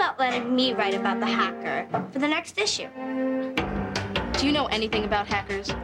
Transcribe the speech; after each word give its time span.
about 0.00 0.18
letting 0.18 0.56
me 0.56 0.72
write 0.72 0.94
about 0.94 1.20
the 1.20 1.26
hacker 1.26 1.86
for 2.10 2.18
the 2.18 2.26
next 2.26 2.56
issue? 2.56 2.88
Do 4.32 4.46
you 4.46 4.50
know 4.50 4.64
anything 4.68 5.04
about 5.04 5.26
hackers? 5.26 5.74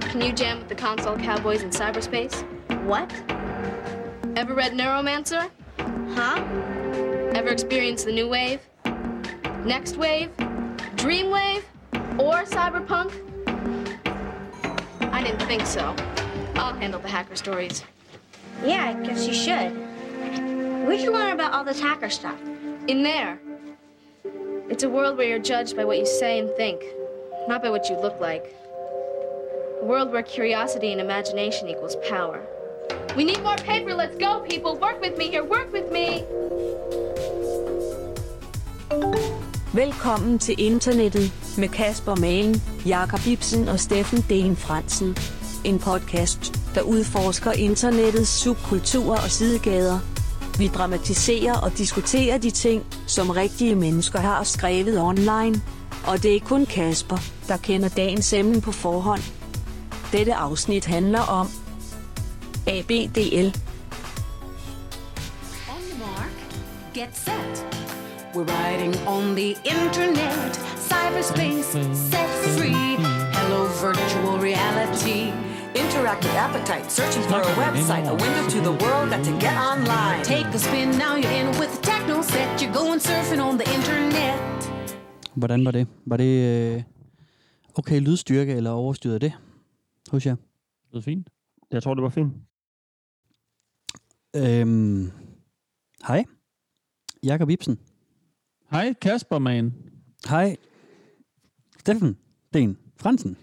Can 0.00 0.20
you 0.20 0.32
jam 0.32 0.58
with 0.58 0.68
the 0.68 0.74
console 0.74 1.16
cowboys 1.16 1.62
in 1.62 1.70
cyberspace? 1.70 2.42
What? 2.86 3.08
Ever 4.36 4.52
read 4.52 4.72
Neuromancer? 4.72 5.48
Huh? 6.12 6.42
Ever 7.36 7.50
experienced 7.50 8.04
the 8.04 8.10
new 8.10 8.28
wave? 8.28 8.60
Next 9.64 9.96
wave? 9.96 10.30
Dream 10.96 11.30
wave? 11.30 11.64
Or 12.18 12.42
cyberpunk? 12.42 13.12
I 15.12 15.22
didn't 15.22 15.46
think 15.46 15.64
so. 15.66 15.94
I'll 16.56 16.74
handle 16.74 16.98
the 16.98 17.08
hacker 17.08 17.36
stories. 17.36 17.84
Yeah, 18.64 18.88
I 18.88 19.06
guess 19.06 19.24
you 19.24 19.34
should. 19.34 19.70
Where'd 20.84 21.00
you 21.00 21.12
learn 21.12 21.32
about 21.32 21.52
all 21.52 21.62
this 21.62 21.78
hacker 21.80 22.10
stuff? 22.10 22.40
In 22.88 23.02
there. 23.02 23.38
It's 24.70 24.82
a 24.82 24.88
world 24.88 25.18
where 25.18 25.28
you're 25.28 25.38
judged 25.38 25.76
by 25.76 25.84
what 25.84 25.98
you 25.98 26.06
say 26.06 26.38
and 26.38 26.48
think, 26.56 26.80
not 27.46 27.62
by 27.62 27.68
what 27.68 27.90
you 27.90 28.00
look 28.00 28.18
like. 28.18 28.44
A 29.82 29.84
world 29.84 30.10
where 30.10 30.22
curiosity 30.22 30.92
and 30.92 31.00
imagination 31.00 31.68
equals 31.68 31.96
power. 32.08 32.40
We 33.14 33.24
need 33.24 33.42
more 33.42 33.56
paper. 33.56 33.94
Let's 33.94 34.16
go, 34.16 34.40
people. 34.40 34.78
Work 34.78 35.02
with 35.02 35.18
me 35.18 35.28
here. 35.28 35.44
Work 35.44 35.70
with 35.70 35.92
me. 35.92 36.24
Velkommen 39.74 40.38
til 40.38 40.54
internettet 40.58 41.32
med 41.58 41.68
Kasper 41.68 42.14
Malen, 42.14 42.56
Jakob 42.86 43.26
Ibsen 43.26 43.68
og 43.68 43.80
Steffen 43.80 44.24
Den 44.28 44.56
Fransen. 44.56 45.16
En 45.64 45.78
podcast, 45.78 46.52
der 46.74 46.82
udforsker 46.82 47.52
internettets 47.52 48.30
subkulturer 48.30 49.22
og 49.22 49.30
sidegader. 49.30 50.17
Vi 50.58 50.68
dramatiserer 50.68 51.60
og 51.60 51.78
diskuterer 51.78 52.38
de 52.38 52.50
ting, 52.50 52.86
som 53.06 53.30
rigtige 53.30 53.74
mennesker 53.74 54.18
har 54.18 54.44
skrevet 54.44 55.00
online. 55.00 55.62
Og 56.06 56.22
det 56.22 56.36
er 56.36 56.40
kun 56.40 56.66
Kasper, 56.66 57.18
der 57.48 57.56
kender 57.56 57.88
dagens 57.88 58.32
emne 58.32 58.60
på 58.60 58.72
forhånd. 58.72 59.22
Dette 60.12 60.34
afsnit 60.34 60.84
handler 60.84 61.20
om 61.20 61.48
ABDL. 62.66 63.46
On 65.68 65.82
the 65.90 65.98
mark, 65.98 66.36
get 66.94 67.16
set. 67.16 67.66
We're 68.34 68.44
riding 68.44 68.94
on 69.06 69.36
the 69.36 69.54
internet, 69.64 70.60
cyberspace 70.76 71.72
set 72.10 72.30
free. 72.58 72.96
Hello, 73.32 73.64
virtual 73.64 74.38
reality. 74.40 75.47
Interactive 75.84 76.34
appetite, 76.46 76.86
searching 76.98 77.24
for 77.30 77.40
a 77.50 77.52
website, 77.62 78.04
a 78.14 78.16
window 78.24 78.44
to 78.54 78.58
the 78.68 78.74
world, 78.84 79.10
got 79.10 79.22
to 79.24 79.32
get 79.44 79.56
online. 79.70 80.24
Take 80.24 80.46
a 80.54 80.58
spin, 80.58 80.88
now 81.04 81.14
you're 81.22 81.36
in 81.40 81.46
with 81.60 81.70
the 81.74 81.82
techno 81.90 82.22
set. 82.22 82.48
You're 82.60 82.76
going 82.80 83.00
surfing 83.08 83.40
on 83.48 83.58
the 83.60 83.66
internet. 83.76 84.36
Hvordan 85.34 85.64
var 85.64 85.70
det? 85.70 85.86
Var 86.06 86.16
det 86.16 86.74
øh, 86.74 86.82
okay 87.74 88.00
lydstyrke, 88.00 88.52
eller 88.52 88.70
overstyrede 88.70 89.18
det 89.18 89.32
hos 90.10 90.26
jer? 90.26 90.36
Det 90.90 90.96
er 90.96 91.00
fint. 91.00 91.30
Jeg 91.70 91.82
tror, 91.82 91.94
det 91.94 92.02
var 92.02 92.08
fint. 92.08 92.32
Øhm, 94.36 95.10
hej. 96.06 96.24
Jakob 97.24 97.50
Ibsen. 97.50 97.78
Hej 98.70 98.94
Kasper, 99.00 99.38
man. 99.38 99.74
Hej. 100.28 100.56
Steffen 101.78 102.16
Den 102.54 102.78
Fransen. 103.00 103.36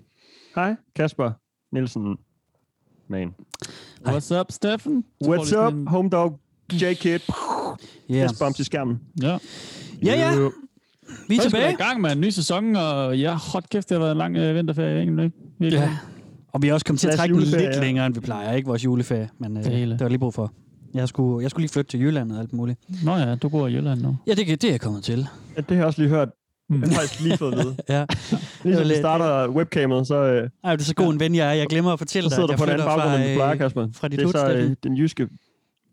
Hej, 0.56 0.75
Kasper 0.95 1.31
Nielsen. 1.72 2.17
Man. 3.08 3.34
What's 4.08 4.39
up, 4.39 4.52
Steffen? 4.52 5.03
What's 5.23 5.58
up, 5.67 5.73
en- 5.73 5.88
home 5.88 6.09
dog, 6.09 6.39
J-Kid. 6.73 7.20
Ja, 8.09 8.28
Fist 8.28 8.39
bumps 8.39 8.59
i 8.59 8.64
skærmen. 8.64 9.00
Ja. 9.22 9.28
ja, 10.03 10.14
ja. 10.16 10.36
Vi 10.36 10.42
er 10.45 10.50
vi 11.28 11.36
i 11.36 11.39
tilbage. 11.39 11.75
gang 11.75 12.02
med 12.02 12.12
en 12.12 12.22
ny 12.22 12.30
sæson, 12.30 12.75
og 12.75 13.17
ja, 13.20 13.34
hot 13.34 13.70
kæft, 13.70 13.89
det 13.89 13.95
har 13.95 14.00
været 14.00 14.12
en 14.12 14.17
lang 14.17 14.38
øh, 14.38 14.56
vinterferie, 14.56 15.00
egentlig. 15.00 15.31
Virkelig. 15.59 15.80
Ja. 15.81 15.97
Og 16.53 16.62
vi 16.62 16.67
er 16.67 16.73
også 16.73 16.85
kommet 16.85 17.00
til 17.00 17.07
at 17.07 17.16
trække 17.18 17.35
den 17.35 17.44
lidt 17.44 17.80
længere, 17.80 18.06
end 18.06 18.13
vi 18.13 18.19
plejer. 18.19 18.53
Ikke 18.53 18.68
vores 18.68 18.85
juleferie, 18.85 19.30
men 19.40 19.51
øh, 19.57 19.63
Det 19.63 19.72
det, 19.72 19.80
hele. 19.80 19.91
det 19.91 20.01
var 20.01 20.07
lige 20.09 20.19
brug 20.19 20.34
for. 20.34 20.51
Jeg 20.94 21.07
skulle, 21.07 21.41
jeg 21.44 21.50
skulle 21.50 21.63
lige 21.63 21.72
flytte 21.72 21.91
til 21.91 22.00
Jylland 22.01 22.31
og 22.31 22.40
alt 22.40 22.53
muligt. 22.53 22.80
Nå 23.03 23.16
ja, 23.16 23.35
du 23.35 23.50
bor 23.50 23.68
i 23.68 23.74
Jylland 23.74 24.01
nu. 24.01 24.18
Ja, 24.28 24.34
det, 24.34 24.47
det 24.47 24.63
er 24.63 24.72
jeg 24.72 24.81
kommet 24.81 25.03
til. 25.03 25.28
Ja, 25.56 25.62
det 25.62 25.68
har 25.69 25.75
jeg 25.75 25.85
også 25.85 26.01
lige 26.01 26.09
hørt. 26.09 26.30
Mm. 26.70 26.80
Det 26.81 26.90
har 26.90 26.96
jeg 26.96 27.00
faktisk 27.02 27.22
lige 27.24 27.38
fået 27.38 27.52
at 27.53 27.58
vide. 27.66 27.76
Ja. 27.90 28.06
Lige 28.64 28.76
så 28.76 28.84
vi 28.84 28.94
starter 28.96 29.50
webcamet, 29.50 30.08
så, 30.08 30.16
øh, 30.16 30.50
Ej, 30.64 30.72
det 30.76 30.81
er 30.81 30.86
så 30.86 30.96
god 30.96 31.14
en 31.14 31.20
ven, 31.20 31.36
jeg 31.36 31.50
er. 31.50 31.53
Jeg 31.53 31.68
glemmer 31.68 31.94
at 31.94 32.00
fortælle 32.00 32.30
dig, 32.30 32.38
at 32.38 32.42
du 32.44 32.52
jeg 32.52 32.58
på 32.58 32.64
en 32.64 32.70
anden 32.70 32.84
flytter 32.84 32.96
baggrund, 32.98 33.24
fra, 33.24 33.30
du 33.30 33.36
plejer, 33.36 33.52
øh, 33.52 33.58
Kasper. 33.58 33.88
fra 33.94 34.08
dit 34.08 34.20
det 34.20 34.26
er 34.26 34.31
så 34.31 34.53
øh, 34.53 34.75
den 34.84 34.98
jyske, 34.98 35.28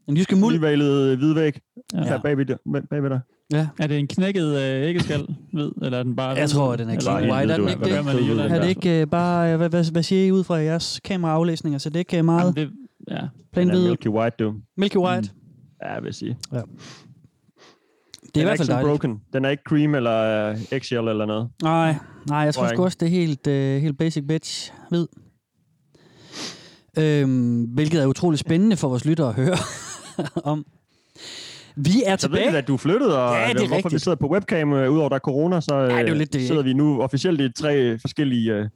en 0.09 0.17
jyske 0.17 0.37
muld. 0.37 0.55
udvalgede 0.55 1.17
hvidvæg 1.17 1.59
Ja. 1.95 2.13
ja. 2.13 2.19
bagved, 2.19 2.47
dig- 2.47 2.89
bagved 2.91 3.11
dig. 3.11 3.21
Ja. 3.53 3.69
Er 3.79 3.87
det 3.87 3.99
en 3.99 4.07
knækket 4.07 4.57
øh, 4.59 4.89
æggeskal, 4.89 5.27
ved, 5.55 5.73
eller 5.83 5.99
er 5.99 6.03
den 6.03 6.17
bare... 6.17 6.29
Jeg 6.37 6.51
tror, 6.51 6.73
at 6.73 6.79
den 6.79 6.89
er 6.91 6.97
Eller- 6.97 7.15
white, 7.15 7.53
er 7.53 7.57
den 7.57 7.65
Hvad 7.65 7.73
ikke 7.73 8.35
det? 8.35 8.51
Er 8.53 8.61
det 8.61 8.69
ikke 8.69 9.01
øh, 9.01 9.07
bare, 9.07 9.51
øh, 9.53 9.57
hvad, 9.57 9.69
hvad, 9.69 9.93
hvad 9.93 10.03
siger 10.03 10.27
I 10.27 10.31
ud 10.33 10.45
fra 10.45 10.55
jeres 10.57 11.01
kameraaflæsninger? 11.05 11.79
Så 11.79 11.89
det 11.89 11.97
er 11.97 11.99
ikke 11.99 12.19
øh, 12.19 12.25
meget 12.25 12.41
Jamen, 12.41 12.55
det, 12.55 12.71
ja. 13.11 13.21
plain 13.53 13.69
Den 13.69 13.83
Milky 13.85 14.07
White, 14.09 14.37
du. 14.41 14.55
Milky 14.77 14.97
White? 14.97 15.31
Ja, 15.83 15.95
jeg 15.95 16.03
vil 16.03 16.15
sige. 16.15 16.37
Det 18.35 18.41
er 18.41 18.41
i 18.41 18.45
hvert 18.45 18.55
ikke 18.55 18.61
fald 18.61 18.69
dejligt. 18.69 18.89
broken. 18.89 19.21
Den 19.33 19.45
er 19.45 19.49
ikke 19.51 19.63
cream 19.69 19.95
eller 19.95 20.51
uh, 20.51 20.59
eggshell 20.73 21.09
eller 21.09 21.27
noget. 21.27 21.49
Nej, 21.63 21.95
nej, 22.29 22.39
jeg 22.39 22.55
tror 22.55 22.63
Tror 22.63 22.71
jeg 22.71 22.79
også, 22.81 22.97
det 23.01 23.07
er 23.07 23.11
helt, 23.11 23.47
øh, 23.47 23.83
helt 23.83 23.99
basic 23.99 24.25
bitch 24.29 24.73
hvid. 24.89 25.07
Øhm, 26.99 27.63
hvilket 27.63 28.03
er 28.03 28.07
utrolig 28.07 28.39
spændende 28.39 28.77
for 28.77 28.89
vores 28.89 29.05
lyttere 29.05 29.29
at 29.29 29.35
høre 29.35 29.57
om. 30.53 30.65
Vi 31.77 32.03
er 32.07 32.11
ved 32.11 32.19
tilbage. 32.19 32.47
jeg, 32.47 32.55
at 32.55 32.69
du 32.69 32.75
er 32.75 32.79
flyttet, 32.79 33.17
og 33.17 33.35
Ja, 33.35 33.41
det 33.49 33.51
er 33.51 33.55
hvorfor 33.59 33.67
vi 33.69 33.77
rigtigt. 33.77 34.03
sidder 34.03 34.17
på 34.17 34.29
webcam, 34.33 34.73
øh, 34.73 34.91
udover 34.93 35.09
der 35.09 35.17
er 35.17 35.21
corona, 35.21 35.61
så 35.61 35.85
det 35.85 35.93
er 35.93 36.03
øh, 36.03 36.09
jo 36.09 36.15
lidt 36.15 36.33
det, 36.33 36.47
sidder 36.47 36.63
vi 36.63 36.73
nu 36.73 37.03
officielt 37.03 37.41
i 37.41 37.53
tre 37.53 37.99
forskellige 37.99 38.53
øh, 38.53 38.61
øh, 38.61 38.69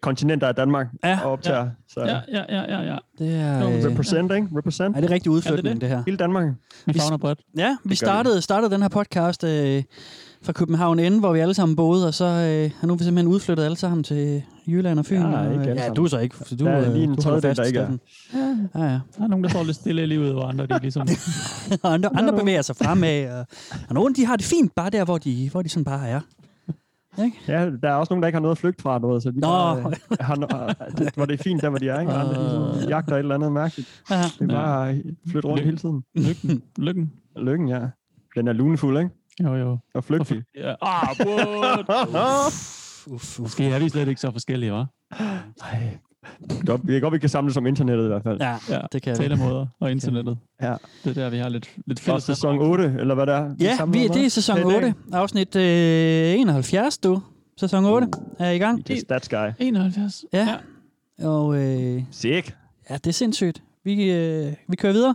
kontinenter 0.00 0.46
af 0.48 0.54
Danmark 0.54 0.86
Ja. 1.04 1.18
og 1.24 1.32
optager. 1.32 1.70
Så 1.88 2.00
Ja, 2.00 2.18
ja, 2.32 2.42
ja, 2.48 2.62
ja, 2.78 2.92
ja. 2.92 2.96
Det 3.18 3.34
er, 3.34 3.68
øh, 3.68 3.90
represent, 3.92 4.32
ikke? 4.32 4.48
Represent. 4.56 4.96
er 4.96 5.00
det 5.00 5.10
rigtig 5.10 5.30
udflytning, 5.30 5.66
Er 5.66 5.72
det, 5.72 5.80
det 5.80 5.88
det 5.90 5.96
her? 5.96 6.02
Hele 6.06 6.16
Danmark. 6.16 6.46
Vi 6.86 6.92
Vi- 6.92 6.98
fagner 6.98 7.16
bredt. 7.16 7.40
Ja, 7.58 7.76
vi 7.84 7.94
startede, 7.94 8.42
startede 8.42 8.70
den 8.74 8.82
her 8.82 8.88
podcast 8.88 9.44
øh, 9.44 9.82
fra 10.42 10.52
København 10.52 11.12
N, 11.12 11.18
hvor 11.18 11.32
vi 11.32 11.38
alle 11.38 11.54
sammen 11.54 11.76
boede, 11.76 12.06
og 12.06 12.14
så 12.14 12.24
øh, 12.24 12.70
har 12.80 12.86
nu 12.86 12.94
vi 12.94 13.04
simpelthen 13.04 13.32
udflyttet 13.32 13.64
alle 13.64 13.76
sammen 13.76 14.04
til 14.04 14.42
Jylland 14.66 14.98
og 14.98 15.06
Fyn. 15.06 15.16
Ja, 15.20 15.26
og, 15.38 15.44
ikke 15.52 15.64
øh, 15.64 15.70
alle 15.70 15.82
ja, 15.82 15.88
du 15.88 16.04
er 16.04 16.08
så 16.08 16.18
ikke, 16.18 16.36
du, 16.60 16.64
Der 16.64 16.70
er 16.70 16.86
øh, 16.88 16.92
lige 16.92 17.04
en 17.04 17.16
fast, 17.22 17.58
der 17.58 17.64
ikke 17.64 17.78
er. 17.78 17.84
Steffen. 17.86 18.00
Ja, 18.74 18.82
ja. 18.84 18.88
Der 19.18 19.24
er 19.24 19.26
nogen, 19.26 19.44
der 19.44 19.50
står 19.50 19.62
lidt 19.64 19.76
stille 19.76 20.02
i 20.02 20.06
livet, 20.06 20.34
og 20.34 20.48
andre, 20.48 20.66
de 20.66 20.78
ligesom... 20.82 21.08
Andre, 21.84 22.10
andre 22.16 22.32
bevæger 22.38 22.62
sig 22.62 22.76
fremad, 22.76 23.30
og, 23.30 23.46
og 23.88 23.94
nogle 23.94 24.14
de 24.14 24.26
har 24.26 24.36
det 24.36 24.44
fint 24.44 24.74
bare 24.74 24.90
der, 24.90 25.04
hvor 25.04 25.18
de, 25.18 25.48
hvor 25.52 25.62
de 25.62 25.68
sådan 25.68 25.84
bare 25.84 26.08
er. 26.08 26.20
Ja, 27.48 27.70
der 27.70 27.88
er 27.90 27.94
også 27.94 28.12
nogen, 28.12 28.22
der 28.22 28.26
ikke 28.28 28.36
har 28.36 28.40
noget 28.40 28.54
at 28.54 28.58
flygte 28.58 28.82
fra, 28.82 28.98
du 28.98 29.12
ved, 29.12 29.20
så 29.20 29.30
de 29.30 29.40
Nå. 29.40 29.46
bare, 29.46 29.78
øh, 29.78 30.16
har 30.20 30.34
det, 30.98 31.14
hvor 31.14 31.24
det 31.24 31.40
er 31.40 31.42
fint, 31.42 31.62
der 31.62 31.68
hvor 31.68 31.78
de 31.78 31.88
er, 31.88 32.00
ikke? 32.00 32.12
Og 32.12 32.20
andre, 32.20 32.34
de 32.44 32.50
sådan, 32.50 32.88
jagter 32.88 33.14
et 33.14 33.18
eller 33.18 33.34
andet 33.34 33.52
mærkeligt. 33.52 34.02
Ja. 34.10 34.16
Det 34.38 34.40
er 34.50 34.54
bare 34.54 34.90
at 34.90 35.02
flytte 35.30 35.48
rundt 35.48 35.58
Lykke. 35.60 35.64
hele 35.66 35.76
tiden. 35.76 36.04
Lykken. 36.16 36.62
Lykken. 36.78 37.12
Lykken, 37.36 37.68
ja. 37.68 37.80
Den 38.36 38.48
er 38.48 38.52
lunefuld, 38.52 38.98
ikke? 38.98 39.10
Jo, 39.42 39.54
jo. 39.54 39.78
Og 39.94 40.04
flygtig. 40.04 40.42
Ja. 40.56 40.74
Ah, 40.82 41.08
what? 41.26 41.88
Uf, 43.06 43.06
uf. 43.06 43.40
Måske 43.40 43.64
er 43.64 43.78
vi 43.78 43.88
slet 43.88 44.08
ikke 44.08 44.20
så 44.20 44.30
forskellige, 44.30 44.80
hva'? 44.80 44.84
Nej. 45.60 45.98
Godt, 46.66 46.80
vi 46.84 46.92
kan 46.92 47.00
godt, 47.00 47.12
vi 47.14 47.18
kan 47.18 47.28
samles 47.28 47.56
om 47.56 47.66
internettet 47.66 48.04
i 48.04 48.08
hvert 48.08 48.22
fald. 48.22 48.40
Ja, 48.40 48.56
Ja, 48.68 48.80
det 48.92 49.02
kan 49.02 49.12
vi. 49.12 49.16
Talemåder 49.16 49.66
og 49.80 49.90
internettet. 49.90 50.38
Ja. 50.62 50.74
Det 51.04 51.10
er 51.18 51.22
der, 51.22 51.30
vi 51.30 51.36
har 51.38 51.48
lidt, 51.48 51.70
lidt 51.86 51.98
Og 51.98 52.02
fælles. 52.04 52.24
sæson 52.24 52.58
8, 52.58 52.94
eller 52.98 53.14
hvad 53.14 53.26
det 53.26 53.34
er? 53.34 53.54
Ja, 53.60 53.84
vi, 53.84 54.08
det 54.08 54.24
er 54.24 54.28
sæson 54.28 54.56
Det 54.56 54.64
er 54.64 54.68
i 54.68 54.72
dag. 54.72 54.84
8, 54.88 54.94
afsnit 55.12 55.56
øh, 55.56 56.34
71, 56.40 56.98
du. 56.98 57.22
Sæson 57.56 57.84
8 57.84 58.08
er 58.38 58.50
i 58.50 58.58
gang. 58.58 58.86
Det 58.88 58.96
er 58.96 59.00
Stats 59.00 59.28
Guy. 59.28 59.48
71. 59.58 60.24
Ja. 60.32 60.48
Og 61.22 61.56
øh, 61.56 62.02
Sick. 62.10 62.56
ja, 62.90 62.94
det 62.94 63.06
er 63.06 63.12
sindssygt. 63.12 63.62
Vi, 63.84 64.12
øh, 64.12 64.52
vi 64.68 64.76
kører 64.76 64.92
videre. 64.92 65.14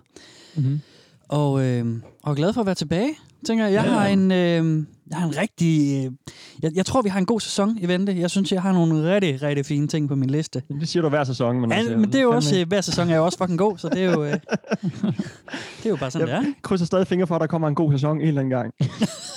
Mm-hmm. 0.55 0.81
Og, 1.29 1.63
øh, 1.65 1.85
og 2.23 2.31
er 2.31 2.35
glad 2.35 2.53
for 2.53 2.61
at 2.61 2.65
være 2.67 2.75
tilbage. 2.75 3.09
Tænker 3.47 3.65
jeg, 3.65 3.73
jeg 3.73 3.83
Ja. 3.85 3.91
har 3.91 4.07
en, 4.07 4.31
øh, 4.31 4.85
jeg 5.10 5.18
har 5.18 5.28
en 5.28 5.38
rigtig... 5.38 6.06
Øh, 6.06 6.12
jeg, 6.63 6.72
jeg 6.75 6.86
tror, 6.86 7.02
vi 7.02 7.10
har 7.10 7.19
en 7.19 7.25
god 7.25 7.40
sæson 7.40 7.78
i 7.81 7.88
vente. 7.88 8.16
Jeg 8.19 8.30
synes, 8.31 8.52
jeg 8.52 8.62
har 8.62 8.74
nogle 8.74 9.16
rigtig, 9.16 9.42
rigtig 9.42 9.66
fine 9.66 9.88
ting 9.88 10.07
på 10.07 10.16
min 10.16 10.30
liste. 10.30 10.62
Det 10.80 10.88
siger 10.90 11.04
du 11.04 11.10
hver 11.10 11.24
sæson. 11.24 11.62
Men, 11.62 11.72
altså, 11.72 11.92
Ja, 11.92 11.98
men 11.98 12.06
det 12.12 12.16
er 12.16 12.22
jo 12.24 12.31
også... 12.31 12.60
Øh, 12.60 12.68
hver 12.68 12.81
sæson 12.81 13.10
er 13.10 13.16
jo 13.18 13.25
også 13.25 13.38
fucking 13.38 13.60
god, 13.60 13.78
så 13.78 13.90
det 13.90 14.04
er 14.04 14.12
jo... 14.12 14.24
Øh, 14.24 14.31
det 15.78 15.86
er 15.86 15.90
jo 15.90 15.96
bare 15.96 16.12
sådan, 16.12 16.28
det 16.28 16.34
er. 16.34 16.42
Jeg 16.42 16.54
krydser 16.62 16.86
stadig 16.86 17.07
fingre 17.07 17.28
for, 17.28 17.36
at 17.36 17.42
der 17.42 17.48
kommer 17.48 17.68
en 17.68 17.75
god 17.75 17.92
sæson 17.92 18.22
en 18.22 18.28
eller 18.28 18.42
anden 18.42 18.50
gang. 18.57 18.74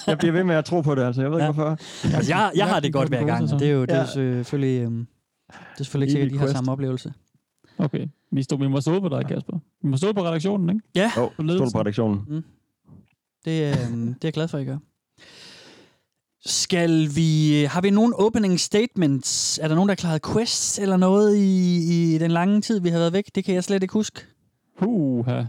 jeg 0.06 0.19
bliver 0.19 0.32
ved 0.32 0.44
med 0.44 0.55
at 0.55 0.65
tro 0.65 0.81
på 0.81 0.94
det, 0.94 1.03
altså. 1.03 1.23
Jeg 1.23 1.31
ved 1.31 1.38
Ja. 1.38 1.44
ikke, 1.49 1.53
hvorfor. 1.55 1.70
Altså, 2.17 2.32
jeg, 2.32 2.50
jeg 2.56 2.67
har 2.67 2.81
det 2.81 2.93
godt 2.93 3.09
hver 3.09 3.25
gang, 3.26 3.53
og 3.53 3.61
det 3.61 3.69
er 3.69 3.73
jo 3.73 3.82
det 3.82 3.91
er 3.91 3.99
Ja. 3.99 4.06
selvfølgelig... 4.06 4.82
Øh, 4.82 4.91
det 4.91 4.97
er 5.79 5.85
selvfølgelig 5.85 6.06
ikke 6.06 6.12
sikkert, 6.12 6.29
Evig 6.31 6.41
de 6.41 6.47
har 6.47 6.53
samme 6.55 6.73
oplevelse. 6.73 7.12
Okay. 7.79 8.06
Vi, 8.32 8.43
stod, 8.43 8.59
vi 8.59 8.69
må 8.69 8.81
stå 8.81 9.00
på 9.00 9.09
dig, 9.09 9.26
Kasper. 9.26 9.59
Vi 9.82 9.88
må 9.88 9.97
stå 9.97 10.12
på 10.12 10.25
redaktionen, 10.25 10.69
ikke? 10.70 10.81
Ja, 10.94 11.11
Jo, 11.17 11.31
stol 11.55 11.69
på 11.73 11.81
redaktionen. 11.81 12.20
det, 13.44 13.50
øh, 13.62 13.75
det 13.75 14.09
er 14.09 14.15
jeg 14.25 14.32
glad 14.32 14.49
for, 14.49 14.59
at 14.59 14.62
I 14.62 14.67
gør. 14.67 14.79
Skal 16.46 17.08
vi... 17.17 17.52
Har 17.64 17.81
vi 17.81 17.90
nogle 17.90 18.19
opening 18.19 18.61
statements? 18.61 19.58
Er 19.62 19.69
der 19.69 19.75
nogen, 19.75 19.88
der 19.88 19.93
har 19.93 19.96
klaret 19.96 20.23
quests 20.35 20.79
eller 20.79 20.96
noget 20.96 21.37
i, 21.37 22.14
i 22.14 22.19
den 22.19 22.31
lange 22.31 22.61
tid, 22.61 22.81
vi 22.81 22.88
har 22.88 22.99
været 22.99 23.12
væk? 23.12 23.25
Det 23.35 23.44
kan 23.44 23.55
jeg 23.55 23.64
slet 23.64 23.82
ikke 23.82 23.93
huske. 23.93 24.20
Puha. 24.79 25.43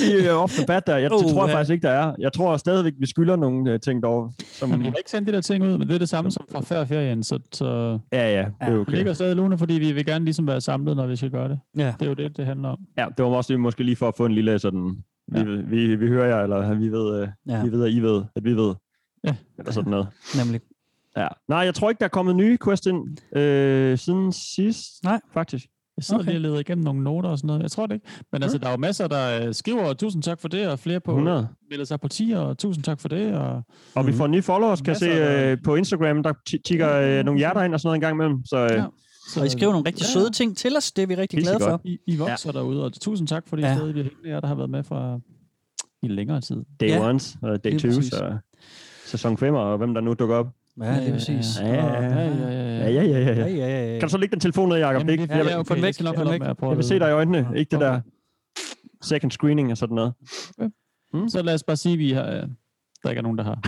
I 0.00 0.28
uh, 0.28 0.42
off 0.42 0.52
the 0.52 0.66
bat 0.66 0.86
der. 0.86 0.96
Jeg 0.96 1.12
oh, 1.12 1.22
tror 1.22 1.46
jeg 1.46 1.52
faktisk 1.52 1.72
ikke, 1.72 1.86
der 1.86 1.92
er. 1.92 2.14
Jeg 2.18 2.32
tror 2.32 2.56
stadigvæk, 2.56 2.92
vi 2.98 3.06
skylder 3.06 3.36
nogle 3.36 3.72
uh, 3.72 3.80
ting 3.80 4.02
dog. 4.02 4.32
Som, 4.52 4.80
vi 4.80 4.84
har 4.84 4.94
ikke 4.94 5.10
sendt 5.10 5.28
de 5.28 5.32
der 5.32 5.40
ting 5.40 5.64
ud, 5.64 5.78
men 5.78 5.88
det 5.88 5.94
er 5.94 5.98
det 5.98 6.08
samme 6.08 6.30
som 6.30 6.46
fra 6.52 6.60
før 6.60 6.84
ferien, 6.84 7.22
så, 7.22 7.38
så 7.52 7.98
ja, 8.12 8.32
ja, 8.32 8.38
det 8.38 8.54
er 8.60 8.70
vi 8.70 8.78
okay. 8.78 8.92
ligger 8.92 9.12
stadig 9.12 9.36
lune, 9.36 9.58
fordi 9.58 9.74
vi 9.74 9.92
vil 9.92 10.06
gerne 10.06 10.24
ligesom 10.24 10.46
være 10.46 10.60
samlet, 10.60 10.96
når 10.96 11.06
vi 11.06 11.16
skal 11.16 11.30
gøre 11.30 11.48
det. 11.48 11.58
Ja. 11.78 11.94
Det 12.00 12.02
er 12.02 12.08
jo 12.08 12.14
det, 12.14 12.36
det 12.36 12.46
handler 12.46 12.68
om. 12.68 12.78
Ja, 12.98 13.06
det 13.16 13.24
var 13.24 13.30
måske, 13.30 13.58
måske 13.58 13.82
lige 13.84 13.96
for 13.96 14.08
at 14.08 14.14
få 14.16 14.26
en 14.26 14.32
lille 14.32 14.58
sådan... 14.58 14.96
Vi, 15.32 15.38
Ja. 15.38 15.44
vi, 15.44 15.96
vi 15.96 16.08
hører 16.08 16.36
jer, 16.36 16.42
eller 16.42 16.74
vi 16.74 16.88
ved, 16.88 17.22
uh, 17.22 17.28
Ja. 17.48 17.62
vi 17.64 17.72
ved, 17.72 17.84
at 17.84 17.92
I 17.92 18.00
ved, 18.00 18.22
at 18.36 18.44
vi 18.44 18.52
ved. 18.52 18.74
Ja. 19.24 19.34
Eller 19.58 19.72
sådan 19.72 19.90
noget. 19.90 20.06
Nemlig. 20.44 20.60
Ja. 21.16 21.28
Nej, 21.48 21.58
jeg 21.58 21.74
tror 21.74 21.90
ikke, 21.90 21.98
der 22.00 22.04
er 22.04 22.08
kommet 22.08 22.36
nye 22.36 22.58
question 22.64 23.16
øh, 23.36 23.98
siden 23.98 24.32
sidst. 24.32 25.04
Nej. 25.04 25.20
Faktisk. 25.34 25.66
Jeg 25.96 26.04
sidder 26.04 26.20
Okay. 26.20 26.30
lige 26.30 26.38
og 26.38 26.42
leder 26.42 26.58
igennem 26.58 26.84
nogle 26.84 27.02
noter 27.02 27.28
og 27.28 27.38
sådan 27.38 27.46
noget. 27.46 27.62
Jeg 27.62 27.70
tror 27.70 27.86
det 27.86 27.94
ikke. 27.94 28.06
Men 28.32 28.42
altså, 28.42 28.58
der 28.58 28.66
er 28.66 28.70
jo 28.70 28.76
masser, 28.76 29.08
der 29.08 29.46
øh, 29.46 29.54
skriver, 29.54 29.84
og 29.84 29.98
tusind 29.98 30.22
tak 30.22 30.40
for 30.40 30.48
det, 30.48 30.68
og 30.68 30.78
flere 30.78 31.00
på 31.00 31.10
100. 31.10 31.48
melder 31.70 31.84
sig 31.84 32.00
på 32.00 32.08
10, 32.08 32.32
og 32.36 32.58
tusind 32.58 32.84
tak 32.84 33.00
for 33.00 33.08
det. 33.08 33.34
Og 33.34 33.62
Og 33.94 34.06
vi 34.06 34.10
Mhm. 34.10 34.18
får 34.18 34.26
nye 34.26 34.42
followers, 34.42 34.80
kan 34.80 34.88
jeg 34.88 34.96
se 34.96 35.08
Masser 35.08 35.24
af- 35.26 35.52
øh, 35.52 35.58
på 35.64 35.74
Instagram, 35.74 36.22
der 36.22 36.32
ti- 36.46 36.58
tigger 36.66 36.92
øh, 37.18 37.24
nogle 37.24 37.38
hjerter 37.38 37.62
ind 37.62 37.74
og 37.74 37.80
sådan 37.80 37.88
noget 37.88 37.96
en 37.96 38.00
gang 38.00 38.14
imellem. 38.14 38.44
Så 38.44 38.56
øh, 38.56 38.70
Ja. 38.70 38.84
så, 39.28 39.40
Og 39.40 39.46
I 39.46 39.48
skriver 39.48 39.72
nogle 39.72 39.86
rigtig 39.88 40.02
ja, 40.02 40.06
søde 40.12 40.30
ting 40.30 40.56
til 40.56 40.76
os. 40.76 40.92
Det 40.92 41.02
er 41.02 41.06
vi 41.06 41.14
rigtig 41.14 41.38
glade 41.38 41.56
Pissegodt. 41.56 41.80
for. 41.82 41.88
I, 41.88 41.98
I 42.06 42.16
vokser 42.16 42.50
ja. 42.54 42.58
derude, 42.58 42.84
og 42.84 42.92
tusind 42.92 43.28
tak 43.28 43.48
for 43.48 43.56
det 43.56 43.62
Ja. 43.62 43.74
stadig, 43.76 43.94
vi 43.94 44.10
er 44.30 44.40
der 44.40 44.48
har 44.48 44.54
været 44.54 44.70
med 44.70 44.82
fra 44.84 45.18
i 46.02 46.08
længere 46.08 46.40
tid. 46.40 46.56
day 46.80 46.88
Ja, 46.88 47.08
ones 47.08 47.36
og 47.42 47.64
day 47.64 47.72
præcis. 47.80 48.12
og 48.12 48.32
sæson 49.06 49.38
5 49.38 49.54
og 49.54 49.78
hvem 49.78 49.94
der 49.94 50.00
nu 50.00 50.14
dukker 50.14 50.36
op. 50.36 50.46
Ja, 50.82 51.00
lige 51.00 51.12
præcis. 51.12 51.60
Ja, 51.60 51.66
ja, 51.74 52.02
Ja, 52.02 52.02
ja, 52.02 52.28
ja. 52.28 52.90
Ja, 52.90 52.90
ja, 52.90 53.02
ja, 53.02 53.18
ja. 53.18 53.32
Ja, 53.32 53.34
ja. 53.34 53.46
ja, 53.46 53.66
ja, 53.68 53.92
ja. 53.92 53.98
Kan 53.98 54.00
du 54.00 54.08
så 54.08 54.18
lægge 54.18 54.32
den 54.32 54.40
telefon 54.40 54.68
ned, 54.68 54.76
Jacob? 54.78 54.92
Jamen, 54.92 55.06
Det 55.18 55.22
er 55.22 55.26
det, 55.26 55.36
jeg, 55.44 55.46
ja, 55.46 55.58
okay, 55.58 55.80
væk, 55.80 55.98
jeg 55.98 56.04
nok 56.04 56.16
få 56.16 56.24
den 56.24 56.30
væk. 56.32 56.42
at 56.42 56.56
prøve 56.56 56.70
jeg 56.70 56.76
vil 56.76 56.84
se 56.84 56.98
dig 56.98 57.08
i 57.08 57.12
øjnene, 57.12 57.38
ikke 57.56 57.70
det 57.70 57.78
Okay. 57.78 57.86
der 57.86 58.00
second 59.02 59.30
screening 59.30 59.70
og 59.70 59.76
sådan 59.76 59.94
noget. 59.94 60.12
Så 61.28 61.42
lad 61.42 61.54
os 61.54 61.62
bare 61.62 61.76
sige, 61.76 61.92
at 61.92 61.98
vi 61.98 62.10
har, 62.12 62.26
øh, 62.26 62.42
der 63.02 63.10
ikke 63.10 63.18
er 63.18 63.22
nogen, 63.22 63.38
der 63.38 63.44
har 63.44 63.58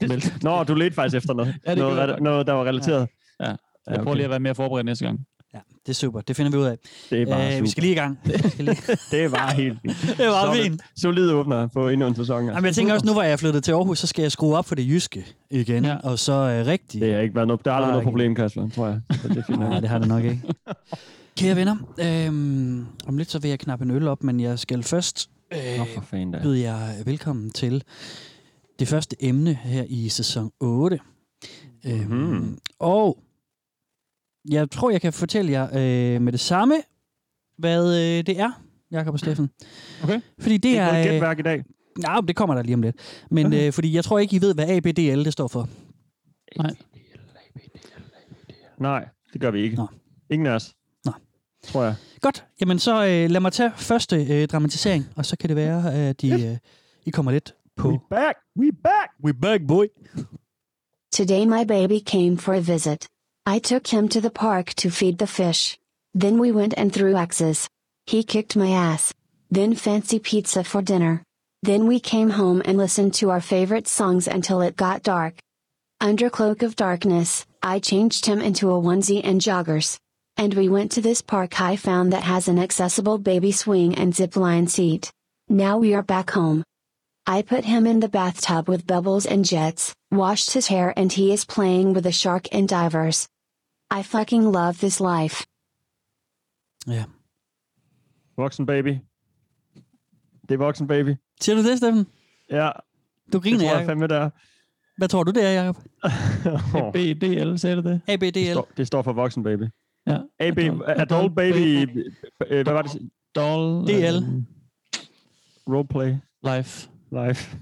Ja. 0.00 0.06
meldt. 0.08 0.42
Nå, 0.42 0.64
du 0.64 0.74
ledte 0.74 0.94
faktisk 0.94 1.16
efter 1.16 1.34
noget. 1.34 1.54
Ja, 1.66 1.70
det 1.70 1.78
noget, 1.78 1.96
jeg 1.96 2.20
noget, 2.20 2.46
der 2.46 2.52
var 2.52 2.64
relateret. 2.64 3.08
Ja. 3.40 3.44
Jeg 3.44 3.56
Ja, 3.88 3.94
prøver 3.94 4.06
okay. 4.08 4.14
lige 4.14 4.24
at 4.24 4.30
være 4.30 4.40
mere 4.40 4.54
forberedt 4.54 4.84
næste 4.84 5.04
gang. 5.04 5.20
Ja, 5.54 5.58
det 5.86 5.88
er 5.88 5.94
super. 5.94 6.20
Det 6.20 6.36
finder 6.36 6.50
vi 6.52 6.56
ud 6.58 6.64
af. 6.64 6.78
Det 7.10 7.22
er 7.22 7.26
bare 7.26 7.46
Øh, 7.46 7.52
super. 7.52 7.62
vi 7.62 7.68
skal 7.68 7.82
lige 7.82 7.92
i 7.92 7.94
gang. 7.96 8.18
Lige... 8.58 8.76
Det 9.10 9.24
er 9.24 9.28
bare 9.28 9.54
helt 9.54 9.78
fint. 9.82 9.96
det 10.18 10.26
var 10.26 10.54
Så 10.54 10.60
er 10.60 10.62
fint. 10.62 10.82
Solid 10.96 11.30
åbner 11.30 11.66
på 11.66 11.88
endnu 11.88 12.06
en 12.06 12.14
sæson. 12.14 12.38
altså. 12.38 12.52
Jamen, 12.52 12.64
jeg 12.66 12.74
tænker 12.74 12.94
også, 12.94 13.06
nu 13.06 13.12
hvor 13.12 13.22
jeg 13.22 13.32
er 13.32 13.36
flyttet 13.36 13.64
til 13.64 13.72
Aarhus, 13.72 13.98
så 13.98 14.06
skal 14.06 14.22
jeg 14.22 14.32
skrue 14.32 14.56
op 14.56 14.66
for 14.66 14.74
det 14.74 14.86
jyske 14.88 15.26
igen. 15.50 15.84
Ja. 15.84 15.96
Og 15.96 16.18
så 16.18 16.32
øh, 16.32 16.66
rigtig... 16.66 17.00
Det 17.00 17.14
har 17.14 17.20
ikke 17.20 17.34
været 17.34 17.46
noget, 17.46 17.64
der 17.64 17.70
har 17.70 17.76
aldrig 17.76 17.88
været 17.88 18.04
noget 18.04 18.12
problem, 18.12 18.34
Kasper, 18.34 18.68
tror 18.68 18.86
jeg. 18.86 19.00
Så 19.22 19.28
det 19.28 19.36
er 19.48 19.50
nok. 19.56 19.58
Nej, 19.60 19.80
det 19.80 19.88
har 19.88 19.98
det 19.98 20.08
nok 20.08 20.24
ikke. 20.24 20.42
Kære 21.38 21.56
venner, 21.56 21.76
øhm, 22.00 22.86
om 23.06 23.18
lidt 23.18 23.30
så 23.30 23.38
vil 23.38 23.48
jeg 23.48 23.58
knappe 23.58 23.84
en 23.84 23.90
øl 23.90 24.08
op, 24.08 24.22
men 24.22 24.40
jeg 24.40 24.58
skal 24.58 24.82
først 24.82 25.30
øh, 25.52 25.58
Nå, 25.78 25.84
for 25.94 26.00
fanden 26.10 26.42
byde 26.42 26.60
jer 26.60 26.78
velkommen 27.04 27.50
til 27.50 27.82
det 28.78 28.88
første 28.88 29.16
emne 29.24 29.54
her 29.64 29.84
i 29.88 30.08
sæson 30.08 30.50
8. 30.60 30.98
Øhm, 31.86 32.10
Mhm. 32.10 32.58
og 32.78 33.18
jeg 34.48 34.70
tror, 34.70 34.90
jeg 34.90 35.00
kan 35.00 35.12
fortælle 35.12 35.52
jer 35.52 35.64
øh, 35.64 36.20
med 36.22 36.32
det 36.32 36.40
samme, 36.40 36.74
hvad 37.58 37.88
øh, 37.88 38.26
det 38.26 38.40
er, 38.40 38.62
Jakob 38.90 39.12
og 39.14 39.18
Steffen. 39.18 39.50
Okay. 40.04 40.20
Fordi 40.38 40.54
det, 40.54 40.62
Det 40.62 40.78
er 40.78 40.82
er... 40.82 40.92
noget 41.20 41.32
øh, 41.32 41.38
i 41.38 41.42
dag. 41.42 41.64
Nej, 41.98 42.20
det 42.20 42.36
kommer 42.36 42.54
der 42.54 42.62
lige 42.62 42.74
om 42.74 42.82
lidt. 42.82 42.96
Men 43.30 43.46
Okay. 43.46 43.66
øh, 43.66 43.72
fordi 43.72 43.94
jeg 43.94 44.04
tror 44.04 44.18
ikke, 44.18 44.36
I 44.36 44.40
ved, 44.40 44.54
hvad 44.54 44.68
ABDL 44.68 45.24
det 45.24 45.32
står 45.32 45.48
for. 45.48 45.68
Nej, 48.78 49.08
det 49.32 49.40
gør 49.40 49.50
vi 49.50 49.60
ikke. 49.62 49.76
Nå. 49.76 49.86
Ingen 50.30 50.46
af 50.46 50.52
os. 50.54 50.74
Nå. 51.04 51.12
Tror 51.64 51.82
jeg. 51.84 51.94
Godt, 52.20 52.44
jamen 52.60 52.78
så 52.78 53.04
øh, 53.06 53.30
lad 53.30 53.40
mig 53.40 53.52
tage 53.52 53.72
første 53.76 54.16
øh, 54.24 54.48
dramatisering, 54.48 55.06
og 55.16 55.26
så 55.26 55.36
kan 55.36 55.48
det 55.48 55.56
være, 55.56 55.94
at 55.94 56.22
I, 56.22 56.32
øh, 56.32 56.56
I 57.06 57.10
kommer 57.10 57.32
lidt 57.32 57.54
på... 57.76 57.88
We 57.88 57.98
back! 58.10 58.36
We 58.58 58.72
back! 58.72 59.10
We 59.24 59.34
back, 59.34 59.62
boy! 59.68 59.86
Today 61.12 61.44
my 61.44 61.64
baby 61.68 61.98
came 62.06 62.38
for 62.38 62.52
a 62.52 62.58
visit. 62.72 63.08
I 63.52 63.58
took 63.58 63.88
him 63.88 64.08
to 64.10 64.20
the 64.20 64.30
park 64.30 64.74
to 64.74 64.90
feed 64.90 65.18
the 65.18 65.26
fish. 65.26 65.76
Then 66.14 66.38
we 66.38 66.52
went 66.52 66.72
and 66.76 66.92
threw 66.92 67.16
axes. 67.16 67.68
He 68.06 68.22
kicked 68.22 68.54
my 68.54 68.70
ass. 68.70 69.12
Then 69.50 69.74
fancy 69.74 70.20
pizza 70.20 70.62
for 70.62 70.82
dinner. 70.82 71.24
Then 71.64 71.88
we 71.88 71.98
came 71.98 72.30
home 72.30 72.62
and 72.64 72.78
listened 72.78 73.12
to 73.14 73.30
our 73.30 73.40
favorite 73.40 73.88
songs 73.88 74.28
until 74.28 74.60
it 74.60 74.76
got 74.76 75.02
dark. 75.02 75.34
Under 76.00 76.30
cloak 76.30 76.62
of 76.62 76.76
darkness, 76.76 77.44
I 77.60 77.80
changed 77.80 78.24
him 78.24 78.40
into 78.40 78.70
a 78.70 78.80
onesie 78.80 79.20
and 79.24 79.40
joggers. 79.40 79.98
And 80.36 80.54
we 80.54 80.68
went 80.68 80.92
to 80.92 81.00
this 81.00 81.20
park 81.20 81.60
I 81.60 81.74
found 81.74 82.12
that 82.12 82.22
has 82.22 82.46
an 82.46 82.60
accessible 82.60 83.18
baby 83.18 83.50
swing 83.50 83.96
and 83.96 84.14
zip 84.14 84.36
line 84.36 84.68
seat. 84.68 85.10
Now 85.48 85.76
we 85.76 85.92
are 85.92 86.04
back 86.04 86.30
home. 86.30 86.62
I 87.26 87.42
put 87.42 87.64
him 87.64 87.84
in 87.84 87.98
the 87.98 88.08
bathtub 88.08 88.68
with 88.68 88.86
bubbles 88.86 89.26
and 89.26 89.44
jets, 89.44 89.92
washed 90.12 90.52
his 90.52 90.68
hair, 90.68 90.94
and 90.96 91.12
he 91.12 91.32
is 91.32 91.44
playing 91.44 91.94
with 91.94 92.06
a 92.06 92.12
shark 92.12 92.46
and 92.52 92.68
divers. 92.68 93.26
I 93.98 94.02
fucking 94.02 94.42
love 94.44 94.72
this 94.72 95.00
life. 95.00 95.36
Ja. 96.86 97.04
Voksen 98.36 98.66
baby. 98.66 98.98
Det 100.48 100.54
er 100.54 100.58
voksen 100.58 100.86
baby. 100.86 101.14
Siger 101.40 101.56
du 101.56 101.68
det, 101.68 101.78
Steffen? 101.78 102.06
Ja, 102.50 102.70
Du 103.32 103.38
det 103.38 103.42
griner, 103.42 103.58
tror 103.58 103.66
jeg 103.66 103.74
Jacob. 103.74 103.86
fandme, 103.88 104.06
det 104.06 104.16
er. 104.16 104.30
Hvad 104.96 105.08
tror 105.08 105.22
du, 105.24 105.30
det 105.30 105.44
er, 105.46 105.50
Jacob? 105.50 105.76
BDL, 106.94 107.56
sagde 107.56 107.76
du 107.76 107.82
det? 107.88 108.00
det, 108.06 108.12
ABDL. 108.12 108.52
står, 108.52 108.68
det 108.76 108.86
står 108.86 109.02
for 109.02 109.12
voksen 109.12 109.42
baby. 109.42 109.62
Ja. 110.06 110.18
AB, 110.38 110.58
adult 110.86 111.34
baby, 111.36 111.88
øh, 112.46 112.62
hvad 112.62 112.72
var 112.72 112.82
det? 112.82 113.10
Doll. 113.34 113.86
DL. 113.86 114.16
øh, 114.16 114.42
Roleplay. 115.68 116.14
Life. 116.56 116.88
Life. 117.12 117.56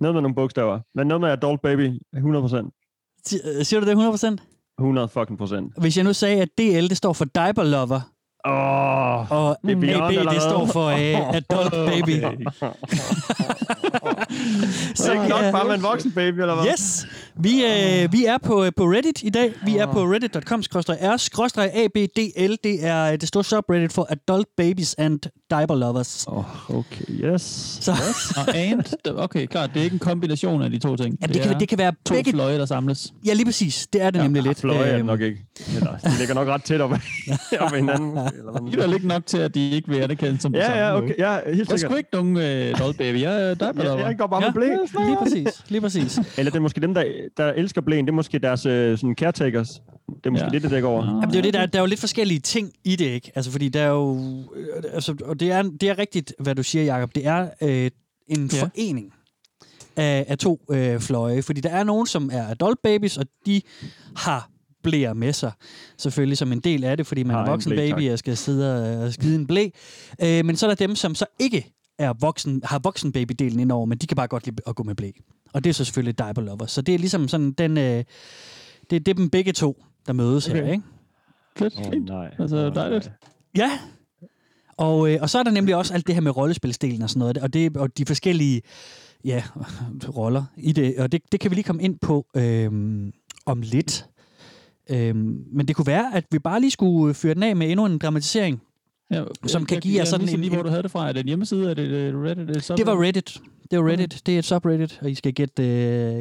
noget 0.00 0.14
med 0.14 0.22
nogle 0.22 0.34
bogstaver. 0.34 0.80
Men 0.94 1.06
noget 1.06 1.20
med 1.20 1.28
adult 1.30 1.62
baby, 1.62 2.00
100%. 2.16 2.70
Si- 3.26 3.38
øh, 3.44 3.64
Siger 3.64 3.80
du 3.80 3.86
det 3.86 3.96
100%? 3.96 4.47
100 4.78 5.08
fucking 5.08 5.38
procent. 5.38 5.72
Hvis 5.80 5.96
jeg 5.96 6.04
nu 6.04 6.12
sagde, 6.12 6.42
at 6.42 6.48
DL 6.58 6.88
det 6.88 6.96
står 6.96 7.12
for 7.12 7.24
Diaper 7.24 7.62
Lover, 7.64 8.00
oh, 8.44 9.32
og 9.32 9.58
Det 9.66 9.72
er 9.72 9.76
beyond 9.76 10.18
AB 10.18 10.28
det 10.34 10.42
står 10.42 10.66
for 10.66 10.86
uh, 10.86 11.34
Adult 11.36 11.72
Baby. 11.72 12.22
så 14.94 15.12
ikke 15.12 15.28
nok 15.28 15.40
kan- 15.40 15.52
bare 15.52 15.66
med 15.66 15.74
en 15.74 15.82
voksen 15.82 16.12
baby, 16.12 16.40
eller 16.40 16.54
hvad? 16.54 16.66
Yes! 16.72 17.06
Vi, 17.36 17.64
øh, 17.64 18.12
vi 18.12 18.24
er 18.24 18.38
på, 18.38 18.64
på 18.76 18.84
Reddit 18.84 19.22
i 19.22 19.28
dag. 19.30 19.52
Vi 19.64 19.76
er 19.76 19.86
på 19.86 20.02
reddit.com 20.04 20.60
r 20.60 21.68
abdl. 21.74 22.56
Det 22.64 22.86
er 22.86 23.12
øh, 23.12 23.20
det 23.20 23.28
store 23.28 23.44
subreddit 23.44 23.92
for 23.92 24.06
adult 24.10 24.46
babies 24.56 24.94
and 24.98 25.18
diaper 25.50 25.74
lovers. 25.74 26.24
Oh, 26.28 26.70
okay, 26.70 27.04
yes. 27.10 27.42
Så 27.80 27.92
Og 28.36 28.56
and. 28.56 28.82
Okay, 29.18 29.46
klart. 29.46 29.70
Det 29.74 29.80
er 29.80 29.84
ikke 29.84 29.94
en 29.94 29.98
kombination 29.98 30.62
af 30.62 30.70
de 30.70 30.78
to 30.78 30.96
ting. 30.96 31.18
ja, 31.20 31.26
det, 31.26 31.42
kan, 31.42 31.52
er 31.52 31.58
det 31.58 31.68
kan 31.68 31.78
være 31.78 31.92
to 32.04 32.14
begge... 32.14 32.30
fløje, 32.32 32.58
der 32.58 32.66
samles. 32.66 33.12
Ja, 33.26 33.32
lige 33.32 33.44
præcis. 33.46 33.86
Det 33.92 34.02
er 34.02 34.10
det 34.10 34.22
nemlig 34.22 34.42
lidt. 34.42 34.60
Fløje 34.60 34.78
er 34.78 34.90
det 34.92 34.98
Øhm, 34.98 35.06
nok 35.06 35.20
ikke. 35.20 35.40
Eller, 35.76 35.96
de 35.96 36.18
ligger 36.18 36.34
nok 36.34 36.48
ret 36.48 36.62
tæt 36.64 36.80
op, 36.80 36.90
op 37.60 37.72
hinanden. 37.74 38.18
Eller 38.38 38.52
hvad 38.52 38.60
man 38.62 38.72
Det 38.72 38.80
er 38.90 38.94
ikke 38.94 39.06
nok 39.08 39.26
til, 39.26 39.38
at 39.38 39.54
de 39.54 39.70
ikke 39.70 39.88
vil 39.88 39.98
anerkende 39.98 40.40
som 40.40 40.52
det 40.52 40.58
Ja, 40.60 40.66
samme. 40.66 40.78
ja, 40.82 40.90
jo. 40.90 40.96
okay. 40.96 41.14
Ja, 41.18 41.34
helt 41.34 41.46
Jeg 41.46 41.60
er 41.60 41.64
sgu 41.64 41.76
sikkert. 41.76 41.98
ikke 41.98 42.10
nogen 42.12 42.36
øh, 42.36 42.78
doll 42.78 42.94
baby. 42.96 43.20
Jeg 43.20 43.50
er 43.50 43.54
diaper 43.54 43.84
Ja, 43.84 44.06
jeg 44.06 44.18
går 44.18 44.26
bare 44.26 44.42
Ja. 44.44 44.50
med 44.50 44.54
blæ. 44.54 44.66
Lige 45.06 45.16
præcis. 45.16 45.64
Lige 45.68 45.80
præcis. 45.80 46.18
Eller 46.38 46.50
det 46.50 46.58
er 46.58 46.62
måske 46.62 46.80
dem, 46.80 46.94
der, 46.94 47.04
der 47.36 47.52
elsker 47.52 47.80
blæen. 47.80 48.04
Det 48.06 48.12
er 48.12 48.16
måske 48.16 48.38
deres 48.38 48.66
øh, 48.66 48.98
sådan 48.98 49.14
caretakers. 49.18 49.68
Det 50.16 50.26
er 50.26 50.30
måske 50.30 50.44
Ja. 50.44 50.50
det, 50.50 50.62
det 50.62 50.70
dækker 50.70 50.88
over. 50.88 51.04
Jamen, 51.04 51.22
det 51.22 51.34
er 51.34 51.38
jo 51.38 51.42
det, 51.42 51.54
der, 51.54 51.60
er- 51.60 51.66
der 51.66 51.78
er 51.78 51.82
jo 51.82 51.86
lidt 51.86 52.00
forskellige 52.00 52.40
ting 52.40 52.72
i 52.84 52.96
det, 52.96 53.04
ikke? 53.06 53.32
Altså, 53.34 53.50
fordi 53.50 53.68
der 53.68 53.80
er 53.82 53.88
jo... 53.88 54.18
øh, 54.56 54.66
Altså, 54.92 55.14
og 55.24 55.40
det 55.40 55.50
er, 55.52 55.62
det 55.62 55.82
er 55.88 55.98
rigtigt, 55.98 56.32
hvad 56.40 56.54
du 56.54 56.62
siger, 56.62 56.84
Jacob. 56.84 57.14
Det 57.14 57.26
er 57.26 57.48
øh, 57.62 57.90
en 58.28 58.50
Ja. 58.52 58.62
forening 58.62 59.12
af, 59.96 60.24
af 60.28 60.38
to 60.38 60.60
øh, 60.70 61.00
fløje. 61.00 61.42
Fordi 61.42 61.60
der 61.60 61.70
er 61.70 61.84
nogen, 61.84 62.06
som 62.06 62.30
er 62.32 62.48
adult 62.48 62.78
babies, 62.82 63.16
og 63.18 63.26
de 63.46 63.60
har 64.16 64.50
blæer 64.82 65.12
med 65.12 65.32
sig, 65.32 65.52
selvfølgelig 65.98 66.38
som 66.38 66.52
en 66.52 66.60
del 66.60 66.84
af 66.84 66.96
det, 66.96 67.06
fordi 67.06 67.22
man 67.22 67.34
Har 67.34 67.40
er 67.40 67.44
en 67.44 67.50
voksen 67.50 67.70
ble, 67.70 67.76
baby 67.76 68.10
og 68.10 68.18
skal 68.18 68.36
sidde 68.36 69.04
og 69.04 69.12
skide 69.12 69.34
en 69.34 69.46
blæ. 69.46 69.68
Øh, 70.22 70.44
men 70.44 70.56
så 70.56 70.66
er 70.66 70.70
der 70.70 70.86
dem, 70.86 70.96
som 70.96 71.14
så 71.14 71.26
ikke 71.38 71.72
er 71.98 72.14
voksen, 72.20 72.60
har 72.64 72.78
voksen 72.78 73.12
baby-delen 73.16 73.60
indover, 73.60 73.86
men 73.86 73.98
de 73.98 74.06
kan 74.06 74.16
bare 74.16 74.28
godt 74.28 74.46
lide 74.46 74.56
at 74.66 74.76
gå 74.76 74.82
med 74.82 74.94
blæ. 74.94 75.10
Og 75.52 75.64
det 75.64 75.70
er 75.70 75.74
så 75.74 75.84
selvfølgelig 75.84 76.18
diaper 76.18 76.42
lover. 76.42 76.66
Så 76.66 76.82
det 76.82 76.94
er 76.94 76.98
ligesom 76.98 77.28
sådan 77.28 77.52
den... 77.52 77.78
Øh, 77.78 78.04
det, 78.90 79.06
det 79.06 79.08
er 79.08 79.14
dem 79.14 79.30
begge 79.30 79.52
to, 79.52 79.84
der 80.06 80.12
mødes 80.12 80.48
okay. 80.48 80.64
her, 80.64 80.72
ikke? 80.72 80.84
Fedt. 81.56 81.74
Åh, 81.78 81.92
Fint. 81.92 82.04
nej. 82.04 82.34
Altså, 82.38 82.70
dejligt. 82.70 83.10
Ja. 83.56 83.78
Og, 84.76 85.12
øh, 85.12 85.18
og 85.22 85.30
så 85.30 85.38
er 85.38 85.42
der 85.42 85.50
nemlig 85.50 85.76
også 85.76 85.94
alt 85.94 86.06
det 86.06 86.14
her 86.14 86.22
med 86.22 86.36
rollespilsdelen 86.36 87.02
og 87.02 87.10
sådan 87.10 87.18
noget, 87.18 87.38
og, 87.38 87.52
det, 87.52 87.76
og 87.76 87.98
de 87.98 88.06
forskellige 88.06 88.62
ja, 89.24 89.42
roller 90.16 90.44
i 90.56 90.72
det, 90.72 90.98
og 90.98 91.12
det, 91.12 91.22
det 91.32 91.40
kan 91.40 91.50
vi 91.50 91.54
lige 91.54 91.64
komme 91.64 91.82
ind 91.82 91.98
på 91.98 92.26
øhm, 92.36 93.12
om 93.46 93.60
lidt. 93.62 94.06
Øhm, 94.90 95.44
men 95.52 95.68
det 95.68 95.76
kunne 95.76 95.86
være, 95.86 96.10
at 96.14 96.24
vi 96.32 96.38
bare 96.38 96.60
lige 96.60 96.70
skulle 96.70 97.14
fyre 97.14 97.34
den 97.34 97.42
af 97.42 97.56
med 97.56 97.70
endnu 97.70 97.86
en 97.86 97.98
dramatisering. 97.98 98.62
Ja, 99.10 99.22
Som 99.46 99.66
kan 99.66 99.74
jeg- 99.74 99.82
give 99.82 99.98
jer 99.98 100.04
sådan 100.04 100.28
en- 100.28 100.40
lige, 100.40 100.52
hvor 100.54 100.62
du 100.62 100.68
havde 100.68 100.82
det 100.82 100.90
fra. 100.90 101.08
Er 101.08 101.12
det 101.12 101.20
en 101.20 101.26
hjemmeside? 101.26 101.70
Er 101.70 101.74
det 101.74 101.84
et 102.08 102.14
Reddit? 102.14 102.56
Et 102.70 102.78
Det 102.78 102.86
var 102.86 103.02
Reddit. 103.02 103.36
Det 103.70 103.78
var 103.78 103.88
Reddit. 103.90 104.22
Det 104.26 104.34
er 104.34 104.38
et 104.38 104.44
subreddit, 104.44 104.98
og 105.02 105.10
I 105.10 105.14
skal 105.14 105.34
get, 105.34 105.58
uh, 105.58 105.66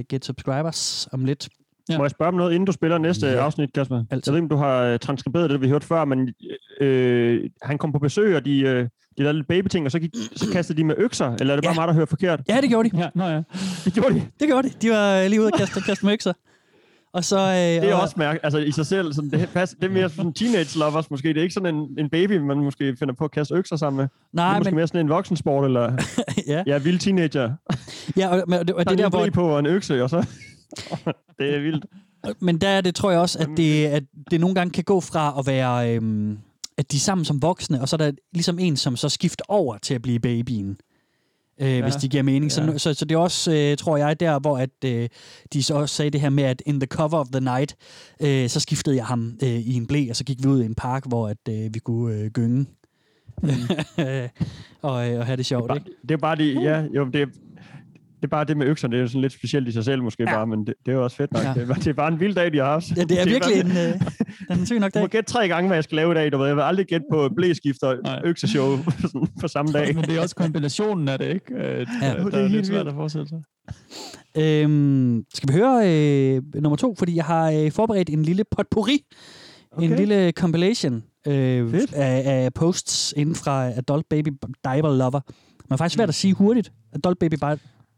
get 0.10 0.26
subscribers 0.26 1.08
om 1.12 1.26
lidt. 1.26 1.50
Må 1.98 2.04
jeg 2.04 2.12
spørge 2.12 2.30
om 2.30 2.34
noget, 2.36 2.54
inden 2.54 2.66
du 2.66 2.72
spiller 2.72 2.98
næste 2.98 3.28
Ja. 3.28 3.34
afsnit, 3.34 3.74
Kasper? 3.74 4.04
Altid. 4.12 4.22
Jeg 4.26 4.34
ved 4.34 4.38
ikke, 4.44 4.56
om 4.56 4.60
du 4.60 4.64
har 4.66 4.78
øh, 4.84 5.00
transkriberet 5.00 5.50
det, 5.50 5.62
vi 5.62 5.70
hørte 5.70 5.88
før, 5.88 6.06
men 6.06 6.34
øh, 6.82 7.50
han 7.62 7.78
kom 7.78 7.92
på 7.92 8.00
besøg, 8.00 8.36
og 8.36 8.46
de, 8.46 8.60
øh, 8.60 8.84
de 8.84 8.90
lavede 9.24 9.34
lidt 9.38 9.48
babyting, 9.48 9.86
og 9.86 9.92
så, 9.92 10.00
gik, 10.00 10.12
så 10.36 10.50
kastede 10.52 10.78
de 10.78 10.84
med 10.84 10.96
økser, 10.98 11.36
eller 11.40 11.54
er 11.54 11.58
det 11.58 11.64
bare 11.66 11.74
Ja. 11.74 11.80
mig, 11.80 11.88
der 11.88 11.94
hører 11.94 12.06
forkert? 12.06 12.42
Ja, 12.50 12.62
det 12.62 12.70
gjorde 12.70 12.90
de. 12.90 12.98
Ja, 12.98 13.10
nå 13.16 13.24
ja. 13.26 13.42
Det 13.86 13.94
gjorde 13.94 14.14
de. 14.16 14.22
Det 14.40 14.48
gjorde 14.48 14.70
de. 14.70 14.74
De 14.82 14.90
var 14.90 15.18
øh, 15.20 15.30
lige 15.30 15.40
ude 15.42 15.48
og 15.54 15.58
kaste, 15.58 15.82
kaste 15.82 16.06
med 16.06 16.14
økser. 16.14 16.34
Og 17.18 17.24
så... 17.24 17.40
Øh, 17.40 17.56
Det 17.56 17.90
er 17.90 17.96
og, 17.96 18.02
også 18.02 18.16
mærke, 18.18 18.40
altså 18.44 18.58
i 18.58 18.72
sig 18.72 18.86
selv, 18.86 19.14
sådan, 19.14 19.30
det, 19.30 19.50
passer, 19.54 19.78
det 19.82 19.88
er 19.90 19.94
mere 19.94 20.10
sådan 20.10 20.34
teenage 20.34 20.80
lovers 20.80 21.12
måske. 21.12 21.28
Det 21.28 21.38
er 21.38 21.42
ikke 21.42 21.54
sådan 21.54 21.76
en, 21.76 21.88
en 22.00 22.10
baby, 22.10 22.38
man 22.38 22.58
måske 22.58 22.96
finder 23.00 23.14
på 23.14 23.26
at 23.26 23.32
kaste 23.32 23.56
økser 23.56 23.76
sammen 23.76 23.98
med. 23.98 24.04
det 24.06 24.12
Nej, 24.34 24.54
er 24.54 24.58
måske 24.58 24.72
men... 24.72 24.76
mere 24.76 24.88
sådan 24.88 25.02
en 25.02 25.10
voksensport, 25.10 25.66
eller 25.66 25.92
Ja, 26.48 26.64
ja, 26.68 26.78
vild 26.78 27.00
teenager. 27.00 27.52
ja 28.18 28.28
og, 28.30 28.44
men, 28.48 28.60
og 28.60 28.68
det, 28.68 28.76
og 28.76 28.86
Der 28.86 28.96
det 28.96 29.00
er 29.06 29.10
der, 29.10 29.18
hvor... 29.18 29.30
på 29.34 29.48
og 29.50 29.60
en 29.60 29.66
økse, 29.66 30.04
og 30.04 30.10
så... 30.10 30.18
det 31.40 31.56
er 31.56 31.60
vildt. 31.60 31.86
Men 32.40 32.58
der 32.58 32.68
er 32.68 32.82
det, 32.82 32.96
tror 32.96 33.12
jeg 33.12 33.20
også, 33.20 33.40
at 33.40 33.50
det, 33.58 33.86
at 33.86 34.04
det 34.32 34.40
nogle 34.40 34.56
gange 34.56 34.72
kan 34.72 34.84
gå 34.84 35.00
fra 35.00 35.36
at 35.40 35.48
være, 35.48 35.96
øhm, 35.96 36.38
at 36.78 36.92
de 36.92 36.98
er 36.98 37.02
sammen 37.02 37.26
som 37.26 37.42
voksne, 37.42 37.82
og 37.82 37.90
så 37.90 37.96
er 37.96 37.98
der 37.98 38.12
ligesom 38.34 38.60
en, 38.60 38.78
som 38.78 38.96
så 38.96 39.10
skifter 39.10 39.46
over 39.48 39.78
til 39.78 39.94
at 39.94 40.02
blive 40.02 40.20
babyen. 40.20 40.78
Øh, 41.62 41.70
ja, 41.70 41.82
hvis 41.82 41.96
det 41.96 42.12
giver 42.12 42.24
mening. 42.24 42.52
Så, 42.52 42.64
ja. 42.64 42.78
så, 42.78 42.94
så 42.94 43.06
det 43.06 43.16
er 43.16 43.20
også, 43.20 43.52
øh, 43.52 43.78
tror 43.78 43.98
jeg, 43.98 44.20
der, 44.20 44.40
hvor 44.40 44.58
at, 44.58 44.70
øh, 44.86 45.10
de 45.54 45.64
så 45.64 45.74
også 45.74 45.96
sagde 45.96 46.12
det 46.12 46.22
her 46.22 46.30
med, 46.30 46.44
at 46.44 46.64
in 46.66 46.80
the 46.80 46.88
cover 46.88 47.18
of 47.18 47.28
the 47.28 47.42
night, 47.42 47.76
øh, 48.22 48.50
så 48.50 48.60
skiftede 48.60 48.96
jeg 48.96 49.06
ham 49.06 49.38
øh, 49.44 49.50
i 49.50 49.74
en 49.74 49.88
blæ, 49.88 50.08
og 50.10 50.16
så 50.16 50.24
gik 50.24 50.44
vi 50.44 50.48
ud 50.48 50.62
i 50.62 50.66
en 50.66 50.76
park, 50.76 51.04
hvor 51.08 51.28
at, 51.28 51.38
øh, 51.50 51.74
vi 51.74 51.80
kunne 51.80 52.16
øh, 52.16 52.32
gynge. 52.32 52.66
Mm. 53.44 53.50
og, 54.82 55.12
øh, 55.12 55.20
og 55.20 55.26
have 55.26 55.38
det 55.38 55.46
sjovt, 55.46 55.72
ikke? 55.76 55.92
Det 56.02 56.12
er 56.12 56.18
bare 56.18 56.36
de, 56.36 56.62
ja, 56.62 56.84
jo, 56.96 57.06
det 57.06 57.22
er, 57.22 57.28
det 58.18 58.24
er 58.24 58.28
bare 58.28 58.44
det 58.46 58.58
med 58.58 58.68
økserne, 58.68 58.92
det 58.92 58.98
er 58.98 59.02
jo 59.02 59.08
sådan 59.08 59.22
lidt 59.22 59.34
specielt 59.34 59.68
i 59.68 59.72
sig 59.72 59.84
selv 59.86 60.04
måske 60.04 60.24
Ja. 60.24 60.36
bare, 60.36 60.48
men 60.48 60.60
det, 60.60 60.74
det 60.86 60.92
er 60.92 60.96
jo 60.96 61.04
også 61.04 61.18
fedt 61.18 61.34
nok. 61.34 61.44
Ja. 61.44 61.54
Det, 61.54 61.62
er, 61.62 61.66
bare- 61.68 61.78
det 61.80 61.88
er 61.88 61.94
bare 61.94 62.14
en 62.14 62.20
vild 62.20 62.36
dag, 62.36 62.54
de 62.54 62.58
har 62.58 62.66
haft. 62.66 62.98
Ja, 62.98 63.04
det 63.04 63.22
er 63.22 63.26
virkelig 63.26 63.60
en, 63.60 63.68
øh, 63.68 63.76
den 63.76 64.02
er 64.50 64.56
en 64.56 64.66
syg 64.66 64.80
nok 64.80 64.94
Du 64.94 65.00
må 65.00 65.04
dag. 65.06 65.10
gætte 65.10 65.32
tre 65.32 65.48
gange, 65.48 65.68
hvad 65.68 65.78
jeg 65.78 65.84
skal 65.84 65.96
lave 65.96 66.12
i 66.12 66.16
dag. 66.16 66.32
Du 66.32 66.38
ved. 66.38 66.48
Jeg 66.48 66.56
vil 66.56 66.62
aldrig 66.64 66.86
gætte 66.86 67.06
på 67.12 67.30
blæskift 67.36 67.84
og 67.84 67.98
økseshow 68.24 68.78
sådan 69.02 69.28
på 69.42 69.48
samme 69.48 69.72
dag. 69.72 69.96
Men 69.96 70.04
det 70.04 70.18
er 70.18 70.22
også 70.22 70.36
kombinationen 70.36 71.08
af 71.10 71.20
det, 71.20 71.28
ikke? 71.34 71.54
Øh, 71.56 71.62
Ja. 71.62 71.74
Det 71.82 71.88
der, 72.02 72.08
er 72.26 72.30
der 72.30 72.38
er 72.38 72.42
helt 72.42 72.52
lidt 72.52 72.68
svært 72.68 72.88
at 72.88 72.94
forestille 72.94 73.28
sig. 73.28 73.38
Øhm, 74.38 75.24
skal 75.34 75.50
vi 75.50 75.54
høre 75.54 75.82
øh, 76.36 76.42
nummer 76.56 76.76
to? 76.78 76.96
Fordi 76.98 77.16
jeg 77.16 77.26
har 77.26 77.52
øh, 77.52 77.72
forberedt 77.72 78.10
en 78.10 78.24
lille 78.24 78.44
potpourri. 78.52 79.00
Okay. 79.72 79.90
En 79.90 79.96
lille 79.96 80.32
compilation 80.32 81.04
øh, 81.28 81.72
Fedt. 81.72 81.94
af, 81.94 82.24
af 82.46 82.54
posts 82.54 83.14
inden 83.18 83.36
fra 83.36 83.70
Adult 83.72 84.10
Baby 84.10 84.30
Diaper 84.64 84.96
Lover. 84.96 85.22
Man 85.70 85.76
er 85.76 85.78
faktisk 85.78 85.96
svært 85.96 86.10
at 86.10 86.16
sige 86.16 86.34
hurtigt. 86.34 86.72
Adult 86.94 87.20
Baby 87.20 87.36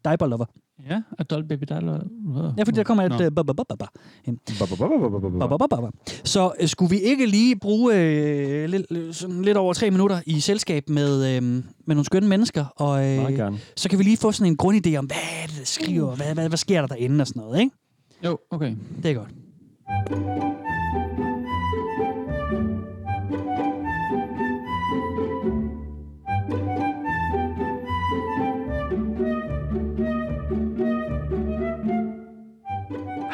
Diaper 0.06 0.28
Lover. 0.28 0.46
Ja, 0.90 1.02
Adult 1.20 1.48
Baby 1.48 1.64
Dialer. 1.70 2.00
Ja, 2.58 2.64
fordi 2.64 2.78
der 2.78 2.84
kommer 2.84 3.04
et... 3.04 3.10
Nå. 3.12 3.16
Øh, 3.22 3.32
ba- 3.40 3.44
ba- 3.44 3.54
ba- 3.54 3.64
ba- 3.72 3.84
ba- 3.84 4.22
ind. 4.26 4.38
Ba- 4.50 5.48
ba- 5.48 5.58
ba- 5.58 5.76
ba- 5.76 5.82
ba. 5.82 5.90
Så 6.24 6.52
øh, 6.60 6.68
skulle 6.68 6.90
vi 6.90 7.00
ikke 7.00 7.26
lige 7.26 7.56
bruge 7.56 7.96
øh, 7.96 8.70
lidt, 8.70 9.16
sådan 9.16 9.42
lidt 9.42 9.58
over 9.58 9.74
tre 9.74 9.92
minutter 9.92 10.22
i 10.26 10.40
selskab 10.40 10.90
med, 10.90 11.36
øh, 11.36 11.44
med 11.44 11.64
nogle 11.88 12.06
skønne 12.06 12.30
mennesker, 12.30 12.66
og 12.76 13.06
øh, 13.08 13.52
så 13.76 13.90
kan 13.90 14.00
vi 14.00 14.04
lige 14.04 14.18
få 14.18 14.32
sådan 14.32 14.52
en 14.54 14.58
grundidé 14.64 14.96
om, 14.96 15.06
hvad 15.06 15.18
er 15.44 15.48
det, 15.48 15.58
der 15.60 15.66
skriver, 15.66 16.16
hvad 16.34 16.58
sker 16.58 16.82
der 16.82 16.88
derinde 16.88 17.22
og 17.22 17.28
sådan 17.28 17.42
noget, 17.42 17.60
ikke? 17.60 17.72
Jo, 18.26 18.38
okay. 18.52 18.76
Det 19.04 19.12
er 19.12 19.16
godt. 19.16 19.30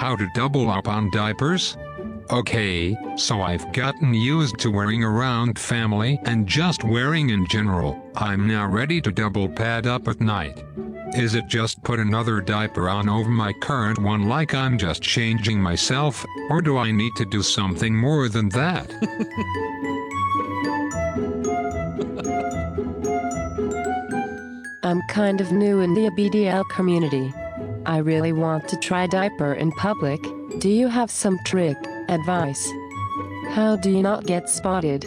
How 0.06 0.16
to 0.16 0.30
double 0.36 0.70
up 0.70 0.88
on 0.88 1.10
diapers? 1.10 1.78
Okay, 2.30 2.96
so 3.18 3.42
I've 3.42 3.74
gotten 3.74 4.14
used 4.14 4.60
to 4.60 4.70
wearing 4.70 5.04
around 5.04 5.58
family 5.58 6.20
and 6.26 6.46
just 6.46 6.84
wearing 6.84 7.32
in 7.32 7.48
general. 7.48 8.00
I'm 8.16 8.46
now 8.46 8.68
ready 8.68 9.02
to 9.02 9.12
double 9.12 9.50
pad 9.50 9.88
up 9.88 10.08
at 10.08 10.22
night. 10.22 10.64
Is 11.16 11.34
it 11.34 11.48
just 11.48 11.82
put 11.82 11.98
another 11.98 12.40
diaper 12.40 12.88
on 12.88 13.10
over 13.10 13.32
my 13.32 13.52
current 13.52 13.98
one 13.98 14.30
like 14.30 14.54
I'm 14.54 14.78
just 14.78 15.02
changing 15.02 15.60
myself, 15.60 16.24
or 16.52 16.62
do 16.62 16.78
I 16.78 16.92
need 16.92 17.14
to 17.16 17.26
do 17.26 17.42
something 17.42 17.96
more 17.96 18.30
than 18.30 18.50
that? 18.50 18.92
I'm 24.84 25.02
kind 25.10 25.42
of 25.42 25.52
new 25.52 25.80
in 25.80 25.96
the 25.96 26.12
BDL 26.12 26.70
community. 26.70 27.34
I 27.86 27.98
really 28.00 28.34
want 28.34 28.68
to 28.70 28.78
try 28.78 29.06
diaper 29.06 29.54
in 29.54 29.72
public. 29.74 30.22
Do 30.60 30.70
you 30.70 30.88
have 30.88 31.12
some 31.12 31.38
trick, 31.46 31.78
advice? 32.10 32.68
How 33.50 33.76
do 33.76 33.92
you 33.92 34.02
not 34.02 34.26
get 34.26 34.50
spotted? 34.50 35.06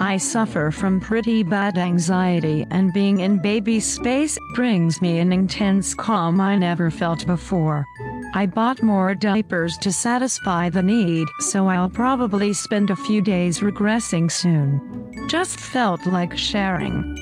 I 0.00 0.16
suffer 0.18 0.70
from 0.70 1.00
pretty 1.00 1.42
bad 1.42 1.78
anxiety, 1.78 2.66
and 2.70 2.92
being 2.92 3.20
in 3.20 3.38
baby 3.38 3.80
space 3.80 4.38
brings 4.54 5.00
me 5.00 5.18
an 5.20 5.32
intense 5.32 5.94
calm 5.94 6.40
I 6.40 6.56
never 6.56 6.90
felt 6.90 7.26
before. 7.26 7.86
I 8.34 8.46
bought 8.46 8.82
more 8.82 9.14
diapers 9.14 9.78
to 9.78 9.92
satisfy 9.92 10.68
the 10.68 10.82
need, 10.82 11.28
so 11.40 11.68
I'll 11.68 11.88
probably 11.90 12.52
spend 12.52 12.90
a 12.90 12.96
few 12.96 13.22
days 13.22 13.60
regressing 13.60 14.30
soon. 14.30 15.28
Just 15.28 15.58
felt 15.58 16.04
like 16.06 16.36
sharing. 16.36 17.16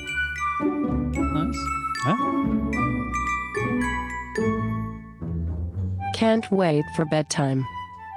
Can't 6.21 6.51
wait 6.51 6.85
for 6.95 7.03
bedtime. 7.03 7.65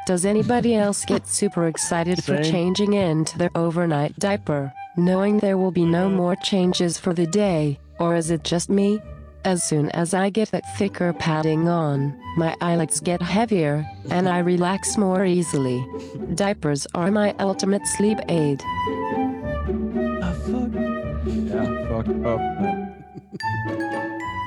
Does 0.07 0.27
anybody 0.27 0.75
else 0.75 1.07
get 1.07 1.27
super 1.41 1.69
excited 1.69 2.23
for 2.23 2.43
changing 2.43 2.93
into 2.93 3.39
their 3.39 3.51
overnight 3.55 4.19
diaper, 4.19 4.71
knowing 4.99 5.39
there 5.39 5.57
will 5.57 5.71
be 5.71 5.87
no 5.87 6.11
more 6.11 6.37
changes 6.37 6.99
for 6.99 7.15
the 7.15 7.27
day, 7.27 7.79
or 7.99 8.15
is 8.15 8.31
it 8.31 8.45
just 8.45 8.69
me? 8.69 9.01
As 9.47 9.65
soon 9.65 9.89
as 9.93 10.13
I 10.13 10.29
get 10.29 10.51
that 10.51 10.77
thicker 10.77 11.15
padding 11.15 11.67
on, 11.67 12.15
my 12.37 12.55
eyelids 12.61 13.01
get 13.01 13.23
heavier, 13.23 13.87
and 14.11 14.29
I 14.29 14.41
relax 14.41 14.99
more 14.99 15.25
easily. 15.25 15.83
Diapers 16.35 16.87
are 16.95 17.11
my 17.11 17.35
ultimate 17.41 17.87
sleep 17.87 18.19
aid. 18.29 18.61
Ah, 20.23 20.35
fuck. 20.45 20.75
Ja, 21.25 21.65
fuck 21.89 22.27
up. 22.27 22.84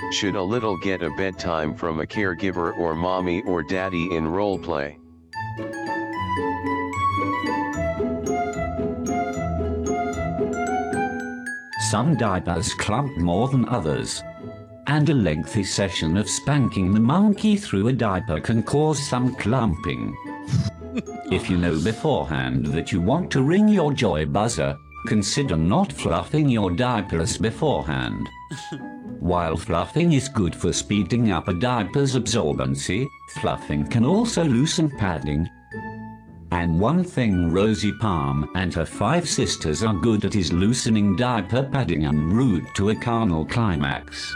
Should 0.09 0.35
a 0.35 0.41
little 0.41 0.77
get 0.77 1.03
a 1.03 1.09
bedtime 1.11 1.75
from 1.75 1.99
a 1.99 2.05
caregiver 2.05 2.77
or 2.77 2.95
mommy 2.95 3.41
or 3.41 3.61
daddy 3.61 4.15
in 4.15 4.23
roleplay? 4.23 4.97
Some 11.91 12.15
diapers 12.15 12.73
clump 12.73 13.17
more 13.17 13.49
than 13.49 13.67
others. 13.67 14.23
And 14.87 15.09
a 15.09 15.13
lengthy 15.13 15.65
session 15.65 16.15
of 16.15 16.29
spanking 16.29 16.93
the 16.93 17.01
monkey 17.01 17.57
through 17.57 17.89
a 17.89 17.93
diaper 17.93 18.39
can 18.39 18.63
cause 18.63 19.05
some 19.05 19.35
clumping. 19.35 20.15
if 21.31 21.49
you 21.49 21.57
know 21.57 21.77
beforehand 21.83 22.67
that 22.67 22.93
you 22.93 23.01
want 23.01 23.29
to 23.31 23.43
ring 23.43 23.67
your 23.67 23.91
joy 23.91 24.25
buzzer, 24.25 24.77
consider 25.05 25.57
not 25.57 25.91
fluffing 25.91 26.47
your 26.47 26.71
diapers 26.71 27.37
beforehand. 27.37 28.29
While 29.27 29.57
fluffing 29.57 30.13
is 30.13 30.29
good 30.29 30.55
for 30.55 30.71
speeding 30.71 31.33
up 31.33 31.49
a 31.49 31.53
diaper's 31.53 32.15
absorbency, 32.15 33.05
fluffing 33.41 33.85
can 33.85 34.05
also 34.05 34.45
loosen 34.45 34.89
padding. 34.89 35.45
And 36.51 36.79
one 36.79 37.03
thing 37.03 37.51
Rosie 37.51 37.91
Palm 37.91 38.49
and 38.55 38.73
her 38.73 38.85
five 38.85 39.27
sisters 39.27 39.83
are 39.83 39.93
good 39.93 40.23
at 40.23 40.37
is 40.37 40.53
loosening 40.53 41.17
diaper 41.17 41.63
padding 41.63 42.05
en 42.05 42.29
route 42.29 42.63
to 42.75 42.91
a 42.91 42.95
carnal 42.95 43.45
climax. 43.45 44.33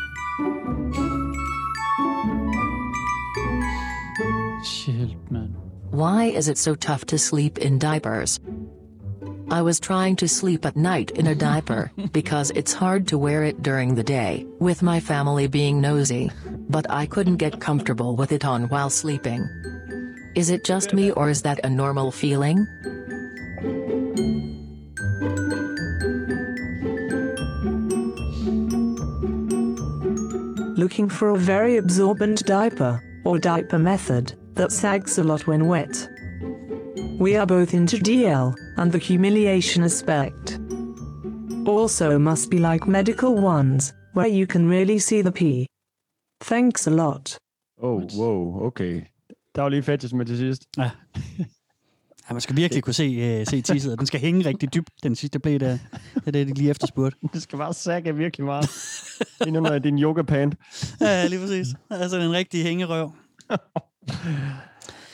Shit. 4.66 5.16
Why 5.92 6.26
is 6.26 6.50
it 6.50 6.58
so 6.58 6.76
tough 6.76 7.06
to 7.06 7.18
sleep 7.18 7.58
in 7.60 7.80
diapers? 7.80 8.42
I 9.52 9.62
was 9.62 9.82
trying 9.82 10.16
to 10.16 10.30
sleep 10.30 10.66
at 10.66 10.78
night 10.78 11.12
in 11.12 11.28
a 11.28 11.36
diaper 11.36 11.92
because 12.14 12.52
it's 12.52 12.72
hard 12.72 13.06
to 13.10 13.18
wear 13.18 13.44
it 13.44 13.62
during 13.62 13.96
the 13.96 14.04
day, 14.04 14.46
with 14.60 14.82
my 14.82 15.02
family 15.02 15.48
being 15.48 15.82
nosy. 15.82 16.32
But 16.70 16.90
I 16.90 17.06
couldn't 17.06 17.36
get 17.36 17.60
comfortable 17.60 18.16
with 18.16 18.32
it 18.32 18.46
on 18.46 18.70
while 18.70 18.90
sleeping. 18.90 19.42
Is 20.36 20.50
it 20.52 20.64
just 20.64 20.94
me 20.94 21.12
or 21.12 21.30
is 21.30 21.42
that 21.42 21.66
a 21.66 21.70
normal 21.70 22.14
feeling? 22.14 22.66
Looking 30.78 31.10
for 31.10 31.32
a 31.32 31.38
very 31.38 31.76
absorbent 31.76 32.46
diaper, 32.46 33.04
or 33.26 33.38
diaper 33.38 33.80
method, 33.80 34.34
that 34.54 34.72
sags 34.72 35.18
a 35.18 35.26
lot 35.26 35.46
when 35.46 35.68
wet. 35.68 36.08
We 37.20 37.36
are 37.36 37.46
both 37.46 37.74
into 37.74 37.98
DL, 37.98 38.56
and 38.78 38.92
the 38.92 39.00
humiliation 39.00 39.84
aspect. 39.84 40.60
Also 41.68 42.18
must 42.20 42.50
be 42.50 42.58
like 42.58 42.88
medical 42.88 43.30
ones, 43.30 43.94
where 44.16 44.30
you 44.40 44.46
can 44.48 44.70
really 44.70 45.00
see 45.00 45.22
the 45.22 45.32
pee. 45.32 45.66
Thanks 46.44 46.88
a 46.88 46.92
lot. 46.92 47.38
Oh, 47.78 48.02
wow, 48.18 48.64
okay. 48.64 49.02
Der 49.56 49.62
var 49.62 49.70
lige 49.70 49.84
fetish 49.84 50.16
med 50.16 50.26
til 50.26 50.38
sidst. 50.38 50.64
Ja. 50.78 50.90
Ja, 52.30 52.34
man 52.34 52.42
skal 52.42 52.56
virkelig 52.56 52.84
kunne 52.84 52.94
se, 52.94 53.40
uh, 53.42 53.48
se 53.48 53.62
tisset, 53.62 54.00
den 54.00 54.08
skal 54.08 54.20
hænge 54.20 54.46
rigtig 54.46 54.74
dybt, 54.74 54.90
den 55.04 55.16
sidste 55.16 55.40
blæ 55.40 55.58
der. 55.58 55.78
Det 56.16 56.28
er 56.28 56.32
det, 56.32 56.48
de 56.48 56.54
lige 56.54 56.70
efterspurgte. 56.70 57.18
Det 57.34 57.42
skal 57.42 57.58
bare 57.58 57.74
sække 57.74 58.16
virkelig 58.16 58.46
meget. 58.46 58.70
Ind 59.48 59.58
under 59.58 59.80
din 59.80 60.00
yoga 60.00 60.22
pant. 60.22 60.56
Ja, 61.02 61.28
lige 61.28 61.40
præcis. 61.40 61.68
Altså 61.90 62.20
en 62.20 62.32
rigtig 62.32 62.64
hængerøv. 62.64 63.12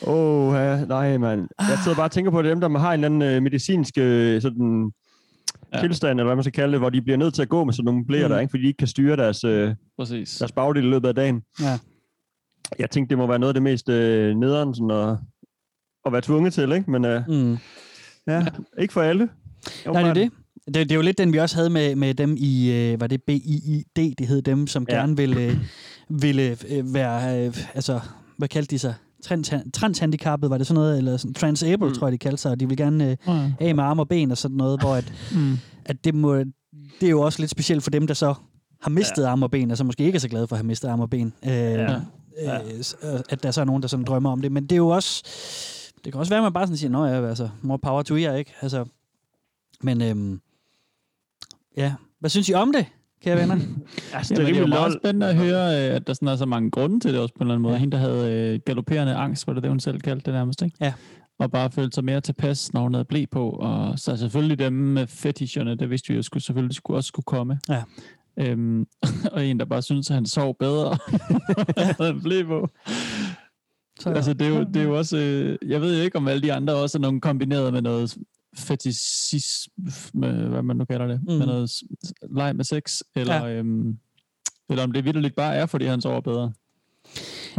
Åh, 0.02 0.48
oh, 0.48 0.54
ja, 0.56 0.86
nej, 0.86 1.18
mand. 1.18 1.48
Jeg 1.60 1.78
sidder 1.84 1.96
bare 1.96 2.08
og 2.08 2.12
tænker 2.12 2.32
på 2.32 2.42
dem, 2.42 2.62
der 2.62 2.78
har 2.78 2.94
en 2.94 3.04
eller 3.04 3.06
anden 3.06 3.36
øh, 3.36 3.44
medicinsk 3.44 3.98
øh, 3.98 4.42
sådan, 4.42 4.92
ja. 5.74 5.80
tilstand, 5.82 6.20
eller 6.20 6.26
hvad 6.28 6.36
man 6.36 6.44
skal 6.44 6.54
kalde 6.54 6.72
det, 6.72 6.80
hvor 6.80 6.90
de 6.90 7.02
bliver 7.02 7.18
nødt 7.18 7.34
til 7.34 7.42
at 7.42 7.50
gå 7.50 7.64
med 7.64 7.74
sådan 7.74 7.86
nogle 7.86 8.06
blæer, 8.06 8.28
mm. 8.28 8.34
der, 8.34 8.40
ikke? 8.40 8.52
fordi 8.52 8.64
de 8.64 8.68
ikke 8.68 8.78
kan 8.78 8.88
styre 8.88 9.16
deres, 9.16 9.44
øh, 9.44 9.76
Præcis. 10.00 10.38
deres 10.38 10.52
bagdel 10.52 10.84
i 10.84 10.88
løbet 10.88 11.08
af 11.08 11.16
dagen. 11.16 11.42
Ja. 11.62 11.80
Jeg 12.80 12.90
tænkte, 12.90 13.10
det 13.10 13.18
må 13.18 13.28
være 13.28 13.40
noget 13.40 13.50
af 13.50 13.54
det 13.54 13.64
mest 13.64 13.90
øh, 13.90 14.36
nederen 14.36 14.76
sådan 14.76 14.92
at, 14.92 15.18
at 16.06 16.12
være 16.12 16.22
tvunget 16.22 16.54
til, 16.54 16.72
ikke? 16.72 16.92
Men 16.92 17.06
øh, 17.06 17.22
mm. 17.28 17.58
ja, 18.28 18.46
ikke 18.80 18.94
for 18.94 19.02
alle. 19.02 19.30
Nej, 19.86 20.02
det 20.02 20.10
er 20.10 20.14
det. 20.14 20.32
Det, 20.66 20.76
det 20.76 20.92
er 20.92 20.96
jo 20.96 21.02
lidt 21.02 21.18
den, 21.18 21.34
vi 21.34 21.38
også 21.38 21.56
havde 21.56 21.70
med, 21.70 21.96
med 21.96 22.14
dem 22.14 22.36
i, 22.38 22.72
øh, 22.72 23.02
var 23.02 23.08
det 23.08 23.24
BIID, 23.24 24.16
det 24.16 24.28
hed 24.28 24.42
dem, 24.42 24.68
som 24.68 24.86
Ja. 24.90 24.96
ja. 24.96 25.02
gerne 25.02 25.18
ville, 25.18 25.42
øh, 25.42 25.58
ville 26.10 26.58
øh, 26.70 26.94
være, 26.94 27.46
øh, 27.48 27.58
altså, 27.74 28.00
hvad 28.38 28.48
kaldte 28.48 28.72
de 28.72 28.80
sig? 28.80 28.94
Trans, 29.28 29.54
transhandicappet, 29.74 30.50
var 30.50 30.58
det 30.58 30.68
sådan 30.68 30.76
noget? 30.82 30.98
Eller 30.98 31.18
sådan, 31.18 31.34
transable, 31.34 31.88
mm. 31.88 31.94
tror 31.96 32.08
jeg, 32.08 32.12
de 32.12 32.18
kaldte 32.18 32.42
sig. 32.42 32.52
Og 32.52 32.60
de 32.60 32.68
vil 32.68 32.78
gerne 32.78 33.12
øh, 33.12 33.18
Ja. 33.28 33.52
af 33.60 33.76
med 33.76 33.84
arme 33.84 34.02
og 34.02 34.08
ben 34.10 34.32
og 34.32 34.38
sådan 34.38 34.58
noget, 34.58 34.80
hvor 34.82 34.96
at, 34.96 35.14
Mm. 35.36 35.58
at 35.86 36.04
det, 36.06 36.16
må, 36.16 36.36
det 36.36 37.04
er 37.04 37.10
jo 37.10 37.22
også 37.22 37.40
lidt 37.40 37.52
specielt 37.52 37.84
for 37.84 37.90
dem, 37.92 38.08
der 38.08 38.14
så 38.14 38.34
har 38.82 38.90
mistet 38.90 39.24
ja. 39.24 39.28
arme 39.30 39.46
og 39.46 39.52
ben, 39.52 39.72
og 39.72 39.78
så 39.78 39.84
måske 39.84 40.04
ikke 40.04 40.16
er 40.16 40.20
så 40.20 40.30
glade 40.30 40.48
for 40.48 40.56
at 40.56 40.58
have 40.60 40.68
mistet 40.68 40.88
arme 40.90 41.04
og 41.04 41.10
ben. 41.10 41.34
Øh, 41.46 41.52
ja. 41.52 41.96
øh, 42.46 42.82
s- 42.84 42.96
øh, 43.04 43.20
at 43.30 43.44
der 43.44 43.52
så 43.52 43.62
er 43.62 43.66
nogen, 43.66 43.82
der 43.82 43.88
sådan 43.88 44.06
drømmer 44.06 44.32
om 44.32 44.42
det. 44.42 44.52
Men 44.52 44.64
det 44.64 44.72
er 44.72 44.78
jo 44.78 44.88
også... 44.88 45.24
Det 46.06 46.14
kan 46.14 46.20
også 46.20 46.30
være, 46.30 46.40
at 46.40 46.44
man 46.44 46.54
bare 46.54 46.68
sådan 46.68 46.78
siger, 46.78 46.92
nå 46.92 47.06
ja, 47.06 47.28
altså, 47.28 47.50
more 47.62 47.80
power 47.80 48.04
to 48.04 48.16
you, 48.18 48.34
ikke? 48.34 48.54
Altså, 48.62 48.86
men 49.82 50.02
øhm, 50.02 50.42
ja, 51.78 51.94
hvad 52.20 52.30
synes 52.30 52.50
I 52.50 52.54
om 52.54 52.72
det, 52.74 52.86
kære 53.24 53.38
venner? 53.38 53.56
altså, 54.14 54.34
Jamen, 54.34 54.48
det 54.48 54.56
er 54.56 54.62
jo 54.62 54.68
meget 54.68 54.92
lol. 54.92 55.00
spændende 55.02 55.28
at 55.28 55.36
høre, 55.36 55.90
øh, 55.90 55.96
at 55.96 56.08
der 56.08 56.14
sådan 56.14 56.28
er 56.28 56.36
så 56.36 56.46
mange 56.46 56.72
grunde 56.72 57.00
til 57.00 57.14
det 57.14 57.20
også 57.20 57.34
på 57.34 57.38
en 57.38 57.42
eller 57.44 57.54
anden 57.54 57.64
måde. 57.64 57.74
Ja. 57.74 57.80
Hende, 57.80 57.98
der 57.98 58.04
havde 58.04 58.54
øh, 58.54 58.60
galopperende 58.66 59.16
angst, 59.16 59.48
var 59.48 59.54
det 59.54 59.64
det, 59.64 59.72
hun 59.72 59.80
selv 59.80 60.00
kaldte 60.02 60.26
det 60.26 60.34
nærmest, 60.34 60.62
ikke? 60.62 60.78
Ja. 60.82 60.94
Og 61.40 61.52
bare 61.52 61.72
følte 61.72 61.96
sig 61.96 62.04
mere 62.04 62.22
tilpas, 62.22 62.74
når 62.74 62.82
hun 62.82 62.94
havde 62.94 63.06
blæ 63.06 63.26
på. 63.32 63.50
Og 63.50 64.00
så 64.00 64.18
selvfølgelig 64.18 64.60
dem 64.60 64.74
med 64.74 65.08
fetisherne, 65.08 65.76
det 65.76 65.90
vidste 65.90 66.10
vi 66.10 66.16
jo 66.16 66.22
skulle, 66.22 66.44
selvfølgelig 66.44 66.76
skulle, 66.76 66.98
også 66.98 67.08
skulle 67.08 67.24
komme. 67.24 67.60
Ja. 67.70 67.84
Øhm, 68.40 68.88
og 69.34 69.46
en, 69.46 69.60
der 69.60 69.66
bare 69.66 69.82
synes, 69.82 70.10
at 70.10 70.14
han 70.14 70.26
sov 70.26 70.56
bedre, 70.60 70.90
når 72.00 72.06
han 72.06 72.22
blæ 72.22 72.44
på. 72.44 72.70
Så, 74.00 74.10
altså, 74.10 74.34
det 74.34 74.48
er, 74.48 74.50
jo, 74.50 74.64
det 74.64 74.76
er 74.76 74.84
jo 74.84 74.98
også... 74.98 75.18
Øh, 75.18 75.58
jeg 75.70 75.82
ved 75.82 75.98
jo 75.98 76.04
ikke, 76.04 76.18
om 76.18 76.28
alle 76.28 76.42
de 76.42 76.54
andre 76.54 76.74
også 76.74 76.98
er 76.98 77.02
nogen 77.02 77.22
kombineret 77.22 77.74
med 77.74 77.82
noget 77.82 78.18
fetishisme, 78.58 80.32
hvad 80.50 80.62
man 80.62 80.76
nu 80.78 80.86
kalder 80.86 81.08
det, 81.08 81.22
mm. 81.28 81.34
med 81.34 81.46
noget 81.46 81.70
leg 82.36 82.56
med 82.56 82.66
sex, 82.66 83.02
eller, 83.16 83.36
Ja. 83.36 83.46
ja. 83.46 83.54
øhm, 83.60 83.98
eller 84.70 84.84
om 84.84 84.92
det 84.92 85.06
vidderligt 85.06 85.36
bare 85.36 85.56
er, 85.56 85.66
fordi 85.66 85.86
han 85.86 86.02
sover 86.02 86.22
bedre. 86.22 86.52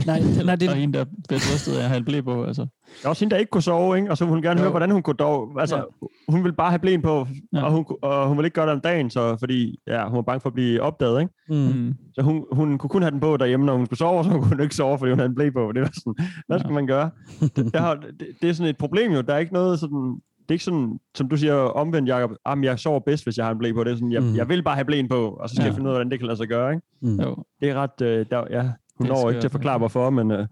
Nej, 0.07 0.21
nej, 0.45 0.57
det... 0.57 0.69
Og 0.69 0.75
hende, 0.75 0.99
der 0.99 1.05
bliver 1.28 1.40
trøstet 1.40 1.73
af 1.73 1.83
at 1.83 1.88
have 1.88 1.99
en 1.99 2.05
blæ 2.05 2.21
på, 2.21 2.45
altså. 2.45 2.62
Der 2.62 3.05
er 3.05 3.09
også 3.09 3.25
hende, 3.25 3.35
der 3.35 3.40
ikke 3.40 3.50
kunne 3.50 3.62
sove, 3.62 3.97
ikke? 3.97 4.11
og 4.11 4.19
så 4.19 4.25
ville 4.25 4.35
hun 4.35 4.43
gerne 4.43 4.61
Jo. 4.61 4.62
høre, 4.62 4.71
hvordan 4.71 4.90
hun 4.90 5.02
kunne 5.02 5.17
dog... 5.17 5.61
Altså, 5.61 5.76
ja. 5.76 5.83
hun 6.28 6.45
ville 6.45 6.57
bare 6.57 6.71
have 6.71 6.78
blæen 6.78 7.02
på, 7.02 7.26
Ja. 7.52 7.59
ja. 7.59 7.64
og, 7.64 7.73
hun, 7.73 7.85
og 8.02 8.28
hun 8.28 8.37
ville 8.37 8.47
ikke 8.47 8.55
gøre 8.55 8.67
det 8.67 8.75
om 8.75 8.81
dagen, 8.81 9.11
så, 9.11 9.37
fordi 9.37 9.78
ja, 9.87 10.09
hun 10.09 10.17
var 10.17 10.23
bange 10.23 10.40
for 10.40 10.49
at 10.49 10.55
blive 10.55 10.83
opdaget. 10.83 11.21
Ikke? 11.21 11.33
Mm. 11.49 11.57
Mm. 11.57 11.95
Så 12.14 12.23
hun, 12.23 12.45
hun 12.52 12.78
kunne 12.78 12.90
kun 12.90 13.02
have 13.02 13.11
den 13.11 13.21
på 13.21 13.37
derhjemme, 13.37 13.67
når 13.67 13.76
hun 13.76 13.87
skulle 13.87 13.99
sove, 13.99 14.19
og 14.19 14.25
så 14.25 14.31
kunne 14.31 14.45
hun 14.47 14.61
ikke 14.62 14.75
sove, 14.75 14.99
fordi 14.99 15.12
hun 15.12 15.19
havde 15.19 15.28
en 15.28 15.35
blæ 15.35 15.50
på. 15.50 15.73
Det 15.73 15.83
var 15.83 15.90
sådan, 15.95 16.14
hvad 16.47 16.59
skal 16.59 16.73
man 16.73 16.87
gøre? 16.87 17.11
Det, 17.57 17.81
har, 17.81 17.95
det, 17.95 18.26
det, 18.43 18.49
er 18.50 18.52
sådan 18.52 18.71
et 18.71 18.78
problem 18.78 19.12
jo. 19.12 19.21
Der 19.21 19.35
er 19.35 19.38
ikke 19.38 19.52
noget 19.52 19.81
sådan... 19.81 20.21
Det 20.49 20.50
er 20.50 20.55
ikke 20.55 20.64
sådan, 20.64 21.00
som 21.14 21.28
du 21.28 21.37
siger 21.37 21.55
omvendt, 21.55 22.09
Jacob, 22.09 22.31
jamen, 22.49 22.64
jeg 22.64 22.78
sover 22.78 23.00
bedst, 23.00 23.25
hvis 23.25 23.37
jeg 23.37 23.45
har 23.47 23.52
en 23.52 23.59
blæ 23.59 23.73
på. 23.73 23.85
Det 23.85 23.90
er 23.93 23.97
sådan, 23.97 24.12
jeg, 24.12 24.23
Mm. 24.23 24.37
jeg 24.37 24.49
vil 24.49 24.62
bare 24.62 24.75
have 24.75 24.85
blæen 24.85 25.09
på, 25.09 25.28
og 25.31 25.49
så 25.49 25.55
skal 25.55 25.62
Ja. 25.62 25.67
jeg 25.67 25.75
finde 25.75 25.88
ud 25.90 25.95
af, 25.95 25.97
hvordan 25.97 26.11
det 26.11 26.19
kan 26.19 26.26
lade 26.26 26.37
sig 26.37 26.49
gøre. 26.49 26.73
Ikke? 26.75 26.87
Mm. 27.02 27.21
Jo. 27.21 27.45
Det 27.61 27.71
er 27.71 27.75
ret... 27.75 28.00
Øh, 28.02 28.26
der, 28.31 28.45
ja, 28.50 28.62
hun 28.62 29.07
Det 29.07 29.09
når 29.09 29.29
ikke 29.31 29.40
til 29.40 29.49
at 29.49 29.53
forklare, 29.53 29.79
hvorfor, 29.79 30.11
men 30.11 30.31
øh, 30.31 30.46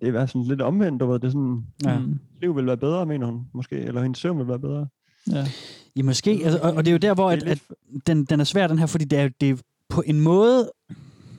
det 0.00 0.14
er 0.14 0.26
sådan 0.26 0.42
lidt 0.44 0.60
omvendt, 0.62 1.00
du 1.00 1.06
ved. 1.06 1.18
Det 1.18 1.24
er 1.26 1.30
sådan, 1.30 1.64
Ja. 1.84 1.98
Mm. 1.98 2.18
liv 2.42 2.56
vil 2.56 2.66
være 2.66 2.76
bedre, 2.76 3.06
mener 3.06 3.26
hun 3.26 3.46
måske, 3.54 3.76
eller 3.76 4.02
hendes 4.02 4.18
søvn 4.18 4.38
vil 4.38 4.48
være 4.48 4.58
bedre. 4.58 4.86
Ja. 5.32 5.44
Ja, 5.96 6.02
måske. 6.02 6.30
Altså, 6.44 6.58
og, 6.62 6.72
og 6.72 6.84
det 6.84 6.90
er 6.90 6.92
jo 6.92 6.98
der, 6.98 7.14
hvor 7.14 7.30
at, 7.30 7.42
at 7.42 7.58
den, 8.06 8.24
den 8.24 8.40
er 8.40 8.44
svær, 8.44 8.66
den 8.66 8.78
her, 8.78 8.86
fordi 8.86 9.04
det 9.04 9.18
er, 9.18 9.28
det 9.40 9.50
er 9.50 9.56
på 9.88 10.02
en 10.06 10.20
måde 10.20 10.70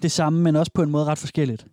det 0.02 0.12
samme, 0.12 0.42
men 0.42 0.56
også 0.56 0.72
på 0.74 0.82
en 0.84 0.90
måde 0.90 1.06
ret 1.06 1.18
forskelligt. 1.18 1.66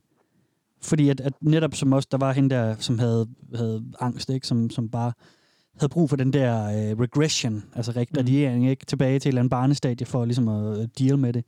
Fordi 0.83 1.09
at, 1.09 1.21
at 1.21 1.33
netop 1.41 1.75
som 1.75 1.93
også, 1.93 2.09
der 2.11 2.19
var 2.19 2.33
hende 2.33 2.55
der, 2.55 2.75
som 2.79 2.99
havde, 2.99 3.27
havde 3.55 3.85
angst, 4.01 4.31
ikke? 4.31 4.47
Som, 4.47 4.71
som 4.71 4.89
bare 4.89 5.13
havde 5.81 5.91
brug 5.91 6.09
for 6.11 6.17
den 6.17 6.33
der 6.33 6.65
øh, 6.65 6.99
regression, 7.01 7.65
altså 7.77 7.93
regrediering, 7.93 8.69
ikke? 8.71 8.87
Tilbage 8.87 9.19
til 9.19 9.29
et 9.29 9.31
eller 9.31 9.41
andet 9.41 9.51
barnestadie 9.51 10.07
for 10.07 10.25
ligesom 10.25 10.49
at 10.49 10.79
øh, 10.81 10.89
deal 10.99 11.19
med 11.19 11.33
det. 11.33 11.45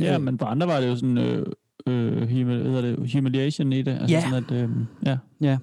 Ja, 0.00 0.14
Øh. 0.14 0.22
men 0.22 0.38
for 0.38 0.46
andre 0.46 0.66
var 0.66 0.80
det 0.80 0.88
jo 0.88 0.96
sådan... 0.96 1.18
Øh, 1.18 1.46
øh, 1.86 2.22
humi- 2.22 2.44
hvad 2.44 2.56
hedder 2.56 2.80
det, 2.80 3.12
humiliation 3.12 3.72
i 3.72 3.82
det. 3.82 3.90
Altså 3.92 4.06
Ja. 4.14 4.22
Sådan 4.30 4.44
at, 4.44 4.62
øh, 4.62 4.70
ja. 5.06 5.16
Ja. 5.40 5.58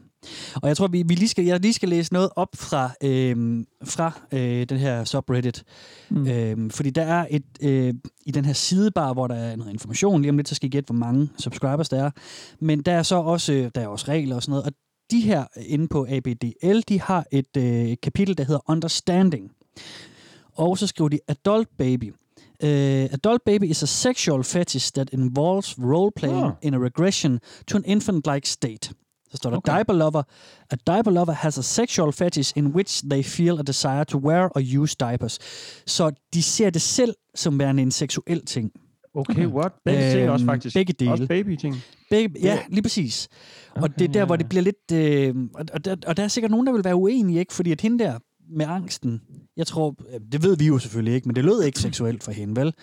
Og 0.56 0.67
jeg 0.67 0.78
tror, 0.78 0.88
vi, 0.88 1.04
vi 1.08 1.15
lige 1.15 1.28
skal, 1.30 1.46
jeg 1.46 1.60
lige 1.60 1.74
skal 1.74 1.89
læse 1.89 2.13
noget 2.13 2.30
op 2.36 2.48
fra, 2.56 2.89
øhm, 3.04 3.65
fra 3.84 4.22
øh, 4.32 4.65
den 4.70 4.78
her 4.78 5.04
subreddit. 5.04 5.63
Mm. 6.10 6.17
Mm. 6.17 6.28
Øhm, 6.28 6.70
fordi 6.70 6.89
der 6.89 7.02
er 7.04 7.26
et, 7.30 7.44
øh, 7.62 7.94
i 8.26 8.32
den 8.32 8.46
her 8.46 8.54
sidebar, 8.54 9.13
hvor 9.13 9.28
der 9.28 9.36
er 9.36 9.56
noget 9.56 9.74
information, 9.74 10.22
lige 10.22 10.30
om 10.30 10.38
lidt, 10.38 10.50
så 10.50 10.56
skal 10.56 10.67
I 10.67 10.70
gætte, 10.70 10.88
hvor 10.88 11.00
mange 11.00 11.30
subscribers 11.39 11.89
der 11.89 12.04
er. 12.04 12.12
Men 12.60 12.82
der 12.82 12.91
er 12.91 13.04
så 13.04 13.15
også, 13.15 13.54
øh, 13.54 13.72
der 13.76 13.82
er 13.82 13.88
også 13.88 14.06
regler 14.08 14.36
og 14.36 14.41
sådan 14.44 14.52
noget. 14.52 14.65
Og 14.65 14.72
de 15.12 15.19
her 15.21 15.45
inde 15.65 15.88
på 15.88 16.08
ABDL, 16.10 16.80
de 16.89 17.02
har 17.02 17.26
et 17.32 17.58
øh, 17.58 17.95
kapitel, 18.04 18.38
der 18.38 18.43
hedder 18.43 18.62
Understanding. 18.69 19.52
Og 20.56 20.78
så 20.78 20.88
skriver 20.88 21.10
de 21.10 21.19
Adult 21.28 21.69
Baby. 21.78 22.13
Uh, 22.63 22.67
adult 22.69 23.41
baby 23.45 23.63
is 23.63 23.84
a 23.84 23.86
sexual 23.86 24.43
fetish 24.43 24.91
that 24.93 25.10
involves 25.13 25.76
role-playing 25.80 26.45
Ah. 26.45 26.52
in 26.62 26.74
a 26.74 26.78
regression 26.78 27.39
to 27.67 27.78
an 27.78 27.84
infant-like 27.86 28.50
state. 28.50 28.89
Så 29.32 29.38
står 29.38 29.50
der, 29.50 29.58
Okay. 29.58 29.76
diaper 29.76 29.93
lover. 29.93 30.24
A 30.71 30.76
diaper 30.88 31.12
lover 31.12 31.32
has 31.34 31.58
a 31.58 31.62
sexual 31.62 32.12
fetish 32.13 32.54
in 32.58 32.67
which 32.67 33.04
they 33.10 33.24
feel 33.24 33.60
a 33.60 33.62
desire 33.62 34.04
to 34.04 34.17
wear 34.17 34.50
or 34.56 34.62
use 34.82 34.95
diapers. 35.00 35.39
Så 35.88 36.12
de 36.34 36.43
ser 36.43 36.69
det 36.69 36.82
selv 36.82 37.13
som 37.36 37.60
værende 37.60 37.84
en 37.84 37.91
seksuel 37.91 38.45
ting. 38.45 38.71
Okay, 39.15 39.45
what? 39.45 39.71
Begge 39.86 40.12
ting 40.12 40.21
Øhm, 40.21 40.32
også 40.32 40.45
faktisk. 40.45 40.74
begge 40.76 40.93
dele. 40.93 41.12
Også 41.12 41.28
baby-ting. 41.28 41.76
Begge, 42.10 42.39
ja, 42.41 42.60
lige 42.69 42.82
præcis. 42.82 43.28
Okay, 43.75 43.84
og 43.84 43.99
det 43.99 44.07
er 44.07 44.12
der, 44.12 44.25
hvor 44.25 44.36
det 44.36 44.49
bliver 44.49 44.62
lidt... 44.62 44.91
Øh, 44.93 45.36
og, 45.53 45.65
og, 45.73 45.86
der, 45.86 45.95
og 46.07 46.17
der 46.17 46.23
er 46.23 46.27
sikkert 46.27 46.51
nogen, 46.51 46.67
der 46.67 46.73
vil 46.73 46.84
være 46.84 46.95
uenige, 46.95 47.39
ikke? 47.39 47.53
Fordi 47.53 47.71
at 47.71 47.81
hende 47.81 48.03
der 48.03 48.19
med 48.49 48.65
angsten, 48.69 49.21
jeg 49.57 49.67
tror, 49.67 49.95
øh, 50.13 50.19
det 50.31 50.43
ved 50.43 50.57
vi 50.57 50.67
jo 50.67 50.77
selvfølgelig 50.79 51.13
ikke, 51.13 51.27
men 51.27 51.36
det 51.36 51.45
lød 51.45 51.63
ikke 51.63 51.79
seksuelt 51.79 52.23
for 52.23 52.31
hende, 52.31 52.62
vel? 52.62 52.73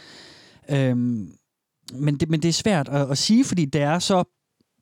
Øhm, 0.70 1.28
men, 1.94 2.16
det, 2.16 2.30
men 2.30 2.42
det 2.42 2.48
er 2.48 2.52
svært 2.52 2.88
at, 2.88 3.10
at 3.10 3.18
sige, 3.18 3.44
fordi 3.44 3.64
det 3.64 3.80
er 3.82 3.98
så 3.98 4.24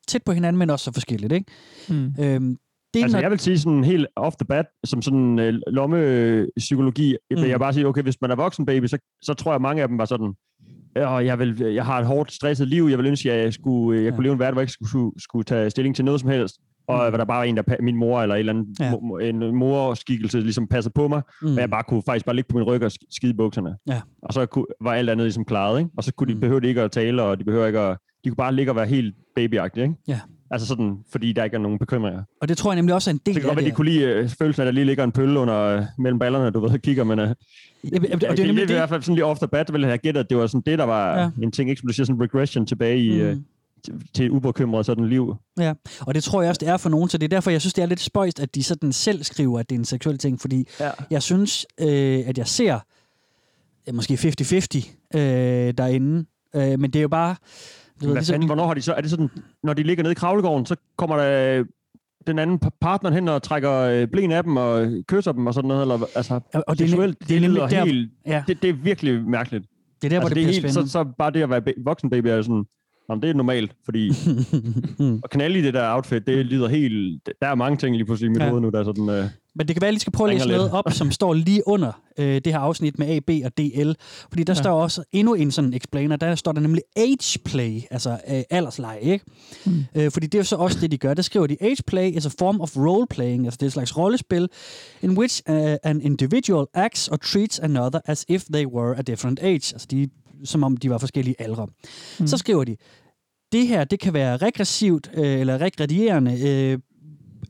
tæt 0.08 0.22
på 0.22 0.32
hinanden, 0.32 0.58
men 0.58 0.70
også 0.70 0.84
så 0.84 0.92
forskelligt, 0.92 1.32
ikke? 1.32 1.52
Mm. 1.88 1.94
Øhm, 2.20 2.56
det 2.94 3.00
er 3.00 3.04
Altså, 3.04 3.16
når- 3.16 3.22
jeg 3.22 3.30
vil 3.30 3.38
sige 3.40 3.58
sådan 3.58 3.84
helt 3.84 4.06
off 4.16 4.36
the 4.36 4.44
bat, 4.46 4.66
som 4.84 5.02
sådan 5.02 5.38
øh, 5.38 5.54
lommepsykologi, 5.66 7.16
mm. 7.30 7.36
vil 7.36 7.44
Mm. 7.44 7.50
jeg 7.50 7.58
bare 7.60 7.72
sige, 7.72 7.86
okay, 7.86 8.02
hvis 8.02 8.20
man 8.20 8.30
er 8.30 8.36
voksen 8.36 8.66
baby, 8.66 8.86
så, 8.86 8.98
så 9.22 9.34
tror 9.34 9.52
jeg, 9.52 9.60
mange 9.60 9.82
af 9.82 9.88
dem 9.88 9.98
var 9.98 10.04
sådan, 10.04 10.34
"Åh, 10.96 11.24
jeg, 11.26 11.38
vil, 11.38 11.58
jeg 11.60 11.84
har 11.84 12.00
et 12.00 12.06
hårdt, 12.06 12.32
stresset 12.32 12.68
liv, 12.68 12.86
jeg 12.90 12.98
vil 12.98 13.06
ønske, 13.06 13.32
at 13.32 13.44
jeg, 13.44 13.52
skulle, 13.52 14.02
jeg 14.04 14.12
kunne 14.14 14.22
leve 14.22 14.32
en 14.32 14.38
verden, 14.38 14.54
hvor 14.54 14.60
jeg 14.60 14.64
ikke 14.64 14.72
skulle, 14.72 15.12
skulle, 15.18 15.44
tage 15.44 15.70
stilling 15.70 15.96
til 15.96 16.04
noget 16.04 16.20
som 16.20 16.30
helst, 16.30 16.56
og 16.88 17.06
Mm. 17.10 17.18
der 17.18 17.24
bare 17.24 17.36
var 17.38 17.44
en, 17.44 17.56
der, 17.56 17.62
min 17.82 17.96
mor 17.96 18.22
eller 18.22 18.34
en 18.34 18.38
eller 18.38 18.52
anden 18.52 18.76
Ja. 18.80 18.90
mo- 18.92 19.22
en 19.22 19.56
morskikkelse, 19.56 20.40
ligesom 20.40 20.66
passede 20.68 20.92
på 20.92 21.08
mig, 21.08 21.22
Mm. 21.42 21.48
og 21.54 21.60
jeg 21.60 21.70
bare 21.70 21.82
kunne 21.88 22.02
faktisk 22.06 22.26
bare 22.26 22.36
ligge 22.36 22.48
på 22.48 22.58
min 22.58 22.66
ryg 22.66 22.82
og 22.82 22.86
sk- 22.92 23.06
skide 23.10 23.34
bukserne. 23.34 23.74
Ja. 23.88 24.00
Og 24.22 24.32
så 24.32 24.46
kunne, 24.46 24.66
var 24.80 24.92
alt 24.92 25.10
andet 25.10 25.24
ligesom 25.24 25.44
klaret, 25.44 25.78
ikke? 25.78 25.90
Og 25.96 26.04
så 26.04 26.12
kunne 26.14 26.28
de, 26.28 26.34
Mm. 26.34 26.40
behøvede 26.40 26.62
de 26.64 26.68
ikke 26.68 26.82
at 26.82 26.90
tale, 26.90 27.22
og 27.22 27.38
de 27.38 27.44
behøver 27.44 27.66
ikke 27.66 27.78
at, 27.80 27.96
de 28.24 28.28
kunne 28.30 28.36
bare 28.36 28.54
ligge 28.54 28.72
og 28.72 28.76
være 28.76 28.86
helt 28.86 29.14
babyagtige, 29.36 29.82
ikke? 29.84 29.94
Ja. 30.08 30.20
Altså 30.50 30.66
sådan, 30.66 30.98
fordi 31.12 31.32
der 31.32 31.44
ikke 31.44 31.54
er 31.54 31.58
nogen 31.60 31.78
bekymringer. 31.78 32.22
Og 32.40 32.48
det 32.48 32.56
tror 32.58 32.70
jeg 32.72 32.76
nemlig 32.76 32.94
også 32.94 33.10
er 33.10 33.12
en 33.12 33.20
del 33.26 33.34
Det 33.34 33.42
kan 33.42 33.50
af 33.50 33.56
godt 33.56 33.56
være, 33.56 33.64
det. 33.64 33.70
de 33.72 33.76
kunne 33.76 33.90
lide 33.90 34.04
øh, 34.04 34.28
følelsen 34.28 34.60
af, 34.60 34.64
at 34.64 34.66
der 34.66 34.72
lige 34.72 34.84
ligger 34.84 35.04
en 35.04 35.12
pølle 35.12 35.40
under 35.40 35.58
øh, 35.60 35.82
mellem 35.98 36.18
ballerne, 36.18 36.50
du 36.50 36.60
ved, 36.60 36.70
og 36.70 36.78
kigger, 36.80 37.04
men 37.04 37.18
øh, 37.18 37.28
Ja, 37.92 37.96
og 37.96 38.02
det 38.02 38.12
er 38.12 38.18
det, 38.18 38.38
det, 38.38 38.46
nemlig 38.46 38.54
det, 38.54 38.62
i 38.62 38.66
det. 38.66 38.76
hvert 38.76 38.88
fald 38.88 39.02
sådan 39.02 39.14
lige 39.14 39.24
off 39.24 39.38
the 39.38 39.48
bat, 39.48 39.72
ville 39.72 39.86
jeg 39.86 39.90
have 39.92 39.98
gættet, 39.98 40.20
at 40.20 40.30
det 40.30 40.38
var 40.38 40.46
sådan 40.46 40.62
det, 40.66 40.78
der 40.78 40.84
var 40.84 41.18
Ja. 41.20 41.30
en 41.42 41.52
ting, 41.52 41.70
ikke 41.70 41.80
som 41.80 41.86
du 41.86 41.92
siger, 41.92 42.06
sådan 42.06 42.22
regression 42.22 42.66
tilbage 42.66 42.98
i, 42.98 43.22
Mm. 43.34 43.44
til, 43.84 43.94
til 44.14 44.30
ubekymret 44.30 44.86
sådan 44.86 45.08
liv. 45.08 45.34
Ja, 45.58 45.72
og 46.00 46.14
det 46.14 46.24
tror 46.24 46.42
jeg 46.42 46.48
også, 46.48 46.58
det 46.58 46.68
er 46.68 46.76
for 46.76 46.88
nogen, 46.88 47.08
så 47.08 47.18
det 47.18 47.24
er 47.24 47.28
derfor, 47.28 47.50
jeg 47.50 47.60
synes, 47.60 47.74
det 47.74 47.82
er 47.82 47.86
lidt 47.86 48.00
spøjst, 48.00 48.40
at 48.40 48.54
de 48.54 48.62
sådan 48.62 48.92
selv 48.92 49.24
skriver, 49.24 49.58
at 49.60 49.70
det 49.70 49.74
er 49.76 49.78
en 49.78 49.84
seksuel 49.84 50.18
ting, 50.18 50.40
fordi 50.40 50.68
Ja. 50.80 50.90
jeg 51.10 51.22
synes, 51.22 51.66
øh, 51.80 52.22
at 52.26 52.38
jeg 52.38 52.46
ser 52.46 52.78
øh, 53.88 53.94
måske 53.94 54.14
50-50 54.14 55.18
øh, 55.18 55.20
derinde, 55.78 56.24
øh, 56.56 56.80
men 56.80 56.90
det 56.90 56.96
er 56.96 57.02
jo 57.02 57.08
bare... 57.08 57.36
Hvad 57.98 58.14
ligesom- 58.14 58.32
fanden, 58.34 58.46
hvornår 58.48 58.66
har 58.66 58.74
de 58.74 58.82
så, 58.82 58.92
er 58.94 59.00
det 59.00 59.10
sådan, 59.10 59.28
når 59.62 59.72
de 59.74 59.82
ligger 59.82 60.02
nede 60.02 60.12
i 60.12 60.14
kravlegården, 60.14 60.66
så 60.66 60.76
kommer 60.98 61.16
der 61.16 61.58
øh, 61.58 61.66
den 62.26 62.38
anden 62.38 62.58
pa- 62.64 62.78
partner 62.80 63.10
hen 63.10 63.28
og 63.28 63.42
trækker 63.42 63.72
øh, 63.72 64.06
blen 64.08 64.32
af 64.32 64.42
dem 64.44 64.56
og 64.56 64.86
kysser 65.08 65.32
dem 65.32 65.46
og 65.46 65.54
sådan 65.54 65.68
noget, 65.68 65.82
eller 65.82 65.98
altså, 66.16 66.34
Og- 66.54 66.64
og 66.66 66.78
det 66.78 66.84
er 66.84 66.88
seksuelt, 66.88 67.20
det 67.28 67.36
er 67.36 67.40
nemlig 67.40 67.50
lyder 67.50 67.68
der- 67.68 67.84
helt, 67.84 68.10
ja. 68.26 68.44
det, 68.48 68.62
det 68.62 68.70
er 68.70 68.74
virkelig 68.74 69.22
mærkeligt. 69.28 69.64
Det 70.02 70.04
er 70.04 70.08
der, 70.08 70.16
hvor 70.20 70.28
altså, 70.28 70.34
det 70.34 70.42
er 70.42 70.46
helt, 70.62 70.72
så, 70.72 70.86
så 70.88 71.04
bare 71.18 71.30
det 71.30 71.42
at 71.42 71.50
være 71.50 71.62
voksen 71.84 72.10
baby 72.10 72.26
er 72.26 72.42
sådan, 72.42 72.64
Jamen, 73.10 73.22
det 73.22 73.30
er 73.30 73.34
normalt, 73.34 73.72
fordi 73.84 74.08
at 75.24 75.30
knalde 75.30 75.58
i 75.58 75.62
det 75.62 75.74
der 75.74 75.94
outfit, 75.94 76.26
det 76.26 76.46
lyder 76.46 76.68
helt... 76.68 77.28
Der 77.42 77.46
er 77.48 77.54
mange 77.54 77.76
ting 77.76 77.96
lige 77.96 78.06
pludselig 78.06 78.26
i 78.28 78.32
mit 78.32 78.42
Ja. 78.42 78.48
hoved 78.48 78.60
nu, 78.62 78.68
der 78.70 78.80
er 78.80 78.84
sådan... 78.84 79.08
Øh, 79.08 79.24
Men 79.54 79.68
det 79.68 79.76
kan 79.76 79.80
være, 79.80 79.86
at 79.86 79.90
jeg 79.90 79.92
lige 79.92 80.00
skal 80.00 80.12
prøve 80.12 80.30
at 80.30 80.34
læse 80.36 80.48
noget 80.48 80.62
lidt. 80.62 80.72
op, 80.72 80.84
som 80.92 81.10
står 81.10 81.34
lige 81.34 81.62
under 81.68 82.02
øh, 82.18 82.34
det 82.34 82.46
her 82.46 82.58
afsnit 82.58 82.98
med 82.98 83.06
A, 83.08 83.18
B 83.26 83.30
og 83.44 83.52
DL. 83.58 83.90
Fordi 84.28 84.42
der 84.44 84.52
ja. 84.52 84.58
Ja. 84.58 84.62
står 84.62 84.82
også 84.82 85.02
endnu 85.12 85.34
en 85.34 85.50
sådan 85.50 85.74
explainer. 85.74 86.16
Der 86.16 86.34
står 86.34 86.52
der 86.52 86.60
nemlig 86.60 86.82
age 86.96 87.38
play, 87.44 87.80
altså 87.90 88.10
øh, 88.10 88.42
aldersleje, 88.50 89.00
ikke? 89.00 89.24
Mm. 89.66 89.84
Øh, 89.96 90.10
fordi 90.10 90.26
det 90.26 90.34
er 90.34 90.38
jo 90.38 90.44
så 90.44 90.56
også 90.56 90.78
det, 90.80 90.90
de 90.90 90.98
gør. 90.98 91.14
Der 91.14 91.22
skriver 91.22 91.46
de, 91.46 91.56
age 91.60 91.82
play 91.86 92.10
is 92.16 92.26
a 92.26 92.30
form 92.38 92.60
of 92.60 92.76
role 92.76 93.06
playing, 93.10 93.44
altså 93.44 93.56
det 93.56 93.62
er 93.62 93.66
et 93.68 93.72
slags 93.72 93.98
rollespil, 93.98 94.48
in 95.02 95.18
which 95.18 95.42
uh, 95.50 95.56
an 95.82 96.00
individual 96.00 96.66
acts 96.74 97.08
or 97.08 97.16
treats 97.16 97.58
another 97.58 98.00
as 98.04 98.24
if 98.28 98.44
they 98.52 98.66
were 98.66 98.98
a 98.98 99.02
different 99.02 99.38
age. 99.42 99.74
Altså 99.74 99.86
de, 99.90 100.08
som 100.44 100.64
om 100.64 100.76
de 100.76 100.90
var 100.90 100.98
forskellige 100.98 101.34
aldre. 101.38 101.66
Mm. 102.20 102.26
Så 102.26 102.36
skriver 102.36 102.64
de, 102.64 102.76
det 103.52 103.66
her, 103.66 103.84
det 103.84 104.00
kan 104.00 104.14
være 104.14 104.36
regressivt 104.36 105.10
øh, 105.14 105.40
eller 105.40 105.58
regredierende, 105.58 106.48
øh, 106.48 106.78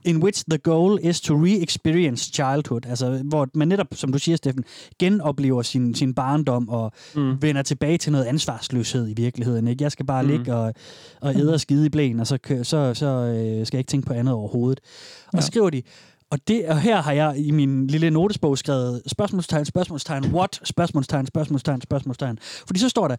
in 0.04 0.22
which 0.22 0.44
the 0.50 0.58
goal 0.58 0.98
is 1.02 1.20
to 1.20 1.34
re-experience 1.34 2.32
childhood. 2.32 2.86
Altså, 2.86 3.22
hvor 3.24 3.48
man 3.54 3.68
netop, 3.68 3.86
som 3.92 4.12
du 4.12 4.18
siger, 4.18 4.36
Steffen, 4.36 4.64
genoplever 4.98 5.62
sin, 5.62 5.94
sin 5.94 6.14
barndom 6.14 6.68
og 6.68 6.92
mm. 7.16 7.42
vender 7.42 7.62
tilbage 7.62 7.98
til 7.98 8.12
noget 8.12 8.24
ansvarsløshed 8.24 9.08
i 9.08 9.14
virkeligheden. 9.16 9.68
Ikke? 9.68 9.84
Jeg 9.84 9.92
skal 9.92 10.06
bare 10.06 10.22
mm. 10.22 10.28
ligge 10.28 10.54
og, 10.54 10.74
og 11.20 11.34
æde 11.34 11.54
og 11.54 11.60
skide 11.60 11.86
i 11.86 11.88
blæen, 11.88 12.20
og 12.20 12.26
så, 12.26 12.38
så, 12.62 12.94
så 12.94 13.06
øh, 13.06 13.66
skal 13.66 13.76
jeg 13.76 13.80
ikke 13.80 13.90
tænke 13.90 14.06
på 14.06 14.12
andet 14.12 14.34
overhovedet. 14.34 14.80
Og 15.26 15.34
Ja. 15.34 15.40
så 15.40 15.46
skriver 15.46 15.70
de, 15.70 15.82
og, 16.30 16.48
det, 16.48 16.68
og 16.68 16.80
her 16.80 17.02
har 17.02 17.12
jeg 17.12 17.34
i 17.38 17.50
min 17.50 17.86
lille 17.86 18.10
notesbog 18.10 18.58
skrevet 18.58 19.02
spørgsmålstegn, 19.06 19.64
spørgsmålstegn, 19.64 20.24
what, 20.24 20.60
spørgsmålstegn, 20.64 21.26
spørgsmålstegn, 21.26 21.80
spørgsmålstegn. 21.80 22.38
Fordi 22.66 22.80
så 22.80 22.88
står 22.88 23.08
der, 23.08 23.16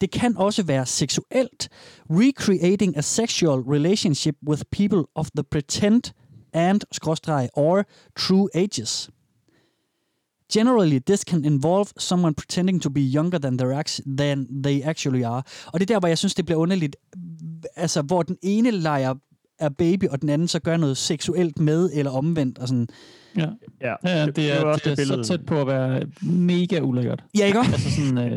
det 0.00 0.10
kan 0.10 0.36
også 0.36 0.62
være 0.62 0.86
seksuelt. 0.86 1.68
Recreating 2.10 2.96
a 2.96 3.00
sexual 3.00 3.60
relationship 3.60 4.34
with 4.48 4.62
people 4.72 5.02
of 5.14 5.28
the 5.36 5.44
pretend 5.44 6.02
and, 6.52 6.80
skråstreg, 6.92 7.48
or 7.52 7.84
true 8.16 8.48
ages. 8.54 9.10
Generally, 10.52 10.98
this 11.06 11.20
can 11.20 11.44
involve 11.44 11.86
someone 11.98 12.34
pretending 12.34 12.82
to 12.82 12.90
be 12.90 13.00
younger 13.00 13.38
than, 13.38 13.58
their 13.58 13.72
act- 13.72 14.00
than 14.18 14.62
they 14.62 14.82
actually 14.82 15.24
are. 15.24 15.42
Og 15.66 15.80
det 15.80 15.90
er 15.90 15.94
der, 15.94 15.98
hvor 15.98 16.08
jeg 16.08 16.18
synes, 16.18 16.34
det 16.34 16.44
bliver 16.44 16.58
underligt. 16.58 16.96
Altså, 17.76 18.02
hvor 18.02 18.22
den 18.22 18.36
ene 18.42 18.70
leger 18.70 19.14
er 19.60 19.68
baby, 19.68 20.04
og 20.10 20.20
den 20.20 20.28
anden 20.28 20.48
så 20.48 20.58
gør 20.58 20.76
noget 20.76 20.96
seksuelt 20.96 21.58
med, 21.58 21.90
eller 21.94 22.10
omvendt. 22.10 22.58
Og 22.58 22.68
sådan. 22.68 22.88
Ja. 23.36 23.46
Ja, 23.80 23.94
ja 24.04 24.26
det, 24.26 24.36
det 24.36 24.52
er, 24.52 24.60
også 24.64 24.80
det 24.84 24.92
er 24.92 24.96
det 24.96 25.06
så 25.06 25.32
tæt 25.32 25.46
på 25.46 25.60
at 25.60 25.66
være 25.66 26.02
mega 26.22 26.80
ulækkert. 26.80 27.24
Ja, 27.38 27.46
ikke 27.46 27.58
også? 27.58 27.72
Altså 27.72 27.90
sådan, 27.90 28.18
øh, 28.18 28.30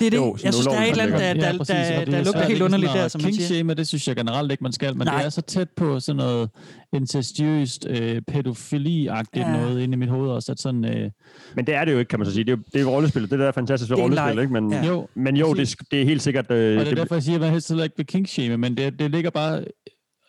Det 0.00 0.06
er 0.06 0.10
det. 0.10 0.16
Jo, 0.16 0.36
jeg 0.44 0.54
synes, 0.54 0.66
der 0.66 0.74
er 0.74 0.84
et 0.84 0.90
eller 0.90 1.04
andet, 1.04 1.20
der, 1.20 1.34
der, 1.34 1.52
der, 1.52 1.64
der, 1.64 2.04
der 2.04 2.24
lugter 2.24 2.42
helt 2.44 2.62
underligt 2.62 2.92
der, 2.92 3.08
som 3.08 3.20
man 3.22 3.32
siger. 3.34 3.74
Det 3.74 3.88
synes 3.88 4.08
jeg 4.08 4.16
generelt 4.16 4.50
ikke, 4.52 4.62
man 4.62 4.72
skal, 4.72 4.96
men 4.96 5.06
Nej. 5.06 5.16
det 5.16 5.26
er 5.26 5.30
så 5.30 5.40
tæt 5.40 5.68
på 5.76 6.00
sådan 6.00 6.16
noget 6.16 6.50
incestuøst, 6.92 7.86
øh, 7.90 8.22
pædofili-agtigt 8.30 9.48
Ja. 9.48 9.52
noget 9.56 9.80
inde 9.80 9.94
i 9.94 9.96
mit 9.98 10.08
hoved 10.08 10.30
også, 10.30 10.52
at 10.52 10.60
sådan... 10.60 10.84
Øh, 10.84 11.10
men 11.56 11.66
det 11.66 11.74
er 11.74 11.84
det 11.84 11.92
jo 11.92 11.98
ikke, 11.98 12.08
kan 12.08 12.18
man 12.18 12.26
så 12.26 12.32
sige. 12.32 12.44
Det 12.44 12.52
er 12.52 12.56
jo, 12.56 12.62
det 12.72 12.78
er 12.78 12.82
jo 12.82 12.90
rollespil. 12.90 13.22
Det 13.30 13.38
der 13.38 13.46
er 13.48 13.52
fantastisk 13.52 13.90
ved 13.90 13.96
Det 13.96 14.04
rollespil, 14.04 14.38
ikke? 14.38 14.52
Men, 14.52 14.72
Ja. 14.72 14.86
Jo, 14.86 15.08
men 15.16 15.36
jo, 15.36 15.54
det, 15.54 15.74
det 15.90 16.00
er 16.02 16.04
helt 16.04 16.22
sikkert... 16.22 16.50
Øh, 16.50 16.56
og 16.56 16.60
det 16.60 16.80
er 16.80 16.84
det, 16.84 16.96
derfor, 16.96 17.14
jeg 17.14 17.22
siger, 17.22 17.36
at 17.36 17.40
man 17.40 17.50
helst 17.50 17.70
ikke 17.70 17.94
vil 17.96 18.06
kingshame, 18.06 18.56
men 18.56 18.76
det, 18.76 18.98
det 18.98 19.10
ligger 19.10 19.30
bare, 19.30 19.64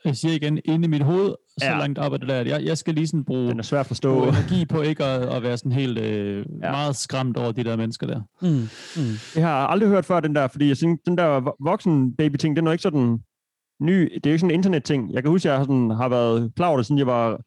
jeg 0.05 0.15
siger 0.15 0.33
igen, 0.35 0.59
inde 0.65 0.85
i 0.85 0.89
mit 0.89 1.01
hoved, 1.03 1.35
så 1.57 1.65
Ja. 1.65 1.77
langt 1.77 1.99
det 2.11 2.29
der, 2.29 2.39
at 2.39 2.47
jeg, 2.47 2.63
jeg 2.63 2.77
skal 2.77 2.93
lige 2.93 3.07
sådan 3.07 3.25
bruge 3.25 3.49
Den 3.49 3.59
er 3.59 3.63
svær 3.63 3.79
at 3.79 3.85
forstå. 3.85 4.23
energi 4.23 4.65
på 4.65 4.81
ikke 4.81 5.03
at, 5.03 5.21
at 5.35 5.43
være 5.43 5.57
sådan 5.57 5.71
helt 5.71 5.99
øh, 5.99 6.45
ja. 6.63 6.71
meget 6.71 6.95
skræmt 6.95 7.37
over 7.37 7.51
de 7.51 7.63
der 7.63 7.75
mennesker 7.77 8.07
der. 8.07 8.21
Mm. 8.41 8.47
Mm. 9.03 9.13
Jeg 9.35 9.47
har 9.47 9.67
aldrig 9.67 9.89
hørt 9.89 10.05
før 10.05 10.19
den 10.19 10.35
der, 10.35 10.47
fordi 10.47 10.67
jeg 10.67 10.77
synes, 10.77 10.99
den 11.05 11.17
der 11.17 11.41
vo- 11.41 11.57
voksen 11.65 12.15
baby 12.15 12.35
ting, 12.35 12.55
den 12.55 12.67
er 12.67 12.71
jo 12.71 12.73
ikke 12.73 12.81
sådan 12.83 13.19
ny. 13.81 13.99
Det 14.13 14.25
er 14.25 14.29
jo 14.29 14.33
ikke 14.33 14.39
sådan 14.39 14.51
en 14.51 14.55
internet 14.59 14.83
ting. 14.83 15.13
Jeg 15.13 15.23
kan 15.23 15.31
huske, 15.31 15.47
jeg 15.49 15.57
har, 15.57 15.63
sådan, 15.63 15.89
har 15.89 16.09
været 16.09 16.51
klar 16.55 16.67
over 16.67 16.77
det, 16.77 16.85
siden 16.85 16.99
jeg 16.99 17.07
var 17.07 17.39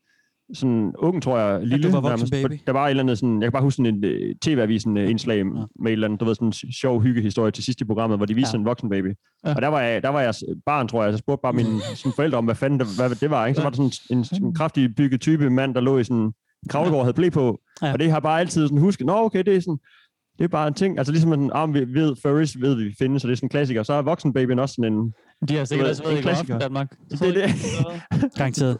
sådan 0.55 0.93
ung, 0.99 1.23
tror 1.23 1.39
jeg, 1.39 1.67
lille. 1.67 1.93
var 1.93 2.01
voksen 2.01 2.29
nærmest. 2.33 2.49
baby. 2.49 2.63
Der 2.67 2.73
var 2.73 2.87
et 2.87 2.91
eller 2.91 3.03
andet 3.03 3.19
sådan, 3.19 3.43
jeg 3.43 3.47
kan 3.47 3.53
bare 3.53 3.63
huske 3.63 3.77
sådan 3.77 3.95
en 3.95 4.05
uh, 4.05 4.37
tv-avisen 4.43 4.97
uh, 4.97 5.11
indslag 5.11 5.37
ja. 5.37 5.45
med 5.45 5.87
et 5.87 5.93
eller 5.93 6.07
andet, 6.09 6.21
du 6.21 6.25
ved, 6.25 6.35
sådan 6.35 6.49
en 6.49 6.73
sjov 6.73 7.03
hyggehistorie 7.03 7.51
til 7.51 7.65
sidst 7.65 7.81
i 7.81 7.85
programmet, 7.85 8.19
hvor 8.19 8.27
de 8.27 8.35
viste 8.35 8.49
Ja. 8.55 8.57
ja. 8.57 8.61
en 8.61 8.65
voksen 8.65 8.89
baby. 8.91 9.07
Ja. 9.45 9.49
Ja. 9.49 9.55
Og 9.55 9.63
der 9.63 9.69
var, 9.69 9.81
jeg, 9.81 10.03
der 10.03 10.09
var 10.09 10.21
jeg 10.21 10.35
barn, 10.67 10.89
tror 10.89 11.05
jeg, 11.05 11.13
så 11.13 11.19
spurgte 11.19 11.43
bare 11.43 11.53
mine 11.53 11.81
sådan 11.95 12.13
forældre 12.17 12.39
om, 12.39 12.45
hvad 12.45 12.55
fanden 12.55 12.81
det, 12.81 12.87
hvad 12.97 13.11
det 13.11 13.31
var. 13.31 13.47
Ikke? 13.47 13.57
Så 13.57 13.63
var 13.63 13.71
der 13.71 13.91
sådan 14.09 14.19
en, 14.41 14.47
en 14.47 14.55
kraftig 14.55 14.97
bygget 14.97 15.21
type 15.21 15.51
mand, 15.51 15.75
der 15.75 15.81
lå 15.81 15.99
i 15.99 16.05
sådan 16.05 16.23
en 16.23 16.33
kravlegård 16.69 16.99
og 16.99 17.05
havde 17.05 17.15
blæ 17.15 17.29
på. 17.29 17.61
Ja. 17.83 17.87
Ja. 17.87 17.93
Og 17.93 17.99
det 17.99 18.11
har 18.11 18.21
bare 18.21 18.41
altid 18.41 18.63
sådan 18.63 18.79
husket, 18.79 19.07
nå 19.07 19.25
okay, 19.25 19.43
det 19.43 19.57
er 19.57 19.61
sådan, 19.61 19.79
det 20.39 20.45
er 20.45 20.49
bare 20.49 20.69
en 20.69 20.75
ting. 20.75 20.99
Altså 20.99 21.13
ligesom, 21.13 21.33
at 21.33 21.51
ah, 21.55 21.75
vi 21.75 21.81
ved, 21.81 22.17
furries 22.23 22.61
ved 22.61 22.75
vi 22.75 22.95
findes, 22.99 23.23
så 23.23 23.29
det 23.29 23.33
er 23.33 23.37
sådan 23.37 23.47
en 23.47 23.51
klassiker. 23.51 23.83
Så 23.83 23.93
er 23.93 24.03
voksenbabyen 24.03 24.59
også 24.59 24.75
sådan 24.75 24.93
en... 24.93 25.15
De 25.49 25.57
har 25.57 25.65
sikkert 25.65 25.89
også 25.89 26.03
ved, 26.03 26.11
været 26.11 26.19
en 26.19 26.25
i 26.25 26.29
klassiker. 26.29 26.59
Danmark. 26.59 26.97
Det 27.11 27.23
er 27.23 27.33
det. 27.33 27.51
Garanteret. 28.39 28.79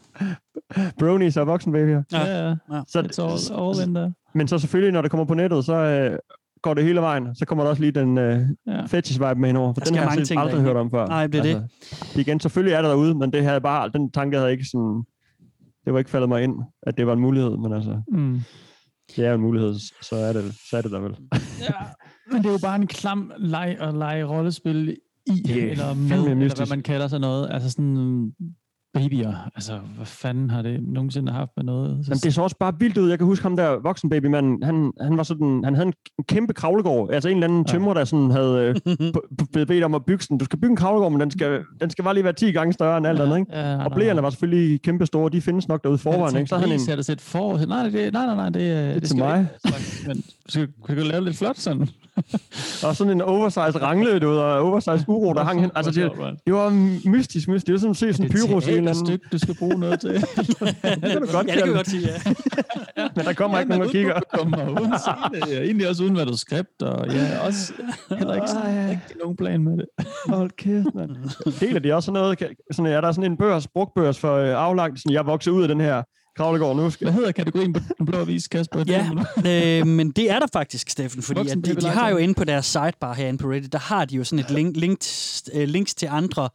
Bronies 0.99 1.37
og 1.37 1.47
voksenbabyer. 1.47 2.03
Ja, 2.13 2.25
ja. 2.25 2.49
ja. 2.49 2.83
Så, 2.89 3.01
It's 3.01 3.23
all, 3.23 3.61
all 3.63 3.89
in 3.89 3.95
there. 3.95 4.13
men 4.35 4.49
så 4.49 4.59
selvfølgelig, 4.59 4.93
når 4.93 5.03
det 5.03 5.11
kommer 5.11 5.25
på 5.25 5.35
nettet, 5.35 5.65
så 5.65 5.75
øh, 5.75 6.19
går 6.63 6.75
det 6.75 6.85
hele 6.85 7.01
vejen. 7.01 7.35
Så 7.35 7.47
kommer 7.47 7.65
der 7.65 7.71
også 7.71 7.83
lige 7.83 7.93
den 7.93 8.19
øh, 8.19 8.41
ja. 8.67 8.85
fetish-vibe 8.85 9.35
med 9.35 9.49
indover. 9.49 9.73
For 9.75 9.81
Der 9.81 9.85
den 9.87 9.95
har 9.99 10.05
mange 10.05 10.19
jeg 10.19 10.27
ting 10.27 10.41
aldrig 10.41 10.61
hørt 10.61 10.77
om 10.77 10.91
før. 10.91 11.07
Nej, 11.07 11.27
det 11.27 11.39
er 11.39 11.43
det. 11.43 11.69
det. 12.15 12.17
Igen, 12.17 12.41
selvfølgelig 12.41 12.75
er 12.75 12.83
der 12.83 12.89
derude, 12.89 13.15
men 13.15 13.33
det 13.33 13.45
havde 13.45 13.61
bare, 13.61 13.89
den 13.89 14.11
tanke 14.11 14.39
havde 14.39 14.53
ikke 14.53 14.65
sådan... 14.73 15.05
Det 15.85 15.93
var 15.93 15.99
ikke 15.99 16.11
faldet 16.11 16.29
mig 16.29 16.43
ind, 16.43 16.55
at 16.83 16.97
det 16.97 17.07
var 17.07 17.13
en 17.13 17.21
mulighed, 17.21 17.57
men 17.57 17.73
altså... 17.73 18.03
Mm. 18.13 18.41
Det 19.17 19.25
er 19.25 19.29
jo 19.29 19.35
en 19.35 19.41
mulighed, 19.41 19.75
så 20.03 20.17
er 20.17 20.33
det, 20.33 20.55
så 20.71 20.77
er 20.77 20.83
det 20.83 20.91
der 20.91 21.01
vel. 21.01 21.17
Men 22.33 22.43
det 22.43 22.47
er 22.49 22.53
jo 22.53 22.59
bare 22.63 22.77
en 22.77 22.87
klam 22.87 23.33
leg 23.39 23.77
at 23.81 23.95
lege 23.95 24.25
rollespil 24.25 24.97
i, 25.27 25.43
er 25.51 25.71
eller 25.71 25.95
med, 25.95 26.17
eller 26.17 26.57
hvad 26.57 26.67
man 26.77 26.83
kalder 26.83 27.09
sådan 27.09 27.21
noget. 27.21 27.49
Altså 27.51 27.71
sådan 27.71 28.33
babyer. 28.95 29.51
Altså, 29.55 29.79
hvad 29.97 30.07
fanden 30.07 30.51
har 30.51 30.63
det 30.63 30.81
nogensinde 30.83 31.33
haft 31.33 31.51
med 31.57 31.65
noget? 31.65 32.05
Men 32.09 32.19
det 32.19 32.35
så 32.35 32.43
også 32.43 32.57
bare 32.61 32.75
vildt 32.79 32.99
ud. 32.99 33.09
Jeg 33.11 33.19
kan 33.19 33.27
huske 33.27 33.43
ham 33.43 33.57
der 33.57 33.81
voksenbabymanden, 33.83 34.63
han, 34.63 34.93
han 35.01 35.17
var 35.17 35.23
sådan, 35.23 35.65
han 35.65 35.75
havde 35.75 35.87
en 35.87 36.25
kæmpe 36.29 36.53
kravlegård. 36.53 37.11
Altså 37.13 37.29
en 37.29 37.37
eller 37.37 37.47
anden 37.47 37.65
tømrer, 37.65 37.95
der 37.95 38.05
sådan 38.05 38.31
havde 38.31 38.75
øh, 38.89 38.97
blevet 39.53 39.69
bedt 39.69 39.85
om 39.85 39.95
at 39.95 40.05
bygge 40.05 40.23
sådan, 40.23 40.39
du 40.39 40.45
skal 40.45 40.59
bygge 40.59 40.71
en 40.71 40.77
kravlegård, 40.77 41.13
men 41.13 41.21
den 41.21 41.31
skal, 41.31 41.61
den 41.81 41.91
skal 41.91 42.05
bare 42.05 42.15
lige 42.15 42.25
være 42.25 42.33
10 42.33 42.53
gange 42.53 42.73
større 42.73 42.99
end 42.99 43.07
alt 43.07 43.21
andet, 43.21 43.39
ikke? 43.39 43.59
Ja, 43.59 43.85
og 43.85 43.93
blæerne 43.93 44.23
var 44.23 44.31
selvfølgelig 44.31 44.83
kæmpe 44.83 45.07
store, 45.07 45.31
de 45.31 45.41
findes 45.41 45.69
nok 45.69 45.83
derude 45.83 45.99
forvejen, 45.99 46.37
ikke? 46.37 46.47
Så 46.47 46.51
Så 46.51 46.57
havde 46.57 46.71
han 46.71 46.81
en, 46.91 46.97
det 46.97 47.07
set 47.07 47.21
for... 47.21 47.67
Nej, 47.67 47.83
det, 47.83 48.13
nej, 48.13 48.27
nej, 48.27 48.35
nej, 48.35 48.45
det, 48.45 48.55
det, 48.55 48.95
det 48.95 49.09
til 49.09 49.19
mig. 49.19 49.49
ikke. 49.65 50.09
Men 50.09 50.25
skal, 50.49 50.69
kan 50.87 50.97
du 50.97 51.03
lave 51.03 51.25
lidt 51.25 51.37
flot 51.37 51.59
sådan? 51.59 51.89
og 52.87 52.97
sådan 52.97 53.13
en 53.13 53.23
oversized 53.23 53.83
rangle, 53.83 54.19
du 54.19 54.29
ved, 54.29 54.37
og 54.39 54.61
oversized 54.61 55.09
uro, 55.15 55.33
der 55.33 55.45
hang 55.45 55.61
hen. 55.61 55.71
Altså, 55.75 55.91
det, 55.91 56.13
det 56.47 56.55
var 56.55 56.71
mystisk, 57.11 57.49
mystisk. 57.49 57.67
Det 57.67 57.73
var 57.73 57.79
sådan 57.79 57.91
at 57.91 57.97
se 57.97 58.13
sådan 58.13 58.79
en 58.79 58.82
en 58.82 58.82
eller 58.83 58.91
anden... 58.91 59.07
stykke, 59.07 59.27
du 59.33 59.39
skal 59.39 59.55
bruge 59.55 59.79
noget 59.81 60.01
til. 60.01 60.11
det 60.21 61.11
kan 61.13 61.23
du 61.23 61.33
godt 61.33 61.47
Ja, 61.47 61.53
det 61.53 61.63
kan 61.63 61.69
vi 61.69 61.77
godt 61.77 61.91
sige, 61.91 62.09
ja. 62.09 63.09
Men 63.17 63.25
der 63.25 63.33
kommer 63.33 63.59
ikke 63.59 63.71
nogen, 63.71 63.85
der 63.85 63.93
kigger. 63.93 64.21
Kommer 64.33 64.81
uden 64.81 64.95
scene, 64.99 65.47
ja, 65.49 65.63
egentlig 65.63 65.89
også 65.89 66.03
uden 66.03 66.15
manuskript, 66.15 66.83
og 66.83 67.09
ja, 67.09 67.39
også 67.47 67.73
heller 68.19 68.35
ikke 68.35 68.49
sådan 68.49 68.91
rigtig 68.91 69.17
nogen 69.23 69.37
plan 69.37 69.63
med 69.65 69.77
det. 69.77 69.87
Hold 70.29 70.51
kæft, 70.51 70.95
mand. 70.95 71.11
Deler 71.61 71.81
de 71.81 71.95
også 71.95 72.07
sådan 72.07 72.21
noget? 72.21 72.57
Sådan, 72.73 72.93
er 72.93 73.01
der 73.01 73.13
sådan 73.13 73.31
en 73.33 73.37
børs, 73.37 73.69
brugtbørs 73.69 74.19
for 74.19 74.37
øh, 74.37 74.49
aflagt, 74.49 74.99
sådan, 74.99 75.13
jeg 75.13 75.27
vokser 75.27 75.51
ud 75.51 75.63
af 75.63 75.69
den 75.69 75.81
her 75.81 76.03
kravlegård 76.37 76.77
nu? 76.77 76.91
Skal... 76.91 77.05
Hvad 77.05 77.15
hedder 77.15 77.33
kategorien 77.33 77.73
på 77.73 77.81
den 77.99 78.07
blå 78.07 78.19
avis, 78.19 78.49
Kasper? 78.49 78.85
Ja, 78.87 79.11
øh, 79.81 79.87
men 79.87 80.11
det 80.11 80.31
er 80.31 80.39
der 80.39 80.47
faktisk, 80.53 80.91
Steffen, 80.91 81.23
fordi 81.23 81.41
at 81.41 81.57
de, 81.65 81.75
de 81.75 81.89
har 81.89 82.11
jo 82.11 82.17
inde 82.17 82.35
på 82.35 82.45
deres 82.45 82.67
sidebar 82.67 83.15
herinde 83.15 83.39
på 83.39 83.49
Reddit, 83.51 83.73
der 83.73 83.79
har 83.79 84.05
de 84.05 84.17
jo 84.17 84.25
sådan 84.25 84.45
et 84.45 84.51
link, 84.51 84.77
link, 84.77 84.99
øh, 85.55 85.69
links 85.69 85.95
til 85.95 86.09
andre 86.11 86.49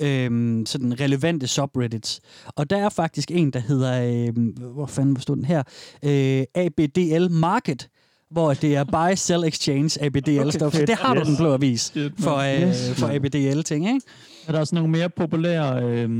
øh, 0.00 0.62
sådan 0.66 1.00
relevante 1.00 1.46
subreddits. 1.46 2.20
Og 2.46 2.70
der 2.70 2.76
er 2.76 2.88
faktisk 2.88 3.30
en, 3.30 3.50
der 3.50 3.60
hedder, 3.60 4.02
øh, 4.36 4.46
hvor 4.72 4.86
fanden 4.86 5.20
stod 5.20 5.36
den 5.36 5.44
her, 5.44 5.62
øh, 6.04 6.44
ABDL 6.54 7.30
Market, 7.30 7.88
hvor 8.30 8.54
det 8.54 8.76
er 8.76 8.84
Buy, 8.84 9.14
Sell, 9.14 9.44
Exchange, 9.44 10.02
ABDL 10.04 10.40
Okay, 10.40 10.50
stuff. 10.50 10.74
Så 10.74 10.84
det 10.86 10.94
har 10.96 11.14
du 11.14 11.20
Yes. 11.20 11.28
den 11.28 11.36
blå 11.36 11.52
avis 11.54 11.92
for, 12.18 12.36
øh, 12.36 12.68
Yes, 12.68 12.90
for. 12.96 13.06
ABDL-ting, 13.06 13.88
ikke? 13.88 14.00
Er 14.46 14.52
der 14.52 14.60
også 14.60 14.74
nogle 14.74 14.90
mere 14.90 15.08
populære 15.10 15.82
øh, 15.82 16.10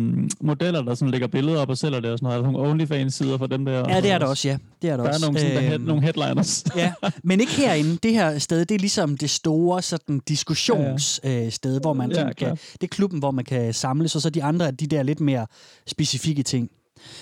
modeller, 0.40 0.82
der 0.82 0.94
sådan 0.94 1.10
lægger 1.10 1.26
billeder 1.26 1.60
op 1.60 1.68
og 1.68 1.78
sælger 1.78 2.00
det 2.00 2.10
og 2.10 2.18
sådan 2.18 2.26
noget? 2.26 2.38
Er 2.38 2.42
der 2.42 2.50
nogle 2.52 2.70
OnlyFans-sider 2.70 3.38
for 3.38 3.46
dem 3.46 3.64
der? 3.64 3.88
Ja, 3.94 4.00
det 4.00 4.10
er 4.10 4.18
der 4.18 4.26
også, 4.26 4.48
ja. 4.48 4.58
Det 4.82 4.90
er 4.90 4.96
der, 4.96 5.02
Der 5.02 5.10
er 5.10 5.14
også. 5.14 5.26
nogle, 5.26 5.40
sådan, 5.40 5.54
der, 5.56 5.60
head, 5.60 5.74
Øhm, 5.74 5.84
nogle 5.84 6.02
headliners. 6.02 6.64
ja, 6.76 6.92
men 7.24 7.40
ikke 7.40 7.52
herinde. 7.52 7.96
Det 8.02 8.12
her 8.12 8.38
sted, 8.38 8.64
det 8.64 8.74
er 8.74 8.78
ligesom 8.78 9.16
det 9.16 9.30
store 9.30 9.82
sådan, 9.82 10.20
diskussionssted, 10.28 11.74
øh, 11.74 11.80
hvor 11.80 11.92
man 11.92 12.08
Ja, 12.10 12.14
sådan, 12.14 12.26
kan, 12.28 12.46
klart. 12.46 12.58
det 12.72 12.82
er 12.82 12.88
klubben, 12.88 13.18
hvor 13.18 13.30
man 13.30 13.44
kan 13.44 13.74
samles, 13.74 14.16
og 14.16 14.22
så 14.22 14.30
de 14.30 14.42
andre 14.42 14.66
er 14.66 14.70
de 14.70 14.86
der 14.86 15.02
lidt 15.02 15.20
mere 15.20 15.46
specifikke 15.86 16.42
ting. 16.42 16.70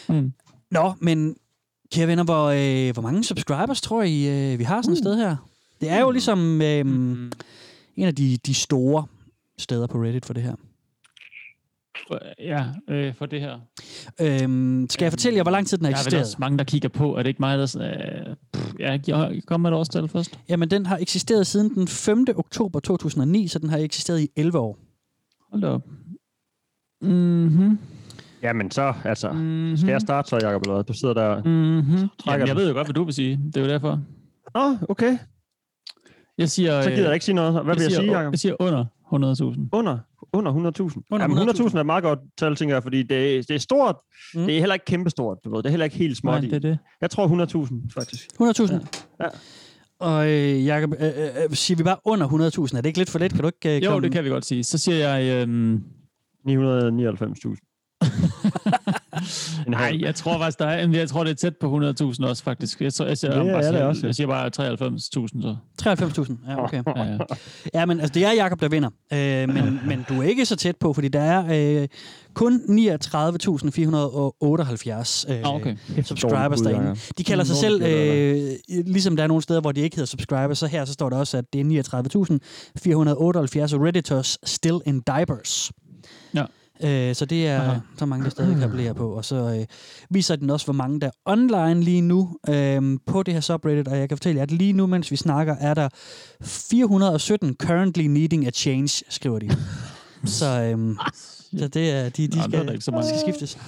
Mm. 0.08 0.32
Nå, 0.70 0.92
men 1.00 1.34
kære 1.92 2.06
venner, 2.08 2.24
hvor, 2.24 2.44
øh, 2.46 2.92
hvor 2.92 3.02
mange 3.02 3.24
subscribers 3.24 3.80
tror 3.80 4.02
I, 4.02 4.52
øh, 4.52 4.58
vi 4.58 4.64
har 4.64 4.82
sådan 4.82 4.92
et 4.92 4.98
sted 4.98 5.16
her? 5.16 5.36
Det 5.80 5.90
er 5.90 6.00
jo 6.00 6.10
ligesom 6.10 6.62
øh, 6.62 6.80
en 7.96 8.06
af 8.06 8.14
de, 8.14 8.36
de 8.46 8.54
store 8.54 9.04
steder 9.58 9.86
på 9.86 9.98
Reddit 9.98 10.26
for 10.26 10.34
det 10.34 10.42
her. 10.42 10.54
Ja, 12.38 12.64
øh, 12.88 13.14
for 13.14 13.26
det 13.26 13.40
her. 13.40 13.58
Øhm, 14.20 14.86
skal 14.90 15.04
jeg 15.04 15.12
fortælle 15.12 15.36
jer, 15.36 15.42
hvor 15.42 15.52
lang 15.52 15.66
tid 15.66 15.78
den 15.78 15.84
har 15.84 15.90
Der 15.90 15.96
er 15.96 16.00
eksisteret? 16.00 16.22
også 16.24 16.36
mange, 16.40 16.58
der 16.58 16.64
kigger 16.64 16.88
på. 16.88 17.14
Er 17.16 17.22
det 17.22 17.28
ikke 17.28 17.42
mig, 17.42 17.58
der... 17.58 17.76
Øh, 17.80 18.34
pff, 18.54 18.72
ja, 18.78 18.98
jeg 19.06 19.42
kommer 19.46 19.70
med 19.70 19.76
et 19.76 19.80
årstal 19.80 20.08
først. 20.08 20.38
Jamen, 20.48 20.70
den 20.70 20.86
har 20.86 20.98
eksisteret 20.98 21.46
siden 21.46 21.74
den 21.74 21.88
5. 21.88 22.26
oktober 22.36 22.80
2009, 22.80 23.48
så 23.48 23.58
den 23.58 23.70
har 23.70 23.78
eksisteret 23.78 24.20
i 24.20 24.28
11 24.36 24.58
år. 24.58 24.78
Hold 25.50 25.62
da 25.62 25.68
op. 25.68 25.82
Mhm. 27.02 27.78
Jamen 28.42 28.70
så, 28.70 28.92
altså, 29.04 29.32
mm-hmm. 29.32 29.76
skal 29.76 29.90
jeg 29.90 30.00
starte 30.00 30.28
så, 30.28 30.36
Jacob, 30.42 30.62
eller 30.62 30.74
hvad? 30.74 30.84
Du 30.84 30.92
sidder 30.92 31.14
der 31.14 31.36
Mhm. 31.36 31.44
trækker 31.44 32.08
Jamen, 32.26 32.40
jeg 32.40 32.48
den. 32.48 32.56
ved 32.56 32.68
jo 32.68 32.74
godt, 32.74 32.86
hvad 32.86 32.94
du 32.94 33.04
vil 33.04 33.14
sige. 33.14 33.40
Det 33.46 33.56
er 33.56 33.60
jo 33.60 33.68
derfor. 33.68 34.00
Åh, 34.54 34.70
oh, 34.72 34.76
okay. 34.88 35.18
Jeg 36.38 36.50
siger... 36.50 36.82
Så 36.82 36.90
gider 36.90 37.04
jeg 37.04 37.14
ikke 37.14 37.24
sige 37.24 37.34
noget. 37.34 37.52
Hvad 37.52 37.62
vil 37.74 37.82
jeg 37.82 37.90
siger, 37.90 38.00
sige, 38.00 38.18
Jacob? 38.18 38.32
Jeg 38.32 38.38
siger 38.38 38.54
under 38.60 38.84
100.000. 39.54 39.68
Under, 39.72 39.98
under 40.32 40.52
100.000. 40.52 41.02
Under 41.10 41.24
Jamen, 41.24 41.38
100.000. 41.48 41.52
100.000 41.62 41.76
er 41.76 41.80
et 41.80 41.86
meget 41.86 42.02
godt 42.04 42.18
tal, 42.38 42.56
tænker 42.56 42.74
jeg, 42.74 42.82
fordi 42.82 43.02
det, 43.02 43.36
er- 43.38 43.42
det 43.42 43.50
er 43.50 43.58
stort. 43.58 43.96
Mm. 44.34 44.40
Det 44.46 44.54
er 44.56 44.58
heller 44.60 44.74
ikke 44.74 44.84
kæmpestort, 44.84 45.38
du 45.44 45.50
ved. 45.50 45.58
Det 45.58 45.66
er 45.66 45.70
heller 45.70 45.84
ikke 45.84 45.96
helt 45.96 46.16
småt 46.16 46.32
Nej, 46.32 46.40
det 46.40 46.52
er 46.52 46.58
det. 46.58 46.78
Jeg 47.00 47.10
tror 47.10 47.26
100.000, 47.66 47.88
faktisk. 47.94 48.28
100.000? 48.40 48.74
Ja. 49.20 49.26
Og 50.00 50.28
øh, 50.30 50.66
Jacob, 50.66 50.92
øh, 51.00 51.06
øh, 51.08 51.50
siger 51.52 51.76
vi 51.76 51.82
bare 51.82 51.96
under 52.04 52.28
100.000? 52.28 52.76
Er 52.76 52.80
det 52.80 52.86
ikke 52.86 52.98
lidt 52.98 53.10
for 53.10 53.18
let? 53.18 53.32
Kan 53.32 53.40
du 53.40 53.46
ikke 53.46 53.76
øh, 53.76 53.84
Jo, 53.84 53.90
komme... 53.90 54.04
det 54.04 54.12
kan 54.12 54.24
vi 54.24 54.28
godt 54.28 54.44
sige. 54.46 54.64
Så 54.64 54.78
siger 54.78 54.96
jeg... 55.18 55.42
Øhm... 55.48 55.82
999.000. 56.48 57.67
Nej, 59.66 59.98
jeg 60.00 60.14
tror 60.14 60.38
faktisk, 60.38 60.58
der 60.58 60.66
er, 60.66 60.88
jeg 60.88 61.08
tror, 61.08 61.24
det 61.24 61.30
er 61.30 61.34
tæt 61.34 61.56
på 61.56 61.80
100.000 62.00 62.26
også, 62.26 62.42
faktisk. 62.42 62.80
Jeg, 62.80 62.94
tror, 62.94 63.06
jeg, 63.06 63.18
siger, 63.18 63.42
Det 63.42 63.52
bare 63.52 63.52
er 63.52 63.56
det 63.56 63.64
siger, 63.66 63.84
også, 63.84 64.00
ja. 64.02 64.06
jeg 64.06 64.14
siger 64.14 64.26
bare 64.26 64.46
93.000 64.46 65.42
så. 65.42 65.56
93.000, 65.82 66.50
ja, 66.50 66.64
okay. 66.64 66.82
Ja, 66.96 67.02
ja. 67.02 67.18
Ja, 67.74 67.86
men 67.86 68.00
altså, 68.00 68.14
det 68.14 68.24
er 68.24 68.32
Jakob 68.32 68.60
der 68.60 68.68
vinder. 68.68 68.90
Øh, 69.12 69.48
men, 69.48 69.80
men 69.88 70.04
du 70.08 70.22
er 70.22 70.26
ikke 70.28 70.46
så 70.46 70.56
tæt 70.56 70.76
på, 70.76 70.92
fordi 70.92 71.08
der 71.08 71.20
er 71.20 71.80
øh, 71.82 71.88
kun 72.34 72.54
39.478 72.54 75.32
øh, 75.32 75.38
Ah, 75.44 75.54
okay. 75.54 75.76
subscribers 76.04 76.60
derinde. 76.60 76.96
De 77.18 77.24
kalder 77.24 77.44
sig 77.44 77.56
selv, 77.56 77.82
øh, 77.82 78.50
ligesom 78.68 79.16
der 79.16 79.22
er 79.22 79.26
nogle 79.28 79.42
steder, 79.42 79.60
hvor 79.60 79.72
de 79.72 79.80
ikke 79.80 79.96
hedder 79.96 80.06
subscribers, 80.06 80.58
så 80.58 80.66
her 80.66 80.84
så 80.84 80.92
står 80.92 81.10
der 81.10 81.16
også, 81.16 81.36
at 81.36 81.44
det 81.52 81.60
er 81.60 81.64
39.478 81.64 81.68
Redditors 83.84 84.38
still 84.44 84.78
in 84.86 85.00
diapers. 85.00 85.72
Ja. 86.34 86.44
Øh, 86.84 87.14
så 87.14 87.24
det 87.24 87.48
er 87.48 87.60
Aha. 87.60 87.78
så 87.96 88.06
mange, 88.06 88.24
der 88.24 88.30
stadig 88.30 88.54
kan 88.54 88.62
appellere 88.62 88.94
på. 88.94 89.10
Og 89.10 89.24
så 89.24 89.36
øh, 89.58 89.66
viser 90.10 90.36
den 90.36 90.50
også, 90.50 90.66
hvor 90.66 90.74
mange 90.74 91.00
der 91.00 91.06
er 91.06 91.10
online 91.24 91.82
lige 91.82 92.00
nu 92.00 92.38
øh, 92.48 92.98
på 93.06 93.22
det 93.22 93.34
her 93.34 93.40
subreddit. 93.40 93.88
Og 93.88 93.98
jeg 93.98 94.08
kan 94.08 94.18
fortælle 94.18 94.36
jer, 94.36 94.42
at 94.42 94.50
lige 94.50 94.72
nu, 94.72 94.86
mens 94.86 95.10
vi 95.10 95.16
snakker, 95.16 95.56
er 95.60 95.74
der 95.74 95.88
417 96.42 97.56
currently 97.62 98.02
needing 98.02 98.46
a 98.46 98.50
change, 98.50 99.04
skriver 99.08 99.38
de. 99.38 99.48
så, 100.38 100.62
øh, 100.62 100.96
så 101.58 101.68
det 101.68 101.90
er, 101.90 102.08
de, 102.08 102.28
de, 102.28 102.36
Nå, 102.36 102.42
skal, 102.42 102.72
ikke 102.72 102.84
så 102.84 102.90
mange. 102.90 103.08
skal 103.08 103.20
skiftes. 103.20 103.58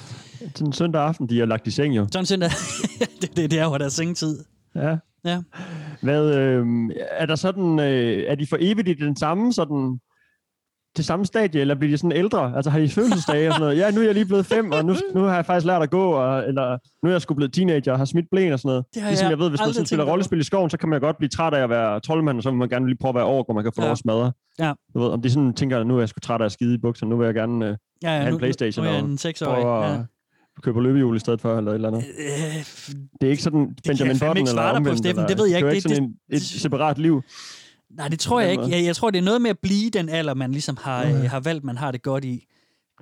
Sådan 0.55 0.67
en 0.67 0.73
søndag 0.73 1.03
aften, 1.03 1.29
de 1.29 1.39
har 1.39 1.47
lagt 1.47 1.67
i 1.67 1.71
seng 1.71 1.97
jo. 1.97 2.07
Sådan 2.13 2.27
søndag. 2.27 2.51
det, 3.21 3.37
det, 3.37 3.51
det 3.51 3.59
er 3.59 3.65
jo 3.65 3.79
deres 3.79 3.93
sengetid. 3.93 4.45
Ja. 4.75 4.97
Ja. 5.25 5.43
Hvad, 6.03 6.35
øh, 6.35 6.67
er 7.11 7.27
der 7.27 7.37
sådan, 7.37 7.79
øh, 7.79 8.25
er 8.29 8.35
de 8.35 8.47
for 8.47 8.57
evigt 8.61 8.89
i 8.89 8.93
den 8.95 9.17
samme 9.17 9.53
sådan, 9.53 10.01
det 10.97 11.05
samme 11.05 11.27
stadie, 11.27 11.61
eller 11.61 11.75
bliver 11.75 11.91
de 11.93 11.99
sådan 11.99 12.13
ældre? 12.13 12.53
Altså 12.57 12.71
har 12.71 12.79
de 12.79 12.89
fødselsdage 12.89 13.49
og 13.49 13.53
sådan 13.55 13.65
noget? 13.65 13.79
Ja, 13.79 13.91
nu 13.91 14.01
er 14.01 14.05
jeg 14.05 14.15
lige 14.15 14.25
blevet 14.27 14.47
fem, 14.47 14.73
og 14.73 14.85
nu, 14.85 14.95
nu 15.15 15.21
har 15.23 15.35
jeg 15.35 15.47
faktisk 15.47 15.67
lært 15.67 15.83
at 15.83 15.91
gå, 15.91 16.11
og, 16.11 16.49
eller 16.49 16.79
nu 17.03 17.09
er 17.09 17.13
jeg 17.15 17.23
sgu 17.23 17.35
blevet 17.35 17.53
teenager 17.53 17.93
og 17.93 17.99
har 17.99 18.05
smidt 18.05 18.27
blæn 18.31 18.53
og 18.53 18.59
sådan 18.59 18.69
noget. 18.69 18.85
Det 18.95 19.03
ligesom 19.03 19.25
jeg 19.25 19.31
jeg 19.31 19.39
ved, 19.39 19.49
hvis 19.49 19.61
man 19.61 19.73
sådan 19.73 19.87
spiller 19.87 20.05
rollespil 20.05 20.41
i 20.41 20.43
skoven, 20.43 20.71
så 20.71 20.77
kan 20.77 20.89
man 20.89 21.01
godt 21.01 21.19
blive 21.19 21.29
træt 21.29 21.55
af 21.55 21.63
at 21.63 21.71
være 21.71 22.01
troldmand, 22.01 22.37
og 22.37 22.43
så 22.43 22.51
vil 22.51 22.59
man 22.59 22.69
gerne 22.69 22.87
lige 22.87 22.99
prøve 23.01 23.09
at 23.09 23.15
være 23.15 23.25
over, 23.25 23.45
hvor 23.45 23.55
man 23.55 23.65
kan 23.65 23.73
få 23.77 23.81
Ja. 23.83 23.87
lov 23.87 23.93
at 23.93 23.99
smadre. 23.99 24.33
Ja. 24.59 24.73
Du 24.95 24.99
ved, 25.01 25.09
om 25.09 25.23
de 25.23 25.31
sådan 25.31 25.53
tænker, 25.55 25.85
nu 25.85 25.97
er 25.97 25.99
jeg 26.01 26.09
sgu 26.09 26.19
træt 26.21 26.41
af 26.41 26.45
at 26.45 26.53
skide 26.53 26.75
i 26.75 26.79
bukserne, 26.79 27.11
nu 27.11 27.17
vil 27.17 27.25
jeg 27.25 27.35
gerne 27.35 27.67
øh, 27.69 27.77
Ja, 28.03 28.11
ja, 28.13 28.17
have 28.19 28.31
nu- 28.31 28.37
en 28.37 28.39
Playstation 28.39 28.85
nu 28.85 28.91
er 28.91 28.95
jeg 28.95 29.03
og 29.03 29.09
en 29.09 29.19
seksårig, 29.19 29.63
prøve 29.63 29.85
at 29.85 29.93
ja. 29.93 30.03
købe 30.63 30.75
på 30.75 30.81
løbehjul 30.81 31.17
i 31.17 31.19
stedet 31.19 31.41
for, 31.41 31.59
eller 31.59 31.71
et 31.71 31.75
eller 31.75 31.89
andet. 31.89 32.05
Øh, 32.19 32.65
Det 33.21 33.27
er 33.27 33.31
ikke 33.31 33.43
sådan 33.43 33.69
Benjamin 33.87 34.19
Button 34.19 34.37
ikke 34.37 34.49
eller 34.51 34.63
dig 34.63 34.71
på, 34.73 34.77
omvendt. 34.77 34.99
Steffen. 34.99 35.19
eller- 35.19 35.29
Det 35.29 35.39
ved 35.39 35.47
jeg 35.47 35.61
Det 35.63 35.67
er 35.67 35.71
ikke. 35.71 35.77
ikke 35.77 35.89
Det- 35.89 35.97
sådan 35.97 36.09
en, 36.31 36.37
et 36.37 36.43
separat 36.43 36.99
liv. 36.99 37.23
Nej, 37.97 38.09
det 38.09 38.19
tror 38.19 38.41
jeg 38.41 38.51
ikke. 38.51 38.63
Jeg, 38.71 38.85
jeg 38.85 38.97
tror, 38.97 39.11
det 39.11 39.19
er 39.19 39.23
noget 39.23 39.43
med 39.43 39.51
at 39.51 39.59
blive 39.59 39.91
den 39.91 40.09
alder, 40.09 40.35
man 40.35 40.53
ligesom 40.53 40.77
har, 40.81 41.05
øh, 41.05 41.23
har 41.31 41.41
valgt, 41.41 41.65
man 41.65 41.77
har 41.79 41.91
det 41.93 42.03
godt 42.03 42.25
i. 42.25 42.47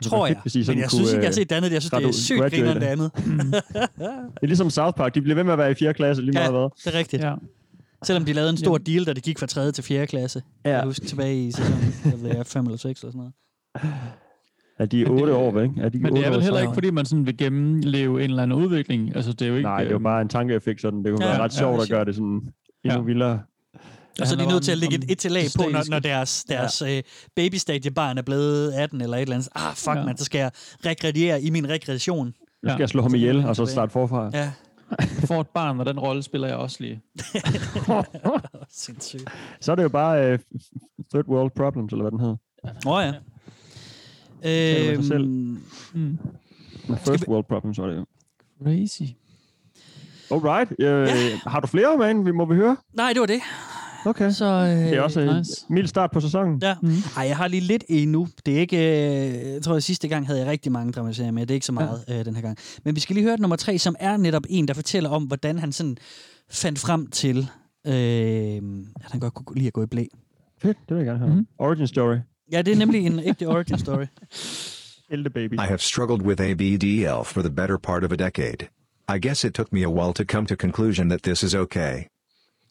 Tror 0.02 0.26
jeg. 0.26 0.30
Men 0.34 0.36
jeg 0.36 0.42
kunne, 0.42 0.50
synes 0.50 0.68
ikke, 0.68 0.82
jeg 0.82 1.20
har 1.20 1.26
øh, 1.28 1.32
set 1.34 1.50
det 1.50 1.56
andet. 1.56 1.72
Jeg 1.72 1.82
synes, 1.82 1.90
det 1.90 2.04
er 2.08 2.12
sygt 2.12 2.40
griner 2.40 2.74
det 2.74 2.82
andet. 2.86 3.10
Det 3.16 4.42
er 4.42 4.46
ligesom 4.46 4.70
South 4.70 4.96
Park. 4.96 5.14
De 5.14 5.20
bliver 5.22 5.34
ved 5.34 5.44
med 5.44 5.52
at 5.52 5.58
være 5.58 5.70
i 5.70 5.74
4. 5.74 5.94
klasse 5.94 6.22
lige 6.22 6.32
meget 6.32 6.44
Ja, 6.46 6.50
hvad. 6.50 6.68
det 6.84 6.94
er 6.94 6.98
rigtigt. 6.98 7.22
Ja. 7.22 7.34
Selvom 8.04 8.24
de 8.24 8.32
lavede 8.32 8.50
en 8.50 8.56
stor 8.56 8.78
deal, 8.78 9.04
da 9.06 9.12
det 9.12 9.22
gik 9.22 9.38
fra 9.38 9.46
3. 9.46 9.72
til 9.72 9.84
4. 9.84 10.06
klasse. 10.06 10.42
Ja. 10.64 10.76
Jeg 10.76 10.84
husker 10.84 11.06
tilbage 11.06 11.46
i 11.46 11.52
sæsonen, 11.52 11.94
jeg 12.04 12.12
ved, 12.22 12.28
jeg 12.28 12.38
er 12.38 12.42
5 12.44 12.64
eller 12.64 12.78
6 12.78 13.00
eller 13.02 13.12
sådan 13.12 13.18
noget. 13.18 13.32
Er 14.78 14.86
de 14.86 15.04
8 15.06 15.34
år, 15.34 15.60
ikke? 15.60 15.74
Er 15.80 15.88
de 15.88 15.98
Men 15.98 16.16
det 16.16 16.26
er 16.26 16.30
vel 16.30 16.42
heller 16.42 16.60
ikke, 16.60 16.74
fordi 16.74 16.90
man 16.90 17.06
sådan 17.06 17.26
vil 17.26 17.36
gennemleve 17.36 18.24
en 18.24 18.30
eller 18.30 18.42
anden 18.42 18.58
udvikling. 18.62 19.16
Altså, 19.16 19.32
det 19.32 19.42
er 19.42 19.48
jo 19.48 19.54
ikke... 19.56 19.68
Nej, 19.68 19.78
det 19.80 19.88
er 19.88 19.92
jo 19.92 19.98
bare 19.98 20.22
en 20.22 20.28
tankeeffekt 20.28 20.80
sådan. 20.80 21.02
Det 21.04 21.12
kunne 21.12 21.24
Ja, 21.24 21.30
være 21.32 21.40
ret 21.42 21.54
ja, 21.54 21.58
sjovt 21.58 21.72
det 21.72 21.78
er 21.78 21.82
at 21.82 21.88
gøre 21.90 22.04
det 22.04 22.14
sådan 22.14 22.26
endnu 22.28 22.52
Ja. 22.84 23.00
vildere. 23.00 23.40
Og 24.20 24.26
så 24.26 24.34
er 24.34 24.38
de 24.38 24.46
nødt 24.46 24.62
til 24.64 24.72
at 24.72 24.78
lægge 24.78 24.94
et, 24.96 25.02
om 25.04 25.08
et 25.10 25.18
til 25.18 25.32
lag 25.32 25.44
på, 25.56 25.62
når, 25.70 25.90
når 25.90 25.98
deres, 25.98 26.44
deres 26.48 26.82
ja. 26.86 27.00
babystadiebarn 27.36 28.18
er 28.18 28.22
blevet 28.22 28.72
18 28.72 29.00
eller 29.00 29.16
et 29.16 29.22
eller 29.22 29.34
andet. 29.34 29.48
Ah, 29.54 29.74
fuck, 29.74 29.86
Ja. 29.94 29.98
ja. 30.00 30.04
man, 30.04 30.16
så 30.16 30.24
skal 30.24 30.38
jeg 30.38 30.50
rekrediere 30.86 31.42
i 31.42 31.50
min 31.50 31.68
rekreation. 31.68 32.26
Nu 32.62 32.68
skal 32.70 32.78
jeg 32.80 32.88
slå 32.88 33.02
ham 33.02 33.14
ihjel, 33.14 33.46
og 33.46 33.56
så 33.56 33.66
starte 33.66 33.92
forfra. 33.92 34.30
Ja. 34.32 34.52
får 35.26 35.40
et 35.40 35.48
barn, 35.48 35.80
og 35.80 35.86
den 35.86 35.98
rolle 36.00 36.22
spiller 36.22 36.48
jeg 36.48 36.56
også 36.56 36.76
lige. 36.80 37.00
Sindssygt. 38.70 39.24
Så 39.60 39.72
er 39.72 39.76
det 39.76 39.82
jo 39.82 39.88
bare 39.88 40.32
uh, 40.34 40.38
third 41.14 41.28
world 41.28 41.50
problems, 41.56 41.92
eller 41.92 42.02
hvad 42.02 42.10
den 42.10 42.20
hedder. 42.20 42.36
Åh 42.86 42.92
oh, 42.92 43.04
ja. 43.04 43.12
Med 44.42 44.96
sig 44.96 45.04
selv. 45.04 45.24
Øhm, 45.24 45.62
Mm. 45.92 46.18
First 46.96 47.28
world 47.28 47.44
problems 47.48 47.78
var 47.78 47.86
det 47.86 47.96
jo. 47.96 48.06
Crazy. 48.64 49.02
Alright. 50.30 50.72
Øh, 50.80 51.08
Har 51.46 51.60
du 51.60 51.66
flere, 51.66 51.96
man? 51.98 52.26
Vi 52.26 52.30
må 52.32 52.44
vi 52.44 52.54
høre? 52.54 52.76
nej, 52.92 53.12
det 53.12 53.20
var 53.20 53.26
det. 53.26 53.40
Okay. 54.06 54.30
Så, 54.30 54.44
øh, 54.44 54.68
Det 54.70 54.94
er 54.94 55.00
også 55.00 55.20
en 55.20 55.36
nice. 55.36 55.66
mild 55.70 55.86
start 55.86 56.10
på 56.10 56.20
sæsonen. 56.20 56.58
Ja. 56.62 56.74
Mm. 56.82 56.88
Ej, 57.16 57.26
jeg 57.26 57.36
har 57.36 57.48
lige 57.48 57.60
lidt 57.60 57.84
endnu. 57.88 58.28
Det 58.46 58.56
er 58.56 58.60
ikke... 58.60 58.76
Øh, 58.76 59.52
jeg 59.52 59.62
tror, 59.62 59.74
at 59.74 59.82
sidste 59.82 60.08
gang 60.08 60.26
havde 60.26 60.40
jeg 60.40 60.48
rigtig 60.48 60.72
mange 60.72 60.92
dramatiseringer 60.92 61.32
med. 61.32 61.42
Det 61.42 61.50
er 61.50 61.54
ikke 61.54 61.66
så 61.66 61.72
meget 61.72 62.04
ja. 62.08 62.18
øh, 62.18 62.24
den 62.24 62.34
her 62.34 62.42
gang. 62.42 62.58
Men 62.84 62.94
vi 62.94 63.00
skal 63.00 63.14
lige 63.14 63.24
høre 63.24 63.36
nummer 63.40 63.56
tre, 63.56 63.78
som 63.78 63.96
er 64.00 64.16
netop 64.16 64.42
en, 64.48 64.68
der 64.68 64.74
fortæller 64.74 65.10
om, 65.10 65.22
hvordan 65.24 65.58
han 65.58 65.72
sådan 65.72 65.96
fandt 66.50 66.78
frem 66.78 67.06
til, 67.06 67.38
øh, 67.86 67.92
at 67.94 69.10
han 69.10 69.20
godt 69.20 69.34
kunne 69.34 69.56
lide 69.56 69.66
at 69.66 69.72
gå 69.72 69.82
i 69.82 69.86
blæ. 69.86 70.04
Fedt, 70.62 70.76
det 70.88 70.96
vil 70.96 71.04
jeg 71.04 71.06
gerne 71.06 71.18
høre. 71.18 71.28
Mm-hmm. 71.28 71.46
Origin 71.58 71.86
story. 71.86 72.16
Ja, 72.52 72.62
det 72.62 72.72
er 72.72 72.76
nemlig 72.76 73.06
en 73.06 73.18
ægte 73.18 73.46
origin 73.48 73.78
story. 73.78 74.04
Hilde 75.10 75.30
baby. 75.30 75.54
I 75.54 75.66
have 75.66 75.78
struggled 75.78 76.22
with 76.22 76.42
ABDL 76.42 77.24
for 77.24 77.40
the 77.42 77.50
better 77.50 77.76
part 77.76 78.04
of 78.04 78.12
a 78.12 78.16
decade. 78.16 78.66
I 79.14 79.18
guess 79.18 79.44
it 79.44 79.54
took 79.54 79.72
me 79.72 79.82
a 79.84 79.90
while 79.90 80.12
to 80.14 80.24
come 80.24 80.46
to 80.46 80.54
conclusion 80.56 81.08
that 81.08 81.22
this 81.22 81.42
is 81.42 81.54
okay. 81.54 81.94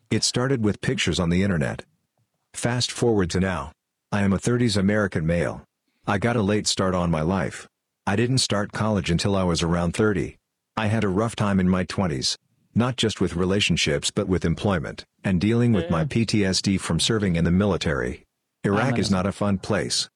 It 0.09 0.23
started 0.23 0.63
with 0.63 0.79
pictures 0.79 1.19
on 1.19 1.29
the 1.29 1.43
internet. 1.43 1.83
Fast 2.53 2.93
forward 2.93 3.29
to 3.31 3.41
now. 3.41 3.73
I 4.09 4.21
am 4.21 4.31
a 4.31 4.37
30s 4.37 4.77
American 4.77 5.25
male. 5.25 5.65
I 6.07 6.17
got 6.17 6.37
a 6.37 6.41
late 6.41 6.65
start 6.65 6.95
on 6.95 7.11
my 7.11 7.19
life. 7.19 7.67
I 8.05 8.15
didn't 8.15 8.37
start 8.37 8.71
college 8.71 9.11
until 9.11 9.35
I 9.35 9.43
was 9.43 9.61
around 9.61 9.95
30. 9.95 10.37
I 10.77 10.87
had 10.87 11.03
a 11.03 11.09
rough 11.09 11.35
time 11.35 11.59
in 11.59 11.67
my 11.67 11.83
20s. 11.83 12.37
Not 12.73 12.95
just 12.95 13.19
with 13.19 13.35
relationships 13.35 14.09
but 14.09 14.29
with 14.29 14.45
employment, 14.45 15.03
and 15.25 15.41
dealing 15.41 15.73
with 15.73 15.89
my 15.89 16.05
mm. 16.05 16.25
PTSD 16.25 16.79
from 16.79 17.01
serving 17.01 17.35
in 17.35 17.43
the 17.43 17.51
military. 17.51 18.23
Iraq 18.63 18.97
is 18.97 19.11
not 19.11 19.25
a 19.25 19.33
fun 19.33 19.57
place. 19.57 20.07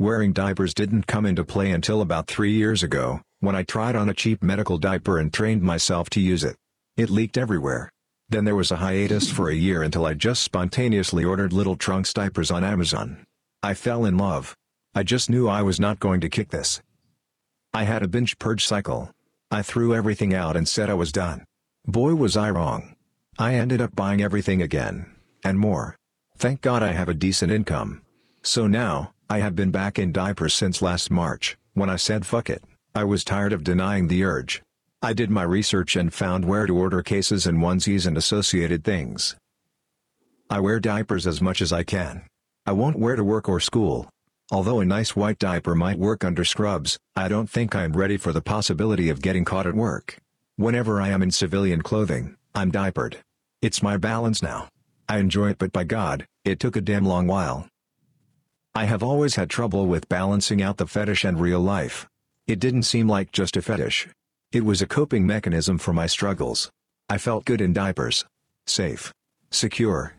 Wearing 0.00 0.32
diapers 0.32 0.74
didn't 0.74 1.06
come 1.06 1.26
into 1.26 1.44
play 1.44 1.70
until 1.70 2.00
about 2.00 2.26
three 2.26 2.54
years 2.54 2.82
ago, 2.82 3.20
when 3.38 3.54
I 3.54 3.62
tried 3.62 3.94
on 3.94 4.08
a 4.08 4.14
cheap 4.14 4.42
medical 4.42 4.78
diaper 4.78 5.18
and 5.18 5.32
trained 5.32 5.62
myself 5.62 6.10
to 6.10 6.20
use 6.20 6.42
it. 6.42 6.56
It 6.96 7.08
leaked 7.08 7.38
everywhere. 7.38 7.92
Then 8.30 8.44
there 8.44 8.56
was 8.56 8.70
a 8.70 8.76
hiatus 8.76 9.30
for 9.30 9.48
a 9.48 9.54
year 9.54 9.82
until 9.82 10.04
I 10.04 10.14
just 10.14 10.42
spontaneously 10.42 11.24
ordered 11.24 11.52
little 11.52 11.76
trunks 11.76 12.12
diapers 12.12 12.50
on 12.50 12.62
Amazon. 12.62 13.24
I 13.62 13.74
fell 13.74 14.04
in 14.04 14.18
love. 14.18 14.54
I 14.94 15.02
just 15.02 15.30
knew 15.30 15.48
I 15.48 15.62
was 15.62 15.80
not 15.80 15.98
going 15.98 16.20
to 16.20 16.28
kick 16.28 16.50
this. 16.50 16.82
I 17.72 17.84
had 17.84 18.02
a 18.02 18.08
binge 18.08 18.38
purge 18.38 18.64
cycle. 18.64 19.10
I 19.50 19.62
threw 19.62 19.94
everything 19.94 20.34
out 20.34 20.56
and 20.56 20.68
said 20.68 20.90
I 20.90 20.94
was 20.94 21.12
done. 21.12 21.44
Boy 21.86 22.14
was 22.14 22.36
I 22.36 22.50
wrong. 22.50 22.94
I 23.38 23.54
ended 23.54 23.80
up 23.80 23.96
buying 23.96 24.20
everything 24.20 24.60
again. 24.60 25.06
And 25.42 25.58
more. 25.58 25.96
Thank 26.36 26.60
God 26.60 26.82
I 26.82 26.92
have 26.92 27.08
a 27.08 27.14
decent 27.14 27.50
income. 27.50 28.02
So 28.42 28.66
now, 28.66 29.12
I 29.30 29.38
have 29.38 29.56
been 29.56 29.70
back 29.70 29.98
in 29.98 30.12
diapers 30.12 30.54
since 30.54 30.82
last 30.82 31.10
March, 31.10 31.56
when 31.74 31.88
I 31.88 31.96
said 31.96 32.26
fuck 32.26 32.50
it. 32.50 32.62
I 32.94 33.04
was 33.04 33.24
tired 33.24 33.52
of 33.52 33.64
denying 33.64 34.08
the 34.08 34.24
urge. 34.24 34.62
I 35.00 35.12
did 35.12 35.30
my 35.30 35.44
research 35.44 35.94
and 35.94 36.12
found 36.12 36.44
where 36.44 36.66
to 36.66 36.76
order 36.76 37.04
cases 37.04 37.46
and 37.46 37.58
onesies 37.58 38.04
and 38.04 38.16
associated 38.16 38.82
things. 38.82 39.36
I 40.50 40.58
wear 40.58 40.80
diapers 40.80 41.24
as 41.24 41.40
much 41.40 41.62
as 41.62 41.72
I 41.72 41.84
can. 41.84 42.22
I 42.66 42.72
won't 42.72 42.98
wear 42.98 43.14
to 43.14 43.22
work 43.22 43.48
or 43.48 43.60
school. 43.60 44.10
Although 44.50 44.80
a 44.80 44.84
nice 44.84 45.14
white 45.14 45.38
diaper 45.38 45.76
might 45.76 46.00
work 46.00 46.24
under 46.24 46.44
scrubs, 46.44 46.98
I 47.14 47.28
don't 47.28 47.48
think 47.48 47.76
I'm 47.76 47.92
ready 47.92 48.16
for 48.16 48.32
the 48.32 48.42
possibility 48.42 49.08
of 49.08 49.22
getting 49.22 49.44
caught 49.44 49.68
at 49.68 49.74
work. 49.74 50.16
Whenever 50.56 51.00
I 51.00 51.10
am 51.10 51.22
in 51.22 51.30
civilian 51.30 51.80
clothing, 51.82 52.34
I'm 52.52 52.72
diapered. 52.72 53.18
It's 53.62 53.84
my 53.84 53.98
balance 53.98 54.42
now. 54.42 54.66
I 55.08 55.18
enjoy 55.18 55.50
it 55.50 55.58
but 55.58 55.72
by 55.72 55.84
God, 55.84 56.26
it 56.44 56.58
took 56.58 56.74
a 56.74 56.80
damn 56.80 57.04
long 57.04 57.28
while. 57.28 57.68
I 58.74 58.86
have 58.86 59.04
always 59.04 59.36
had 59.36 59.48
trouble 59.48 59.86
with 59.86 60.08
balancing 60.08 60.60
out 60.60 60.78
the 60.78 60.88
fetish 60.88 61.24
and 61.24 61.40
real 61.40 61.60
life. 61.60 62.08
It 62.48 62.58
didn't 62.58 62.82
seem 62.82 63.06
like 63.06 63.30
just 63.30 63.56
a 63.56 63.62
fetish. 63.62 64.08
It 64.50 64.64
was 64.64 64.80
a 64.80 64.86
coping 64.86 65.26
mechanism 65.26 65.76
for 65.78 65.92
my 65.92 66.06
struggles. 66.06 66.70
I 67.10 67.18
felt 67.18 67.44
good 67.44 67.60
in 67.60 67.74
diapers. 67.74 68.24
Safe. 68.66 69.12
Secure. 69.50 70.14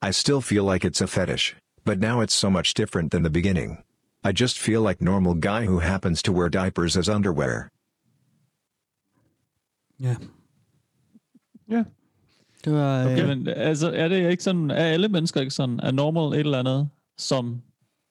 I 0.00 0.10
still 0.10 0.40
feel 0.40 0.64
like 0.64 0.84
it's 0.86 1.02
a 1.02 1.06
fetish, 1.06 1.54
But 1.84 1.98
now 1.98 2.20
it's 2.22 2.34
so 2.34 2.48
much 2.48 2.74
different 2.74 3.10
than 3.12 3.22
the 3.22 3.30
beginning. 3.30 3.82
I 4.24 4.32
just 4.32 4.58
feel 4.58 4.80
like 4.82 5.02
normal 5.02 5.34
guy 5.34 5.66
who 5.66 5.80
happens 5.80 6.22
to 6.22 6.32
wear 6.32 6.48
diapers 6.48 6.96
as 6.96 7.08
underwear. 7.08 7.68
Ja. 9.98 10.16
Ja. 11.68 11.84
Det 12.64 12.72
var... 12.72 13.04
Okay, 13.04 13.22
øh, 13.22 13.28
men 13.28 13.48
altså, 13.48 13.90
er 13.90 14.08
det 14.08 14.30
ikke 14.30 14.42
sådan, 14.42 14.70
er 14.70 14.84
alle 14.84 15.08
mennesker 15.08 15.40
ikke 15.40 15.54
sådan, 15.54 15.80
er 15.80 15.90
normal 15.90 16.40
et 16.40 16.46
eller 16.46 16.58
andet, 16.58 16.88
som 17.18 17.62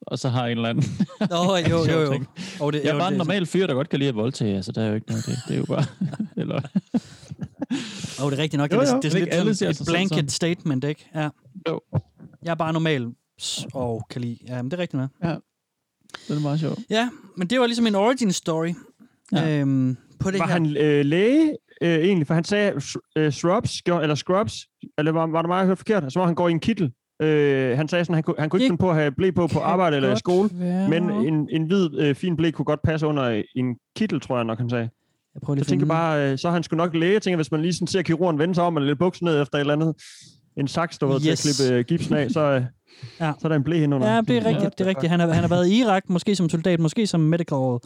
og 0.07 0.19
så 0.19 0.29
har 0.29 0.45
en 0.45 0.51
eller 0.51 0.69
anden. 0.69 0.83
Nå, 1.29 1.57
jo, 1.69 1.85
jo, 1.93 2.01
jo. 2.13 2.25
Og 2.59 2.73
det- 2.73 2.79
jeg 2.83 2.89
er 2.89 2.93
jo, 2.93 2.99
bare 2.99 3.11
en 3.11 3.17
normal 3.17 3.45
fyr, 3.45 3.67
der 3.67 3.73
godt 3.73 3.89
kan 3.89 3.99
lide 3.99 4.09
at 4.09 4.15
voldtage, 4.15 4.55
altså 4.55 4.71
der 4.71 4.81
er 4.83 4.87
jo 4.87 4.95
ikke 4.95 5.07
noget 5.07 5.27
af 5.27 5.33
det. 5.33 5.43
Det 5.47 5.53
er 5.53 5.57
jo 5.57 5.65
bare... 5.65 5.85
eller, 6.41 6.61
Og 8.23 8.31
det 8.31 8.37
er 8.39 8.43
rigtigt 8.43 8.57
nok. 8.57 8.73
Jo, 8.73 8.79
det 8.81 8.87
er, 8.89 8.93
jo. 8.95 8.99
det 9.01 9.13
er 9.13 9.15
Ikke 9.19 9.31
sådan 9.31 9.39
alle 9.39 9.45
lidt 9.45 9.57
sådan 9.57 9.71
et 9.71 9.87
blanket 9.87 10.15
sådan. 10.15 10.29
statement, 10.29 10.83
ikke? 10.83 11.09
Ja. 11.15 11.29
Jo. 11.69 11.79
Jeg 12.43 12.51
er 12.51 12.55
bare 12.55 12.73
normal 12.73 13.07
og 13.73 14.05
kan 14.09 14.21
lide. 14.21 14.37
Ja, 14.47 14.61
men 14.61 14.71
det 14.71 14.77
er 14.77 14.81
rigtigt 14.81 15.01
nok. 15.01 15.09
Ja. 15.23 15.35
Det 16.27 16.35
er 16.35 16.39
meget 16.39 16.59
sjovt. 16.59 16.79
Ja, 16.89 17.09
men 17.37 17.47
det 17.47 17.59
var 17.59 17.65
ligesom 17.67 17.87
en 17.87 17.95
origin 17.95 18.31
story. 18.31 18.73
Ja. 19.31 19.59
Øhm, 19.59 19.97
på 20.19 20.31
det 20.31 20.39
var 20.39 20.45
her. 20.45 20.53
han 20.53 20.77
øh, 20.77 21.05
læge 21.05 21.51
øh, 21.81 21.99
egentlig? 21.99 22.27
For 22.27 22.33
han 22.33 22.43
sagde 22.43 22.73
øh, 23.15 23.31
shrubs, 23.31 23.81
eller 23.87 24.15
scrubs, 24.15 24.67
eller 24.97 25.11
var, 25.11 25.27
var 25.27 25.41
det 25.41 25.49
mig, 25.49 25.57
jeg 25.57 25.65
hørte 25.65 25.77
forkert? 25.77 26.13
Så 26.13 26.19
var 26.19 26.25
han 26.25 26.35
går 26.35 26.47
i 26.47 26.51
en 26.51 26.59
kittel. 26.59 26.91
Øh, 27.21 27.77
han 27.77 27.87
sagde 27.87 28.05
sådan, 28.05 28.13
han 28.13 28.23
kunne, 28.23 28.35
han 28.39 28.49
kunne 28.49 28.59
ikke 28.61 28.69
finde 28.71 28.77
på 28.81 28.89
at 28.89 28.95
have 28.95 29.11
blæ 29.11 29.31
på 29.31 29.47
på 29.47 29.59
arbejde 29.59 29.95
eller 29.95 30.13
i 30.13 30.17
skole, 30.17 30.49
være. 30.53 30.89
men 30.89 31.09
en, 31.11 31.47
en 31.51 31.63
hvid, 31.63 31.99
øh, 31.99 32.15
fin 32.15 32.37
blæ 32.37 32.51
kunne 32.51 32.65
godt 32.65 32.81
passe 32.83 33.07
under 33.07 33.43
en 33.55 33.75
kittel, 33.95 34.19
tror 34.21 34.35
jeg 34.35 34.45
nok, 34.45 34.57
han 34.57 34.69
sagde. 34.69 34.89
Jeg 35.35 35.41
prøver 35.41 35.55
lige 35.55 35.61
at 35.63 35.67
tænker 35.67 35.85
bare, 35.85 36.31
øh, 36.31 36.37
så 36.37 36.49
han 36.49 36.63
sgu 36.63 36.75
nok 36.75 36.95
læge. 36.95 37.19
Tænker, 37.19 37.35
hvis 37.35 37.51
man 37.51 37.61
lige 37.61 37.73
sådan 37.73 37.87
ser 37.87 38.01
kirurgen 38.01 38.39
vende 38.39 38.55
sig 38.55 38.63
om, 38.63 38.77
eller 38.77 38.87
lidt 38.87 38.99
bukser 38.99 39.25
ned 39.25 39.41
efter 39.41 39.55
et 39.57 39.59
eller 39.59 39.73
andet, 39.73 39.95
en 40.57 40.67
saks, 40.67 40.97
du 40.97 41.07
ved, 41.07 41.15
Yes. 41.29 41.41
til 41.41 41.49
at 41.49 41.55
klippe 41.57 41.77
øh, 41.79 41.85
gipsen 41.85 42.15
af, 42.15 42.31
så, 42.31 42.39
øh, 42.41 42.63
Ja. 43.19 43.31
så 43.39 43.47
er 43.47 43.49
der 43.49 43.55
en 43.55 43.63
blæ 43.63 43.79
hen 43.79 43.93
under. 43.93 44.13
Ja, 44.15 44.21
det 44.21 44.37
er 44.37 44.45
rigtigt. 44.45 44.77
Det 44.77 44.85
er 44.85 44.89
rigtigt. 44.89 45.09
Han 45.09 45.19
har, 45.19 45.27
han 45.27 45.41
har 45.43 45.47
været 45.49 45.67
i 45.67 45.79
Irak, 45.79 46.09
måske 46.09 46.35
som 46.35 46.49
soldat, 46.49 46.79
måske 46.79 47.07
som 47.07 47.19
medical 47.19 47.79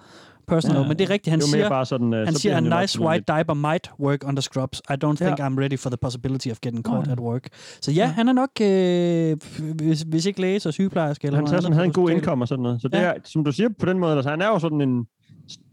personnel, 0.47 0.81
Ja. 0.81 0.87
men 0.87 0.97
det 0.99 1.05
er 1.05 1.09
rigtigt. 1.09 1.31
Han 1.31 1.39
Det 1.39 1.45
er 1.45 1.49
jo 1.49 1.55
mere 1.57 1.61
siger, 1.63 1.69
bare 1.69 1.85
sådan, 1.85 2.13
øh, 2.13 2.25
han 2.25 2.33
så 2.33 2.39
siger, 2.39 2.57
a 2.75 2.81
nice 2.81 3.01
white 3.01 3.23
diaper 3.27 3.53
might 3.53 3.91
work 3.99 4.23
under 4.27 4.41
scrubs. 4.41 4.79
I 4.89 4.93
don't 5.05 5.15
think 5.15 5.39
Ja. 5.39 5.47
I'm 5.47 5.59
ready 5.59 5.79
for 5.79 5.89
the 5.89 5.97
possibility 5.97 6.47
of 6.47 6.57
getting 6.61 6.83
caught 6.85 7.05
Nej. 7.07 7.11
at 7.13 7.19
work. 7.19 7.47
Så 7.81 7.91
ja, 7.91 8.05
han 8.07 8.27
er 8.27 8.33
nok, 8.33 8.49
øh, 8.61 9.37
hvis, 9.75 10.01
hvis 10.01 10.25
ikke 10.25 10.41
læge, 10.41 10.59
så 10.59 10.71
sygeplejerske. 10.71 11.25
Eller 11.27 11.39
Han 11.39 11.47
sagde, 11.47 11.63
han 11.63 11.73
havde 11.73 11.85
en 11.85 11.93
god 11.93 12.09
income 12.09 12.43
og 12.43 12.47
sådan 12.47 12.63
noget. 12.63 12.81
Så 12.81 12.87
det 12.87 12.97
Ja. 12.97 13.03
er, 13.03 13.13
som 13.23 13.43
du 13.43 13.51
siger 13.51 13.69
på 13.79 13.85
den 13.85 13.99
måde, 13.99 14.15
altså, 14.15 14.29
han 14.29 14.41
er 14.41 14.47
jo 14.47 14.59
sådan 14.59 14.81
en 14.81 15.05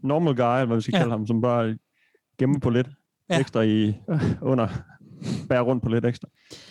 normal 0.03 0.35
guy, 0.35 0.43
eller 0.43 0.65
hvad 0.65 0.77
vi 0.77 0.81
skal 0.81 0.91
Ja. 0.93 0.97
kalde 0.99 1.11
ham, 1.11 1.27
som 1.27 1.41
bare 1.41 1.77
gemmer 2.39 2.59
på 2.59 2.69
lidt 2.69 2.87
Ja. 3.29 3.39
ekstra 3.39 3.61
i 3.61 3.93
under, 4.41 4.67
bærer 5.49 5.61
rundt 5.61 5.83
på 5.83 5.89
lidt 5.89 6.05
ekstra. 6.05 6.27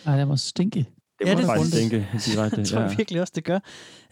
Ej, 0.07 0.17
det 0.17 0.29
må 0.29 0.37
stinke. 0.37 0.87
Det 1.23 1.29
Ja, 1.29 1.35
må 1.35 1.41
det 1.41 1.47
faktisk 1.49 1.73
tror- 1.75 1.79
tænke 1.81 2.07
direkte. 2.27 2.57
Jeg 2.59 2.67
tror 2.71 2.81
ja. 2.81 2.95
virkelig 2.97 3.21
også, 3.21 3.33
det 3.37 3.45
gør. 3.45 3.59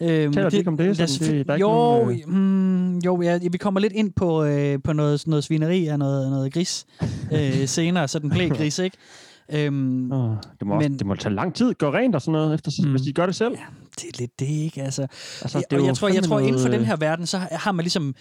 Øhm, 0.01 0.33
Taler 0.33 0.51
vi 0.51 0.57
ikke 0.57 0.68
om 0.68 0.77
det? 0.77 0.87
der 0.87 0.92
Sådan, 0.94 0.96
det- 0.96 0.99
der 0.99 1.03
er 1.03 1.07
selvfølgelig- 1.07 1.55
ikke 1.55 1.61
jo, 1.61 1.68
nogen, 1.68 2.92
mm, 2.94 2.99
jo 2.99 3.23
ja, 3.23 3.38
vi 3.51 3.59
kommer 3.59 3.81
lidt 3.81 3.92
ind 3.92 4.12
på, 4.12 4.44
øh, 4.44 4.79
på 4.85 4.92
noget, 4.92 5.27
noget 5.27 5.44
svineri 5.44 5.87
og 5.87 5.99
noget, 5.99 6.31
noget 6.31 6.53
gris 6.53 6.87
øh, 7.33 7.68
senere, 7.79 8.09
så 8.09 8.18
den 8.18 8.31
blev 8.31 8.49
gris, 8.51 8.79
ikke? 8.79 8.96
Øhm, 9.52 10.12
oh, 10.12 10.36
det, 10.60 10.66
må 10.66 10.74
også, 10.74 10.88
men- 10.88 10.98
det 10.98 11.06
må 11.06 11.14
tage 11.14 11.34
lang 11.34 11.54
tid. 11.54 11.74
Gå 11.74 11.92
rent 11.92 12.14
og 12.14 12.22
sådan 12.22 12.32
noget, 12.32 12.54
efter, 12.54 12.70
mm. 12.84 12.90
hvis 12.90 13.02
de 13.02 13.12
gør 13.12 13.26
det 13.26 13.34
selv. 13.34 13.52
det 13.96 14.04
er 14.04 14.18
lidt 14.18 14.40
det, 14.40 14.46
ikke? 14.48 14.82
Altså, 14.82 15.02
Altså, 15.42 15.58
ja, 15.58 15.62
det 15.70 15.78
og 15.80 15.86
jeg 15.86 15.96
tror, 15.96 16.08
jeg 16.08 16.22
tror 16.24 16.38
inden 16.40 16.62
for 16.62 16.68
den 16.68 16.84
her 16.84 16.96
verden, 16.96 17.26
så 17.26 17.38
har 17.38 17.72
man 17.72 17.82
ligesom... 17.82 18.14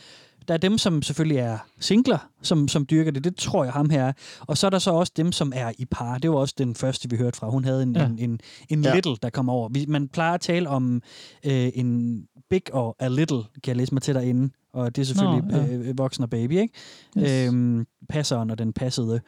Der 0.47 0.53
er 0.53 0.57
dem, 0.57 0.77
som 0.77 1.01
selvfølgelig 1.01 1.37
er 1.37 1.57
singler, 1.79 2.17
som, 2.41 2.67
som 2.67 2.85
dyrker 2.85 3.11
det. 3.11 3.23
Det 3.23 3.35
tror 3.35 3.63
jeg, 3.63 3.73
ham 3.73 3.89
her 3.89 4.03
er. 4.03 4.11
Og 4.39 4.57
så 4.57 4.65
er 4.67 4.69
der 4.69 4.79
så 4.79 4.91
også 4.91 5.11
dem, 5.17 5.31
som 5.31 5.51
er 5.55 5.71
i 5.77 5.85
par. 5.85 6.17
Det 6.17 6.29
var 6.31 6.35
også 6.37 6.55
den 6.57 6.75
første, 6.75 7.09
vi 7.09 7.17
hørte 7.17 7.37
fra. 7.37 7.49
Hun 7.49 7.63
havde 7.65 7.83
en, 7.83 7.95
Ja. 7.95 8.01
ja. 8.01 8.07
en, 8.07 8.19
en, 8.19 8.39
en 8.69 8.83
Ja. 8.83 8.93
little, 8.95 9.15
der 9.23 9.29
kom 9.29 9.49
over. 9.49 9.69
Vi, 9.69 9.85
man 9.87 10.07
plejer 10.07 10.33
at 10.33 10.41
tale 10.41 10.69
om 10.69 11.01
øh, 11.45 11.69
en 11.75 12.21
big 12.49 12.61
og 12.73 12.95
a 12.99 13.07
little, 13.07 13.37
kan 13.37 13.67
jeg 13.67 13.75
læse 13.75 13.93
mig 13.93 14.01
til 14.01 14.15
derinde. 14.15 14.49
Og 14.73 14.95
det 14.95 15.01
er 15.01 15.05
selvfølgelig 15.05 15.51
Nå, 15.51 15.57
ja. 15.57 15.65
ja. 15.65 15.73
øh, 15.73 15.97
voksen 15.97 16.23
og 16.23 16.29
baby, 16.29 16.51
ikke? 16.51 16.73
Yes. 17.17 17.47
Øhm, 17.53 17.85
passeren 18.09 18.49
og 18.51 18.57
den 18.57 18.73
passede. 18.73 19.21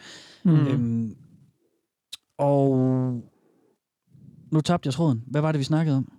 Mm. 0.45 0.51
Øhm, 0.67 1.15
og 2.41 2.77
nu 4.51 4.62
tabte 4.62 4.88
jeg 4.88 4.93
tråden. 4.93 5.23
Hvad 5.27 5.41
var 5.41 5.51
det, 5.51 5.60
vi 5.60 5.63
snakkede 5.63 5.97
om? 5.97 6.12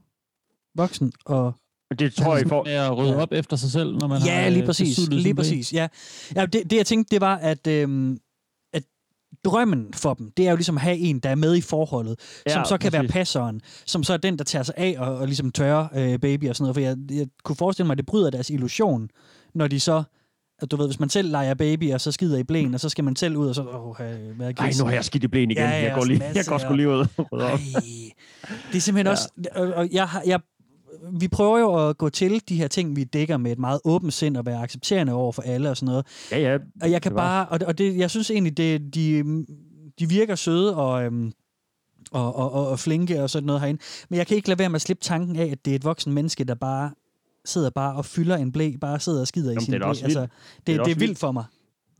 Voksen 0.76 1.12
og... 1.24 1.52
Det 1.98 2.14
tror 2.14 2.36
jeg, 2.36 2.46
I 2.46 2.48
får... 2.48 2.64
Med 2.64 2.72
at 2.72 2.96
rydde 2.96 3.16
op 3.16 3.32
efter 3.32 3.56
sig 3.56 3.70
selv, 3.70 3.96
når 3.96 4.06
man 4.06 4.20
har 4.20 4.28
Ja, 4.28 4.48
lige 4.48 4.60
øh, 4.60 4.66
præcis. 4.66 5.08
Lige 5.08 5.34
præcis, 5.34 5.72
ja. 5.72 5.88
ja 6.36 6.46
det, 6.46 6.70
det, 6.70 6.76
jeg 6.76 6.86
tænkte, 6.86 7.10
det 7.14 7.20
var, 7.20 7.36
at, 7.36 7.66
øhm, 7.66 8.18
at 8.72 8.82
drømmen 9.44 9.94
for 9.94 10.14
dem, 10.14 10.30
det 10.36 10.46
er 10.46 10.50
jo 10.50 10.56
ligesom 10.56 10.76
at 10.76 10.82
have 10.82 10.96
en, 10.96 11.18
der 11.18 11.28
er 11.28 11.34
med 11.34 11.56
i 11.56 11.60
forholdet, 11.60 12.20
ja, 12.46 12.50
Ja, 12.50 12.54
som 12.54 12.64
så 12.64 12.78
kan 12.78 12.92
præcis. 12.92 13.02
være 13.02 13.08
passeren, 13.08 13.60
som 13.86 14.04
så 14.04 14.12
er 14.12 14.16
den, 14.16 14.38
der 14.38 14.44
tager 14.44 14.62
sig 14.62 14.74
af 14.78 14.94
og, 14.98 15.16
og 15.18 15.26
ligesom 15.26 15.52
tørrer 15.52 15.88
øh, 15.94 16.18
baby 16.20 16.48
og 16.48 16.56
sådan 16.56 16.64
noget. 16.64 16.74
For 16.74 16.80
jeg, 16.80 16.96
jeg 17.20 17.26
kunne 17.44 17.56
forestille 17.56 17.86
mig, 17.86 17.94
at 17.94 17.98
det 17.98 18.06
bryder 18.06 18.30
deres 18.30 18.50
illusion, 18.50 19.10
når 19.54 19.68
de 19.68 19.80
så 19.80 20.02
du 20.66 20.76
ved, 20.76 20.86
hvis 20.86 21.00
man 21.00 21.08
selv 21.08 21.30
leger 21.30 21.54
baby, 21.54 21.92
og 21.92 22.00
så 22.00 22.12
skider 22.12 22.38
i 22.38 22.42
blæen, 22.42 22.74
og 22.74 22.80
så 22.80 22.88
skal 22.88 23.04
man 23.04 23.16
selv 23.16 23.36
ud, 23.36 23.48
og 23.48 23.54
så, 23.54 23.62
åh, 23.62 24.06
øh, 24.06 24.36
hvad 24.36 24.46
Ej, 24.46 24.52
gris? 24.52 24.78
nu 24.78 24.84
har 24.84 24.92
jeg 24.92 25.04
skidt 25.04 25.24
i 25.24 25.28
blæen 25.28 25.50
igen. 25.50 25.62
Ja, 25.62 25.70
ja, 25.70 25.82
jeg 25.82 25.94
går 25.94 26.04
lige, 26.04 26.22
jeg 26.34 26.44
går 26.46 26.58
sgu 26.58 26.74
lige 26.74 26.88
ud. 26.88 27.06
og 27.16 27.32
rydder 27.32 27.50
op. 27.50 27.58
Det 28.72 28.76
er 28.76 28.80
simpelthen 28.80 29.06
ja. 29.06 29.10
også... 29.10 29.30
Og, 29.54 29.88
jeg, 29.92 30.08
jeg, 30.26 30.40
vi 31.20 31.28
prøver 31.28 31.58
jo 31.58 31.88
at 31.88 31.98
gå 31.98 32.08
til 32.08 32.42
de 32.48 32.56
her 32.56 32.68
ting, 32.68 32.96
vi 32.96 33.04
dækker 33.04 33.36
med 33.36 33.52
et 33.52 33.58
meget 33.58 33.80
åbent 33.84 34.12
sind 34.12 34.36
og 34.36 34.46
være 34.46 34.62
accepterende 34.62 35.12
over 35.12 35.32
for 35.32 35.42
alle 35.42 35.70
og 35.70 35.76
sådan 35.76 35.86
noget. 35.86 36.06
Ja, 36.30 36.38
ja. 36.38 36.58
Og 36.82 36.90
jeg 36.90 37.02
kan 37.02 37.10
det 37.10 37.16
bare... 37.16 37.48
Og, 37.48 37.58
og 37.66 37.78
det, 37.78 37.96
jeg 37.96 38.10
synes 38.10 38.30
egentlig, 38.30 38.56
det, 38.56 38.94
de, 38.94 39.24
de 39.98 40.08
virker 40.08 40.34
søde 40.34 40.76
og, 40.76 41.04
øhm, 41.04 41.32
og, 42.10 42.36
og, 42.36 42.52
og, 42.52 42.68
og 42.68 42.78
flinke 42.78 43.22
og 43.22 43.30
sådan 43.30 43.46
noget 43.46 43.60
herinde. 43.60 43.82
Men 44.08 44.16
jeg 44.16 44.26
kan 44.26 44.36
ikke 44.36 44.48
lade 44.48 44.58
være 44.58 44.68
med 44.68 44.76
at 44.76 44.82
slippe 44.82 45.04
tanken 45.04 45.36
af, 45.36 45.46
at 45.46 45.64
det 45.64 45.70
er 45.70 45.74
et 45.74 45.84
voksen 45.84 46.12
menneske, 46.12 46.44
der 46.44 46.54
bare 46.54 46.90
sidder 47.44 47.70
bare 47.70 47.96
og 47.96 48.04
fylder 48.04 48.36
en 48.36 48.52
blæ, 48.52 48.72
bare 48.80 49.00
sidder 49.00 49.20
og 49.20 49.26
skider 49.26 49.50
i 49.50 49.52
Jamen, 49.52 49.60
sin 49.64 49.72
det 49.72 49.78
er 49.78 49.84
blæ. 49.84 49.88
også 49.90 50.02
vildt. 50.06 50.18
Altså, 50.18 50.36
det, 50.56 50.66
Det 50.66 50.76
er 50.78 50.84
det, 50.84 50.94
er 50.94 50.98
vildt 50.98 51.18
for 51.18 51.32
mig. 51.32 51.44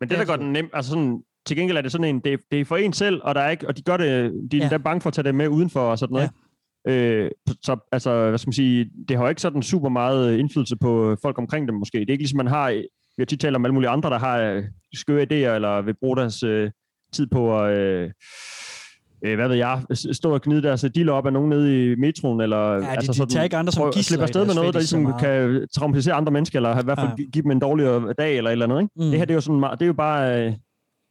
Men 0.00 0.09
det, 0.09 0.18
der 0.18 0.24
gør 0.24 0.37
den 0.37 0.52
nem, 0.52 0.70
altså 0.72 0.88
sådan, 0.90 1.22
til 1.46 1.57
gengæld 1.57 1.76
er 1.78 1.83
det 1.83 1.92
sådan 1.92 2.05
en, 2.14 2.20
det, 2.20 2.40
det 2.50 2.61
er 2.61 2.64
for 2.64 2.76
en 2.76 2.92
selv, 2.92 3.20
og 3.24 3.35
der 3.35 3.40
er 3.40 3.50
ikke, 3.50 3.68
og 3.68 3.76
de 3.76 3.83
gør 3.83 3.96
det, 3.96 4.33
de 4.52 4.61
er 4.62 4.68
Ja. 4.72 4.78
bange 4.78 5.00
for 5.00 5.09
at 5.11 5.14
tage 5.14 5.24
det 5.24 5.35
med 5.35 5.48
udenfor 5.48 5.81
og 5.81 5.98
sådan 5.98 6.12
noget. 6.14 6.31
Ja. 6.87 6.92
Øh, 6.92 7.31
så 7.62 7.76
altså, 7.92 8.28
hvad 8.28 8.38
skal 8.38 8.48
man 8.48 8.52
sige, 8.52 8.90
det 9.09 9.16
har 9.16 9.24
jo 9.24 9.28
ikke 9.28 9.40
sådan 9.40 9.62
super 9.62 9.88
meget 9.88 10.38
indflydelse 10.38 10.76
på 10.76 11.16
folk 11.22 11.38
omkring 11.38 11.68
dem 11.68 11.74
måske. 11.76 11.98
Det 11.98 12.09
er 12.09 12.12
ikke 12.12 12.22
ligesom, 12.22 12.37
man 12.37 12.46
har, 12.46 12.70
vi 13.16 13.18
har 13.18 13.24
tit 13.24 13.40
talt 13.40 13.57
om 13.57 13.64
alle 13.64 13.74
mulige 13.74 13.90
andre, 13.90 14.11
der 14.11 14.18
har 14.18 14.38
øh, 14.40 14.64
skøre 14.94 15.22
idéer, 15.22 15.55
eller 15.55 15.83
vil 15.83 15.94
bruge 16.00 16.16
deres 16.16 16.42
øh, 16.42 16.70
tid 17.12 17.26
på 17.26 17.59
at, 17.61 17.78
øh, 17.78 18.11
øh, 19.24 19.35
hvad 19.37 19.48
ved 19.48 19.56
jeg, 19.56 19.82
stå 19.94 20.35
og 20.35 20.42
gnide 20.42 20.62
deres 20.62 20.85
diller 20.94 21.12
op 21.12 21.26
af 21.26 21.32
nogen 21.32 21.48
nede 21.48 21.92
i 21.92 21.94
metroen, 21.96 22.40
eller 22.40 22.74
de- 22.76 23.06
de 23.06 23.26
tager 23.26 23.44
ikke 23.44 23.56
andre 23.56 23.72
som 23.72 23.85
gidsler 23.85 24.02
slippe 24.02 24.22
afsted 24.22 24.46
med 24.46 24.54
noget, 24.54 24.74
der 24.74 24.80
så 24.80 24.96
ligesom 24.96 25.18
kan 25.18 25.66
traumatisere 25.74 26.14
andre 26.14 26.32
mennesker, 26.32 26.58
eller 26.58 26.80
i 26.80 26.85
hvert 26.85 26.98
fald 26.98 27.08
Ja. 27.08 27.14
ja. 27.18 27.30
give 27.32 27.42
dem 27.42 27.50
en 27.50 27.58
dårligere 27.58 28.12
dag, 28.18 28.37
eller 28.37 28.50
et 28.50 28.52
eller 28.52 28.66
andet. 28.66 28.80
Ikke? 28.82 28.92
Mm. 28.96 29.02
Det 29.11 29.18
her, 29.18 29.24
det 29.24 29.30
er 29.30 29.35
jo, 29.35 29.40
sådan, 29.40 29.62
det 29.62 29.82
er 29.82 29.87
jo 29.87 29.92
bare 29.92 30.46
øh, 30.46 30.52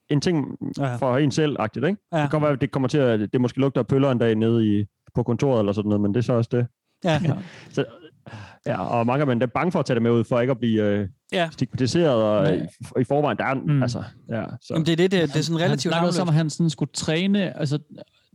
en 0.10 0.22
ting 0.22 0.46
Ja. 0.80 0.96
for 0.96 1.18
en 1.18 1.32
selv-agtigt, 1.32 1.86
ikke? 1.86 1.98
Ja. 2.14 2.22
Det 2.22 2.32
kan 2.32 2.42
være, 2.42 2.56
det 2.56 2.72
kommer 2.72 2.88
til 2.90 2.98
at, 2.98 3.20
det 3.34 3.42
måske 3.42 3.60
lugter 3.60 3.82
af 3.82 3.88
pøller 3.88 4.12
en 4.12 4.18
dag 4.18 4.36
nede 4.36 4.68
i, 4.80 4.86
på 5.16 5.24
kontoret, 5.24 5.60
eller 5.60 5.74
sådan 5.74 5.90
noget, 5.90 6.02
men 6.02 6.14
det 6.14 6.20
er 6.20 6.24
så 6.24 6.34
også 6.34 6.50
det. 6.52 6.68
Ja. 7.04 7.20
Så, 7.76 7.86
ja, 8.66 8.82
og 8.86 9.06
mange 9.06 9.22
af 9.22 9.26
dem 9.26 9.42
er 9.42 9.46
bange 9.46 9.72
for 9.72 9.80
at 9.80 9.86
tage 9.86 9.96
det 9.96 10.02
med 10.04 10.12
ud, 10.12 10.24
for 10.24 10.40
ikke 10.40 10.52
at 10.52 10.58
blive 10.60 10.84
øh, 10.84 11.08
Ja. 11.34 11.50
stigmatiseret, 11.52 12.24
og 12.24 12.46
Ja. 12.48 12.54
i, 12.54 13.02
i 13.02 13.04
forvejen, 13.04 13.38
der 13.38 13.46
er, 13.46 13.54
mm. 13.54 13.82
altså, 13.84 14.04
ja, 14.30 14.44
så. 14.62 14.74
Jamen, 14.74 14.86
det 14.86 14.92
er 14.92 14.96
det, 14.96 15.12
det, 15.12 15.22
det 15.30 15.36
er 15.36 15.42
sådan 15.44 15.60
Han 15.60 15.66
relativt 15.68 15.94
også 15.94 16.22
om, 16.22 16.28
at 16.28 16.34
han 16.34 16.50
sådan 16.50 16.70
skulle 16.70 16.92
træne, 16.94 17.58
altså 17.60 17.80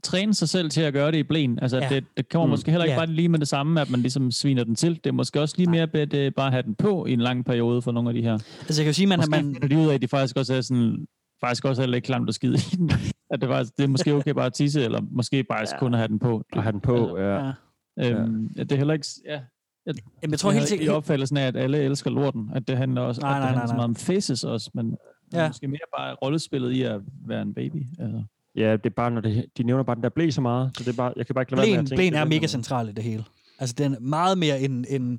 træne 0.02 0.34
sig 0.34 0.48
selv 0.48 0.70
til 0.70 0.80
at 0.80 0.92
gøre 0.92 1.10
det 1.12 1.18
i 1.18 1.22
blæen. 1.22 1.58
Altså, 1.62 1.76
Ja. 1.78 1.88
det, 1.88 2.04
det 2.16 2.28
kommer 2.28 2.46
Mm. 2.46 2.50
måske 2.50 2.70
heller 2.70 2.84
ikke 2.84 2.92
Ja. 2.92 2.98
bare 2.98 3.06
lige 3.06 3.28
med 3.28 3.38
det 3.38 3.48
samme, 3.48 3.80
at 3.80 3.90
man 3.90 4.00
ligesom 4.00 4.30
sviner 4.30 4.64
den 4.64 4.74
til. 4.74 4.94
Det 5.04 5.06
er 5.06 5.12
måske 5.12 5.40
også 5.40 5.54
lige 5.58 5.70
mere 5.70 5.86
bedt 5.86 6.14
øh, 6.14 6.32
bare 6.36 6.46
at 6.46 6.52
have 6.52 6.62
den 6.62 6.74
på 6.74 7.06
i 7.06 7.12
en 7.12 7.20
lang 7.20 7.44
periode 7.44 7.82
for 7.82 7.92
nogle 7.92 8.08
af 8.10 8.14
de 8.14 8.22
her. 8.22 8.32
Altså, 8.32 8.82
jeg 8.82 8.84
kan 8.84 8.86
jo 8.86 8.92
sige, 8.92 9.06
man, 9.06 9.18
Måske 9.18 9.30
man, 9.30 9.54
finder 9.54 9.68
de 9.68 9.78
ud 9.78 9.88
af, 9.90 9.94
at 9.94 10.02
de 10.02 10.08
faktisk 10.08 10.36
også 10.36 10.54
er 10.54 10.60
sådan 10.60 11.06
faktisk 11.40 11.64
også 11.64 11.82
er 11.82 11.86
lidt 11.86 12.04
klamt 12.04 12.28
at 12.28 12.34
skide 12.34 12.54
i 12.54 12.76
den. 12.76 12.90
At 13.30 13.40
det, 13.40 13.48
faktisk, 13.48 13.76
det 13.76 13.84
er 13.84 13.88
måske 13.88 14.14
okay 14.14 14.30
bare 14.30 14.46
at 14.46 14.52
tisse, 14.52 14.84
eller 14.84 15.00
måske 15.10 15.44
bare 15.44 15.60
ja. 15.72 15.78
kun 15.78 15.94
at 15.94 15.98
have 16.00 16.08
den 16.08 16.18
på. 16.18 16.42
At 16.52 16.62
have 16.62 16.72
den 16.72 16.80
på, 16.80 17.18
ja. 17.18 17.44
ja. 17.46 17.52
Øhm, 17.98 18.50
ja. 18.56 18.62
Det 18.62 18.72
er 18.72 18.76
heller 18.76 18.94
ikke... 18.94 19.06
Ja, 19.26 19.40
jeg, 19.86 19.94
Jamen, 20.22 20.30
jeg 20.30 20.38
tror 20.38 20.50
helt 20.50 20.68
sikkert... 20.68 20.86
I 20.86 20.90
opfattelsen 20.90 21.36
af, 21.36 21.46
at 21.46 21.56
alle 21.56 21.78
elsker 21.78 22.10
lorten. 22.10 22.50
At 22.54 22.68
det 22.68 22.76
handler 22.76 23.00
også 23.00 23.20
Nej, 23.20 23.30
at 23.30 23.34
det 23.34 23.40
nej, 23.40 23.46
handler 23.46 23.60
nej, 23.60 23.66
så 23.66 23.72
nej. 23.72 23.76
meget 23.76 23.88
om 23.88 23.94
faces 23.96 24.44
også, 24.44 24.70
men 24.74 24.96
Ja. 25.32 25.48
måske 25.48 25.68
mere 25.68 25.78
bare 25.98 26.14
rollespillet 26.14 26.72
i 26.72 26.82
at 26.82 27.00
være 27.26 27.42
en 27.42 27.54
baby. 27.54 27.86
Altså. 28.00 28.22
Ja, 28.56 28.72
det 28.72 28.86
er 28.86 28.90
bare, 28.96 29.10
når 29.10 29.20
det, 29.20 29.46
de 29.58 29.62
nævner 29.62 29.82
bare 29.82 29.96
den 29.96 30.02
der 30.02 30.08
blæ 30.08 30.30
så 30.30 30.40
meget, 30.40 30.70
så 30.78 30.84
det 30.84 30.90
er 30.92 30.96
bare, 30.96 31.12
jeg 31.16 31.26
kan 31.26 31.34
bare 31.34 31.42
ikke 31.42 31.52
lade 31.56 31.60
være 31.62 31.70
med 31.70 31.78
at 31.78 31.86
tænke... 31.86 31.96
blæen 31.96 32.12
det 32.12 32.20
er 32.20 32.24
mega 32.24 32.46
central 32.46 32.88
i 32.88 32.92
det 32.92 33.04
hele. 33.04 33.24
Altså, 33.58 33.74
den 33.78 33.94
er 33.94 34.00
meget 34.00 34.38
mere 34.38 34.60
end... 34.60 34.84
end 34.88 35.18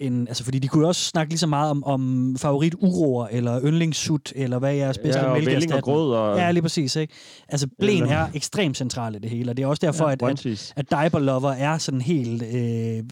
end, 0.00 0.28
altså, 0.28 0.44
fordi 0.44 0.58
de 0.58 0.68
kunne 0.68 0.82
jo 0.82 0.88
også 0.88 1.04
snakke 1.04 1.30
lige 1.32 1.38
så 1.38 1.46
meget 1.46 1.70
om, 1.70 1.84
om 1.84 2.36
favorit 2.38 2.74
uroer, 2.78 3.26
eller 3.26 3.60
yndlingssut, 3.64 4.32
eller 4.36 4.58
hvad 4.58 4.70
er 4.70 4.74
jeres 4.74 4.98
bedste 4.98 5.20
Ja, 5.20 5.26
og 5.26 5.34
velling 5.34 5.48
og 5.48 5.52
mælkeerstatning. 5.60 5.82
grød 5.84 6.10
og- 6.14 6.36
Ja, 6.38 6.50
lige 6.50 6.62
præcis. 6.62 6.96
Ikke? 6.96 7.14
Altså, 7.48 7.66
Eller- 7.78 8.06
er 8.06 8.28
ekstremt 8.34 8.76
central 8.76 9.14
i 9.14 9.18
det 9.18 9.30
hele, 9.30 9.50
og 9.50 9.56
det 9.56 9.62
er 9.62 9.66
også 9.66 9.80
derfor, 9.86 10.06
Ja, 10.06 10.12
at, 10.12 10.46
at, 10.46 10.72
at 10.76 10.90
diaper 10.90 11.18
lover 11.18 11.50
er 11.52 11.78
sådan 11.78 11.98
en 11.98 12.02
helt 12.02 12.42
øh, 12.42 13.02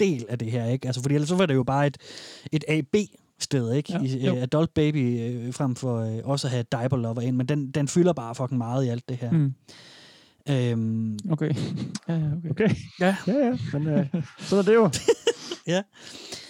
del 0.00 0.24
af 0.28 0.38
det 0.38 0.50
her. 0.50 0.66
Ikke? 0.66 0.86
Altså, 0.88 1.02
fordi 1.02 1.14
ellers 1.14 1.28
så 1.28 1.36
var 1.36 1.46
det 1.46 1.54
jo 1.54 1.62
bare 1.62 1.86
et, 1.86 1.96
et 2.52 2.64
A-B 2.68 2.94
sted, 3.40 3.72
ikke? 3.72 3.92
Ja, 3.92 4.02
I, 4.02 4.26
øh, 4.36 4.42
adult 4.42 4.74
baby, 4.74 5.20
øh, 5.20 5.54
frem 5.54 5.76
for 5.76 5.98
øh, 6.00 6.18
også 6.24 6.46
at 6.46 6.50
have 6.50 6.64
diaper 6.72 6.96
lover 6.96 7.20
ind, 7.20 7.36
men 7.36 7.46
den, 7.48 7.70
den 7.70 7.88
fylder 7.88 8.12
bare 8.12 8.34
fucking 8.34 8.58
meget 8.58 8.84
i 8.84 8.88
alt 8.88 9.08
det 9.08 9.16
her. 9.16 9.30
Mm. 9.30 9.54
Øhm, 10.50 11.18
Okay. 11.30 11.54
Ja, 12.08 12.14
ja, 12.14 12.20
okay. 12.36 12.50
Okay. 12.50 12.68
Ja. 13.00 13.16
Ja, 13.26 13.32
ja. 13.32 13.58
Men 13.72 13.86
øh, 13.88 14.06
sådan 14.38 14.58
er 14.58 14.62
det 14.70 14.74
jo. 14.74 14.90
ja. 15.68 15.82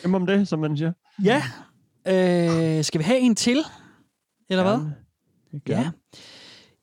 Hvem 0.00 0.14
om 0.14 0.26
det, 0.26 0.48
som 0.48 0.58
man 0.58 0.76
siger. 0.76 0.92
Ja. 1.24 1.42
Øh, 2.08 2.84
skal 2.84 2.98
vi 2.98 3.04
have 3.04 3.18
en 3.18 3.34
til? 3.34 3.64
Eller 4.50 4.62
hvad? 4.62 4.90
Gerne. 5.66 5.82
Ja. 5.82 5.90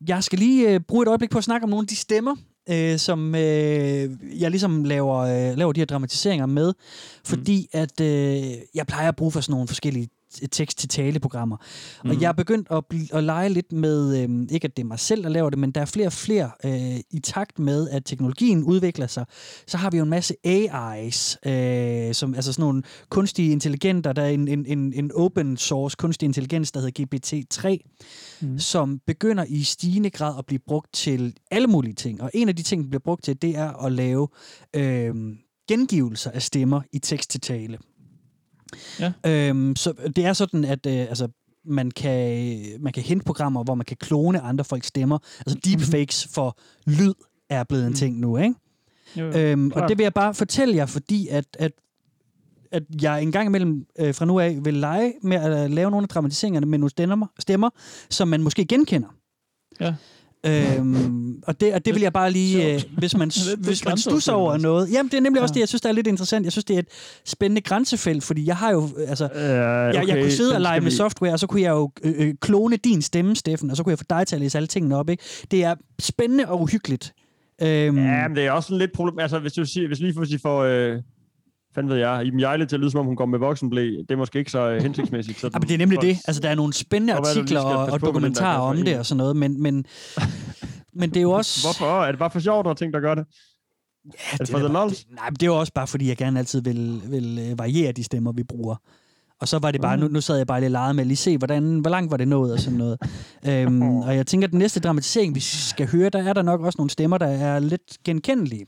Jeg 0.08 0.24
skal 0.24 0.40
lige 0.40 0.74
øh, 0.74 0.80
bruge 0.80 1.04
et 1.04 1.08
øjeblik 1.08 1.30
på 1.30 1.38
at 1.38 1.44
snakke 1.44 1.64
om 1.64 1.70
nogle 1.70 1.84
af 1.84 1.88
de 1.88 1.96
stemmer, 1.96 2.36
øh, 2.70 2.98
som 2.98 3.36
øh, 3.36 4.10
jeg 4.42 4.52
ligesom 4.52 4.84
laver, 4.84 5.18
øh, 5.18 5.58
laver 5.58 5.74
de 5.74 5.82
her 5.82 5.86
dramatiseringer 5.86 6.46
med. 6.46 6.74
Fordi 7.26 7.70
mm. 7.74 7.80
at 7.80 8.02
øh, 8.02 8.52
jeg 8.76 8.88
plejer 8.88 9.08
at 9.08 9.16
bruge 9.16 9.32
for 9.32 9.42
sådan 9.42 9.54
nogle 9.54 9.68
forskellige 9.68 10.10
tekst-til-tale-programmer. 10.52 11.58
Mm. 12.04 12.10
Og 12.10 12.22
jeg 12.22 12.28
er 12.28 12.34
begyndt 12.34 12.68
at, 12.72 12.84
at 13.14 13.24
lege 13.24 13.50
lidt 13.50 13.72
med, 13.72 14.24
øh, 14.24 14.48
ikke 14.52 14.66
at 14.66 14.78
det 14.78 14.84
er 14.84 14.88
mig 14.88 15.00
selv, 15.00 15.24
der 15.24 15.30
laver 15.30 15.50
det, 15.50 15.60
men 15.60 15.72
der 15.72 15.82
er 15.82 15.86
flere 15.86 16.08
og 16.08 16.14
flere 16.14 16.52
øh, 16.66 17.00
i 17.12 17.20
takt 17.24 17.60
med, 17.60 17.90
at 17.90 18.06
teknologien 18.06 18.64
udvikler 18.64 19.08
sig. 19.08 19.26
Så 19.68 19.78
har 19.78 19.90
vi 19.90 19.98
jo 19.98 20.04
en 20.04 20.10
masse 20.10 20.36
AI's, 20.48 21.50
øh, 21.50 22.14
som, 22.14 22.34
altså 22.34 22.54
sådan 22.54 22.64
nogle 22.64 22.84
kunstige 23.10 23.52
intelligenter. 23.52 24.14
Der 24.14 24.22
er 24.22 24.30
en, 24.30 24.48
en, 24.48 24.66
en, 24.66 24.94
en 24.94 25.12
open 25.16 25.58
source 25.58 25.96
kunstig 26.00 26.26
intelligens, 26.26 26.72
der 26.72 26.80
hedder 26.80 27.04
GPT-3, 27.04 27.78
mm. 28.42 28.60
som 28.60 29.00
begynder 29.08 29.46
i 29.48 29.64
stigende 29.64 30.10
grad 30.10 30.34
at 30.38 30.46
blive 30.46 30.60
brugt 30.68 30.94
til 30.94 31.34
alle 31.52 31.68
mulige 31.68 31.94
ting. 31.94 32.22
Og 32.22 32.32
en 32.34 32.50
af 32.50 32.56
de 32.56 32.64
ting, 32.64 32.82
den 32.82 32.90
bliver 32.90 33.04
brugt 33.04 33.24
til, 33.24 33.42
det 33.42 33.58
er 33.58 33.86
at 33.86 33.92
lave 33.92 34.28
øh, 34.76 35.16
gengivelser 35.68 36.32
af 36.32 36.42
stemmer 36.42 36.82
i 36.94 37.00
tekst-til-tale. 37.00 37.78
Ja. 39.00 39.14
Øhm, 39.26 39.76
så 39.76 39.94
det 40.16 40.26
er 40.26 40.34
sådan, 40.34 40.64
at 40.64 40.86
øh, 40.86 40.94
altså, 40.94 41.28
man 41.66 41.92
kan, 41.92 42.62
man 42.80 42.94
kan 42.94 43.04
hente 43.04 43.26
programmer, 43.26 43.64
hvor 43.64 43.76
man 43.76 43.86
kan 43.86 43.98
klone 43.98 44.42
andre 44.42 44.64
folks 44.64 44.88
stemmer. 44.88 45.18
Altså 45.40 45.60
deepfakes 45.66 46.28
for 46.34 46.58
lyd 46.86 47.14
er 47.50 47.64
blevet 47.64 47.88
en 47.88 47.94
ting 47.94 48.20
nu, 48.20 48.38
ikke? 48.38 48.56
Jo, 49.16 49.26
jo, 49.26 49.40
Øhm, 49.40 49.72
og 49.76 49.90
det 49.90 49.98
vil 49.98 50.04
jeg 50.04 50.14
bare 50.14 50.34
fortælle 50.34 50.76
jer, 50.76 50.86
fordi 50.86 51.28
at, 51.28 51.46
at, 51.60 51.72
at 52.72 52.84
jeg 53.02 53.22
en 53.22 53.32
gang 53.32 53.48
imellem 53.48 53.86
øh, 54.00 54.14
fra 54.14 54.26
nu 54.26 54.40
af 54.40 54.58
vil 54.66 54.74
lege 54.74 55.14
med 55.22 55.38
at 55.38 55.72
lave 55.72 55.92
nogle 55.92 56.06
af 56.06 56.10
dramatiseringerne 56.10 56.66
med 56.66 56.78
nogle 56.78 56.90
stemmer, 56.90 57.28
stemmer 57.40 57.70
som 58.10 58.28
man 58.28 58.44
måske 58.44 58.66
genkender. 58.66 59.08
Ja. 59.80 59.96
Øhm, 60.48 61.36
og, 61.48 61.62
det, 61.62 61.74
og 61.74 61.86
det 61.86 61.94
vil 61.94 62.02
jeg 62.02 62.14
bare 62.14 62.32
lige, 62.32 62.74
øh, 62.74 62.82
hvis 62.98 63.18
man, 63.18 63.32
hvis 63.58 63.86
man 63.86 63.98
stusser 63.98 64.34
over 64.34 64.58
noget. 64.58 64.92
Jamen, 64.92 65.12
det 65.12 65.18
er 65.18 65.22
nemlig 65.22 65.42
også 65.42 65.54
det, 65.54 65.60
jeg 65.60 65.68
synes, 65.68 65.82
der 65.82 65.90
er 65.90 65.94
lidt 65.94 66.08
interessant. 66.08 66.44
Jeg 66.44 66.52
synes, 66.52 66.66
det 66.66 66.76
er 66.76 66.80
et 66.80 66.88
spændende 67.26 67.62
grænsefelt, 67.62 68.24
fordi 68.24 68.48
jeg 68.48 68.58
har 68.58 68.72
jo, 68.72 68.90
altså, 69.08 69.26
Uh, 69.36 69.40
jeg, 69.42 69.92
jeg 69.96 70.04
okay, 70.04 70.22
kunne 70.22 70.32
sidde 70.32 70.56
og 70.56 70.62
lege 70.62 70.82
med 70.82 70.92
vi- 70.92 70.96
software, 70.98 71.34
og 71.34 71.40
så 71.40 71.48
kunne 71.48 71.62
jeg 71.62 71.70
jo 71.72 71.92
øh, 72.04 72.14
øh, 72.18 72.34
klone 72.42 72.76
din 72.78 73.02
stemme, 73.02 73.36
Steffen, 73.36 73.72
og 73.72 73.78
så 73.78 73.84
kunne 73.84 73.92
jeg 73.92 74.00
få 74.00 74.06
dig 74.10 74.28
til 74.28 74.36
at 74.36 74.42
læse 74.42 74.58
alle 74.58 74.68
tingene 74.68 74.96
op, 74.98 75.10
ikke? 75.10 75.24
Det 75.52 75.64
er 75.64 75.76
spændende 76.00 76.46
og 76.48 76.62
uhyggeligt. 76.62 77.14
Øhm, 77.62 77.98
Ja, 77.98 78.28
men 78.28 78.38
det 78.38 78.46
er 78.46 78.52
også 78.52 78.68
sådan 78.68 78.80
lidt 78.80 78.92
problem. 78.94 79.20
Altså, 79.20 79.40
hvis 79.40 79.54
du 79.54 79.66
siger, 79.66 79.88
hvis 79.88 80.32
vi 80.34 80.38
får, 80.42 80.64
øh, 80.64 80.98
fanden 81.76 81.90
ved 81.92 81.98
jeg, 81.98 82.26
Iben 82.26 82.40
Jejle 82.40 82.66
til 82.66 82.76
at 82.76 82.80
lyde, 82.80 82.92
som 82.92 83.00
om 83.00 83.06
hun 83.06 83.16
går 83.16 83.26
med 83.26 83.40
voksenblæ, 83.40 83.82
det 83.86 84.12
er 84.12 84.16
måske 84.16 84.40
ikke 84.40 84.52
så 84.52 84.70
øh, 84.70 84.82
hensigtsmæssigt. 84.82 85.40
Så 85.40 85.48
Ja, 85.54 85.60
men 85.60 85.68
det 85.68 85.74
er 85.74 85.78
nemlig 85.78 86.02
det. 86.02 86.18
Altså, 86.28 86.42
der 86.42 86.50
er 86.50 86.56
nogle 86.56 86.74
spændende 86.74 87.14
Og 87.14 87.20
er 87.20 87.24
det, 87.24 87.30
artikler 87.38 87.60
og, 87.60 87.86
og 87.92 88.02
dokumentarer 88.02 88.60
om 88.60 88.78
det 88.78 89.00
og 89.00 89.06
sådan 89.06 89.18
noget, 89.18 89.36
men, 89.36 89.62
men, 89.62 89.86
men 91.00 91.10
det 91.10 91.18
er 91.18 91.22
jo 91.22 91.32
også... 91.32 91.68
Hvorfor? 91.68 92.04
Er 92.04 92.12
det 92.12 92.20
bare 92.20 92.32
for 92.32 92.40
sjovt, 92.40 92.68
at 92.68 92.78
ting, 92.78 92.94
der 92.94 93.00
gør 93.00 93.16
det? 93.16 93.26
Ja, 94.06 94.10
er 94.34 94.38
det 94.38 94.50
for 94.50 94.58
er 94.60 94.70
bare- 94.74 94.90
det, 94.90 95.06
nej, 95.16 95.30
men 95.30 95.34
det 95.36 95.44
er 95.44 95.48
jo 95.48 95.60
også 95.60 95.74
bare, 95.74 95.88
fordi 95.88 96.08
jeg 96.08 96.18
gerne 96.18 96.40
altid 96.40 96.62
vil, 96.62 97.02
vil 97.06 97.40
øh, 97.52 97.60
variere 97.60 97.92
de 97.92 98.04
stemmer, 98.04 98.32
vi 98.32 98.44
bruger. 98.44 98.76
Og 99.42 99.48
så 99.48 99.60
var 99.60 99.72
det 99.72 99.82
bare, 99.82 99.96
Mm. 99.98 100.02
nu, 100.04 100.08
nu 100.08 100.22
sad 100.22 100.38
jeg 100.38 100.48
bare 100.48 100.62
lidt 100.62 100.72
leget 100.72 100.96
med 100.96 101.06
lige 101.06 101.18
se, 101.18 101.38
hvordan, 101.38 101.80
hvor 101.80 101.90
langt 101.90 102.12
var 102.12 102.18
det 102.18 102.28
nået 102.28 102.54
og 102.54 102.60
sådan 102.60 102.78
noget. 102.80 102.98
øhm, 103.48 103.82
og 104.08 104.16
jeg 104.16 104.28
tænker, 104.28 104.48
at 104.48 104.52
den 104.52 104.60
næste 104.60 104.80
dramatisering, 104.80 105.36
vi 105.36 105.40
skal 105.40 105.88
høre, 105.88 106.10
der 106.10 106.24
er 106.24 106.34
der 106.34 106.42
nok 106.42 106.62
også 106.62 106.78
nogle 106.78 106.90
stemmer, 106.90 107.18
der 107.18 107.28
er 107.28 107.60
lidt 107.60 107.98
genkendelige. 108.06 108.66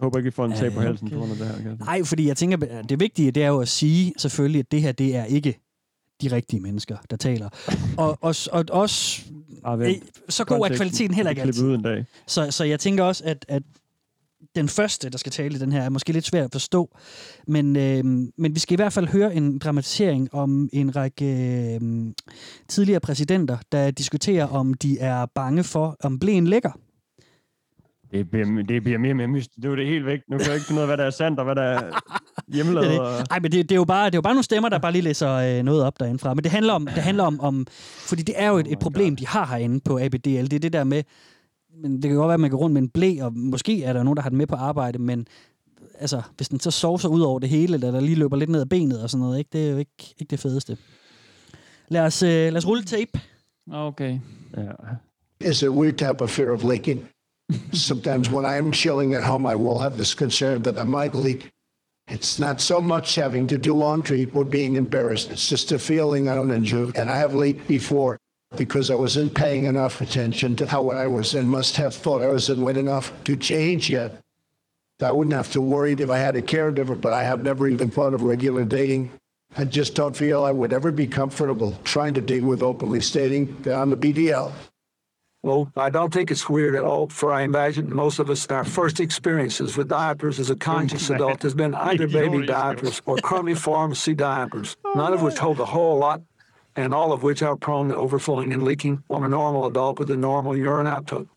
Jeg 0.00 0.04
håber 0.04 0.18
ikke, 0.18 0.24
vi 0.26 0.30
får 0.30 0.44
en 0.44 0.52
tag 0.52 0.72
på 0.72 0.80
halsen 0.80 1.10
på 1.10 1.16
grund 1.16 1.30
af 1.32 1.36
det 1.38 1.46
her. 1.46 1.76
Nej, 1.84 2.04
fordi 2.04 2.28
jeg 2.28 2.36
tænker, 2.36 2.82
det 2.88 3.00
vigtige, 3.00 3.30
det 3.30 3.42
er 3.42 3.48
jo 3.48 3.60
at 3.60 3.68
sige 3.68 4.12
selvfølgelig, 4.18 4.58
at 4.58 4.72
det 4.72 4.82
her, 4.82 4.92
det 4.92 5.16
er 5.16 5.24
ikke 5.24 5.58
de 6.22 6.28
rigtige 6.32 6.60
mennesker, 6.60 6.96
der 7.10 7.16
taler. 7.16 7.48
Og, 7.96 8.18
og, 8.20 8.34
og 8.52 8.64
også, 8.70 9.22
Ah, 9.64 9.80
øh, 9.80 9.94
så 10.28 10.44
god 10.44 10.70
er 10.70 10.76
kvaliteten 10.76 11.14
heller 11.14 11.30
ikke 11.30 11.42
altid. 11.42 11.64
ud 11.64 11.74
en 11.74 11.82
dag. 11.82 12.04
Så, 12.26 12.50
så 12.50 12.64
jeg 12.64 12.80
tænker 12.80 13.04
også, 13.04 13.24
at, 13.26 13.44
at 13.48 13.62
den 14.56 14.68
første, 14.68 15.10
der 15.10 15.18
skal 15.18 15.32
tale 15.32 15.54
i 15.54 15.58
den 15.58 15.72
her, 15.72 15.82
er 15.82 15.88
måske 15.88 16.12
lidt 16.12 16.26
svær 16.26 16.44
at 16.44 16.52
forstå. 16.52 16.96
Men, 17.46 17.76
øh, 17.76 18.04
men 18.36 18.54
vi 18.54 18.58
skal 18.60 18.72
i 18.74 18.76
hvert 18.76 18.92
fald 18.92 19.06
høre 19.06 19.34
en 19.34 19.58
dramatisering 19.58 20.34
om 20.34 20.68
en 20.72 20.96
række 20.96 21.24
øh, 21.74 22.06
tidligere 22.68 23.00
præsidenter, 23.00 23.58
der 23.72 23.90
diskuterer, 23.90 24.46
om 24.46 24.74
de 24.74 24.98
er 24.98 25.26
bange 25.34 25.64
for, 25.64 25.96
om 26.00 26.18
blæen 26.18 26.46
lækker. 26.46 26.70
Det 28.12 28.30
bliver, 28.30 28.62
det 28.68 28.82
bliver 28.82 28.98
mere 28.98 29.12
og 29.12 29.16
mere 29.16 29.26
mystisk. 29.28 29.56
Det 29.56 29.64
er 29.64 29.68
jo 29.68 29.76
det 29.76 29.86
helt 29.86 30.06
væk. 30.06 30.18
Nu 30.30 30.38
kan 30.38 30.46
jeg 30.46 30.54
ikke 30.54 30.66
finde 30.66 30.78
ud 30.78 30.82
af, 30.82 30.88
hvad 30.88 30.96
der 30.96 31.04
er 31.04 31.10
sandt, 31.10 31.38
og 31.38 31.44
hvad 31.44 31.54
der 31.54 31.62
er 31.62 32.00
hjemmelavet. 32.54 32.88
Det 32.90 32.96
er 32.96 33.00
og- 33.00 33.18
det. 33.20 33.26
Ej, 33.30 33.38
men 33.40 33.52
det, 33.52 33.68
det, 33.68 33.72
er 33.74 33.76
jo 33.76 33.84
bare, 33.84 34.06
det 34.06 34.14
er 34.14 34.18
jo 34.18 34.22
bare 34.22 34.32
nogle 34.34 34.42
stemmer, 34.44 34.68
der 34.68 34.78
bare 34.78 34.92
lige 34.92 35.02
læser 35.02 35.32
øh, 35.32 35.62
noget 35.64 35.82
op 35.84 36.00
derindefra. 36.00 36.34
Men 36.34 36.44
det 36.44 36.52
handler 36.52 36.72
om, 36.72 36.86
det 36.86 37.02
handler 37.02 37.24
om, 37.24 37.40
om 37.40 37.66
fordi 38.08 38.22
det 38.22 38.34
er 38.38 38.48
jo 38.48 38.56
et, 38.56 38.72
et 38.72 38.78
problem, 38.78 39.16
de 39.16 39.26
har 39.26 39.46
herinde 39.46 39.80
på 39.80 39.98
ABDL. 39.98 40.26
Det 40.26 40.52
er 40.52 40.58
det 40.58 40.72
der 40.72 40.84
med, 40.84 41.02
men 41.82 41.94
det 42.02 42.02
kan 42.10 42.14
godt 42.16 42.28
være, 42.28 42.34
at 42.34 42.40
man 42.40 42.50
går 42.50 42.58
rundt 42.58 42.74
med 42.74 42.82
en 42.82 42.88
blæ, 42.88 43.16
og 43.20 43.32
måske 43.36 43.84
er 43.84 43.92
der 43.92 44.02
nogen, 44.02 44.16
der 44.16 44.22
har 44.22 44.28
den 44.28 44.38
med 44.38 44.46
på 44.46 44.56
arbejde, 44.56 44.98
men 44.98 45.26
altså, 46.00 46.22
hvis 46.36 46.48
den 46.48 46.60
så 46.60 46.70
sovser 46.70 47.08
ud 47.08 47.20
over 47.20 47.38
det 47.38 47.48
hele, 47.48 47.74
eller 47.74 47.90
der 47.90 48.00
lige 48.00 48.14
løber 48.16 48.36
lidt 48.36 48.50
ned 48.50 48.60
ad 48.60 48.66
benet 48.66 49.02
og 49.02 49.10
sådan 49.10 49.22
noget, 49.22 49.38
ikke? 49.38 49.48
det 49.52 49.66
er 49.66 49.70
jo 49.70 49.78
ikke, 49.78 50.14
ikke 50.18 50.30
det 50.30 50.40
fedeste. 50.40 50.76
Lad 51.88 52.00
os, 52.02 52.22
øh, 52.22 52.28
lad 52.30 52.56
os 52.56 52.66
rulle 52.66 52.82
tape. 52.84 53.20
Okay. 53.72 54.18
Ja. 54.56 55.48
is 55.50 55.62
a 55.62 55.68
weird 55.68 55.94
type 55.94 56.20
of 56.22 56.30
fear 56.30 56.50
of 56.50 56.64
leaking. 56.64 57.00
Sometimes 57.72 58.28
when 58.28 58.44
I'm 58.44 58.72
chilling 58.72 59.14
at 59.14 59.24
home, 59.24 59.46
I 59.46 59.54
will 59.54 59.78
have 59.78 59.96
this 59.96 60.14
concern 60.14 60.62
that 60.62 60.78
I 60.78 60.84
might 60.84 61.14
leak. 61.14 61.50
It's 62.06 62.38
not 62.38 62.60
so 62.60 62.80
much 62.80 63.14
having 63.14 63.46
to 63.48 63.58
do 63.58 63.74
laundry 63.74 64.30
or 64.34 64.44
being 64.44 64.76
embarrassed. 64.76 65.30
It's 65.30 65.48
just 65.48 65.72
a 65.72 65.78
feeling 65.78 66.28
I 66.28 66.34
don't 66.34 66.50
enjoy. 66.50 66.90
And 66.94 67.10
I 67.10 67.16
have 67.18 67.34
leaked 67.34 67.68
before 67.68 68.18
because 68.56 68.90
I 68.90 68.94
wasn't 68.94 69.34
paying 69.34 69.64
enough 69.64 70.00
attention 70.00 70.56
to 70.56 70.66
how 70.66 70.90
I 70.90 71.06
was 71.06 71.34
and 71.34 71.48
must 71.48 71.76
have 71.76 71.94
thought 71.94 72.22
I 72.22 72.28
wasn't 72.28 72.60
wet 72.60 72.78
enough 72.78 73.12
to 73.24 73.36
change 73.36 73.90
yet. 73.90 74.18
I 75.00 75.12
wouldn't 75.12 75.36
have 75.36 75.52
to 75.52 75.60
worry 75.60 75.92
if 75.92 76.10
I 76.10 76.18
had 76.18 76.34
a 76.34 76.42
caregiver, 76.42 77.00
but 77.00 77.12
I 77.12 77.22
have 77.22 77.44
never 77.44 77.68
even 77.68 77.90
thought 77.90 78.14
of 78.14 78.22
regular 78.22 78.64
dating. 78.64 79.12
I 79.56 79.64
just 79.64 79.94
don't 79.94 80.16
feel 80.16 80.44
I 80.44 80.50
would 80.50 80.72
ever 80.72 80.90
be 80.90 81.06
comfortable 81.06 81.78
trying 81.84 82.14
to 82.14 82.20
date 82.20 82.42
with 82.42 82.62
openly 82.62 83.00
stating 83.00 83.56
that 83.62 83.74
I'm 83.74 83.92
a 83.92 83.96
BDL. 83.96 84.52
Well, 85.42 85.70
I 85.76 85.88
don't 85.88 86.12
think 86.12 86.32
it's 86.32 86.48
weird 86.48 86.74
at 86.74 86.82
all, 86.82 87.08
for 87.08 87.32
I 87.32 87.42
imagine 87.42 87.94
most 87.94 88.18
of 88.18 88.28
us, 88.28 88.46
our 88.48 88.64
first 88.64 88.98
experiences 88.98 89.76
with 89.76 89.88
diapers 89.88 90.40
as 90.40 90.50
a 90.50 90.56
conscious 90.56 91.10
adult 91.10 91.42
has 91.42 91.54
been 91.54 91.74
either 91.74 92.08
baby 92.20 92.44
diapers 92.44 93.00
or 93.06 93.16
crummy 93.22 93.54
pharmacy 93.54 94.14
diapers, 94.14 94.76
none 94.96 95.12
of 95.12 95.22
which 95.22 95.38
hold 95.38 95.60
a 95.60 95.64
whole 95.64 95.96
lot, 95.98 96.22
and 96.74 96.92
all 96.92 97.12
of 97.12 97.22
which 97.22 97.40
are 97.42 97.56
prone 97.56 97.88
to 97.88 97.96
overflowing 97.96 98.52
and 98.52 98.64
leaking 98.64 99.02
on 99.10 99.22
a 99.22 99.28
normal 99.28 99.66
adult 99.66 100.00
with 100.00 100.10
a 100.10 100.16
normal 100.16 100.56
urine 100.56 100.88
output. 100.88 101.28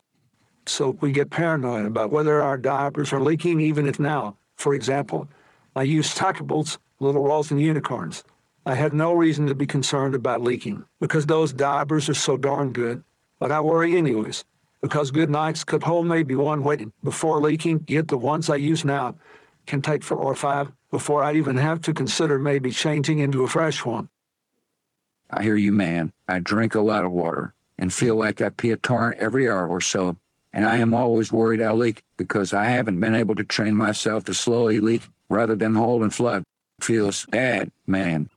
So 0.65 0.97
we 0.99 1.11
get 1.11 1.29
paranoid 1.29 1.85
about 1.85 2.11
whether 2.11 2.41
our 2.41 2.57
diapers 2.57 3.13
are 3.13 3.21
leaking, 3.21 3.61
even 3.61 3.87
if 3.87 3.99
now, 3.99 4.37
for 4.55 4.73
example, 4.73 5.27
I 5.75 5.83
use 5.83 6.15
Tuckables, 6.15 6.79
Little 6.99 7.23
Rolls, 7.23 7.51
and 7.51 7.61
Unicorns. 7.61 8.23
I 8.65 8.75
had 8.75 8.93
no 8.93 9.13
reason 9.13 9.47
to 9.47 9.55
be 9.55 9.65
concerned 9.65 10.15
about 10.15 10.41
leaking 10.41 10.85
because 10.99 11.25
those 11.25 11.53
diapers 11.53 12.09
are 12.09 12.13
so 12.13 12.37
darn 12.37 12.73
good. 12.73 13.03
But 13.41 13.51
I 13.51 13.59
worry 13.59 13.97
anyways 13.97 14.45
because 14.83 15.09
good 15.09 15.31
nights 15.31 15.63
could 15.63 15.81
hold 15.81 16.05
maybe 16.05 16.35
one 16.35 16.63
waiting 16.63 16.93
before 17.03 17.41
leaking. 17.41 17.83
Yet 17.87 18.07
the 18.07 18.17
ones 18.17 18.51
I 18.51 18.57
use 18.57 18.85
now 18.85 19.15
can 19.65 19.81
take 19.81 20.03
four 20.03 20.19
or 20.19 20.35
five 20.35 20.71
before 20.91 21.23
I 21.23 21.33
even 21.33 21.57
have 21.57 21.81
to 21.81 21.93
consider 21.93 22.37
maybe 22.37 22.69
changing 22.69 23.17
into 23.17 23.43
a 23.43 23.47
fresh 23.47 23.83
one. 23.83 24.09
I 25.31 25.41
hear 25.41 25.55
you, 25.55 25.71
man. 25.71 26.13
I 26.27 26.37
drink 26.37 26.75
a 26.75 26.81
lot 26.81 27.03
of 27.03 27.11
water 27.11 27.55
and 27.79 27.91
feel 27.91 28.15
like 28.15 28.41
I 28.41 28.49
pee 28.49 28.69
a 28.69 28.77
torrent 28.77 29.19
every 29.19 29.49
hour 29.49 29.67
or 29.67 29.81
so. 29.81 30.17
And 30.53 30.63
I 30.63 30.77
am 30.77 30.93
always 30.93 31.31
worried 31.31 31.63
I'll 31.63 31.75
leak 31.75 32.03
because 32.17 32.53
I 32.53 32.65
haven't 32.65 32.99
been 32.99 33.15
able 33.15 33.33
to 33.33 33.43
train 33.43 33.75
myself 33.75 34.23
to 34.25 34.35
slowly 34.35 34.79
leak 34.79 35.01
rather 35.29 35.55
than 35.55 35.73
hold 35.73 36.03
and 36.03 36.13
flood. 36.13 36.43
Feels 36.79 37.25
bad, 37.25 37.71
man. 37.87 38.29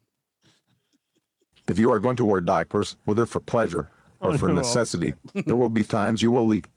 If 1.68 1.78
you 1.78 1.92
are 1.92 2.00
going 2.00 2.16
to 2.16 2.24
wear 2.24 2.40
diapers, 2.40 2.96
whether 3.04 3.26
for 3.26 3.40
pleasure 3.40 3.90
or 4.24 4.38
for 4.38 4.50
Oh, 4.50 4.54
necessity, 4.54 5.14
there 5.34 5.56
will 5.56 5.68
be 5.68 5.84
times 5.84 6.22
you 6.22 6.30
will 6.30 6.46
leak. 6.46 6.68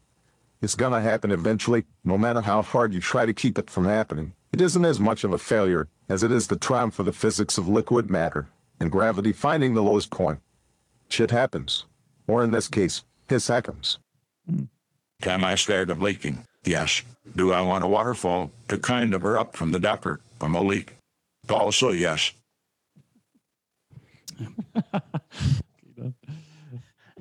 It's 0.61 0.75
gonna 0.75 1.01
happen 1.01 1.31
eventually, 1.31 1.85
no 2.03 2.17
matter 2.17 2.41
how 2.41 2.61
hard 2.61 2.93
you 2.93 2.99
try 2.99 3.25
to 3.25 3.33
keep 3.33 3.57
it 3.57 3.69
from 3.69 3.85
happening. 3.85 4.33
It 4.51 4.61
isn't 4.61 4.85
as 4.85 4.99
much 4.99 5.23
of 5.23 5.33
a 5.33 5.37
failure 5.37 5.87
as 6.09 6.23
it 6.23 6.31
is 6.31 6.47
the 6.47 6.55
triumph 6.55 6.99
of 6.99 7.05
the 7.05 7.13
physics 7.13 7.57
of 7.57 7.67
liquid 7.67 8.09
matter 8.09 8.47
and 8.79 8.91
gravity 8.91 9.31
finding 9.33 9.73
the 9.73 9.83
lowest 9.83 10.09
point. 10.09 10.39
Shit 11.09 11.31
happens. 11.31 11.85
Or 12.27 12.43
in 12.43 12.51
this 12.51 12.67
case, 12.67 13.03
piss 13.27 13.47
happens. 13.47 13.99
Am 15.25 15.43
I 15.43 15.55
scared 15.55 15.89
of 15.89 16.01
leaking? 16.01 16.43
Yes. 16.63 17.01
Do 17.35 17.53
I 17.53 17.61
want 17.61 17.83
a 17.83 17.87
waterfall 17.87 18.51
to 18.67 18.77
kind 18.77 19.13
of 19.13 19.23
erupt 19.23 19.55
from 19.55 19.71
the 19.71 19.79
diaper 19.79 20.19
from 20.39 20.55
a 20.55 20.61
leak? 20.61 20.95
Also, 21.49 21.91
yes. 21.91 22.33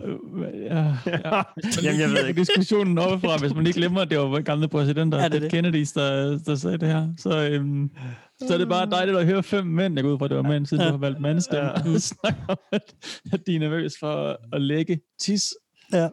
Ja, 0.01 0.97
ja. 1.07 1.43
Jamen, 1.83 2.01
jeg 2.01 2.09
ved 2.11 2.27
ikke. 2.29 2.41
Diskussionen 2.41 2.99
oppefra, 2.99 3.37
hvis 3.39 3.55
man 3.55 3.65
lige 3.65 3.75
glemmer, 3.75 4.01
at 4.01 4.11
det 4.11 4.19
var 4.19 4.41
gamle 4.41 4.69
præsidenter, 4.69 5.19
Ja, 5.19 5.23
ja, 5.23 5.29
det 5.29 5.37
er 5.37 5.41
det. 5.41 5.51
Kennedys, 5.51 5.93
der, 5.93 6.39
der 6.39 6.55
sagde 6.55 6.79
det 6.79 6.89
her. 6.89 7.09
Så, 7.19 7.49
øhm, 7.49 7.91
så 8.39 8.55
er 8.55 8.59
det 8.59 8.69
bare 8.69 8.91
dejligt 8.91 9.17
at 9.17 9.27
høre 9.27 9.43
fem 9.43 9.67
mænd, 9.67 9.95
jeg 9.95 10.05
går 10.05 10.13
ud 10.13 10.19
fra, 10.19 10.29
det 10.29 10.37
var 10.37 10.43
mænd, 10.43 10.67
siden 10.67 10.85
du 10.85 10.91
har 10.91 10.99
valgt 10.99 11.21
mandstemme, 11.21 11.71
ja. 11.91 11.99
snakke 12.13 12.39
om, 12.49 12.57
at, 12.73 12.95
at 13.33 13.47
de 13.47 13.55
er 13.55 13.59
nervøs 13.59 13.93
for 14.01 14.39
at 14.53 14.63
lægge 14.63 15.01
tis. 15.21 15.55
Ja. 15.93 16.09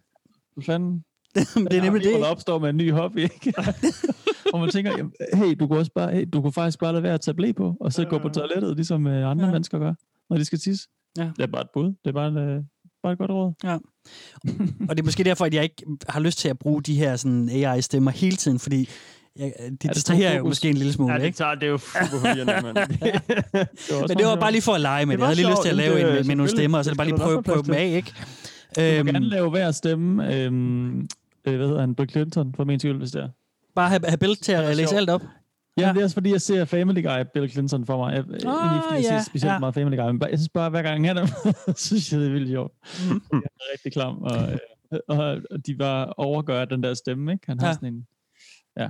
Hvad 0.54 0.64
fanden? 0.64 1.04
det 1.72 1.74
er 1.74 1.82
nemlig 1.82 2.04
det. 2.04 2.14
Der 2.14 2.26
opstår 2.26 2.60
med 2.60 2.70
en 2.70 2.78
ny 2.78 2.92
hobby, 2.92 3.18
ikke? 3.18 3.54
og 4.54 4.60
man 4.60 4.70
tænker, 4.70 4.92
jamen, 4.98 5.14
hey, 5.34 5.56
du 5.60 5.68
kunne, 5.68 5.80
også 5.80 5.92
bare, 5.96 6.12
hey, 6.12 6.26
du 6.34 6.42
kunne 6.42 6.54
faktisk 6.54 6.80
bare 6.80 6.92
lade 6.92 7.04
være 7.04 7.14
at 7.14 7.22
tage 7.22 7.36
blæ 7.36 7.52
på, 7.52 7.78
og 7.80 7.94
så 7.94 8.06
gå 8.06 8.18
på 8.18 8.30
toilettet, 8.30 8.76
ligesom 8.76 9.08
øh, 9.08 9.32
andre 9.32 9.46
ja. 9.46 9.52
mennesker 9.52 9.80
gør, 9.80 9.94
når 10.30 10.38
de 10.38 10.46
skal 10.46 10.60
tisse. 10.60 10.88
Ja. 11.18 11.32
Det 11.38 11.44
er 11.44 11.48
bare 11.48 11.62
et 11.62 11.70
bud. 11.74 11.86
Det 11.86 12.08
er 12.08 12.12
bare, 12.12 12.28
en, 12.28 12.70
øh, 13.04 13.08
bare 13.08 13.14
et 13.14 13.18
godt 13.20 13.32
råd. 13.32 13.54
Ja. 13.64 13.74
Og 14.90 14.98
det 14.98 15.00
er 15.00 15.04
måske 15.04 15.24
derfor, 15.24 15.46
at 15.46 15.54
jeg 15.54 15.64
ikke 15.64 15.84
har 16.10 16.20
lyst 16.20 16.38
til 16.40 16.50
at 16.50 16.60
bruge 16.60 16.82
de 16.84 16.96
her 16.96 17.16
sådan 17.16 17.50
AI-stemmer 17.50 18.12
hele 18.12 18.36
tiden, 18.36 18.60
fordi 18.60 18.90
jeg, 19.36 19.54
det 19.60 19.82
det 19.84 19.94
distraherer 19.96 20.30
tager 20.30 20.38
jo 20.40 20.44
måske 20.48 20.70
en 20.70 20.78
lille 20.78 20.94
smule, 20.94 21.14
Ja, 21.14 21.20
det, 21.20 21.26
ikke? 21.26 21.36
tager, 21.38 21.56
det 21.56 21.64
er 21.64 21.68
jo 21.68 21.78
super 21.78 22.06
forvirrende, 22.12 22.46
mand. 22.64 22.76
Men 24.08 24.18
det 24.18 24.26
var 24.26 24.36
bare 24.36 24.52
lige 24.52 24.62
for 24.62 24.74
at 24.74 24.82
lege 24.82 25.06
med 25.06 25.18
Det 25.18 25.20
det. 25.20 25.22
var 25.22 25.26
Jeg 25.26 25.28
havde 25.28 25.36
lige 25.48 25.50
lyst 25.50 25.62
til 25.62 25.70
at 25.70 25.76
lave 25.76 25.94
det- 25.96 26.02
en 26.02 26.14
med, 26.16 26.24
med 26.24 26.36
nogle 26.36 26.50
stemmer, 26.50 26.78
og 26.78 26.86
så 26.86 26.92
er 26.92 26.96
bare 26.96 27.08
lige 27.08 27.18
prøve, 27.18 27.44
prøve 27.44 27.64
dem 27.64 27.74
af, 27.74 27.86
ikke? 27.86 28.14
Du 28.76 28.82
må 28.82 28.88
Øhm, 28.88 29.06
gerne 29.08 29.30
lave 29.30 29.50
hver 29.50 29.72
stemme. 29.72 30.36
Øhm, 30.36 31.00
øh, 31.00 31.06
hvad 31.44 31.68
hedder 31.68 31.80
han? 31.80 31.96
Bill 31.96 32.10
Clinton, 32.10 32.54
for 32.56 32.64
min 32.64 32.80
skyld, 32.80 32.98
hvis 32.98 33.12
det 33.12 33.22
er. 33.24 33.28
Bare 33.76 33.90
have, 33.90 34.02
have 34.08 34.18
Bill 34.18 34.36
til 34.36 34.52
at 34.52 34.76
læse 34.78 34.90
sjovt. 34.90 35.00
alt 35.00 35.10
op. 35.10 35.22
Ja, 35.78 35.90
det 35.94 36.00
er 36.00 36.04
også 36.04 36.14
fordi, 36.14 36.32
jeg 36.32 36.42
ser 36.42 36.66
Family 36.66 37.04
Guy, 37.04 37.24
Bill 37.34 37.50
Clinton 37.50 37.86
for 37.86 37.98
mig. 37.98 38.14
Jeg, 38.14 38.24
oh, 38.24 38.54
egentlig 38.54 38.82
fordi 38.90 38.96
jeg 38.96 39.04
ja, 39.12 39.20
ser 39.20 39.24
specielt 39.26 39.50
ja. 39.50 39.54
ja. 39.54 39.60
meget 39.60 39.74
Family 39.74 39.98
Guy, 39.98 40.06
men 40.12 40.22
jeg 40.30 40.40
synes 40.40 40.50
bare, 40.50 40.70
hver 40.70 40.82
gang 40.82 41.08
han 41.08 41.18
er 41.18 41.26
der, 41.26 41.74
synes 41.88 42.12
jeg, 42.12 42.20
det 42.20 42.28
er 42.28 42.32
vildt 42.32 42.50
sjovt. 42.50 42.72
Mm. 43.10 43.22
Jeg 43.32 43.42
er 43.60 43.72
rigtig 43.74 43.94
klam, 43.94 44.18
og, 44.22 44.52
øh, 44.52 44.58
og, 45.08 45.38
og 45.52 45.68
de 45.68 45.76
bare 45.76 46.14
overgør 46.18 46.66
den 46.66 46.84
der 46.84 46.94
stemme, 46.94 47.32
ikke? 47.32 47.44
Han 47.48 47.60
har 47.60 47.68
Ja. 47.68 47.74
sådan 47.74 47.94
en... 47.94 48.08
Ja. 48.80 48.90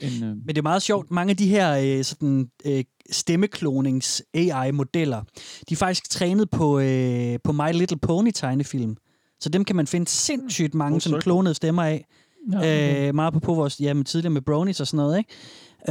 En, 0.00 0.24
øh, 0.24 0.28
Men 0.36 0.48
det 0.48 0.58
er 0.58 0.62
meget 0.62 0.82
sjovt. 0.82 1.10
Mange 1.10 1.30
af 1.30 1.36
de 1.36 1.48
her 1.48 1.98
øh, 1.98 2.04
sådan, 2.04 2.50
øh, 2.66 2.84
stemmeklonings 3.10 4.22
AI-modeller, 4.34 5.22
de 5.68 5.72
er 5.72 5.76
faktisk 5.76 6.10
trænet 6.10 6.50
på, 6.50 6.78
øh, 6.78 7.38
på 7.44 7.52
My 7.52 7.72
Little 7.72 7.98
Pony 7.98 8.30
tegnefilm. 8.34 8.96
Så 9.40 9.48
dem 9.48 9.64
kan 9.64 9.76
man 9.76 9.86
finde 9.86 10.08
sindssygt 10.08 10.74
mange 10.74 11.00
sådan 11.00 11.20
klonede 11.20 11.54
stemmer 11.54 11.82
af. 11.82 12.06
Ja, 12.52 12.58
okay. 12.58 13.08
Øh, 13.08 13.14
meget 13.14 13.32
på, 13.32 13.40
på 13.40 13.54
vores 13.54 13.80
jamen, 13.80 14.04
tidligere 14.04 14.32
med 14.32 14.42
bronies 14.42 14.80
og 14.80 14.86
sådan 14.86 14.96
noget. 14.96 15.18
Ikke? 15.18 15.30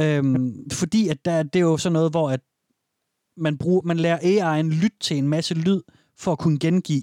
Øhm, 0.00 0.70
fordi 0.72 1.08
at 1.08 1.24
der, 1.24 1.42
det 1.42 1.56
er 1.56 1.60
jo 1.62 1.76
sådan 1.76 1.92
noget, 1.92 2.10
hvor 2.10 2.30
at 2.30 2.40
man, 3.36 3.58
bruger, 3.58 3.82
man 3.84 3.96
lærer 3.96 4.18
AI'en 4.18 4.66
lytte 4.82 4.96
til 5.00 5.16
en 5.18 5.28
masse 5.28 5.54
lyd, 5.54 5.80
for 6.18 6.32
at 6.32 6.38
kunne 6.38 6.58
gengive 6.58 7.02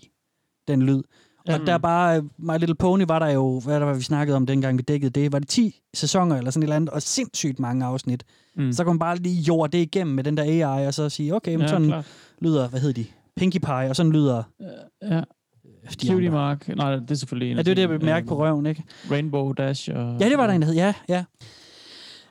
den 0.67 0.81
lyd. 0.81 1.01
Og 1.47 1.59
der 1.67 1.73
er 1.73 1.77
bare, 1.77 2.17
øh, 2.17 2.23
My 2.37 2.57
Little 2.59 2.75
Pony 2.75 3.03
var 3.07 3.19
der 3.19 3.27
jo, 3.27 3.59
hvad 3.59 3.79
der 3.79 3.85
var, 3.85 3.93
vi 3.93 4.01
snakkede 4.01 4.35
om 4.35 4.45
dengang, 4.45 4.77
vi 4.77 4.81
dækkede 4.83 5.09
det, 5.21 5.31
var 5.31 5.39
det 5.39 5.47
10 5.47 5.81
sæsoner 5.93 6.35
eller 6.37 6.51
sådan 6.51 6.63
et 6.63 6.65
eller 6.65 6.75
andet, 6.75 6.89
og 6.89 7.01
sindssygt 7.01 7.59
mange 7.59 7.85
afsnit. 7.85 8.23
Mm. 8.55 8.71
Så 8.71 8.83
kan 8.83 8.89
man 8.91 8.99
bare 8.99 9.15
lige 9.17 9.41
jorde 9.41 9.77
det 9.77 9.83
igennem 9.83 10.15
med 10.15 10.23
den 10.23 10.37
der 10.37 10.43
AI, 10.43 10.87
og 10.87 10.93
så 10.93 11.09
sige, 11.09 11.35
okay, 11.35 11.51
men 11.51 11.61
Ja, 11.61 11.67
sådan 11.67 11.87
klart. 11.87 12.05
lyder, 12.41 12.69
hvad 12.69 12.79
hedder 12.79 12.93
de? 13.03 13.05
Pinkie 13.35 13.59
Pie, 13.59 13.89
og 13.89 13.95
sådan 13.95 14.11
lyder... 14.11 14.43
Ja. 15.01 15.21
Cutie 16.07 16.29
Mark. 16.29 16.67
Nej, 16.67 16.95
det 16.95 17.11
er 17.11 17.15
selvfølgelig 17.15 17.51
en 17.51 17.57
Ja, 17.57 17.63
det 17.63 17.71
er 17.71 17.75
det, 17.75 17.81
jeg 17.81 17.89
sine, 17.89 17.99
vil 17.99 18.05
mærke 18.05 18.27
på 18.27 18.37
røven, 18.37 18.65
ikke? 18.65 18.83
Rainbow 19.11 19.51
Dash. 19.51 19.89
Og, 19.95 20.17
Ja, 20.19 20.29
det 20.29 20.37
var 20.37 20.47
der 20.47 20.53
en, 20.53 20.61
der 20.61 20.67
hed, 20.67 20.75
ja, 20.75 20.93
ja. 21.09 21.23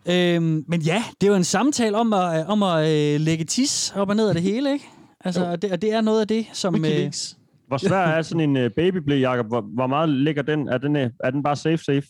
Øhm, 0.08 0.64
men 0.68 0.80
ja, 0.80 1.02
det 1.20 1.26
er 1.26 1.30
jo 1.30 1.36
en 1.36 1.44
samtale 1.44 1.96
om 1.96 2.12
at, 2.12 2.46
om 2.46 2.62
at 2.62 2.78
øh, 3.14 3.20
lægge 3.20 3.44
tis 3.44 3.92
op 3.96 4.08
og 4.08 4.16
ned 4.16 4.28
af 4.28 4.34
det 4.34 4.42
hele, 4.42 4.72
ikke? 4.72 4.84
Altså, 5.24 5.44
og 5.44 5.62
det, 5.62 5.72
og 5.72 5.82
det 5.82 5.92
er 5.92 6.00
noget 6.00 6.20
af 6.20 6.28
det, 6.28 6.46
som... 6.52 6.74
Øh, 6.84 7.12
Hvor 7.68 7.76
svær 7.76 7.98
er 8.06 8.22
sådan 8.22 8.56
en 8.56 8.64
uh, 8.64 8.70
babyblæ, 8.76 9.20
Jacob? 9.20 9.46
Hvor, 9.46 9.60
hvor 9.60 9.86
meget 9.86 10.08
ligger 10.08 10.42
den? 10.42 10.68
Er 10.68 10.78
den, 10.78 10.96
øh, 10.96 11.10
er 11.20 11.30
den 11.30 11.42
bare 11.42 11.56
safe, 11.56 11.76
safe? 11.84 12.02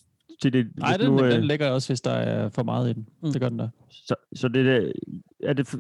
Til 0.43 0.53
det, 0.53 0.67
Nej, 0.79 0.97
den, 0.97 1.11
nu, 1.11 1.25
øh, 1.25 1.33
den 1.33 1.45
ligger 1.45 1.71
også, 1.71 1.89
hvis 1.89 2.01
der 2.01 2.11
er 2.11 2.49
for 2.49 2.63
meget 2.63 2.91
i 2.91 2.93
den. 2.93 3.07
Mm. 3.23 3.33
Det 3.33 3.41
gør 3.41 3.49
den 3.49 3.59
der. 3.59 3.69
Så, 3.91 4.15
så 4.35 4.49
det, 4.49 4.69
er- 4.69 5.53
det, 5.53 5.75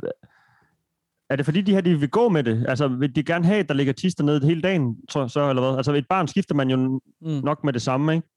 er 1.31 1.37
det 1.37 1.45
fordi, 1.45 1.61
de 1.61 1.73
her 1.73 1.81
de 1.81 2.01
vil 2.01 2.09
gå 2.11 2.29
med 2.29 2.43
det? 2.45 2.65
Altså, 2.69 2.89
vil 2.89 3.17
de 3.17 3.23
gerne 3.23 3.45
have, 3.45 3.59
at 3.59 3.69
der 3.69 3.75
ligger 3.75 3.93
tister 3.93 4.25
ned 4.25 4.41
hele 4.41 4.61
dagen, 4.63 4.97
så, 5.11 5.29
så, 5.29 5.49
eller 5.49 5.63
hvad? 5.63 5.77
Altså, 5.77 5.93
et 5.93 6.09
barn 6.09 6.29
skifter 6.29 6.55
man 6.55 6.71
jo 6.71 6.77
mm. 6.77 7.01
nok 7.45 7.65
med 7.65 7.73
det 7.73 7.83
samme, 7.83 8.15
ikke? 8.15 8.29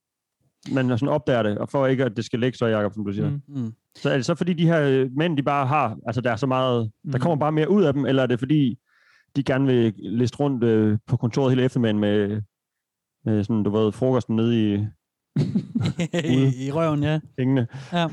Man 0.72 0.90
sådan 0.90 1.08
opdager 1.08 1.44
det, 1.44 1.58
og 1.58 1.70
for 1.70 1.88
ikke, 1.88 2.06
at 2.06 2.18
det 2.18 2.26
skal 2.26 2.40
ligge 2.40 2.58
så, 2.58 2.66
Jacob, 2.66 2.94
som 2.94 3.06
du 3.06 3.14
siger. 3.14 3.30
Mm. 3.30 3.42
Mm. 3.48 3.74
Så 3.96 4.10
er 4.10 4.16
det 4.16 4.26
så 4.26 4.36
fordi, 4.36 4.54
de 4.54 4.66
her 4.68 5.10
mænd, 5.18 5.38
de 5.38 5.44
bare 5.44 5.68
har, 5.68 5.98
altså 6.08 6.22
der 6.22 6.32
er 6.32 6.36
så 6.36 6.48
meget, 6.48 6.92
Mm. 7.04 7.12
der 7.12 7.20
kommer 7.20 7.36
bare 7.36 7.52
mere 7.52 7.70
ud 7.70 7.84
af 7.84 7.94
dem, 7.94 8.06
eller 8.06 8.24
er 8.24 8.28
det 8.28 8.40
fordi, 8.40 8.78
de 9.36 9.44
gerne 9.44 9.66
vil 9.66 9.94
liste 9.98 10.38
rundt 10.38 10.64
øh, 10.64 10.98
på 11.08 11.18
kontoret 11.18 11.52
hele 11.52 11.64
eftermiddagen 11.64 12.00
med, 12.00 12.42
med 13.26 13.44
sådan, 13.44 13.64
du 13.64 13.70
ved, 13.70 13.92
frokosten 13.92 14.36
nede 14.36 14.74
i, 14.74 14.74
I, 16.36 16.66
I 16.66 16.72
røven, 16.72 17.04
ja. 17.04 17.20
Pengene. 17.38 17.68
Ja. 17.94 18.06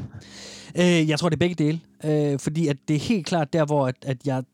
Øh, 0.79 1.09
jeg 1.09 1.19
tror, 1.19 1.29
det 1.29 1.37
er 1.37 1.47
begge 1.49 1.65
dele. 1.65 1.81
Øh, 2.05 2.39
fordi 2.39 2.69
at 2.69 2.77
det 2.89 2.97
er 2.97 3.01
helt 3.01 3.27
klart 3.27 3.53
der, 3.53 3.65
hvor 3.67 3.87
at, 3.87 3.97
at 4.03 4.27
jeg, 4.27 4.45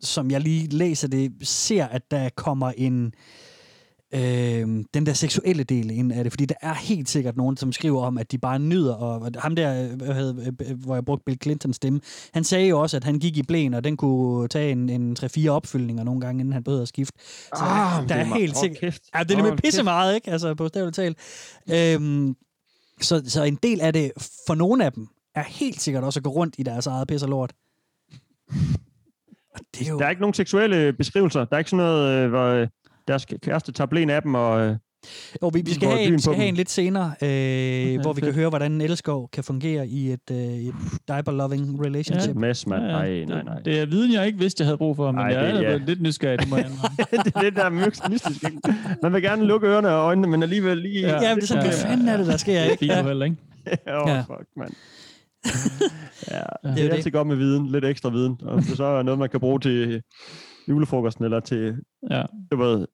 som 0.00 0.30
jeg 0.30 0.40
lige 0.40 0.68
læser 0.68 1.08
det, 1.08 1.32
ser, 1.48 1.86
at 1.86 2.10
der 2.10 2.28
kommer 2.36 2.72
en... 2.76 3.04
Øh, 3.06 3.12
den 4.94 5.06
der 5.06 5.12
seksuelle 5.12 5.64
del 5.64 5.90
ind 5.90 6.12
af 6.12 6.24
det, 6.24 6.32
fordi 6.32 6.44
der 6.44 6.54
er 6.62 6.74
helt 6.74 7.08
sikkert 7.08 7.36
nogen, 7.36 7.56
som 7.56 7.72
skriver 7.72 8.02
om, 8.02 8.18
at 8.18 8.32
de 8.32 8.38
bare 8.38 8.58
nyder, 8.58 8.94
og 8.94 9.20
og 9.20 9.30
ham 9.38 9.56
der, 9.56 9.90
øh, 9.90 9.96
hvad 9.96 10.14
hedder, 10.14 10.52
øh, 10.68 10.78
hvor 10.84 10.94
jeg 10.94 11.04
brugte 11.04 11.22
Bill 11.26 11.38
Clintons 11.42 11.76
stemme, 11.76 12.00
han 12.34 12.44
sagde 12.44 12.68
jo 12.68 12.80
også, 12.80 12.96
at 12.96 13.04
han 13.04 13.18
gik 13.18 13.36
i 13.36 13.42
blæn, 13.42 13.74
og 13.74 13.84
den 13.84 13.96
kunne 13.96 14.48
tage 14.48 14.72
en, 14.72 14.88
en 14.88 15.16
3-4 15.20 15.48
opfyldninger 15.48 16.04
nogle 16.04 16.20
gange, 16.20 16.40
inden 16.40 16.52
han 16.52 16.64
behøvede 16.64 16.82
at 16.82 16.88
skifte. 16.88 17.18
Så 17.18 17.48
Ah, 17.52 18.00
der 18.02 18.06
det 18.06 18.16
er 18.16 18.20
er 18.20 18.24
helt 18.38 18.56
sikkert... 18.56 18.80
kæft. 18.80 19.02
Ja, 19.14 19.22
det 19.22 19.30
er 19.30 19.36
nemlig 19.36 19.56
pisse 19.56 19.82
meget, 19.82 20.14
ikke? 20.14 20.30
Altså, 20.30 20.54
på 20.54 20.68
stavligt 20.68 20.96
talt. 20.96 21.18
Øhm, 21.70 22.36
så, 23.00 23.22
så 23.26 23.42
en 23.42 23.58
del 23.62 23.80
af 23.80 23.92
det, 23.92 24.12
for 24.46 24.54
nogle 24.54 24.84
af 24.84 24.92
dem, 24.92 25.06
er 25.34 25.42
helt 25.42 25.80
sikkert 25.80 26.04
også 26.04 26.20
at 26.20 26.24
gå 26.24 26.30
rundt 26.30 26.54
i 26.58 26.62
deres 26.62 26.86
eget 26.86 27.08
pis 27.08 27.22
og 27.22 27.28
lort. 27.28 27.52
Det 29.74 29.86
er 29.86 29.90
jo... 29.90 29.98
Der 29.98 30.04
er 30.06 30.10
ikke 30.10 30.20
nogen 30.22 30.34
seksuelle 30.34 30.92
beskrivelser. 30.92 31.44
Der 31.44 31.54
er 31.54 31.58
ikke 31.58 31.70
sådan 31.70 31.84
noget, 31.86 32.24
øh, 32.24 32.28
hvor 32.30 32.44
øh, 32.46 32.68
deres 33.08 33.24
kæreste 33.42 33.72
tager 33.72 33.88
blæn 33.88 34.10
af 34.10 34.22
dem, 34.22 34.34
og... 34.34 34.60
Øh, 34.66 34.76
Jo, 35.42 35.48
vi, 35.54 35.62
vi 35.64 35.74
skal, 35.74 35.88
have, 35.88 36.06
byen 36.08 36.14
vi 36.16 36.22
skal 36.22 36.34
have 36.34 36.48
en 36.48 36.54
lidt 36.54 36.70
senere, 36.70 37.04
øh, 37.22 38.00
hvor 38.00 38.12
vi 38.12 38.20
kan 38.20 38.26
fedt. 38.26 38.34
høre, 38.36 38.48
hvordan 38.48 38.72
en 38.72 38.80
elskov 38.80 39.28
kan 39.32 39.44
fungere 39.44 39.88
i 39.88 40.12
et, 40.12 40.30
øh, 40.30 40.36
et 40.38 40.74
diaper-loving 41.08 41.84
relationship. 41.86 42.34
Ja. 42.34 42.40
Mess, 42.40 42.66
mand. 42.66 42.82
Nej, 42.82 43.08
nej, 43.24 43.36
det, 43.36 43.44
nej. 43.44 43.58
Det 43.64 43.80
er 43.80 43.86
viden, 43.86 44.12
jeg 44.12 44.26
ikke 44.26 44.38
vidste, 44.38 44.60
jeg 44.62 44.66
havde 44.66 44.78
brug 44.78 44.96
for, 44.96 45.12
men 45.12 45.20
Ej, 45.20 45.26
jeg 45.26 45.42
det- 45.54 45.54
er 45.56 45.60
ja. 45.62 45.70
ja. 45.70 45.76
lidt 45.86 46.02
nysgerrig, 46.02 46.38
det 46.38 46.48
må 46.50 46.56
jeg 46.56 46.66
det 47.24 47.32
er 47.36 47.40
det, 47.40 47.56
der 47.56 47.64
er 47.64 47.70
mys- 47.70 48.10
mystisk. 48.10 48.44
ikke? 48.44 48.60
Man 49.02 49.12
vil 49.12 49.22
gerne 49.22 49.44
lukke 49.44 49.66
ørerne 49.66 49.88
og 49.88 50.04
øjnene, 50.04 50.28
men 50.28 50.42
alligevel 50.42 50.76
lige... 50.78 51.00
Ja, 51.00 51.22
ja, 51.28 51.34
det 51.34 51.42
er 51.42 51.46
sådan, 51.46 51.64
hvad 51.64 51.72
fanden 51.72 52.08
er 52.08 52.16
det, 52.16 52.26
der 52.26 52.36
sker, 52.36 52.62
ikke? 52.62 52.86
Det 52.86 52.90
er 52.98 53.02
fint, 53.04 53.24
ikke? 53.24 53.36
Åh, 53.96 54.02
oh, 54.02 54.08
Ja. 54.08 54.20
fuck, 54.20 54.46
mand. 54.56 54.70
ja, 56.30 56.38
Det 56.68 56.76
det 56.76 56.82
er 56.82 56.84
er 56.84 56.88
jo 56.88 56.94
altid 56.94 57.10
godt 57.10 57.28
med 57.28 57.36
viden. 57.36 57.66
Lidt 57.66 57.84
ekstra 57.84 58.10
viden. 58.10 58.36
Og 58.42 58.58
det 58.62 58.76
så 58.76 58.84
er 58.84 59.02
noget, 59.02 59.18
man 59.18 59.28
kan 59.28 59.40
bruge 59.40 59.60
til 59.60 60.02
julefrokosten, 60.68 61.24
eller 61.24 61.40
til, 61.40 61.74
ja. 62.10 62.22
det 62.50 62.58
var 62.58 62.86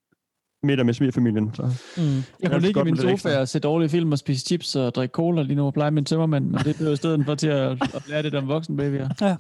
middag 0.65 0.87
med 0.87 0.95
svigerfamilien. 0.95 1.51
Så. 1.55 1.63
Mm. 1.97 2.23
Jeg 2.43 2.51
kunne 2.51 2.61
ligge 2.63 2.81
i 2.81 2.85
min 2.85 2.97
sofa 2.97 3.39
og 3.39 3.49
se 3.49 3.59
dårlige 3.59 3.89
film 3.89 4.13
og 4.13 4.19
spise 4.19 4.47
chips 4.47 4.77
og 4.77 4.95
drikke 4.95 5.13
cola 5.13 5.43
lige 5.43 5.57
nu 5.57 5.67
og 5.67 5.75
pleje 5.75 5.91
min 5.91 6.05
tømmermand, 6.05 6.45
men 6.51 6.61
det 6.65 6.77
blev 6.77 6.93
i 6.93 6.97
stedet 6.97 7.25
for 7.27 7.35
til 7.35 7.49
at, 7.49 7.71
at 7.95 8.03
lære 8.09 8.23
det 8.23 8.35
om 8.35 8.49
voksenbabyer. 8.49 9.09
Ja. 9.21 9.37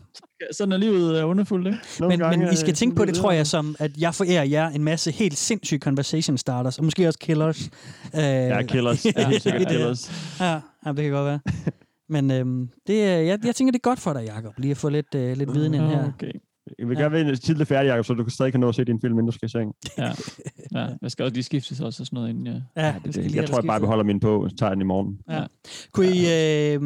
Sådan 0.53 0.73
er 0.73 0.77
livet 0.77 1.21
er 1.21 1.25
underfuldt, 1.25 1.67
ikke? 1.67 1.79
Men, 2.01 2.39
men 2.41 2.53
I 2.53 2.57
skal 2.57 2.75
tænke 2.75 2.97
på 2.97 3.05
det, 3.05 3.15
tror 3.15 3.33
jeg, 3.33 3.47
som 3.47 3.77
at 3.79 3.91
jeg 3.99 4.15
forærer 4.15 4.45
jer 4.45 4.69
en 4.69 4.85
masse 4.85 5.11
helt 5.11 5.37
sindssyge 5.39 5.79
conversation 5.81 6.39
starters, 6.39 6.79
og 6.79 6.85
måske 6.85 7.07
også 7.09 7.19
killers. 7.19 7.71
Øh, 8.15 8.21
Ja, 8.23 8.63
killers. 8.63 9.07
Ja, 9.17 9.39
sikkert 9.39 9.69
killers. 9.69 10.37
Ja, 10.41 10.53
ja, 10.87 10.93
det 10.93 10.97
kan 11.05 11.11
godt 11.11 11.27
være. 11.27 11.41
Men 12.15 12.31
øhm, 12.31 12.69
det, 12.87 13.05
er- 13.05 13.17
jeg, 13.17 13.39
jeg 13.45 13.55
tænker, 13.55 13.73
det 13.73 13.79
er 13.79 13.89
godt 13.89 14.01
for 14.01 14.13
dig, 14.13 14.25
Jacob, 14.27 14.53
lige 14.59 14.71
at 14.71 14.77
få 14.77 14.89
lidt, 14.89 15.15
øh, 15.15 15.37
lidt 15.37 15.55
viden 15.55 15.75
ind 15.75 15.83
her. 15.85 16.09
Okay. 16.09 16.33
Jeg 16.79 16.89
vil 16.89 16.97
gerne 16.97 17.13
være 17.13 17.37
tidligt 17.37 17.69
færdig, 17.69 17.89
Jacob, 17.89 18.05
så 18.05 18.15
du 18.15 18.25
kan 18.25 18.31
stadig 18.31 18.53
kan 18.53 18.61
nå 18.61 18.69
at 18.69 18.75
se 18.75 18.85
din 18.85 19.01
film, 19.01 19.13
inden 19.13 19.27
du 19.27 19.33
skal 19.33 19.47
i 19.47 19.51
seng. 19.51 19.75
Ja. 19.99 20.13
ja. 20.81 20.89
Jeg 21.03 21.11
skal 21.11 21.23
også 21.23 21.35
lige 21.35 21.45
skiftes 21.45 21.81
også 21.81 22.03
og 22.03 22.07
sådan 22.07 22.17
noget 22.17 22.29
inden, 22.29 22.47
ja. 22.47 22.61
Ja, 22.77 22.95
Det, 23.05 23.15
det, 23.15 23.35
jeg 23.35 23.49
tror, 23.49 23.57
jeg 23.57 23.65
bare 23.67 23.81
beholder 23.81 24.05
min 24.05 24.21
på, 24.21 24.45
og 24.45 24.59
tager 24.59 24.71
den 24.71 24.81
i 24.81 24.85
morgen. 24.85 25.19
Ja. 25.31 25.47
Kunne 25.93 26.07
I... 26.07 26.75
Øh, 26.75 26.83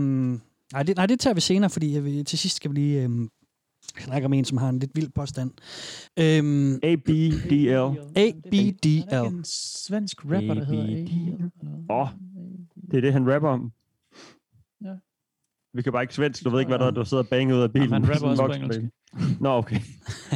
nej, 0.72 0.82
det, 0.82 0.96
nej, 0.96 1.06
det 1.06 1.20
tager 1.20 1.34
vi 1.34 1.40
senere, 1.40 1.70
fordi 1.70 1.94
jeg 1.94 2.04
vil, 2.04 2.24
til 2.24 2.38
sidst 2.38 2.56
skal 2.56 2.70
vi 2.70 2.74
lige 2.74 3.02
øh, 3.02 3.10
snakke 3.98 4.26
om 4.26 4.32
en, 4.32 4.44
som 4.44 4.58
har 4.58 4.68
en 4.68 4.78
lidt 4.78 4.90
vild 4.94 5.10
påstand. 5.14 5.50
Øhm, 6.18 6.74
ABDL. 6.82 7.98
ABDL. 8.16 9.34
En 9.34 9.44
svensk 9.44 10.24
rapper, 10.24 10.54
der 10.54 10.64
hedder 10.64 11.50
Åh, 11.90 12.00
oh, 12.00 12.08
det 12.90 12.96
er 12.96 13.00
det, 13.00 13.12
han 13.12 13.32
rapper 13.34 13.48
om. 13.48 13.72
Ja. 14.84 14.94
Vi 15.74 15.82
kan 15.82 15.92
bare 15.92 16.02
ikke 16.02 16.14
svensk, 16.14 16.44
du 16.44 16.50
ved 16.50 16.60
ikke, 16.60 16.68
hvad 16.68 16.78
der 16.78 16.86
er, 16.86 16.90
du 16.90 17.04
sidder 17.04 17.22
og 17.22 17.28
banger 17.28 17.56
ud 17.56 17.62
af 17.62 17.72
bilen. 17.72 17.88
Jamen, 17.88 18.04
han 18.04 18.14
rapper 18.14 18.26
en 18.32 18.40
også 18.40 18.46
på 18.46 18.52
engelsk. 18.52 18.80
Nå, 19.40 19.48
okay. 19.56 19.80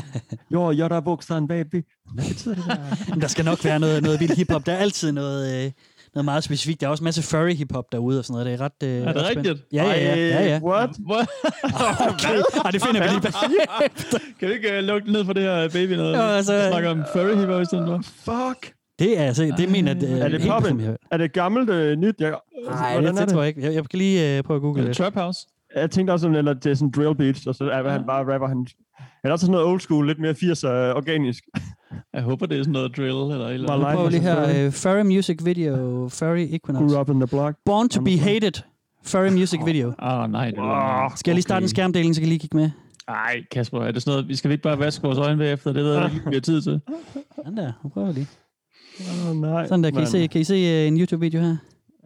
jo, 0.54 0.72
jeg 0.72 0.90
der 0.90 0.96
er 0.96 1.00
voksen, 1.00 1.48
baby. 1.48 1.84
Hvad 2.14 2.24
betyder 2.28 2.54
det 2.54 2.64
der? 2.66 3.14
Der 3.20 3.26
skal 3.28 3.44
nok 3.44 3.64
være 3.64 3.80
noget, 3.80 4.02
noget 4.02 4.20
vild 4.20 4.36
hiphop. 4.36 4.66
Der 4.66 4.72
er 4.72 4.76
altid 4.76 5.12
noget, 5.12 5.64
øh, 5.64 5.70
noget 6.14 6.24
meget 6.24 6.44
specifikt. 6.44 6.80
Der 6.80 6.86
er 6.86 6.90
også 6.90 7.02
en 7.02 7.04
masse 7.04 7.22
furry 7.22 7.54
hiphop 7.54 7.84
derude 7.92 8.18
og 8.18 8.24
sådan 8.24 8.44
noget. 8.44 8.46
Det 8.46 8.54
er 8.54 8.64
ret... 8.64 9.00
Øh, 9.02 9.06
Er 9.08 9.12
det 9.12 9.36
rigtigt? 9.36 9.64
Ja, 9.72 9.84
ja, 9.84 9.98
ja. 9.98 10.16
ja, 10.16 10.44
ja. 10.46 10.60
What? 10.62 10.90
What? 11.12 11.28
Okay. 12.12 12.42
Ej, 12.64 12.70
det 12.70 12.82
finder 12.82 13.00
vi 13.02 13.08
lige 13.08 14.30
Kan 14.40 14.48
vi 14.48 14.54
ikke 14.54 14.78
uh, 14.78 14.84
lukke 14.84 15.12
ned 15.12 15.24
for 15.24 15.32
det 15.32 15.42
her 15.42 15.68
baby 15.68 15.92
noget? 15.92 16.16
Jo, 16.16 16.22
altså- 16.22 16.56
Vi 16.56 16.70
snakker 16.70 16.90
om 16.90 17.04
furry 17.12 17.36
hiphop 17.36 17.62
i 17.62 17.64
stedet 17.64 17.86
for. 17.86 18.02
Fuck. 18.02 18.72
Det 19.02 19.18
er 19.18 19.22
altså, 19.22 19.42
det 19.42 19.50
er 19.50 19.90
at, 19.90 20.02
øh, 20.02 20.10
Er 20.10 20.28
det 20.28 20.46
jeg- 20.46 20.96
Er 21.10 21.16
det 21.16 21.32
gammelt 21.32 21.70
øh, 21.70 21.96
nyt? 21.98 22.14
Jeg, 22.20 22.34
Nej, 22.68 23.00
det, 23.00 23.14
det 23.18 23.28
tror 23.28 23.40
jeg 23.40 23.48
ikke. 23.48 23.62
Jeg, 23.62 23.74
jeg 23.74 23.88
kan 23.88 23.98
lige 23.98 24.36
øh, 24.38 24.42
prøve 24.44 24.56
at 24.56 24.62
google 24.62 24.86
det. 24.86 24.96
Trap 24.96 25.14
House? 25.14 25.38
Jeg 25.76 25.90
tænkte 25.90 26.12
også, 26.12 26.28
eller 26.28 26.52
det 26.54 26.70
er 26.70 26.74
sådan 26.74 26.90
drill 26.90 27.14
beats, 27.14 27.46
og 27.46 27.54
så 27.54 27.64
er 27.64 27.90
han 27.90 28.02
bare 28.06 28.32
rapper. 28.34 28.48
Han, 28.48 28.66
eller 29.24 29.32
også 29.32 29.46
sådan 29.46 29.52
noget 29.52 29.66
old 29.66 29.80
school, 29.80 30.06
lidt 30.06 30.18
mere 30.18 30.32
80'er 30.32 30.96
organisk. 30.96 31.44
Jeg 32.14 32.22
håber, 32.22 32.46
det 32.46 32.58
er 32.58 32.62
sådan 32.62 32.72
noget 32.72 32.96
drill 32.96 33.08
eller 33.08 33.46
et 33.46 33.54
eller 33.54 33.70
andet. 33.72 33.86
life 33.88 33.94
Prøv 33.96 34.04
was 34.04 34.12
lige 34.12 34.22
her. 34.22 34.34
furry. 34.46 34.66
Øh, 34.66 34.72
Furry 34.72 35.04
Music 35.16 35.38
Video. 35.44 35.74
Furry 36.08 36.46
Equinox. 36.50 36.92
Grew 36.92 37.00
up 37.00 37.08
in 37.08 37.20
the 37.20 37.26
block. 37.26 37.56
Born 37.64 37.88
to 37.88 38.02
be 38.02 38.18
hated. 38.18 38.62
Furry 39.04 39.28
Music 39.32 39.60
Video. 39.66 39.92
Ah, 39.98 40.30
nej. 40.30 40.50
Det 40.50 40.58
var, 40.58 41.12
Skal 41.16 41.30
jeg 41.30 41.34
lige 41.34 41.42
starte 41.42 41.62
en 41.62 41.68
skærmdeling, 41.68 42.14
så 42.14 42.20
kan 42.20 42.26
I 42.26 42.30
lige 42.30 42.38
kigge 42.38 42.56
med? 42.56 42.70
Nej, 43.08 43.36
Kasper, 43.50 43.80
er 43.82 43.92
det 43.92 44.02
sådan 44.02 44.10
noget, 44.16 44.28
vi 44.28 44.36
skal 44.36 44.48
vi 44.48 44.52
ikke 44.52 44.62
bare 44.62 44.78
vaske 44.78 45.02
vores 45.02 45.18
øjne 45.18 45.38
bagefter? 45.38 45.72
Det 45.72 45.84
ved 45.84 45.94
jeg 45.94 46.10
ikke, 46.14 46.28
vi 46.28 46.34
har 46.34 46.40
tid 46.40 46.62
til. 46.62 46.80
Sådan 47.36 47.56
der. 47.56 47.72
Nu 47.84 47.88
prøver 47.90 48.06
vi 48.06 48.12
lige. 48.12 48.26
Oh, 49.00 49.36
nej, 49.36 49.66
Sådan 49.68 49.84
der. 49.84 49.90
Kan 49.90 50.02
I 50.02 50.06
se, 50.06 50.26
kan 50.26 50.40
I 50.40 50.44
se 50.44 50.54
øh, 50.54 50.88
en 50.88 51.00
YouTube-video 51.00 51.40
her? 51.40 51.56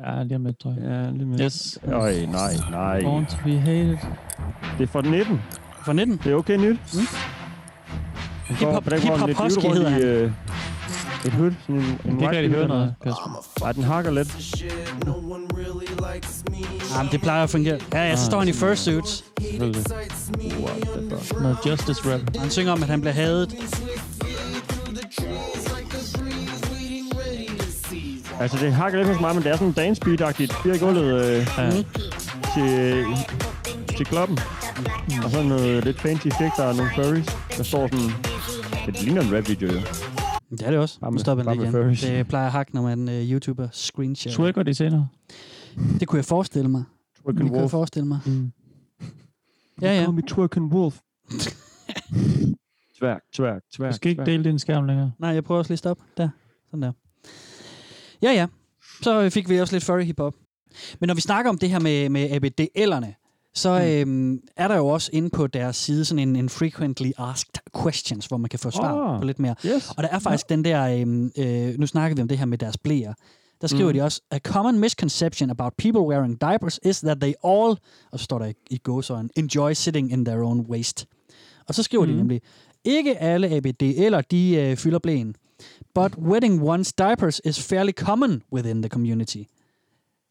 Ja, 0.07 0.22
lige 0.22 0.37
om 0.37 0.45
lidt, 0.45 0.59
tror 0.61 0.70
jeg. 0.70 0.82
Ja, 0.91 1.11
lige 1.11 1.26
med. 1.26 1.41
Yes. 1.41 1.78
Øj, 1.93 2.14
nej, 2.26 2.55
nej. 2.70 3.03
Born 3.03 3.26
to 3.26 3.37
be 3.45 3.59
hated. 3.59 3.97
Det 4.78 4.82
er 4.82 4.87
fra 4.87 5.03
19. 5.03 5.41
Fra 5.84 5.93
19? 5.93 6.20
Det 6.24 6.32
er 6.32 6.37
okay 6.37 6.57
nyt. 6.57 6.76
Mm. 6.95 7.01
Hip-hop- 8.49 8.84
Hip-Hop 8.95 9.32
Husky 9.43 9.61
hedder 9.66 9.89
han. 9.91 10.03
Øh, 10.03 10.30
et 11.26 11.32
hood, 11.32 11.53
sådan 11.66 11.80
en, 11.80 11.99
en 12.05 12.20
ikke 12.20 12.30
rigtig 12.30 12.51
høre 12.51 12.68
noget, 12.68 12.95
Nej, 13.61 13.72
den 13.72 13.82
hakker 13.84 14.11
lidt. 14.11 14.62
Jamen, 16.97 17.12
det 17.12 17.20
plejer 17.20 17.43
at 17.43 17.51
fungere. 17.51 17.78
Ja, 17.93 18.09
ja, 18.09 18.16
så 18.16 18.24
står 18.24 18.39
han 18.39 18.49
i 18.49 18.53
fursuits. 18.53 19.24
Selvfølgelig. 19.41 19.84
Noget 21.41 21.59
justice 21.66 22.12
rap. 22.14 22.37
Han 22.37 22.51
synger 22.51 22.72
om, 22.72 22.82
at 22.82 22.89
han 22.89 23.01
bliver 23.01 23.12
hadet. 23.14 23.55
Altså, 28.41 28.57
det 28.64 28.72
hakker 28.72 28.99
lidt 28.99 29.09
hos 29.09 29.20
mig, 29.20 29.34
men 29.34 29.43
det 29.45 29.51
er 29.53 29.57
sådan 29.57 29.72
dance 29.72 30.03
beat-agtigt. 30.05 30.53
Det 30.64 30.70
er 30.76 30.78
gulvet 30.87 31.24
øh, 31.24 31.47
Ja. 31.59 31.70
til, 32.55 33.05
til 33.97 34.07
klubben. 34.07 34.39
Mm. 35.09 35.24
Og 35.24 35.30
så 35.30 35.43
noget 35.43 35.84
lidt 35.84 36.01
fancy 36.01 36.26
effekter 36.26 36.64
og 36.64 36.74
nogle 36.76 36.91
furries. 36.95 37.26
Der 37.57 37.62
står 37.62 37.89
sådan... 37.89 38.11
Det 38.87 39.03
ligner 39.03 39.22
en 39.22 39.37
rap-video, 39.37 39.68
jo. 39.72 39.80
Det 40.51 40.62
er 40.62 40.70
det 40.70 40.78
også. 40.78 41.01
Bare 41.01 41.11
Nu 41.11 41.12
med- 41.12 41.20
stopper 41.20 41.45
bare 41.45 41.55
igen. 41.57 41.70
furries. 41.70 42.01
Det 42.01 42.28
plejer 42.28 42.47
at 42.47 42.53
hakke, 42.53 42.74
når 42.74 42.82
man 42.82 43.09
uh, 43.09 43.14
YouTuber 43.14 43.68
screenshot. 43.72 44.32
Swagger 44.32 44.62
de 44.62 44.74
senere? 44.74 45.09
Det 46.01 46.09
kunne 46.09 46.16
jeg 46.16 46.24
forestille 46.24 46.68
mig. 46.68 46.84
Twerk 47.22 47.34
Det 47.34 47.41
and 47.41 47.49
kunne 47.49 47.55
jeg 47.57 47.61
Wolf. 47.62 47.70
forestille 47.70 48.09
mig. 48.09 48.18
Mm. 48.26 48.53
Ja, 49.82 49.95
ja. 49.99 50.03
Call 50.05 50.12
me 50.14 50.22
Twerk 50.28 50.57
and 50.57 50.72
Wolf. 50.72 50.99
tværk, 52.99 53.20
tværk, 53.34 53.62
tværk. 53.76 53.93
Du 53.93 53.97
skal 53.97 54.09
ikke 54.11 54.18
tværk. 54.18 54.26
dele 54.26 54.45
din 54.45 54.59
skærm 54.59 54.84
længere. 54.87 55.12
Nej, 55.18 55.30
jeg 55.30 55.45
prøver 55.45 55.59
også 55.59 55.68
lige 55.70 55.74
at 55.74 55.78
stoppe. 55.78 56.03
Der. 56.16 56.28
Sådan 56.70 56.82
der. 56.82 56.93
Ja, 58.23 58.33
ja. 58.33 58.47
Så 59.03 59.31
fik 59.31 59.49
vi 59.49 59.61
også 59.61 59.75
lidt 59.75 59.85
furry 59.85 60.03
hiphop. 60.05 60.35
Men 61.01 61.07
når 61.09 61.14
vi 61.14 61.21
snakker 61.21 61.49
om 61.49 61.59
det 61.59 61.69
her 61.71 61.79
med, 61.81 62.09
med 62.09 62.31
ABDL'erne, 62.31 63.23
så 63.55 63.79
Mm. 63.79 63.85
øhm, 63.87 64.41
er 64.57 64.69
der 64.69 64.77
jo 64.77 64.87
også 64.87 65.11
inde 65.12 65.31
på 65.31 65.47
deres 65.47 65.77
side 65.77 66.05
sådan 66.05 66.29
en, 66.29 66.37
en 66.37 66.49
frequently 66.49 67.11
asked 67.19 67.53
questions, 67.83 68.27
hvor 68.27 68.37
man 68.37 68.49
kan 68.49 68.59
få 68.59 68.71
svar 68.71 69.12
Ah, 69.14 69.21
på 69.21 69.27
lidt 69.27 69.39
mere. 69.39 69.55
Yes. 69.67 69.91
Og 69.97 70.03
der 70.03 70.09
er 70.09 70.19
faktisk 70.19 70.49
den 70.49 70.64
der, 70.64 71.01
øhm, 71.01 71.31
øh, 71.39 71.79
nu 71.79 71.87
snakker 71.87 72.14
vi 72.17 72.23
om 72.23 72.29
det 72.29 72.39
her 72.39 72.45
med 72.47 72.59
deres 72.59 72.79
blæer. 72.79 73.14
Der 73.61 73.67
skriver 73.67 73.87
Mm. 73.89 73.95
de 73.95 74.03
også, 74.03 74.21
a 74.31 74.39
common 74.39 74.79
misconception 74.79 75.51
about 75.51 75.73
people 75.79 76.01
wearing 76.01 76.41
diapers 76.41 76.81
is 76.85 77.01
that 77.01 77.21
they 77.21 77.33
all, 77.45 77.77
og 78.12 78.19
så 78.19 78.25
står 78.25 78.39
der 78.39 78.47
i, 78.47 78.53
i 78.71 78.79
gåsøjne, 78.79 79.29
enjoy 79.37 79.73
sitting 79.73 80.12
in 80.12 80.25
their 80.25 80.43
own 80.43 80.61
waste. 80.61 81.07
Og 81.69 81.75
så 81.75 81.83
skriver 81.83 82.05
mm. 82.05 82.11
de 82.11 82.17
nemlig, 82.17 82.41
ikke 82.85 83.19
alle 83.19 83.49
ABD'er, 83.49 84.21
de 84.31 84.55
øh, 84.57 84.77
fylder 84.77 84.99
blæen. 84.99 85.35
But 85.97 86.18
wetting 86.18 86.61
one's 86.62 86.92
diapers 86.92 87.40
is 87.44 87.68
fairly 87.68 87.92
common 87.92 88.42
within 88.53 88.82
the 88.82 88.88
community. 88.88 89.42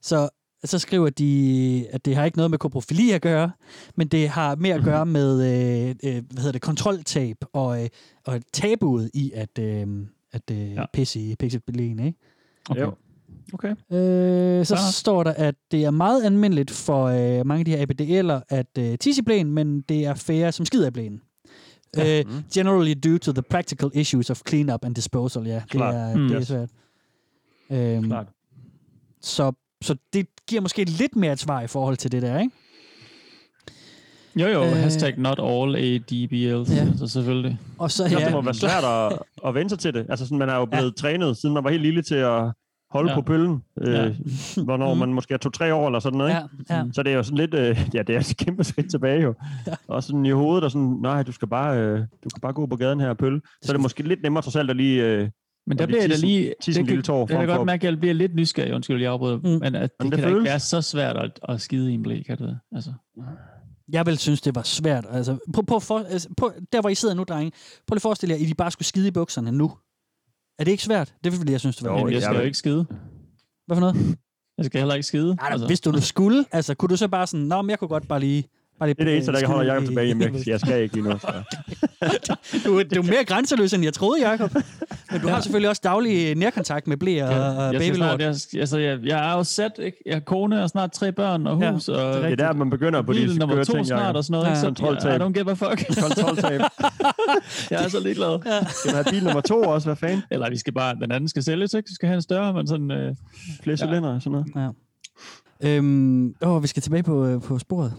Så 0.01 0.29
så 0.63 0.79
skriver 0.79 1.09
de, 1.09 1.87
at 1.91 2.05
det 2.05 2.15
har 2.15 2.25
ikke 2.25 2.37
noget 2.37 2.51
med 2.51 2.59
koprofili 2.59 3.11
at 3.11 3.21
gøre, 3.21 3.51
men 3.95 4.07
det 4.07 4.29
har 4.29 4.55
mere 4.55 4.75
at 4.75 4.83
gøre 4.83 5.05
med 5.05 5.41
øh, 5.41 5.89
øh, 5.89 6.23
hvad 6.31 6.37
hedder 6.37 6.51
det, 6.51 6.61
kontroltab 6.61 7.37
og, 7.53 7.83
øh, 7.83 7.89
og 8.25 8.41
tabuet 8.53 9.11
i 9.13 9.31
at, 9.35 9.59
øh, 9.59 9.87
at 10.31 10.51
øh, 10.51 10.73
ja. 10.73 10.85
pisse 10.93 11.19
i 11.19 11.35
pisse 11.35 11.59
blæen, 11.59 11.99
ikke? 11.99 12.19
Okay. 12.69 12.81
Jo. 12.81 12.93
Okay. 13.53 13.69
Øh, 13.69 14.65
så 14.65 14.75
nok. 14.75 14.93
står 14.93 15.23
der, 15.23 15.33
at 15.33 15.55
det 15.71 15.83
er 15.83 15.91
meget 15.91 16.25
almindeligt 16.25 16.71
for 16.71 17.05
øh, 17.05 17.45
mange 17.45 17.59
af 17.59 17.65
de 17.65 17.71
her 17.71 17.85
ABDL'er 17.85 18.45
at 18.49 18.77
øh, 18.77 18.97
tisse 18.97 19.21
i 19.21 19.25
blæen, 19.25 19.51
men 19.51 19.81
det 19.81 20.05
er 20.05 20.13
færre, 20.13 20.51
som 20.51 20.65
skider 20.65 20.87
i 20.87 20.91
blæen. 20.91 21.21
Ja. 21.97 22.19
Øh, 22.19 22.25
generally 22.53 22.93
due 23.03 23.17
to 23.17 23.31
the 23.31 23.41
practical 23.41 23.89
issues 23.93 24.29
of 24.29 24.41
cleanup 24.49 24.85
and 24.85 24.95
disposal. 24.95 25.47
Ja, 25.47 25.55
det 25.55 25.69
Klart. 25.69 25.95
er, 25.95 26.15
Mm. 26.15 26.21
det 26.27 26.31
er 26.35 26.39
Yes. 26.39 26.47
svært. 26.47 26.69
Øhm, 27.71 28.03
Klart. 28.03 28.27
så, 29.21 29.51
så 29.81 29.95
det 30.13 30.27
giver 30.47 30.61
måske 30.61 30.83
lidt 30.83 31.15
mere 31.15 31.33
et 31.33 31.39
svar 31.39 31.61
i 31.61 31.67
forhold 31.67 31.97
til 31.97 32.11
det 32.11 32.21
der, 32.21 32.39
ikke? 32.39 32.51
Jo, 34.35 34.47
jo, 34.47 34.63
Øh. 34.63 34.71
øh, 34.71 34.77
hashtag 34.77 35.17
not 35.17 35.39
all 35.39 35.75
ADBLs, 35.75 36.69
Ja. 36.69 36.75
altså 36.87 37.07
selvfølgelig. 37.07 37.59
Og 37.77 37.91
så, 37.91 38.03
Ja, 38.05 38.19
ja, 38.19 38.25
det 38.25 38.31
må 38.33 38.41
være 38.41 38.53
svært 38.65 38.83
at, 38.83 39.19
at 39.47 39.55
vende 39.55 39.69
sig 39.69 39.79
til 39.79 39.93
det. 39.93 40.05
Altså, 40.09 40.25
sådan, 40.25 40.37
man 40.37 40.49
er 40.49 40.55
jo 40.55 40.65
blevet 40.65 40.85
ja. 40.97 41.01
trænet, 41.01 41.37
siden 41.37 41.53
man 41.53 41.63
var 41.63 41.69
helt 41.69 41.81
lille 41.83 42.01
til 42.01 42.15
at 42.15 42.51
holde 42.95 43.09
Ja. 43.11 43.15
på 43.15 43.21
pøllen. 43.21 43.63
Øh, 43.81 43.93
Ja. 43.93 44.11
Hvornår 44.67 44.93
Mhm. 44.93 44.99
man 44.99 45.13
måske 45.13 45.33
er 45.33 45.37
to-tre 45.37 45.73
år 45.73 45.85
eller 45.87 45.99
sådan 45.99 46.17
noget. 46.17 46.29
Ikke? 46.31 46.41
Ja, 46.69 46.75
ja. 46.77 46.83
Så 46.93 47.03
det 47.03 47.11
er 47.11 47.15
jo 47.15 47.23
sådan 47.23 47.37
lidt, 47.37 47.53
øh, 47.53 47.87
ja, 47.93 48.01
det 48.01 48.15
er 48.15 48.19
et 48.19 48.33
kæmpe 48.37 48.63
skridt 48.63 48.89
tilbage 48.91 49.21
jo. 49.21 49.33
Ja. 49.67 49.73
Og 49.87 50.03
sådan 50.03 50.25
i 50.25 50.29
hovedet, 50.31 50.63
og 50.63 50.71
sådan, 50.71 50.97
nej, 51.01 51.23
du 51.23 51.31
skal 51.31 51.47
bare, 51.47 51.77
øh, 51.79 51.99
du 51.99 52.29
kan 52.33 52.41
bare 52.41 52.53
gå 52.53 52.65
på 52.65 52.75
gaden 52.75 52.99
her 52.99 53.09
og 53.09 53.17
pølle. 53.17 53.41
Så 53.61 53.71
er 53.71 53.73
det 53.73 53.81
måske 53.81 54.03
lidt 54.03 54.23
nemmere 54.23 54.43
trods 54.43 54.55
alt 54.55 54.69
at 54.69 54.75
lige... 54.75 55.03
Øh, 55.05 55.29
Men 55.67 55.77
der 55.77 55.85
bliver 55.85 56.01
jeg 56.01 56.09
da 56.09 56.15
lige... 56.15 56.53
Tisse 56.61 56.79
en 56.81 56.85
det 56.85 56.91
lille 56.91 57.03
tår. 57.03 57.27
Jeg 57.29 57.39
kan 57.39 57.47
godt 57.57 57.65
mærke, 57.65 57.87
at 57.87 57.91
jeg 57.93 57.99
bliver 57.99 58.13
lidt 58.13 58.35
nysgerrig, 58.35 58.73
undskyld, 58.73 59.01
jeg 59.01 59.11
afbryder, 59.11 59.37
Mm. 59.37 59.43
men 59.43 59.75
at 59.75 59.81
det, 59.81 59.91
Men 59.99 60.11
det 60.11 60.11
det 60.11 60.11
kan 60.11 60.33
da 60.33 60.39
ikke 60.39 60.49
være 60.49 60.59
så 60.59 60.81
svært 60.81 61.17
at, 61.17 61.39
at 61.49 61.61
skide 61.61 61.91
i 61.91 61.93
en 61.93 62.03
blæ, 62.03 62.21
kan 62.21 62.37
det 62.37 62.47
det? 62.47 62.59
Altså. 62.75 62.93
Jeg 63.91 64.05
vil 64.05 64.17
synes, 64.17 64.41
det 64.41 64.55
var 64.55 64.61
svært. 64.61 65.05
Altså, 65.11 65.37
prøv, 65.53 65.65
prøv, 65.65 65.81
for, 65.81 65.99
altså, 65.99 66.29
prøv, 66.37 66.51
der, 66.73 66.81
hvor 66.81 66.89
I 66.89 66.95
sidder 66.95 67.15
nu, 67.15 67.23
drenge. 67.23 67.51
Prøv 67.87 67.93
lige 67.93 67.97
at 67.97 68.01
forestille 68.01 68.35
jer, 68.35 68.41
at 68.43 68.49
I 68.49 68.53
bare 68.53 68.71
skulle 68.71 68.87
skide 68.87 69.07
i 69.07 69.11
bukserne 69.11 69.51
nu. 69.51 69.71
Er 70.59 70.63
det 70.63 70.71
ikke 70.71 70.83
svært? 70.83 71.13
Det 71.23 71.33
er 71.33 71.37
fordi, 71.37 71.51
jeg 71.51 71.59
synes, 71.59 71.75
det 71.75 71.89
var 71.89 71.99
Jo, 71.99 72.07
jeg 72.07 72.21
skal 72.21 72.35
jo 72.35 72.41
ikke 72.41 72.57
skide. 72.57 72.85
Hvad 73.65 73.75
for 73.75 73.79
noget? 73.79 74.17
Jeg 74.57 74.65
skal 74.65 74.79
heller 74.79 74.95
ikke 74.95 75.07
skide. 75.07 75.35
Nej, 75.35 75.49
altså. 75.51 75.67
Hvis 75.67 75.81
du 75.81 75.91
nu 75.91 76.01
skulle, 76.01 76.45
altså, 76.51 76.75
kunne 76.75 76.89
du 76.89 76.95
så 76.97 77.07
bare 77.07 77.27
sådan, 77.27 77.45
nå, 77.45 77.61
men 77.61 77.69
jeg 77.69 77.79
kunne 77.79 77.87
godt 77.87 78.07
bare 78.07 78.19
lige... 78.19 78.43
Bare 78.79 78.89
lige 78.89 78.93
Det 78.95 79.01
er 79.01 79.05
det 79.05 79.13
eneste, 79.13 79.31
der 79.31 79.37
skide 79.37 79.51
holder 79.51 79.71
i- 79.71 79.73
Jacob 79.73 79.87
tilbage. 79.87 80.07
Jamen, 80.07 80.21
jeg, 80.35 80.47
jeg 80.53 80.59
skal 80.59 80.81
ikke 80.83 80.95
lige 80.95 81.09
nu. 81.09 81.17
Så. 81.17 81.27
du, 82.65 82.79
er- 82.79 82.83
du 82.83 83.01
er 83.01 83.03
mere 83.09 83.23
grænseløs, 83.27 83.73
end 83.73 83.83
jeg 83.83 83.93
troede, 83.93 84.29
Jacob. 84.29 84.53
Men 85.11 85.21
du 85.21 85.27
har 85.27 85.41
selvfølgelig 85.41 85.69
også 85.69 85.81
daglig 85.83 86.35
nærkontakt 86.35 86.87
med 86.87 86.97
blæ 86.97 87.23
og, 87.23 87.29
og 87.29 87.73
babylord. 87.73 87.95
snart, 87.95 88.19
jeg, 88.21 88.59
altså, 88.61 88.77
jeg, 88.77 88.99
jeg 89.03 89.31
er 89.31 89.37
jo 89.37 89.43
sat, 89.43 89.71
ikke? 89.79 89.97
Jeg 90.05 90.15
har 90.15 90.19
kone 90.19 90.63
og 90.63 90.69
snart 90.69 90.91
tre 90.91 91.11
børn 91.11 91.47
og 91.47 91.61
Ja, 91.61 91.71
hus. 91.71 91.85
det 91.85 91.95
er 91.95 91.99
og 92.03 92.21
Det 92.23 92.31
er 92.31 92.35
der, 92.35 92.53
man 92.53 92.69
begynder 92.69 93.01
på 93.01 93.13
de 93.13 93.35
skøre 93.35 93.65
to 93.65 93.73
ting, 93.73 93.85
snart 93.87 94.01
Jacob. 94.01 94.15
og 94.15 94.23
sådan 94.23 94.31
noget. 94.31 94.45
Ja. 94.45 94.49
Ikke? 94.51 94.59
Så, 94.59 94.65
Kontroltab. 94.67 95.21
I 95.21 95.23
don't 95.23 95.31
give 95.33 95.51
a 95.51 95.53
fuck. 95.53 95.87
Kontroltab. 96.03 96.61
jeg 97.71 97.83
er 97.83 97.87
så 97.89 97.99
ligeglad. 97.99 98.39
Ja. 98.45 98.65
Skal 98.65 98.93
man 98.95 99.03
have 99.03 99.05
bil 99.11 99.23
nummer 99.23 99.41
to 99.41 99.61
også? 99.61 99.87
Hvad 99.87 99.95
fanden? 99.95 100.21
Eller 100.31 100.49
vi 100.49 100.57
skal 100.57 100.73
bare, 100.73 100.95
den 100.95 101.11
anden 101.11 101.29
skal 101.29 101.43
sælges, 101.43 101.73
ikke? 101.73 101.89
Vi 101.89 101.93
skal 101.95 102.07
have 102.07 102.15
en 102.15 102.21
større, 102.21 102.53
men 102.53 102.67
sådan... 102.67 102.91
Øh, 102.91 103.15
Flere 103.63 103.77
cylinder 103.77 104.15
og 104.15 104.21
sådan 104.21 104.43
noget. 104.55 104.73
Ja. 105.61 105.77
Øhm, 105.77 106.35
åh, 106.41 106.63
vi 106.63 106.67
skal 106.67 106.83
tilbage 106.83 107.03
på, 107.03 107.25
øh, 107.25 107.41
på 107.41 107.59
sporet. 107.59 107.93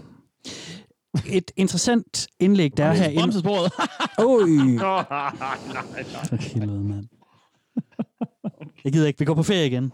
Et 1.27 1.51
interessant 1.57 2.27
indlæg, 2.41 2.77
der 2.77 2.85
er 2.85 2.93
herinde. 2.93 3.21
bremsesporet. 3.21 3.73
Oj, 4.19 4.49
nej, 4.49 5.05
nej. 5.11 6.25
for 6.29 6.37
helvede, 6.37 6.85
mand. 6.85 7.07
Jeg 8.85 8.93
gider 8.93 9.07
ikke, 9.07 9.19
vi 9.19 9.25
går 9.25 9.35
på 9.35 9.43
ferie 9.43 9.67
igen. 9.67 9.93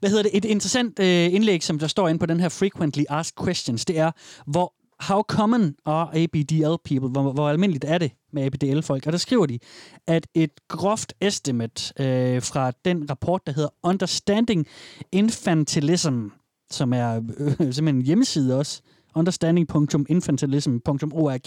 Hvad 0.00 0.10
hedder 0.10 0.22
det? 0.22 0.36
Et 0.36 0.44
interessant 0.44 0.98
øh, 0.98 1.34
indlæg, 1.34 1.62
som 1.62 1.78
der 1.78 1.86
står 1.86 2.08
inde 2.08 2.18
på 2.18 2.26
den 2.26 2.40
her 2.40 2.48
frequently 2.48 3.02
asked 3.08 3.44
questions, 3.44 3.84
det 3.84 3.98
er, 3.98 4.10
hvor 4.46 4.74
how 5.00 5.22
common 5.22 5.74
are 5.84 6.22
ABDL 6.22 6.74
people? 6.84 7.08
Hvor, 7.08 7.32
hvor 7.32 7.48
almindeligt 7.48 7.84
er 7.84 7.98
det 7.98 8.12
med 8.32 8.42
ABDL-folk? 8.42 9.06
Og 9.06 9.12
der 9.12 9.18
skriver 9.18 9.46
de, 9.46 9.58
at 10.06 10.26
et 10.34 10.50
groft 10.68 11.14
estimate 11.20 11.92
øh, 11.98 12.42
fra 12.42 12.72
den 12.84 13.10
rapport, 13.10 13.46
der 13.46 13.52
hedder 13.52 13.68
Understanding 13.82 14.66
Infantilism, 15.12 16.26
som 16.70 16.92
er 16.92 17.16
øh, 17.38 17.50
simpelthen 17.58 17.88
en 17.88 18.02
hjemmeside 18.02 18.58
også, 18.58 18.82
understanding.infantilism.org, 19.14 21.40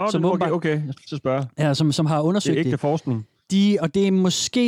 Åh, 0.00 0.10
Som 0.10 0.22
det, 0.22 0.30
okay, 0.30 0.34
åbenbart- 0.34 0.52
okay. 0.52 0.86
Jeg 0.86 0.94
skal 1.06 1.18
spørge. 1.18 1.46
ja, 1.58 1.74
som, 1.74 1.92
som 1.92 2.06
har 2.06 2.16
Det 2.16 2.22
undersøgt 2.24 2.58
er 2.58 2.64
ægte 2.66 2.78
forskning. 2.78 3.26
de, 3.50 3.78
og 3.80 3.94
det 3.94 4.06
er 4.06 4.10
måske, 4.12 4.60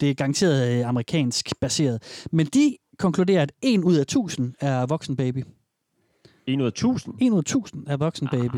det 0.00 0.10
er 0.10 0.14
garanteret 0.14 0.78
øh, 0.80 0.88
amerikansk 0.88 1.52
baseret, 1.60 2.02
men 2.32 2.46
de 2.46 2.76
konkluderer, 2.98 3.42
at 3.42 3.52
1 3.62 3.84
ud 3.84 3.94
af 3.96 4.00
1000 4.02 4.54
er 4.60 4.86
voksen 4.86 5.16
baby. 5.16 5.44
1 6.46 6.60
ud 6.60 6.64
af 6.64 6.68
1000. 6.68 7.14
1 7.20 7.30
ud 7.32 7.36
af 7.36 7.40
1000 7.40 7.84
er 7.86 7.96
voksen 7.96 8.28
baby. 8.32 8.56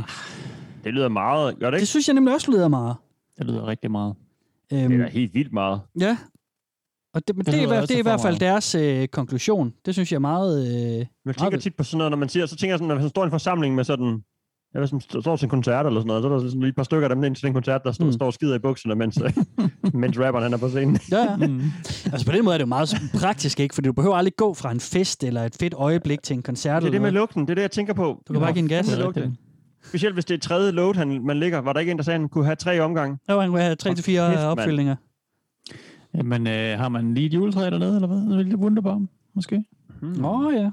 Det 0.84 0.94
lyder 0.94 1.08
meget. 1.08 1.58
Gør 1.58 1.66
det 1.66 1.72
Det 1.72 1.78
ikke? 1.78 1.86
synes 1.86 2.08
jeg 2.08 2.14
nemlig 2.14 2.34
også 2.34 2.50
lyder 2.50 2.68
meget. 2.68 2.96
det 3.38 3.46
lyder 3.46 3.66
rigtig 3.66 3.90
meget. 3.90 4.14
Det 4.70 4.84
Øhm, 4.84 5.00
er 5.00 5.04
da 5.04 5.10
helt 5.10 5.34
vildt 5.34 5.52
meget. 5.52 5.80
ja. 6.00 6.16
Og 7.14 7.22
det, 7.28 7.36
men 7.36 7.44
Det 7.46 7.52
det, 7.52 7.54
er, 7.54 7.58
i 7.58 7.60
lyder 7.64 7.68
hvert- 7.68 7.80
også 7.82 7.86
det 7.92 7.94
er 7.94 7.98
i 7.98 8.02
hvert 8.02 8.20
fald 8.20 8.32
meget. 8.32 8.40
deres 8.40 8.74
øh, 8.74 9.08
konklusion. 9.08 9.72
Det 9.86 9.94
synes 9.94 10.12
jeg 10.12 10.16
er 10.16 10.20
meget... 10.20 10.66
Øh, 10.68 11.06
Jeg 11.26 11.36
tænker 11.36 11.58
tit 11.58 11.74
på 11.76 11.84
sådan 11.84 11.98
noget, 11.98 12.10
når 12.10 12.16
man 12.18 12.28
siger, 12.28 12.46
så 12.46 12.56
tænker 12.56 12.72
jeg 12.72 12.78
sådan, 12.78 12.88
når 12.88 12.94
man 12.94 13.08
står 13.08 13.22
i 13.22 13.24
en 13.24 13.30
forsamling 13.30 13.74
med 13.74 13.84
sådan 13.84 14.20
Jeg 14.74 14.80
ved, 14.80 14.88
som 14.88 14.98
st- 14.98 15.20
står 15.20 15.36
til 15.36 15.46
en 15.46 15.50
koncert 15.50 15.86
eller 15.86 16.00
sådan 16.00 16.06
noget, 16.06 16.22
så 16.22 16.28
er 16.28 16.32
der 16.32 16.38
sådan 16.40 16.60
lige 16.60 16.68
et 16.68 16.76
par 16.76 16.82
stykker 16.82 17.08
af 17.08 17.14
dem 17.14 17.24
ind 17.24 17.34
til 17.36 17.44
den 17.44 17.52
koncert, 17.54 17.80
der 17.84 17.92
står, 17.92 18.04
mm. 18.04 18.12
står 18.12 18.26
og 18.26 18.32
skider 18.32 18.54
i 18.54 18.58
bukserne, 18.58 18.94
mens, 18.94 19.18
øh, 19.24 19.32
mens 20.02 20.18
rapperen 20.18 20.42
han 20.42 20.52
er 20.52 20.56
på 20.56 20.68
scenen. 20.68 20.98
Ja, 21.12 21.18
ja. 21.30 21.36
Mm. 21.46 21.60
Altså 22.12 22.26
på 22.26 22.32
den 22.32 22.44
måde 22.44 22.54
er 22.54 22.58
det 22.58 22.62
jo 22.64 22.68
meget 22.68 22.94
praktisk, 23.20 23.60
ikke? 23.60 23.74
Fordi 23.74 23.86
du 23.86 23.92
behøver 23.92 24.16
aldrig 24.16 24.36
gå 24.36 24.54
fra 24.54 24.70
en 24.70 24.80
fest 24.80 25.24
eller 25.24 25.42
et 25.44 25.56
fedt 25.60 25.74
øjeblik 25.74 26.22
til 26.22 26.34
en 26.34 26.42
koncert. 26.42 26.82
Det 26.82 26.88
er 26.88 26.92
det 26.92 27.02
med 27.02 27.10
lugten, 27.12 27.42
det 27.42 27.50
er 27.50 27.54
det, 27.54 27.62
jeg 27.62 27.70
tænker 27.70 27.94
på. 27.94 28.22
Du 28.28 28.32
kan 28.32 28.42
bare 28.42 28.52
give 28.52 28.62
en 28.62 28.68
gas. 28.68 28.86
Det 28.86 28.98
lugten. 28.98 29.36
Specielt 29.88 30.14
hvis 30.14 30.24
det 30.24 30.34
er 30.34 30.38
tredje 30.38 30.72
load, 30.72 30.94
han, 30.94 31.20
man 31.26 31.40
ligger. 31.40 31.58
Var 31.60 31.72
der 31.72 31.80
ikke 31.80 31.90
en, 31.92 31.98
der 31.98 32.04
sagde, 32.04 32.14
at 32.14 32.20
han 32.20 32.28
kunne 32.28 32.44
have 32.44 32.56
tre 32.56 32.80
omgange? 32.80 33.18
Jo, 33.30 33.40
han 33.40 33.50
kunne 33.50 33.60
have 33.62 33.74
tre 33.76 33.94
til 33.94 34.04
fire 34.04 34.46
opfyldninger. 34.48 34.96
Jamen, 36.14 36.46
øh, 36.46 36.78
har 36.78 36.88
man 36.88 37.14
lige 37.14 37.26
et 37.26 37.34
juletræ 37.34 37.70
dernede, 37.70 37.94
eller 37.94 38.06
hvad? 38.08 38.18
En 38.18 38.36
lille 38.36 38.56
wunderbaum, 38.56 39.08
måske? 39.34 39.64
Hmm. 40.00 40.24
Åh 40.24 40.40
oh, 40.40 40.54
ja. 40.54 40.70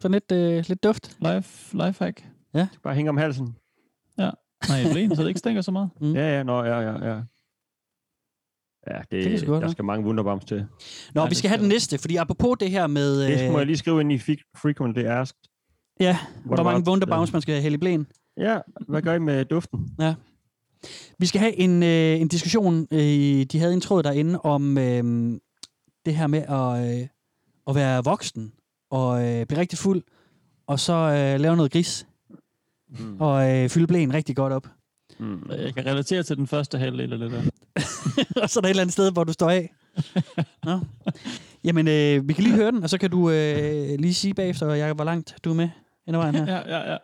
Sådan 0.00 0.12
lidt, 0.12 0.32
øh, 0.32 0.64
lidt 0.68 0.82
duft. 0.82 1.16
Life, 1.20 1.76
lifehack. 1.76 2.28
Ja. 2.54 2.68
Bare 2.82 2.94
hænge 2.94 3.08
om 3.08 3.16
halsen. 3.16 3.56
Ja. 4.18 4.30
Nej, 4.68 4.80
i 4.80 4.92
blæen, 4.92 5.16
så 5.16 5.22
det 5.22 5.28
ikke 5.28 5.38
stinker 5.38 5.62
så 5.62 5.70
meget. 5.70 5.90
Mm. 6.00 6.14
Ja, 6.14 6.36
ja, 6.36 6.42
nå, 6.42 6.64
ja, 6.64 6.80
ja, 6.80 7.08
ja. 7.12 7.20
Ja, 8.90 8.98
det, 9.10 9.40
Det 9.40 9.46
der 9.48 9.68
skal 9.68 9.84
mange 9.84 10.06
wunderbombs 10.06 10.44
til. 10.44 10.66
Nå, 11.14 11.26
vi 11.26 11.34
skal 11.34 11.48
have 11.50 11.60
den 11.60 11.68
næste, 11.68 11.98
fordi 11.98 12.16
apropos 12.16 12.56
det 12.60 12.70
her 12.70 12.86
med... 12.86 13.20
Det 13.22 13.38
må 13.52 13.58
jeg 13.58 13.60
Øh, 13.60 13.66
lige 13.66 13.76
skrive 13.76 14.00
ind 14.00 14.12
i 14.12 14.16
fre- 14.16 14.50
frequently 14.56 15.02
asked. 15.04 15.38
ja, 16.00 16.18
Hvor 16.34 16.46
hvor 16.46 16.56
der 16.56 16.62
mange 16.62 16.88
wunderbaums 16.90 17.32
man 17.32 17.42
skal 17.42 17.62
hælde 17.62 17.74
i 17.74 17.78
blæen. 17.78 18.06
Ja, 18.36 18.58
hvad 18.88 19.02
gør 19.02 19.14
I 19.14 19.18
med 19.18 19.44
duften? 19.44 19.88
Ja. 19.98 20.14
Vi 21.18 21.26
skal 21.26 21.40
have 21.40 21.58
en, 21.58 21.82
øh, 21.82 22.20
en 22.20 22.28
diskussion. 22.28 22.86
Øh, 22.90 23.44
de 23.44 23.58
havde 23.58 23.74
en 23.74 23.80
tråd 23.80 24.02
derinde 24.02 24.40
om 24.40 24.78
øh, 24.78 25.40
det 26.06 26.16
her 26.16 26.26
med 26.26 26.42
at, 26.42 27.00
øh, 27.00 27.08
at 27.66 27.74
være 27.74 28.04
voksen 28.04 28.52
og 28.90 29.24
øh, 29.26 29.46
blive 29.46 29.60
rigtig 29.60 29.78
fuld, 29.78 30.02
og 30.66 30.80
så 30.80 30.92
øh, 30.92 31.40
lave 31.40 31.56
noget 31.56 31.72
gris. 31.72 32.06
Mm. 32.98 33.20
Og 33.20 33.50
øh, 33.50 33.68
fylde 33.68 33.86
blæen 33.86 34.14
rigtig 34.14 34.36
godt 34.36 34.52
op. 34.52 34.66
Mm. 35.18 35.50
Jeg 35.50 35.74
kan 35.74 35.86
relatere 35.86 36.22
til 36.22 36.36
den 36.36 36.46
første 36.46 36.78
halvdel 36.78 37.12
af 37.12 37.18
det 37.18 37.30
der. 37.30 37.42
og 38.42 38.50
så 38.50 38.58
er 38.58 38.60
der 38.60 38.68
et 38.68 38.70
eller 38.70 38.82
andet 38.82 38.92
sted, 38.92 39.12
hvor 39.12 39.24
du 39.24 39.32
står 39.32 39.50
af. 39.50 39.74
Nå. 40.64 40.80
Jamen, 41.64 41.88
øh, 41.88 42.28
vi 42.28 42.32
kan 42.32 42.44
lige 42.44 42.56
høre 42.56 42.70
den, 42.70 42.82
og 42.82 42.90
så 42.90 42.98
kan 42.98 43.10
du 43.10 43.30
øh, 43.30 43.98
lige 43.98 44.14
sige 44.14 44.34
bagefter, 44.34 44.74
Jacob, 44.74 44.96
hvor 44.96 45.04
langt 45.04 45.34
du 45.44 45.50
er 45.50 45.54
med 45.54 45.68
ind 46.06 46.16
ad 46.16 46.20
vejen 46.20 46.34
her. 46.34 46.46
ja, 46.46 46.78
ja, 46.78 46.92
ja. 46.92 46.96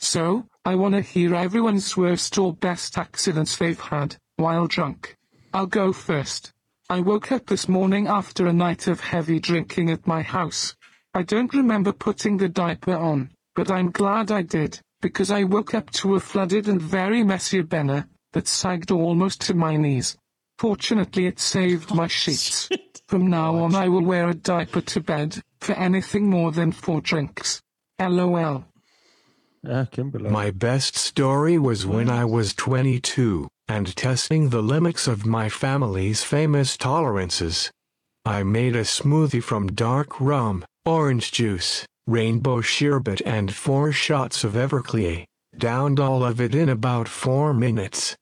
So, 0.00 0.42
I 0.64 0.76
want 0.76 0.94
to 0.94 1.00
hear 1.00 1.34
everyone's 1.34 1.96
worst 1.96 2.38
or 2.38 2.52
best 2.52 2.96
accidents 2.96 3.56
they've 3.56 3.80
had 3.80 4.16
while 4.36 4.68
drunk. 4.68 5.16
I'll 5.52 5.66
go 5.66 5.92
first. 5.92 6.52
I 6.88 7.00
woke 7.00 7.32
up 7.32 7.46
this 7.46 7.68
morning 7.68 8.06
after 8.06 8.46
a 8.46 8.52
night 8.52 8.86
of 8.86 9.00
heavy 9.00 9.40
drinking 9.40 9.90
at 9.90 10.06
my 10.06 10.22
house. 10.22 10.76
I 11.14 11.24
don't 11.24 11.52
remember 11.52 11.92
putting 11.92 12.36
the 12.36 12.48
diaper 12.48 12.94
on, 12.94 13.30
but 13.56 13.72
I'm 13.72 13.90
glad 13.90 14.30
I 14.30 14.42
did, 14.42 14.80
because 15.00 15.32
I 15.32 15.42
woke 15.42 15.74
up 15.74 15.90
to 15.92 16.14
a 16.14 16.20
flooded 16.20 16.68
and 16.68 16.80
very 16.80 17.24
messy 17.24 17.60
Benna 17.64 18.06
that 18.32 18.46
sagged 18.46 18.92
almost 18.92 19.40
to 19.42 19.54
my 19.54 19.76
knees. 19.76 20.16
Fortunately, 20.58 21.26
it 21.26 21.40
saved 21.40 21.92
my 21.92 22.04
oh, 22.04 22.08
sheets. 22.08 22.68
From 23.08 23.26
now 23.26 23.56
oh, 23.56 23.64
on, 23.64 23.74
I 23.74 23.88
will 23.88 24.04
wear 24.04 24.28
a 24.28 24.34
diaper 24.34 24.80
to 24.80 25.00
bed 25.00 25.40
for 25.60 25.72
anything 25.72 26.30
more 26.30 26.52
than 26.52 26.70
four 26.70 27.00
drinks. 27.00 27.60
LOL. 27.98 28.64
Ah, 29.64 29.86
Kæmpe 29.90 30.20
lov. 30.20 30.32
My 30.32 30.50
best 30.50 30.96
story 30.96 31.56
was 31.56 31.86
when 31.86 32.10
I 32.10 32.24
was 32.24 32.52
22 32.54 33.46
and 33.68 33.94
testing 33.94 34.48
the 34.48 34.62
limits 34.62 35.06
of 35.06 35.24
my 35.24 35.48
family's 35.48 36.24
famous 36.24 36.76
tolerances. 36.76 37.70
I 38.24 38.42
made 38.42 38.74
a 38.74 38.82
smoothie 38.82 39.42
from 39.42 39.68
dark 39.68 40.20
rum, 40.20 40.64
orange 40.84 41.30
juice, 41.30 41.86
rainbow 42.08 42.60
sherbet, 42.60 43.22
and 43.24 43.54
four 43.54 43.92
shots 43.92 44.42
of 44.42 44.54
Everclear. 44.54 45.24
Downed 45.56 46.00
all 46.00 46.24
of 46.24 46.40
it 46.40 46.54
in 46.54 46.68
about 46.68 47.08
four 47.08 47.54
minutes. 47.54 48.16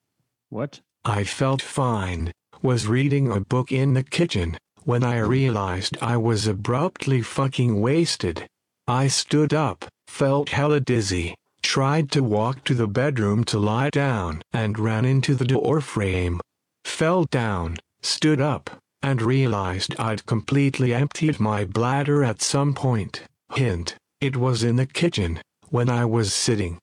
What? 0.51 0.80
I 1.05 1.24
felt 1.24 1.62
fine, 1.62 2.32
was 2.61 2.86
reading 2.86 3.32
a 3.32 3.41
book 3.41 3.72
in 3.72 3.95
the 3.95 4.03
kitchen, 4.03 4.59
when 4.84 5.03
I 5.03 5.18
realized 5.18 5.97
I 6.03 6.18
was 6.18 6.47
abruptly 6.47 7.22
fucking 7.22 7.80
wasted. 7.80 8.47
I 8.91 9.07
stood 9.07 9.55
up, 9.55 9.84
felt 10.09 10.49
hella 10.49 10.80
dizzy, 10.80 11.36
tried 11.62 12.11
to 12.11 12.24
walk 12.24 12.64
to 12.64 12.74
the 12.74 12.88
bedroom 12.88 13.45
to 13.45 13.57
lie 13.57 13.91
down, 13.91 14.43
and 14.53 14.80
ran 14.80 15.05
into 15.05 15.36
the 15.36 15.45
door 15.45 15.80
frame. 15.80 16.41
Fell 16.84 17.22
down, 17.22 17.76
stood 18.03 18.41
up, 18.41 18.68
and 19.01 19.22
realized 19.22 19.95
I'd 19.97 20.26
completely 20.26 20.93
emptied 20.93 21.38
my 21.38 21.64
bladder 21.64 22.24
at 22.24 22.43
some 22.43 22.74
point. 22.74 23.22
Hint, 23.55 23.95
it 24.20 24.36
was 24.36 24.64
in 24.64 24.74
the 24.74 24.86
kitchen, 24.86 25.41
when 25.68 25.88
I 25.88 26.05
was 26.05 26.34
sitting. 26.34 26.80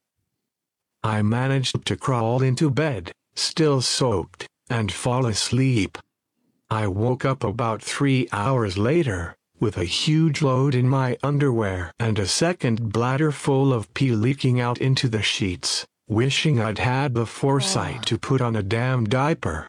I 1.04 1.22
managed 1.22 1.86
to 1.88 1.98
crawl 1.98 2.42
into 2.42 2.70
bed, 2.70 3.12
still 3.36 3.82
soaked, 3.82 4.48
and 4.70 4.94
fall 4.94 5.26
asleep. 5.26 5.98
I 6.70 6.88
woke 6.88 7.26
up 7.26 7.44
about 7.44 7.82
three 7.82 8.30
hours 8.32 8.78
later, 8.78 9.36
with 9.60 9.78
a 9.78 9.84
huge 9.84 10.42
load 10.42 10.76
in 10.76 10.88
my 10.88 11.18
underwear 11.24 11.92
and 12.00 12.20
a 12.20 12.28
second 12.28 12.92
bladder 12.92 13.32
full 13.32 13.74
of 13.74 13.94
pee 13.94 14.12
leaking 14.12 14.60
out 14.60 14.78
into 14.78 15.10
the 15.10 15.22
sheets, 15.22 15.86
wishing 16.08 16.60
I'd 16.60 16.80
had 16.80 17.14
the 17.14 17.26
foresight 17.26 18.06
to 18.06 18.18
put 18.18 18.42
on 18.42 18.56
a 18.56 18.64
damn 18.64 19.06
diaper. 19.06 19.68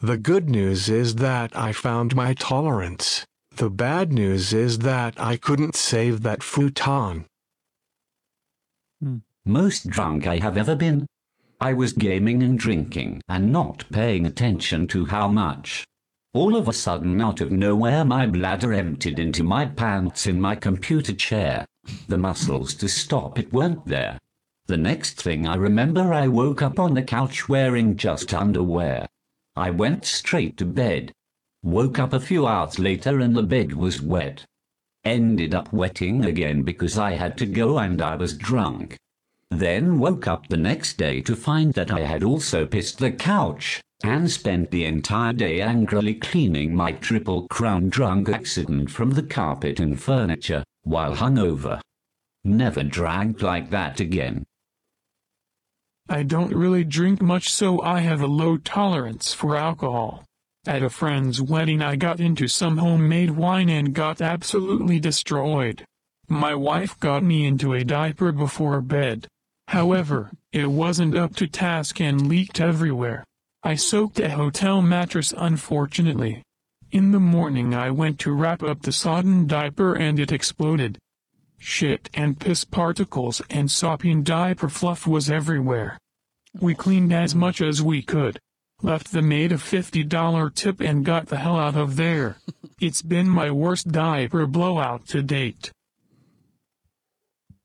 The 0.00 0.16
good 0.16 0.48
news 0.48 0.88
is 0.88 1.16
that 1.16 1.54
I 1.54 1.72
found 1.72 2.16
my 2.16 2.32
tolerance. 2.34 3.26
The 3.56 3.68
bad 3.68 4.12
news 4.12 4.52
is 4.54 4.78
that 4.78 5.20
I 5.20 5.36
couldn't 5.36 5.76
save 5.76 6.22
that 6.22 6.42
futon. 6.42 7.26
Most 9.44 9.88
drunk 9.88 10.26
I 10.26 10.38
have 10.38 10.56
ever 10.56 10.74
been. 10.74 11.06
I 11.60 11.74
was 11.74 11.92
gaming 11.92 12.42
and 12.42 12.58
drinking 12.58 13.20
and 13.28 13.52
not 13.52 13.84
paying 13.92 14.24
attention 14.24 14.86
to 14.88 15.04
how 15.04 15.28
much. 15.28 15.84
All 16.32 16.54
of 16.54 16.68
a 16.68 16.72
sudden, 16.72 17.20
out 17.20 17.40
of 17.40 17.50
nowhere, 17.50 18.04
my 18.04 18.24
bladder 18.24 18.72
emptied 18.72 19.18
into 19.18 19.42
my 19.42 19.66
pants 19.66 20.28
in 20.28 20.40
my 20.40 20.54
computer 20.54 21.12
chair. 21.12 21.66
The 22.06 22.18
muscles 22.18 22.72
to 22.74 22.88
stop 22.88 23.36
it 23.36 23.52
weren't 23.52 23.84
there. 23.84 24.16
The 24.66 24.76
next 24.76 25.20
thing 25.20 25.48
I 25.48 25.56
remember, 25.56 26.12
I 26.12 26.28
woke 26.28 26.62
up 26.62 26.78
on 26.78 26.94
the 26.94 27.02
couch 27.02 27.48
wearing 27.48 27.96
just 27.96 28.32
underwear. 28.32 29.08
I 29.56 29.70
went 29.70 30.04
straight 30.04 30.56
to 30.58 30.64
bed. 30.64 31.10
Woke 31.64 31.98
up 31.98 32.12
a 32.12 32.20
few 32.20 32.46
hours 32.46 32.78
later 32.78 33.18
and 33.18 33.34
the 33.34 33.42
bed 33.42 33.72
was 33.72 34.00
wet. 34.00 34.44
Ended 35.02 35.52
up 35.52 35.72
wetting 35.72 36.24
again 36.24 36.62
because 36.62 36.96
I 36.96 37.12
had 37.12 37.36
to 37.38 37.46
go 37.46 37.78
and 37.78 38.00
I 38.00 38.14
was 38.14 38.36
drunk. 38.36 38.96
Then 39.50 39.98
woke 39.98 40.28
up 40.28 40.46
the 40.46 40.56
next 40.56 40.96
day 40.96 41.22
to 41.22 41.34
find 41.34 41.72
that 41.72 41.90
I 41.90 42.02
had 42.02 42.22
also 42.22 42.66
pissed 42.66 42.98
the 42.98 43.10
couch, 43.10 43.80
and 44.02 44.30
spent 44.30 44.70
the 44.70 44.84
entire 44.84 45.32
day 45.32 45.60
angrily 45.60 46.14
cleaning 46.14 46.74
my 46.74 46.92
triple 46.92 47.46
crown 47.48 47.88
drunk 47.88 48.28
accident 48.28 48.90
from 48.90 49.10
the 49.10 49.22
carpet 49.22 49.78
and 49.80 50.00
furniture, 50.00 50.64
while 50.82 51.14
hungover. 51.14 51.80
Never 52.44 52.82
drank 52.82 53.42
like 53.42 53.70
that 53.70 54.00
again. 54.00 54.44
I 56.08 56.22
don't 56.22 56.54
really 56.54 56.84
drink 56.84 57.20
much, 57.22 57.52
so 57.52 57.80
I 57.82 58.00
have 58.00 58.20
a 58.20 58.26
low 58.26 58.56
tolerance 58.56 59.32
for 59.32 59.56
alcohol. 59.56 60.24
At 60.66 60.82
a 60.82 60.90
friend's 60.90 61.40
wedding, 61.40 61.80
I 61.82 61.96
got 61.96 62.20
into 62.20 62.48
some 62.48 62.78
homemade 62.78 63.30
wine 63.30 63.68
and 63.68 63.94
got 63.94 64.20
absolutely 64.20 64.98
destroyed. 64.98 65.84
My 66.28 66.54
wife 66.54 66.98
got 66.98 67.22
me 67.22 67.46
into 67.46 67.74
a 67.74 67.84
diaper 67.84 68.32
before 68.32 68.80
bed. 68.80 69.26
However, 69.68 70.30
it 70.52 70.70
wasn't 70.70 71.16
up 71.16 71.36
to 71.36 71.46
task 71.46 72.00
and 72.00 72.28
leaked 72.28 72.60
everywhere. 72.60 73.24
I 73.62 73.74
soaked 73.74 74.18
a 74.18 74.30
hotel 74.30 74.80
mattress 74.80 75.34
unfortunately. 75.36 76.42
In 76.90 77.12
the 77.12 77.20
morning 77.20 77.74
I 77.74 77.90
went 77.90 78.18
to 78.20 78.32
wrap 78.32 78.62
up 78.62 78.82
the 78.82 78.92
sodden 78.92 79.46
diaper 79.46 79.94
and 79.94 80.18
it 80.18 80.32
exploded. 80.32 80.98
Shit 81.58 82.08
and 82.14 82.40
piss 82.40 82.64
particles 82.64 83.42
and 83.50 83.70
sopping 83.70 84.22
diaper 84.22 84.70
fluff 84.70 85.06
was 85.06 85.30
everywhere. 85.30 85.98
We 86.58 86.74
cleaned 86.74 87.12
as 87.12 87.34
much 87.34 87.60
as 87.60 87.82
we 87.82 88.00
could. 88.00 88.38
Left 88.82 89.12
the 89.12 89.20
maid 89.20 89.52
a 89.52 89.56
$50 89.56 90.54
tip 90.54 90.80
and 90.80 91.04
got 91.04 91.26
the 91.26 91.36
hell 91.36 91.58
out 91.58 91.76
of 91.76 91.96
there. 91.96 92.38
It's 92.80 93.02
been 93.02 93.28
my 93.28 93.50
worst 93.50 93.92
diaper 93.92 94.46
blowout 94.46 95.06
to 95.08 95.22
date. 95.22 95.70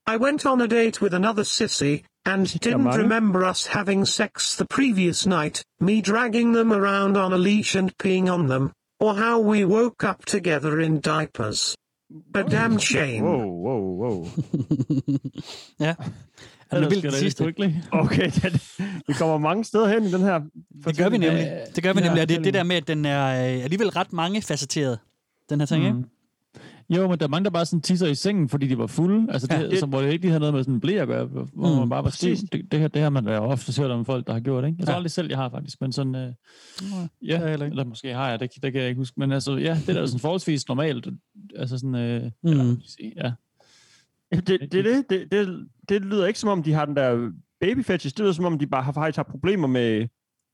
I 0.07 0.17
went 0.17 0.45
on 0.45 0.61
a 0.61 0.67
date 0.67 1.01
with 1.01 1.13
another 1.13 1.43
sissy, 1.43 2.03
and 2.25 2.47
didn't 2.59 2.97
remember 2.97 3.43
us 3.43 3.67
having 3.67 4.05
sex 4.05 4.55
the 4.55 4.65
previous 4.65 5.25
night, 5.25 5.63
me 5.79 6.01
dragging 6.01 6.53
them 6.55 6.71
around 6.71 7.17
on 7.17 7.33
a 7.33 7.37
leash 7.37 7.75
and 7.75 7.91
peeing 8.03 8.29
on 8.29 8.47
them, 8.47 8.71
or 8.99 9.13
how 9.15 9.39
we 9.51 9.65
woke 9.65 10.03
up 10.09 10.25
together 10.25 10.79
in 10.79 10.99
diapers. 10.99 11.75
A 12.35 12.43
damn 12.43 12.77
shame. 12.79 13.23
Wow, 13.23 13.45
wow, 13.65 13.81
wow. 14.01 14.27
ja. 15.79 15.95
Er 16.71 16.79
det 16.79 16.89
vildt 16.89 17.03
det 17.03 17.13
sidste? 17.13 17.43
Okay, 17.91 18.25
det, 18.31 18.61
vi 19.07 19.13
kommer 19.13 19.37
mange 19.37 19.63
steder 19.63 19.87
hen 19.87 20.03
i 20.03 20.11
den 20.11 20.21
her. 20.21 20.41
Det 20.85 20.97
gør 20.97 21.09
vi 21.09 21.17
nemlig. 21.17 21.51
Det 21.75 21.83
gør 21.83 21.93
vi 21.93 22.01
nemlig. 22.01 22.21
Og 22.21 22.29
det, 22.29 22.43
det 22.43 22.53
der 22.53 22.63
med, 22.63 22.75
at 22.75 22.87
den 22.87 23.05
er 23.05 23.25
øh, 23.57 23.63
alligevel 23.63 23.89
ret 23.89 24.13
mange 24.13 24.41
facetteret, 24.41 24.99
den 25.49 25.59
her 25.59 25.65
ting, 25.67 25.81
Mm. 25.91 25.97
ikke? 25.97 26.09
Jo, 26.89 27.07
men 27.07 27.19
der 27.19 27.25
er 27.25 27.29
mange, 27.29 27.43
der 27.43 27.49
bare 27.49 27.65
sådan 27.65 27.81
tisser 27.81 28.07
i 28.07 28.15
sengen, 28.15 28.49
fordi 28.49 28.67
de 28.67 28.77
var 28.77 28.87
fulde. 28.87 29.33
Altså, 29.33 29.47
det, 29.47 29.53
Ja. 29.55 29.67
det, 29.69 29.79
så, 29.79 29.85
hvor 29.85 30.01
det 30.01 30.11
ikke 30.11 30.21
lige 30.21 30.31
havde 30.31 30.39
noget 30.39 30.53
med 30.53 30.63
sådan 30.63 30.73
en 30.73 30.79
blæ 30.79 30.93
at 30.93 31.07
gøre, 31.07 31.25
hvor 31.25 31.43
Mm, 31.53 31.79
man 31.79 31.89
bare 31.89 32.03
var 32.03 32.09
præcis. 32.09 32.39
stiv. 32.39 32.47
Det, 32.51 32.71
det, 32.71 32.79
her, 32.79 32.87
det 32.87 33.01
har 33.01 33.09
man 33.09 33.25
da 33.25 33.39
ofte 33.39 33.81
hørt 33.81 33.91
om 33.91 34.05
folk, 34.05 34.27
der 34.27 34.33
har 34.33 34.39
gjort, 34.39 34.65
ikke? 34.65 34.75
Jeg 34.79 34.85
tror 34.87 34.91
Ja. 34.93 34.95
aldrig 34.95 35.11
selv, 35.11 35.29
jeg 35.29 35.37
har 35.37 35.49
faktisk, 35.49 35.81
men 35.81 35.91
sådan... 35.91 36.15
Øh, 36.15 36.33
ja, 37.21 37.51
ikke. 37.51 37.63
eller 37.63 37.83
måske 37.83 38.13
har 38.13 38.29
jeg, 38.29 38.39
det, 38.39 38.51
det 38.63 38.71
kan 38.73 38.81
jeg 38.81 38.89
ikke 38.89 38.99
huske. 38.99 39.19
Men 39.19 39.31
altså, 39.31 39.51
ja, 39.57 39.77
det 39.87 39.89
er 39.95 40.01
da 40.01 40.05
sådan 40.07 40.19
forholdsvis 40.19 40.67
normalt. 40.67 41.07
Altså 41.55 41.77
sådan... 41.77 41.95
Øh, 41.95 42.23
Mm. 42.43 42.49
eller, 42.49 42.75
ja. 43.15 43.31
Ja, 44.31 44.35
Det, 44.35 44.47
det, 44.47 44.71
det, 44.71 45.05
det, 45.09 45.31
det, 45.31 45.67
det 45.89 46.01
lyder 46.01 46.25
ikke 46.27 46.39
som 46.39 46.49
om, 46.49 46.63
de 46.63 46.73
har 46.73 46.85
den 46.85 46.95
der 46.95 47.31
baby 47.61 47.83
fetish. 47.83 48.15
Det 48.15 48.19
lyder 48.19 48.33
som 48.33 48.45
om, 48.45 48.59
de 48.59 48.67
bare 48.67 48.83
har 48.83 48.91
faktisk 48.91 49.15
har 49.17 49.23
problemer 49.23 49.67
med 49.67 50.07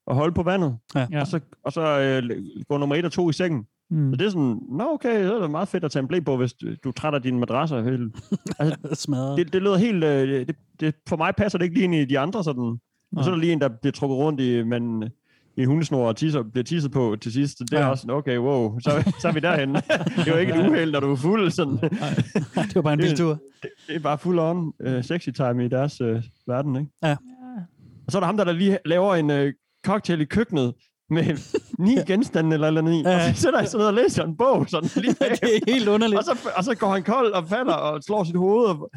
at 0.07 0.15
holde 0.15 0.33
på 0.33 0.43
vandet. 0.43 0.77
Ja. 0.95 1.07
Og 1.21 1.27
så, 1.27 1.39
og 1.65 1.71
så 1.71 1.81
øh, 1.99 2.29
gå 2.69 2.77
nummer 2.77 2.95
et 2.95 3.05
og 3.05 3.11
to 3.11 3.29
i 3.29 3.33
sengen. 3.33 3.65
Mm. 3.91 4.11
Så 4.13 4.17
det 4.17 4.25
er 4.25 4.29
sådan, 4.29 4.59
nå 4.71 4.83
okay, 4.93 5.25
så 5.27 5.35
er 5.37 5.41
det 5.41 5.51
meget 5.51 5.67
fedt 5.67 5.83
at 5.83 5.91
tage 5.91 6.01
en 6.01 6.07
blæ 6.07 6.19
på, 6.19 6.37
hvis 6.37 6.53
du, 6.53 6.67
du 6.83 6.89
er 6.89 6.93
træt 6.93 7.13
af 7.13 7.21
dine 7.21 7.39
madrasser. 7.39 7.83
Helt. 7.83 8.15
Altså, 8.59 9.33
det, 9.37 9.53
det 9.53 9.61
lyder 9.61 9.75
helt... 9.77 10.03
Øh, 10.03 10.47
det, 10.47 10.55
det, 10.79 10.95
for 11.09 11.17
mig 11.17 11.33
passer 11.35 11.57
det 11.57 11.65
ikke 11.65 11.75
lige 11.75 11.83
ind 11.83 11.95
i 11.95 12.05
de 12.05 12.19
andre 12.19 12.43
sådan. 12.43 12.77
Og 13.17 13.23
så 13.23 13.29
er 13.29 13.33
der 13.35 13.41
lige 13.41 13.53
en, 13.53 13.61
der 13.61 13.69
bliver 13.81 13.91
trukket 13.91 14.17
rundt 14.17 14.41
i, 14.41 14.63
men, 14.63 15.03
i 15.57 15.61
en 15.61 15.67
hundesnor 15.67 16.07
og 16.07 16.15
tisser, 16.15 16.43
bliver 16.43 16.63
tisset 16.63 16.91
på 16.91 17.15
til 17.21 17.31
sidst. 17.33 17.59
Det 17.59 17.73
er 17.73 17.79
Ja. 17.79 17.89
også 17.89 18.01
sådan, 18.01 18.15
okay, 18.15 18.37
wow, 18.37 18.79
så, 18.79 19.13
så 19.21 19.27
er 19.27 19.31
vi 19.33 19.39
derhen. 19.39 19.75
det 19.75 20.27
er 20.27 20.31
jo 20.31 20.37
ikke 20.37 20.53
et 20.53 20.67
uheld, 20.69 20.91
når 20.91 20.99
du 20.99 21.11
er 21.11 21.15
fuld. 21.15 21.51
Sådan. 21.51 21.73
det 21.77 22.75
var 22.75 22.81
bare 22.81 22.93
en 22.93 22.99
Det- 22.99 23.07
biltur. 23.09 23.29
Det, 23.61 23.69
det 23.87 23.95
er 23.95 23.99
bare 23.99 24.17
full 24.17 24.39
on 24.39 24.73
uh, 24.87 25.01
sexy 25.03 25.29
time 25.29 25.65
i 25.65 25.67
deres 25.67 26.01
uh, 26.01 26.07
verden, 26.47 26.75
ikke? 26.75 26.91
Ja. 27.03 27.15
Og 28.05 28.11
så 28.11 28.17
er 28.17 28.19
der 28.19 28.25
ham, 28.27 28.37
der, 28.37 28.43
der 28.43 28.51
lige 28.51 28.77
laver 28.85 29.15
en 29.15 29.29
uh, 29.29 29.53
cocktail 29.85 30.21
i 30.21 30.25
køkkenet 30.25 30.73
med 31.11 31.37
ni 31.79 31.95
genstande 32.07 32.53
eller 32.53 32.67
eller 32.67 32.81
andet 32.81 32.93
i, 33.01 33.03
og 33.05 33.21
så 33.35 33.41
sætter 33.41 33.59
han 33.59 33.67
sig 33.69 33.77
ned 33.77 33.87
og 33.87 33.93
læser 33.93 34.23
en 34.23 34.35
bog 34.35 34.65
sådan 34.69 34.89
lige 34.95 35.15
bag. 35.15 35.29
det 35.41 35.55
er 35.67 35.71
helt 35.73 35.87
underligt. 35.87 36.19
Og 36.19 36.23
så, 36.25 36.49
og 36.55 36.63
så 36.63 36.75
går 36.75 36.93
han 36.93 37.03
kold 37.03 37.31
og 37.31 37.47
falder 37.49 37.73
og 37.73 38.03
slår 38.03 38.23
sit 38.23 38.35
hoved. 38.35 38.65
Og, 38.65 38.89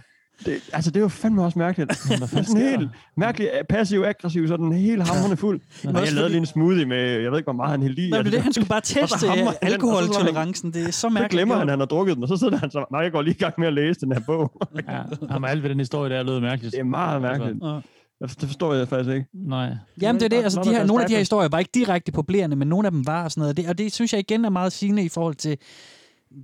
det, 0.47 0.61
altså, 0.73 0.91
det 0.91 0.97
er 0.97 1.01
jo 1.01 1.09
fandme 1.09 1.45
også 1.45 1.59
mærkeligt. 1.59 1.91
Det 1.91 2.23
er 2.23 2.43
sådan 2.43 2.57
helt 2.79 2.91
mærkeligt 3.17 3.51
passiv-aggressiv, 3.69 4.49
sådan 4.49 4.73
helt 4.73 5.09
hamrende 5.09 5.37
fuld. 5.37 5.61
Men 5.85 5.89
Og 5.89 5.95
jeg 5.95 6.03
også 6.03 6.15
lavede 6.15 6.31
lige 6.31 6.39
en 6.39 6.47
smoothie 6.47 6.85
med, 6.87 7.21
jeg 7.21 7.31
ved 7.31 7.39
ikke, 7.39 7.47
hvor 7.47 7.53
meget 7.53 7.71
han 7.71 7.83
hældte 7.83 8.03
i. 8.07 8.11
Nej, 8.11 8.19
men 8.19 8.25
det 8.25 8.31
er 8.33 8.37
det, 8.37 8.43
han 8.43 8.53
skulle 8.53 8.69
bare 8.69 8.81
så 8.85 8.95
teste 8.95 9.19
så 9.19 9.57
alkoholtolerancen. 9.63 10.73
Det 10.73 10.83
er 10.83 10.91
så 10.91 11.01
Så 11.01 11.09
mærkeligt. 11.09 11.31
glemmer 11.31 11.55
han, 11.55 11.63
at 11.69 11.73
han 11.73 11.79
har 11.79 11.87
drukket 11.87 12.15
den, 12.17 12.23
og 12.23 12.29
så 12.29 12.37
sidder 12.37 12.57
han 12.57 12.71
så, 12.71 12.85
nej, 12.91 13.01
jeg 13.01 13.13
går 13.13 13.23
lige 13.23 13.35
i 13.35 13.39
gang 13.39 13.55
med 13.59 13.67
at 13.67 13.73
læse 13.75 14.01
den 14.01 14.13
her 14.13 14.21
bog. 14.27 14.53
ja. 14.89 15.01
Jamen, 15.31 15.51
alt 15.51 15.63
ved 15.63 15.71
den 15.71 15.79
historie, 15.79 16.11
der 16.17 16.23
lød 16.23 16.41
mærkeligt. 16.41 16.73
Det 16.73 16.81
er 16.81 16.85
meget 16.85 17.23
mærkeligt. 17.23 17.57
Ja. 17.63 17.79
Jeg- 18.21 18.29
Det 18.41 18.49
forstår 18.49 18.75
jeg 18.75 18.89
faktisk 18.89 19.15
ikke. 19.15 19.27
Nej. 19.33 19.77
Jamen, 20.01 20.21
det 20.21 20.25
er 20.25 20.29
det. 20.37 20.45
Altså, 20.45 20.63
de 20.63 20.69
her, 20.71 20.85
nogle 20.87 21.03
af 21.03 21.09
de 21.09 21.13
her 21.13 21.19
historier 21.19 21.49
var 21.49 21.59
ikke 21.59 21.71
direkte 21.75 22.13
populerende, 22.13 22.57
men 22.57 22.69
nogle 22.69 22.87
af 22.89 22.93
dem 22.93 23.07
var 23.07 23.25
og 23.25 23.31
sådan 23.33 23.41
noget. 23.41 23.57
Det, 23.57 23.69
og 23.69 23.79
det 23.79 23.93
synes 23.93 24.13
jeg 24.13 24.21
igen 24.21 24.45
er 24.45 24.49
meget 24.51 24.73
sigende 24.73 25.05
i 25.05 25.09
forhold 25.09 25.35
til 25.35 25.59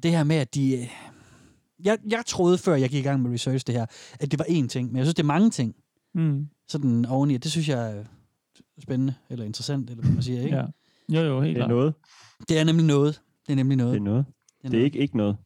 det 0.02 0.10
her 0.10 0.24
med, 0.24 0.36
at 0.36 0.54
de... 0.54 0.72
øh, 0.78 0.86
Jeg, 1.84 1.98
jeg 2.10 2.22
troede, 2.26 2.58
før 2.58 2.74
jeg 2.74 2.88
gik 2.90 2.98
i 3.00 3.02
gang 3.08 3.22
med 3.22 3.32
research 3.32 3.66
det 3.66 3.74
her, 3.74 3.86
at 4.20 4.30
det 4.30 4.38
var 4.38 4.44
én 4.44 4.66
ting, 4.66 4.88
men 4.88 4.96
jeg 4.96 5.04
synes, 5.06 5.14
det 5.14 5.22
er 5.22 5.26
mange 5.26 5.50
ting. 5.50 5.74
Mm. 6.14 6.46
Sådan 6.68 7.04
oveni, 7.06 7.34
og 7.34 7.42
det 7.42 7.50
synes 7.50 7.68
jeg 7.68 7.96
er 7.96 8.04
spændende, 8.82 9.14
eller 9.30 9.44
interessant, 9.44 9.90
eller 9.90 10.02
hvad 10.02 10.12
man 10.12 10.22
siger, 10.22 10.42
ikke? 10.42 10.56
Ja. 10.56 10.64
Jo, 11.08 11.20
jo, 11.20 11.40
helt 11.40 11.54
Det 11.56 11.62
er 11.62 11.66
klart. 11.66 11.70
noget. 11.70 11.94
Det 12.48 12.58
er 12.58 12.64
nemlig 12.64 12.86
noget. 12.86 13.20
Det 13.46 13.52
er 13.52 13.56
nemlig 13.56 13.76
noget. 13.76 13.92
Det 13.92 14.00
er 14.00 14.04
noget. 14.04 14.24
Det 14.62 14.74
er 14.80 14.84
ikke 14.84 14.98
ikke 14.98 15.16
noget. 15.16 15.36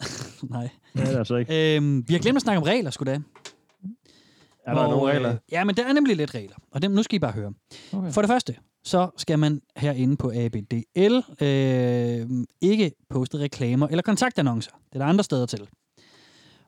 Nej. 0.50 0.68
Det 0.94 1.02
er 1.02 1.06
det 1.06 1.16
altså 1.16 1.36
ikke. 1.36 1.76
Øhm, 1.76 2.04
vi 2.08 2.14
har 2.14 2.20
glemt 2.20 2.36
at 2.36 2.42
snakke 2.42 2.56
om 2.58 2.62
regler, 2.62 2.90
skulle 2.90 3.12
da. 3.12 3.20
Er 4.66 4.74
der 4.74 4.88
nogle 4.88 5.12
regler? 5.12 5.30
Øh, 5.30 5.36
ja, 5.52 5.64
men 5.64 5.76
der 5.76 5.84
er 5.84 5.92
nemlig 5.92 6.16
lidt 6.16 6.34
regler, 6.34 6.56
og 6.70 6.82
dem, 6.82 6.90
nu 6.90 7.02
skal 7.02 7.16
I 7.16 7.18
bare 7.18 7.32
høre. 7.32 7.52
Okay. 7.92 8.12
For 8.12 8.22
det 8.22 8.28
første, 8.28 8.56
så 8.84 9.10
skal 9.16 9.38
man 9.38 9.62
herinde 9.76 10.16
på 10.16 10.32
ABDL 10.34 11.44
øh, 11.44 12.44
ikke 12.60 12.92
poste 13.10 13.38
reklamer 13.38 13.88
eller 13.88 14.02
kontaktannoncer. 14.02 14.72
Det 14.88 14.94
er 14.94 14.98
der 14.98 15.06
andre 15.06 15.24
steder 15.24 15.46
til. 15.46 15.68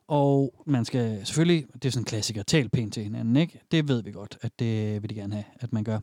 Og 0.08 0.54
man 0.66 0.84
skal 0.84 1.26
selvfølgelig, 1.26 1.66
det 1.72 1.84
er 1.84 1.90
sådan 1.90 2.00
en 2.00 2.04
klassiker, 2.04 2.42
tale 2.42 2.68
pænt 2.68 2.94
til 2.94 3.02
hinanden, 3.02 3.36
ikke? 3.36 3.60
Det 3.70 3.88
ved 3.88 4.02
vi 4.02 4.12
godt, 4.12 4.38
at 4.42 4.52
det 4.58 5.02
vil 5.02 5.10
de 5.10 5.14
gerne 5.14 5.34
have, 5.34 5.44
at 5.60 5.72
man 5.72 5.84
gør. 5.84 5.98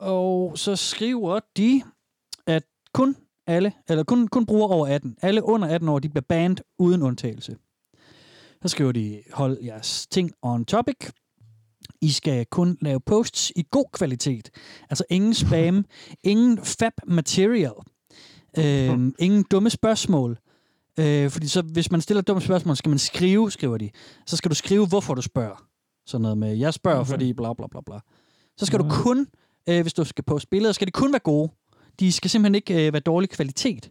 Og 0.00 0.58
så 0.58 0.76
skriver 0.76 1.40
de, 1.56 1.82
at 2.46 2.62
kun 2.94 3.16
alle, 3.46 3.72
eller 3.88 4.04
kun, 4.04 4.28
kun 4.28 4.46
bruger 4.46 4.68
over 4.68 4.86
18, 4.86 5.16
alle 5.22 5.44
under 5.44 5.68
18 5.68 5.88
år, 5.88 5.98
de 5.98 6.08
bliver 6.08 6.24
banned 6.28 6.56
uden 6.78 7.02
undtagelse. 7.02 7.56
Så 8.62 8.68
skriver 8.68 8.92
de, 8.92 9.22
hold 9.32 9.58
jeres 9.64 10.06
ting 10.06 10.32
on 10.42 10.64
topic. 10.64 11.10
I 12.00 12.10
skal 12.10 12.46
kun 12.46 12.78
lave 12.80 13.00
posts 13.00 13.52
i 13.56 13.64
god 13.70 13.84
kvalitet. 13.92 14.50
Altså 14.90 15.04
ingen 15.10 15.34
spam, 15.34 15.84
ingen 16.24 16.58
fab 16.58 16.92
material, 17.06 17.72
øh, 18.58 19.12
ingen 19.26 19.44
dumme 19.50 19.70
spørgsmål. 19.70 20.38
Øh, 20.98 21.30
fordi 21.30 21.48
så, 21.48 21.62
hvis 21.62 21.90
man 21.90 22.00
stiller 22.00 22.22
dumt 22.22 22.42
spørgsmål, 22.42 22.76
skal 22.76 22.88
man 22.88 22.98
skrive, 22.98 23.50
skriver 23.50 23.78
de. 23.78 23.90
Så 24.26 24.36
skal 24.36 24.50
du 24.50 24.54
skrive, 24.54 24.86
hvorfor 24.86 25.14
du 25.14 25.22
spørger. 25.22 25.64
Sådan 26.06 26.22
noget 26.22 26.38
med, 26.38 26.56
jeg 26.56 26.74
spørger, 26.74 27.00
okay. 27.00 27.10
fordi 27.10 27.32
bla 27.32 27.52
bla 27.52 27.66
bla 27.66 27.80
bla. 27.86 27.98
Så 28.56 28.66
skal 28.66 28.78
du 28.78 28.86
kun, 28.90 29.26
øh, 29.68 29.82
hvis 29.82 29.94
du 29.94 30.04
skal 30.04 30.24
poste 30.24 30.48
billeder, 30.50 30.72
skal 30.72 30.86
de 30.86 30.92
kun 30.92 31.12
være 31.12 31.20
gode. 31.20 31.50
De 32.00 32.12
skal 32.12 32.30
simpelthen 32.30 32.54
ikke 32.54 32.86
øh, 32.86 32.92
være 32.92 33.00
dårlig 33.00 33.30
kvalitet. 33.30 33.90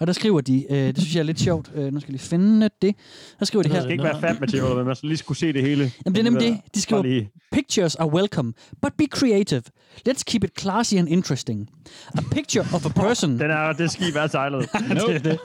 Og 0.00 0.06
der 0.06 0.12
skriver 0.12 0.40
de, 0.40 0.66
øh, 0.72 0.76
det 0.78 0.98
synes 0.98 1.14
jeg 1.14 1.20
er 1.20 1.24
lidt 1.24 1.40
sjovt, 1.40 1.70
øh, 1.74 1.92
nu 1.92 2.00
skal 2.00 2.08
jeg 2.08 2.12
lige 2.12 2.28
finde 2.28 2.70
det. 2.82 2.94
Der 3.38 3.44
skriver 3.44 3.62
de 3.62 3.68
Det 3.68 3.74
her. 3.76 3.82
skal 3.82 3.92
ikke 3.92 4.04
være 4.04 4.20
fat 4.20 4.40
materiale, 4.40 4.74
men 4.74 4.86
man 4.86 4.96
skal 4.96 5.06
lige 5.08 5.18
skulle 5.18 5.38
se 5.38 5.52
det 5.52 5.62
hele. 5.62 5.92
Jamen, 6.04 6.14
det 6.14 6.18
er 6.20 6.30
nemlig 6.30 6.42
det. 6.48 6.60
De 6.74 6.80
skriver, 6.82 7.24
pictures 7.52 7.94
are 7.94 8.12
welcome, 8.12 8.52
but 8.82 8.92
be 8.98 9.04
creative. 9.10 9.62
Let's 10.08 10.22
keep 10.26 10.44
it 10.44 10.50
classy 10.60 10.94
and 10.94 11.08
interesting. 11.08 11.68
A 12.14 12.20
picture 12.32 12.66
of 12.74 12.86
a 12.86 12.88
person... 12.88 13.38
Den 13.38 13.50
er, 13.50 13.72
det 13.72 13.90
skal 13.90 14.14
være 14.14 14.28
sejlet. 14.28 14.68
det 14.88 15.14
er 15.14 15.18
det. 15.18 15.38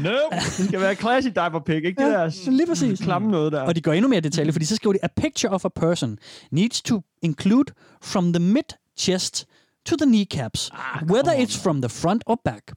Nope. 0.00 0.36
Det 0.58 0.66
skal 0.68 0.80
være 0.80 0.94
classy 0.94 1.28
diaper 1.34 1.60
pic, 1.60 1.74
ikke 1.74 1.88
det 1.88 2.12
der 2.12 2.50
lige 2.50 2.66
præcis. 2.66 3.00
klamme 3.00 3.30
noget 3.30 3.52
der. 3.52 3.60
Og 3.60 3.76
de 3.76 3.80
går 3.80 3.92
endnu 3.92 4.08
mere 4.08 4.18
i 4.18 4.20
detalje, 4.20 4.52
fordi 4.52 4.64
så 4.64 4.76
skriver 4.76 4.92
de, 4.92 4.98
a 5.02 5.08
picture 5.20 5.52
of 5.52 5.64
a 5.64 5.68
person 5.68 6.18
needs 6.50 6.82
to 6.82 7.00
include 7.22 7.72
from 8.02 8.32
the 8.32 8.42
mid-chest 8.42 9.46
to 9.84 9.96
the 9.96 10.06
kneecaps, 10.06 10.70
whether 11.06 11.32
it's 11.32 11.56
from 11.56 11.80
the 11.80 11.88
front 11.88 12.22
or 12.26 12.36
back. 12.44 12.72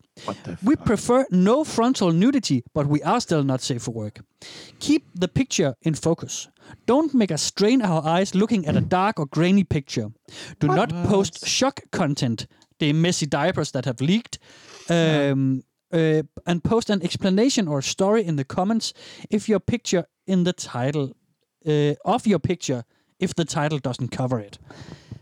We 0.63 0.75
prefer 0.75 1.25
no 1.31 1.63
frontal 1.63 2.11
nudity, 2.11 2.63
but 2.73 2.87
we 2.87 3.01
are 3.03 3.21
still 3.21 3.43
not 3.43 3.61
safe 3.61 3.83
for 3.83 3.91
work. 3.91 4.19
Keep 4.79 5.03
the 5.15 5.27
picture 5.27 5.75
in 5.81 5.93
focus. 5.95 6.49
Don't 6.85 7.13
make 7.13 7.31
us 7.31 7.41
strain 7.41 7.81
our 7.81 8.05
eyes 8.05 8.35
looking 8.35 8.65
at 8.67 8.75
a 8.75 8.81
dark 8.81 9.19
or 9.19 9.25
grainy 9.25 9.63
picture. 9.63 10.09
Do 10.59 10.67
not 10.67 10.89
post 11.07 11.45
shock 11.47 11.81
content. 11.91 12.47
The 12.79 12.93
messy 12.93 13.25
diapers 13.25 13.71
that 13.71 13.85
have 13.85 14.01
leaked. 14.01 14.39
Um, 14.89 15.63
uh, 15.93 16.23
and 16.45 16.63
post 16.63 16.89
an 16.89 17.01
explanation 17.01 17.67
or 17.67 17.81
story 17.81 18.25
in 18.25 18.35
the 18.35 18.43
comments 18.43 18.93
if 19.29 19.47
your 19.47 19.59
picture 19.59 20.05
in 20.25 20.43
the 20.43 20.51
title 20.51 21.15
uh, 21.65 21.93
of 22.03 22.27
your 22.27 22.39
picture 22.39 22.83
if 23.19 23.33
the 23.33 23.45
title 23.45 23.79
doesn't 23.79 24.09
cover 24.09 24.39
it. 24.39 24.59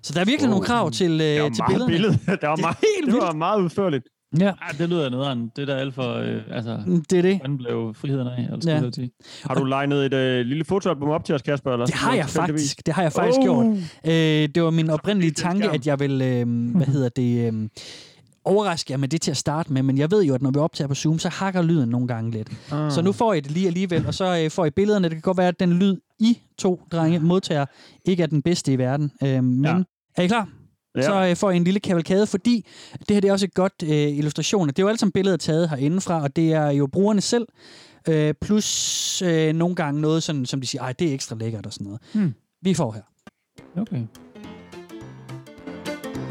Så 0.05 0.13
der 0.13 0.21
er 0.21 0.25
virkelig 0.25 0.47
oh. 0.47 0.51
nogle 0.51 0.65
krav 0.65 0.91
til, 0.91 1.11
uh, 1.11 1.19
Det 1.19 1.41
var 1.43 1.49
til 1.49 1.63
billederne. 1.67 1.91
billede. 1.91 2.13
Det 2.25 2.27
var 2.27 2.35
Det 2.35 2.43
er 2.43 2.61
meget, 2.61 2.77
helt 2.97 3.05
det 3.05 3.13
var 3.13 3.25
vildt. 3.25 3.37
meget 3.37 3.61
udførligt. 3.61 4.05
Ja. 4.39 4.45
Ja, 4.45 4.51
det 4.77 4.89
lyder 4.89 5.09
nederen. 5.09 5.51
Det 5.55 5.67
der 5.67 5.75
alt 5.75 5.93
for, 5.95 6.13
øh, 6.13 6.41
altså, 6.51 6.79
det 7.09 7.17
er 7.17 7.21
det. 7.21 7.35
hvordan 7.37 7.57
blev 7.57 7.93
friheden 7.95 8.27
af? 8.27 8.49
Eller 8.51 8.83
Ja. 8.85 8.91
sige. 8.91 9.11
Har 9.43 9.55
du 9.55 9.63
legnet 9.63 10.05
et 10.05 10.13
øh, 10.13 10.45
lille 10.45 10.65
fotoalbum 10.65 11.09
op 11.09 11.25
til 11.25 11.35
os, 11.35 11.41
Kasper? 11.41 11.71
Eller? 11.71 11.85
Det 11.85 11.95
har 11.95 12.15
jeg 12.15 12.29
faktisk. 12.29 12.85
Det 12.85 12.93
har 12.93 13.01
jeg 13.01 13.11
faktisk 13.13 13.39
Oh. 13.39 13.43
gjort. 13.45 13.65
Øh, 14.05 14.49
det 14.55 14.63
var 14.63 14.69
min 14.69 14.89
oprindelige 14.89 15.31
tanke, 15.31 15.69
at 15.69 15.87
jeg 15.87 15.99
vil, 15.99 16.21
øh, 16.21 16.71
hvad 16.75 16.85
hedder 16.87 17.09
det, 17.09 17.53
øh, 17.53 17.69
overraske 18.45 18.91
jer 18.93 18.97
med 18.97 19.07
det 19.07 19.21
til 19.21 19.31
at 19.31 19.37
starte 19.37 19.73
med, 19.73 19.83
men 19.83 19.97
jeg 19.97 20.11
ved 20.11 20.23
jo, 20.23 20.33
at 20.35 20.41
når 20.41 20.51
vi 20.51 20.59
optager 20.59 20.87
på 20.87 20.95
Zoom, 20.95 21.19
så 21.19 21.29
hakker 21.29 21.61
lyden 21.61 21.89
nogle 21.89 22.07
gange 22.07 22.31
lidt. 22.31 22.49
Ah. 22.71 22.91
Så 22.91 23.01
nu 23.01 23.11
får 23.11 23.33
I 23.33 23.39
det 23.39 23.51
lige 23.51 23.67
alligevel, 23.67 24.07
og 24.07 24.13
så 24.13 24.41
øh, 24.43 24.51
får 24.51 24.65
I 24.65 24.69
billederne. 24.69 25.03
Det 25.03 25.11
kan 25.15 25.21
godt 25.21 25.37
være, 25.37 25.47
at 25.47 25.59
den 25.59 25.73
lyd, 25.73 25.97
I 26.19 26.37
to 26.57 26.81
drenge 26.91 27.19
modtager, 27.19 27.65
ikke 28.05 28.23
er 28.23 28.27
den 28.27 28.41
bedste 28.41 28.73
i 28.73 28.77
verden. 28.77 29.11
Øh, 29.23 29.43
men 29.43 29.65
Ja. 29.65 29.75
Er 30.17 30.21
I 30.21 30.27
klar? 30.27 30.49
Ja. 30.95 31.01
Så 31.01 31.25
øh, 31.25 31.35
får 31.35 31.51
I 31.51 31.57
en 31.57 31.63
lille 31.63 31.79
kavalkade, 31.79 32.27
fordi 32.27 32.65
det 32.99 33.11
her 33.11 33.21
det 33.21 33.27
er 33.27 33.31
også 33.31 33.45
et 33.45 33.53
godt 33.53 33.73
øh, 33.83 34.17
illustration. 34.17 34.67
Det 34.67 34.79
er 34.79 34.83
jo 34.83 34.87
alle 34.87 34.99
sammen 34.99 35.11
billeder 35.11 35.37
taget 35.37 35.69
herindefra, 35.69 36.23
og 36.23 36.35
det 36.35 36.53
er 36.53 36.69
jo 36.69 36.87
brugerne 36.87 37.21
selv, 37.21 37.47
øh, 38.07 38.33
plus 38.41 39.21
øh, 39.21 39.53
nogle 39.53 39.75
gange 39.75 40.01
noget, 40.01 40.23
sådan, 40.23 40.45
som 40.45 40.61
de 40.61 40.67
siger, 40.67 40.81
ej, 40.81 40.93
det 40.93 41.09
er 41.09 41.13
ekstra 41.13 41.35
lækkert 41.35 41.65
og 41.65 41.73
sådan 41.73 41.85
noget. 41.85 42.01
Hmm. 42.13 42.33
Vi 42.61 42.73
får 42.73 42.91
her. 42.91 43.01
Okay. 43.81 44.01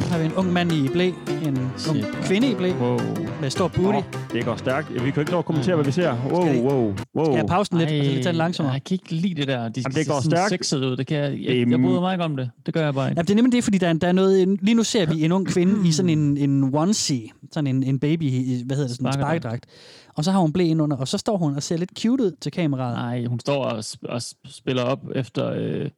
Har 0.01 0.19
vi 0.19 0.25
en 0.25 0.33
ung 0.35 0.53
mand 0.53 0.73
i 0.73 0.89
blæ, 0.89 1.07
en 1.45 1.59
ung 1.91 2.05
kvinde 2.23 2.51
i 2.51 2.55
blæ, 2.55 2.73
wow. 2.81 2.99
med 3.41 3.51
stor 3.51 3.69
booty. 3.69 3.99
Åh, 3.99 4.05
det 4.33 4.45
går 4.45 4.57
stærkt. 4.57 5.05
Vi 5.05 5.11
kan 5.11 5.21
ikke 5.21 5.33
nå 5.33 5.39
at 5.39 5.45
kommentere, 5.45 5.75
hvad 5.75 5.85
vi 5.85 5.93
ser. 5.93 6.17
Wow, 6.33 6.43
Skal 6.47 6.61
wow, 6.63 6.95
wow. 7.17 7.25
Skal 7.25 7.35
jeg 7.37 7.47
pause 7.47 7.71
den 7.71 7.79
lidt, 7.79 7.91
og 7.91 7.97
så 7.97 8.03
lige 8.03 8.15
tage 8.17 8.25
den 8.29 8.35
langsommere? 8.35 8.73
Jeg 8.73 8.85
kan 8.85 8.95
ikke 8.95 9.13
lide 9.15 9.35
det 9.35 9.49
der. 9.49 9.69
De 9.69 9.81
Jamen, 9.81 9.95
det 9.95 10.07
går 10.09 10.21
stærkt. 10.25 10.49
sexet 10.51 10.85
ud. 10.85 10.97
Det 10.97 11.07
kan 11.07 11.17
jeg, 11.17 11.33
jeg, 11.43 11.71
jeg 11.71 11.81
bryder 11.81 12.01
mig 12.01 12.13
ikke 12.15 12.25
om 12.25 12.37
det. 12.37 12.51
Det 12.67 12.75
gør 12.75 12.85
jeg 12.85 12.95
bare 12.95 13.09
ikke. 13.11 13.19
Ja, 13.19 13.23
det 13.23 13.31
er 13.31 13.35
nemlig 13.35 13.53
det, 13.53 13.65
fordi 13.65 13.79
der, 13.79 13.89
er- 13.89 13.93
der 13.93 14.09
er 14.09 14.13
noget... 14.13 14.59
Lige 14.63 14.75
nu 14.75 14.83
ser 14.83 15.07
vi 15.07 15.25
en 15.25 15.33
ung 15.33 15.47
kvinde 15.47 15.89
i 15.89 15.93
sådan 15.93 16.11
en, 16.19 16.37
en 16.37 16.71
onesie, 16.75 17.29
sådan 17.53 17.67
en, 17.77 17.83
en 17.83 17.99
baby, 17.99 18.23
hvad 18.67 18.77
hedder 18.77 18.89
det, 18.89 18.97
sådan 18.97 19.07
en 19.07 19.13
Sparkedragt. 19.13 19.67
Og 20.15 20.25
så 20.25 20.31
har 20.33 20.41
hun 20.41 20.53
blæ 20.53 20.65
ind 20.65 20.83
under, 20.83 20.97
og 20.97 21.09
så 21.09 21.19
står 21.19 21.37
hun 21.37 21.57
og 21.57 21.63
ser 21.63 21.77
lidt 21.77 21.91
cute 22.03 22.25
ud 22.25 22.33
til 22.41 22.53
kameraet. 22.53 22.95
Nej, 22.97 23.25
hun 23.25 23.41
står 23.41 23.65
og, 23.65 23.85
og 24.09 24.17
sp- 24.19 24.51
spiller 24.57 24.83
op 24.83 25.01
efter... 25.15 25.51
Øh, 25.57 25.89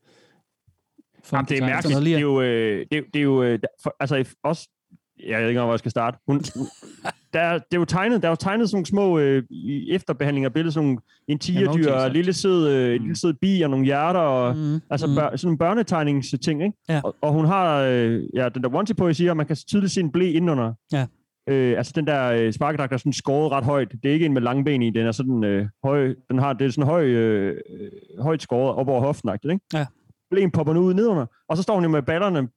Jamen, 1.33 1.47
det 1.49 1.59
er 1.59 1.61
mærkeligt. 1.66 1.99
Det 2.05 2.14
er 2.16 2.20
jo, 2.20 2.41
øh, 2.41 2.87
det, 2.91 2.99
er- 2.99 3.03
det 3.14 3.18
er 3.18 3.22
jo 3.24 3.43
øh, 3.43 3.59
for, 3.83 3.97
altså 4.01 4.16
if- 4.16 4.41
også 4.45 4.68
jeg 5.27 5.41
ved 5.41 5.49
ikke, 5.49 5.61
hvor 5.61 5.72
jeg 5.72 5.79
skal 5.79 5.91
starte. 5.91 6.18
Hun, 6.29 6.41
der, 7.35 7.41
er- 7.41 7.53
det 7.59 7.74
er 7.74 7.79
jo 7.79 7.85
tegnet, 7.85 8.22
der 8.22 8.29
er 8.29 8.33
jo 8.33 8.37
tegnet 8.37 8.70
sådan 8.70 8.77
nogle 8.77 8.87
små 8.87 9.18
øh, 9.18 9.43
i 9.51 9.91
efterbehandlinger 9.93 10.49
af 10.49 10.53
billedet, 10.53 10.74
sådan 10.74 10.87
nogle 10.87 11.01
en 11.29 11.39
tigerdyr, 11.39 11.91
ja. 11.93 12.07
en 12.07 12.12
lille 12.12 12.33
sød, 12.33 12.68
øh, 12.68 12.95
en 12.97 13.01
lille 13.03 13.16
sød 13.16 13.35
bi 13.35 13.61
og 13.62 13.70
nogle 13.70 13.85
hjerter, 13.85 14.20
og 14.20 14.57
Mm, 14.57 14.81
altså 14.91 15.07
mm. 15.07 15.14
bør, 15.14 15.37
sådan 15.37 15.53
en 15.53 15.59
børnetegningsting, 15.59 16.62
ikke? 16.64 16.77
Ja. 16.89 17.01
Og, 17.05 17.16
og, 17.20 17.33
hun 17.33 17.45
har 17.45 17.81
øh, 17.83 18.22
ja, 18.35 18.49
den 18.49 18.62
der 18.62 18.74
onesie 18.74 18.95
på, 18.97 19.07
jeg 19.07 19.16
siger, 19.16 19.31
og 19.31 19.37
man 19.37 19.47
kan 19.47 19.57
tydeligt 19.57 19.93
se 19.93 20.01
en 20.01 20.12
blæ 20.12 20.24
indenunder. 20.31 20.72
Ja. 20.93 21.07
Øh, 21.49 21.79
altså 21.79 21.93
den 21.97 22.07
der 22.07 22.33
øh, 22.33 22.53
sparkedragt 22.53 22.93
er 22.93 22.97
sådan 22.97 23.12
skåret 23.12 23.53
ret 23.53 23.64
højt. 23.64 23.93
Det 24.03 24.09
er 24.09 24.12
ikke 24.12 24.27
en 24.27 24.33
med 24.33 24.43
lange 24.43 24.64
ben 24.64 24.83
i, 24.83 24.91
den 24.91 25.07
er 25.07 25.12
sådan 25.12 25.45
øh, 25.45 25.66
høj, 25.85 26.14
den 26.31 26.39
har, 26.39 26.53
det 26.53 26.66
er 26.66 26.70
sådan 26.70 26.85
høj, 26.89 27.05
øh, 27.05 27.57
øh, 27.81 28.22
højt 28.22 28.43
skåret 28.43 28.74
op 28.77 28.89
over 28.89 29.01
hoften, 29.01 29.31
ikke? 29.33 29.59
Ja. 29.74 29.87
Blæen 30.31 30.51
popper 30.51 30.72
nu 30.74 30.81
ud 30.81 30.95
nedenunder, 30.95 31.27
og 31.49 31.57
så 31.57 31.62
står 31.62 31.74
hun 31.74 31.83
jo 31.85 31.89
med 31.91 32.03
ballerne 32.03 32.49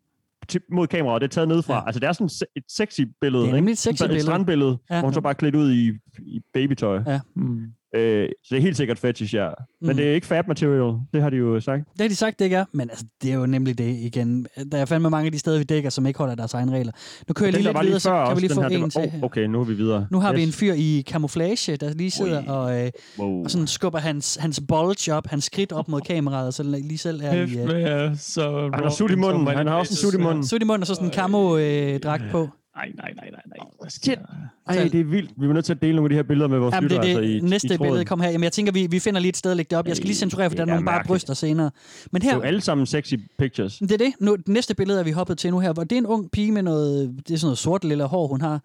til, 0.47 0.61
mod 0.71 0.87
kameraet, 0.87 1.13
og 1.15 1.21
det 1.21 1.27
er 1.27 1.31
taget 1.31 1.47
nedefra. 1.47 1.73
Ja. 1.73 1.85
Altså 1.85 1.99
det 1.99 2.07
er 2.07 2.11
sådan 2.11 2.47
et 2.55 2.63
sexy 2.71 3.01
billede, 3.21 3.43
Det 3.43 3.49
er 3.49 3.53
nemlig 3.55 3.71
ikke? 3.71 3.71
et 3.71 3.77
sexy 3.79 4.03
et 4.03 4.07
billede. 4.09 4.21
strandbillede, 4.25 4.77
Ja. 4.89 4.95
ja. 4.95 5.01
hvor 5.01 5.07
hun 5.07 5.13
så 5.13 5.21
bare 5.21 5.31
er 5.31 5.35
klædt 5.35 5.55
ud 5.55 5.71
i, 5.71 5.91
i 6.19 6.41
babytøj. 6.53 7.01
Ja. 7.07 7.19
Mm. 7.35 7.61
Øh, 7.95 8.29
så 8.43 8.47
det 8.49 8.57
er 8.57 8.61
helt 8.61 8.77
sikkert 8.77 8.99
fetish, 8.99 9.35
ja. 9.35 9.49
Men 9.81 9.89
Mm. 9.89 9.95
det 9.95 10.07
er 10.09 10.13
ikke 10.13 10.27
fab 10.27 10.47
material, 10.47 10.93
det 11.13 11.21
har 11.21 11.29
de 11.29 11.37
jo 11.37 11.59
sagt. 11.59 11.83
Det 11.93 12.01
har 12.01 12.07
de 12.07 12.15
sagt, 12.15 12.39
det 12.39 12.45
ikke 12.45 12.55
er, 12.57 12.65
men 12.73 12.89
altså, 12.89 13.05
det 13.21 13.31
er 13.31 13.35
jo 13.35 13.45
nemlig 13.45 13.77
det 13.77 13.95
igen. 13.99 14.47
Der 14.71 14.77
er 14.77 14.85
fandme 14.85 15.09
mange 15.09 15.25
af 15.25 15.31
de 15.31 15.39
steder, 15.39 15.57
vi 15.57 15.63
dækker, 15.63 15.89
som 15.89 16.05
ikke 16.05 16.17
holder 16.19 16.35
deres 16.35 16.53
egne 16.53 16.71
regler. 16.71 16.91
Nu 17.27 17.33
kører 17.33 17.47
jeg 17.47 17.53
lige 17.61 17.73
lidt 17.73 17.85
videre, 17.85 17.99
så 17.99 18.25
kan 18.27 18.35
vi 18.35 18.41
lige 18.41 18.53
få 18.53 18.61
her, 18.61 18.69
en 18.69 18.81
var- 18.81 18.87
til. 18.87 19.01
Oh, 19.15 19.23
okay, 19.23 19.43
nu 19.45 19.59
er 19.59 19.63
vi 19.63 19.73
videre. 19.73 20.07
Nu 20.11 20.19
har 20.19 20.33
vi 20.33 20.39
Yes. 20.41 20.47
en 20.47 20.53
fyr 20.53 20.73
i 20.77 21.03
camouflage, 21.09 21.77
der 21.77 21.93
lige 21.93 22.11
sidder 22.11 22.45
og, 22.51 22.81
øh, 22.85 22.91
wow. 23.19 23.43
og 23.43 23.51
sådan 23.51 23.67
skubber 23.67 23.99
hans, 23.99 24.35
hans 24.35 24.61
bulge 24.67 25.13
op, 25.13 25.27
hans 25.27 25.43
skridt 25.43 25.71
op 25.71 25.87
mod 25.87 26.01
kameraet, 26.01 26.47
og 26.47 26.53
så 26.53 26.63
lige 26.63 26.97
selv 26.97 27.21
er 27.23 27.33
i... 27.33 27.39
Øh, 27.59 27.65
med, 27.67 28.15
så 28.17 28.69
Han 28.73 28.83
har 28.83 28.89
sut 28.89 29.11
i 29.11 29.15
munden. 29.15 29.47
Han 29.47 29.67
har 29.67 29.75
også 29.75 29.91
en 29.91 29.95
sut 29.97 30.13
i 30.13 30.17
munden. 30.23 30.47
Sut 30.47 30.61
i 30.61 30.65
munden, 30.65 30.81
og 30.83 30.87
så 30.87 30.93
sådan 30.95 31.07
en 31.07 31.13
camo-dragt 31.13 32.23
på. 32.31 32.49
Nej, 32.75 32.91
nej, 32.95 33.11
nej, 33.15 33.29
nej, 33.31 33.41
nej. 33.81 33.89
Shit. 33.89 34.19
Ej, 34.67 34.89
det 34.91 34.99
er 34.99 35.03
vildt. 35.03 35.31
Vi 35.37 35.45
er 35.45 35.53
nødt 35.53 35.65
til 35.65 35.73
at 35.73 35.81
dele 35.81 35.95
nogle 35.95 36.05
af 36.05 36.09
de 36.09 36.15
her 36.15 36.23
billeder 36.23 36.47
med 36.47 36.59
vores 36.59 36.73
Jamen, 36.75 36.89
det 36.89 36.97
lyttere. 36.97 37.11
er 37.13 37.19
det 37.21 37.27
altså, 37.33 37.45
i, 37.45 37.49
næste 37.49 37.65
i 37.65 37.77
tråden. 37.77 37.81
billede 37.91 38.05
kom 38.05 38.21
her. 38.21 38.29
Jamen, 38.29 38.43
jeg 38.43 38.51
tænker, 38.51 38.71
vi, 38.71 38.87
vi 38.87 38.99
finder 38.99 39.19
lige 39.19 39.29
et 39.29 39.37
sted 39.37 39.51
at 39.51 39.57
lægge 39.57 39.69
det 39.69 39.77
op. 39.77 39.87
Jeg 39.87 39.95
skal 39.95 40.07
lige 40.07 40.15
censurere, 40.17 40.49
for 40.49 40.55
der 40.55 40.61
er 40.61 40.65
det 40.65 40.71
nogle 40.73 40.85
bare 40.85 41.03
bryster 41.05 41.33
senere. 41.33 41.71
Men 42.11 42.21
Det 42.21 42.27
er 42.27 42.31
her, 42.31 42.37
jo 42.37 42.43
alle 42.43 42.61
sammen 42.61 42.85
sexy 42.85 43.13
pictures. 43.39 43.77
det 43.77 43.91
er 43.91 43.97
det. 43.97 44.13
Nu, 44.19 44.35
det 44.35 44.47
næste 44.47 44.75
billede 44.75 44.99
er 44.99 45.03
vi 45.03 45.11
hoppet 45.11 45.37
til 45.37 45.51
nu 45.51 45.59
her, 45.59 45.73
hvor 45.73 45.83
det 45.83 45.91
er 45.91 45.97
en 45.97 46.05
ung 46.05 46.31
pige 46.31 46.51
med 46.51 46.61
noget, 46.63 47.09
det 47.27 47.33
er 47.33 47.37
sådan 47.37 47.47
noget 47.47 47.57
sort 47.57 47.83
lille 47.83 48.03
hår, 48.03 48.27
hun 48.27 48.41
har, 48.41 48.61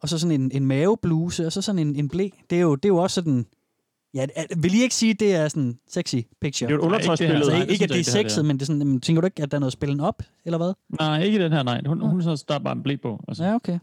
og 0.00 0.08
så 0.08 0.18
sådan 0.18 0.40
en, 0.40 0.50
en 0.54 0.66
mavebluse, 0.66 1.46
og 1.46 1.52
så 1.52 1.62
sådan 1.62 1.78
en, 1.78 1.96
en 1.96 2.08
blæ. 2.08 2.28
Det 2.50 2.58
er 2.58 2.62
jo, 2.62 2.74
det 2.74 2.84
er 2.84 2.88
jo 2.88 2.96
også 2.96 3.14
sådan, 3.14 3.46
ja, 4.16 4.26
vil 4.56 4.74
I 4.74 4.82
ikke 4.82 4.94
sige, 4.94 5.10
at 5.10 5.20
det 5.20 5.34
er 5.34 5.48
sådan 5.48 5.78
sexy 5.88 6.16
picture? 6.40 6.68
Det 6.68 6.74
er 6.74 6.76
jo 6.76 6.82
et 6.82 6.86
undertøjsbillede. 6.86 7.36
Altså, 7.52 7.72
ikke, 7.72 7.84
at 7.84 7.90
det 7.90 8.00
er 8.00 8.04
sexet, 8.04 8.44
men 8.44 8.56
det 8.56 8.62
er 8.62 8.66
sådan, 8.66 9.00
tænker 9.00 9.20
du 9.20 9.26
ikke, 9.26 9.42
at 9.42 9.50
der 9.50 9.56
er 9.56 9.60
noget 9.60 9.72
spillen 9.72 10.00
op, 10.00 10.22
eller 10.44 10.58
hvad? 10.58 10.72
Nej, 11.00 11.22
ikke 11.22 11.44
den 11.44 11.52
her, 11.52 11.62
nej. 11.62 11.82
Hun, 11.86 12.00
hun 12.00 12.22
så 12.22 12.44
der 12.48 12.54
er 12.54 12.58
bare 12.58 12.76
en 12.76 12.82
blæ 12.82 12.96
på. 13.02 13.24
Altså. 13.28 13.44
Ja, 13.44 13.54
okay. 13.54 13.78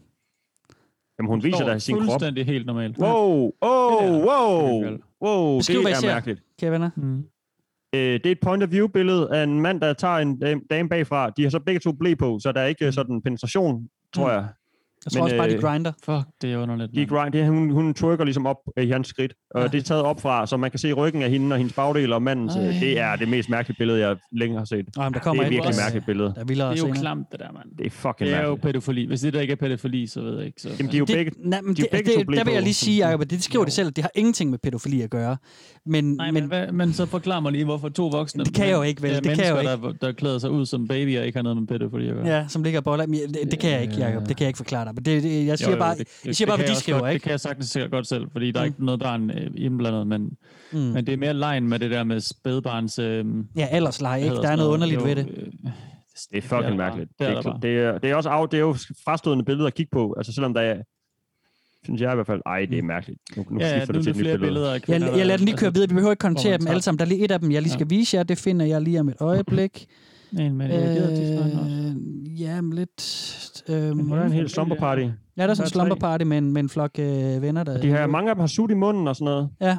Jamen, 1.18 1.28
hun 1.28 1.42
viser 1.42 1.66
da 1.66 1.78
sin 1.78 1.94
krop. 1.96 2.04
fuldstændig 2.04 2.46
helt 2.46 2.66
normalt. 2.66 2.98
Wow, 2.98 3.52
oh, 3.60 4.24
wow, 4.24 4.82
wow, 5.22 5.58
Beskriv, 5.58 5.84
det 5.84 5.96
ser. 5.96 6.08
er 6.08 6.14
mærkeligt. 6.14 6.42
Kære 6.60 6.72
venner. 6.72 6.90
Mm. 6.96 7.24
Øh, 7.94 8.00
det 8.00 8.26
er 8.26 8.30
et 8.30 8.40
point 8.42 8.62
of 8.62 8.70
view 8.70 8.86
billede 8.86 9.28
af 9.30 9.42
en 9.42 9.60
mand, 9.60 9.80
der 9.80 9.92
tager 9.92 10.16
en 10.16 10.38
dame, 10.38 10.60
dame 10.70 10.88
bagfra. 10.88 11.30
De 11.30 11.42
har 11.42 11.50
så 11.50 11.60
begge 11.60 11.80
to 11.80 11.92
blæ 11.92 12.14
på, 12.14 12.38
så 12.38 12.52
der 12.52 12.60
er 12.60 12.66
ikke 12.66 12.92
sådan 12.92 13.22
penetration, 13.22 13.88
tror 14.14 14.30
jeg. 14.30 14.46
Jeg 15.04 15.12
tror 15.12 15.22
også 15.22 15.36
bare, 15.36 15.48
de 15.48 15.54
øh, 15.54 15.60
grinder. 15.60 15.92
Fuck, 16.04 16.26
det 16.42 16.52
er 16.52 16.58
underligt. 16.58 16.94
De 16.94 17.06
grind, 17.06 17.32
det, 17.32 17.40
er- 17.40 17.46
hun, 17.50 17.70
hun 17.70 17.94
twerker 17.94 18.24
ligesom 18.24 18.46
op 18.46 18.56
i 18.82 18.88
hans 18.90 19.08
skridt, 19.08 19.34
og 19.54 19.62
Ja. 19.62 19.68
det 19.68 19.78
er 19.78 19.82
taget 19.82 20.02
op 20.02 20.20
fra, 20.20 20.46
så 20.46 20.56
man 20.56 20.70
kan 20.70 20.78
se 20.78 20.92
ryggen 20.92 21.22
af 21.22 21.30
hende 21.30 21.54
og 21.54 21.58
hendes 21.58 21.72
bagdel 21.74 22.12
og 22.12 22.22
mandens. 22.22 22.54
Ej. 22.54 22.66
Øh, 22.68 22.80
det 22.80 22.98
er 23.00 23.16
det 23.16 23.28
mest 23.28 23.48
mærkelige 23.50 23.76
billede, 23.78 23.98
jeg 24.08 24.16
længe 24.32 24.58
har 24.58 24.64
set. 24.64 24.86
Ej, 24.96 25.04
men 25.04 25.14
der 25.14 25.20
kommer 25.20 25.42
det 25.42 25.46
er 25.46 25.50
et 25.50 25.50
virkelig 25.52 25.68
også- 25.68 25.80
mærkeligt 25.80 26.06
billede. 26.06 26.28
Der 26.34 26.40
er 26.40 26.44
Det 26.44 26.60
er 26.60 26.68
jo 26.70 26.76
senere. 26.76 26.96
klamt, 27.00 27.26
det 27.32 27.40
der, 27.40 27.52
mand. 27.52 27.64
Det 27.78 27.86
er 27.86 27.90
fucking 27.90 28.16
Det 28.20 28.28
er 28.28 28.42
jo 28.42 28.48
mærkeligt. 28.48 28.62
pædofili. 28.62 29.06
Hvis 29.06 29.20
det 29.20 29.32
der 29.34 29.40
ikke 29.40 29.52
er 29.52 29.56
pædofili, 29.56 30.06
så 30.06 30.20
ved 30.20 30.36
jeg 30.36 30.46
ikke. 30.46 30.60
Så. 30.62 30.68
Jamen, 30.78 30.92
de 30.92 30.96
er 30.96 30.98
jo 30.98 31.04
begge, 31.04 31.30
det, 31.30 31.38
nej, 31.44 31.60
men 31.60 31.76
de 31.76 31.80
er 31.80 31.84
det, 31.84 31.90
begge 31.90 32.10
det, 32.10 32.18
to 32.18 32.24
blæ 32.26 32.36
der 32.36 32.44
vil 32.44 32.52
jeg 32.52 32.62
lige 32.62 32.74
sige, 32.74 33.06
Jacob, 33.06 33.20
at 33.20 33.30
det 33.30 33.42
skriver 33.42 33.64
det 33.64 33.72
selv, 33.74 33.88
at 33.88 33.96
det 33.96 34.04
har 34.04 34.10
ingenting 34.14 34.50
med 34.50 34.58
pædofili 34.58 35.00
at 35.02 35.10
gøre. 35.10 35.36
Men, 35.86 36.04
Nej, 36.04 36.26
men, 36.30 36.34
men, 36.34 36.44
hvad, 36.48 36.72
men 36.72 36.92
så 36.92 37.06
forklar 37.06 37.40
mig 37.40 37.52
lige, 37.52 37.64
hvorfor 37.64 37.88
to 37.88 38.06
voksne 38.06 38.44
Det 38.44 38.54
kan 38.54 38.66
jeg 38.68 38.76
jo 38.76 38.82
ikke, 38.82 39.02
vel? 39.02 39.10
øh, 39.10 39.16
Det 39.16 39.24
kan 39.24 39.38
jeg 39.44 39.50
jo 39.50 39.54
mennesker, 39.56 39.76
Der, 39.76 39.92
der 40.06 40.12
klæder 40.12 40.38
sig 40.38 40.50
ud 40.50 40.66
som 40.66 40.88
babyer, 40.88 41.22
ikke 41.22 41.38
har 41.38 41.42
noget 41.42 41.56
med 41.58 41.66
pædofili 41.66 42.08
at 42.08 42.14
gøre. 42.14 42.26
ja, 42.26 42.44
som 42.48 42.62
ligger 42.62 42.80
og 42.80 42.84
boller. 42.84 43.06
Men 43.06 43.18
det, 43.28 43.50
det 43.50 43.58
kan 43.58 43.70
jeg 43.70 43.82
ikke, 43.82 43.94
Jacob. 43.98 44.28
Det 44.28 44.36
kan 44.36 44.44
jeg 44.44 44.48
ikke 44.48 44.56
forklare 44.56 44.84
dig. 44.84 44.93
Men 44.94 45.04
det, 45.04 45.22
det, 45.22 45.46
jeg 45.46 45.58
siger 45.58 45.68
Jo, 45.70 45.74
jo, 45.76 45.80
bare, 45.80 45.96
det- 45.96 46.08
jeg 46.24 46.36
siger 46.36 46.46
det 46.46 46.50
bare, 46.50 46.56
hvad 46.58 46.68
de 46.68 46.74
skriver, 46.80 46.98
godt, 46.98 47.08
Det 47.08 47.14
ikke? 47.14 47.22
kan 47.24 47.30
jeg 47.30 47.40
sagtens 47.40 47.66
sikkert 47.66 47.90
godt 47.90 48.06
selv, 48.06 48.26
fordi 48.32 48.50
der 48.50 48.60
er 48.60 48.64
Mm. 48.64 48.68
ikke 48.68 48.84
noget 48.84 49.00
barn 49.00 49.30
øh, 49.30 49.50
indblandet, 49.56 50.06
men, 50.06 50.30
Mm. 50.72 50.78
men 50.78 51.06
det 51.06 51.12
er 51.12 51.16
mere 51.16 51.34
lejen 51.34 51.68
med 51.68 51.78
det 51.78 51.90
der 51.90 52.04
med 52.04 52.20
spædbarns... 52.20 52.98
Øh, 52.98 53.24
Ja, 53.56 53.66
aldersleje, 53.70 54.22
ikke? 54.24 54.36
Der 54.36 54.48
er 54.48 54.56
noget 54.56 54.70
underligt 54.70 55.04
ved 55.04 55.16
det. 55.16 55.26
Jo, 55.26 55.30
øh, 55.30 55.36
Det 55.36 55.46
er 55.64 55.70
det 56.32 56.44
er 56.44 56.48
fucking 56.48 56.76
mærkeligt. 56.76 57.10
Det 57.18 57.28
Det 57.28 57.36
er 57.46 57.58
det, 57.62 57.78
er, 57.78 57.98
det 57.98 58.10
er 58.10 58.14
også 58.14 58.28
af, 58.28 58.48
det 58.48 58.56
er 58.56 58.60
jo 58.60 58.76
frastødende 59.04 59.44
billeder 59.44 59.66
at 59.66 59.74
kigge 59.74 59.90
på. 59.92 60.14
Altså 60.16 60.32
selvom 60.32 60.54
der 60.54 60.60
er, 60.60 60.76
synes 61.84 62.00
jeg 62.00 62.12
i 62.12 62.14
hvert 62.14 62.26
fald, 62.26 62.40
ej, 62.46 62.66
det 62.70 62.78
er 62.78 62.82
mærkeligt. 62.82 63.20
Nu, 63.36 63.44
nu 63.50 63.60
Ja, 63.60 63.68
ja, 63.68 63.74
nu 63.74 63.80
det 63.80 63.88
er 63.88 63.92
til 63.92 64.04
det 64.04 64.04
flere 64.04 64.14
billede. 64.16 64.38
billeder 64.38 64.74
af 64.74 64.80
Jeg, 64.88 65.00
jeg 65.00 65.26
lader 65.26 65.36
den 65.36 65.46
lige 65.46 65.56
køre 65.56 65.72
videre. 65.74 65.88
Vi 65.88 65.94
behøver 65.94 66.12
ikke 66.12 66.20
kommentere 66.20 66.58
dem 66.58 66.66
alle 66.66 66.82
sammen. 66.82 66.98
Der 66.98 67.04
er 67.04 67.08
lige 67.08 67.24
et 67.24 67.30
af 67.30 67.40
dem, 67.40 67.50
jeg 67.52 67.62
lige 67.62 67.72
skal 67.72 67.90
vise 67.90 68.16
jer. 68.16 68.22
Det 68.22 68.38
finder 68.38 68.66
jeg 68.66 68.80
lige 68.82 69.00
om 69.00 69.08
et 69.08 69.16
øjeblik. 69.30 69.86
En 70.38 70.56
med 70.56 70.66
øh, 70.66 71.94
Øh, 72.34 72.40
ja, 72.40 72.60
men 72.60 72.72
lidt... 72.72 73.62
Øhm, 73.68 74.08
Der 74.08 74.16
er 74.16 74.24
en 74.24 74.32
hel 74.32 74.48
slumber 74.48 74.76
party. 74.76 75.00
Ja, 75.36 75.42
der 75.42 75.48
er 75.48 75.54
sådan 75.54 75.66
en 75.66 75.70
slumber 75.70 75.94
party 75.96 76.24
med 76.24 76.38
en, 76.38 76.52
med 76.52 76.62
en 76.62 76.68
flok 76.68 76.90
øh, 76.98 77.42
venner, 77.42 77.64
der... 77.64 77.80
De 77.80 77.88
her, 77.88 78.06
mange 78.06 78.30
af 78.30 78.36
dem 78.36 78.40
har 78.40 78.46
sut 78.46 78.70
i 78.70 78.74
munden 78.74 79.08
og 79.08 79.16
sådan 79.16 79.24
noget. 79.24 79.48
Ja. 79.60 79.78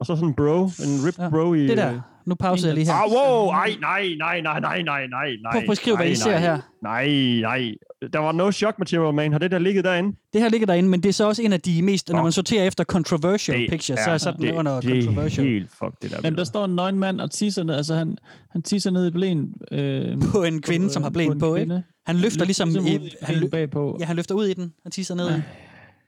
Og 0.00 0.06
så 0.06 0.14
sådan 0.16 0.28
en 0.28 0.34
bro, 0.34 0.62
en 0.64 1.06
ripped 1.06 1.24
Ja, 1.24 1.30
bro 1.30 1.54
i... 1.54 1.66
det 1.66 1.76
der. 1.76 2.00
Nu 2.26 2.34
pauser 2.34 2.68
jeg 2.68 2.74
lige 2.74 2.86
her. 2.86 2.92
Ah, 2.92 3.10
wow, 3.12 3.48
ej, 3.48 3.70
nej, 3.80 4.02
nej, 4.18 4.40
nej, 4.40 4.60
nej, 4.60 4.82
nej, 4.82 5.06
nej, 5.06 5.28
nej. 5.42 5.52
Prøv 5.52 5.62
at 5.62 5.68
beskrive, 5.68 5.96
hvad 5.96 6.06
I 6.06 6.08
nej, 6.08 6.14
ser 6.14 6.36
her. 6.38 6.58
Nej, 6.82 7.06
nej. 7.40 7.74
Der 8.12 8.18
var 8.18 8.32
no 8.32 8.50
shock 8.50 8.78
material, 8.78 9.14
man. 9.14 9.32
Har 9.32 9.38
det 9.38 9.50
der 9.50 9.58
ligget 9.58 9.84
derinde? 9.84 10.16
Det 10.32 10.40
her 10.40 10.48
ligger 10.48 10.66
derinde, 10.66 10.88
men 10.88 11.02
det 11.02 11.08
er 11.08 11.12
så 11.12 11.28
også 11.28 11.42
en 11.42 11.52
af 11.52 11.60
de 11.60 11.82
mest... 11.82 12.08
Når 12.12 12.22
man 12.22 12.32
sorterer 12.32 12.64
efter 12.64 12.84
controversial 12.84 13.58
Det 13.60 13.70
pictures, 13.70 14.00
er- 14.00 14.04
så 14.04 14.10
er 14.10 14.18
sådan 14.18 14.40
det- 14.40 14.52
under 14.52 14.80
det 14.80 14.98
er 14.98 15.02
controversial. 15.02 15.46
helt 15.46 15.70
fuck, 15.70 16.02
det 16.02 16.10
der. 16.10 16.16
Men 16.22 16.34
der 16.36 16.44
står 16.44 16.64
en 16.64 16.74
nøgen 16.76 16.98
mand 16.98 17.20
og 17.20 17.30
tisser 17.30 17.62
ned, 17.62 17.74
altså 17.74 17.94
han, 17.94 18.16
han 18.50 18.62
tisser 18.62 18.90
ned 18.90 19.06
i 19.06 19.10
blæen. 19.10 19.54
Øh, 19.72 20.18
På 20.32 20.42
en 20.42 20.62
kvinde, 20.62 20.90
som 20.90 21.02
har 21.02 21.10
blæn 21.10 21.32
en 21.32 21.38
på, 21.38 21.54
ikke? 21.54 21.66
kvinde. 21.66 21.82
Han 22.06 22.16
løfter 22.16 22.44
ligesom... 22.44 22.68
ud, 22.68 22.86
i- 22.86 23.10
han, 23.22 23.50
bagpå. 23.50 23.96
ja, 24.00 24.04
han 24.04 24.16
løfter 24.16 24.34
ud 24.34 24.46
i 24.46 24.54
den 24.54 24.72
og 24.84 24.92
tisser 24.92 25.14
ned 25.14 25.30
i. 25.38 25.40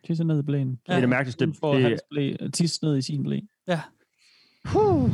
Tisser 0.07 0.25
ned 0.25 0.39
i 0.39 0.43
blæen. 0.43 0.69
Det 0.87 0.95
er 0.95 1.01
det 1.01 1.09
mærkeligste. 1.09 1.45
Hun 1.45 1.55
får 1.61 1.75
Det- 1.75 1.83
hans 1.83 2.01
blæ, 2.11 2.33
tis 2.55 2.83
ned 2.83 2.97
i 2.97 3.03
sin 3.03 3.23
blæ. 3.23 3.37
Ja. 3.69 3.81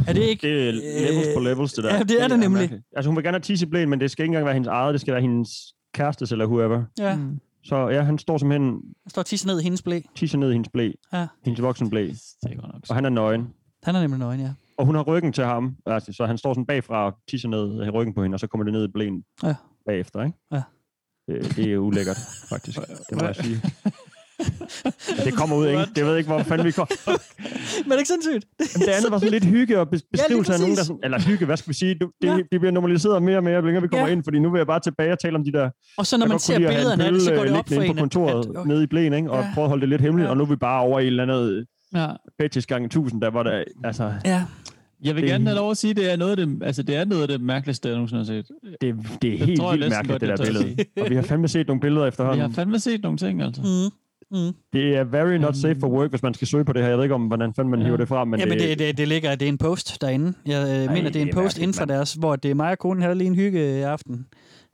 Er 0.08 0.12
det 0.12 0.22
ikke... 0.22 0.48
Det 0.48 0.68
er 0.68 1.10
levels 1.12 1.28
på 1.36 1.40
levels, 1.40 1.72
det 1.72 1.84
der. 1.84 1.94
ja, 1.94 2.02
det 2.02 2.22
er 2.22 2.28
det 2.28 2.38
nemlig. 2.38 2.70
Altså, 2.96 3.08
hun 3.08 3.16
vil 3.16 3.24
gerne 3.24 3.34
have 3.34 3.42
tisse 3.42 3.66
i 3.66 3.68
blæen, 3.68 3.88
men 3.90 4.00
det 4.00 4.10
skal 4.10 4.22
ikke 4.22 4.30
engang 4.30 4.44
være 4.44 4.54
hendes 4.54 4.68
eget. 4.68 4.92
Det 4.92 5.00
skal 5.00 5.12
være 5.14 5.20
hendes 5.22 5.50
kærestes 5.94 6.32
eller 6.32 6.46
whoever. 6.46 6.84
Ja, 6.98 7.16
Mm. 7.16 7.40
Så 7.64 7.88
ja, 7.88 8.02
han 8.02 8.18
står 8.18 8.38
simpelthen 8.38 8.72
der 9.04 9.10
står 9.10 9.22
tisser 9.22 9.46
ned 9.46 9.60
i 9.60 9.62
hendes 9.62 9.82
blæ. 9.82 10.00
tisser 10.16 10.38
ned 10.38 10.50
i 10.50 10.52
hendes 10.52 10.68
blæ. 10.72 10.90
Ja. 11.12 11.26
Hendes 11.44 11.62
voksen 11.62 11.90
blæ. 11.90 12.06
Det 12.06 12.16
er 12.42 12.48
godt 12.56 12.72
nok. 12.72 12.82
Og 12.88 12.94
han 12.94 13.04
er 13.04 13.08
nøgen. 13.08 13.48
Han 13.82 13.94
er 13.96 14.00
nemlig 14.00 14.18
nøgen, 14.18 14.40
ja. 14.40 14.50
Og 14.78 14.86
hun 14.86 14.94
har 14.94 15.02
ryggen 15.02 15.32
til 15.32 15.44
ham. 15.44 15.76
Altså, 15.86 16.12
så 16.12 16.26
han 16.26 16.38
står 16.38 16.52
sådan 16.54 16.66
bagfra 16.66 17.06
og 17.06 17.12
tisser 17.30 17.48
ned 17.48 17.86
i 17.86 17.90
ryggen 17.90 18.14
på 18.14 18.22
hende, 18.22 18.34
og 18.34 18.40
så 18.40 18.46
kommer 18.46 18.64
det 18.64 18.72
ned 18.72 18.84
i 18.88 18.92
blæen 18.94 19.24
Ja. 19.42 19.54
bagefter, 19.86 20.22
ikke? 20.24 20.38
Ja. 20.52 20.62
Det, 21.28 21.56
det 21.56 21.72
er 21.72 21.78
ulækkert, 21.78 22.18
faktisk. 22.48 22.78
Det 23.10 23.20
må 23.20 23.26
jeg 23.26 23.36
sige. 23.36 23.60
Det 25.24 25.34
kommer 25.34 25.56
ud, 25.56 25.66
ikke? 25.66 25.80
Det 25.96 26.04
ved 26.04 26.10
jeg 26.10 26.18
ikke, 26.18 26.30
hvor 26.30 26.42
fanden 26.42 26.66
vi 26.66 26.72
kommer. 26.72 26.94
Men 27.84 27.92
er 27.92 27.96
det 27.96 27.98
ikke 27.98 28.08
sindssygt? 28.08 28.44
Men 28.58 28.86
det 28.86 28.92
andet 28.92 29.10
var 29.10 29.18
sådan 29.18 29.30
lidt 29.32 29.44
hygge 29.44 29.80
og 29.80 29.86
bes- 29.94 30.08
beskrivelse 30.12 30.52
af 30.52 30.60
nogen, 30.60 30.76
der 30.76 30.82
sådan, 30.84 31.00
eller 31.04 31.20
hygge, 31.20 31.46
hvad 31.46 31.56
skal 31.56 31.68
vi 31.70 31.74
sige? 31.74 31.94
Det, 31.94 32.08
Ja. 32.22 32.36
det 32.52 32.60
bliver 32.60 32.70
normaliseret 32.70 33.22
mere 33.22 33.36
og 33.36 33.44
mere, 33.44 33.62
længere 33.64 33.82
vi 33.82 33.88
kommer 33.88 34.06
Ja. 34.06 34.12
ind, 34.12 34.24
fordi 34.24 34.38
nu 34.38 34.50
vil 34.50 34.58
jeg 34.58 34.66
bare 34.66 34.80
tilbage 34.80 35.12
og 35.12 35.18
tale 35.18 35.36
om 35.36 35.44
de 35.44 35.52
der... 35.52 35.70
Og 35.98 36.06
så 36.06 36.16
når 36.18 36.26
man 36.26 36.38
ser 36.38 36.58
billederne 36.58 37.04
af 37.04 37.12
det, 37.12 37.22
så 37.22 37.34
går 37.34 37.42
det 37.42 37.50
øh, 37.50 37.58
op 37.58 37.68
for 37.68 37.80
en, 37.82 37.94
på 37.94 38.00
kontoret 38.00 38.46
at- 38.46 38.60
at- 38.60 38.66
nede 38.66 38.82
i 38.82 38.86
blæen, 38.86 39.12
ikke? 39.12 39.30
Og 39.30 39.42
Ja. 39.42 39.50
prøve 39.54 39.64
at 39.64 39.68
holde 39.68 39.80
det 39.80 39.88
lidt 39.88 40.00
hemmeligt, 40.00 40.26
Ja. 40.26 40.30
og 40.30 40.36
nu 40.36 40.42
er 40.44 40.48
vi 40.48 40.56
bare 40.56 40.80
over 40.80 40.98
i 41.00 41.02
et 41.02 41.06
eller 41.06 41.22
andet 41.22 41.66
Ja. 41.94 42.06
fetish 42.40 42.66
gange 42.68 42.86
1000, 42.86 43.20
der 43.22 43.30
var 43.30 43.42
der, 43.42 43.64
altså... 43.84 44.12
Ja. 44.24 44.44
Jeg 45.04 45.14
vil 45.14 45.22
Det- 45.22 45.30
gerne 45.30 45.44
have 45.46 45.56
lov 45.56 45.70
at 45.70 45.76
sige, 45.76 45.90
at 45.90 45.96
det 45.96 46.12
er 46.12 46.16
noget 46.16 46.30
af 46.30 46.36
det, 46.36 46.62
altså 46.62 46.82
det 46.82 46.96
er 46.96 47.04
noget 47.04 47.22
af 47.22 47.28
det 47.28 47.40
mærkeligste, 47.40 47.88
jeg 47.88 47.94
nogensinde 47.96 48.20
har 48.20 48.26
set. 48.26 48.46
Det, 48.64 48.80
det 48.80 48.92
er 48.94 48.96
Det 49.22 49.38
helt 49.46 49.60
tror 49.60 49.72
vildt 49.72 49.88
mærkeligt, 49.90 50.20
det 50.20 50.28
der 50.28 50.36
billede. 50.44 50.76
Og 51.00 51.10
vi 51.10 51.14
har 51.14 51.22
fandme 51.22 51.48
set 51.48 51.66
nogle 51.66 51.80
billeder 51.80 52.02
Vi 52.02 52.08
efterhånden. 52.08 52.40
har 52.40 52.48
fandme 52.54 52.78
set 52.78 53.02
nogle 53.02 53.18
ting, 53.18 53.42
altså. 53.42 53.62
Mm. 53.62 53.94
Mm. 54.30 54.52
Det 54.72 54.96
er 54.96 55.04
very 55.04 55.34
not 55.36 55.56
safe 55.56 55.76
for 55.80 55.88
work, 55.88 56.10
hvis 56.10 56.22
man 56.22 56.34
skal 56.34 56.46
søge 56.48 56.64
på 56.64 56.72
det 56.72 56.82
her. 56.82 56.88
Jeg 56.88 56.96
ved 56.98 57.04
ikke, 57.04 57.14
om 57.14 57.26
hvordan 57.26 57.54
fanden 57.54 57.70
man 57.70 57.80
Ja. 57.80 57.84
hiver 57.84 57.96
det 57.96 58.08
frem, 58.08 58.28
men, 58.28 58.30
Men 58.30 58.40
Jamen, 58.40 58.58
det, 58.58 58.68
det, 58.68 58.78
det, 58.78 58.98
det 58.98 59.08
ligger, 59.08 59.34
det 59.34 59.42
er 59.44 59.48
en 59.48 59.58
post 59.58 60.00
derinde. 60.00 60.32
Jeg 60.46 60.62
øh, 60.62 60.68
mener, 60.68 60.94
det 60.94 61.06
er 61.06 61.10
det 61.10 61.22
en 61.22 61.28
er 61.28 61.32
post 61.32 61.58
inden 61.58 61.74
for 61.74 61.84
deres, 61.84 62.14
hvor 62.14 62.36
det 62.36 62.50
er 62.50 62.54
mig 62.54 62.70
og 62.70 62.78
konen 62.78 63.02
havde 63.02 63.14
lige 63.14 63.28
en 63.28 63.34
hygge 63.34 63.60
aften. 63.86 64.26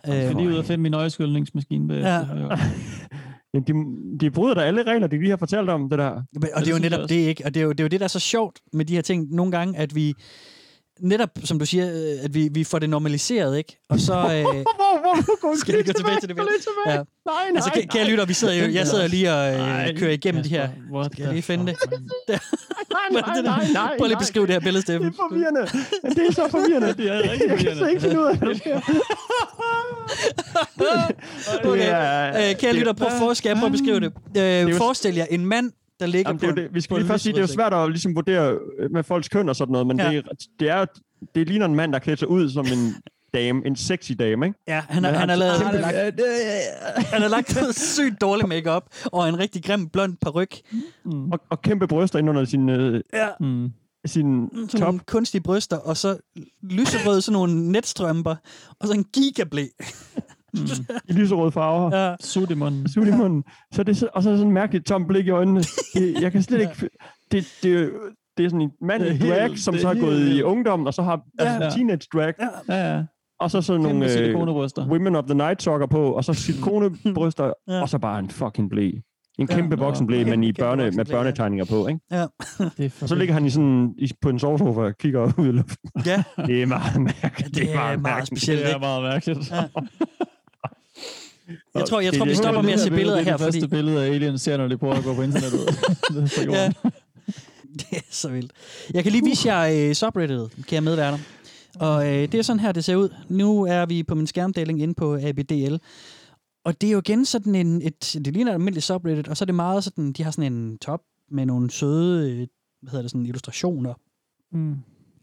Jeg 0.06 0.22
skal 0.22 0.30
Øh, 0.36 0.36
lige 0.42 0.48
ud 0.48 0.54
og 0.58 0.64
finde 0.64 0.82
min 0.82 0.94
øjeskyldningsmaskine 0.94 1.88
bagefter. 1.88 2.26
Ja. 2.36 2.58
Jamen, 3.54 3.66
de, 3.66 4.18
de 4.20 4.30
bryder 4.30 4.54
da 4.54 4.60
alle 4.60 4.82
regler, 4.82 5.06
de 5.06 5.18
lige 5.18 5.30
har 5.30 5.36
fortalt 5.36 5.70
om 5.70 5.90
det 5.90 5.98
der. 5.98 6.10
og 6.10 6.60
det 6.60 6.68
er 6.68 6.72
jo 6.72 6.78
netop 6.78 7.08
det, 7.08 7.14
ikke? 7.16 7.44
Og 7.44 7.54
det 7.54 7.60
er, 7.60 7.64
jo, 7.64 7.70
det 7.72 7.80
er 7.80 7.84
jo 7.84 7.88
det, 7.88 8.00
der 8.00 8.04
er 8.04 8.08
så 8.08 8.20
sjovt 8.20 8.58
med 8.72 8.84
de 8.84 8.94
her 8.94 9.02
ting 9.02 9.34
nogle 9.34 9.52
gange, 9.52 9.78
at 9.78 9.94
vi 9.94 10.14
netop, 11.02 11.28
som 11.44 11.58
du 11.58 11.66
siger, 11.66 11.86
øh, 11.86 12.24
at 12.24 12.34
vi, 12.34 12.48
vi 12.52 12.64
får 12.64 12.78
det 12.78 12.90
normaliseret, 12.90 13.58
ikke? 13.58 13.78
Og 13.88 14.00
så... 14.00 14.12
Øh, 14.14 14.44
Hvor, 14.44 15.56
Skal 15.60 15.78
vi 15.78 15.82
gå 15.82 15.92
tilbage 15.92 16.20
til 16.20 16.28
det? 16.28 16.36
Ja. 16.38 16.42
Nej, 16.86 17.04
nej, 17.26 17.34
altså, 17.54 17.70
kære 17.90 18.04
lytter, 18.10 18.24
vi 18.26 18.32
sidder 18.32 18.54
jo, 18.54 18.72
jeg 18.72 18.86
sidder 18.86 19.06
lige 19.06 19.32
og 19.32 19.54
øh, 19.54 19.98
kører 19.98 20.10
igennem 20.12 20.42
de 20.42 20.48
her. 20.48 20.68
Skal 21.12 21.22
jeg 21.22 21.32
lige 21.32 21.42
finde 21.42 21.66
det? 21.66 21.76
Nej, 22.28 22.38
nej, 23.10 23.22
nej, 23.22 23.42
nej, 23.42 23.66
nej. 23.72 23.94
Prøv 23.98 24.06
lige 24.06 24.16
at 24.16 24.20
beskrive 24.20 24.46
det 24.46 24.52
her 24.54 24.60
billede, 24.60 24.82
Steffen. 24.82 25.08
Det 25.12 25.18
er 25.18 25.22
forvirrende. 25.30 25.60
Det 26.16 26.26
er 26.28 26.32
så 26.32 26.48
forvirrende. 26.50 26.94
Det 27.02 27.06
er 27.08 27.30
rigtig 27.32 27.48
Jeg 27.48 27.58
kan 27.58 27.58
forvirrende. 27.58 27.90
ikke 27.90 28.00
finde 28.02 28.20
ud 28.20 28.24
af, 28.24 28.38
der 28.38 28.54
sker. 28.56 28.80
Okay. 31.64 32.50
Øh, 32.50 32.56
kære 32.56 32.72
det- 32.72 32.74
lytter, 32.78 32.92
prøv, 32.92 33.08
for, 33.18 33.34
skal 33.34 33.48
jeg 33.48 33.56
prøve 33.56 33.66
at 33.66 33.72
beskrive 33.72 34.00
det. 34.00 34.66
Øh, 34.68 34.74
forestil 34.74 35.14
jer 35.14 35.26
en 35.30 35.46
mand, 35.46 35.70
der 36.00 36.06
ligger 36.06 36.28
Jamen, 36.30 36.40
det 36.40 36.46
er 36.48 36.52
på, 36.52 36.60
det. 36.60 36.74
Vi 36.74 36.80
skal 36.80 36.96
lige 36.96 37.06
først 37.06 37.22
sige, 37.22 37.32
det 37.32 37.38
er 37.38 37.42
jo 37.42 37.46
svært 37.46 37.74
at 37.74 37.90
ligesom 37.90 38.14
vurdere 38.14 38.58
øh, 38.78 38.90
med 38.92 39.02
folks 39.04 39.28
køn 39.28 39.48
og 39.48 39.56
sådan 39.56 39.72
noget, 39.72 39.86
men 39.86 40.00
Ja. 40.00 40.08
det, 40.10 40.16
er, 40.16 40.22
det 40.60 40.68
er 40.70 40.84
det 41.34 41.48
ligner 41.48 41.66
en 41.66 41.74
mand, 41.74 41.92
der 41.92 41.98
klæder 41.98 42.16
sig 42.16 42.28
ud 42.28 42.50
som 42.50 42.66
en 42.66 42.94
dame, 43.34 43.66
en 43.66 43.76
sexy 43.76 44.12
dame, 44.18 44.46
ikke? 44.46 44.58
Ja, 44.68 44.82
han, 44.88 45.04
har, 45.04 45.10
Men 45.10 45.20
han 45.20 45.28
har 45.28 45.36
lavet 45.36 45.52
han 45.56 45.66
har 45.74 45.80
lagt, 45.92 46.20
han 47.06 47.22
har 47.22 47.28
lagt 47.28 47.54
noget 47.60 47.78
sygt 47.78 48.20
dårlig 48.20 48.48
makeup 48.48 48.82
og 49.04 49.28
en 49.28 49.38
rigtig 49.38 49.64
grim 49.64 49.88
blond 49.88 50.16
peruk. 50.22 50.48
Og, 51.32 51.40
og 51.50 51.62
kæmpe 51.62 51.86
bryster 51.86 52.18
ind 52.18 52.30
under 52.30 52.44
sin, 52.44 52.68
øh, 52.68 53.00
Ja. 53.12 53.28
Mm. 53.40 53.70
sin 54.06 54.48
Sådan 54.54 54.68
top. 54.68 54.80
nogle 54.80 55.00
kunstige 55.06 55.40
bryster, 55.42 55.76
og 55.76 55.96
så 55.96 56.16
lyserøde 56.62 57.22
sådan 57.22 57.32
nogle 57.32 57.72
netstrømper, 57.72 58.36
og 58.80 58.86
så 58.88 58.94
en 58.94 59.04
gigablæ. 59.04 59.66
I 61.08 61.12
lyserøde 61.12 61.52
farver. 61.52 61.96
Ja. 62.08 62.14
Sut 62.20 62.50
i 62.50 62.54
munden. 62.54 62.88
Sut 62.88 63.08
i 63.08 63.10
munden. 63.10 63.44
Så 63.74 63.82
det, 63.82 63.92
er 63.92 63.96
så- 63.96 64.08
og 64.14 64.22
så 64.22 64.30
er 64.30 64.34
sådan 64.34 64.46
en 64.46 64.54
mærkeligt 64.54 64.86
tom 64.86 65.06
blik 65.06 65.26
i 65.26 65.30
øjnene. 65.30 65.60
Det, 65.94 66.14
jeg 66.22 66.32
kan 66.32 66.42
slet 66.42 66.60
ikke... 66.60 66.90
Det, 67.32 67.48
det, 67.62 67.72
er 67.82 67.88
det 68.36 68.44
er 68.44 68.48
sådan 68.48 68.60
en 68.60 68.70
mand 68.82 69.02
Det 69.02 69.10
er 69.10 69.14
i 69.14 69.18
drag, 69.30 69.42
helt- 69.42 69.60
som 69.60 69.74
det 69.74 69.78
er 69.78 69.82
så 69.82 69.88
er 69.88 69.92
helt 69.94 70.04
gået 70.04 70.28
i 70.28 70.42
ungdommen, 70.42 70.86
og 70.86 70.94
så 70.94 71.02
har 71.02 71.20
altså, 71.38 71.64
Ja. 71.64 71.70
teenage 71.70 72.06
drag. 72.14 72.34
Ja, 72.68 72.94
ja. 72.96 73.02
Og 73.40 73.50
så 73.50 73.62
sådan 73.62 73.82
Kæmpe 73.82 73.98
nogle 73.98 74.78
øh. 74.78 74.88
Women 74.90 75.16
of 75.16 75.24
the 75.24 75.34
Night 75.34 75.62
sokker 75.62 75.86
på, 75.86 76.12
og 76.12 76.24
så 76.24 76.34
silikonebryster, 76.34 77.52
ja. 77.68 77.80
og 77.82 77.88
så 77.88 77.98
bare 77.98 78.18
en 78.18 78.30
fucking 78.30 78.70
blæ. 78.70 78.90
En 79.38 79.46
Ja. 79.50 79.54
kæmpe 79.56 79.76
voksenblæ, 79.78 80.16
Kæmpe- 80.22 80.30
men 80.30 80.44
i 80.44 80.52
børne, 80.52 80.82
med 80.90 80.92
ja. 81.06 81.12
børnetegninger 81.12 81.64
på, 81.64 81.86
ikke? 81.86 82.00
Ja. 82.10 82.26
Det 82.76 82.84
er 83.02 83.06
så 83.06 83.14
ligger 83.14 83.34
han 83.34 83.46
i 83.46 83.50
sådan, 83.50 83.94
i, 83.98 84.10
på 84.22 84.28
en 84.28 84.38
sovesofa 84.38 84.80
og 84.80 84.92
kigger 85.00 85.32
ud 85.38 85.46
i 85.46 85.50
luften. 85.50 85.90
Ja. 86.06 86.22
Det 86.46 86.62
er 86.62 86.66
meget 86.66 87.00
mærkeligt. 87.22 87.54
Det 87.54 87.70
er 87.70 87.74
meget 87.74 88.00
mærkeligt. 88.02 88.26
specielt, 88.26 88.66
Det 88.66 88.74
er 88.74 88.78
meget 88.78 89.02
mærkeligt. 89.02 89.50
Ja. 89.50 89.62
Jeg 91.74 91.84
tror, 91.86 92.00
jeg 92.00 92.12
Det 92.12 92.18
tror 92.18 92.26
vi 92.26 92.34
stopper 92.34 92.62
med 92.62 92.72
at 92.72 92.80
se 92.80 92.90
billeder 92.90 93.16
billede, 93.16 93.24
her, 93.24 93.24
det 93.24 93.30
er 93.32 93.36
det 93.36 93.44
fordi... 93.46 93.60
første 93.60 93.68
billede 93.68 94.04
af 94.04 94.10
aliens 94.10 94.42
ser, 94.42 94.56
når 94.56 94.68
de 94.68 94.78
prøver 94.78 94.94
at 94.94 95.04
gå 95.04 95.14
på 95.14 95.22
internettet. 95.22 95.60
Det 96.14 96.56
er. 96.56 96.90
Det 97.72 97.86
er 97.92 98.00
så 98.10 98.28
vildt. 98.28 98.52
Jeg 98.94 99.02
kan 99.02 99.12
lige 99.12 99.24
vise 99.24 99.54
jer 99.54 99.88
uh, 99.88 99.92
subredditet, 99.92 100.50
kære 100.66 100.80
medværter. 100.80 101.18
Og 101.78 101.96
uh, 101.96 102.04
det 102.04 102.34
er 102.34 102.42
sådan 102.42 102.60
her, 102.60 102.72
det 102.72 102.84
ser 102.84 102.96
ud. 102.96 103.08
Nu 103.28 103.62
er 103.62 103.86
vi 103.86 104.02
på 104.02 104.14
min 104.14 104.26
skærmdeling 104.26 104.82
inde 104.82 104.94
på 104.94 105.18
ABDL. 105.22 105.76
Og 106.64 106.80
det 106.80 106.86
er 106.86 106.92
jo 106.92 106.98
igen 106.98 107.24
sådan 107.24 107.54
en, 107.54 107.82
et, 107.82 108.16
det 108.24 108.32
ligner 108.32 108.52
et 108.52 108.54
almindeligt 108.54 108.86
subreddit, 108.86 109.28
og 109.28 109.36
så 109.36 109.44
er 109.44 109.46
det 109.46 109.54
meget 109.54 109.84
sådan, 109.84 110.12
de 110.12 110.22
har 110.22 110.30
sådan 110.30 110.52
en 110.52 110.78
top 110.78 111.00
med 111.30 111.46
nogle 111.46 111.70
søde, 111.70 112.30
øh, 112.30 112.46
hvad 112.82 112.90
hedder 112.90 113.02
det, 113.02 113.10
sådan 113.10 113.26
illustrationer. 113.26 113.94
Mm. 114.52 114.76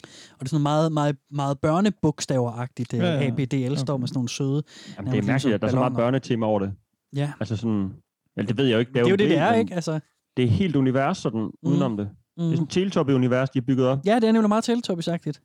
Og 0.04 0.40
det 0.40 0.46
er 0.46 0.50
sådan 0.50 0.64
meget, 0.64 0.92
meget, 0.92 1.16
meget 1.32 1.58
børnebogstaver-agtigt. 1.66 2.98
Ja, 2.98 2.98
Ja, 2.98 3.20
ja. 3.22 3.28
ABDL 3.28 3.76
står 3.76 3.98
med 3.98 4.08
sådan 4.08 4.18
nogle 4.18 4.30
søde... 4.30 4.64
Jamen, 4.98 5.12
det 5.12 5.18
er 5.20 5.24
mærkeligt, 5.24 5.56
at 5.56 5.62
der 5.62 5.68
er 5.68 5.72
så 5.72 5.78
meget 5.78 5.94
børnetema 5.94 6.46
over 6.46 6.60
det. 6.60 6.74
Ja. 7.16 7.32
Altså 7.40 7.56
sådan... 7.58 7.94
Ja, 8.38 8.42
det 8.42 8.58
ved 8.58 8.66
jeg 8.66 8.74
jo 8.74 8.80
ikke. 8.80 8.94
Det 8.94 9.00
er 9.00 9.10
jo 9.10 9.16
det, 9.16 9.20
det 9.20 9.38
er, 9.38 9.54
ikke? 9.54 9.74
Altså, 9.74 10.00
Det 10.38 10.46
er 10.46 10.50
helt 10.50 10.76
univers 10.76 11.18
sådan 11.18 11.42
mm. 11.42 11.52
udenom 11.62 11.98
det. 11.98 12.10
Mm. 12.38 12.44
Det 12.44 12.52
er 12.52 12.56
sådan 12.56 12.64
et 12.64 12.70
Teletubby-univers, 12.70 13.50
de 13.50 13.60
har 13.60 13.66
bygget 13.66 13.88
op. 13.88 14.00
ja, 14.06 14.16
det 14.16 14.24
er 14.24 14.32
nemlig 14.32 14.50
meget 14.50 14.70
teletubbies-agtigt. 14.70 15.42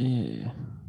Øh, 0.00 0.46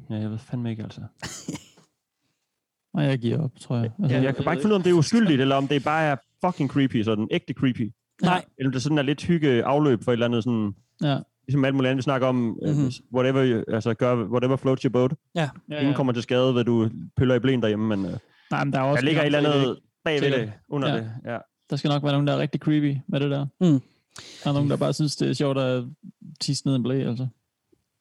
ja, 0.09 0.15
jeg 0.15 0.31
ved 0.31 0.37
fandme 0.37 0.69
ikke, 0.71 0.83
altså. 0.83 1.01
Og 2.93 3.03
jeg 3.03 3.19
giver 3.19 3.43
op, 3.43 3.51
tror 3.59 3.75
jeg. 3.75 3.91
Altså, 3.99 4.17
Ja, 4.17 4.23
jeg 4.23 4.35
kan 4.35 4.43
bare 4.45 4.53
ikke 4.53 4.61
finde 4.61 4.73
ud 4.73 4.75
af, 4.75 4.79
om 4.79 4.83
det 4.83 4.89
er 4.89 4.93
uskyldigt, 4.93 5.41
eller 5.41 5.55
om 5.55 5.67
det 5.67 5.83
bare 5.83 6.03
er 6.03 6.15
fucking 6.45 6.69
creepy, 6.69 7.03
sådan 7.03 7.27
ægte 7.31 7.53
creepy. 7.53 7.91
Nej. 8.21 8.45
Eller 8.57 8.69
om 8.69 8.71
det 8.71 8.81
sådan 8.81 8.97
er 8.97 9.01
lidt 9.01 9.23
hygge 9.23 9.63
afløb 9.63 10.03
for 10.03 10.11
et 10.11 10.13
eller 10.13 10.25
andet 10.25 10.43
sådan... 10.43 10.75
Ja. 11.01 11.17
Ligesom 11.49 11.65
alt 11.65 11.75
muligt 11.75 11.89
andet, 11.89 11.97
vi 11.97 12.03
snakker 12.03 12.27
om, 12.27 12.35
Mhm. 12.35 12.55
mm-hmm. 12.65 12.91
whatever, 13.15 13.41
you- 13.61 13.73
altså 13.75 13.93
gør, 13.93 14.15
whatever 14.15 14.55
floats 14.55 14.81
your 14.83 14.91
boat. 14.91 15.13
Ja. 15.35 15.49
Ja, 15.69 15.75
Ingen 15.75 15.91
ja. 15.91 15.95
kommer 15.95 16.13
til 16.13 16.23
skade, 16.23 16.55
ved 16.55 16.63
du 16.63 16.89
pøller 17.17 17.35
i 17.35 17.39
blæn 17.39 17.61
derhjemme, 17.61 17.87
men 17.87 18.05
uh, 18.05 18.11
Nej, 18.51 18.63
men 18.63 18.73
der 18.73 18.79
er 18.79 18.83
også 18.83 19.01
der 19.01 19.05
ligger 19.05 19.21
et 19.21 19.25
eller 19.25 19.39
andet 19.51 19.79
bagved 20.05 20.31
det, 20.31 20.51
under 20.69 20.89
Ja. 20.89 20.95
det. 20.97 21.11
Ja. 21.25 21.37
Der 21.69 21.75
skal 21.75 21.89
nok 21.89 22.03
være 22.03 22.11
nogen, 22.11 22.27
der 22.27 22.33
er 22.33 22.37
rigtig 22.39 22.61
creepy 22.61 22.97
med 23.07 23.19
det 23.19 23.31
der. 23.31 23.45
Mm. 23.61 23.81
Der 24.43 24.49
er 24.49 24.53
nogen, 24.53 24.69
der 24.69 24.77
bare 24.77 24.93
synes, 24.93 25.15
det 25.15 25.29
er 25.29 25.33
sjovt 25.33 25.57
at 25.57 25.83
tisse 26.41 26.67
ned 26.67 26.75
en 26.75 26.83
blæ, 26.83 27.07
altså. 27.09 27.27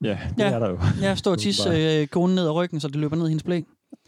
Ja, 0.05 0.19
det 0.37 0.39
Ja. 0.45 0.51
er 0.51 0.59
der 0.59 0.69
jo. 0.71 0.79
Jeg 1.03 1.19
står 1.19 1.31
og 1.31 1.39
tisse 1.39 1.71
øh, 1.71 2.07
konen 2.07 2.35
ned 2.35 2.45
ad 2.45 2.51
ryggen, 2.51 2.81
så 2.81 2.89
det 2.89 2.97
løber 2.97 3.17
ned 3.17 3.25
i 3.27 3.29
hendes 3.29 3.43
blæ. 3.43 3.61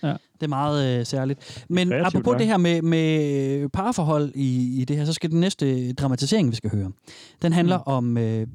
Ja. 0.02 0.08
Det 0.08 0.42
er 0.42 0.48
meget 0.48 1.00
øh, 1.00 1.06
særligt. 1.06 1.64
Men 1.68 1.88
Kreativt, 1.88 2.06
apropos 2.06 2.32
ja. 2.32 2.38
det 2.38 2.46
her 2.46 2.56
med, 2.56 2.82
med 2.82 3.68
parforhold 3.68 4.32
i, 4.34 4.80
i 4.80 4.84
det 4.84 4.96
her, 4.96 5.04
så 5.04 5.12
skal 5.12 5.30
den 5.30 5.40
næste 5.40 5.92
dramatisering, 5.92 6.50
vi 6.50 6.56
skal 6.56 6.70
høre, 6.70 6.92
den 7.42 7.52
handler 7.52 7.78
mm. 7.78 7.82
om 7.86 8.18
øh, 8.18 8.46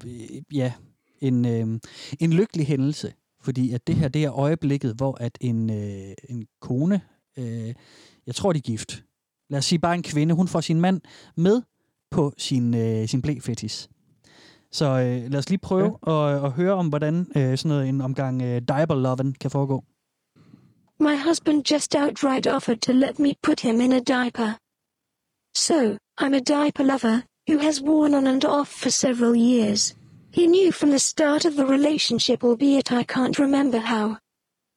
ja, 0.54 0.72
en, 1.22 1.46
øh, 1.46 1.80
en 2.20 2.34
lykkelig 2.34 2.68
hændelse. 2.68 3.14
Fordi 3.42 3.72
at 3.72 3.88
det 3.88 3.96
her, 3.96 4.08
det 4.08 4.24
er 4.24 4.40
øjeblikket, 4.40 4.96
hvor 4.96 5.18
at 5.20 5.38
en, 5.42 5.70
øh, 5.70 6.14
en 6.30 6.46
kone, 6.62 7.02
øh, 7.38 7.74
jeg 8.28 8.36
tror 8.36 8.54
de 8.54 8.58
er 8.58 8.62
gift, 8.62 9.04
lad 9.50 9.58
os 9.58 9.66
sige 9.66 9.80
bare 9.80 9.96
en 9.96 10.04
kvinde, 10.04 10.36
hun 10.36 10.48
får 10.48 10.62
sin 10.62 10.82
mand 10.82 11.02
med 11.38 11.62
på 12.12 12.34
sin, 12.38 12.74
øh, 12.74 13.08
sin 13.08 13.22
blæfetis. 13.22 13.90
Så 14.72 14.86
øh, 14.86 15.32
lad 15.32 15.36
os 15.36 15.50
lige 15.50 15.60
prøve 15.60 15.98
ja. 16.08 16.36
at, 16.36 16.46
at 16.46 16.52
høre 16.52 16.74
om, 16.74 16.88
hvordan 16.88 17.28
øh, 17.36 17.58
sådan 17.58 17.70
noget, 17.70 17.90
en 17.90 18.02
omgang 18.02 18.42
øh, 18.42 18.62
diaper 18.68 18.96
loven 18.96 19.34
kan 19.34 19.52
foregå. 19.52 19.84
My 21.00 21.16
husband 21.16 21.66
just 21.66 21.96
outright 21.96 22.48
offered 22.48 22.82
to 22.84 22.94
let 22.94 23.20
me 23.20 23.38
put 23.44 23.60
him 23.60 23.82
in 23.82 23.92
a 23.92 24.00
diaper. 24.00 24.58
So, 25.54 25.98
I'm 26.18 26.34
a 26.34 26.40
diaper 26.40 26.84
lover, 26.84 27.26
who 27.48 27.58
has 27.58 27.82
worn 27.82 28.14
on 28.14 28.28
and 28.28 28.46
off 28.46 28.72
for 28.72 28.90
several 28.90 29.36
years. 29.36 29.94
He 30.32 30.48
knew 30.48 30.72
from 30.72 30.92
the 30.92 31.00
start 31.00 31.46
of 31.46 31.58
the 31.58 31.66
relationship, 31.66 32.44
albeit 32.44 32.92
I 32.92 33.04
can't 33.04 33.38
remember 33.38 33.80
how. 33.80 34.20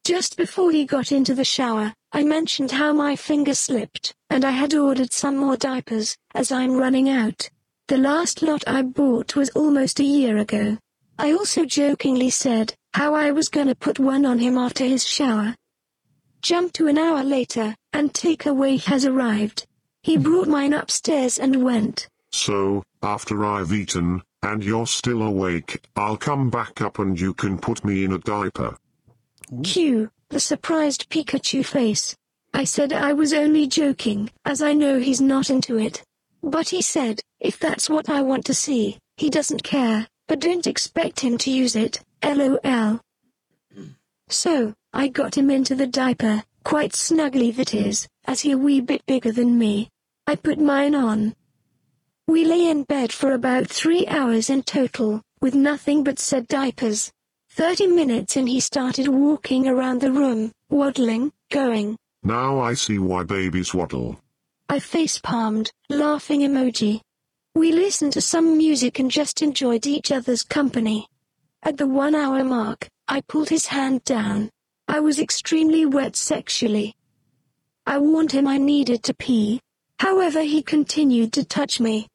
Just 0.03 0.37
before 0.37 0.71
he 0.71 0.85
got 0.85 1.11
into 1.11 1.33
the 1.33 1.45
shower, 1.45 1.93
I 2.11 2.23
mentioned 2.23 2.71
how 2.71 2.91
my 2.93 3.15
finger 3.15 3.53
slipped, 3.53 4.13
and 4.29 4.43
I 4.43 4.51
had 4.51 4.73
ordered 4.73 5.13
some 5.13 5.37
more 5.37 5.55
diapers, 5.55 6.17
as 6.33 6.51
I'm 6.51 6.75
running 6.75 7.09
out. 7.09 7.49
The 7.87 7.97
last 7.97 8.41
lot 8.41 8.63
I 8.67 8.81
bought 8.81 9.35
was 9.35 9.49
almost 9.51 9.99
a 9.99 10.03
year 10.03 10.37
ago. 10.37 10.77
I 11.17 11.31
also 11.31 11.65
jokingly 11.65 12.29
said 12.29 12.73
how 12.93 13.13
I 13.13 13.31
was 13.31 13.49
gonna 13.49 13.75
put 13.75 13.99
one 13.99 14.25
on 14.25 14.39
him 14.39 14.57
after 14.57 14.83
his 14.83 15.05
shower. 15.05 15.55
Jump 16.41 16.73
to 16.73 16.87
an 16.87 16.97
hour 16.97 17.23
later, 17.23 17.75
and 17.93 18.13
takeaway 18.13 18.81
has 18.85 19.05
arrived. 19.05 19.65
He 20.03 20.17
brought 20.17 20.47
mine 20.47 20.73
upstairs 20.73 21.37
and 21.37 21.63
went. 21.63 22.07
So, 22.31 22.83
after 23.03 23.45
I've 23.45 23.73
eaten, 23.73 24.21
and 24.41 24.63
you're 24.63 24.87
still 24.87 25.21
awake, 25.21 25.85
I'll 25.95 26.17
come 26.17 26.49
back 26.49 26.81
up 26.81 26.99
and 26.99 27.19
you 27.19 27.33
can 27.33 27.57
put 27.57 27.83
me 27.83 28.05
in 28.05 28.13
a 28.13 28.19
diaper. 28.19 28.77
Q, 29.63 30.09
the 30.29 30.39
surprised 30.39 31.09
Pikachu 31.09 31.65
face. 31.65 32.15
I 32.53 32.63
said 32.63 32.93
I 32.93 33.13
was 33.13 33.33
only 33.33 33.67
joking, 33.67 34.31
as 34.45 34.61
I 34.61 34.73
know 34.73 34.99
he's 34.99 35.21
not 35.21 35.49
into 35.49 35.77
it. 35.77 36.03
But 36.41 36.69
he 36.69 36.81
said, 36.81 37.21
if 37.39 37.59
that's 37.59 37.89
what 37.89 38.09
I 38.09 38.21
want 38.21 38.45
to 38.45 38.53
see, 38.53 38.97
he 39.17 39.29
doesn't 39.29 39.63
care, 39.63 40.07
but 40.27 40.39
don't 40.39 40.67
expect 40.67 41.19
him 41.19 41.37
to 41.39 41.51
use 41.51 41.75
it, 41.75 41.99
lol. 42.23 42.99
So, 44.29 44.73
I 44.93 45.07
got 45.07 45.37
him 45.37 45.49
into 45.49 45.75
the 45.75 45.87
diaper, 45.87 46.43
quite 46.63 46.93
snugly 46.95 47.51
that 47.51 47.73
is, 47.73 48.07
as 48.25 48.41
he 48.41 48.51
a 48.51 48.57
wee 48.57 48.79
bit 48.79 49.05
bigger 49.05 49.31
than 49.31 49.57
me. 49.57 49.89
I 50.27 50.35
put 50.35 50.59
mine 50.59 50.95
on. 50.95 51.35
We 52.27 52.45
lay 52.45 52.69
in 52.69 52.83
bed 52.83 53.11
for 53.11 53.31
about 53.33 53.67
three 53.67 54.05
hours 54.07 54.51
in 54.51 54.61
total, 54.63 55.23
with 55.41 55.55
nothing 55.55 56.03
but 56.03 56.19
said 56.19 56.47
diapers. 56.47 57.11
Thirty 57.49 57.87
minutes 57.87 58.37
and 58.37 58.47
he 58.47 58.59
started 58.59 59.07
walking 59.07 59.67
around 59.67 60.01
the 60.01 60.11
room, 60.11 60.51
waddling, 60.69 61.31
going. 61.51 61.97
Now 62.21 62.59
I 62.59 62.75
see 62.75 62.99
why 62.99 63.23
babies 63.23 63.73
waddle. 63.73 64.21
I 64.69 64.79
face 64.79 65.17
palmed, 65.17 65.71
laughing 65.89 66.41
emoji. 66.41 67.01
We 67.55 67.71
listened 67.71 68.13
to 68.13 68.21
some 68.21 68.57
music 68.57 68.99
and 68.99 69.09
just 69.09 69.41
enjoyed 69.41 69.87
each 69.87 70.11
other's 70.11 70.43
company. 70.43 71.07
At 71.63 71.77
the 71.77 71.87
one 71.87 72.13
hour 72.13 72.43
mark, 72.43 72.87
I 73.11 73.21
pulled 73.21 73.49
his 73.49 73.65
hand 73.65 74.03
down. 74.03 74.51
I 74.87 74.99
was 74.99 75.17
extremely 75.17 75.83
wet 75.83 76.15
sexually. 76.15 76.93
I 77.87 77.97
warned 77.97 78.31
him 78.31 78.47
I 78.47 78.59
needed 78.59 79.01
to 79.03 79.15
pee. 79.15 79.61
However, 79.99 80.43
he 80.43 80.61
continued 80.61 81.33
to 81.33 81.43
touch 81.43 81.79
me. 81.79 82.07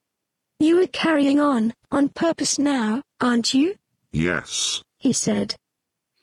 You 0.61 0.81
are 0.81 0.87
carrying 0.87 1.41
on, 1.41 1.75
on 1.91 2.11
purpose 2.11 2.61
now, 2.61 3.03
aren't 3.21 3.53
you? 3.55 3.75
Yes. 4.13 4.83
he 4.99 5.13
said. 5.13 5.57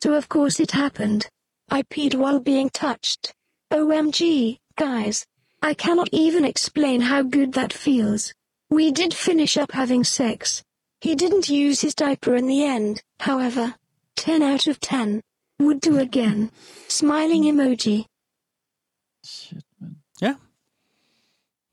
So 0.01 0.13
of 0.13 0.29
course 0.29 0.61
it 0.61 0.71
happened. 0.71 1.27
I 1.69 1.83
peed 1.83 2.15
while 2.15 2.39
being 2.39 2.69
touched. 2.69 3.33
OMG, 3.71 4.57
guys. 4.77 5.25
I 5.61 5.73
cannot 5.73 6.07
even 6.13 6.45
explain 6.45 7.01
how 7.01 7.23
good 7.23 7.51
that 7.53 7.73
feels. 7.73 8.33
We 8.69 8.89
did 8.91 9.13
finish 9.13 9.57
up 9.57 9.73
having 9.73 10.05
sex. 10.05 10.63
He 11.01 11.13
didn't 11.13 11.49
use 11.49 11.81
his 11.81 11.93
diaper 11.93 12.35
in 12.37 12.47
the 12.47 12.63
end, 12.63 13.01
however. 13.19 13.75
10 14.21 14.31
out 14.51 14.67
of 14.67 14.77
10. 14.81 15.21
Would 15.61 15.79
do 15.89 15.97
again. 15.99 16.49
Smiling 16.89 17.43
emoji. 17.49 18.05
Ja. 20.21 20.35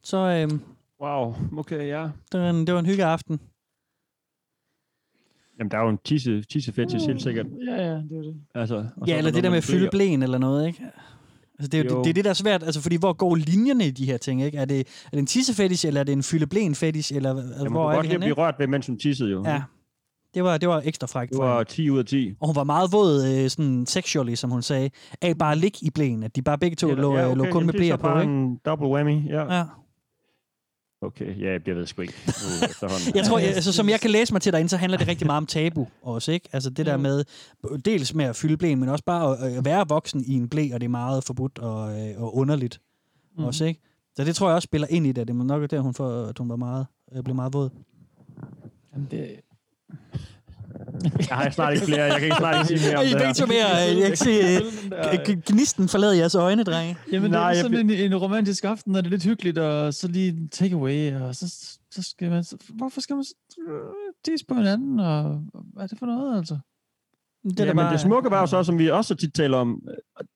Så 0.02 0.16
øhm, 0.16 0.60
Wow, 1.02 1.34
okay, 1.58 1.88
ja. 1.88 2.08
det, 2.32 2.40
var 2.40 2.50
en, 2.50 2.66
det 2.66 2.74
var 2.74 2.80
en 2.80 2.86
hyggeaften. 2.86 3.40
Jamen, 5.58 5.70
der 5.70 5.78
er 5.78 5.82
jo 5.82 5.88
en 5.88 5.98
tisse, 6.04 6.42
tisse 6.42 6.72
fetish, 6.72 7.06
helt 7.06 7.22
sikkert. 7.22 7.46
Ja, 7.66 7.74
ja, 7.74 7.94
det 7.94 8.18
er 8.18 8.22
det. 8.22 8.36
Altså, 8.54 8.76
og 8.76 8.84
så 8.84 9.04
Ja, 9.06 9.14
er 9.14 9.18
eller 9.18 9.30
det 9.30 9.42
der 9.42 9.50
med 9.50 9.56
man 9.56 9.58
at 9.58 9.64
fylde 9.64 9.88
blæen 9.90 10.22
eller 10.22 10.38
noget, 10.38 10.66
ikke? 10.66 10.82
Altså, 11.58 11.68
det, 11.68 11.74
er 11.74 11.84
jo, 11.84 11.90
Jo. 11.90 11.96
det, 11.96 12.04
det 12.04 12.10
er 12.10 12.14
det, 12.14 12.24
der 12.24 12.30
er 12.30 12.34
svært. 12.34 12.62
Altså, 12.62 12.80
fordi 12.80 12.96
hvor 12.96 13.12
går 13.12 13.34
linjerne 13.34 13.86
i 13.86 13.90
de 13.90 14.06
her 14.06 14.16
ting, 14.16 14.42
ikke? 14.42 14.58
Er 14.58 14.64
det, 14.64 14.80
er 14.80 15.10
det 15.10 15.18
en 15.18 15.26
tissefetish, 15.26 15.86
eller 15.86 16.00
er 16.00 16.04
det 16.04 16.12
en 16.12 16.22
fylde 16.22 16.46
blæen 16.46 16.74
fetish, 16.74 17.14
eller 17.14 17.30
altså, 17.36 17.54
Jamen, 17.58 17.72
hvor 17.72 17.82
hvor 17.82 17.90
er 17.90 17.94
godt 17.94 18.02
det 18.04 18.08
lide 18.10 18.14
at 18.16 18.22
henne, 18.22 18.34
blive 18.34 18.44
rørt 18.44 18.54
ved, 18.58 18.66
mens 18.66 18.86
hun 18.86 18.98
tissede 18.98 19.30
jo. 19.30 19.44
Ja. 19.46 19.62
Det 20.39 20.44
var, 20.44 20.59
det 20.59 20.69
var 20.69 20.82
ekstra 20.85 21.06
frækt. 21.06 21.31
Det 21.31 21.39
var 21.39 21.56
hende. 21.59 21.70
10 21.70 21.90
ud 21.90 21.98
af 21.98 22.05
10. 22.05 22.35
Og 22.40 22.47
hun 22.47 22.56
var 22.56 22.65
meget 22.65 22.93
våd, 22.93 23.27
øh, 23.27 23.51
sådan 23.51 23.86
sexually, 23.86 24.35
som 24.35 24.51
hun 24.51 24.62
sagde, 24.62 24.90
af 25.23 25.39
bare 25.39 25.52
at 25.52 25.59
ligge 25.59 25.78
i 25.82 25.90
blæen. 25.90 26.23
At 26.23 26.36
de 26.36 26.43
bare 26.43 26.59
begge 26.59 26.77
to 26.77 26.94
lå, 26.94 27.16
ja, 27.16 27.27
okay. 27.27 27.36
lå 27.36 27.44
kun 27.44 27.48
jamen, 27.48 27.66
med 27.66 27.73
det 27.73 27.90
er 27.90 27.97
blæer 27.97 28.12
på, 28.15 28.20
ikke? 28.20 28.32
en 28.32 28.60
double 28.65 28.89
whammy, 28.89 29.31
ja. 29.31 29.56
Ja. 29.56 29.65
Okay, 31.02 31.40
ja, 31.40 31.59
jeg 31.66 31.77
ved 31.77 31.86
sgu 31.86 32.02
ikke. 32.02 32.15
Efterhånden. 32.27 33.16
Jeg 33.16 33.24
tror, 33.24 33.39
altså, 33.39 33.73
som 33.73 33.89
jeg 33.89 34.01
kan 34.01 34.10
læse 34.10 34.35
mig 34.35 34.43
til 34.43 34.52
derinde, 34.52 34.69
så 34.69 34.77
handler 34.77 34.98
det 34.98 35.09
rigtig 35.09 35.27
meget 35.27 35.36
om 35.36 35.47
tabu 35.47 35.86
også, 36.02 36.32
ikke? 36.32 36.48
Altså 36.52 36.70
det 36.70 36.86
der 36.86 36.97
med, 36.97 37.24
dels 37.85 38.15
med 38.15 38.24
at 38.24 38.36
fylde 38.36 38.56
blæen, 38.56 38.81
men 38.81 38.89
også 38.89 39.05
bare 39.05 39.39
at, 39.39 39.56
at 39.56 39.65
være 39.65 39.89
voksen 39.89 40.24
i 40.27 40.35
en 40.35 40.48
blæ, 40.48 40.69
og 40.74 40.81
det 40.81 40.85
er 40.85 40.90
meget 40.90 41.24
forbudt 41.24 41.59
og, 41.59 42.01
øh, 42.01 42.23
og 42.23 42.36
underligt 42.36 42.81
mm. 43.39 43.44
også, 43.44 43.65
ikke? 43.65 43.81
Så 44.16 44.24
det 44.24 44.36
tror 44.36 44.48
jeg 44.48 44.55
også 44.55 44.66
spiller 44.66 44.89
ind 44.90 45.06
i 45.06 45.12
det. 45.12 45.28
Det 45.28 45.35
er 45.35 45.44
nok 45.44 45.70
der, 45.70 45.81
hun, 45.81 45.94
får, 45.94 46.27
at 46.27 46.39
hun 46.39 46.48
var 46.48 46.56
meget, 46.56 46.86
øh, 47.12 47.23
blev 47.23 47.36
meget 47.36 47.52
våd. 47.52 47.70
Jamen, 48.93 49.09
det... 49.10 49.40
Jeg 51.28 51.36
har 51.36 51.50
snart 51.50 51.74
ikke 51.74 51.86
flere. 51.86 52.02
Jeg 52.04 52.14
kan 52.14 52.24
ikke 52.24 52.36
snart 52.36 52.70
ikke 52.70 52.80
sige 52.80 52.90
mere 52.90 52.98
om 52.98 53.04
I 53.04 53.08
det 53.08 53.38
her. 53.38 53.46
mere, 53.46 53.94
øh, 53.94 54.00
jeg 54.00 54.08
kan 54.08 54.16
se, 54.16 54.30
øh, 55.32 55.38
gnisten 55.50 55.88
forlader 55.88 56.12
jeres 56.14 56.34
øjne, 56.34 56.64
drenge. 56.64 56.96
Jamen, 57.12 57.30
Nej, 57.30 57.40
det 57.40 57.58
er 57.58 57.62
jeg 57.62 57.70
sådan 57.72 57.90
en, 57.90 58.12
en 58.12 58.16
romantisk 58.16 58.64
aften, 58.64 58.96
og 58.96 59.02
det 59.02 59.08
er 59.08 59.10
lidt 59.10 59.24
hyggeligt, 59.24 59.58
og 59.58 59.94
så 59.94 60.08
lige 60.08 60.28
en 60.28 60.48
takeaway, 60.48 61.12
og 61.14 61.34
så, 61.34 61.48
så 61.90 62.02
skal 62.02 62.30
man... 62.30 62.44
Så, 62.44 62.56
hvorfor 62.68 63.00
skal 63.00 63.16
man 63.16 63.24
øh, 63.68 63.74
tisse 64.24 64.46
på 64.46 64.54
hinanden, 64.54 65.00
og 65.00 65.42
hvad 65.74 65.82
er 65.82 65.86
det 65.86 65.98
for 65.98 66.06
noget, 66.06 66.38
altså? 66.38 66.58
Det 67.44 67.66
ja, 67.66 67.74
men 67.74 67.86
det 67.86 68.00
smukke 68.00 68.30
var 68.30 68.40
jo 68.40 68.46
så, 68.46 68.62
som 68.64 68.78
vi 68.78 68.90
også 68.90 69.08
så 69.08 69.14
tit 69.14 69.34
taler 69.34 69.58
om, 69.58 69.82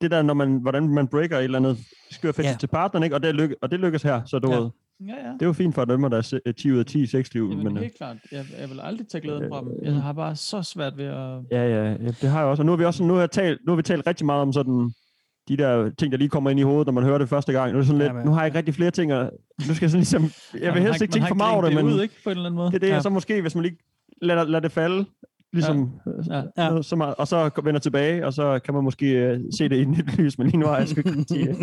det 0.01 0.11
der, 0.11 0.21
når 0.21 0.33
man, 0.33 0.57
hvordan 0.61 0.87
man 0.87 1.07
breaker 1.07 1.37
et 1.37 1.43
eller 1.43 1.57
andet 1.59 1.77
skør 2.11 2.31
Ja. 2.37 2.43
ja. 2.43 2.55
til 2.59 2.67
partneren, 2.67 3.03
ikke? 3.03 3.15
Og, 3.15 3.23
det 3.23 3.35
lykke, 3.35 3.55
og 3.61 3.71
det 3.71 3.79
lykkes 3.79 4.03
her, 4.03 4.21
så 4.25 4.39
du 4.39 4.51
Ja. 4.51 4.57
ved, 4.57 4.69
Ja, 5.07 5.13
ja. 5.27 5.33
det 5.33 5.41
er 5.41 5.45
jo 5.45 5.53
fint 5.53 5.75
for 5.75 5.85
dem, 5.85 6.01
der 6.01 6.17
er 6.17 6.21
se- 6.21 6.39
10 6.57 6.71
ud 6.71 6.77
af 6.79 6.85
10 6.85 7.05
sexliv. 7.05 7.47
Jamen, 7.49 7.63
men, 7.63 7.77
øh, 7.77 7.83
helt 7.83 7.97
klart. 7.97 8.17
Jeg, 8.31 8.45
jeg 8.61 8.69
vil 8.69 8.79
aldrig 8.83 9.07
tage 9.07 9.21
glæden 9.21 9.43
fra 9.49 9.59
dem. 9.61 9.69
Jeg 9.83 9.93
har 9.93 10.13
bare 10.13 10.35
så 10.35 10.61
svært 10.61 10.97
ved 10.97 11.05
at... 11.05 11.39
Ja, 11.51 11.67
ja, 11.67 11.91
ja, 11.91 11.97
det 12.21 12.29
har 12.29 12.39
jeg 12.39 12.47
også. 12.47 12.61
Og 12.61 12.65
nu 12.65 12.71
har 12.71 12.77
vi 12.77 12.85
også 12.85 13.03
nu 13.03 13.13
har, 13.13 13.27
talt, 13.27 13.59
nu 13.65 13.71
har 13.71 13.75
vi 13.75 13.81
talt 13.83 14.07
rigtig 14.07 14.25
meget 14.25 14.41
om 14.41 14.53
sådan 14.53 14.91
de 15.47 15.57
der 15.57 15.89
ting, 15.97 16.11
der 16.11 16.17
lige 16.17 16.29
kommer 16.29 16.49
ind 16.49 16.59
i 16.59 16.63
hovedet, 16.63 16.85
når 16.87 16.93
man 16.93 17.03
hører 17.03 17.17
det 17.17 17.29
første 17.29 17.51
gang. 17.53 17.71
Nu, 17.71 17.77
er 17.77 17.79
det 17.81 17.87
sådan 17.87 17.99
lidt, 17.99 18.07
Ja, 18.09 18.13
men- 18.13 18.25
nu 18.25 18.31
har 18.31 18.39
jeg 18.41 18.47
ikke 18.47 18.57
rigtig 18.57 18.73
flere 18.73 18.91
ting, 18.91 19.11
at, 19.11 19.29
nu 19.67 19.73
skal 19.75 19.85
jeg 19.85 19.89
sådan 19.91 19.99
ligesom, 19.99 20.23
jeg 20.61 20.73
vil 20.73 20.81
helst 20.81 20.95
ikke- 21.01 21.03
ikke 21.03 21.13
tænke 21.13 21.27
for 21.27 21.35
meget 21.35 21.53
over 21.53 21.63
det, 21.65 21.75
men 21.75 21.85
det 21.87 21.93
ud, 21.93 22.01
ikke? 22.01 22.13
På 22.23 22.29
en 22.29 22.31
eller 22.37 22.45
anden 22.45 22.55
måde. 22.57 22.67
det 22.67 22.75
er 22.75 22.79
det, 22.79 22.87
Ja. 22.87 22.93
ja. 22.93 23.01
så 23.01 23.09
måske, 23.09 23.41
hvis 23.41 23.55
man 23.55 23.63
lige 23.63 23.77
lader, 24.21 24.43
lader 24.43 24.59
det 24.59 24.71
falde, 24.71 25.05
ligesom, 25.53 25.91
ja. 26.29 26.41
Ja. 26.57 26.69
Noget, 26.69 26.85
så 26.85 26.95
meget, 26.95 27.15
og 27.15 27.27
så 27.27 27.49
vender 27.63 27.79
tilbage, 27.79 28.25
og 28.25 28.33
så 28.33 28.59
kan 28.65 28.73
man 28.73 28.83
måske 28.83 29.31
uh, 29.33 29.41
se 29.57 29.69
det 29.69 29.75
i 29.75 29.81
et 29.81 29.87
nyt 29.87 30.17
lys, 30.17 30.37
men 30.37 30.47
lige 30.47 30.57
nu 30.57 30.65
har 30.65 30.77
jeg 30.77 30.87
sgu 30.87 30.99
ikke 30.99 31.09
rigtig, 31.19 31.49
uh, 31.49 31.55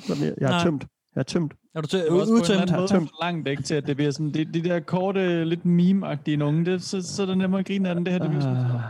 sådan, 0.00 0.24
jeg, 0.24 0.34
jeg 0.40 0.48
har 0.48 0.64
tømt. 0.64 0.86
Jeg 1.14 1.20
har 1.20 1.22
tømt. 1.22 1.52
Er 1.74 1.80
du 1.80 1.96
er 1.96 2.20
også 2.20 2.32
på 2.32 2.36
en 2.36 2.42
eller 2.42 2.60
anden 2.62 2.76
måde 2.76 2.88
Tømt. 2.88 3.10
langt, 3.22 3.48
ikke, 3.48 3.62
til 3.62 3.74
at 3.74 3.86
det 3.86 3.96
bliver 3.96 4.10
sådan, 4.10 4.30
det, 4.34 4.54
de 4.54 4.60
der 4.62 4.80
korte, 4.80 5.44
lidt 5.44 5.60
meme-agtige 5.64 6.36
nogen, 6.36 6.66
det, 6.66 6.82
så, 6.82 7.02
så 7.02 7.22
er 7.22 7.26
det 7.26 7.38
nemmere 7.38 7.58
at 7.60 7.66
grine 7.66 7.88
af 7.88 7.94
den. 7.94 8.04
Det 8.04 8.12
her, 8.12 8.20
det 8.20 8.28
bliver 8.30 8.42
sådan, 8.42 8.56
Ah. 8.56 8.64
på 8.64 8.74
en 8.74 8.80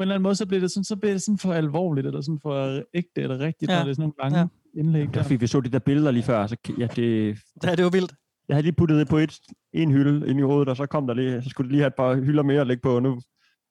eller 0.00 0.14
anden 0.14 0.22
måde, 0.22 0.34
så 0.34 0.46
bliver 0.46 0.60
det 0.60 0.70
sådan, 0.70 0.84
så 0.84 0.96
bliver 0.96 1.12
det 1.14 1.22
sådan 1.22 1.38
for 1.38 1.52
alvorligt, 1.52 2.06
eller 2.06 2.20
sådan 2.20 2.38
for 2.42 2.80
ægte, 2.94 3.20
eller 3.22 3.38
rigtigt, 3.38 3.70
Ja. 3.70 3.76
når 3.76 3.84
det 3.84 3.90
er 3.90 3.94
sådan 3.94 4.12
nogle 4.20 4.32
lange 4.34 4.38
Ja. 4.74 4.80
indlæg. 4.80 5.14
Der 5.14 5.22
fik 5.22 5.40
vi 5.40 5.46
så 5.46 5.60
de 5.60 5.68
der 5.70 5.78
billeder 5.78 6.10
lige 6.10 6.22
før, 6.22 6.46
så 6.46 6.56
ja, 6.78 6.86
det, 6.96 7.36
Ja, 7.64 7.74
det 7.74 7.84
var 7.84 7.90
vildt. 7.90 8.12
jeg 8.48 8.54
havde 8.56 8.62
lige 8.62 8.74
puttet 8.74 8.98
det 8.98 9.08
på 9.08 9.16
et, 9.18 9.38
en 9.72 9.90
hylde 9.90 10.28
ind 10.28 10.38
i 10.38 10.42
hovedet, 10.42 10.68
og 10.68 10.76
så 10.76 10.86
kom 10.86 11.06
der 11.06 11.14
lige, 11.14 11.42
så 11.42 11.48
skulle 11.50 11.70
lige 11.70 11.80
have 11.80 11.86
et 11.88 11.94
par 11.94 12.14
hylder 12.14 12.42
mere 12.42 12.60
at 12.60 12.66
lægge 12.66 12.80
på, 12.82 12.94
og 12.96 13.02
nu, 13.02 13.20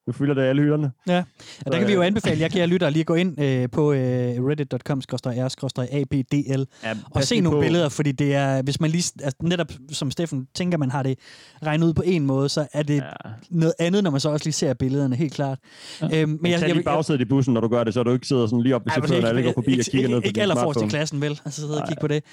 nu 0.08 0.14
fylder 0.14 0.34
det 0.34 0.42
alle 0.42 0.62
hylderne. 0.62 0.92
Ja, 1.08 1.24
og 1.66 1.72
der 1.72 1.78
kan 1.78 1.88
vi 1.88 1.92
øh, 1.92 1.96
jo 1.96 2.02
anbefale, 2.02 2.42
jeg 2.42 2.52
kan 2.52 2.70
lytte 2.70 2.90
lige 2.90 3.04
gå 3.04 3.16
ind 3.16 3.42
øh, 3.42 3.70
på 3.70 3.92
øh, 3.94 4.00
reddit.com-r-abdl 4.46 6.66
Ja, 6.84 6.94
og 7.12 7.24
se 7.24 7.40
nogle 7.40 7.58
på. 7.58 7.62
billeder, 7.62 7.90
fordi 7.90 8.12
det 8.12 8.36
er, 8.36 8.62
hvis 8.62 8.80
man 8.82 8.90
lige, 8.90 9.12
altså 9.24 9.38
netop 9.44 9.68
som 9.92 10.12
Steffen 10.12 10.48
tænker, 10.56 10.78
man 10.78 10.92
har 10.92 11.04
det 11.04 11.20
regnet 11.66 11.88
ud 11.88 11.94
på 11.94 12.02
en 12.06 12.26
måde, 12.26 12.50
så 12.50 12.68
er 12.74 12.84
det 12.84 12.96
ja. 12.96 13.02
noget 13.50 13.74
andet, 13.80 14.04
når 14.04 14.12
man 14.12 14.20
så 14.20 14.30
også 14.30 14.46
lige 14.46 14.54
ser 14.54 14.74
billederne, 14.74 15.16
helt 15.16 15.34
klart. 15.34 15.60
Ja. 16.02 16.22
Øhm, 16.22 16.30
men 16.30 16.40
Men 16.42 16.52
jeg, 16.52 16.60
tag 16.60 16.74
lige 16.74 16.84
bagsædet 16.84 17.22
i 17.22 17.26
bussen, 17.26 17.54
når 17.54 17.62
du 17.62 17.68
gør 17.68 17.84
det, 17.84 17.94
så 17.94 18.04
du 18.04 18.14
ikke 18.14 18.28
sidder 18.28 18.48
sådan 18.48 18.62
lige 18.62 18.76
op 18.76 18.86
ved 18.86 18.92
chaufføren, 18.92 19.24
og 19.24 19.30
alle 19.30 19.44
går 19.44 19.52
forbi 19.56 19.72
ikke, 19.72 19.82
og 19.82 19.86
kigger 19.86 20.00
ikke, 20.00 20.12
ned 20.14 20.22
på 20.22 20.28
ikke 20.28 20.42
allerforrest 20.42 20.82
i 20.82 20.88
klassen, 20.88 21.22
vel? 21.22 21.40
Altså 21.46 21.62
sidde 21.62 21.82
og 21.82 21.88
kigge 21.88 22.02
på 22.02 22.08
det. 22.08 22.24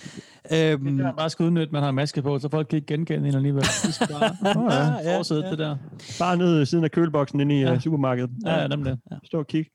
Øhm, 0.52 0.96
Det 0.96 1.06
er 1.06 1.12
bare 1.12 1.30
skal 1.30 1.44
udnytte, 1.46 1.66
at 1.66 1.72
man 1.72 1.82
har 1.82 1.88
en 1.88 1.94
maske 1.94 2.22
på, 2.22 2.38
så 2.38 2.48
folk 2.48 2.68
kan 2.68 2.76
ikke 2.76 2.86
genkende 2.86 3.28
en 3.28 3.34
alligevel. 3.34 3.62
Det 3.62 3.94
skal 3.94 4.08
bare 4.08 4.36
ja, 5.04 5.18
forsætte 5.18 5.50
det 5.50 5.58
der. 5.58 5.76
Bare 6.18 6.36
nede 6.36 6.58
ved 6.58 6.66
siden 6.66 6.84
af 6.84 6.90
køleboksen 6.90 7.40
inde 7.40 7.60
i 7.60 7.64
Ja. 7.68 7.74
ja. 7.74 7.80
supermarkedet. 7.80 8.30
Ja, 8.46 8.60
ja, 8.60 8.66
nemlig. 8.68 8.96
Stå 9.24 9.38
og 9.38 9.46
kig. 9.46 9.66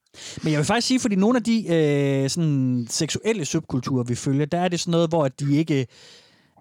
Men 0.44 0.52
jeg 0.52 0.58
vil 0.58 0.66
faktisk 0.66 0.88
sige, 0.88 1.00
fordi 1.00 1.16
nogle 1.16 1.38
af 1.38 1.44
de 1.44 1.68
øh, 1.76 2.30
sådan 2.30 2.86
seksuelle 2.90 3.46
subkulturer, 3.46 4.04
vi 4.04 4.16
følger, 4.16 4.46
der 4.46 4.58
er 4.58 4.68
det 4.68 4.80
sådan 4.80 4.92
noget, 4.92 5.10
hvor 5.10 5.28
de 5.28 5.56
ikke... 5.56 5.88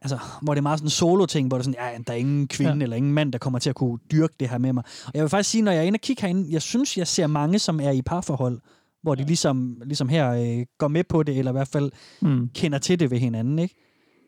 Altså, 0.02 0.18
hvor 0.42 0.54
det 0.54 0.58
er 0.58 0.62
meget 0.62 0.78
sådan 0.78 0.86
en 0.86 0.90
solo-ting, 0.90 1.48
hvor 1.48 1.58
det 1.58 1.66
er 1.66 1.72
sådan, 1.72 1.92
ja, 1.92 1.98
der 2.06 2.12
er 2.12 2.16
ingen 2.16 2.48
kvinde 2.48 2.72
ja. 2.72 2.76
Ja. 2.76 2.82
eller 2.82 2.96
ingen 2.96 3.12
mand, 3.12 3.32
der 3.32 3.38
kommer 3.38 3.58
til 3.58 3.70
at 3.70 3.76
kunne 3.76 3.98
dyrke 4.12 4.34
det 4.40 4.48
her 4.48 4.58
med 4.58 4.72
mig. 4.72 4.84
Og 5.06 5.10
jeg 5.14 5.22
vil 5.22 5.28
faktisk 5.30 5.50
sige, 5.50 5.62
når 5.62 5.72
jeg 5.72 5.78
er 5.80 5.84
inde 5.84 5.96
og 5.96 6.00
kigger 6.00 6.20
herinde, 6.26 6.52
jeg 6.52 6.62
synes, 6.62 6.98
jeg 6.98 7.06
ser 7.06 7.26
mange, 7.26 7.58
som 7.58 7.80
er 7.80 7.90
i 7.90 8.02
parforhold, 8.02 8.60
hvor 9.02 9.14
de 9.14 9.24
ligesom, 9.24 9.82
ligesom 9.84 10.08
her 10.08 10.30
øh, 10.30 10.66
går 10.78 10.88
med 10.88 11.04
på 11.04 11.22
det, 11.22 11.38
eller 11.38 11.50
i 11.50 11.52
hvert 11.52 11.68
fald 11.68 11.90
Mm. 12.20 12.48
kender 12.54 12.78
til 12.78 13.00
det 13.00 13.10
ved 13.10 13.18
hinanden, 13.18 13.58
ikke? 13.58 13.74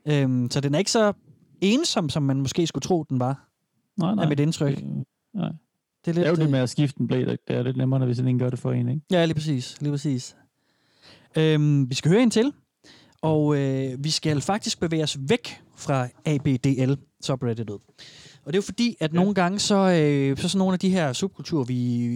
Øhm, 0.08 0.50
så 0.50 0.60
den 0.60 0.74
er 0.74 0.78
ikke 0.78 0.90
så 0.90 1.12
ensom, 1.60 2.08
som 2.08 2.22
man 2.22 2.40
måske 2.40 2.66
skulle 2.66 2.82
tro, 2.82 3.02
den 3.02 3.20
var. 3.20 3.48
Nej, 3.96 4.14
nej. 4.14 4.24
Er 4.24 4.28
mit 4.28 4.40
indtryk. 4.40 4.76
Det, 4.76 4.84
nej. 5.34 5.50
Det 6.04 6.10
er 6.10 6.12
Det 6.12 6.22
er 6.22 6.28
jo 6.28 6.34
lidt, 6.34 6.40
det 6.40 6.50
med 6.50 6.58
at 6.58 6.70
skifte 6.70 7.00
en 7.00 7.06
blæ, 7.06 7.24
det 7.24 7.38
er 7.48 7.62
lidt 7.62 7.76
nemmere, 7.76 8.00
når 8.00 8.06
hvis 8.06 8.18
en 8.18 8.38
gør 8.38 8.50
det 8.50 8.58
for 8.58 8.72
en, 8.72 8.88
ikke? 8.88 9.00
Ja, 9.10 9.24
lige 9.24 9.34
præcis. 9.34 9.76
Lige 9.80 9.90
præcis. 9.90 10.36
Øhm, 11.36 11.90
vi 11.90 11.94
skal 11.94 12.10
høre 12.10 12.22
en 12.22 12.30
til, 12.30 12.52
og 13.22 13.56
øh, 13.56 14.04
vi 14.04 14.10
skal 14.10 14.40
faktisk 14.40 14.80
bevæge 14.80 15.02
os 15.02 15.18
væk 15.28 15.60
fra 15.76 16.08
ABDL 16.24 16.92
subredditet. 17.22 17.70
Og 18.44 18.52
det 18.52 18.54
er 18.54 18.58
jo 18.58 18.62
fordi, 18.62 18.96
at 19.00 19.12
ja. 19.12 19.16
nogle 19.16 19.34
gange, 19.34 19.58
så, 19.58 19.74
øh, 19.74 20.36
så 20.36 20.48
sådan 20.48 20.58
nogle 20.58 20.72
af 20.72 20.78
de 20.78 20.90
her 20.90 21.12
subkulturer, 21.12 21.64
vi, 21.64 22.06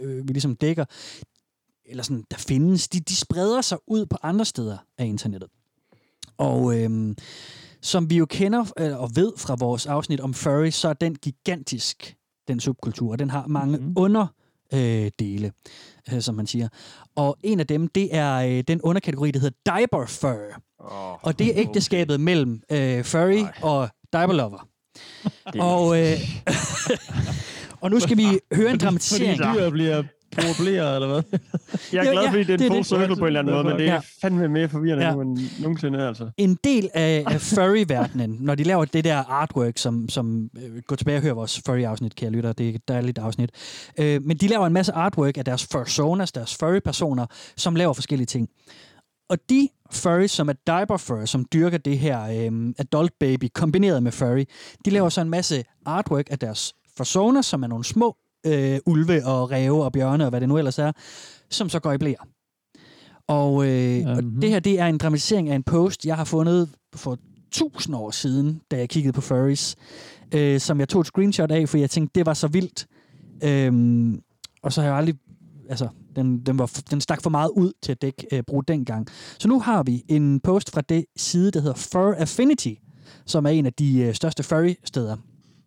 øh, 0.00 0.28
vi 0.28 0.32
ligesom 0.32 0.56
dækker, 0.56 0.84
eller 1.86 2.02
sådan, 2.02 2.24
der 2.30 2.36
findes, 2.36 2.88
de, 2.88 3.00
de 3.00 3.16
spreder 3.16 3.60
sig 3.60 3.78
ud 3.86 4.06
på 4.06 4.16
andre 4.22 4.44
steder 4.44 4.78
af 4.98 5.06
internettet. 5.06 5.50
Og 6.38 6.80
øh, 6.80 7.14
som 7.80 8.10
vi 8.10 8.16
jo 8.16 8.26
kender 8.26 8.64
øh, 8.78 9.00
og 9.00 9.10
ved 9.14 9.32
fra 9.36 9.56
vores 9.58 9.86
afsnit 9.86 10.20
om 10.20 10.34
furry, 10.34 10.70
så 10.70 10.88
er 10.88 10.92
den 10.92 11.14
gigantisk, 11.14 12.16
den 12.48 12.60
subkultur, 12.60 13.12
og 13.12 13.18
den 13.18 13.30
har 13.30 13.46
mange 13.46 13.76
mm-hmm. 13.78 13.92
under 13.96 14.26
øh, 14.74 15.10
dele, 15.18 15.52
øh, 16.12 16.20
som 16.20 16.34
man 16.34 16.46
siger. 16.46 16.68
Og 17.16 17.36
en 17.42 17.60
af 17.60 17.66
dem, 17.66 17.88
det 17.88 18.16
er 18.16 18.34
øh, 18.34 18.64
den 18.68 18.80
underkategori, 18.82 19.30
der 19.30 19.40
hedder 19.40 19.76
diaper 19.76 20.06
fur. 20.06 20.62
Oh, 20.78 21.14
og 21.22 21.38
det 21.38 21.46
er 21.46 21.52
ægteskabet 21.56 22.20
mellem 22.20 22.62
øh, 22.72 23.04
furry 23.04 23.42
Ej. 23.42 23.52
og 23.62 23.88
diaper 24.12 24.34
lover. 24.34 24.68
og, 25.58 26.00
øh, 26.00 26.16
og 27.82 27.90
nu 27.90 28.00
skal 28.00 28.16
vi 28.16 28.26
høre 28.52 28.70
en 28.70 28.78
dramatisering. 28.78 29.38
Fordi 29.38 29.58
dyr 29.58 29.70
bliver 29.70 30.02
probleret, 30.34 30.94
eller 30.94 31.08
hvad? 31.08 31.38
Jeg 31.92 32.06
er 32.06 32.12
glad, 32.12 32.28
fordi 32.28 32.44
det 32.44 32.60
er 32.60 32.64
en 32.64 32.70
full 32.72 32.84
circle 32.84 33.16
på 33.16 33.20
en 33.20 33.26
eller 33.26 33.40
anden 33.40 33.54
måde, 33.54 33.64
men 33.64 33.76
det 33.78 33.88
er 33.88 33.92
Ja. 33.92 34.00
fandme 34.22 34.48
mere 34.48 34.68
forvirrende 34.68 35.04
Ja. 35.06 35.12
nu 35.14 35.20
end 35.20 35.38
nogensinde, 35.60 36.08
altså. 36.08 36.30
en 36.36 36.58
del 36.64 36.90
af, 36.94 37.24
af 37.26 37.40
furry-verdenen, 37.40 38.36
når 38.40 38.54
de 38.54 38.62
laver 38.62 38.84
det 38.84 39.04
der 39.04 39.16
artwork, 39.16 39.78
som, 39.78 40.08
som 40.08 40.50
øh, 40.58 40.82
gå 40.86 40.96
tilbage 40.96 41.18
og 41.18 41.22
hør 41.22 41.32
vores 41.32 41.62
furry-afsnit, 41.66 42.14
kære 42.14 42.30
lytter, 42.30 42.52
det 42.52 42.70
er 42.70 42.74
et 42.74 42.88
dejligt 42.88 43.18
afsnit. 43.18 43.50
Øh, 44.00 44.22
men 44.22 44.36
de 44.36 44.48
laver 44.48 44.66
en 44.66 44.72
masse 44.72 44.92
artwork 44.92 45.38
af 45.38 45.44
deres 45.44 45.66
fursonas, 45.72 46.32
deres 46.32 46.56
furry-personer, 46.56 47.26
som 47.56 47.76
laver 47.76 47.92
forskellige 47.92 48.26
ting. 48.26 48.48
Og 49.28 49.38
de 49.50 49.68
furries, 49.92 50.30
som 50.30 50.48
er 50.48 50.52
diaper 50.66 50.96
fur, 50.96 51.24
som 51.24 51.46
dyrker 51.52 51.78
det 51.78 51.98
her 51.98 52.22
øh, 52.50 52.74
adult 52.78 53.12
baby 53.20 53.48
kombineret 53.54 54.02
med 54.02 54.12
furry, 54.12 54.44
de 54.84 54.90
laver 54.90 55.08
så 55.08 55.20
en 55.20 55.30
masse 55.30 55.64
artwork 55.86 56.26
af 56.30 56.38
deres 56.38 56.74
fursonas, 56.96 57.46
som 57.46 57.62
er 57.62 57.66
nogle 57.66 57.84
små 57.84 58.16
øh, 58.46 58.78
ulve 58.86 59.26
og 59.26 59.50
ræve 59.50 59.84
og 59.84 59.92
bjørne 59.92 60.24
og 60.24 60.30
hvad 60.30 60.40
det 60.40 60.48
nu 60.48 60.58
ellers 60.58 60.78
er, 60.78 60.92
som 61.50 61.68
så 61.68 61.78
går 61.78 61.92
i 61.92 61.98
blæer. 61.98 62.28
Og, 63.28 63.68
øh, 63.68 63.96
mm-hmm. 63.96 64.36
og 64.36 64.42
det 64.42 64.50
her, 64.50 64.60
det 64.60 64.80
er 64.80 64.86
en 64.86 64.98
dramatisering 64.98 65.50
af 65.50 65.54
en 65.54 65.62
post, 65.62 66.06
jeg 66.06 66.16
har 66.16 66.24
fundet 66.24 66.68
for 66.94 67.18
tusind 67.52 67.96
år 67.96 68.10
siden, 68.10 68.60
da 68.70 68.76
jeg 68.76 68.88
kiggede 68.88 69.12
på 69.12 69.20
furries, 69.20 69.76
øh, 70.34 70.60
som 70.60 70.80
jeg 70.80 70.88
tog 70.88 71.00
et 71.00 71.06
screenshot 71.06 71.50
af, 71.50 71.68
for 71.68 71.78
jeg 71.78 71.90
tænkte, 71.90 72.18
det 72.18 72.26
var 72.26 72.34
så 72.34 72.48
vildt. 72.48 72.86
Øhm, 73.44 74.20
og 74.62 74.72
så 74.72 74.80
har 74.80 74.88
jeg 74.88 74.96
aldrig... 74.96 75.14
Altså, 75.68 75.88
den, 76.16 76.38
den, 76.46 76.58
var, 76.58 76.80
den 76.90 77.00
stak 77.00 77.22
for 77.22 77.30
meget 77.30 77.50
ud 77.56 77.72
til 77.82 77.92
at 77.92 78.02
dække, 78.02 78.26
øh, 78.32 78.42
bruge 78.42 78.64
dengang. 78.68 79.06
Så 79.38 79.48
nu 79.48 79.60
har 79.60 79.82
vi 79.82 80.02
en 80.08 80.40
post 80.40 80.70
fra 80.70 80.80
det 80.80 81.04
side, 81.16 81.50
der 81.50 81.60
hedder 81.60 81.76
Fur 81.76 82.14
Affinity, 82.14 82.72
som 83.26 83.46
er 83.46 83.50
en 83.50 83.66
af 83.66 83.72
de 83.72 84.00
øh, 84.00 84.14
største 84.14 84.42
furry-steder. 84.42 85.16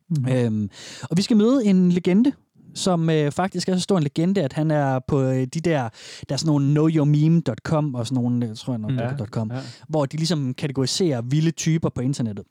Mm. 0.09 0.27
Øhm, 0.27 0.69
og 1.03 1.17
vi 1.17 1.21
skal 1.21 1.37
møde 1.37 1.65
en 1.65 1.91
legende, 1.91 2.31
som 2.73 3.09
øh, 3.09 3.31
faktisk 3.31 3.69
er 3.69 3.75
så 3.75 3.81
stor 3.81 3.97
en 3.97 4.03
legende, 4.03 4.43
at 4.43 4.53
han 4.53 4.71
er 4.71 4.99
på 5.07 5.21
øh, 5.21 5.47
de 5.53 5.59
der, 5.59 5.89
der 6.29 6.33
er 6.33 6.37
sådan 6.37 6.47
nogle 6.47 6.65
knowyourmeme.com 6.65 7.95
og 7.95 8.07
sådan 8.07 8.23
nogle, 8.23 8.47
jeg 8.47 8.57
tror 8.57 8.73
jeg 8.73 8.79
nok, 8.79 8.91
Ja, 8.91 9.03
ja, 9.03 9.25
.com, 9.25 9.51
ja. 9.51 9.57
ja. 9.57 9.63
hvor 9.89 10.05
de 10.05 10.17
ligesom 10.17 10.53
kategoriserer 10.53 11.21
vilde 11.21 11.51
typer 11.51 11.89
på 11.89 12.01
internettet. 12.01 12.45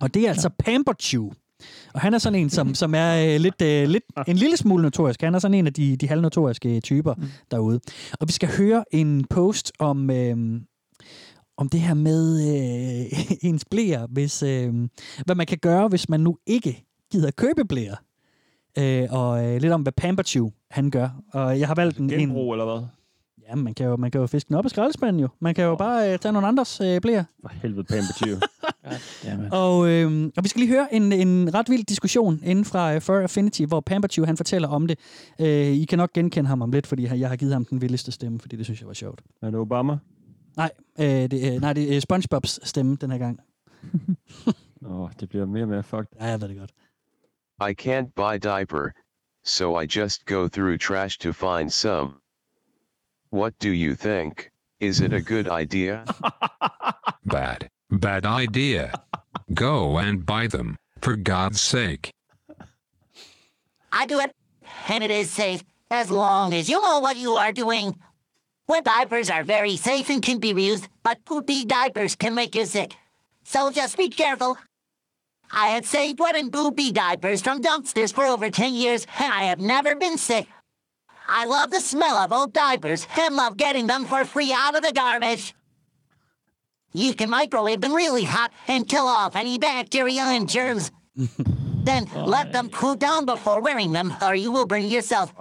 Og 0.00 0.14
det 0.14 0.22
er 0.22 0.28
altså 0.28 0.50
Pamperchew. 0.58 1.30
Og 1.94 2.00
han 2.00 2.14
er 2.14 2.18
sådan 2.18 2.38
en, 2.38 2.50
som, 2.50 2.74
som 2.74 2.94
er 2.94 3.34
øh, 3.34 3.40
lidt, 3.40 3.62
øh, 3.62 3.88
lidt, 3.88 4.04
en 4.26 4.36
lille 4.36 4.56
smule 4.56 4.82
notorisk. 4.82 5.22
Han 5.22 5.34
er 5.34 5.38
sådan 5.38 5.54
en 5.54 5.66
af 5.66 5.72
de, 5.72 5.96
de 5.96 6.08
halvnotoriske 6.08 6.80
typer 6.80 7.14
mm. 7.14 7.24
derude. 7.50 7.80
Og 8.20 8.28
vi 8.28 8.32
skal 8.32 8.48
høre 8.58 8.84
en 8.90 9.24
post 9.24 9.72
om, 9.78 10.10
øh, 10.10 10.60
om 11.56 11.68
det 11.68 11.80
her 11.80 11.94
med 11.94 12.40
øh, 12.40 13.20
ens 13.50 13.64
blæer, 13.70 14.06
hvis, 14.06 14.42
øh, 14.42 14.74
hvad 15.24 15.34
man 15.34 15.46
kan 15.46 15.58
gøre, 15.58 15.88
hvis 15.88 16.08
man 16.08 16.20
nu 16.20 16.38
ikke 16.46 16.84
gider 17.12 17.30
købe 17.30 17.64
blæer. 17.64 17.96
Øh, 18.78 19.06
og 19.10 19.44
øh, 19.44 19.60
lidt 19.60 19.72
om, 19.72 19.82
hvad 19.82 19.92
Pamperchew 19.92 20.50
han 20.70 20.90
gør. 20.90 21.08
Og 21.32 21.60
jeg 21.60 21.68
har 21.68 21.74
valgt 21.74 21.98
en... 21.98 22.08
Genbrug, 22.08 22.52
eller 22.52 22.64
hvad? 22.64 22.86
Ja, 23.48 23.54
man 23.54 23.74
kan 23.74 23.86
jo, 23.86 23.96
man 23.96 24.10
kan 24.10 24.20
jo 24.20 24.26
fiske 24.26 24.48
den 24.48 24.56
op 24.56 24.64
af 24.64 24.70
skraldespanden 24.70 25.20
jo. 25.20 25.28
Man 25.40 25.54
kan 25.54 25.64
jo 25.64 25.76
bare 25.76 26.12
øh, 26.12 26.18
tage 26.18 26.32
nogle 26.32 26.48
andres 26.48 26.80
øh, 26.80 27.00
blæer. 27.00 27.24
For 27.42 27.48
helvede, 27.62 27.84
Pamperchew. 27.84 28.36
Og, 29.52 29.88
øh, 29.88 30.30
og 30.36 30.44
vi 30.44 30.48
skal 30.48 30.60
lige 30.60 30.72
høre 30.72 30.94
en, 30.94 31.12
en 31.12 31.54
ret 31.54 31.70
vild 31.70 31.84
diskussion 31.84 32.40
inden 32.44 32.64
fra 32.64 32.94
øh, 32.94 33.00
Fur 33.00 33.14
Affinity, 33.14 33.62
hvor 33.62 33.80
Pamperchew 33.80 34.26
han 34.26 34.36
fortæller 34.36 34.68
om 34.68 34.86
det. 34.86 34.98
Øh, 35.40 35.66
I 35.66 35.84
kan 35.84 35.98
nok 35.98 36.12
genkende 36.12 36.48
ham 36.48 36.62
om 36.62 36.72
lidt, 36.72 36.86
fordi 36.86 37.20
jeg 37.20 37.28
har 37.28 37.36
givet 37.36 37.52
ham 37.52 37.64
den 37.64 37.80
vildeste 37.80 38.12
stemme, 38.12 38.40
fordi 38.40 38.56
det 38.56 38.64
synes 38.64 38.80
jeg 38.80 38.88
var 38.88 38.94
sjovt. 38.94 39.22
Er 39.42 39.50
det 39.50 39.60
Obama? 39.60 39.98
Nej, 40.56 40.70
øh, 40.98 41.06
det, 41.06 41.54
øh, 41.54 41.60
nej, 41.60 41.72
det 41.72 41.96
er 41.96 42.00
SpongeBobs 42.00 42.68
stemme 42.68 42.96
den 43.00 43.10
her 43.10 43.18
gang. 43.18 43.40
Åh, 44.86 45.00
oh, 45.00 45.10
det 45.20 45.28
bliver 45.28 45.46
mere 45.46 45.64
og 45.64 45.68
mere 45.68 45.82
fucked. 45.82 46.06
Ja, 46.20 46.26
jeg 46.26 46.40
ved 46.40 46.48
det 46.48 46.58
godt. 46.58 46.70
I 47.58 47.72
can't 47.72 48.14
buy 48.14 48.36
diaper, 48.36 48.94
so 49.42 49.76
I 49.76 49.86
just 49.86 50.26
go 50.26 50.46
through 50.46 50.76
trash 50.76 51.16
to 51.18 51.32
find 51.32 51.72
some. 51.72 52.20
What 53.30 53.58
do 53.58 53.70
you 53.70 53.94
think? 53.94 54.50
Is 54.78 55.00
it 55.00 55.14
a 55.14 55.22
good 55.22 55.48
idea? 55.48 56.04
Bad, 57.24 57.68
bad 57.90 58.24
idea. 58.24 58.92
Go 59.52 59.98
and 59.98 60.24
buy 60.24 60.46
them, 60.46 60.76
for 61.00 61.16
God's 61.16 61.60
sake. 61.60 62.12
I 63.90 64.06
do 64.06 64.20
it, 64.20 64.30
and 64.88 65.02
it 65.02 65.10
is 65.10 65.28
safe 65.30 65.64
as 65.90 66.08
long 66.10 66.54
as 66.54 66.68
you 66.68 66.80
know 66.80 67.00
what 67.00 67.16
you 67.16 67.32
are 67.32 67.52
doing. 67.52 67.96
Wet 68.68 68.84
diapers 68.84 69.28
are 69.28 69.42
very 69.42 69.76
safe 69.76 70.08
and 70.08 70.22
can 70.22 70.38
be 70.38 70.54
reused, 70.54 70.86
but 71.02 71.24
poopy 71.24 71.64
diapers 71.64 72.14
can 72.14 72.34
make 72.34 72.54
you 72.54 72.64
sick. 72.64 72.94
So 73.44 73.72
just 73.72 73.96
be 73.96 74.08
careful. 74.08 74.56
I 75.50 75.68
had 75.68 75.84
saved 75.84 76.18
wet 76.18 76.36
and 76.36 76.52
poopy 76.52 76.92
diapers 76.92 77.42
from 77.42 77.62
dumpsters 77.62 78.12
for 78.12 78.24
over 78.24 78.50
10 78.50 78.74
years, 78.74 79.06
and 79.18 79.32
I 79.32 79.44
have 79.44 79.60
never 79.60 79.94
been 79.94 80.18
sick. 80.18 80.46
I 81.28 81.44
love 81.44 81.70
the 81.70 81.80
smell 81.80 82.16
of 82.16 82.32
old 82.32 82.52
diapers 82.52 83.06
and 83.18 83.34
love 83.34 83.56
getting 83.56 83.86
them 83.86 84.04
for 84.04 84.24
free 84.24 84.52
out 84.52 84.76
of 84.76 84.82
the 84.82 84.92
garbage. 84.92 85.54
You 86.92 87.14
can 87.14 87.30
microwave 87.30 87.80
them 87.80 87.92
really 87.92 88.24
hot 88.24 88.52
and 88.68 88.88
kill 88.88 89.06
off 89.06 89.36
any 89.36 89.58
bacteria 89.58 90.22
and 90.22 90.48
germs. 90.48 90.90
then 91.84 92.08
let 92.14 92.52
them 92.52 92.68
cool 92.70 92.94
down 92.94 93.26
before 93.26 93.60
wearing 93.60 93.92
them, 93.92 94.14
or 94.22 94.34
you 94.34 94.52
will 94.52 94.66
burn 94.66 94.84
yourself. 94.84 95.32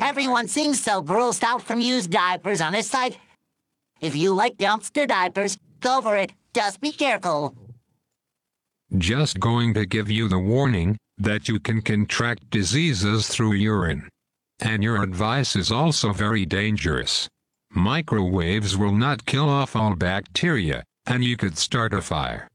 Everyone 0.00 0.48
seems 0.48 0.82
so 0.82 1.02
grossed 1.02 1.42
out 1.42 1.62
from 1.62 1.80
used 1.80 2.10
diapers 2.10 2.60
on 2.60 2.72
this 2.72 2.90
site. 2.90 3.18
If 4.00 4.16
you 4.16 4.34
like 4.34 4.56
dumpster 4.56 5.06
diapers, 5.06 5.58
go 5.80 6.00
for 6.00 6.16
it. 6.16 6.32
Just 6.54 6.80
be 6.80 6.92
careful. 6.92 7.54
Just 8.98 9.40
going 9.40 9.72
to 9.72 9.86
give 9.86 10.10
you 10.10 10.28
the 10.28 10.38
warning 10.38 10.98
that 11.16 11.48
you 11.48 11.58
can 11.58 11.80
contract 11.80 12.50
diseases 12.50 13.26
through 13.26 13.54
urine. 13.54 14.06
And 14.60 14.82
your 14.82 15.02
advice 15.02 15.56
is 15.56 15.72
also 15.72 16.12
very 16.12 16.44
dangerous. 16.44 17.26
Microwaves 17.70 18.76
will 18.76 18.92
not 18.92 19.24
kill 19.24 19.48
off 19.48 19.74
all 19.74 19.96
bacteria, 19.96 20.84
and 21.06 21.24
you 21.24 21.38
could 21.38 21.56
start 21.56 21.94
a 21.94 22.02
fire. 22.02 22.46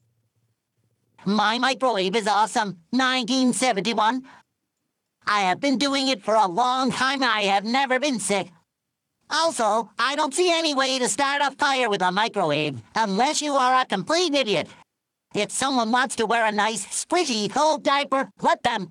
My 1.26 1.58
microwave 1.58 2.16
is 2.16 2.28
awesome. 2.28 2.78
1971. 2.92 4.22
I 5.26 5.42
have 5.42 5.60
been 5.60 5.80
doing 5.80 6.08
it 6.08 6.24
for 6.24 6.36
a 6.36 6.48
long 6.48 6.92
time. 6.92 7.24
I 7.24 7.42
have 7.42 7.66
never 7.66 8.00
been 8.00 8.20
sick. 8.20 8.52
Also, 9.32 9.90
I 9.98 10.16
don't 10.16 10.36
see 10.36 10.52
any 10.52 10.76
way 10.76 11.00
to 11.00 11.10
start 11.10 11.42
a 11.42 11.52
fire 11.58 11.90
with 11.90 12.04
a 12.04 12.12
microwave 12.12 12.80
unless 12.96 13.42
you 13.42 13.54
are 13.54 13.82
a 13.82 13.86
complete 13.86 14.36
idiot. 14.36 14.68
If 15.38 15.52
someone 15.52 15.92
wants 15.92 16.16
to 16.16 16.26
wear 16.26 16.48
a 16.48 16.52
nice, 16.52 16.84
squishy 16.88 17.56
old 17.56 17.84
diaper, 17.84 18.32
let 18.42 18.64
them. 18.64 18.90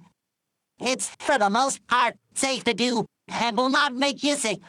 It's, 0.81 1.09
for 1.19 1.39
the 1.39 1.51
most 1.51 1.85
part, 1.89 2.15
safe 2.37 2.63
to 2.63 2.73
do 2.73 3.05
and 3.27 3.57
will 3.57 3.69
not 3.69 3.97
make 3.97 4.23
you 4.23 4.37
sick. 4.37 4.61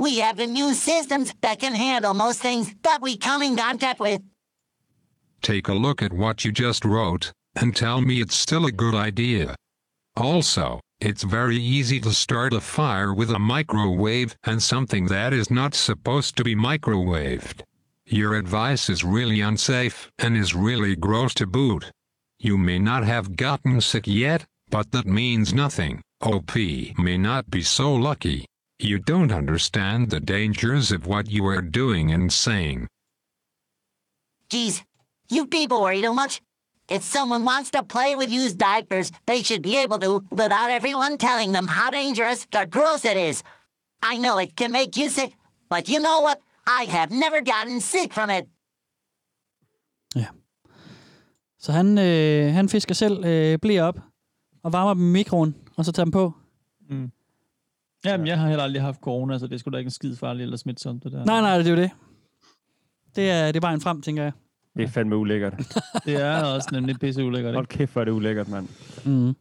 We 0.00 0.18
have 0.18 0.40
immune 0.40 0.74
systems 0.74 1.32
that 1.40 1.60
can 1.60 1.72
handle 1.72 2.14
most 2.14 2.40
things 2.40 2.74
that 2.82 3.00
we 3.00 3.16
come 3.16 3.42
in 3.42 3.56
contact 3.56 4.00
with. 4.00 4.22
Take 5.40 5.68
a 5.68 5.72
look 5.72 6.02
at 6.02 6.12
what 6.12 6.44
you 6.44 6.50
just 6.50 6.84
wrote, 6.84 7.30
and 7.54 7.76
tell 7.76 8.00
me 8.00 8.20
it's 8.20 8.34
still 8.34 8.66
a 8.66 8.72
good 8.72 8.96
idea. 8.96 9.54
Also, 10.16 10.80
it's 11.00 11.22
very 11.22 11.58
easy 11.58 12.00
to 12.00 12.10
start 12.10 12.52
a 12.52 12.60
fire 12.60 13.14
with 13.14 13.30
a 13.30 13.38
microwave 13.38 14.34
and 14.42 14.60
something 14.60 15.06
that 15.06 15.32
is 15.32 15.48
not 15.48 15.76
supposed 15.76 16.36
to 16.36 16.42
be 16.42 16.56
microwaved. 16.56 17.62
Your 18.10 18.36
advice 18.36 18.88
is 18.88 19.04
really 19.04 19.42
unsafe 19.42 20.10
and 20.18 20.34
is 20.34 20.54
really 20.54 20.96
gross 20.96 21.34
to 21.34 21.46
boot. 21.46 21.92
You 22.38 22.56
may 22.56 22.78
not 22.78 23.04
have 23.04 23.36
gotten 23.36 23.82
sick 23.82 24.06
yet, 24.06 24.46
but 24.70 24.92
that 24.92 25.04
means 25.04 25.52
nothing. 25.52 26.00
OP 26.22 26.56
may 26.56 27.18
not 27.18 27.50
be 27.50 27.60
so 27.60 27.94
lucky. 27.94 28.46
You 28.78 28.98
don't 28.98 29.30
understand 29.30 30.08
the 30.08 30.20
dangers 30.20 30.90
of 30.90 31.06
what 31.06 31.30
you 31.30 31.44
are 31.48 31.60
doing 31.60 32.10
and 32.10 32.32
saying. 32.32 32.88
Geez, 34.48 34.84
you 35.28 35.46
people 35.46 35.82
worry 35.82 36.00
too 36.00 36.14
much. 36.14 36.40
If 36.88 37.02
someone 37.02 37.44
wants 37.44 37.70
to 37.72 37.82
play 37.82 38.16
with 38.16 38.30
used 38.30 38.56
diapers, 38.56 39.12
they 39.26 39.42
should 39.42 39.60
be 39.60 39.76
able 39.76 39.98
to 39.98 40.24
without 40.30 40.70
everyone 40.70 41.18
telling 41.18 41.52
them 41.52 41.66
how 41.66 41.90
dangerous 41.90 42.46
or 42.56 42.64
gross 42.64 43.04
it 43.04 43.18
is. 43.18 43.42
I 44.02 44.16
know 44.16 44.38
it 44.38 44.56
can 44.56 44.72
make 44.72 44.96
you 44.96 45.10
sick, 45.10 45.34
but 45.68 45.90
you 45.90 46.00
know 46.00 46.22
what? 46.22 46.40
I 46.68 46.86
have 46.88 47.10
never 47.10 47.40
gotten 47.52 47.80
sick 47.80 48.12
from 48.12 48.30
it. 48.30 48.44
Så 51.60 51.72
han, 51.72 51.98
øh, 51.98 52.54
han 52.54 52.68
fisker 52.68 52.94
selv 52.94 53.24
øh, 53.24 53.58
blæer 53.58 53.82
op 53.82 53.98
og 54.62 54.72
varmer 54.72 54.94
dem 54.94 55.02
i 55.08 55.12
mikroen, 55.12 55.54
og 55.76 55.84
så 55.84 55.92
tager 55.92 56.04
dem 56.04 56.12
på. 56.12 56.32
Mm. 56.90 57.10
Jamen, 58.04 58.26
jeg 58.26 58.38
har 58.38 58.48
heller 58.48 58.64
aldrig 58.64 58.82
haft 58.82 59.00
corona, 59.00 59.38
så 59.38 59.46
det 59.46 59.60
skulle 59.60 59.72
da 59.72 59.78
ikke 59.78 59.86
en 59.86 59.90
skid 59.90 60.16
farligt 60.16 60.42
eller 60.42 60.56
smitsomt, 60.56 61.04
det 61.04 61.12
der. 61.12 61.24
Nej, 61.24 61.40
nej, 61.40 61.58
det 61.58 61.66
er 61.66 61.70
jo 61.70 61.76
det. 61.76 61.90
Det 63.16 63.30
er, 63.30 63.46
det 63.46 63.56
er 63.56 63.60
vejen 63.60 63.80
frem, 63.80 64.02
tænker 64.02 64.22
jeg. 64.22 64.32
Det 64.76 64.84
er 64.84 64.88
fandme 64.88 65.16
ulækkert. 65.16 65.54
Det 66.06 66.16
er 66.16 66.44
også 66.44 66.68
nemlig 66.72 66.98
pisse 67.00 67.24
ulækkert, 67.24 67.54
Hold 67.54 67.66
kæft, 67.66 67.92
hvor 67.92 68.00
er 68.00 68.04
det 68.04 68.12
ulækkert, 68.12 68.48
mand. 68.48 68.68
Mm. 69.04 69.34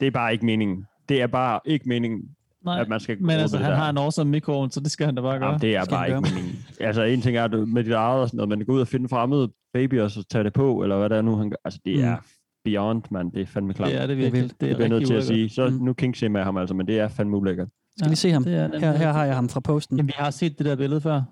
Det 0.00 0.06
er 0.06 0.10
bare 0.10 0.32
ikke 0.32 0.46
meningen. 0.46 0.86
Det 1.08 1.22
er 1.22 1.26
bare 1.26 1.60
ikke 1.64 1.88
meningen, 1.88 2.36
Nej, 2.64 2.80
at 2.80 2.88
man 2.88 3.00
skal 3.00 3.22
Men 3.22 3.30
altså, 3.30 3.56
det 3.56 3.64
han 3.64 3.72
der. 3.72 3.78
har 3.78 3.90
en 3.90 3.98
awesome 3.98 4.30
mikroovn, 4.30 4.70
så 4.70 4.80
det 4.80 4.90
skal 4.90 5.06
han 5.06 5.14
da 5.14 5.22
bare 5.22 5.38
gøre. 5.38 5.48
Jamen, 5.48 5.60
det 5.60 5.76
er 5.76 5.84
Skal 5.84 5.94
bare 5.94 6.08
ikke 6.08 6.20
meningen. 6.20 6.52
Altså, 6.80 7.02
en 7.02 7.20
ting 7.20 7.36
er 7.36 7.44
at 7.44 7.52
du- 7.52 7.66
med 7.66 7.84
dit 7.84 7.92
eget 7.92 8.20
og 8.20 8.28
sådan 8.28 8.36
noget, 8.36 8.48
men 8.48 8.64
gå 8.66 8.72
ud 8.72 8.80
og 8.80 8.88
finde 8.88 9.08
fremmede 9.08 9.48
baby 9.74 10.00
og 10.00 10.10
så 10.10 10.24
tage 10.30 10.44
det 10.44 10.52
på, 10.52 10.82
eller 10.82 10.98
hvad 10.98 11.08
det 11.08 11.18
er 11.18 11.22
nu, 11.22 11.36
han 11.36 11.50
gør. 11.50 11.56
Altså, 11.64 11.80
det 11.84 11.98
Mm. 11.98 12.04
er 12.04 12.16
beyond, 12.64 13.02
mand. 13.10 13.32
Det 13.32 13.42
er 13.42 13.46
fandme 13.46 13.74
klart. 13.74 13.90
Det 13.90 14.02
er 14.02 14.06
det 14.06 14.16
virkelig. 14.16 14.50
Det 14.60 14.70
er 14.70 14.74
det 14.74 14.80
jeg 14.80 14.88
nødt 14.88 15.06
til 15.06 15.14
at 15.14 15.24
sige. 15.24 15.48
Så 15.50 15.70
nu 15.80 15.92
king 15.92 16.14
med 16.30 16.42
ham 16.42 16.56
altså, 16.56 16.74
men 16.74 16.86
det 16.86 16.98
er 16.98 17.08
fandme 17.08 17.36
ulækkert. 17.36 17.68
Skal 17.96 18.06
lige 18.08 18.16
se 18.16 18.30
ham? 18.30 18.44
det 18.44 18.54
er 18.54 18.78
Her, 18.80 18.96
her 18.96 19.12
har 19.12 19.24
jeg 19.24 19.34
ham 19.34 19.48
fra 19.48 19.60
posten. 19.60 19.96
Jamen, 19.96 20.06
vi 20.08 20.12
har 20.16 20.30
set 20.30 20.58
det 20.58 20.66
der 20.66 20.76
billede 20.76 21.00
før. 21.00 21.22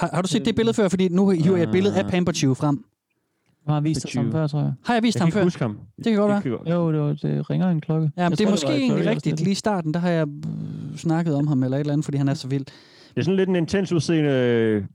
Har, 0.00 0.10
har 0.12 0.22
du 0.22 0.28
set 0.28 0.44
det 0.44 0.56
billede 0.56 0.74
før? 0.74 0.88
Fordi 0.88 1.08
nu 1.08 1.28
hiver 1.30 1.56
jeg 1.56 1.64
et 1.64 1.72
billede 1.72 1.94
af 1.98 2.04
Ah. 2.04 2.10
Pamperchew 2.10 2.54
frem. 2.54 2.84
Du 3.66 3.72
har 3.72 3.80
vist 3.80 4.14
ham 4.16 4.32
før, 4.32 4.46
tror 4.46 4.60
jeg. 4.60 4.72
Har 4.84 4.94
jeg 4.94 5.02
vist 5.02 5.16
Jeg 5.16 5.22
ham 5.22 5.26
kan 5.30 5.32
før? 5.32 5.40
ikke 5.40 5.46
huske 5.46 5.62
ham. 5.64 5.78
Det 5.96 6.04
kan 6.04 6.16
godt 6.16 6.44
være. 6.44 6.70
Jo, 6.74 6.92
det, 6.92 7.00
var, 7.00 7.12
det 7.28 7.50
ringer 7.50 7.70
en 7.70 7.80
klokke. 7.80 8.10
Ja, 8.16 8.22
men 8.22 8.30
Jeg 8.30 8.38
det 8.38 8.46
er 8.46 8.50
måske 8.50 8.68
egentlig 8.68 9.06
rigtigt. 9.06 9.40
Lige 9.40 9.50
i 9.50 9.54
starten, 9.54 9.94
der 9.94 10.00
har 10.00 10.10
jeg 10.10 10.26
snakket 10.96 11.34
om 11.34 11.46
ham 11.46 11.62
eller 11.62 11.76
et 11.76 11.80
eller 11.80 11.92
andet, 11.92 12.04
fordi 12.04 12.18
han 12.18 12.28
er 12.28 12.34
så 12.34 12.48
vild. 12.48 12.64
Det 12.64 12.72
er 13.16 13.22
sådan 13.22 13.36
lidt 13.36 13.48
en 13.48 13.56
intens 13.56 13.92
udseende 13.92 14.86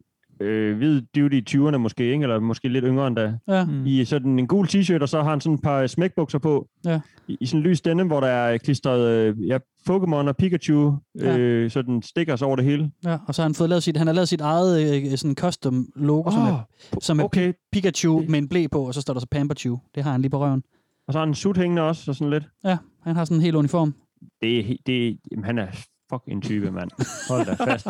øh, 0.42 0.78
hvid 0.78 1.02
dude 1.16 1.38
i 1.38 1.44
20'erne 1.50 1.78
måske, 1.78 2.04
ikke? 2.12 2.24
eller 2.24 2.40
måske 2.40 2.68
lidt 2.68 2.86
yngre 2.88 3.08
end 3.08 3.16
da. 3.16 3.34
Ja. 3.48 3.66
Mm. 3.66 3.86
I 3.86 4.06
sådan 4.06 4.40
en 4.40 4.48
gul 4.48 4.68
t-shirt, 4.68 5.02
og 5.02 5.10
så 5.10 5.22
har 5.24 5.30
han 5.30 5.42
sådan 5.42 5.56
et 5.56 5.62
par 5.62 5.88
smækbukser 5.88 6.40
på. 6.40 6.68
Ja. 6.86 7.00
I, 7.28 7.38
i 7.42 7.46
sådan 7.46 7.60
en 7.60 7.64
lys 7.70 7.82
denim, 7.82 8.08
hvor 8.08 8.20
der 8.20 8.28
er 8.28 8.58
klistret 8.58 9.08
øh, 9.10 9.48
ja, 9.48 9.58
Pokémon 9.90 10.16
og 10.16 10.38
Pikachu, 10.38 10.98
Ja. 11.20 11.38
øh, 11.38 11.72
sådan 11.72 12.02
stickers 12.02 12.42
over 12.42 12.56
det 12.56 12.66
hele. 12.66 12.92
Ja, 13.06 13.18
og 13.28 13.36
så 13.36 13.42
har 13.42 13.50
han 13.50 13.56
fået 13.56 13.70
lavet 13.70 13.84
sit, 13.84 13.98
han 13.98 14.08
har 14.08 14.14
lavet 14.14 14.30
sit 14.30 14.42
eget 14.42 14.96
øh, 15.12 15.18
sådan 15.18 15.36
custom 15.36 15.88
logo, 15.96 16.28
oh, 16.30 16.34
som 16.34 16.42
er, 16.42 16.60
som 17.02 17.20
er 17.20 17.24
okay. 17.24 17.54
Pi- 17.54 17.70
Pikachu 17.72 18.24
med 18.30 18.40
en 18.40 18.48
blæ 18.48 18.66
på, 18.72 18.88
og 18.88 18.94
så 18.94 19.02
står 19.02 19.14
der 19.14 19.22
så 19.22 19.28
Pamperchew. 19.32 19.78
Det 19.96 20.04
har 20.04 20.12
han 20.12 20.22
lige 20.22 20.30
på 20.32 20.40
røven. 20.40 20.64
Og 21.08 21.14
så 21.14 21.20
har 21.20 21.26
han 21.26 21.30
en 21.30 21.36
suit 21.36 21.58
hængende 21.58 21.82
også, 21.82 22.12
og 22.12 22.16
sådan 22.16 22.30
lidt. 22.32 22.44
Ja, 22.66 22.78
han 23.04 23.16
har 23.16 23.26
sådan 23.26 23.38
en 23.38 23.42
hel 23.44 23.56
uniform. 23.56 23.94
Det 24.42 24.60
er, 24.60 24.76
det 24.86 25.18
jamen, 25.32 25.46
han 25.46 25.58
er 25.58 25.68
fuck 26.14 26.24
en 26.28 26.42
type, 26.42 26.72
mand. 26.72 26.90
Hold 27.30 27.46
da 27.46 27.54
fast. 27.66 27.88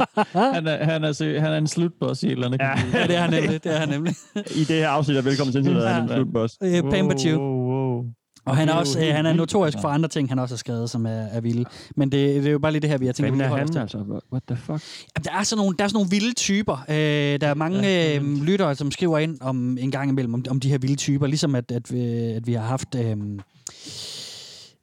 han, 0.56 0.68
er, 0.68 0.84
han, 0.86 1.04
er, 1.04 1.12
sø- 1.12 1.40
han 1.40 1.54
er 1.54 1.58
en 1.58 1.68
slutboss 1.68 2.24
i 2.24 2.26
et 2.26 2.32
eller 2.32 2.48
andet. 2.48 2.60
Ja. 2.62 3.00
Ja, 3.00 3.08
det 3.08 3.16
er 3.16 3.22
han 3.22 3.30
nemlig. 3.30 3.64
Det 3.64 3.76
er 3.76 3.80
han 3.80 3.90
nemlig. 3.90 4.16
I 4.36 4.60
det 4.64 4.76
her 4.76 4.90
afsnit 4.90 5.18
af 5.18 5.26
Velkommen 5.26 5.52
til 5.54 5.76
er 5.76 5.88
han 5.88 6.04
en 6.04 6.10
Ja. 6.10 6.16
slutboss. 6.16 6.58
Øh, 6.64 6.82
Pamperchew. 6.92 7.40
Wow, 7.40 7.72
wow. 7.72 8.04
Og 8.46 8.58
han 8.58 8.70
er, 8.70 8.74
er 8.74 8.78
også, 8.78 9.00
øh, 9.00 9.16
han 9.16 9.26
er 9.26 9.34
notorisk 9.34 9.78
for 9.82 9.88
andre 9.90 10.10
ting, 10.10 10.30
han 10.30 10.40
også 10.40 10.56
har 10.56 10.58
skrevet, 10.58 10.90
som 10.90 11.06
er, 11.06 11.10
er 11.10 11.42
vilde. 11.42 11.66
Men 11.96 12.12
det, 12.12 12.36
det 12.36 12.48
er 12.48 12.52
jo 12.52 12.60
bare 12.60 12.72
lige 12.72 12.82
det 12.82 12.90
her, 12.90 12.98
vi 12.98 13.06
har 13.06 13.14
tænkt, 13.14 13.28
at 13.28 13.32
Hvem 13.34 13.42
er 13.42 13.58
han, 13.58 13.78
altså? 13.78 13.98
What 14.32 14.44
the 14.48 14.58
fuck? 14.58 14.70
Jamen, 14.70 15.24
der 15.24 15.32
er 15.40 15.44
sådan 15.44 15.58
nogle, 15.62 15.78
der 15.78 15.84
er 15.84 15.88
sådan 15.88 15.96
nogle 15.98 16.10
vilde 16.10 16.34
typer. 16.34 16.86
Øh, 16.90 16.96
der 17.42 17.48
er 17.48 17.54
mange 17.54 17.80
Ja, 17.82 18.18
øh, 18.18 18.44
lyttere, 18.44 18.76
som 18.76 18.92
skriver 18.92 19.18
ind 19.18 19.38
om 19.42 19.78
en 19.78 19.92
gang 19.92 20.10
imellem 20.10 20.34
om, 20.34 20.44
om 20.50 20.60
de 20.60 20.70
her 20.70 20.78
vilde 20.78 20.96
typer, 20.96 21.28
ligesom 21.28 21.56
at, 21.56 21.72
at, 21.72 21.94
vi, 21.94 22.02
at 22.16 22.48
vi 22.48 22.54
har 22.54 22.66
haft... 22.66 22.96
Øh, 22.96 23.18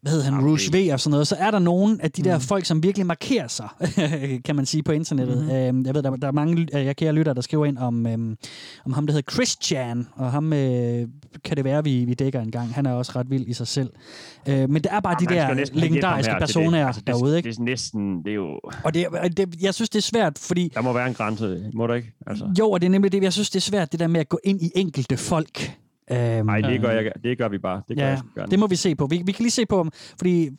hvad 0.03 0.13
hedder 0.13 0.25
han, 0.31 0.45
Rouge 0.45 0.89
V 0.89 0.93
og 0.93 1.01
sådan 1.01 1.11
noget, 1.11 1.27
så 1.27 1.37
er 1.39 1.51
der 1.51 1.59
nogen 1.59 2.01
af 2.01 2.11
de 2.13 2.23
der 2.23 2.35
Mm. 2.35 2.41
folk, 2.41 2.65
som 2.65 2.83
virkelig 2.83 3.07
markerer 3.07 3.49
sig, 3.49 3.69
kan 4.45 4.57
man 4.57 4.67
sige, 4.67 4.83
på 4.83 4.93
internettet. 4.93 5.37
Mhm. 5.39 5.47
Mm-hmm. 5.47 5.87
Jeg 5.87 5.95
ved, 5.95 6.03
der, 6.03 6.17
der 6.17 6.29
er 6.29 6.33
mange 6.33 6.67
øh, 6.75 6.85
jeg 6.87 6.97
kære 6.97 7.13
lyttere, 7.13 7.35
der 7.35 7.41
skriver 7.41 7.67
ind 7.67 7.79
om, 7.79 8.07
øhm, 8.07 8.37
om 8.87 8.93
ham, 8.93 9.07
der 9.07 9.13
hedder 9.13 9.33
Christian, 9.33 10.07
og 10.15 10.31
ham 10.33 10.53
øh, 10.53 11.09
kan 11.45 11.57
det 11.57 11.65
være, 11.65 11.85
vi, 11.85 12.05
vi 12.05 12.15
dækker 12.15 12.41
en 12.41 12.51
gang. 12.51 12.75
Han 12.75 12.87
er 12.87 12.93
også 12.93 13.13
ret 13.17 13.31
vild 13.31 13.47
i 13.47 13.53
sig 13.53 13.67
selv. 13.67 13.91
Øh, 14.49 14.71
men 14.71 14.75
det 14.75 14.87
er 14.93 15.01
bare 15.01 15.17
de 15.21 15.35
Jamen, 15.35 15.67
skal 15.67 15.75
der 15.81 15.81
legendariske 15.81 16.31
det. 16.31 16.39
personer 16.41 16.87
Altså, 16.87 17.01
det, 17.01 17.07
derude, 17.07 17.37
ikke? 17.37 17.49
Det 17.51 17.59
er 17.59 17.63
næsten, 17.63 18.23
det 18.25 18.31
er 18.31 18.35
jo... 18.35 18.61
Og 18.85 18.95
det, 18.95 19.07
og 19.07 19.37
det, 19.37 19.55
jeg 19.61 19.75
synes, 19.75 19.91
det 19.91 19.99
er 19.99 20.03
svært, 20.03 20.39
fordi... 20.39 20.71
Der 20.75 20.81
må 20.81 20.93
være 20.93 21.09
en 21.09 21.15
grænse, 21.15 21.65
må 21.75 21.87
der 21.87 21.95
ikke? 21.95 22.13
Altså. 22.27 22.51
Jo, 22.59 22.71
og 22.71 22.81
det 22.81 22.87
er 22.87 22.91
nemlig 22.91 23.13
det, 23.13 23.23
jeg 23.23 23.33
synes, 23.33 23.51
det 23.51 23.57
er 23.57 23.61
svært, 23.61 23.93
det 23.93 24.01
der 24.01 24.07
med 24.07 24.21
at 24.21 24.29
gå 24.29 24.39
ind 24.45 24.63
i 24.63 24.71
enkelte 24.75 25.17
folk. 25.17 25.73
Øhm, 26.13 26.47
Nej, 26.47 26.61
det 26.61 26.81
gør, 26.81 26.91
jeg, 26.91 27.13
det 27.25 27.39
gør 27.39 27.49
vi 27.49 27.59
bare. 27.59 27.83
Det 27.89 27.97
gør 27.99 28.05
ja, 28.05 28.11
jeg 28.11 28.21
gerne. 28.37 28.51
det 28.51 28.59
må 28.59 28.67
vi 28.67 28.77
se 28.77 28.95
på. 28.95 29.07
Vi, 29.07 29.23
vi 29.27 29.33
kan 29.33 29.43
lige 29.43 29.51
se 29.51 29.67
på, 29.67 29.81
om- 29.81 29.93
fordi 30.19 30.51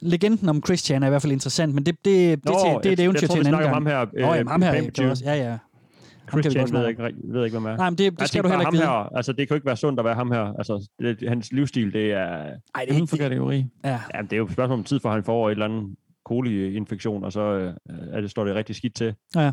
legenden 0.00 0.48
om 0.48 0.62
Christian 0.64 1.02
er 1.02 1.06
i 1.06 1.10
hvert 1.10 1.22
fald 1.22 1.32
interessant, 1.32 1.74
men 1.74 1.86
det, 1.86 1.94
det, 2.04 2.38
det, 2.38 2.44
Nå, 2.44 2.52
det, 2.52 2.60
det, 2.62 2.64
det 2.64 2.86
er 2.86 2.90
jeg- 2.90 2.92
et 2.92 3.00
eventyr 3.00 3.20
jeg 3.22 3.28
tror, 3.30 3.36
til 3.36 3.44
vi 3.44 3.48
en 3.48 3.54
anden 3.54 3.62
snakker 3.62 3.66
gang. 3.66 3.76
om 3.76 3.86
ham 3.86 4.08
her, 4.16 4.30
øh, 4.32 4.36
jamen, 4.38 4.48
ham 4.48 4.62
her, 4.62 4.70
er 5.06 5.10
også, 5.10 5.24
ja, 5.24 5.34
ja. 5.34 5.58
Vi 6.34 6.42
Christian 6.42 6.72
ved 6.72 6.80
jeg 6.80 6.88
ikke, 6.88 7.02
ved 7.02 7.12
jeg 7.34 7.44
ikke, 7.44 7.58
hvem 7.58 7.72
er. 7.72 7.76
Nej, 7.76 7.90
men 7.90 7.98
det- 7.98 8.12
det 8.12 8.20
Altså, 8.20 8.32
skal 8.32 8.42
du 8.42 8.48
heller 8.48 8.60
ikke 8.60 8.66
ham 8.66 8.72
vide. 8.72 8.82
Her, 8.82 9.16
altså, 9.16 9.32
det 9.32 9.48
kan 9.48 9.54
jo 9.54 9.54
ikke 9.54 9.66
være 9.66 9.76
sundt 9.76 9.98
at 9.98 10.04
være 10.04 10.14
ham 10.14 10.30
her. 10.30 10.54
Altså, 10.58 10.88
det, 10.98 11.28
hans 11.28 11.52
livsstil, 11.52 11.92
det 11.92 12.12
er... 12.12 12.26
Ej, 12.26 12.84
det 12.84 12.90
er 12.90 12.94
uden 12.94 13.06
for 13.08 13.16
kategori. 13.16 13.64
Ja. 13.84 14.00
Jamen, 14.14 14.26
det 14.30 14.32
er 14.32 14.36
jo 14.38 14.46
et 14.46 14.52
spørgsmål 14.52 14.78
om 14.78 14.84
tid, 14.84 15.00
for 15.00 15.10
han 15.10 15.24
får 15.24 15.48
et 15.48 15.52
eller 15.52 15.64
andet 15.64 15.94
koliinfektion, 16.24 17.24
og 17.24 17.32
så 17.32 17.40
øh, 17.40 17.74
er 18.12 18.20
det, 18.20 18.30
står 18.30 18.44
det 18.44 18.54
rigtig 18.54 18.76
skidt 18.76 18.94
til. 18.94 19.14
Ja. 19.36 19.52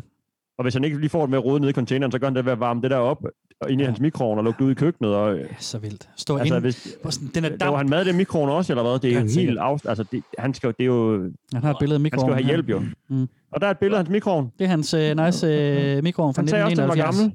Og 0.58 0.62
hvis 0.64 0.74
han 0.74 0.84
ikke 0.84 0.98
lige 0.98 1.10
får 1.10 1.20
det 1.20 1.30
med 1.30 1.38
at 1.38 1.44
rode 1.44 1.60
ned 1.60 1.68
i 1.68 1.72
containeren, 1.72 2.12
så 2.12 2.18
gør 2.18 2.26
han 2.26 2.34
det 2.36 2.44
ved 2.44 2.52
at 2.52 2.60
varme 2.60 2.82
det 2.82 2.90
der 2.90 2.96
op 2.96 3.24
og 3.60 3.70
ind 3.70 3.80
i 3.80 3.84
hans 3.84 4.00
mikroovn 4.00 4.38
og 4.38 4.44
lukke 4.44 4.58
det 4.58 4.64
ud 4.64 4.70
i 4.70 4.74
køkkenet. 4.74 5.14
Og, 5.14 5.34
øh, 5.38 5.46
så 5.58 5.78
vildt. 5.78 6.08
Stå 6.16 6.36
altså, 6.36 6.54
inde- 6.54 6.64
hvis, 6.64 6.96
hvor 7.02 7.10
sådan- 7.10 7.30
den 7.34 7.44
er 7.44 7.50
laver 7.60 7.76
han 7.76 7.88
mad 7.88 8.06
i 8.06 8.12
mikroovn 8.12 8.48
også, 8.48 8.72
eller 8.72 8.82
hvad? 8.82 8.98
Det 8.98 9.16
er 9.16 9.20
jo 9.20 9.26
Helt 9.34 9.58
af, 9.58 9.72
altså, 9.88 10.04
det, 10.12 10.22
han 10.38 10.54
skal, 10.54 10.68
det 10.68 10.80
er 10.80 10.86
jo, 10.86 11.30
Han 11.54 11.62
har 11.62 11.70
et 11.70 11.76
billede 11.80 11.96
af 11.96 12.00
han 12.00 12.10
skal 12.10 12.16
jo 12.18 12.26
mikroovnen 12.26 12.34
have 12.34 12.46
hjælp, 12.46 12.68
jo. 12.68 12.82
Mm. 13.08 13.28
Og 13.52 13.60
der 13.60 13.66
er 13.66 13.70
et 13.70 13.78
billede 13.78 13.96
af 13.98 14.04
hans 14.04 14.10
mikroovn. 14.12 14.50
Det 14.58 14.64
er 14.64 14.68
hans 14.68 14.94
øh, 14.94 15.16
nice 15.24 15.46
øh, 15.46 16.02
mikroovn 16.02 16.34
fra 16.34 16.42
Han 16.42 16.48
sagde 16.48 16.64
også, 16.64 16.74
den 16.76 16.88
var 16.88 16.94
1971. 16.94 17.16
gammel. 17.16 17.34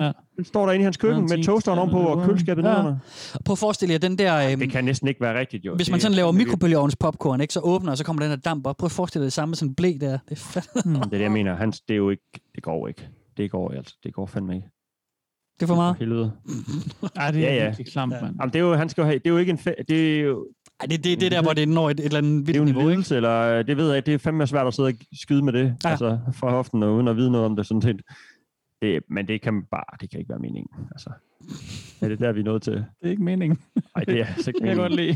Ja, 0.00 0.04
ja. 0.06 0.12
Den 0.36 0.44
står 0.44 0.66
derinde 0.66 0.82
i 0.82 0.84
hans 0.84 0.96
køkken 0.96 1.22
med 1.22 1.44
toasteren 1.44 1.78
ovenpå 1.78 1.98
og 1.98 2.26
køleskabet 2.26 2.62
Ja. 2.62 2.68
nedenunder. 2.68 2.96
Prøv 3.44 3.52
at 3.52 3.58
forestille 3.58 3.92
jer 3.92 3.98
den 3.98 4.18
der... 4.18 4.36
Øh, 4.50 4.58
Det 4.60 4.70
kan 4.70 4.84
næsten 4.84 5.08
ikke 5.08 5.20
være 5.20 5.38
rigtigt, 5.38 5.64
jo. 5.64 5.74
hvis 5.74 5.90
man 5.90 6.00
sådan 6.00 6.14
laver 6.14 6.32
mikrobølgeovns 6.32 6.96
popcorn, 6.96 7.40
ikke, 7.40 7.54
så 7.54 7.60
åbner, 7.60 7.90
og 7.90 7.98
så 7.98 8.04
kommer 8.04 8.22
den 8.22 8.30
her 8.30 8.36
damp 8.36 8.66
op. 8.66 8.76
Prøv 8.76 8.86
at 8.86 8.90
forestille 8.92 9.20
dig 9.22 9.24
det 9.26 9.32
samme 9.32 9.54
en 9.62 9.74
blæ 9.74 9.92
der. 10.00 10.18
Det 10.28 10.30
er 10.30 10.36
fandme... 10.36 10.94
Det 10.98 11.04
er 11.04 11.08
det, 11.10 11.20
jeg 11.20 11.32
mener. 11.32 11.56
Hans, 11.56 11.80
det 11.80 11.94
er 11.94 11.98
jo 11.98 12.10
ikke, 12.10 12.22
det 12.54 12.62
går 12.62 12.88
ikke. 12.88 13.08
Det 13.36 13.50
går 13.50 13.70
altså. 13.70 13.96
Det 14.04 14.14
går 14.14 14.26
fandme 14.26 14.54
ikke. 14.56 14.68
Det 15.56 15.62
er 15.62 15.66
for 15.66 15.74
meget. 15.74 15.96
For 15.96 15.98
helvede. 16.04 16.32
Ej, 17.16 17.30
det 17.30 17.44
er 17.44 17.48
ja, 17.48 17.54
ja. 17.54 17.64
virkelig 17.64 17.86
klamt, 17.92 18.10
mand. 18.22 18.36
Jamen, 18.40 18.52
det 18.52 18.56
er 18.56 18.60
jo, 18.64 18.74
han 18.74 18.88
skal 18.88 19.02
jo 19.02 19.06
have, 19.06 19.18
det 19.18 19.26
er 19.26 19.30
jo 19.30 19.36
ikke 19.38 19.50
en, 19.50 19.58
fa- 19.58 19.82
det 19.88 20.16
er 20.18 20.20
jo, 20.22 20.46
Ej, 20.80 20.86
det, 20.86 21.04
det, 21.04 21.20
det 21.20 21.26
er 21.26 21.30
der, 21.30 21.42
hvor 21.42 21.52
det 21.52 21.68
når 21.68 21.90
et, 21.90 22.00
et 22.00 22.04
eller 22.06 22.18
andet 22.18 22.46
det 22.46 22.56
er 22.56 22.58
jo 22.58 22.62
vildt 22.62 22.68
en 22.70 22.74
niveau, 22.76 22.80
ikke? 22.90 22.90
lidelse, 22.96 23.16
eller 23.16 23.62
det 23.62 23.76
ved 23.76 23.92
jeg, 23.92 24.06
det 24.06 24.14
er 24.14 24.18
fandme 24.18 24.46
svært 24.46 24.66
at 24.66 24.74
sidde 24.74 24.86
og 24.88 24.94
skyde 25.20 25.42
med 25.42 25.52
det, 25.52 25.76
Ja. 25.84 25.90
altså 25.90 26.18
fra 26.32 26.50
hoften, 26.50 26.82
og 26.82 26.94
uden 26.94 27.08
at 27.08 27.16
vide 27.16 27.30
noget 27.30 27.46
om 27.46 27.56
det, 27.56 27.66
sådan 27.66 27.82
set. 27.82 28.00
Det, 28.82 29.00
men 29.10 29.28
det 29.28 29.42
kan 29.42 29.62
bare, 29.70 29.96
det 30.00 30.10
kan 30.10 30.18
ikke 30.20 30.28
være 30.28 30.38
meningen, 30.38 30.68
altså. 30.92 31.10
Er 32.00 32.08
det 32.08 32.18
der, 32.18 32.32
vi 32.32 32.40
er 32.40 32.44
nået 32.44 32.62
til? 32.62 32.72
Det 32.72 32.84
er 33.02 33.10
ikke 33.10 33.22
meningen. 33.22 33.58
Nej, 33.96 34.04
det 34.04 34.20
er 34.20 34.26
altså 34.36 34.50
ikke 34.50 34.58
Det 34.58 34.60
kan 34.60 34.68
jeg 34.68 34.76
godt 34.76 34.94
lide. 34.94 35.10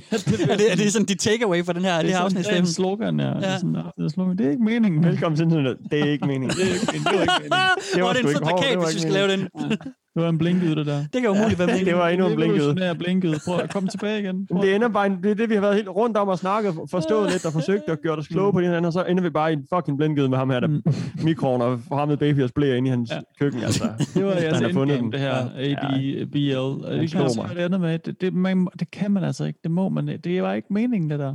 er, 0.52 0.56
det, 0.56 0.72
er 0.72 0.76
det 0.76 0.92
sådan 0.92 1.06
dit 1.06 1.18
takeaway 1.18 1.64
for 1.64 1.72
den 1.72 1.82
her, 1.84 1.96
det, 1.96 2.04
det 2.04 2.10
her 2.12 2.18
er 2.20 2.24
afsnit? 2.24 2.46
en 2.58 2.66
slogan, 2.66 3.20
ja. 3.20 3.26
ja. 3.28 3.34
Det, 3.34 3.44
er 3.48 3.56
sådan, 3.58 3.74
det, 3.74 4.04
er 4.04 4.08
slogan. 4.08 4.38
det 4.38 4.46
er 4.46 4.50
ikke 4.50 4.62
meningen. 4.64 5.04
Velkommen 5.04 5.36
til 5.36 5.44
internet. 5.44 5.76
Det 5.90 6.00
er 6.00 6.04
ikke 6.04 6.26
meningen. 6.26 6.50
det 6.58 6.62
er 6.70 6.74
ikke, 6.74 6.86
det 6.86 7.04
var 7.04 7.26
meningen. 7.38 7.52
Det 7.94 8.02
var 8.02 8.12
det 8.12 8.22
plakat, 8.22 8.70
det 8.70 8.78
var 8.78 8.84
hvis 8.84 8.94
vi 8.94 8.98
ikke 8.98 9.00
skal 9.00 9.12
lave 9.12 9.26
meningen. 9.28 9.48
den. 9.54 9.70
Det 9.70 9.78
var 9.78 9.86
en 10.16 10.38
blinkyd, 10.38 10.76
det 10.76 10.86
der. 10.86 10.98
Det 10.98 11.12
kan 11.12 11.24
jo 11.24 11.34
muligt 11.34 11.58
være. 11.58 11.78
Det 11.78 11.94
var 11.96 12.08
endnu 12.08 12.26
en 12.28 12.36
blinkyd. 12.36 12.56
Revolutionær 12.56 12.92
blinkyd. 12.94 13.34
Prøv 13.46 13.58
at 13.58 13.70
komme 13.72 13.88
tilbage 13.88 14.20
igen. 14.20 14.46
Prøv. 14.52 14.62
Det 14.62 14.74
ender 14.74 14.88
bare, 14.88 15.06
en- 15.06 15.22
det 15.22 15.30
er 15.30 15.34
det, 15.34 15.48
vi 15.48 15.54
har 15.54 15.60
været 15.60 15.74
helt 15.74 15.88
rundt 15.88 16.16
om 16.16 16.28
og 16.28 16.38
snakket, 16.38 16.74
forstået 16.90 17.30
lidt 17.32 17.46
og 17.46 17.52
forsøgt 17.52 17.82
at 17.88 17.98
gøre 18.02 18.16
os 18.16 18.28
kloge 18.28 18.52
på 18.52 18.60
hinanden, 18.60 18.84
og 18.84 18.92
så 18.92 19.04
ender 19.04 19.22
vi 19.22 19.30
bare 19.30 19.50
i 19.50 19.52
en 19.52 19.66
fucking 19.74 19.96
blindgyde 19.98 20.28
med 20.28 20.38
ham 20.38 20.50
her, 20.50 20.60
der 20.60 20.68
mikroen 21.24 21.62
og 21.62 21.80
forhammet 21.88 22.18
baby 22.18 22.42
og 22.42 22.48
splæer 22.48 22.74
ind 22.74 22.86
i 22.86 22.90
hans 22.90 23.10
ja. 23.10 23.18
køkken, 23.40 23.62
altså. 23.62 23.84
Det 24.14 24.24
var 24.24 24.32
jeres 24.32 24.72
fundet 24.72 24.98
endgame, 24.98 25.12
det 25.12 25.20
her 25.20 25.34
ADBL. 25.56 26.56
Og 26.84 26.90
Han 26.92 27.00
det 27.00 27.10
kan 27.12 27.20
også 27.22 27.46
det 27.54 27.58
andet 27.60 27.80
med, 27.80 27.98
det, 27.98 28.20
det, 28.20 28.34
man, 28.34 28.66
det 28.78 28.90
kan 28.90 29.10
man 29.10 29.24
altså 29.24 29.44
ikke. 29.44 29.58
Det 29.62 29.70
må 29.70 29.88
man 29.88 30.08
ikke. 30.08 30.22
Det 30.22 30.42
var 30.42 30.52
ikke 30.52 30.68
meningen, 30.70 31.10
det 31.10 31.18
der. 31.18 31.32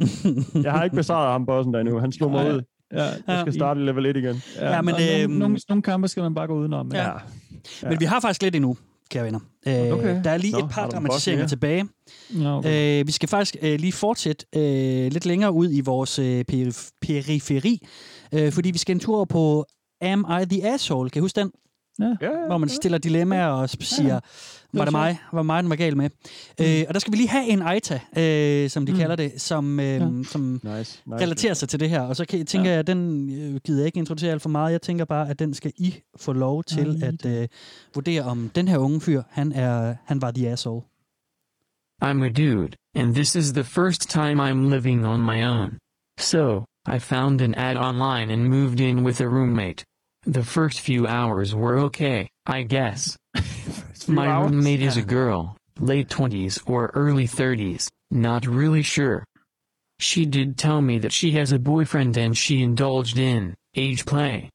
Jeg 0.63 0.71
har 0.71 0.83
ikke 0.83 0.95
besejret 0.95 1.31
ham 1.31 1.45
bossen 1.45 1.73
der 1.73 1.79
endnu. 1.79 1.99
Han 1.99 2.11
slog 2.11 2.31
mig 2.31 2.53
ud. 2.55 2.61
Ja, 2.93 3.03
Jeg 3.27 3.39
skal 3.41 3.53
starte 3.53 3.81
i 3.81 3.83
level 3.83 4.05
1 4.05 4.17
igen. 4.17 4.35
Ja, 4.59 4.75
Ja, 4.75 4.81
men, 4.81 4.93
og 4.93 4.99
nogle, 4.99 5.21
øhm, 5.23 5.31
nogle, 5.33 5.57
nogle 5.69 5.81
kampe 5.81 6.07
skal 6.07 6.23
man 6.23 6.33
bare 6.33 6.47
gå 6.47 6.53
udenom. 6.53 6.91
Ja. 6.93 7.09
Men 7.83 7.99
vi 7.99 8.05
har 8.05 8.19
faktisk 8.19 8.41
lidt 8.41 8.55
endnu, 8.55 8.77
kære 9.09 9.25
venner. 9.25 9.39
Øh, 9.67 9.73
Okay. 9.91 10.21
Der 10.23 10.29
er 10.29 10.37
lige 10.37 10.51
Nå, 10.53 10.59
et 10.59 10.69
par 10.71 10.87
dramatiseringer 10.89 11.47
tilbage. 11.47 11.87
Nå, 12.29 12.57
okay. 12.57 12.99
Øh, 13.01 13.07
vi 13.07 13.11
skal 13.11 13.29
faktisk 13.29 13.55
øh, 13.61 13.79
lige 13.79 13.93
fortsætte 13.93 14.45
øh, 14.55 15.11
lidt 15.11 15.25
længere 15.25 15.51
ud 15.51 15.69
i 15.71 15.81
vores 15.81 16.19
øh, 16.19 16.45
perif- 16.51 16.89
periferi, 17.01 17.87
øh, 18.31 18.51
fordi 18.51 18.71
vi 18.71 18.77
skal 18.77 18.95
en 18.95 18.99
tur 18.99 19.25
på 19.25 19.65
Am 20.01 20.25
I 20.41 20.45
the 20.45 20.73
Asshole? 20.73 21.09
Kan 21.09 21.19
I 21.19 21.21
huske 21.21 21.39
den? 21.41 21.51
Ja. 21.99 22.15
Hvor 22.47 22.57
man 22.57 22.69
stiller 22.69 22.97
dilemmaer 22.97 23.47
og 23.47 23.69
siger, 23.69 24.19
var 24.77 24.85
det 24.85 24.91
mig? 24.91 25.19
Var 25.33 25.41
mig, 25.41 25.63
den 25.63 25.69
var 25.69 25.75
gal 25.75 25.97
med? 25.97 26.09
Mm. 26.59 26.65
Øh, 26.65 26.85
og 26.87 26.93
der 26.93 26.99
skal 26.99 27.11
vi 27.11 27.17
lige 27.17 27.29
have 27.29 27.47
en 27.47 27.61
Aita, 27.61 27.99
øh, 28.17 28.69
som 28.69 28.85
de 28.85 28.91
mm. 28.91 28.97
kalder 28.97 29.15
det, 29.15 29.41
som, 29.41 29.79
øh, 29.79 29.85
ja. 29.85 30.09
som 30.23 30.41
nice, 30.41 30.61
nice. 30.63 31.01
relaterer 31.11 31.53
sig 31.53 31.69
til 31.69 31.79
det 31.79 31.89
her. 31.89 32.01
Og 32.01 32.15
så 32.15 32.25
kan, 32.25 32.45
tænker 32.45 32.69
ja. 32.69 32.71
jeg, 32.71 32.79
at 32.79 32.87
den 32.87 33.29
øh, 33.29 33.59
gider 33.65 33.79
jeg 33.79 33.85
ikke 33.85 33.99
introducere 33.99 34.31
alt 34.31 34.41
for 34.41 34.49
meget. 34.49 34.71
Jeg 34.71 34.81
tænker 34.81 35.05
bare, 35.05 35.29
at 35.29 35.39
den 35.39 35.53
skal 35.53 35.71
I 35.77 35.95
få 36.17 36.33
lov 36.33 36.63
til 36.63 37.03
at 37.03 37.25
øh, 37.25 37.47
vurdere, 37.93 38.23
om 38.23 38.51
den 38.55 38.67
her 38.67 38.77
unge 38.77 39.01
fyr, 39.01 39.21
han, 39.29 39.51
er, 39.51 39.95
han 40.05 40.21
var 40.21 40.31
the 40.31 40.49
asshole. 40.49 40.81
I'm 42.01 42.21
a 42.23 42.29
dude, 42.29 42.75
and 42.95 43.15
this 43.15 43.35
is 43.35 43.53
the 43.53 43.63
first 43.63 44.09
time 44.09 44.39
I'm 44.41 44.69
living 44.69 45.05
on 45.05 45.21
my 45.21 45.43
own. 45.43 45.77
So, 46.19 46.65
I 46.85 46.99
found 46.99 47.41
an 47.41 47.55
ad 47.55 47.77
online 47.77 48.29
and 48.29 48.49
moved 48.49 48.79
in 48.79 49.03
with 49.05 49.21
a 49.21 49.27
roommate. 49.27 49.83
The 50.25 50.43
first 50.43 50.81
few 50.81 51.07
hours 51.07 51.55
were 51.55 51.79
okay, 51.85 52.29
I 52.45 52.63
guess. 52.63 53.17
my 54.07 54.27
hours? 54.27 54.51
roommate 54.51 54.81
is 54.81 54.97
a 54.97 55.01
girl, 55.01 55.57
late 55.79 56.09
20s 56.09 56.61
or 56.65 56.91
early 56.93 57.27
30s, 57.27 57.89
not 58.11 58.45
really 58.45 58.81
sure. 58.81 59.23
She 59.99 60.25
did 60.25 60.57
tell 60.57 60.81
me 60.81 60.99
that 60.99 61.13
she 61.13 61.31
has 61.31 61.51
a 61.51 61.59
boyfriend 61.59 62.17
and 62.17 62.37
she 62.37 62.61
indulged 62.61 63.17
in 63.17 63.55
age 63.75 64.05
play. 64.05 64.49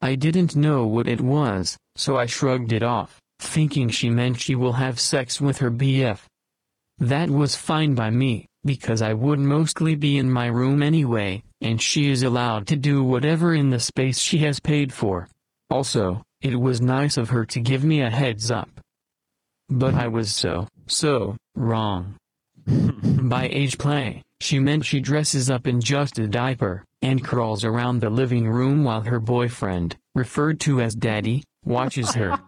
I 0.00 0.16
didn't 0.16 0.56
know 0.56 0.86
what 0.86 1.08
it 1.08 1.20
was, 1.20 1.76
so 1.96 2.16
I 2.16 2.26
shrugged 2.26 2.72
it 2.72 2.82
off, 2.82 3.20
thinking 3.38 3.88
she 3.88 4.10
meant 4.10 4.40
she 4.40 4.54
will 4.54 4.74
have 4.74 5.00
sex 5.00 5.40
with 5.40 5.58
her 5.58 5.70
BF. 5.70 6.20
That 6.98 7.30
was 7.30 7.56
fine 7.56 7.94
by 7.94 8.10
me, 8.10 8.46
because 8.64 9.02
I 9.02 9.14
would 9.14 9.38
mostly 9.38 9.94
be 9.94 10.18
in 10.18 10.30
my 10.30 10.46
room 10.46 10.82
anyway, 10.82 11.42
and 11.60 11.80
she 11.80 12.10
is 12.10 12.22
allowed 12.22 12.66
to 12.68 12.76
do 12.76 13.02
whatever 13.02 13.54
in 13.54 13.70
the 13.70 13.80
space 13.80 14.18
she 14.18 14.38
has 14.38 14.60
paid 14.60 14.92
for. 14.92 15.28
Also, 15.70 16.22
it 16.44 16.60
was 16.60 16.82
nice 16.82 17.16
of 17.16 17.30
her 17.30 17.46
to 17.46 17.58
give 17.58 17.82
me 17.82 18.02
a 18.02 18.10
heads 18.10 18.50
up. 18.50 18.68
But 19.70 19.94
I 19.94 20.08
was 20.08 20.30
so, 20.30 20.68
so, 20.86 21.36
wrong. 21.56 22.16
By 22.66 23.48
age 23.50 23.78
play, 23.78 24.22
she 24.40 24.58
meant 24.58 24.84
she 24.84 25.00
dresses 25.00 25.50
up 25.50 25.66
in 25.66 25.80
just 25.80 26.18
a 26.18 26.28
diaper, 26.28 26.84
and 27.00 27.24
crawls 27.24 27.64
around 27.64 28.00
the 28.00 28.10
living 28.10 28.46
room 28.46 28.84
while 28.84 29.00
her 29.00 29.20
boyfriend, 29.20 29.96
referred 30.14 30.60
to 30.60 30.82
as 30.82 30.94
daddy, 30.94 31.42
watches 31.64 32.12
her. 32.12 32.38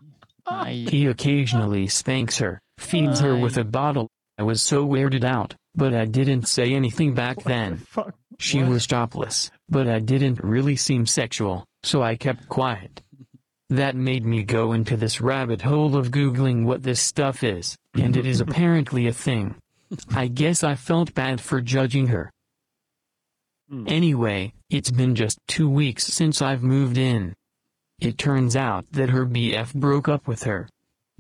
He 0.67 1.07
occasionally 1.07 1.89
spanks 1.89 2.37
her, 2.39 2.61
feeds 2.79 3.21
her 3.21 3.35
with 3.35 3.57
a 3.57 3.65
bottle. 3.65 4.09
I 4.39 4.43
was 4.43 4.61
so 4.61 4.87
weirded 4.87 5.25
out, 5.25 5.55
but 5.75 5.95
I 5.95 6.05
didn't 6.05 6.49
say 6.49 6.75
anything 6.75 7.15
back 7.15 7.43
then. 7.43 7.87
She 8.39 8.63
was 8.63 8.87
topless, 8.87 9.51
but 9.71 9.89
I 9.89 10.01
didn't 10.01 10.45
really 10.45 10.77
seem 10.77 11.07
sexual, 11.07 11.65
so 11.83 12.03
I 12.03 12.17
kept 12.17 12.51
quiet. 12.51 13.01
That 13.69 13.97
made 13.97 14.25
me 14.25 14.45
go 14.45 14.73
into 14.73 14.97
this 14.97 15.21
rabbit 15.21 15.63
hole 15.63 15.97
of 15.97 16.11
Googling 16.11 16.65
what 16.65 16.83
this 16.85 17.01
stuff 17.01 17.43
is, 17.43 17.77
and 17.95 18.17
it 18.17 18.25
is 18.25 18.41
apparently 18.41 19.07
a 19.09 19.13
thing. 19.13 19.57
I 20.15 20.29
guess 20.29 20.63
I 20.63 20.75
felt 20.77 21.15
bad 21.15 21.41
for 21.41 21.61
judging 21.61 22.09
her. 22.09 22.31
Hmm. 23.69 23.85
Anyway, 23.89 24.53
it's 24.71 24.91
been 24.91 25.15
just 25.17 25.39
two 25.49 25.69
weeks 25.69 26.07
since 26.07 26.41
I've 26.41 26.63
moved 26.63 26.97
in. 26.97 27.35
It 27.99 28.19
turns 28.19 28.55
out 28.55 28.85
that 28.93 29.11
her 29.11 29.27
BF 29.27 29.75
broke 29.75 30.09
up 30.09 30.29
with 30.29 30.45
her. 30.45 30.69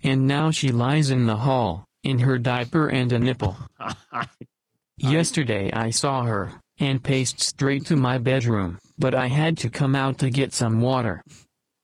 And 0.02 0.26
now 0.26 0.50
she 0.50 0.70
lies 0.70 1.10
in 1.10 1.26
the 1.26 1.38
hall, 1.38 1.86
in 2.04 2.20
her 2.20 2.38
diaper 2.38 2.88
and 2.88 3.10
a 3.12 3.18
nipple. 3.18 3.56
Yesterday 4.98 5.72
I 5.72 5.90
saw 5.90 6.22
her, 6.22 6.52
and 6.78 7.02
paced 7.02 7.40
straight 7.40 7.86
to 7.86 7.96
my 7.96 8.18
bedroom, 8.18 8.78
but 8.98 9.14
I 9.14 9.28
had 9.28 9.56
to 9.58 9.70
come 9.70 9.94
out 9.94 10.18
to 10.18 10.30
get 10.30 10.52
some 10.52 10.80
water. 10.80 11.22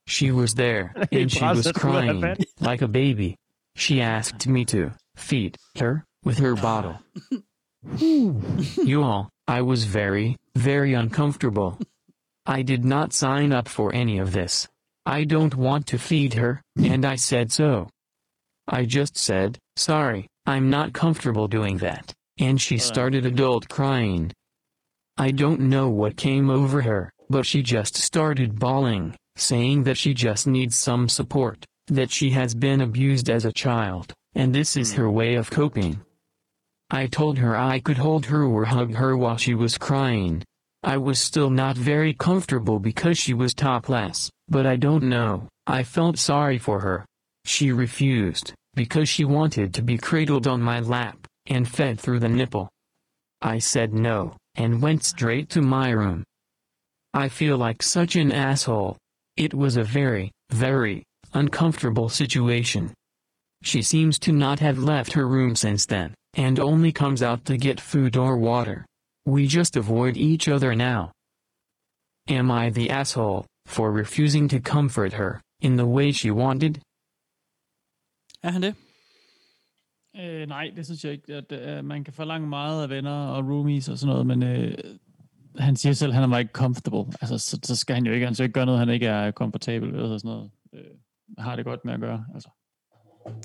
She 0.07 0.31
was 0.31 0.55
there, 0.55 0.95
and 1.13 1.31
she 1.31 1.45
was 1.45 1.71
crying, 1.73 2.37
like 2.61 2.83
a 2.83 2.89
baby. 2.89 3.37
She 3.75 4.01
asked 4.01 4.47
me 4.47 4.65
to 4.67 4.93
feed 5.17 5.57
her 5.79 6.05
with 6.25 6.39
her 6.39 6.55
bottle. 6.55 6.99
you 7.99 9.03
all, 9.03 9.31
I 9.49 9.63
was 9.63 9.85
very, 9.85 10.37
very 10.55 10.95
uncomfortable. 10.95 11.79
I 12.47 12.63
did 12.63 12.85
not 12.85 13.13
sign 13.13 13.53
up 13.53 13.69
for 13.69 13.95
any 13.95 14.19
of 14.19 14.33
this. 14.33 14.69
I 15.07 15.25
don't 15.25 15.55
want 15.55 15.87
to 15.89 15.99
feed 15.99 16.35
her, 16.35 16.63
and 16.77 17.05
I 17.05 17.17
said 17.17 17.51
so. 17.51 17.89
I 18.69 18.85
just 18.85 19.17
said, 19.17 19.59
sorry, 19.77 20.29
I'm 20.47 20.71
not 20.71 20.93
comfortable 20.93 21.49
doing 21.49 21.79
that, 21.79 22.15
and 22.39 22.61
she 22.61 22.79
started 22.79 23.27
adult 23.27 23.69
crying. 23.69 24.33
I 25.17 25.31
don't 25.31 25.61
know 25.61 25.89
what 25.89 26.17
came 26.17 26.51
over 26.51 26.83
her, 26.83 27.13
but 27.29 27.47
she 27.47 27.63
just 27.63 27.97
started 27.97 28.59
bawling, 28.59 29.17
saying 29.43 29.85
that 29.85 29.99
she 29.99 30.15
just 30.15 30.47
needs 30.47 30.77
some 30.77 31.09
support, 31.09 31.65
that 31.89 32.11
she 32.11 32.31
has 32.31 32.55
been 32.55 32.81
abused 32.81 33.29
as 33.29 33.45
a 33.45 33.53
child, 33.53 34.13
and 34.35 34.55
this 34.55 34.77
is 34.77 34.93
her 34.95 35.11
way 35.11 35.35
of 35.35 35.51
coping. 35.51 36.01
I 36.91 37.07
told 37.07 37.39
her 37.39 37.57
I 37.57 37.81
could 37.81 37.99
hold 37.99 38.27
her 38.27 38.45
or 38.45 38.65
hug 38.65 38.95
her 38.95 39.17
while 39.17 39.37
she 39.37 39.55
was 39.55 39.79
crying. 39.79 40.43
I 40.83 40.97
was 40.97 41.19
still 41.19 41.51
not 41.51 41.77
very 41.77 42.13
comfortable 42.13 42.79
because 42.79 43.19
she 43.19 43.35
was 43.35 43.55
topless, 43.55 44.31
but 44.49 44.67
I 44.67 44.77
don't 44.77 45.05
know, 45.05 45.49
I 45.67 45.83
felt 45.83 46.19
sorry 46.19 46.59
for 46.59 46.81
her. 46.81 47.07
She 47.45 47.73
refused, 47.73 48.53
because 48.75 49.09
she 49.09 49.25
wanted 49.25 49.75
to 49.75 49.83
be 49.83 49.99
cradled 49.99 50.47
on 50.47 50.61
my 50.61 50.81
lap, 50.81 51.27
and 51.47 51.69
fed 51.69 52.01
through 52.01 52.21
the 52.21 52.29
nipple. 52.29 52.69
I 53.41 53.59
said 53.59 53.93
no, 53.93 54.37
and 54.55 54.83
went 54.83 55.05
straight 55.05 55.49
to 55.51 55.63
my 55.63 55.91
room. 55.91 56.25
I 57.15 57.29
feel 57.29 57.59
like 57.59 57.83
such 57.83 58.17
an 58.17 58.33
asshole. 58.33 58.97
It 59.37 59.55
was 59.55 59.77
a 59.77 59.83
very, 59.83 60.31
very, 60.51 61.05
uncomfortable 61.33 62.11
situation. 62.11 62.93
She 63.63 63.81
seems 63.81 64.19
to 64.21 64.33
not 64.33 64.59
have 64.61 64.79
left 64.79 65.13
her 65.15 65.27
room 65.27 65.57
since 65.57 65.87
then, 65.87 66.15
and 66.35 66.61
only 66.61 66.93
comes 66.93 67.23
out 67.23 67.45
to 67.47 67.57
get 67.57 67.81
food 67.81 68.17
or 68.17 68.37
water. 68.37 68.85
We 69.25 69.47
just 69.47 69.77
avoid 69.77 70.17
each 70.17 70.49
other 70.49 70.75
now. 70.75 71.13
Am 72.29 72.51
I 72.51 72.71
the 72.71 72.91
asshole 72.91 73.47
for 73.67 73.91
refusing 73.91 74.49
to 74.49 74.61
comfort 74.61 75.15
her 75.15 75.41
in 75.61 75.77
the 75.77 75.87
way 75.87 76.13
she 76.13 76.31
wanted? 76.31 76.81
Er 78.43 78.51
han 78.51 78.63
det? 78.63 78.75
Øh, 80.17 80.49
nej, 80.49 80.73
det 80.77 80.85
synes 80.85 81.05
jeg 81.05 81.13
ikke. 81.13 81.35
At, 81.35 81.53
øh, 81.53 81.85
man 81.85 82.05
kan 82.05 82.13
forlange 82.13 82.49
meget 82.49 82.83
af 82.83 82.91
venner 82.91 83.27
og 83.27 83.45
roomies 83.45 83.89
og 83.89 83.99
sådan 83.99 84.13
noget, 84.13 84.27
men 84.27 84.43
øh, 84.43 84.75
han 85.59 85.77
siger 85.77 85.93
selv, 85.93 86.13
at 86.13 86.19
han 86.19 86.31
var 86.31 86.39
ikke 86.39 86.53
comfortable. 86.53 87.13
Altså, 87.21 87.39
så, 87.39 87.59
så 87.63 87.77
skal 87.77 87.95
han 87.95 88.07
jo 88.07 88.13
ikke, 88.13 88.27
han 88.27 88.35
skal 88.35 88.45
ikke 88.45 88.55
gøre 88.55 88.67
noget, 88.67 88.79
han 88.79 88.89
ikke 88.89 89.07
er 89.07 89.31
komfortabel 89.31 89.93
ved, 89.93 90.01
og 90.01 90.21
sådan 90.21 90.29
noget. 90.29 90.51
Øh, 90.75 90.81
har 91.39 91.57
det 91.57 91.65
godt 91.65 91.85
med 91.85 91.95
at 91.95 92.01
gøre, 92.01 92.25
altså. 92.35 92.49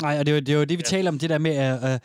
Nej, 0.02 0.20
og 0.20 0.26
det 0.26 0.32
er 0.32 0.36
jo 0.36 0.40
det, 0.40 0.50
er 0.50 0.58
jo 0.58 0.64
det 0.64 0.78
vi 0.78 0.84
taler 0.84 1.12
om, 1.12 1.20
det 1.20 1.30
der 1.30 1.38
med, 1.38 1.52
at, 1.52 1.94
øh, 1.94 2.00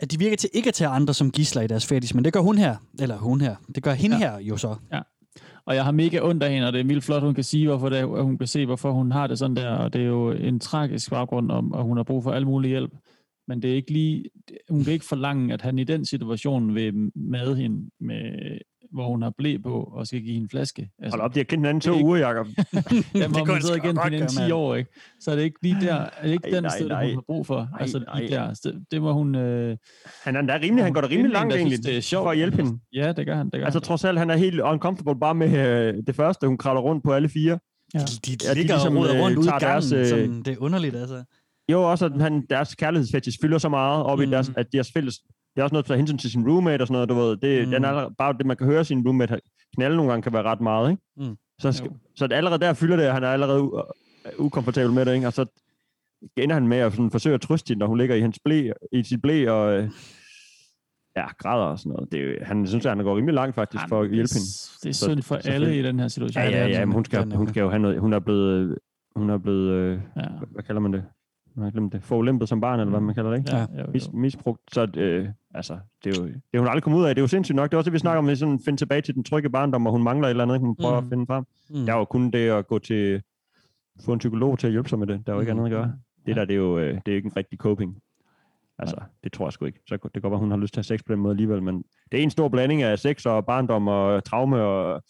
at 0.00 0.10
de 0.12 0.18
virker 0.18 0.36
til 0.36 0.50
ikke 0.52 0.68
at 0.68 0.74
tage 0.74 0.88
andre 0.88 1.14
som 1.14 1.30
gisler 1.30 1.62
i 1.62 1.66
deres 1.66 1.86
fetish, 1.86 2.14
men 2.14 2.24
det 2.24 2.32
gør 2.32 2.40
hun 2.40 2.58
her, 2.58 2.76
eller 3.00 3.16
hun 3.16 3.40
her, 3.40 3.56
det 3.74 3.82
gør 3.82 3.92
hende 3.92 4.16
ja. 4.16 4.30
her 4.30 4.38
jo 4.38 4.56
så. 4.56 4.76
Ja. 4.92 5.00
Og 5.64 5.74
jeg 5.74 5.84
har 5.84 5.92
mega 5.92 6.20
ondt 6.22 6.42
af 6.42 6.52
hende, 6.52 6.66
og 6.66 6.72
det 6.72 6.80
er 6.80 6.84
vildt 6.84 7.04
flot, 7.04 7.22
hun 7.22 7.34
kan 7.34 7.44
sige, 7.44 7.66
hvorfor 7.66 7.88
det 7.88 7.98
er, 7.98 8.22
hun 8.22 8.38
kan 8.38 8.46
se, 8.46 8.66
hvorfor 8.66 8.92
hun 8.92 9.12
har 9.12 9.26
det 9.26 9.38
sådan 9.38 9.56
der, 9.56 9.70
og 9.70 9.92
det 9.92 10.00
er 10.00 10.06
jo 10.06 10.30
en 10.30 10.60
tragisk 10.60 11.10
baggrund 11.10 11.50
om, 11.50 11.74
at 11.74 11.82
hun 11.82 11.96
har 11.96 12.04
brug 12.04 12.22
for 12.22 12.32
al 12.32 12.46
mulig 12.46 12.68
hjælp. 12.68 12.92
Men 13.48 13.62
det 13.62 13.70
er 13.70 13.74
ikke 13.74 13.92
lige, 13.92 14.24
hun 14.70 14.84
kan 14.84 14.92
ikke 14.92 15.04
forlange, 15.04 15.54
at 15.54 15.62
han 15.62 15.78
i 15.78 15.84
den 15.84 16.06
situation 16.06 16.74
vil 16.74 17.10
mad 17.14 17.56
hende, 17.56 17.90
med, 18.00 18.58
hvor 18.92 19.08
hun 19.08 19.22
har 19.22 19.32
blæ 19.38 19.56
på, 19.62 19.82
og 19.94 20.06
skal 20.06 20.20
give 20.22 20.36
en 20.36 20.48
flaske. 20.48 20.90
Altså, 20.98 21.16
Hold 21.18 21.24
op, 21.24 21.34
de 21.34 21.38
har 21.38 21.44
kendt 21.44 21.60
hinanden 21.66 21.80
to 21.80 21.90
det 21.90 21.94
er 21.94 21.98
ikke- 21.98 22.06
uger, 22.06 22.18
Jacob. 22.18 22.46
Jamen, 23.14 23.34
Det 23.34 23.46
sidder 23.46 23.60
sgu 23.60 23.74
igen 23.86 23.96
på 23.96 24.08
den 24.10 24.18
gøre, 24.18 24.28
10 24.28 24.38
mand. 24.38 24.52
år, 24.52 24.74
ikke? 24.74 24.90
Så 25.20 25.30
er 25.30 25.36
det 25.36 25.42
ikke 25.42 25.58
lige 25.62 25.76
der, 25.80 25.94
er 25.94 26.08
det 26.22 26.30
ikke 26.32 26.48
Ej, 26.48 26.54
den 26.54 26.62
nej, 26.62 26.76
sted, 26.78 26.88
nej. 26.88 27.04
hun 27.06 27.14
har 27.14 27.22
brug 27.26 27.46
for. 27.46 27.58
Ej, 27.58 27.66
altså 27.80 27.98
nej. 27.98 28.20
lige 28.20 28.30
der. 28.34 28.54
Så 28.54 28.72
Det 28.90 29.02
må 29.02 29.12
hun... 29.12 29.34
Øh, 29.34 29.76
han 30.24 30.36
er 30.36 30.42
da 30.42 30.58
rimelig, 30.62 30.84
han 30.84 30.92
går 30.92 31.00
da 31.00 31.06
rimelig 31.06 31.30
langt 31.32 31.54
egentlig, 31.54 31.84
det 31.84 31.96
er 31.96 32.00
sjovt. 32.00 32.24
for 32.24 32.30
at 32.30 32.36
hjælpe 32.36 32.56
hende. 32.56 32.78
Ja, 32.92 33.12
det 33.12 33.26
gør 33.26 33.36
han. 33.36 33.46
Det 33.46 33.52
gør 33.60 33.64
Altså 33.64 33.78
han. 33.78 33.84
trods 33.84 34.04
alt, 34.04 34.18
han 34.18 34.30
er 34.30 34.36
helt 34.36 34.60
uncomfortable 34.60 35.20
bare 35.20 35.34
med 35.34 35.48
øh, 35.58 35.94
det 36.06 36.14
første. 36.16 36.46
Hun 36.46 36.58
kravler 36.58 36.80
rundt 36.80 37.04
på 37.04 37.12
alle 37.12 37.28
fire. 37.28 37.58
Ja. 37.94 37.98
De, 37.98 38.04
de, 38.32 38.36
de 38.48 38.54
ligger 38.54 38.74
og 38.74 38.96
roder 38.96 39.22
rundt 39.22 39.38
ude 39.38 39.46
i 39.46 39.50
gangen, 39.60 39.94
øh... 39.94 40.06
sådan, 40.06 40.42
det 40.42 40.48
er 40.48 40.56
underligt, 40.60 40.96
altså. 40.96 41.24
Jo, 41.72 41.90
også 41.90 42.06
at 42.06 42.20
han, 42.22 42.46
deres 42.50 42.74
kærlighedsfetish 42.74 43.38
fylder 43.42 43.58
så 43.58 43.68
meget 43.68 44.04
op 44.04 44.18
mm. 44.18 44.24
i 44.24 44.26
deres, 44.26 44.50
at 44.56 44.66
deres 44.72 44.90
fælles... 44.92 45.14
Det 45.54 45.60
er 45.60 45.62
også 45.62 45.74
noget, 45.74 45.88
der 45.88 45.96
hensyn 45.96 46.18
til 46.18 46.30
sin 46.30 46.48
roommate 46.48 46.82
og 46.82 46.86
sådan 46.86 46.92
noget, 46.94 47.08
du 47.08 47.14
ved. 47.14 47.36
Det, 47.36 47.66
mm. 47.68 47.70
den 47.72 47.84
er 47.84 48.10
bare 48.18 48.32
det, 48.38 48.46
man 48.46 48.56
kan 48.56 48.66
høre 48.66 48.84
sin 48.84 49.06
roommate 49.06 49.40
knalde 49.74 49.96
nogle 49.96 50.10
gange, 50.12 50.22
kan 50.22 50.32
være 50.32 50.42
ret 50.42 50.60
meget, 50.60 50.90
ikke? 50.90 51.02
Mm. 51.16 51.36
Så, 51.60 51.72
skal, 51.72 51.90
så 52.16 52.24
at 52.24 52.32
allerede 52.32 52.60
der 52.60 52.72
fylder 52.72 52.96
det, 52.96 53.02
at 53.04 53.12
han 53.12 53.24
er 53.24 53.28
allerede 53.28 53.60
u- 53.60 53.92
ukomfortabel 54.38 54.92
med 54.92 55.04
det, 55.06 55.14
ikke? 55.14 55.26
Og 55.26 55.32
så 55.32 55.46
ender 56.36 56.54
han 56.54 56.68
med 56.68 56.78
at 56.78 56.92
sådan, 56.92 57.10
forsøge 57.10 57.34
at 57.34 57.40
trøste 57.40 57.68
hende, 57.70 57.78
når 57.80 57.86
hun 57.86 57.98
ligger 57.98 58.14
i, 58.14 58.20
hans 58.20 58.38
blæ, 58.44 58.70
i 58.92 59.02
sit 59.02 59.22
blæ 59.22 59.48
og 59.50 59.72
øh, 59.78 59.90
ja, 61.16 61.26
græder 61.38 61.64
og 61.64 61.78
sådan 61.78 61.92
noget. 61.92 62.12
Det, 62.12 62.20
er 62.40 62.44
han 62.44 62.66
synes, 62.66 62.86
at 62.86 62.96
han 62.96 63.04
går 63.04 63.16
rimelig 63.16 63.34
langt 63.34 63.54
faktisk 63.54 63.84
for 63.88 64.00
at 64.00 64.08
hjælpe 64.10 64.34
hende. 64.34 64.46
Det 64.82 64.88
er 64.88 64.92
Så- 64.92 65.04
synd 65.06 65.22
for 65.22 65.34
alle 65.34 65.42
selvfølgelig. 65.42 65.78
i 65.80 65.82
den 65.82 65.98
her 66.00 66.08
situation. 66.08 66.44
Ja, 66.44 66.50
ja, 66.50 66.66
ja, 66.66 66.84
men 66.84 66.92
hun 66.94 67.04
skal, 67.04 67.32
hun 67.34 67.48
skal 67.48 67.60
jo 67.60 67.68
have 67.70 67.82
noget. 67.82 68.00
Hun 68.00 68.12
er 68.12 68.18
blevet, 68.20 68.78
hun 69.16 69.30
er 69.30 69.38
blevet 69.38 69.70
øh, 69.70 70.00
ja. 70.16 70.22
hvad 70.50 70.62
kalder 70.62 70.80
man 70.80 70.92
det? 70.92 71.04
Jeg 71.56 71.64
har 71.64 71.70
glemt 71.70 71.92
det. 71.92 72.02
Forulæmpet 72.02 72.48
som 72.48 72.60
barn, 72.60 72.80
eller 72.80 72.90
hvad 72.90 73.00
man 73.00 73.14
kalder 73.14 73.30
det, 73.30 73.38
ikke? 73.38 73.56
Ja, 73.56 73.60
jo, 73.60 73.80
jo. 73.80 73.86
Mis, 73.92 74.12
misbrugt. 74.12 74.60
Så 74.72 74.88
øh, 74.96 75.28
altså, 75.54 75.78
det 76.04 76.16
er 76.18 76.22
jo 76.22 76.26
det 76.28 76.40
er 76.54 76.58
hun 76.58 76.68
aldrig 76.68 76.82
kommet 76.82 76.98
ud 77.00 77.04
af. 77.04 77.14
Det 77.14 77.20
er 77.20 77.22
jo 77.22 77.28
sindssygt 77.28 77.56
nok. 77.56 77.70
Det 77.70 77.74
er 77.74 77.78
også 77.78 77.88
det, 77.90 77.92
vi 77.92 77.98
snakker 77.98 78.18
om, 78.18 78.28
at 78.28 78.38
sådan 78.38 78.60
finde 78.64 78.76
tilbage 78.76 79.00
til 79.00 79.14
den 79.14 79.24
trygge 79.24 79.50
barndom, 79.50 79.86
og 79.86 79.92
hun 79.92 80.02
mangler 80.02 80.26
et 80.28 80.30
eller 80.30 80.44
andet, 80.44 80.60
hun 80.60 80.76
prøver 80.76 81.00
Mm. 81.00 81.06
at 81.06 81.10
finde 81.12 81.26
frem. 81.26 81.44
Mm. 81.70 81.86
Der 81.86 81.92
er 81.92 81.98
jo 81.98 82.04
kun 82.04 82.30
det 82.30 82.48
at 82.50 82.66
gå 82.66 82.78
til 82.78 83.22
få 84.04 84.12
en 84.12 84.18
psykolog 84.18 84.58
til 84.58 84.66
at 84.66 84.70
hjælpe 84.72 84.88
sig 84.88 84.98
med 84.98 85.06
det. 85.06 85.22
Der 85.26 85.32
er 85.32 85.36
jo 85.36 85.40
ikke 85.40 85.52
Mm. 85.54 85.58
andet 85.60 85.70
at 85.76 85.76
gøre. 85.82 85.92
Det 86.26 86.36
der, 86.36 86.44
det 86.44 86.54
er 86.54 86.58
jo 86.58 86.78
øh, 86.78 86.98
det 87.06 87.12
er 87.12 87.16
ikke 87.16 87.26
en 87.26 87.36
rigtig 87.36 87.58
coping. 87.58 87.96
Altså, 88.78 88.96
det 89.24 89.32
tror 89.32 89.46
jeg 89.46 89.52
sgu 89.52 89.64
ikke. 89.64 89.80
Så 89.88 89.94
det 89.94 90.12
kan 90.12 90.20
godt 90.22 90.30
være, 90.30 90.38
hun 90.40 90.50
har 90.50 90.58
lyst 90.58 90.74
til 90.74 90.80
at 90.80 90.88
have 90.88 90.98
sex 90.98 91.04
på 91.06 91.12
den 91.12 91.20
måde 91.22 91.32
alligevel, 91.32 91.62
men 91.62 91.84
det 92.12 92.18
er 92.18 92.22
en 92.22 92.30
stor 92.30 92.48
blanding 92.48 92.82
af 92.82 92.98
sex 92.98 93.26
og 93.26 93.46
barndom 93.46 93.88
og 93.88 94.24
traume 94.24 94.56
og 94.62 95.02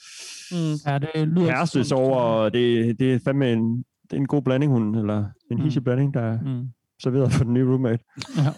Mm. 0.52 0.56
Ja, 0.86 0.98
det 0.98 1.28
lyder 1.28 1.46
kærestesover, 1.46 2.16
og 2.16 2.52
det, 2.54 2.98
det 3.00 3.14
er 3.14 3.18
fandme 3.24 3.52
en, 3.52 3.84
det 4.10 4.16
er 4.16 4.20
en 4.20 4.26
god 4.26 4.42
blanding, 4.42 4.72
hun, 4.72 4.94
eller 4.94 5.18
en 5.50 5.56
Mm. 5.58 5.62
hissig 5.62 5.84
blanding, 5.84 6.14
der 6.14 6.20
er 6.20 6.38
Mm. 6.42 6.68
serveret 7.02 7.32
for 7.32 7.44
den 7.44 7.54
nye 7.54 7.64
roommate. 7.68 8.04
Ja. 8.36 8.52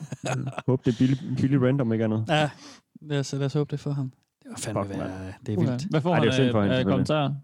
Håber, 0.67 0.83
det 0.83 0.93
er 0.95 0.99
billig, 0.99 1.19
billig 1.37 1.63
rent, 1.63 1.81
om 1.81 1.93
ikke 1.93 2.05
andet. 2.05 2.25
Ja, 2.29 2.51
lad 3.03 3.19
os, 3.21 3.33
lad 3.33 3.45
os 3.47 3.53
håbe 3.53 3.71
det 3.71 3.81
for 3.81 3.91
ham. 3.91 4.13
Det 4.43 4.51
var 4.51 4.57
fandme 4.57 4.85
Fuck, 4.85 4.99
være, 4.99 5.33
det 5.47 5.55
er 5.55 5.61
vildt. 5.61 5.87
Hvad 5.91 6.01
får 6.01 6.15
Ej, 6.15 6.21
det 6.21 6.29
er 6.29 6.33
for 6.53 6.61
af, 6.63 6.69
selvfølgelig. 6.69 6.87
kommentarer? 6.87 7.35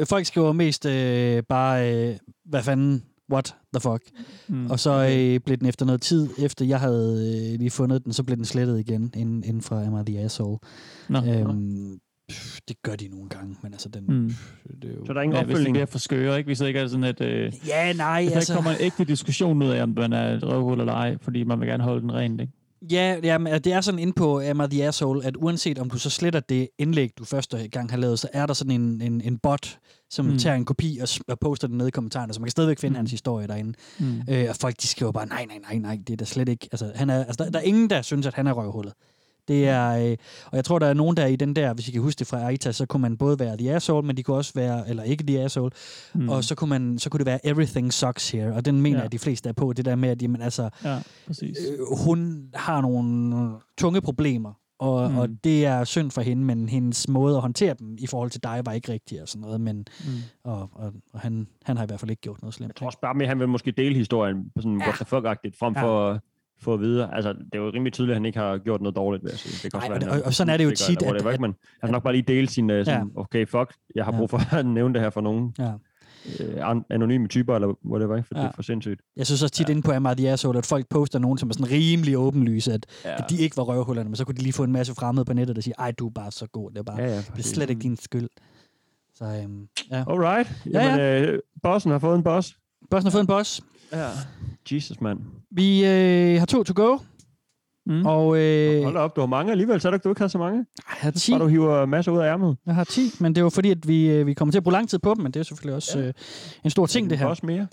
Øh, 0.00 0.06
folk 0.06 0.26
skriver 0.26 0.52
mest 0.52 0.86
øh, 0.86 1.42
bare, 1.48 2.08
øh, 2.10 2.16
hvad 2.44 2.62
fanden, 2.62 3.02
what 3.32 3.56
the 3.74 3.80
fuck. 3.80 4.02
Mm. 4.48 4.70
Og 4.70 4.80
så 4.80 4.90
øh, 5.12 5.40
blev 5.40 5.56
den 5.56 5.66
efter 5.66 5.86
noget 5.86 6.00
tid, 6.02 6.28
efter 6.38 6.64
jeg 6.64 6.80
havde 6.80 7.50
øh, 7.52 7.58
lige 7.58 7.70
fundet 7.70 8.04
den, 8.04 8.12
så 8.12 8.24
blev 8.24 8.36
den 8.36 8.44
slettet 8.44 8.80
igen, 8.80 9.12
inden, 9.16 9.44
inden 9.44 9.62
fra 9.62 9.84
Am 9.84 9.94
I 10.00 10.04
the 10.12 10.18
Asshole. 10.24 10.58
Nå, 11.08 11.18
øhm, 11.18 11.98
pff, 11.98 12.09
det 12.68 12.82
gør 12.82 12.96
de 12.96 13.08
nogle 13.08 13.28
gange, 13.28 13.56
men 13.62 13.72
altså 13.72 13.88
den... 13.88 14.04
Mm. 14.08 14.34
Det 14.82 14.90
er 14.90 14.94
jo, 14.94 15.06
Så 15.06 15.12
der 15.12 15.18
er 15.18 15.22
ingen 15.22 15.36
Ja, 15.36 15.42
hvis 15.42 15.46
det 15.48 15.54
opfølgning. 15.54 15.74
bliver 15.74 15.86
for 15.86 15.98
skøre, 15.98 16.38
ikke? 16.38 16.48
Hvis 16.48 16.58
det 16.58 16.66
ikke 16.66 16.80
er 16.80 16.86
sådan, 16.88 17.04
at... 17.04 17.20
Øh, 17.20 17.52
Ja, 17.66 17.92
nej, 17.92 18.22
hvis 18.22 18.30
der 18.30 18.36
altså- 18.36 18.52
ikke 18.52 18.56
kommer 18.56 18.70
en 18.70 18.76
ægte 18.84 19.04
diskussion 19.04 19.62
ud 19.62 19.68
af, 19.68 19.82
om 19.82 19.92
man 19.96 20.12
er 20.12 20.34
et 20.36 20.44
røvhul 20.44 20.80
eller 20.80 20.92
ej, 20.92 21.16
fordi 21.22 21.44
man 21.44 21.60
vil 21.60 21.68
gerne 21.68 21.82
holde 21.84 22.00
den 22.00 22.12
rent, 22.14 22.40
ikke? 22.40 22.52
Ja, 22.90 23.16
ja 23.22 23.38
men 23.38 23.52
det 23.52 23.66
er 23.72 23.80
sådan 23.80 23.98
inde 24.00 24.12
på 24.12 24.40
Am 24.40 24.60
I 24.60 24.66
the 24.70 24.84
Asshole, 24.88 25.24
at 25.24 25.36
uanset 25.36 25.78
om 25.78 25.90
du 25.90 25.98
så 25.98 26.10
sletter 26.10 26.40
det 26.40 26.68
indlæg, 26.78 27.10
du 27.18 27.24
første 27.24 27.68
gang 27.68 27.90
har 27.90 27.96
lavet, 27.98 28.18
så 28.18 28.28
er 28.32 28.46
der 28.46 28.54
sådan 28.54 28.70
en, 28.80 29.00
en, 29.02 29.20
en 29.20 29.38
bot, 29.38 29.78
som 30.10 30.26
Mm. 30.26 30.38
tager 30.38 30.56
en 30.56 30.64
kopi 30.64 30.98
og, 31.02 31.08
og 31.28 31.38
poster 31.38 31.68
den 31.68 31.78
ned 31.78 31.86
i 31.86 31.90
kommentarerne, 31.90 32.32
så 32.32 32.40
man 32.40 32.46
kan 32.46 32.50
stadigvæk 32.50 32.78
finde 32.78 32.90
mm. 32.92 32.96
hans 32.96 33.10
historie 33.10 33.46
derinde. 33.46 33.72
Mm. 33.98 34.22
Øh, 34.30 34.46
og 34.48 34.56
folk, 34.56 34.76
de 34.82 34.86
skriver 34.86 35.12
bare, 35.12 35.26
nej, 35.26 35.44
nej, 35.48 35.58
nej, 35.70 35.78
nej, 35.78 35.98
det 36.06 36.12
er 36.12 36.16
da 36.16 36.24
slet 36.24 36.48
ikke... 36.48 36.68
Altså, 36.72 36.92
han 36.94 37.10
er, 37.10 37.24
altså 37.24 37.44
der, 37.44 37.50
der 37.50 37.58
er 37.58 37.62
ingen, 37.62 37.90
der 37.90 38.02
synes, 38.02 38.26
at 38.26 38.34
han 38.34 38.46
er 38.46 38.52
røvhullet. 38.52 38.92
Det 39.48 39.68
er, 39.68 40.10
øh, 40.10 40.16
og 40.46 40.56
jeg 40.56 40.64
tror, 40.64 40.78
der 40.78 40.86
er 40.86 40.94
nogen, 40.94 41.16
der 41.16 41.22
er 41.22 41.26
i 41.26 41.36
den 41.36 41.56
der, 41.56 41.74
hvis 41.74 41.88
I 41.88 41.92
kan 41.92 42.02
huske 42.02 42.18
det 42.18 42.26
fra 42.26 42.46
Aita, 42.46 42.72
så 42.72 42.86
kunne 42.86 43.02
man 43.02 43.16
både 43.16 43.38
være 43.38 43.56
The 43.56 43.74
Asshole, 43.74 44.06
men 44.06 44.16
de 44.16 44.22
kunne 44.22 44.36
også 44.36 44.52
være, 44.54 44.88
eller 44.88 45.02
ikke 45.02 45.24
The 45.26 45.40
Asshole, 45.40 45.70
Mm. 46.14 46.28
og 46.28 46.44
så 46.44 46.54
kunne, 46.54 46.70
man, 46.70 46.98
så 46.98 47.10
kunne 47.10 47.18
det 47.18 47.26
være 47.26 47.46
Everything 47.46 47.92
Sucks 47.92 48.30
Here, 48.30 48.54
og 48.54 48.64
den 48.64 48.80
mener 48.82 48.96
Ja. 48.96 49.00
jeg, 49.00 49.04
at 49.04 49.12
de 49.12 49.18
fleste 49.18 49.48
er 49.48 49.52
på, 49.52 49.72
det 49.72 49.84
der 49.84 49.94
med, 49.96 50.08
at 50.08 50.22
jamen, 50.22 50.42
altså, 50.42 50.70
Ja, 50.84 50.98
præcis. 51.26 51.56
øh, 51.72 51.78
hun 52.04 52.48
har 52.54 52.80
nogle 52.80 53.50
tunge 53.78 54.00
problemer, 54.00 54.52
og, 54.78 55.10
Mm. 55.10 55.18
og 55.18 55.28
det 55.44 55.66
er 55.66 55.84
synd 55.84 56.10
for 56.10 56.20
hende, 56.20 56.44
men 56.44 56.68
hendes 56.68 57.08
måde 57.08 57.34
at 57.36 57.40
håndtere 57.42 57.74
dem 57.78 57.96
i 57.98 58.06
forhold 58.06 58.30
til 58.30 58.42
dig 58.42 58.60
var 58.64 58.72
ikke 58.72 58.92
rigtig 58.92 59.22
og 59.22 59.28
sådan 59.28 59.40
noget, 59.40 59.60
men 59.60 59.76
Mm. 59.76 60.12
og, 60.44 60.70
og, 60.72 60.92
og 61.12 61.20
han, 61.20 61.46
han 61.64 61.76
har 61.76 61.84
i 61.84 61.86
hvert 61.86 62.00
fald 62.00 62.10
ikke 62.10 62.22
gjort 62.22 62.42
noget 62.42 62.54
slemt. 62.54 62.68
Jeg 62.68 62.76
tror 62.76 62.86
også 62.86 62.98
bare 63.02 63.14
med, 63.14 63.22
at 63.22 63.28
han 63.28 63.38
vil 63.38 63.48
måske 63.48 63.70
dele 63.70 63.94
historien 63.94 64.36
på 64.54 64.62
sådan, 64.62 64.78
ja. 64.80 64.84
what 64.86 64.94
the 64.94 65.04
fuck-agtigt, 65.16 65.58
frem 65.58 65.74
Ja. 65.76 65.82
for 65.82 66.20
få 66.62 66.74
at 66.74 66.80
vide. 66.80 67.08
Altså, 67.12 67.32
det 67.32 67.48
er 67.54 67.58
jo 67.58 67.70
rimelig 67.74 67.92
tydeligt, 67.92 68.12
at 68.12 68.16
han 68.16 68.24
ikke 68.24 68.38
har 68.38 68.58
gjort 68.58 68.80
noget 68.80 68.96
dårligt, 68.96 69.24
vil 69.24 69.30
jeg 69.30 69.38
sige. 69.38 69.52
Det 69.62 69.72
kan 69.72 69.76
også 69.76 69.88
Nej, 69.88 69.98
være, 69.98 70.10
og- 70.10 70.16
og- 70.16 70.22
og 70.26 70.34
sådan 70.34 70.52
er 70.52 70.56
det 70.56 70.64
jo 70.64 70.70
tit, 70.70 71.02
eller 71.02 71.26
at- 71.26 71.32
ikke? 71.32 71.42
Men 71.42 71.54
han 71.80 71.88
har 71.88 71.92
nok 71.92 72.02
bare 72.02 72.12
lige 72.12 72.22
dele 72.28 72.48
sin, 72.48 72.70
uh, 72.70 72.76
sådan, 72.84 73.10
okay, 73.16 73.46
fuck, 73.46 73.74
jeg 73.94 74.04
har 74.04 74.12
Ja. 74.12 74.18
brug 74.18 74.30
for 74.30 74.54
at 74.56 74.66
nævne 74.78 74.94
det 74.94 75.02
her 75.02 75.10
for 75.10 75.20
nogen. 75.20 75.54
Ja. 75.58 75.72
Øh, 76.40 76.70
an- 76.70 76.84
anonyme 76.90 77.28
typer, 77.28 77.54
eller 77.54 77.74
whatever, 77.90 78.16
ikke? 78.16 78.28
For 78.28 78.34
ja. 78.34 78.38
det 78.40 78.44
Ja. 78.44 78.48
er 78.48 78.52
for 78.54 78.62
sindssygt. 78.62 79.00
Jeg 79.16 79.26
synes 79.26 79.42
også 79.42 79.54
tit 79.54 79.68
ja. 79.68 79.70
inde 79.70 79.82
på 79.82 79.92
Am 79.92 80.06
I 80.06 80.14
the 80.16 80.30
Asshole, 80.30 80.58
at 80.58 80.66
folk 80.66 80.88
poster 80.88 81.18
nogen, 81.18 81.38
som 81.38 81.48
er 81.48 81.52
sådan 81.54 81.70
rimelig 81.70 82.18
åbenlyse, 82.18 82.72
at, 82.72 82.86
Ja. 83.04 83.10
ja. 83.10 83.16
at 83.18 83.30
de 83.30 83.36
ikke 83.38 83.56
var 83.56 83.62
røvhullerne, 83.62 84.08
men 84.08 84.16
så 84.16 84.24
kunne 84.24 84.34
de 84.34 84.42
lige 84.42 84.52
få 84.52 84.64
en 84.64 84.72
masse 84.72 84.94
fremmede 84.94 85.24
på 85.24 85.32
nettet, 85.32 85.56
der 85.56 85.62
siger, 85.62 85.74
ej, 85.78 85.90
du 85.90 86.06
er 86.06 86.10
bare 86.10 86.30
så 86.30 86.46
god, 86.46 86.70
det 86.70 86.78
er, 86.78 86.82
bare, 86.82 87.00
Ja, 87.02 87.06
ja, 87.08 87.16
det 87.16 87.38
er 87.38 87.42
slet 87.42 87.70
ikke 87.70 87.82
din 87.82 87.96
skyld. 87.96 88.28
Så 89.14 89.24
øhm, 89.24 89.66
ja. 89.90 90.04
Alright. 90.12 90.52
Ja, 90.72 90.82
Jamen, 90.84 90.98
ja. 91.00 91.20
øh, 91.22 91.38
bossen 91.62 91.90
har 91.90 91.98
fået 91.98 92.16
en 92.16 92.22
boss. 92.22 92.56
Bossen 92.90 93.06
har 93.06 93.10
fået 93.12 93.20
en 93.20 93.26
boss. 93.26 93.60
Ja. 93.92 94.06
Jesus, 94.72 95.00
mand. 95.00 95.18
Vi 95.50 95.86
øh, 95.86 96.38
har 96.38 96.46
to 96.46 96.62
to 96.62 96.72
go. 96.76 96.98
Mm. 97.86 98.06
Og, 98.06 98.38
øh, 98.38 98.82
Hold 98.82 98.94
da 98.94 99.00
op, 99.00 99.16
du 99.16 99.20
har 99.20 99.26
mange 99.26 99.50
alligevel, 99.52 99.80
så 99.80 99.88
er 99.88 99.92
det 99.92 100.04
du 100.04 100.08
ikke 100.08 100.20
har 100.20 100.28
så 100.28 100.38
mange. 100.38 100.56
Jeg 100.58 100.96
har 100.98 101.10
10. 101.10 101.32
Bare 101.32 101.40
du 101.40 101.46
hiver 101.46 101.86
masser 101.86 102.12
ud 102.12 102.18
af 102.18 102.24
ærmet. 102.32 102.56
Jeg 102.66 102.74
har 102.74 102.84
10, 102.84 103.00
men 103.20 103.34
det 103.34 103.40
er 103.40 103.42
jo 103.44 103.48
fordi, 103.50 103.70
at 103.70 103.88
vi, 103.88 104.10
øh, 104.10 104.26
vi 104.26 104.34
kommer 104.34 104.52
til 104.52 104.58
at 104.58 104.62
bruge 104.62 104.72
lang 104.72 104.88
tid 104.88 104.98
på 104.98 105.14
dem, 105.14 105.22
men 105.22 105.32
det 105.32 105.40
er 105.40 105.44
selvfølgelig 105.44 105.76
også 105.76 105.98
ja. 105.98 106.06
øh, 106.06 106.12
en 106.64 106.70
stor 106.70 106.86
ting, 106.86 107.10
det 107.10 107.18
her. 107.18 107.26
Også 107.26 107.46
mere. 107.46 107.66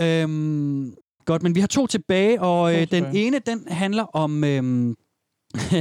Øhm, 0.00 0.94
godt, 1.24 1.42
men 1.42 1.54
vi 1.54 1.60
har 1.60 1.66
to 1.66 1.86
tilbage, 1.86 2.40
og 2.40 2.72
øh, 2.72 2.80
den 2.80 2.88
tilbage. 2.88 3.26
ene, 3.26 3.38
den 3.38 3.68
handler 3.68 4.02
om, 4.02 4.44
øhm, 4.44 4.96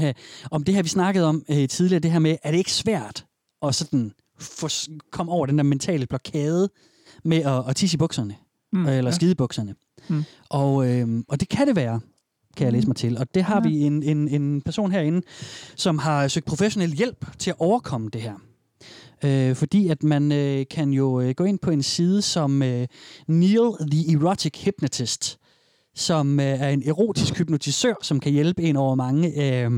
om 0.52 0.64
det 0.64 0.76
her, 0.76 0.82
vi 0.84 0.90
snakkede 0.90 1.26
om 1.26 1.44
øh, 1.50 1.68
tidligere, 1.68 2.00
det 2.00 2.12
her 2.12 2.20
med, 2.20 2.38
er 2.44 2.52
det 2.52 2.58
ikke 2.58 2.72
svært 2.72 3.26
at 3.64 3.76
sådan 3.76 4.12
få, 4.40 4.68
komme 5.12 5.32
over 5.32 5.46
den 5.46 5.58
der 5.58 5.64
mentale 5.64 6.06
blokade 6.08 6.70
med 7.24 7.38
at, 7.38 7.70
at 7.70 7.76
tisse 7.76 7.96
i 7.96 7.98
bukserne, 7.98 8.36
Mm, 8.74 8.80
mm, 8.80 8.86
eller 8.86 9.02
ja. 9.02 9.06
ja. 9.06 9.12
skide 9.12 9.32
i 9.32 9.36
bukserne. 9.36 9.76
Mm. 10.08 10.24
Og, 10.50 10.90
øhm, 10.90 11.26
og 11.28 11.40
det 11.40 11.50
kan 11.50 11.68
det 11.68 11.76
være, 11.76 12.00
kan 12.58 12.66
jeg 12.66 12.74
læse 12.74 12.88
mig 12.88 12.96
til. 12.96 13.18
Og 13.18 13.36
det 13.36 13.44
har 13.44 13.56
ja. 13.56 13.70
vi 13.70 13.80
en, 13.80 14.04
en, 14.04 14.28
en 14.28 14.62
person 14.62 14.92
herinde, 14.92 15.22
som 15.76 15.98
har 15.98 16.28
søgt 16.28 16.46
professionel 16.46 16.92
hjælp 16.92 17.26
til 17.40 17.50
at 17.50 17.56
overkomme 17.60 18.10
det 18.10 18.22
her. 18.22 18.34
Øh, 19.24 19.56
fordi 19.56 19.88
at 19.88 20.04
man 20.04 20.32
øh, 20.32 20.66
kan 20.72 20.90
jo 20.90 21.22
øh, 21.22 21.36
gå 21.36 21.44
ind 21.44 21.60
på 21.60 21.72
en 21.72 21.84
side 21.84 22.22
som 22.22 22.64
øh, 22.64 22.88
Neil 23.28 23.72
the 23.92 24.14
Erotic 24.14 24.64
Hypnotist, 24.64 25.40
som 25.96 26.40
øh, 26.40 26.46
er 26.46 26.70
en 26.70 26.84
erotisk 26.88 27.38
hypnotisør, 27.38 27.94
som 28.02 28.20
kan 28.20 28.32
hjælpe 28.32 28.62
en 28.64 28.76
over 28.76 28.96
mange 28.96 29.28
øh, 29.28 29.72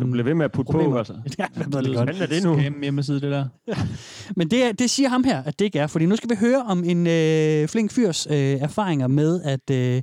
Du 0.00 0.10
bliver 0.10 0.22
ved 0.24 0.34
med 0.34 0.44
at 0.44 0.52
putte 0.52 0.72
på, 0.72 0.78
problemer. 0.78 0.98
altså. 0.98 1.12
Ja, 1.38 1.46
jeg 1.56 1.66
ved 1.72 1.82
det 1.82 1.96
godt. 1.96 2.16
Hvad 2.16 2.20
er 2.20 2.26
det 2.26 2.42
nu? 2.44 2.58
Scam 2.60 2.80
hjemmeside, 2.82 3.20
det 3.20 3.30
der. 3.32 3.46
Men 4.36 4.50
det, 4.50 4.64
er, 4.64 4.72
det 4.72 4.90
siger 4.90 5.08
ham 5.08 5.24
her, 5.24 5.42
at 5.42 5.58
det 5.58 5.64
ikke 5.64 5.78
er, 5.78 5.86
fordi 5.86 6.06
nu 6.06 6.16
skal 6.16 6.30
vi 6.30 6.34
høre 6.40 6.62
om 6.62 6.84
en 6.84 7.06
øh, 7.06 7.68
flink 7.68 7.92
fyrs 7.92 8.26
øh, 8.26 8.34
erfaringer 8.36 9.06
med 9.06 9.42
at, 9.42 9.70
øh, 9.70 10.02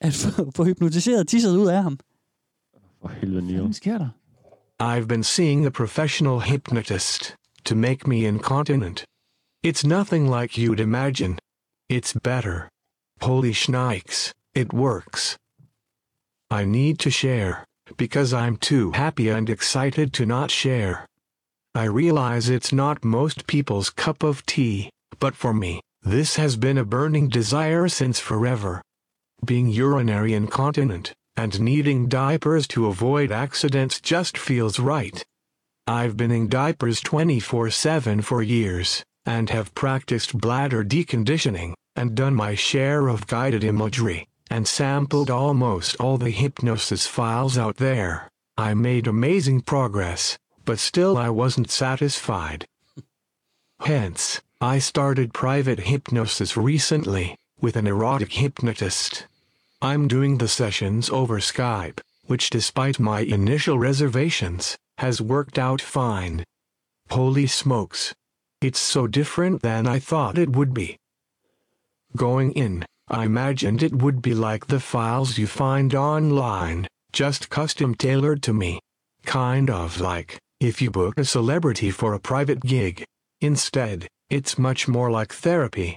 at 0.00 0.14
få, 0.22 0.50
få 0.56 0.64
hypnotiseret 0.64 1.28
tisset 1.28 1.56
ud 1.56 1.66
af 1.68 1.82
ham. 1.82 1.98
For 3.02 3.08
helvede, 3.20 3.46
Neil. 3.46 3.60
Hvad 3.62 3.72
sker 3.72 3.98
der? 3.98 4.08
I've 4.82 5.06
been 5.06 5.24
seeing 5.24 5.66
a 5.66 5.70
professional 5.70 6.40
hypnotist 6.40 7.34
to 7.64 7.74
make 7.76 8.08
me 8.08 8.16
incontinent. 8.16 9.04
It's 9.66 9.86
nothing 9.86 10.40
like 10.40 10.60
you'd 10.60 10.80
imagine. 10.80 11.36
It's 11.92 12.14
better. 12.24 12.68
Holy 13.22 13.52
schnikes, 13.52 14.32
it 14.58 14.72
works. 14.72 15.36
I 16.50 16.64
need 16.64 16.98
to 16.98 17.10
share, 17.10 17.64
because 17.96 18.34
I'm 18.34 18.56
too 18.56 18.90
happy 18.90 19.28
and 19.28 19.48
excited 19.48 20.12
to 20.14 20.26
not 20.26 20.50
share. 20.50 21.06
I 21.76 21.84
realize 21.84 22.48
it's 22.48 22.72
not 22.72 23.04
most 23.04 23.46
people's 23.46 23.88
cup 23.88 24.24
of 24.24 24.44
tea, 24.46 24.90
but 25.20 25.36
for 25.36 25.54
me, 25.54 25.80
this 26.02 26.34
has 26.34 26.56
been 26.56 26.76
a 26.76 26.84
burning 26.84 27.28
desire 27.28 27.86
since 27.86 28.18
forever. 28.18 28.82
Being 29.44 29.68
urinary 29.68 30.34
incontinent, 30.34 31.12
and 31.36 31.60
needing 31.60 32.08
diapers 32.08 32.66
to 32.74 32.86
avoid 32.86 33.30
accidents 33.30 34.00
just 34.00 34.36
feels 34.36 34.80
right. 34.80 35.24
I've 35.86 36.16
been 36.16 36.32
in 36.32 36.48
diapers 36.48 37.00
24 37.00 37.70
7 37.70 38.22
for 38.22 38.42
years, 38.42 39.04
and 39.24 39.50
have 39.50 39.72
practiced 39.76 40.36
bladder 40.36 40.82
deconditioning, 40.82 41.74
and 41.94 42.16
done 42.16 42.34
my 42.34 42.54
share 42.54 43.06
of 43.08 43.26
guided 43.28 43.62
imagery, 43.64 44.27
and 44.50 44.66
sampled 44.66 45.30
almost 45.30 45.96
all 45.96 46.18
the 46.18 46.30
hypnosis 46.30 47.06
files 47.06 47.58
out 47.58 47.76
there. 47.76 48.28
I 48.56 48.74
made 48.74 49.06
amazing 49.06 49.62
progress, 49.62 50.38
but 50.64 50.78
still 50.78 51.16
I 51.16 51.30
wasn't 51.30 51.70
satisfied. 51.70 52.66
Hence, 53.80 54.40
I 54.60 54.78
started 54.78 55.32
private 55.32 55.80
hypnosis 55.80 56.56
recently, 56.56 57.36
with 57.60 57.76
an 57.76 57.86
erotic 57.86 58.32
hypnotist. 58.32 59.26
I'm 59.80 60.08
doing 60.08 60.38
the 60.38 60.48
sessions 60.48 61.08
over 61.10 61.38
Skype, 61.38 62.00
which 62.26 62.50
despite 62.50 62.98
my 62.98 63.20
initial 63.20 63.78
reservations, 63.78 64.76
has 64.98 65.20
worked 65.20 65.58
out 65.58 65.80
fine. 65.80 66.44
Holy 67.10 67.46
smokes. 67.46 68.14
It's 68.60 68.80
so 68.80 69.06
different 69.06 69.62
than 69.62 69.86
I 69.86 70.00
thought 70.00 70.36
it 70.36 70.50
would 70.50 70.74
be. 70.74 70.98
Going 72.16 72.50
in, 72.52 72.84
I 73.10 73.24
imagined 73.24 73.82
it 73.82 73.94
would 73.94 74.20
be 74.20 74.34
like 74.34 74.66
the 74.66 74.80
files 74.80 75.38
you 75.38 75.46
find 75.46 75.94
online, 75.94 76.86
just 77.12 77.48
custom 77.48 77.94
tailored 77.94 78.42
to 78.42 78.52
me. 78.52 78.80
Kind 79.24 79.70
of 79.70 80.00
like, 80.00 80.38
if 80.60 80.82
you 80.82 80.90
book 80.90 81.18
a 81.18 81.24
celebrity 81.24 81.90
for 81.90 82.14
a 82.14 82.20
private 82.20 82.60
gig. 82.60 83.04
Instead, 83.40 84.08
it's 84.28 84.58
much 84.58 84.88
more 84.88 85.10
like 85.10 85.32
therapy. 85.32 85.96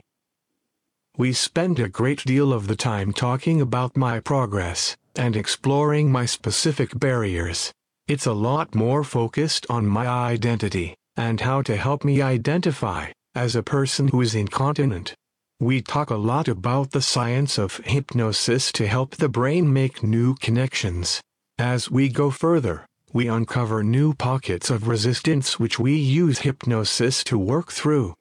We 1.17 1.33
spend 1.33 1.79
a 1.79 1.89
great 1.89 2.23
deal 2.23 2.53
of 2.53 2.67
the 2.67 2.75
time 2.75 3.11
talking 3.11 3.59
about 3.59 3.97
my 3.97 4.21
progress 4.21 4.95
and 5.15 5.35
exploring 5.35 6.11
my 6.11 6.25
specific 6.25 6.97
barriers. 6.97 7.73
It's 8.07 8.25
a 8.25 8.33
lot 8.33 8.73
more 8.73 9.03
focused 9.03 9.65
on 9.69 9.85
my 9.85 10.07
identity 10.07 10.95
and 11.17 11.41
how 11.41 11.61
to 11.63 11.75
help 11.75 12.05
me 12.05 12.21
identify 12.21 13.11
as 13.35 13.55
a 13.55 13.63
person 13.63 14.07
who 14.07 14.21
is 14.21 14.35
incontinent. 14.35 15.13
We 15.61 15.79
talk 15.83 16.09
a 16.09 16.15
lot 16.15 16.47
about 16.47 16.89
the 16.89 17.03
science 17.03 17.59
of 17.59 17.77
hypnosis 17.85 18.71
to 18.71 18.87
help 18.87 19.17
the 19.17 19.29
brain 19.29 19.71
make 19.71 20.01
new 20.01 20.33
connections. 20.37 21.21
As 21.59 21.87
we 21.87 22.09
go 22.09 22.31
further, 22.31 22.87
we 23.13 23.27
uncover 23.27 23.83
new 23.83 24.15
pockets 24.15 24.71
of 24.71 24.87
resistance 24.87 25.59
which 25.59 25.77
we 25.77 25.93
use 25.93 26.39
hypnosis 26.39 27.23
to 27.25 27.37
work 27.37 27.71
through. 27.71 28.15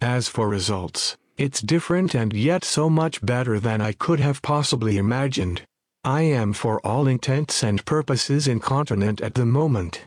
As 0.00 0.28
for 0.28 0.48
results, 0.48 1.16
it's 1.36 1.60
different 1.60 2.14
and 2.14 2.32
yet 2.32 2.62
so 2.62 2.88
much 2.88 3.26
better 3.26 3.58
than 3.58 3.80
I 3.80 3.90
could 3.90 4.20
have 4.20 4.40
possibly 4.40 4.98
imagined. 4.98 5.62
I 6.04 6.22
am 6.22 6.52
for 6.52 6.80
all 6.86 7.08
intents 7.08 7.64
and 7.64 7.84
purposes 7.84 8.46
incontinent 8.46 9.20
at 9.20 9.34
the 9.34 9.46
moment. 9.46 10.04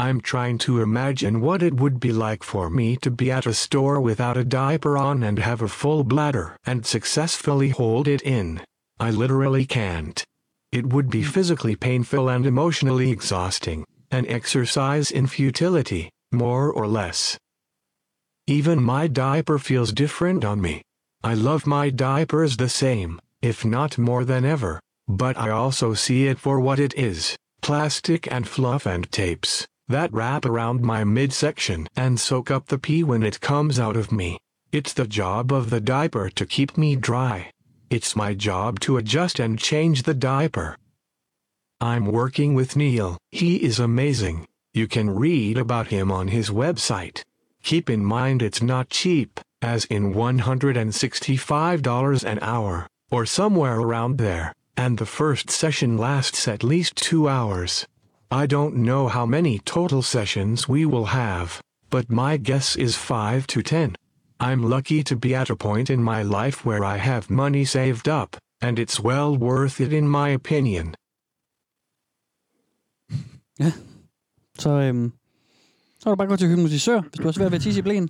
I'm 0.00 0.20
trying 0.20 0.58
to 0.58 0.80
imagine 0.80 1.40
what 1.40 1.60
it 1.60 1.74
would 1.74 1.98
be 1.98 2.12
like 2.12 2.44
for 2.44 2.70
me 2.70 2.94
to 2.98 3.10
be 3.10 3.32
at 3.32 3.46
a 3.46 3.52
store 3.52 4.00
without 4.00 4.36
a 4.36 4.44
diaper 4.44 4.96
on 4.96 5.24
and 5.24 5.40
have 5.40 5.60
a 5.60 5.66
full 5.66 6.04
bladder 6.04 6.56
and 6.64 6.86
successfully 6.86 7.70
hold 7.70 8.06
it 8.06 8.22
in. 8.22 8.62
I 9.00 9.10
literally 9.10 9.66
can't. 9.66 10.22
It 10.70 10.92
would 10.92 11.10
be 11.10 11.24
physically 11.24 11.74
painful 11.74 12.28
and 12.28 12.46
emotionally 12.46 13.10
exhausting, 13.10 13.84
an 14.12 14.24
exercise 14.28 15.10
in 15.10 15.26
futility, 15.26 16.10
more 16.30 16.70
or 16.70 16.86
less. 16.86 17.36
Even 18.46 18.80
my 18.80 19.08
diaper 19.08 19.58
feels 19.58 19.92
different 19.92 20.44
on 20.44 20.60
me. 20.60 20.80
I 21.24 21.34
love 21.34 21.66
my 21.66 21.90
diapers 21.90 22.56
the 22.56 22.68
same, 22.68 23.20
if 23.42 23.64
not 23.64 23.98
more 23.98 24.24
than 24.24 24.44
ever, 24.44 24.78
but 25.08 25.36
I 25.36 25.50
also 25.50 25.92
see 25.94 26.28
it 26.28 26.38
for 26.38 26.60
what 26.60 26.78
it 26.78 26.94
is 26.96 27.36
plastic 27.62 28.30
and 28.30 28.46
fluff 28.46 28.86
and 28.86 29.10
tapes 29.10 29.66
that 29.88 30.12
wrap 30.12 30.44
around 30.44 30.82
my 30.82 31.04
midsection 31.04 31.88
and 31.96 32.20
soak 32.20 32.50
up 32.50 32.66
the 32.66 32.78
pee 32.78 33.02
when 33.02 33.22
it 33.22 33.40
comes 33.40 33.78
out 33.78 33.96
of 33.96 34.12
me. 34.12 34.38
It's 34.70 34.92
the 34.92 35.06
job 35.06 35.50
of 35.52 35.70
the 35.70 35.80
diaper 35.80 36.28
to 36.30 36.44
keep 36.44 36.76
me 36.76 36.94
dry. 36.94 37.50
It's 37.88 38.14
my 38.14 38.34
job 38.34 38.80
to 38.80 38.98
adjust 38.98 39.38
and 39.38 39.58
change 39.58 40.02
the 40.02 40.12
diaper. 40.12 40.76
I'm 41.80 42.04
working 42.06 42.54
with 42.54 42.76
Neil. 42.76 43.16
He 43.30 43.56
is 43.56 43.78
amazing. 43.78 44.46
You 44.74 44.86
can 44.86 45.08
read 45.08 45.56
about 45.56 45.86
him 45.86 46.12
on 46.12 46.28
his 46.28 46.50
website. 46.50 47.22
Keep 47.62 47.88
in 47.88 48.04
mind 48.04 48.42
it's 48.42 48.60
not 48.60 48.90
cheap, 48.90 49.40
as 49.62 49.86
in 49.86 50.12
$165 50.12 52.24
an 52.24 52.38
hour, 52.42 52.86
or 53.10 53.24
somewhere 53.24 53.80
around 53.80 54.18
there, 54.18 54.52
and 54.76 54.98
the 54.98 55.06
first 55.06 55.50
session 55.50 55.96
lasts 55.96 56.46
at 56.46 56.62
least 56.62 56.94
two 56.96 57.26
hours. 57.28 57.86
I 58.30 58.46
don't 58.46 58.74
know 58.74 59.08
how 59.08 59.24
many 59.24 59.58
total 59.58 60.02
sessions 60.02 60.68
we 60.68 60.84
will 60.84 61.06
have, 61.06 61.60
but 61.90 62.10
my 62.10 62.36
guess 62.36 62.76
is 62.76 62.94
5 62.94 63.46
to 63.46 63.62
10. 63.62 63.94
I'm 64.38 64.62
lucky 64.62 65.02
to 65.02 65.16
be 65.16 65.34
at 65.34 65.50
a 65.50 65.56
point 65.56 65.88
in 65.88 66.02
my 66.02 66.22
life 66.22 66.66
where 66.66 66.84
I 66.84 66.98
have 66.98 67.30
money 67.30 67.64
saved 67.64 68.06
up, 68.06 68.36
and 68.60 68.78
it's 68.78 69.00
well 69.00 69.34
worth 69.34 69.80
it 69.80 69.92
in 69.92 70.08
my 70.08 70.28
opinion. 70.28 70.94
Ja. 73.60 73.72
Så, 74.58 74.70
øhm, 74.70 75.12
så 75.98 76.10
er 76.10 76.14
du 76.14 76.16
bare 76.16 76.28
gå 76.28 76.36
til 76.36 76.48
hypnotisør, 76.48 77.00
hvis 77.00 77.18
du 77.18 77.22
har 77.22 77.32
svært 77.32 77.50
ved 77.50 77.56
at 77.56 77.62
tisse 77.62 77.80
i 77.80 77.82
blæen. 77.82 78.08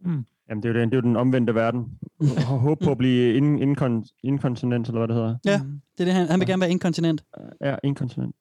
Mm. 0.00 0.24
Jamen, 0.48 0.62
det 0.62 0.68
er, 0.68 0.72
jo 0.74 0.80
den, 0.80 0.90
det 0.90 0.96
er 0.96 1.00
jo 1.02 1.08
den 1.08 1.16
omvendte 1.16 1.54
verden. 1.54 1.98
Og 2.50 2.58
håbe 2.58 2.84
på 2.84 2.90
at 2.90 2.98
blive 2.98 3.34
in, 3.34 3.58
inkon, 3.58 4.04
inkontinent, 4.22 4.86
eller 4.86 5.00
hvad 5.00 5.08
det 5.08 5.16
hedder. 5.16 5.36
Ja, 5.44 5.60
det 5.98 6.00
er 6.00 6.04
det, 6.04 6.14
han, 6.14 6.28
han 6.28 6.40
vil 6.40 6.48
gerne 6.48 6.60
være 6.60 6.70
inkontinent. 6.70 7.24
Ja, 7.60 7.76
inkontinent. 7.84 8.36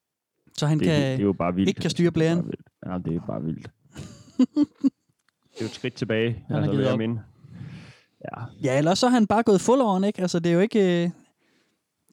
Så 0.57 0.67
han 0.67 0.79
det, 0.79 0.87
kan 0.87 0.95
det, 0.95 1.03
det 1.17 1.19
er 1.19 1.23
jo 1.25 1.33
bare 1.33 1.55
vildt. 1.55 1.69
ikke 1.69 1.81
kan 1.81 1.89
styre 1.89 2.11
blæren. 2.11 2.51
Ja, 2.85 2.97
det 3.05 3.15
er 3.15 3.19
bare 3.27 3.43
vildt. 3.43 3.67
det 4.37 5.57
er 5.57 5.61
jo 5.61 5.65
et 5.65 5.71
skridt 5.71 5.93
tilbage. 5.93 6.43
Han 6.47 6.55
har 6.55 6.57
altså, 6.57 6.71
givet 6.71 6.87
op. 6.91 6.97
mene. 6.99 7.19
Ja. 8.25 8.41
Ja, 8.63 8.77
ellers 8.77 8.99
så 8.99 9.05
er 9.05 9.09
han 9.11 9.27
bare 9.27 9.43
gået 9.43 9.61
full 9.61 9.81
on, 9.81 10.03
ikke? 10.03 10.21
Altså, 10.21 10.39
det 10.39 10.49
er 10.49 10.53
jo 10.53 10.59
ikke... 10.59 11.03
øh, 11.03 11.09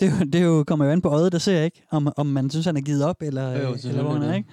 Det, 0.00 0.08
er 0.08 0.18
jo- 0.20 0.24
det 0.24 0.34
er 0.34 0.44
jo, 0.44 0.64
kommer 0.64 0.84
jo 0.84 0.90
an 0.90 1.00
på 1.00 1.08
øjet, 1.08 1.32
der 1.32 1.38
ser, 1.38 1.62
ikke? 1.62 1.82
Om, 1.90 2.08
om 2.16 2.26
man 2.26 2.50
synes, 2.50 2.66
han 2.66 2.76
er 2.76 2.80
givet 2.80 3.04
op, 3.04 3.16
eller, 3.22 3.50
Jo, 3.52 3.58
jo, 3.62 3.68
øh, 3.72 3.78
eller 3.88 4.02
hvor 4.02 4.12
han 4.12 4.22
er, 4.22 4.34
ikke? 4.34 4.48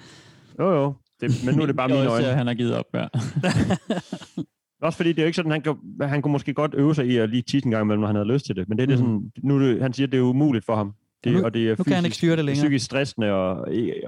Jo, 0.58 0.70
jo. 0.72 0.94
Det, 1.20 1.30
men 1.46 1.54
nu 1.54 1.62
er 1.62 1.66
det 1.66 1.76
bare 1.76 1.88
mine 1.94 2.00
Jeg 2.00 2.08
også 2.08 2.14
øjne. 2.22 2.28
at 2.28 2.36
han 2.36 2.46
har 2.46 2.54
givet 2.54 2.74
op, 2.74 2.84
ja. 2.94 3.06
Også 4.82 4.96
fordi 4.96 5.08
det 5.12 5.18
er 5.18 5.22
jo 5.22 5.26
ikke 5.26 5.36
sådan, 5.36 5.52
han, 5.52 5.62
kan, 5.62 5.76
han 6.02 6.22
kunne 6.22 6.32
måske 6.32 6.54
godt 6.54 6.74
øve 6.74 6.94
sig 6.94 7.06
i 7.06 7.16
at 7.16 7.30
lige 7.30 7.42
tisse 7.42 7.66
en 7.66 7.70
gang 7.70 7.82
imellem, 7.84 8.00
når 8.00 8.06
han 8.06 8.16
havde 8.16 8.28
lyst 8.32 8.46
til 8.46 8.56
det. 8.56 8.68
Men 8.68 8.78
det 8.78 8.82
er 8.82 8.86
det 8.86 8.98
Mhm. 8.98 9.06
sådan, 9.08 9.32
nu 9.50 9.60
det, 9.60 9.82
han 9.82 9.92
siger, 9.92 10.06
at 10.06 10.12
det 10.12 10.18
er 10.18 10.22
umuligt 10.22 10.64
for 10.64 10.76
ham. 10.76 10.94
Det, 11.24 11.34
Og 11.34 11.38
nu- 11.40 11.44
og 11.44 11.54
det 11.54 11.68
er 11.70 11.74
nu 11.78 11.84
kan 11.84 11.92
han 11.94 12.04
ikke 12.04 12.08
fysisk- 12.12 12.18
styre 12.20 12.36
det 12.36 12.44
længere. 12.44 12.62
psykisk 12.64 12.84
stressende 12.84 13.30
og, 13.32 13.50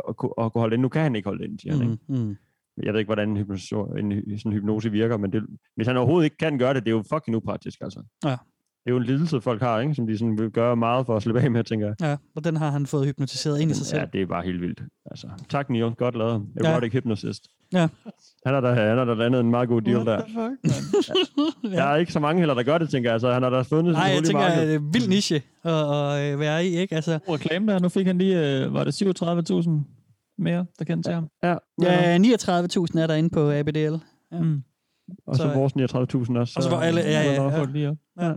og, 0.04 0.38
og, 0.38 0.52
kunne 0.52 0.60
holde 0.60 0.70
det. 0.76 0.80
Nu 0.80 0.88
kan 0.88 1.02
han 1.02 1.16
ikke 1.16 1.28
holde 1.28 1.42
det 1.44 1.50
ind, 1.50 1.58
siger 1.58 1.76
han. 1.76 1.86
Mm, 1.86 1.92
Ikke? 1.92 2.24
mm. 2.24 2.36
Jeg 2.82 2.92
ved 2.92 3.00
ikke, 3.00 3.08
hvordan 3.08 3.28
en, 3.28 3.36
hypnose, 3.36 3.76
en, 3.98 4.38
sådan 4.38 4.52
hypnose 4.52 4.90
virker, 4.90 5.16
men 5.16 5.32
det, 5.32 5.42
hvis 5.76 5.86
han 5.86 5.96
overhovedet 5.96 6.24
ikke 6.24 6.36
kan 6.36 6.58
gøre 6.58 6.74
det, 6.74 6.84
det 6.84 6.90
er 6.90 6.94
jo 6.96 7.04
fucking 7.12 7.36
upraktisk, 7.36 7.78
altså. 7.80 8.02
Ja. 8.24 8.30
Det 8.30 8.90
er 8.90 8.94
jo 8.94 8.96
en 8.96 9.04
lidelse, 9.04 9.40
folk 9.40 9.62
har, 9.62 9.80
ikke? 9.80 9.94
som 9.94 10.06
de 10.06 10.18
sådan 10.18 10.38
vil 10.38 10.50
gøre 10.50 10.76
meget 10.76 11.06
for 11.06 11.16
at 11.16 11.22
slippe 11.22 11.40
af 11.40 11.50
med, 11.50 11.64
tænker 11.64 11.86
jeg. 11.86 11.94
Ja, 12.00 12.16
og 12.36 12.44
den 12.44 12.56
har 12.56 12.70
han 12.70 12.86
fået 12.86 13.06
hypnotiseret 13.06 13.60
ind 13.60 13.70
i 13.70 13.74
sig 13.74 13.86
selv. 13.86 14.00
Ja, 14.00 14.06
det 14.12 14.22
er 14.22 14.26
bare 14.26 14.44
helt 14.44 14.60
vildt. 14.60 14.82
Altså, 15.10 15.28
tak, 15.48 15.70
Neil. 15.70 15.90
Godt 15.90 16.16
lavet. 16.16 16.46
Ja. 16.64 16.70
Erotic 16.72 16.92
hypnotist. 16.92 17.48
Ja. 17.74 17.88
Han 18.46 18.54
har 18.54 18.60
da, 18.60 18.68
han 18.72 18.98
har 18.98 19.04
da 19.04 19.14
landet 19.14 19.40
en 19.40 19.50
meget 19.50 19.68
god 19.68 19.82
deal 19.82 20.06
der. 20.06 20.20
fuck, 20.26 21.72
Der 21.74 21.82
er 21.84 21.96
ikke 21.96 22.12
så 22.12 22.20
mange 22.20 22.38
heller, 22.40 22.54
der 22.54 22.62
gør 22.62 22.78
det, 22.78 22.90
tænker 22.90 23.10
jeg. 23.10 23.14
Altså, 23.14 23.32
han 23.32 23.42
har 23.42 23.50
da 23.50 23.62
fundet 23.62 23.92
Nej, 23.92 24.02
sådan 24.02 24.14
jeg 24.16 24.24
tænker, 24.24 24.40
markedet. 24.42 24.62
at 24.62 24.68
det 24.68 24.74
er 24.74 24.90
vild 24.92 25.08
niche 25.08 25.42
at, 25.64 25.72
at 25.72 26.32
øh, 26.32 26.40
være 26.40 26.66
i, 26.66 26.76
ikke? 26.76 26.94
Altså, 26.94 27.18
Reklame 27.28 27.72
der, 27.72 27.78
nu 27.78 27.88
fik 27.88 28.06
han 28.06 28.18
lige, 28.18 28.64
øh, 28.64 28.74
var 28.74 28.84
det 28.84 29.02
37.000 29.02 29.70
mere, 30.38 30.66
der 30.78 30.84
kendte 30.84 31.08
til 31.08 31.14
ham? 31.14 31.28
Ja, 31.42 31.54
ja, 31.82 32.18
39.000 32.18 33.00
er 33.00 33.06
der 33.06 33.14
inde 33.14 33.30
på 33.30 33.50
ABDL. 33.50 33.78
Ja. 34.32 34.40
Mm. 34.40 34.62
Og 35.26 35.36
så, 35.36 35.42
så- 35.42 35.48
vores 35.54 35.72
39.000 35.72 36.38
også. 36.38 36.52
Og 36.56 36.62
så 36.62 36.70
var 36.70 36.80
alle, 36.80 37.00
ja, 37.00 37.22
ja, 37.22 37.32
ja. 37.32 37.40
op. 37.62 37.68
ja. 38.20 38.32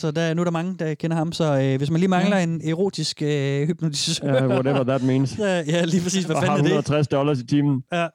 Så 0.00 0.10
der, 0.10 0.34
nu 0.34 0.42
er 0.42 0.44
der 0.44 0.50
mange, 0.50 0.76
der 0.78 0.94
kender 0.94 1.16
ham, 1.16 1.32
så 1.32 1.60
øh, 1.62 1.76
hvis 1.78 1.90
man 1.90 2.00
lige 2.00 2.08
mangler 2.10 2.36
en 2.36 2.60
erotisk 2.68 3.22
øh, 3.22 3.66
hypnotisør... 3.66 4.34
Ja, 4.34 4.46
whatever 4.46 4.84
that 4.84 5.02
means. 5.02 5.38
ja, 5.38 5.62
ja, 5.66 5.84
lige 5.84 6.02
præcis. 6.02 6.24
Hvad 6.24 6.36
og 6.36 6.42
har 6.42 6.46
fanden 6.46 6.60
er 6.64 6.68
det? 6.68 6.78
160 6.78 7.08
dollars 7.08 7.40
i 7.40 7.46
timen. 7.46 7.82
Ja. 7.92 8.06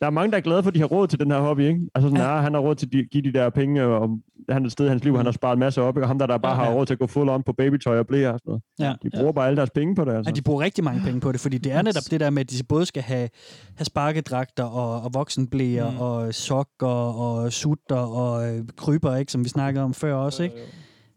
Der 0.00 0.06
er 0.06 0.10
mange, 0.10 0.30
der 0.30 0.36
er 0.36 0.40
glade 0.40 0.62
for, 0.62 0.68
at 0.70 0.74
de 0.74 0.80
har 0.80 0.86
råd 0.86 1.06
til 1.06 1.20
den 1.20 1.30
her 1.30 1.38
hobby, 1.38 1.60
ikke? 1.60 1.80
Altså 1.94 2.08
sådan, 2.08 2.22
ja. 2.24 2.36
han 2.36 2.54
har 2.54 2.60
råd 2.60 2.74
til 2.74 2.86
at 2.86 3.10
give 3.12 3.22
de 3.22 3.32
der 3.38 3.50
penge, 3.50 3.82
og 3.82 4.08
han 4.48 4.62
er 4.62 4.66
et 4.66 4.72
sted 4.72 4.86
i 4.86 4.88
hans 4.88 5.04
liv, 5.04 5.16
han 5.16 5.26
har 5.26 5.32
sparet 5.32 5.52
en 5.52 5.60
masse 5.60 5.82
op, 5.82 5.96
ikke? 5.96 6.04
og 6.04 6.08
ham 6.08 6.18
der, 6.18 6.26
der 6.26 6.38
bare 6.38 6.52
Ja, 6.52 6.64
har 6.64 6.70
ja. 6.70 6.76
råd 6.76 6.86
til 6.86 6.94
at 6.94 6.98
gå 6.98 7.06
full 7.06 7.28
on 7.28 7.42
på 7.42 7.52
babytøj 7.52 7.98
og 7.98 8.06
blære 8.06 8.32
og 8.32 8.38
sådan 8.38 8.50
noget. 8.78 8.92
Ja. 9.02 9.08
De 9.08 9.10
bruger 9.16 9.32
bare 9.32 9.46
alle 9.46 9.56
deres 9.56 9.70
penge 9.70 9.94
på 9.94 10.04
det, 10.04 10.12
altså. 10.12 10.30
Ja, 10.30 10.34
de 10.34 10.42
bruger 10.42 10.60
rigtig 10.60 10.84
mange 10.84 11.00
penge 11.04 11.20
på 11.20 11.32
det, 11.32 11.40
fordi 11.40 11.58
det 11.58 11.72
er 11.72 11.82
netop 11.82 12.02
det 12.10 12.20
der 12.20 12.30
med, 12.30 12.40
at 12.40 12.50
de 12.50 12.56
både 12.68 12.86
skal 12.86 13.02
have, 13.02 13.28
have 13.76 13.84
sparkedragter 13.84 14.64
og, 14.64 15.02
og 15.02 15.14
voksenblæer 15.14 15.90
Mm. 15.90 15.94
mm. 15.94 16.00
og 16.00 16.34
sokker 16.34 16.86
og 16.86 17.52
sutter 17.52 17.96
og 17.96 18.48
øh, 18.48 18.64
kryber, 18.76 19.16
ikke, 19.16 19.32
som 19.32 19.44
vi 19.44 19.48
snakkede 19.48 19.84
om 19.84 19.94
før 19.94 20.14
også, 20.14 20.42
ikke? 20.42 20.56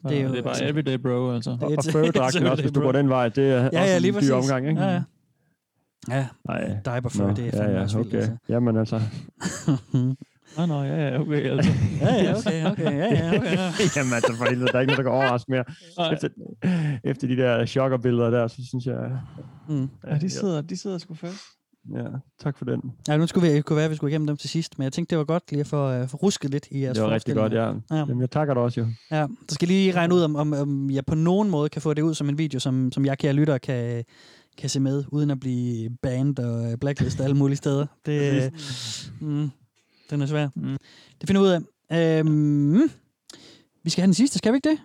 Det 0.10 0.22
er, 0.22 0.28
det 0.28 0.38
er 0.40 0.44
bare 0.44 0.64
everyday 0.64 0.98
bro, 0.98 1.32
altså. 1.32 1.58
Og, 1.62 1.72
og 1.78 1.84
furdragten 1.92 2.46
også, 2.48 2.64
hvis 2.64 2.72
du 2.72 2.82
går 2.82 2.92
den 2.92 3.10
vej, 3.10 3.30
det 3.30 3.52
er 3.52 3.58
Ja, 3.58 3.66
også 3.66 3.78
ja, 3.80 3.96
en 3.96 4.02
lige 4.02 4.22
dyr 4.22 4.34
omgang, 4.34 4.68
ikke? 4.70 4.82
Ja, 4.82 4.90
ja. 4.94 5.04
Ja, 6.10 6.28
Nej. 6.48 6.68
diaper 6.86 7.24
Nå, 7.28 7.34
det 7.34 7.40
er 7.40 7.46
ja, 7.46 7.64
fandme 7.64 7.78
ja, 7.78 7.82
også 7.84 7.98
vildt, 7.98 8.14
okay. 8.14 8.18
altså. 8.18 8.38
Jamen 8.50 8.78
altså. 8.78 9.02
Nå, 10.58 10.66
nå, 10.66 10.84
ja, 10.84 11.08
ja, 11.08 11.20
okay, 11.20 11.50
altså. 11.52 11.72
Ja, 12.02 12.14
ja, 12.24 12.38
okay, 12.38 12.66
okay, 12.72 12.84
ja, 12.84 13.08
ja, 13.08 13.38
okay. 13.38 13.56
Ja. 13.56 13.72
Jamen 13.96 14.14
altså, 14.14 14.34
for 14.38 14.46
helvede, 14.50 14.68
der 14.68 14.76
er 14.76 14.80
ikke 14.82 14.94
noget, 14.94 14.98
der 14.98 15.04
kan 15.04 15.12
overraske 15.12 15.52
mere. 15.52 15.64
Efter, 16.14 16.30
efter 17.04 17.28
de 17.28 17.38
der 17.38 17.66
chokkerbilleder 17.66 18.30
der, 18.30 18.48
så 18.48 18.62
synes 18.68 18.86
jeg... 18.86 19.12
Mm. 19.70 19.90
Ja, 20.08 20.18
de 20.18 20.30
sidder, 20.30 20.62
de 20.62 20.78
sidder 20.78 20.98
sgu 20.98 21.14
fast. 21.14 21.42
Ja, 21.92 22.06
tak 22.40 22.58
for 22.58 22.66
den. 22.66 22.82
Ja, 23.08 23.18
nu 23.18 23.28
skulle 23.28 23.52
vi, 23.52 23.62
kunne 23.62 23.76
være, 23.76 23.86
at 23.86 23.92
vi 23.92 23.96
skulle 23.96 24.12
igennem 24.12 24.28
dem 24.28 24.38
til 24.38 24.50
sidst, 24.50 24.80
men 24.80 24.84
jeg 24.84 24.94
tænkte, 24.94 25.10
det 25.10 25.18
var 25.18 25.24
godt 25.24 25.52
lige 25.52 25.60
at 25.60 25.68
få, 25.68 26.02
uh, 26.02 26.08
få 26.08 26.18
rusket 26.18 26.52
lidt 26.52 26.68
i 26.72 26.84
jeres 26.84 26.98
Det 26.98 27.04
var 27.04 27.12
rigtig 27.12 27.36
godt, 27.36 27.54
ja. 27.54 27.68
ja. 27.68 27.74
Jamen, 27.92 28.22
jeg 28.22 28.32
takker 28.32 28.54
dig 28.54 28.64
også, 28.64 28.82
jo. 28.82 28.88
Ja, 29.12 29.28
så 29.48 29.56
skal 29.56 29.68
lige 29.68 29.92
regne 29.92 30.16
ud, 30.16 30.22
om, 30.22 30.36
om, 30.36 30.54
om 30.54 30.90
jeg 30.90 31.06
på 31.06 31.16
nogen 31.16 31.50
måde 31.50 31.70
kan 31.70 31.82
få 31.82 31.94
det 31.94 32.02
ud 32.02 32.14
som 32.14 32.30
en 32.30 32.38
video, 32.38 32.60
som, 32.60 32.92
som 32.92 33.06
jeg 33.06 33.18
kære 33.18 33.34
lytter 33.34 33.58
kan, 33.58 34.04
kan 34.58 34.70
se 34.70 34.80
med, 34.80 35.04
uden 35.08 35.32
at 35.32 35.40
blive 35.40 35.90
banned 36.02 36.40
og 36.40 36.80
blacklistet 36.80 37.24
alle 37.24 37.38
mulige 37.38 37.58
steder. 37.58 37.86
Det, 38.06 38.54
mm, 39.22 39.50
den 40.10 40.22
er 40.22 40.26
svær. 40.26 40.50
Mm. 40.56 40.78
Det 41.22 41.30
finder 41.30 41.42
vi 41.42 41.48
ud 41.48 41.52
af. 41.90 42.20
Øhm, 42.20 42.92
vi 43.84 43.90
skal 43.90 44.02
have 44.02 44.08
den 44.08 44.14
sidste, 44.14 44.38
skal 44.38 44.54
vi 44.54 44.56
ikke 44.56 44.70
det? 44.70 44.78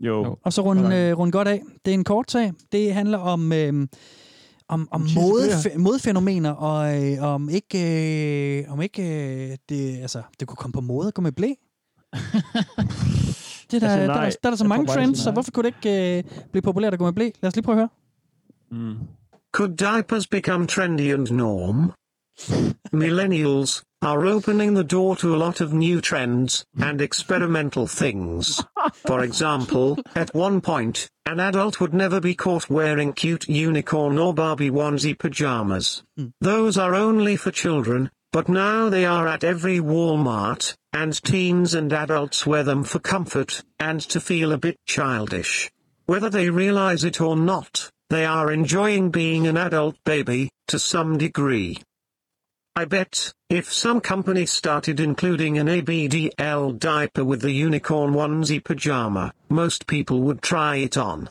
Jo. 0.00 0.36
Og 0.42 0.52
så 0.52 0.62
runde, 0.62 0.96
øh, 0.96 1.18
runde 1.18 1.32
godt 1.32 1.48
af. 1.48 1.62
Det 1.84 1.90
er 1.90 1.94
en 1.94 2.04
kort 2.04 2.30
sag. 2.30 2.52
Det 2.72 2.94
handler 2.94 3.18
om, 3.18 3.52
øh, 3.52 3.86
om, 4.68 4.88
om 4.90 5.06
mode, 5.14 5.48
modefænomener, 5.78 6.50
og 6.50 7.04
øh, 7.04 7.22
om 7.22 7.48
ikke, 7.48 7.78
øh, 8.64 8.72
om 8.72 8.82
ikke 8.82 9.02
øh, 9.02 9.56
det, 9.68 9.98
altså, 9.98 10.22
det 10.40 10.48
kunne 10.48 10.56
komme 10.56 10.72
på 10.72 10.80
mode 10.80 11.08
at 11.08 11.14
gå 11.14 11.22
med 11.22 11.32
blæ. 11.32 11.48
Det 13.70 13.74
er 13.74 13.80
der, 13.80 13.88
Altså, 13.88 14.00
der, 14.00 14.06
der, 14.06 14.14
nej. 14.14 14.24
der, 14.24 14.30
der 14.42 14.48
er 14.48 14.50
der 14.50 14.56
så 14.56 14.64
Jeg 14.64 14.68
mange 14.68 14.86
trends, 14.86 15.18
så 15.18 15.24
nej. 15.30 15.32
hvorfor 15.32 15.50
kunne 15.50 15.70
det 15.70 15.74
ikke 15.84 16.18
øh, 16.18 16.24
blive 16.52 16.62
populært 16.62 16.92
at 16.92 16.98
gå 16.98 17.04
med 17.04 17.12
blæ? 17.12 17.30
Lad 17.42 17.48
os 17.48 17.56
lige 17.56 17.62
prøve 17.64 17.74
at 17.74 17.78
høre. 17.78 17.88
Mm. 18.70 18.94
Could 19.52 19.76
diapers 19.76 20.26
become 20.26 20.66
trendy 20.66 21.12
and 21.14 21.26
norm? 21.30 21.92
Millennials 22.92 23.82
are 24.02 24.26
opening 24.26 24.74
the 24.74 24.84
door 24.84 25.16
to 25.16 25.34
a 25.34 25.38
lot 25.38 25.60
of 25.60 25.72
new 25.72 26.00
trends 26.00 26.64
and 26.78 27.00
experimental 27.00 27.86
things. 27.86 28.62
For 28.92 29.22
example, 29.22 29.98
at 30.14 30.34
one 30.34 30.60
point, 30.60 31.08
an 31.24 31.40
adult 31.40 31.80
would 31.80 31.94
never 31.94 32.20
be 32.20 32.34
caught 32.34 32.70
wearing 32.70 33.14
cute 33.14 33.48
unicorn 33.48 34.18
or 34.18 34.34
Barbie 34.34 34.70
onesie 34.70 35.18
pajamas. 35.18 36.02
Hmm. 36.16 36.26
Those 36.40 36.78
are 36.78 36.94
only 36.94 37.36
for 37.36 37.50
children, 37.50 38.10
but 38.32 38.48
now 38.48 38.90
they 38.90 39.06
are 39.06 39.26
at 39.26 39.42
every 39.42 39.78
Walmart, 39.78 40.74
and 40.92 41.20
teens 41.22 41.74
and 41.74 41.92
adults 41.92 42.46
wear 42.46 42.62
them 42.62 42.84
for 42.84 42.98
comfort 42.98 43.62
and 43.80 44.00
to 44.02 44.20
feel 44.20 44.52
a 44.52 44.58
bit 44.58 44.76
childish. 44.86 45.70
Whether 46.04 46.30
they 46.30 46.50
realize 46.50 47.02
it 47.02 47.20
or 47.20 47.36
not, 47.36 47.90
they 48.10 48.24
are 48.24 48.52
enjoying 48.52 49.10
being 49.10 49.46
an 49.46 49.56
adult 49.56 49.96
baby, 50.04 50.50
to 50.68 50.78
some 50.78 51.18
degree. 51.18 51.78
I 52.78 52.84
bet, 52.84 53.32
if 53.48 53.72
some 53.72 54.02
company 54.02 54.44
started 54.44 55.00
including 55.00 55.56
an 55.56 55.66
ABDL 55.66 56.78
diaper 56.78 57.24
with 57.24 57.40
the 57.40 57.50
unicorn 57.50 58.12
onesie 58.12 58.62
pajama, 58.62 59.32
most 59.48 59.86
people 59.86 60.20
would 60.20 60.42
try 60.42 60.76
it 60.76 60.98
on. 60.98 61.30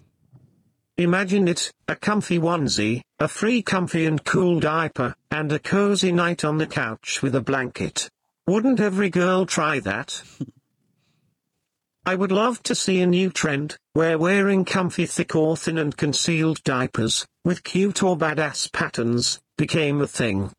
Imagine 0.98 1.48
it, 1.48 1.72
a 1.88 1.96
comfy 1.96 2.40
onesie, 2.40 3.02
a 3.20 3.28
free 3.28 3.62
comfy 3.62 4.08
and 4.08 4.26
cool 4.26 4.60
diaper, 4.60 5.14
and 5.30 5.52
a 5.52 5.60
cozy 5.60 6.12
night 6.12 6.44
on 6.44 6.58
the 6.58 6.66
couch 6.66 7.22
with 7.22 7.36
a 7.36 7.42
blanket. 7.42 8.10
Wouldn't 8.48 8.80
every 8.80 9.12
girl 9.12 9.46
try 9.46 9.80
that? 9.82 10.24
I 12.08 12.16
would 12.16 12.32
love 12.32 12.64
to 12.64 12.74
see 12.74 13.02
a 13.02 13.06
new 13.06 13.30
trend, 13.30 13.78
where 13.94 14.18
wearing 14.18 14.66
comfy 14.66 15.06
thick 15.06 15.36
or 15.36 15.56
thin 15.56 15.78
and 15.78 15.96
concealed 15.96 16.64
diapers, 16.64 17.28
with 17.44 17.64
cute 17.64 18.02
or 18.02 18.18
badass 18.18 18.74
patterns, 18.74 19.40
became 19.58 20.02
a 20.02 20.08
thing. 20.08 20.52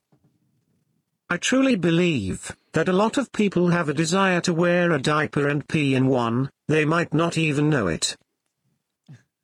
I 1.28 1.38
truly 1.38 1.74
believe 1.74 2.54
that 2.72 2.88
a 2.88 2.92
lot 2.92 3.18
of 3.18 3.32
people 3.32 3.70
have 3.70 3.88
a 3.88 3.94
desire 3.94 4.40
to 4.42 4.54
wear 4.54 4.92
a 4.92 5.02
diaper 5.02 5.48
and 5.48 5.66
pee 5.66 5.96
in 5.96 6.06
one, 6.06 6.50
they 6.68 6.84
might 6.84 7.12
not 7.12 7.36
even 7.36 7.68
know 7.68 7.88
it. 7.88 8.16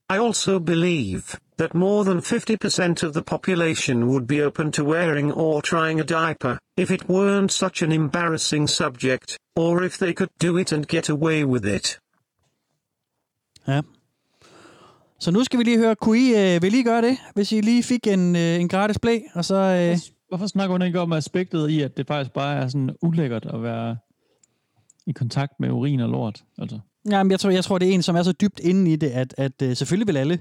I 0.09 0.19
also 0.19 0.61
believe 0.61 1.41
that 1.57 1.75
more 1.75 2.05
than 2.05 2.21
50% 2.21 3.03
of 3.03 3.15
the 3.15 3.23
population 3.23 4.07
would 4.07 4.27
be 4.29 4.41
open 4.43 4.71
to 4.73 4.85
wearing 4.85 5.33
or 5.33 5.61
trying 5.61 5.99
a 5.99 6.05
diaper, 6.05 6.59
if 6.77 6.91
it 6.91 7.09
weren't 7.09 7.51
such 7.51 7.83
an 7.83 7.91
embarrassing 7.91 8.69
subject, 8.69 9.37
or 9.57 9.83
if 9.83 9.99
they 9.99 10.13
could 10.13 10.31
do 10.39 10.57
it 10.59 10.71
and 10.71 10.87
get 10.87 11.09
away 11.09 11.45
with 11.45 11.67
it. 11.67 11.99
Ja. 13.69 13.81
Så 15.19 15.31
nu 15.31 15.45
skal 15.45 15.59
vi 15.59 15.65
lige 15.65 15.79
høre, 15.79 15.97
kunne 15.97 16.19
I, 16.19 16.55
øh, 16.55 16.63
vil 16.63 16.75
I 16.75 16.83
gøre 16.83 17.03
det, 17.03 17.17
hvis 17.35 17.53
I 17.53 17.61
lige 17.61 17.83
fik 17.83 18.07
en, 18.07 18.37
øh, 18.37 18.61
en 18.61 18.69
gratis 18.69 18.99
blæ, 18.99 19.21
og 19.35 19.45
så... 19.45 19.55
Øh, 19.55 19.99
Hvorfor 20.33 20.47
snakker 20.47 20.73
hun 20.73 20.83
ikke 20.83 21.01
om 21.01 21.13
aspektet 21.13 21.69
i, 21.71 21.81
at 21.81 21.97
det 21.97 22.07
faktisk 22.07 22.33
bare 22.33 22.57
er 22.57 22.69
sådan 22.69 22.97
ulækkert 23.03 23.47
at 23.47 23.63
være 23.63 23.97
i 25.07 25.13
kontakt 25.13 25.61
med 25.61 25.71
urin 25.71 26.01
og 26.01 26.09
lort? 26.09 26.45
Altså. 26.59 26.79
Jamen, 27.11 27.31
jeg 27.31 27.41
tror, 27.41 27.51
jeg 27.51 27.65
tror, 27.65 27.79
det 27.79 27.89
er 27.89 27.93
en, 27.93 28.03
som 28.03 28.17
er 28.17 28.23
så 28.23 28.33
dybt 28.33 28.61
inde 28.61 28.93
i 28.93 28.97
det, 28.97 29.11
at, 29.11 29.35
at 29.39 29.63
øh, 29.63 29.77
selvfølgelig 29.77 30.07
vil 30.07 30.17
alle 30.17 30.39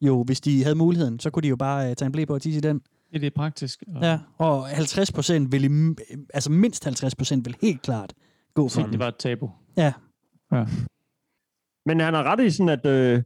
jo, 0.00 0.22
hvis 0.22 0.40
de 0.40 0.62
havde 0.62 0.74
muligheden, 0.74 1.20
så 1.20 1.30
kunne 1.30 1.42
de 1.42 1.48
jo 1.48 1.56
bare 1.56 1.90
øh, 1.90 1.96
tage 1.96 2.06
en 2.06 2.12
blæ 2.12 2.24
på 2.24 2.34
og 2.34 2.42
tisse 2.42 2.58
i 2.58 2.60
den. 2.60 2.80
Ja, 3.12 3.18
det 3.18 3.26
er 3.26 3.30
praktisk. 3.36 3.82
Og 3.94 4.02
Ja, 4.02 4.18
og 4.38 4.66
50 4.66 5.12
procent 5.12 5.52
vil, 5.52 5.64
i, 5.64 5.94
altså 6.34 6.50
mindst 6.50 6.84
50 6.84 7.14
procent 7.14 7.46
vil 7.46 7.56
helt 7.62 7.82
klart 7.82 8.14
gå 8.54 8.68
for 8.68 8.82
den. 8.82 8.90
det 8.90 8.98
var 8.98 9.08
et 9.08 9.16
tabu. 9.16 9.50
Ja. 9.76 9.92
Ja. 10.52 10.64
Men 11.86 12.00
han 12.00 12.14
har 12.14 12.22
ret 12.22 12.40
i 12.40 12.50
sådan, 12.50 12.68
at, 12.68 12.86
øh, 12.86 13.22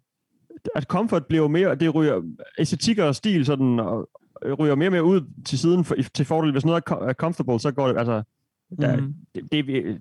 at 0.74 0.82
comfort 0.82 1.26
bliver 1.26 1.48
mere, 1.48 1.74
det 1.74 1.94
ryger, 1.94 2.22
æstetik 2.58 2.98
og 2.98 3.14
stil 3.14 3.46
sådan, 3.46 3.80
og, 3.80 3.98
øh, 4.00 4.23
ryger 4.58 4.74
mere 4.74 4.88
og 4.88 4.92
mere 4.92 5.04
ud 5.04 5.20
til 5.44 5.58
siden 5.58 5.84
for, 5.84 5.94
til 6.14 6.26
fordel. 6.26 6.52
Hvis 6.52 6.64
noget 6.64 6.82
er 6.86 6.94
co- 6.94 7.12
comfortable, 7.12 7.60
så 7.60 7.70
går 7.72 7.88
det, 7.88 7.98
altså, 7.98 8.22
der, 8.80 8.96
Mhm. 8.96 9.14
det, 9.34 9.52
det, 9.52 9.98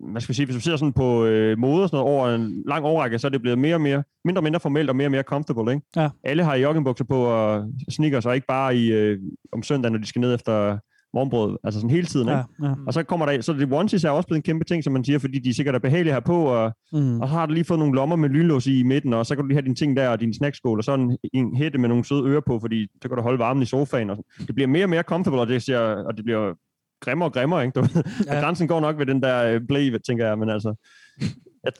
hvad 0.00 0.20
skal 0.20 0.28
vi 0.32 0.34
sige, 0.34 0.46
hvis 0.46 0.56
du 0.56 0.60
ser 0.60 0.76
sådan 0.76 0.92
på 0.92 1.24
øh, 1.24 1.58
mode 1.58 1.82
og 1.82 1.88
sådan 1.88 2.04
noget 2.04 2.14
over 2.16 2.34
en 2.34 2.62
lang 2.66 2.84
årrække, 2.84 3.18
så 3.18 3.26
er 3.26 3.30
det 3.30 3.40
blevet 3.42 3.58
mere 3.58 3.74
og 3.74 3.80
mere, 3.80 4.02
mindre 4.24 4.38
og 4.40 4.44
mindre 4.44 4.60
formelt 4.60 4.90
og 4.90 4.96
mere 4.96 5.06
og 5.06 5.10
mere 5.10 5.22
comfortable, 5.22 5.72
ikke? 5.72 5.86
Ja. 5.96 6.08
Alle 6.24 6.44
har 6.44 6.54
joggingbukser 6.54 7.04
på 7.04 7.22
og 7.24 7.64
sneakers, 7.88 8.26
og 8.26 8.34
ikke 8.34 8.46
bare 8.46 8.76
i, 8.76 8.92
øh, 8.92 9.18
om 9.52 9.62
søndagen, 9.62 9.92
når 9.92 9.98
de 10.00 10.06
skal 10.06 10.20
ned 10.20 10.34
efter 10.34 10.78
morgenbrød, 11.14 11.56
altså 11.64 11.80
sådan 11.80 11.90
hele 11.90 12.06
tiden, 12.06 12.28
ikke? 12.28 12.38
Ja, 12.62 12.68
ja. 12.68 12.74
Og 12.86 12.94
så 12.94 13.02
kommer 13.02 13.26
der, 13.26 13.40
så 13.40 13.52
det 13.52 13.72
onesies 13.72 14.04
er 14.04 14.10
også 14.10 14.26
blevet 14.26 14.38
en 14.38 14.42
kæmpe 14.42 14.64
ting, 14.64 14.84
som 14.84 14.92
man 14.92 15.04
siger, 15.04 15.18
fordi 15.18 15.38
de 15.38 15.54
sikkert 15.54 15.74
er 15.74 15.78
behagelige 15.78 16.12
her 16.12 16.20
på, 16.20 16.42
og, 16.44 16.72
mm. 16.92 17.20
og 17.20 17.28
så 17.28 17.34
har 17.34 17.46
du 17.46 17.52
lige 17.52 17.64
fået 17.64 17.78
nogle 17.78 17.94
lommer 17.94 18.16
med 18.16 18.28
lynlås 18.28 18.66
i 18.66 18.78
i 18.78 18.82
midten, 18.82 19.14
og 19.14 19.26
så 19.26 19.34
kan 19.34 19.42
du 19.42 19.48
lige 19.48 19.56
have 19.56 19.64
dine 19.64 19.74
ting 19.74 19.96
der, 19.96 20.08
og 20.08 20.20
din 20.20 20.34
snackskål, 20.34 20.78
og 20.78 20.84
så 20.84 20.94
en, 20.94 21.18
en 21.32 21.56
hætte 21.56 21.78
med 21.78 21.88
nogle 21.88 22.04
søde 22.04 22.24
ører 22.30 22.40
på, 22.46 22.58
fordi 22.60 22.86
så 23.02 23.08
kan 23.08 23.16
du 23.16 23.22
holde 23.22 23.38
varmen 23.38 23.62
i 23.62 23.66
sofaen. 23.66 24.10
Og 24.10 24.16
sådan. 24.16 24.46
Det 24.46 24.54
bliver 24.54 24.68
mere 24.68 24.84
og 24.84 24.90
mere 24.90 25.02
comfortable, 25.02 25.40
og 25.40 25.48
det, 25.48 25.62
siger, 25.62 25.80
og 25.80 26.16
det 26.16 26.24
bliver 26.24 26.54
grimmere 27.00 27.28
og 27.28 27.32
grimmere, 27.32 27.64
ikke? 27.66 27.80
Du? 27.80 27.86
Ja. 28.26 28.36
Og 28.36 28.42
grænsen 28.42 28.68
går 28.68 28.80
nok 28.80 28.98
ved 28.98 29.06
den 29.06 29.22
der 29.22 29.44
øh, 29.54 29.60
blæ, 29.68 29.90
tænker 30.06 30.26
jeg, 30.26 30.38
men 30.38 30.48
altså... 30.50 30.74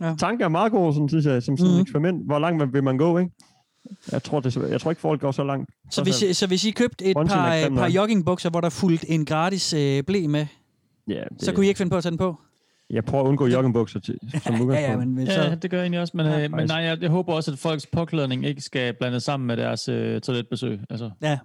Ja, 0.01 0.15
tanken 0.19 0.45
er 0.45 0.49
meget 0.49 0.73
god, 0.73 0.93
sådan, 0.93 1.09
synes 1.09 1.27
jeg, 1.27 1.43
som 1.43 1.57
sådan 1.57 1.71
Mhm. 1.73 1.77
et 1.77 1.83
eksperiment. 1.83 2.27
Hvor 2.27 2.39
langt 2.39 2.73
vil 2.73 2.85
man 2.85 2.99
gå, 2.99 3.19
ikke? 3.19 3.31
Jeg 4.13 4.23
tror, 4.23 4.41
det, 4.41 4.57
jeg 4.57 4.81
tror 4.81 4.91
ikke, 4.91 5.01
folk 5.01 5.21
går 5.21 5.31
så 5.33 5.45
langt. 5.45 5.71
Så 5.91 6.03
hvis, 6.03 6.23
I, 6.23 6.33
så 6.33 6.47
hvis 6.47 6.65
I 6.65 6.71
købte 6.71 7.05
et 7.05 7.17
er 7.17 7.25
par, 7.25 7.69
par 7.77 7.89
joggingbukser, 7.89 8.51
hvor 8.51 8.61
der 8.61 8.69
fulgte 8.69 9.11
en 9.11 9.25
gratis 9.25 9.73
øh, 9.73 10.03
blæ 10.05 10.27
med, 10.27 10.47
Ja, 11.09 11.23
så 11.39 11.53
kunne 11.53 11.67
I 11.67 11.69
ikke 11.69 11.79
finde 11.79 11.91
på 11.91 11.97
at 11.97 12.03
tage 12.03 12.11
den 12.11 12.19
på? 12.19 12.37
Jeg 12.91 13.05
prøver 13.05 13.25
at 13.25 13.29
undgå 13.29 13.47
joggingbukser 13.47 14.01
til, 14.01 14.19
som 14.45 14.55
udgangspunkt. 14.55 14.75
ja, 14.81 14.97
men, 14.97 15.15
men 15.15 15.27
så... 15.27 15.33
Ja, 15.43 15.55
det 15.55 15.71
gør 15.71 15.77
jeg 15.77 15.85
egentlig 15.85 16.01
også, 16.01 16.17
men, 16.17 16.27
Ja, 16.27 16.39
ja, 16.39 16.45
øh, 16.45 16.51
men 16.53 16.67
nej, 16.67 16.77
jeg, 16.77 17.03
jeg 17.03 17.11
håber 17.11 17.33
også, 17.35 17.53
at 17.53 17.59
folks 17.59 17.87
påklædning 17.87 18.47
ikke 18.47 18.61
skal 18.61 18.95
blandes 18.95 19.23
sammen 19.23 19.47
med 19.47 19.57
deres 19.57 19.89
øh, 19.89 20.21
toiletbesøg. 20.21 20.81
Altså, 20.91 21.11
Ja. 21.23 21.39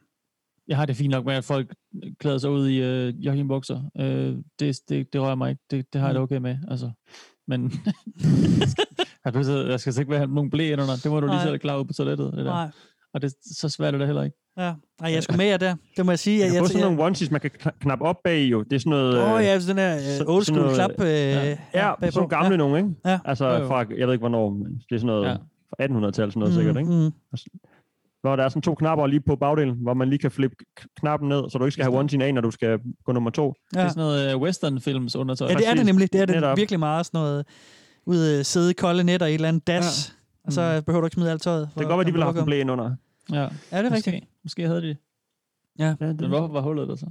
Jeg 0.68 0.78
har 0.78 0.86
det 0.86 0.95
fint 0.95 1.12
nok 1.12 1.26
med, 1.26 1.34
at 1.34 1.44
folk 1.44 1.76
klæder 2.20 2.38
sig 2.38 2.49
ud 2.49 2.68
i 2.68 2.78
øh, 2.82 3.26
joggingbukser. 3.26 3.82
Øh, 3.99 4.36
det, 4.60 4.80
det, 4.90 5.14
det 5.14 5.22
rører 5.22 5.36
mig 5.36 5.49
ikke. 5.49 5.62
Det, 5.72 5.94
det 5.94 6.02
har 6.02 6.07
jeg 6.07 6.16
det 6.16 6.22
okay 6.24 6.38
med. 6.38 6.57
Altså. 6.72 6.91
Men 7.48 7.74
jeg, 9.26 9.45
skal, 9.45 9.69
jeg 9.69 9.80
skal 9.80 9.99
ikke 9.99 10.11
være 10.11 10.27
nogen 10.27 10.49
blæ 10.49 10.73
under. 10.73 10.95
Det 11.03 11.11
må 11.11 11.19
du 11.19 11.26
lige 11.27 11.35
Nej. 11.35 11.43
selv 11.45 11.57
klare 11.60 11.80
ud 11.80 11.85
på 11.85 11.93
toilettet. 11.93 12.31
Det 12.34 12.38
der. 12.45 12.52
Nej. 12.52 12.68
Og 13.14 13.22
det, 13.22 13.34
så 13.60 13.69
svært 13.69 13.93
er 13.93 13.97
det 13.97 14.07
heller 14.07 14.23
ikke. 14.23 14.38
Ja. 14.57 14.73
Ej, 15.03 15.11
jeg 15.14 15.23
skulle 15.23 15.38
med 15.38 15.45
jer 15.45 15.57
der. 15.57 15.76
Det 15.97 16.06
må 16.06 16.11
jeg 16.11 16.19
sige. 16.19 16.39
Jeg 16.39 16.47
Jeg, 16.47 16.56
jeg, 16.61 16.68
sådan 16.68 16.81
nogle 16.84 17.03
onesies, 17.03 17.31
man 17.31 17.41
kan 17.41 17.52
kna- 17.64 17.77
knappe 17.81 18.06
op 18.06 18.15
bag 18.23 18.43
jo. 18.52 18.64
Det 18.64 18.73
er 18.73 18.80
sådan 18.80 18.89
noget... 18.89 19.18
Åh 19.23 19.39
øh, 19.39 19.45
ja, 19.45 19.60
sådan 19.60 19.77
der 19.77 19.95
øh, 20.27 20.35
old 20.35 20.43
school 20.43 20.61
noget- 20.61 20.76
klap. 20.76 20.91
Øh, 21.02 21.07
Ja, 21.07 21.49
ja 21.49 21.56
bagpå. 21.95 22.06
sådan 22.06 22.11
nogle 22.15 22.30
gamle 22.30 22.49
Ja. 22.52 22.57
nogle, 22.57 22.77
ikke? 22.77 22.89
Ja. 23.06 23.19
Altså 23.26 23.45
Jo, 23.47 23.61
jo. 23.61 23.68
fra, 23.68 23.77
jeg 23.97 24.07
ved 24.07 24.14
ikke 24.14 24.22
hvornår, 24.22 24.49
men 24.49 24.65
det 24.89 24.95
er 24.95 24.99
sådan 24.99 25.06
noget 25.07 25.23
Ja. 25.26 25.30
ja. 25.30 25.35
fra 25.69 25.84
1800-tallet, 25.85 26.34
sådan 26.34 26.39
noget 26.39 26.53
Mm, 26.53 26.57
sikkert, 26.60 26.77
ikke? 26.77 26.91
mm. 26.91 27.11
Hvor 28.22 28.35
der 28.35 28.43
er 28.43 28.49
sådan 28.49 28.61
to 28.61 28.76
knapper 28.76 29.07
lige 29.07 29.19
på 29.22 29.35
bagdelen, 29.35 29.76
hvor 29.81 29.93
man 29.93 30.10
lige 30.10 30.19
kan 30.19 30.31
flippe 30.31 30.56
knappen 30.99 31.30
ned, 31.30 31.49
så 31.49 31.57
du 31.57 31.65
ikke 31.65 31.72
skal 31.73 31.85
have 31.85 31.97
onesien 31.99 32.22
af, 32.22 32.34
når 32.34 32.41
du 32.41 32.52
skal 32.52 32.80
gå 33.06 33.11
nummer 33.11 33.30
to. 33.30 33.53
Det 33.73 33.80
er 33.81 33.88
sådan 33.88 34.02
noget 34.02 34.34
øh, 34.34 34.41
western-films 34.41 35.15
undertøj. 35.15 35.47
Ja, 35.49 35.53
det 35.53 35.68
er 35.69 35.73
det 35.73 35.85
nemlig. 35.85 36.14
Det 36.14 36.22
er 36.22 36.26
det 36.26 36.35
Netop. 36.35 36.57
virkelig 36.57 36.80
meget 36.80 37.06
sådan 37.06 37.18
noget 37.19 37.45
ud 38.06 38.18
øh, 38.18 38.45
sidde 38.45 38.72
i 38.72 38.73
kolde 38.73 39.03
nætter 39.03 39.26
i 39.26 39.30
et 39.30 39.36
eller 39.36 39.48
andet 39.48 39.68
das. 39.68 40.14
Ja. 40.44 40.48
Og 40.48 40.53
så 40.53 40.82
behøver 40.86 41.02
du 41.02 41.06
ikke 41.07 41.14
smide 41.15 41.32
alt 41.32 41.41
tøjet. 41.41 41.69
Det 41.73 41.80
kan 41.80 41.88
godt 41.88 41.98
være, 41.98 42.06
de 42.07 42.11
ville 42.11 42.23
have 42.23 42.34
haft 42.34 42.40
en 42.40 42.45
blæ 42.45 42.60
ind 42.61 42.72
under. 42.72 42.95
Ja, 43.32 43.40
Ja, 43.41 43.45
det 43.45 43.49
er 43.72 43.82
Måske. 43.82 43.95
rigtigt. 43.95 44.26
Måske 44.44 44.68
havde 44.68 44.82
de. 44.82 44.95
Ja. 45.80 45.95
Ja, 46.02 46.07
det, 46.07 46.19
Men 46.22 46.30
hvorfor 46.30 46.48
var 46.53 46.61
hullet 46.61 46.88
der 46.88 46.95
så? 46.95 47.06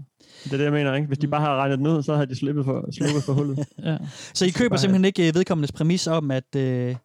det 0.45 0.53
er 0.53 0.57
det, 0.57 0.65
jeg 0.65 0.73
mener, 0.73 0.95
ikke? 0.95 1.07
Hvis 1.07 1.19
de 1.19 1.29
bare 1.29 1.41
havde 1.41 1.55
regnet 1.55 1.79
den 1.79 1.87
ud, 1.87 2.03
så 2.03 2.15
havde 2.15 2.27
de 2.27 2.35
slippet 2.37 2.65
for, 2.65 2.89
sluppet 2.93 3.23
for 3.23 3.33
hullet. 3.33 3.59
Ja. 3.85 3.97
Så 4.35 4.45
I 4.47 4.51
køber 4.51 4.77
simpelthen 4.77 5.05
ikke 5.05 5.29
øh, 5.29 5.35
vedkommendes 5.35 5.73
præmis 5.73 6.07
om, 6.07 6.31
at, 6.31 6.57
øh, 6.57 6.97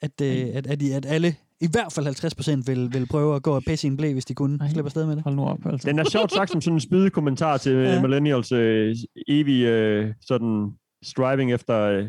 at, 0.00 0.20
øh, 0.22 0.46
at, 0.54 0.66
at, 0.66 0.82
at 0.82 1.06
alle, 1.06 1.34
i 1.60 1.68
hvert 1.72 1.92
fald 1.92 2.06
50 2.06 2.34
procent, 2.34 2.68
vil, 2.68 2.92
vil 2.92 3.06
prøve 3.06 3.36
at 3.36 3.42
gå 3.42 3.54
og 3.54 3.62
pisse 3.66 3.86
i 3.86 3.90
en 3.90 3.96
blæ, 3.96 4.12
hvis 4.12 4.24
de 4.24 4.34
kunne 4.34 4.58
slippe 4.70 4.88
afsted 4.88 5.06
med 5.06 5.16
det. 5.16 5.24
Hold 5.24 5.34
nu 5.34 5.44
op, 5.44 5.66
altså. 5.66 5.88
Den 5.88 5.98
er 5.98 6.04
sjovt 6.04 6.32
sagt 6.32 6.50
som 6.50 6.60
sådan 6.60 6.76
en 6.76 6.80
spydig 6.80 7.12
kommentar 7.12 7.56
til 7.56 7.72
Ja. 7.72 7.94
ja. 7.94 8.00
millennials 8.02 8.52
øh, 8.52 8.96
evige 9.28 9.68
øh, 9.68 10.14
sådan 10.20 10.72
striving 11.02 11.52
efter 11.52 11.80
øh, 11.80 12.06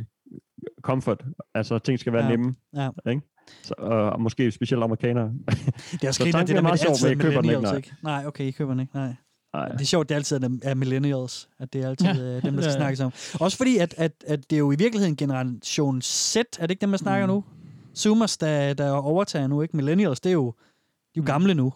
comfort. 0.81 1.26
Altså, 1.56 1.80
ting 1.80 1.99
skal 1.99 2.14
være 2.14 2.23
Ja. 2.23 2.30
nemme. 2.30 2.56
Ja. 2.76 2.89
Ikke? 3.10 3.22
Så, 3.64 3.73
og 3.77 4.22
måske 4.22 4.52
specielt 4.52 4.84
amerikanere. 4.84 5.31
Det 5.45 6.03
er 6.03 6.07
også 6.07 6.18
Så 6.18 6.23
griner, 6.23 6.39
det 6.39 6.49
er 6.49 6.53
der 6.53 6.53
med, 6.53 6.61
meget 6.61 6.73
at 6.73 6.80
det 6.80 6.80
sjov, 6.80 6.89
altid 6.91 7.07
men 7.07 7.22
er 7.22 7.23
jeg 7.26 7.31
køber 7.31 7.41
den 7.41 7.49
ikke, 7.49 7.61
nej. 7.61 7.76
ikke? 7.76 7.94
Nej, 8.03 8.23
okay, 8.27 8.44
I 8.45 8.52
køber 8.52 8.72
den 8.73 8.80
ikke, 8.80 8.95
nej. 8.95 9.14
Nej. 9.53 9.68
Det 9.69 9.81
er 9.81 9.85
sjovt, 9.85 10.10
det 10.10 10.15
er 10.15 10.19
altid 10.19 10.44
er, 10.44 10.49
er 10.64 10.73
millennials, 10.76 11.49
at 11.60 11.73
det 11.73 11.84
er 11.84 11.88
altid 11.89 12.07
Ja. 12.07 12.14
ja. 12.14 12.39
dem, 12.39 12.53
der 12.53 12.61
skal 12.61 12.72
Ja, 12.72 12.72
snakkes 12.77 12.99
om. 12.99 13.11
Også 13.39 13.57
fordi, 13.57 13.77
at, 13.77 13.94
at, 13.98 14.11
at 14.27 14.49
det 14.49 14.56
er 14.56 14.60
jo 14.60 14.72
i 14.72 14.76
virkeligheden 14.80 15.15
generation 15.15 16.02
Z, 16.02 16.35
er 16.35 16.44
det 16.61 16.72
ikke 16.72 16.81
dem, 16.81 16.89
man 16.89 16.99
snakker 16.99 17.26
mm. 17.27 17.34
nu? 17.34 17.44
Zoomers, 17.95 18.38
der, 18.38 18.73
der 18.73 18.91
overtager 18.91 19.48
nu, 19.48 19.61
ikke? 19.61 19.76
Millennials, 19.77 20.19
det 20.19 20.30
er 20.30 20.34
jo, 20.34 20.45
de 21.15 21.19
er 21.19 21.22
jo 21.22 21.23
gamle 21.26 21.53
nu. 21.53 21.73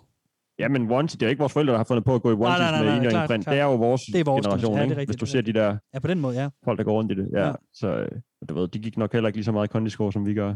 Ja, 0.60 0.68
men 0.68 0.92
onesie, 0.92 1.20
det 1.20 1.26
er 1.26 1.30
ikke 1.30 1.40
vores 1.40 1.54
forældre, 1.54 1.72
der 1.72 1.80
har 1.80 1.84
fundet 1.84 2.06
på 2.06 2.16
at 2.16 2.22
gå 2.22 2.30
i 2.30 2.34
onesies 2.34 2.60
nej, 2.60 2.72
nej, 2.72 2.84
med 2.84 2.92
nej, 2.92 3.04
en 3.04 3.10
klart, 3.10 3.30
print. 3.30 3.46
Det 3.46 3.60
er 3.60 3.64
jo 3.64 3.76
vores, 3.76 4.02
Det 4.02 4.20
er 4.20 4.24
vores 4.24 4.46
generation, 4.46 4.78
ja, 4.78 4.84
det 4.84 4.92
er 4.92 4.98
rigtigt, 4.98 5.10
Hvis 5.10 5.16
du 5.20 5.26
er 5.26 5.28
ser 5.28 5.42
de 5.42 5.54
der 5.54 5.78
Ja, 5.94 6.00
på 6.00 6.08
den 6.08 6.20
måde, 6.20 6.42
ja. 6.42 6.50
folk, 6.64 6.78
der 6.78 6.84
går 6.84 6.92
rundt 6.94 7.12
i 7.12 7.16
det. 7.16 7.30
Ja, 7.34 7.40
Ja. 7.40 7.48
ja. 7.48 7.54
Så 7.74 7.88
øh, 7.88 8.08
du 8.50 8.54
ved, 8.54 8.68
de 8.68 8.80
gik 8.80 8.98
nok 8.98 9.14
heller 9.14 9.28
ikke 9.28 9.38
lige 9.38 9.46
så 9.46 9.52
meget 9.52 9.68
i 9.68 9.72
kondisko, 9.72 10.12
som 10.12 10.26
vi 10.26 10.34
gør. 10.34 10.54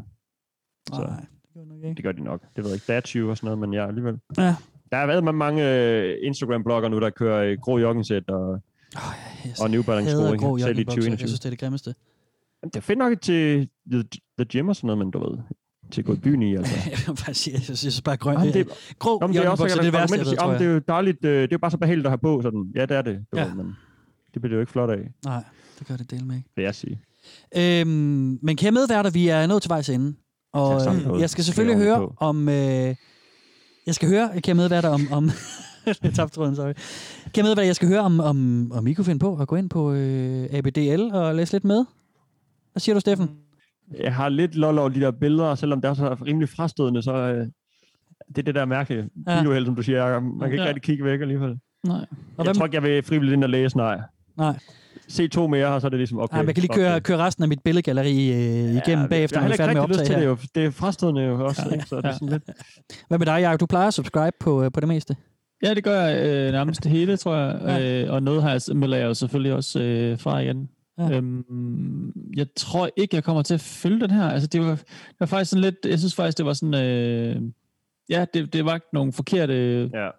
Så 0.93 1.01
Nej, 1.01 1.19
det 1.19 1.53
gør 1.53 1.65
nok 1.65 1.77
ikke. 1.83 1.95
det 1.95 2.03
gør 2.03 2.11
de 2.11 2.23
nok. 2.23 2.41
Det 2.55 2.63
ved 2.63 2.71
jeg 2.71 2.75
ikke. 2.75 2.85
Dachu 2.93 3.29
og 3.29 3.37
sådan 3.37 3.47
noget, 3.47 3.59
men 3.59 3.73
ja, 3.73 3.87
alligevel. 3.87 4.19
Ja. 4.37 4.55
Der 4.91 4.97
har 4.97 5.05
været 5.07 5.23
med 5.23 5.33
mange 5.33 5.63
øh, 5.75 6.15
Instagram-blogger 6.21 6.89
nu, 6.89 6.99
der 6.99 7.09
kører 7.09 7.43
øh, 7.51 7.57
grå 7.61 7.77
joggingsæt 7.79 8.29
og, 8.29 8.49
oh, 8.95 9.01
og 9.61 9.69
New 9.69 9.83
Balance 9.83 10.11
sko, 10.11 10.17
Selv 10.17 10.27
i 10.27 10.31
joggingbukser. 10.31 10.67
Jeg 10.67 10.75
2021. 10.85 11.27
synes, 11.27 11.39
det 11.39 11.45
er 11.45 11.49
det 11.49 11.59
grimmeste. 11.59 11.95
Jamen, 12.63 12.69
Det 12.69 12.75
er 12.75 12.81
fedt 12.81 12.99
nok 12.99 13.21
til 13.21 13.69
the, 13.91 14.45
gym 14.45 14.67
og 14.69 14.75
sådan 14.75 14.87
noget, 14.87 14.97
men 14.97 15.11
du 15.11 15.29
ved, 15.29 15.37
til 15.91 16.01
at 16.01 16.05
gå 16.05 16.13
i 16.13 16.19
byen 16.19 16.41
i, 16.41 16.55
altså. 16.55 16.75
jeg 16.91 16.99
vil 17.07 17.17
bare 17.25 17.33
sige, 17.33 17.53
jeg 17.53 17.61
synes, 17.77 17.85
jeg 17.97 18.03
bare 18.03 18.17
grøn. 18.17 18.37
Jamen, 18.37 18.53
det, 18.53 18.67
grå 18.99 19.17
Jamen, 19.21 19.35
det 19.35 19.45
er 19.45 19.49
også 19.49 19.63
det 19.63 19.77
er 19.77 19.81
det 19.81 19.93
værste, 19.93 20.17
jeg 20.17 20.25
ved, 20.25 20.37
tror 20.37 20.45
Jamen, 20.47 20.59
det 20.59 20.65
er 20.67 20.71
jeg. 20.71 20.75
jo 20.79 20.83
dejligt, 20.87 21.25
øh, 21.25 21.31
det 21.41 21.43
er 21.43 21.47
jo 21.51 21.57
bare 21.57 21.71
så 21.71 21.77
behageligt 21.77 22.05
at 22.07 22.11
have 22.11 22.17
på, 22.17 22.41
sådan. 22.41 22.71
Ja, 22.75 22.81
det 22.85 22.97
er 22.97 23.01
det. 23.01 23.25
Du 23.31 23.37
Ja. 23.37 23.45
ved, 23.45 23.53
men 23.53 23.75
det 24.33 24.41
bliver 24.41 24.49
det 24.49 24.55
jo 24.55 24.59
ikke 24.59 24.71
flot 24.71 24.89
af, 24.89 25.11
Nej, 25.25 25.43
det 25.79 25.87
gør 25.87 25.97
det 25.97 26.11
del 26.11 26.25
med 26.25 26.35
ikke. 26.35 26.49
vil 26.55 26.63
jeg 26.63 26.75
sige. 26.75 27.01
Øhm, 27.57 28.39
men 28.41 28.55
kære 28.57 28.71
medværter, 28.71 29.09
vi 29.09 29.27
er 29.27 29.47
nået 29.47 29.61
til 29.61 29.69
vejs 29.69 29.89
ende. 29.89 30.15
Og 30.53 30.81
øh, 31.15 31.21
jeg 31.21 31.29
skal 31.29 31.43
selvfølgelig 31.43 31.77
jeg 31.77 31.83
høre 31.97 32.09
om... 32.17 32.49
Øh, 32.49 32.95
jeg 33.87 33.95
skal 33.95 34.09
høre, 34.09 34.41
kære 34.41 34.55
medværter, 34.55 34.89
om... 34.89 35.01
om 35.11 35.29
jeg 36.03 36.13
tabte 36.13 36.35
tråden, 36.35 36.55
sorry. 36.55 36.73
Kære 37.33 37.43
medværter, 37.43 37.63
jeg 37.63 37.75
skal 37.75 37.87
høre, 37.87 37.99
om, 37.99 38.19
om, 38.19 38.71
om 38.71 38.87
I 38.87 38.93
kunne 38.93 39.05
finde 39.05 39.19
på 39.19 39.37
at 39.37 39.47
gå 39.47 39.55
ind 39.55 39.69
på 39.69 39.91
øh, 39.93 40.47
ABDL 40.51 41.01
og 41.13 41.35
læse 41.35 41.53
lidt 41.53 41.63
med. 41.63 41.85
Hvad 42.71 42.79
siger 42.79 42.93
du, 42.95 42.99
Steffen? 42.99 43.29
Jeg 43.99 44.15
har 44.15 44.29
lidt 44.29 44.55
lol 44.55 44.77
over 44.79 44.89
de 44.89 44.99
der 45.01 45.11
billeder, 45.11 45.55
selvom 45.55 45.81
det 45.81 45.89
er 45.89 45.93
så 45.93 46.17
rimelig 46.25 46.49
frastødende, 46.49 47.01
så 47.01 47.13
øh, 47.15 47.47
det 48.27 48.37
er 48.37 48.41
det 48.41 48.55
der 48.55 48.65
mærkelige 48.65 49.09
Ja. 49.27 49.39
biluheld, 49.41 49.65
som 49.65 49.75
du 49.75 49.81
siger. 49.81 50.05
Jacob. 50.05 50.23
Man 50.23 50.39
kan 50.39 50.51
ikke 50.51 50.61
Ja. 50.63 50.67
rigtig 50.67 50.83
kigge 50.83 51.03
væk 51.05 51.21
alligevel. 51.21 51.59
Nej. 51.83 51.97
Jeg 51.97 52.43
hvem- 52.43 52.55
tror 52.55 52.65
ikke, 52.65 52.75
jeg 52.75 52.83
vil 52.83 53.03
frivilligt 53.03 53.33
ind 53.33 53.43
og 53.43 53.49
læse, 53.49 53.77
nej. 53.77 53.99
Nej. 54.37 54.59
Se 55.07 55.27
to 55.27 55.47
mere, 55.47 55.67
og 55.67 55.81
så 55.81 55.87
er 55.87 55.89
det 55.89 55.99
ligesom, 55.99 56.17
okay. 56.17 56.23
Okay, 56.23 56.37
Ej, 56.37 56.43
man 56.43 56.53
kan 56.53 56.61
lige 56.61 56.73
køre, 56.73 57.01
køre 57.01 57.17
resten 57.17 57.43
af 57.43 57.49
mit 57.49 57.59
billedgalleri 57.63 58.31
øh, 58.33 58.75
igennem 58.75 59.01
Ja, 59.03 59.07
bagefter, 59.07 59.41
jeg 59.41 59.43
når 59.43 59.47
vi 59.47 59.53
er 59.53 59.57
færdige 59.57 59.73
med 59.75 59.83
at 59.83 59.89
rigtig 59.89 59.89
lyst 59.89 59.99
optage 59.99 60.05
til 60.05 60.15
det 60.15 60.21
her. 60.21 60.29
jo. 60.29 60.37
Det 60.55 60.65
er 60.65 60.71
frastødende 60.71 61.21
jo 61.21 61.45
også, 61.45 61.69
ikke? 61.73 61.85
så 61.85 61.95
det 61.95 62.05
er 62.05 62.11
sådan 62.13 62.29
lidt... 62.29 62.43
Hvad 63.07 63.17
med 63.17 63.25
dig, 63.25 63.41
Jacob? 63.41 63.59
Du 63.59 63.65
plejer 63.65 63.87
at 63.87 63.93
subscribe 63.93 64.35
på, 64.39 64.63
øh, 64.63 64.71
på 64.71 64.79
det 64.79 64.87
meste. 64.87 65.15
Ja, 65.63 65.73
det 65.73 65.83
gør 65.83 66.01
jeg 66.01 66.25
øh, 66.27 66.51
nærmest 66.51 66.83
det 66.83 66.91
hele, 66.91 67.17
tror 67.17 67.35
jeg. 67.35 67.59
Ja. 67.61 68.03
Øh, 68.03 68.13
og 68.13 68.23
noget 68.23 68.43
har 68.43 68.51
jeg, 68.51 68.61
melder 68.77 68.97
jeg 68.97 69.05
jo 69.05 69.13
selvfølgelig 69.13 69.53
også 69.53 69.79
øh, 69.81 70.19
fra 70.19 70.39
igen. 70.39 70.69
Ja. 70.99 71.07
Ja. 71.07 71.17
Øhm, 71.17 72.11
jeg 72.37 72.47
tror 72.57 72.89
ikke, 72.97 73.15
jeg 73.15 73.23
kommer 73.23 73.41
til 73.41 73.53
at 73.53 73.61
følge 73.61 73.99
den 73.99 74.11
her. 74.11 74.29
Altså, 74.29 74.47
det 74.47 74.61
var, 74.61 74.75
det 74.75 75.15
var 75.19 75.25
faktisk 75.25 75.49
sådan 75.49 75.61
lidt... 75.61 75.75
Jeg 75.85 75.99
synes 75.99 76.15
faktisk, 76.15 76.37
det 76.37 76.45
var 76.45 76.53
sådan... 76.53 76.73
Øh, 76.73 77.41
ja, 78.09 78.25
det, 78.33 78.53
det 78.53 78.65
var 78.65 78.79
nogle 78.93 79.13
forkerte 79.13 79.89
ja. 79.93 80.09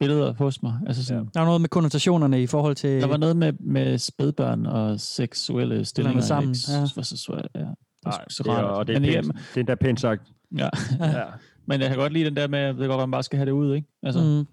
Billeder 0.00 0.34
hos 0.34 0.62
mig. 0.62 0.78
Altså 0.86 1.04
sådan, 1.04 1.28
Der 1.34 1.40
er 1.40 1.44
noget 1.44 1.60
med 1.60 1.68
konnotationerne 1.68 2.42
i 2.42 2.46
forhold 2.46 2.74
til... 2.76 3.00
Der 3.00 3.06
var 3.06 3.16
noget 3.16 3.36
med, 3.36 3.52
med 3.52 3.98
spædbørn 3.98 4.66
og 4.66 5.00
seksuelle 5.00 5.84
stillinger. 5.84 6.20
sammen, 6.22 6.50
ikke? 6.50 6.72
ja. 6.80 6.86
Så, 6.86 7.48
ja. 7.54 7.60
Det 7.60 7.74
Nej, 8.04 8.24
det 8.28 8.46
er, 8.46 8.52
og 8.52 8.86
det 8.86 8.96
er, 8.96 9.00
Men 9.00 9.08
pænt, 9.10 9.26
igen- 9.26 9.36
det 9.36 9.56
er 9.56 9.60
endda 9.60 9.74
pænt 9.74 10.00
sagt. 10.00 10.22
Ja. 10.58 10.68
Ja. 11.00 11.24
Men 11.66 11.80
jeg 11.80 11.88
kan 11.88 11.98
godt 11.98 12.12
lide 12.12 12.24
den 12.24 12.36
der 12.36 12.48
med, 12.48 12.58
at 12.58 12.74
det 12.74 12.86
godt, 12.88 12.92
at 13.00 13.08
man 13.08 13.10
bare 13.10 13.22
skal 13.22 13.36
have 13.36 13.46
det 13.46 13.52
ud, 13.52 13.74
ikke? 13.74 13.88
Altså, 14.02 14.20
Mm. 14.20 14.46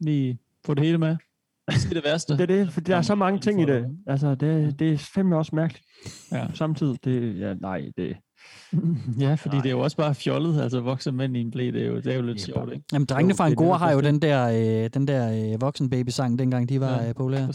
lige 0.00 0.38
få 0.66 0.74
det 0.74 0.84
hele 0.84 0.98
med. 0.98 1.16
Det 1.68 1.84
er 1.90 1.94
det 1.94 2.04
værste. 2.04 2.32
Det 2.32 2.40
er 2.40 2.46
det, 2.46 2.72
for 2.72 2.80
der 2.80 2.96
er 2.96 3.02
så 3.02 3.14
mange 3.14 3.40
ting 3.40 3.62
i 3.62 3.64
det. 3.64 3.86
Altså, 4.06 4.34
det, 4.34 4.78
det 4.78 4.92
er 4.92 4.98
fandme 5.14 5.36
også 5.36 5.56
mærkeligt. 5.56 5.84
Ja. 6.32 6.46
Samtidig, 6.54 7.04
det, 7.04 7.38
ja, 7.38 7.54
nej, 7.54 7.90
det... 7.96 8.16
Ja, 9.20 9.34
fordi 9.34 9.54
Nej. 9.56 9.62
det 9.62 9.68
er 9.68 9.72
jo 9.72 9.80
også 9.80 9.96
bare 9.96 10.14
fjollet. 10.14 10.60
Altså, 10.62 10.80
voksne 10.80 11.12
mænd 11.12 11.36
i 11.36 11.40
en 11.40 11.50
blæ, 11.50 11.66
det 11.70 11.82
er 11.82 11.86
jo, 11.86 11.96
det 11.96 12.06
er 12.06 12.16
jo 12.16 12.22
lidt 12.22 12.40
sjovt, 12.40 12.72
ikke? 12.72 12.84
Jamen, 12.92 13.06
drengene 13.06 13.34
fra 13.34 13.46
Angora 13.46 13.78
har 13.78 13.92
jo 13.92 14.00
den 14.00 14.18
der, 14.22 14.48
øh, 14.84 14.90
den 14.94 15.08
der 15.08 15.52
øh, 15.54 15.60
voksen-baby-sang, 15.60 16.38
dengang 16.38 16.68
de 16.68 16.80
var 16.80 17.00
Ja, 17.02 17.08
øh, 17.08 17.14
populære. 17.14 17.46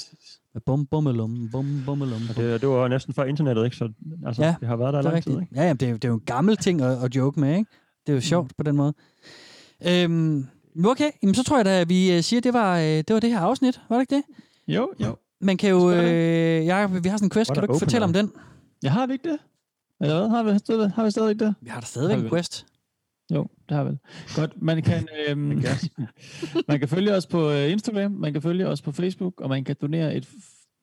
Med 0.53 0.61
Bum, 0.65 0.85
bummelum, 0.85 1.49
bum, 1.51 1.83
bummelum. 1.85 2.21
Og 2.29 2.35
det, 2.35 2.61
det 2.61 2.69
var 2.69 2.87
næsten 2.87 3.13
før 3.13 3.23
internettet, 3.23 3.65
ikke? 3.65 3.77
Så 3.77 3.89
altså, 4.25 4.43
Ja, 4.43 4.55
det 4.59 4.67
har 4.67 4.75
været 4.75 4.93
der 4.93 4.99
er 4.99 5.03
lang 5.03 5.23
tid, 5.23 5.31
rigtigt. 5.33 5.51
ikke? 5.51 5.61
Ja, 5.61 5.67
jamen, 5.67 5.77
det, 5.77 5.85
er, 5.85 5.89
jo- 5.89 5.95
det 5.95 6.03
er 6.05 6.09
jo 6.09 6.13
en 6.15 6.21
gammel 6.25 6.57
ting 6.57 6.81
at, 6.81 7.03
at 7.03 7.15
joke 7.15 7.39
med, 7.39 7.57
ikke? 7.57 7.71
Det 8.07 8.11
er 8.11 8.15
jo 8.15 8.21
sjovt 8.21 8.51
på 8.57 8.63
den 8.63 8.75
måde. 8.75 8.93
Øhm, 9.87 10.45
okay, 10.85 11.09
jamen, 11.23 11.35
så 11.35 11.43
tror 11.43 11.57
jeg 11.57 11.65
da, 11.65 11.81
at 11.81 11.89
vi 11.89 12.11
øh, 12.15 12.23
siger, 12.23 12.39
at 12.39 12.43
det 12.43 12.53
var, 12.53 12.77
øh, 12.79 12.83
det 12.85 13.13
var 13.13 13.19
det 13.19 13.29
her 13.29 13.39
afsnit. 13.39 13.81
Var 13.89 13.95
det 13.95 14.01
ikke 14.01 14.15
det? 14.15 14.23
Jo, 14.75 14.89
jo. 15.03 15.15
Man 15.41 15.57
kan 15.57 15.69
jo... 15.69 15.91
Øh, 15.91 16.65
Jacob, 16.65 17.03
vi 17.03 17.09
har 17.09 17.17
sådan 17.17 17.25
en 17.25 17.29
quest. 17.29 17.53
Kan 17.53 17.63
du 17.63 17.73
ikke 17.73 17.79
fortælle 17.79 18.05
om 18.05 18.13
den? 18.13 18.31
Jeg 18.83 18.91
har 18.91 19.07
vi 19.07 19.13
ikke 19.13 19.29
det? 19.29 19.37
Eller 20.01 20.17
hvad? 20.19 20.29
Har 20.29 20.43
vi, 20.43 20.59
stadig- 20.59 20.91
har 20.95 21.03
vi 21.03 21.11
stadig 21.11 21.39
det? 21.39 21.55
Vi 21.61 21.69
har 21.69 21.79
da 21.79 21.85
stadigvæk 21.85 22.17
Har 22.17 22.23
en 22.23 22.29
quest. 22.29 22.65
Jo, 23.33 23.47
det 23.69 23.77
har 23.77 23.83
vi. 23.83 23.97
Godt, 24.35 24.61
man 24.61 24.83
kan, 24.83 25.07
øhm, 25.27 25.63
man 26.67 26.79
kan 26.79 26.87
følge 26.87 27.13
os 27.15 27.27
på 27.27 27.49
øh, 27.51 27.71
Instagram, 27.71 28.11
man 28.11 28.33
kan 28.33 28.41
følge 28.41 28.67
os 28.67 28.81
på 28.81 28.91
Facebook, 28.91 29.41
og 29.41 29.49
man 29.49 29.63
kan 29.63 29.75
donere 29.81 30.15
et 30.15 30.29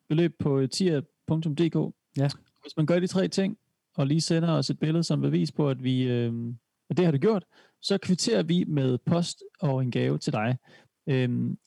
beløb 0.08 0.32
på 0.38 0.66
tier.dk. 0.66 1.94
Ja. 2.18 2.28
Hvis 2.62 2.76
man 2.76 2.86
gør 2.86 2.98
de 3.00 3.06
tre 3.06 3.28
ting, 3.28 3.56
og 3.96 4.06
lige 4.06 4.20
sender 4.20 4.52
os 4.52 4.70
et 4.70 4.78
billede 4.78 5.04
som 5.04 5.20
bevis 5.20 5.52
på, 5.52 5.68
at 5.68 5.84
vi 5.84 6.02
øhm, 6.02 6.56
at 6.90 6.96
det 6.96 7.04
har 7.04 7.12
du 7.12 7.18
gjort, 7.18 7.44
så 7.82 7.98
kvitterer 7.98 8.42
vi 8.42 8.64
med 8.68 8.98
post 9.06 9.42
og 9.60 9.82
en 9.82 9.90
gave 9.90 10.18
til 10.18 10.32
dig. 10.32 10.56
Øhm, 11.06 11.58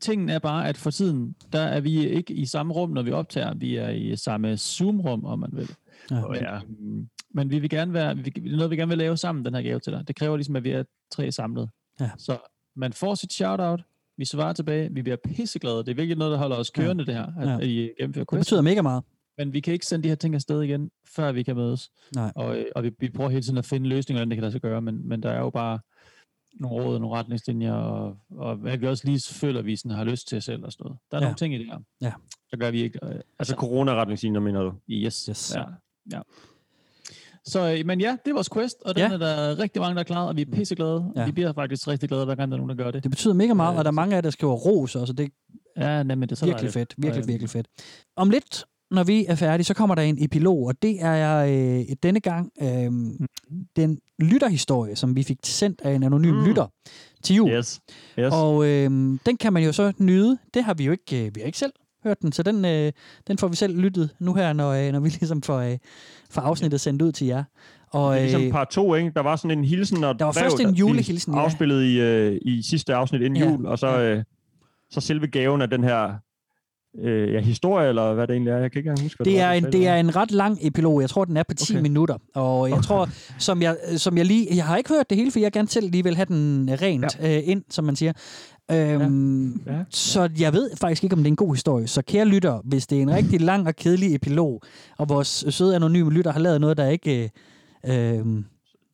tingen 0.00 0.28
er 0.28 0.38
bare, 0.38 0.68
at 0.68 0.76
for 0.76 0.90
tiden, 0.90 1.34
der 1.52 1.60
er 1.60 1.80
vi 1.80 2.08
ikke 2.08 2.34
i 2.34 2.46
samme 2.46 2.72
rum, 2.74 2.90
når 2.90 3.02
vi 3.02 3.10
optager. 3.12 3.54
Vi 3.54 3.76
er 3.76 3.88
i 3.88 4.16
samme 4.16 4.56
Zoom-rum, 4.56 5.24
om 5.24 5.38
man 5.38 5.50
vil. 5.52 5.70
Ja. 6.10 6.20
Men, 6.20 6.76
øhm, 6.80 7.08
men 7.34 7.50
vi 7.50 7.58
vil 7.58 7.70
gerne 7.70 7.92
være, 7.92 8.16
vi, 8.16 8.22
det 8.22 8.52
er 8.52 8.56
noget, 8.56 8.70
vi 8.70 8.76
gerne 8.76 8.88
vil 8.88 8.98
lave 8.98 9.16
sammen, 9.16 9.44
den 9.44 9.54
her 9.54 9.62
gave 9.62 9.80
til 9.80 9.92
dig. 9.92 10.08
Det 10.08 10.16
kræver 10.16 10.36
ligesom, 10.36 10.56
at 10.56 10.64
vi 10.64 10.70
er 10.70 10.84
tre 11.10 11.32
samlet. 11.32 11.70
Ja. 12.00 12.10
Så 12.18 12.38
man 12.76 12.92
får 12.92 13.14
sit 13.14 13.32
shout-out, 13.32 13.82
vi 14.16 14.24
svarer 14.24 14.52
tilbage, 14.52 14.88
vi 14.94 15.02
bliver 15.02 15.16
pisseglade. 15.24 15.76
Det 15.78 15.88
er 15.88 15.94
virkelig 15.94 16.16
noget, 16.16 16.32
der 16.32 16.38
holder 16.38 16.56
os 16.56 16.70
kørende, 16.70 17.06
det 17.06 17.14
her, 17.14 17.26
at, 17.40 17.48
Ja. 17.48 17.54
at 17.60 17.66
I 17.66 17.90
gennemfører 17.98 18.24
Det 18.24 18.38
betyder 18.38 18.60
mega 18.60 18.82
meget. 18.82 19.04
Men 19.38 19.52
vi 19.52 19.60
kan 19.60 19.72
ikke 19.72 19.86
sende 19.86 20.02
de 20.02 20.08
her 20.08 20.14
ting 20.16 20.34
afsted 20.34 20.62
igen, 20.62 20.90
før 21.08 21.32
vi 21.32 21.42
kan 21.42 21.56
mødes. 21.56 21.90
Nej. 22.14 22.32
Og, 22.36 22.58
øh, 22.58 22.64
og 22.76 22.82
vi, 22.82 22.90
vi 22.98 23.08
prøver 23.10 23.30
hele 23.30 23.42
tiden 23.42 23.58
at 23.58 23.64
finde 23.64 23.88
løsninger, 23.88 24.18
hvordan 24.18 24.30
det 24.30 24.36
kan 24.36 24.42
lade 24.42 24.52
sig 24.52 24.60
gøre, 24.60 24.82
men, 24.82 25.08
men 25.08 25.22
der 25.22 25.30
er 25.30 25.38
jo 25.40 25.50
bare 25.50 25.78
nogle 26.54 26.76
råd 26.84 26.94
og 26.94 27.00
nogle 27.00 27.16
retningslinjer, 27.16 27.72
og, 27.72 28.16
og 28.30 28.56
hvad 28.56 28.76
vi 28.78 28.86
også 28.86 29.06
lige 29.08 29.20
føler, 29.34 29.58
at 29.58 29.66
vi 29.66 29.76
sådan 29.76 29.96
har 29.96 30.04
lyst 30.04 30.28
til 30.28 30.42
selv 30.42 30.64
og 30.64 30.72
sådan 30.72 30.84
noget. 30.84 30.98
Der 31.10 31.16
er 31.16 31.20
Ja. 31.20 31.24
ja. 31.24 31.28
nogle 31.28 31.36
ting 31.36 31.54
i 31.54 31.58
det 31.58 31.66
her. 31.66 31.78
Ja. 32.00 32.12
Så 32.50 32.56
gør 32.56 32.70
vi 32.70 32.82
ikke... 32.82 32.98
Øh, 33.02 33.20
Altså 33.38 33.54
corona-retningslinjer, 33.56 34.40
mener 34.40 34.62
du? 34.62 34.72
Yes. 34.90 35.26
yes. 35.30 35.52
Ja. 35.56 35.64
Ja. 36.12 36.20
Så, 37.44 37.72
øh, 37.78 37.86
men 37.86 38.00
ja, 38.00 38.16
det 38.24 38.30
er 38.30 38.34
vores 38.34 38.50
quest, 38.50 38.76
og 38.84 38.94
den 38.94 39.02
Ja. 39.10 39.12
er 39.14 39.18
der 39.18 39.58
rigtig 39.58 39.82
mange, 39.82 39.94
der 39.94 40.00
er 40.00 40.04
klar, 40.04 40.24
og 40.24 40.36
vi 40.36 40.42
er 40.42 40.46
pisseglade. 40.52 41.12
Ja. 41.16 41.24
Vi 41.24 41.32
bliver 41.32 41.52
faktisk 41.52 41.88
rigtig 41.88 42.08
glade, 42.08 42.24
hver 42.24 42.34
gang 42.34 42.50
der 42.50 42.56
er 42.56 42.60
nogen, 42.62 42.78
der 42.78 42.84
gør 42.84 42.90
det. 42.90 43.02
Det 43.02 43.10
betyder 43.10 43.34
mega 43.34 43.54
meget, 43.54 43.78
og 43.78 43.84
der 43.84 43.90
er 43.90 43.92
mange 43.92 44.12
af 44.12 44.16
jer, 44.16 44.20
der 44.20 44.30
skriver 44.30 44.54
ros, 44.54 44.96
altså 44.96 45.12
det 45.12 45.30
Ja, 45.76 46.02
nemlig, 46.02 46.28
det 46.30 46.34
er 46.34 46.38
så 46.38 46.44
virkelig 46.46 46.74
dejligt. 46.74 46.90
fedt. 46.90 46.94
Virkelig, 46.98 47.22
Og, 47.24 47.28
virkelig 47.28 47.50
fedt. 47.50 47.66
Om 48.16 48.30
lidt, 48.30 48.64
når 48.90 49.04
vi 49.04 49.26
er 49.28 49.34
færdige, 49.34 49.64
så 49.64 49.74
kommer 49.74 49.94
der 49.94 50.02
en 50.02 50.24
epilog, 50.24 50.66
og 50.66 50.82
det 50.82 50.96
er 51.02 51.36
øh, 51.36 51.96
denne 52.02 52.20
gang 52.20 52.52
øh, 52.62 52.90
den 53.76 53.98
lytterhistorie, 54.18 54.96
som 54.96 55.16
vi 55.16 55.22
fik 55.22 55.38
sendt 55.44 55.80
af 55.84 55.92
en 55.92 56.02
anonym 56.02 56.34
mm. 56.34 56.44
lytter 56.44 56.66
til 57.22 57.36
jul. 57.36 57.50
Yes. 57.50 57.80
yes. 58.18 58.32
Og 58.32 58.66
øh, 58.66 58.90
den 59.26 59.36
kan 59.40 59.52
man 59.52 59.62
jo 59.64 59.72
så 59.72 59.92
nyde. 59.98 60.38
Det 60.54 60.64
har 60.64 60.74
vi 60.74 60.84
jo 60.84 60.92
ikke, 60.92 61.26
øh, 61.26 61.34
vi 61.34 61.40
har 61.40 61.46
ikke 61.46 61.58
selv 61.58 61.72
hørt 62.04 62.22
den, 62.22 62.32
så 62.32 62.42
den, 62.42 62.64
øh, 62.64 62.92
den 63.26 63.38
får 63.38 63.48
vi 63.48 63.56
selv 63.56 63.78
lyttet 63.80 64.10
nu 64.18 64.34
her, 64.34 64.52
når, 64.52 64.70
øh, 64.70 64.92
når 64.92 65.00
vi 65.00 65.08
ligesom 65.20 65.42
får, 65.42 65.58
øh, 65.58 65.78
får 66.30 66.42
afsnittet 66.42 66.80
sendt 66.80 67.02
ud 67.02 67.12
til 67.12 67.26
jer. 67.26 67.44
Og, 67.92 68.12
Det 68.12 68.18
er 68.18 68.22
ligesom 68.22 68.42
øh, 68.42 68.50
part 68.50 68.68
2, 68.68 68.94
ikke? 68.94 69.12
Der 69.14 69.20
var 69.20 69.36
sådan 69.36 69.58
en 69.58 69.64
hilsen 69.64 70.04
og 70.04 70.18
Der 70.18 70.24
var 70.24 70.32
brev, 70.32 70.42
først 70.42 70.60
en 70.60 70.74
julehilsen, 70.74 71.34
ja. 71.34 71.40
Afspillet 71.40 71.84
i, 71.84 72.00
øh, 72.00 72.38
i 72.42 72.62
sidste 72.62 72.94
afsnit 72.94 73.22
inden 73.22 73.42
Ja, 73.42 73.50
jul, 73.50 73.66
og 73.66 73.78
så, 73.78 74.00
øh, 74.00 74.22
så 74.90 75.00
selve 75.00 75.26
gaven 75.26 75.62
af 75.62 75.70
den 75.70 75.84
her 75.84 76.12
øh, 76.98 77.32
ja, 77.32 77.40
historie, 77.40 77.88
eller 77.88 78.14
hvad 78.14 78.26
det 78.26 78.34
egentlig 78.34 78.50
er. 78.50 78.58
Jeg 78.58 78.72
kan 78.72 78.78
ikke 78.78 78.88
engang 78.90 79.02
huske, 79.04 79.18
hvad 79.18 79.32
Det 79.32 79.40
var, 79.40 79.46
er, 79.46 79.52
en, 79.52 79.64
det 79.64 79.86
er 79.86 79.96
en 79.96 80.16
ret 80.16 80.30
lang 80.30 80.58
epilog. 80.60 81.00
Jeg 81.00 81.10
tror, 81.10 81.24
den 81.24 81.36
er 81.36 81.42
på 81.42 81.54
10 81.54 81.72
okay. 81.72 81.82
minutter. 81.82 82.16
Og 82.34 82.70
jeg 82.70 82.82
tror, 82.82 83.08
som 83.38 83.62
jeg, 83.62 83.76
som 83.96 84.18
jeg 84.18 84.26
lige... 84.26 84.46
Jeg 84.56 84.64
har 84.64 84.76
ikke 84.76 84.88
hørt 84.90 85.10
det 85.10 85.18
hele, 85.18 85.30
for 85.30 85.38
jeg 85.38 85.52
gerne 85.52 85.68
selv 85.68 85.90
lige 85.90 86.04
vil 86.04 86.16
have 86.16 86.26
den 86.26 86.68
rent 86.82 87.18
ja. 87.20 87.36
øh, 87.36 87.42
ind, 87.48 87.64
som 87.70 87.84
man 87.84 87.96
siger. 87.96 88.12
Øhm, 88.72 89.60
ja. 89.66 89.72
Ja. 89.72 89.84
Så 89.90 90.28
jeg 90.38 90.52
ved 90.52 90.70
faktisk 90.76 91.04
ikke, 91.04 91.14
om 91.14 91.18
det 91.18 91.26
er 91.26 91.32
en 91.32 91.36
god 91.36 91.54
historie. 91.54 91.86
Så 91.86 92.02
kære 92.02 92.24
lytter, 92.24 92.60
hvis 92.64 92.86
det 92.86 92.98
er 92.98 93.02
en 93.02 93.10
rigtig 93.10 93.40
lang 93.40 93.66
og 93.66 93.76
kedelig 93.76 94.14
epilog, 94.14 94.62
og 94.98 95.08
vores 95.08 95.44
søde 95.48 95.76
anonyme 95.76 96.12
lytter 96.12 96.32
har 96.32 96.40
lavet 96.40 96.60
noget, 96.60 96.76
der 96.76 96.86
ikke... 96.86 97.30
Øh, 97.86 98.18
øh, 98.18 98.26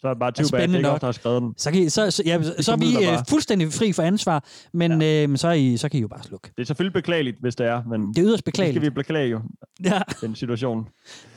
Så 0.06 0.10
er 0.10 0.14
det 0.14 0.18
bare 0.20 0.28
er 0.28 0.42
too 0.42 0.48
bad, 0.52 0.62
ikke 0.68 0.78
nok. 0.82 0.92
også 0.92 1.00
der 1.00 1.06
har 1.06 1.12
skrevet 1.12 1.42
den. 1.42 1.54
så, 1.56 1.70
kan 1.70 1.80
I, 1.82 1.88
så, 1.88 2.10
så, 2.10 2.22
ja, 2.26 2.42
så 2.60 2.72
er 2.72 2.76
vi 2.76 2.86
øh, 3.06 3.18
fuldstændig 3.28 3.72
fri 3.72 3.92
for 3.92 4.02
ansvar, 4.02 4.44
men 4.72 5.02
ja. 5.02 5.26
øh, 5.28 5.36
så, 5.38 5.48
er 5.48 5.52
I, 5.52 5.76
så 5.76 5.88
kan 5.88 5.98
I 5.98 6.00
jo 6.00 6.08
bare 6.08 6.22
slukke. 6.22 6.48
Det 6.56 6.62
er 6.62 6.66
selvfølgelig 6.66 6.92
beklageligt, 6.92 7.36
hvis 7.40 7.56
det 7.56 7.66
er, 7.66 7.82
men 7.90 8.08
Det 8.08 8.18
er 8.18 8.24
yderst 8.28 8.44
beklageligt. 8.44 8.74
det 8.74 8.82
skal 8.82 8.90
vi 8.90 8.94
beklage 8.94 9.28
jo, 9.28 9.40
Ja. 9.84 10.00
den 10.20 10.34
situation. 10.34 10.88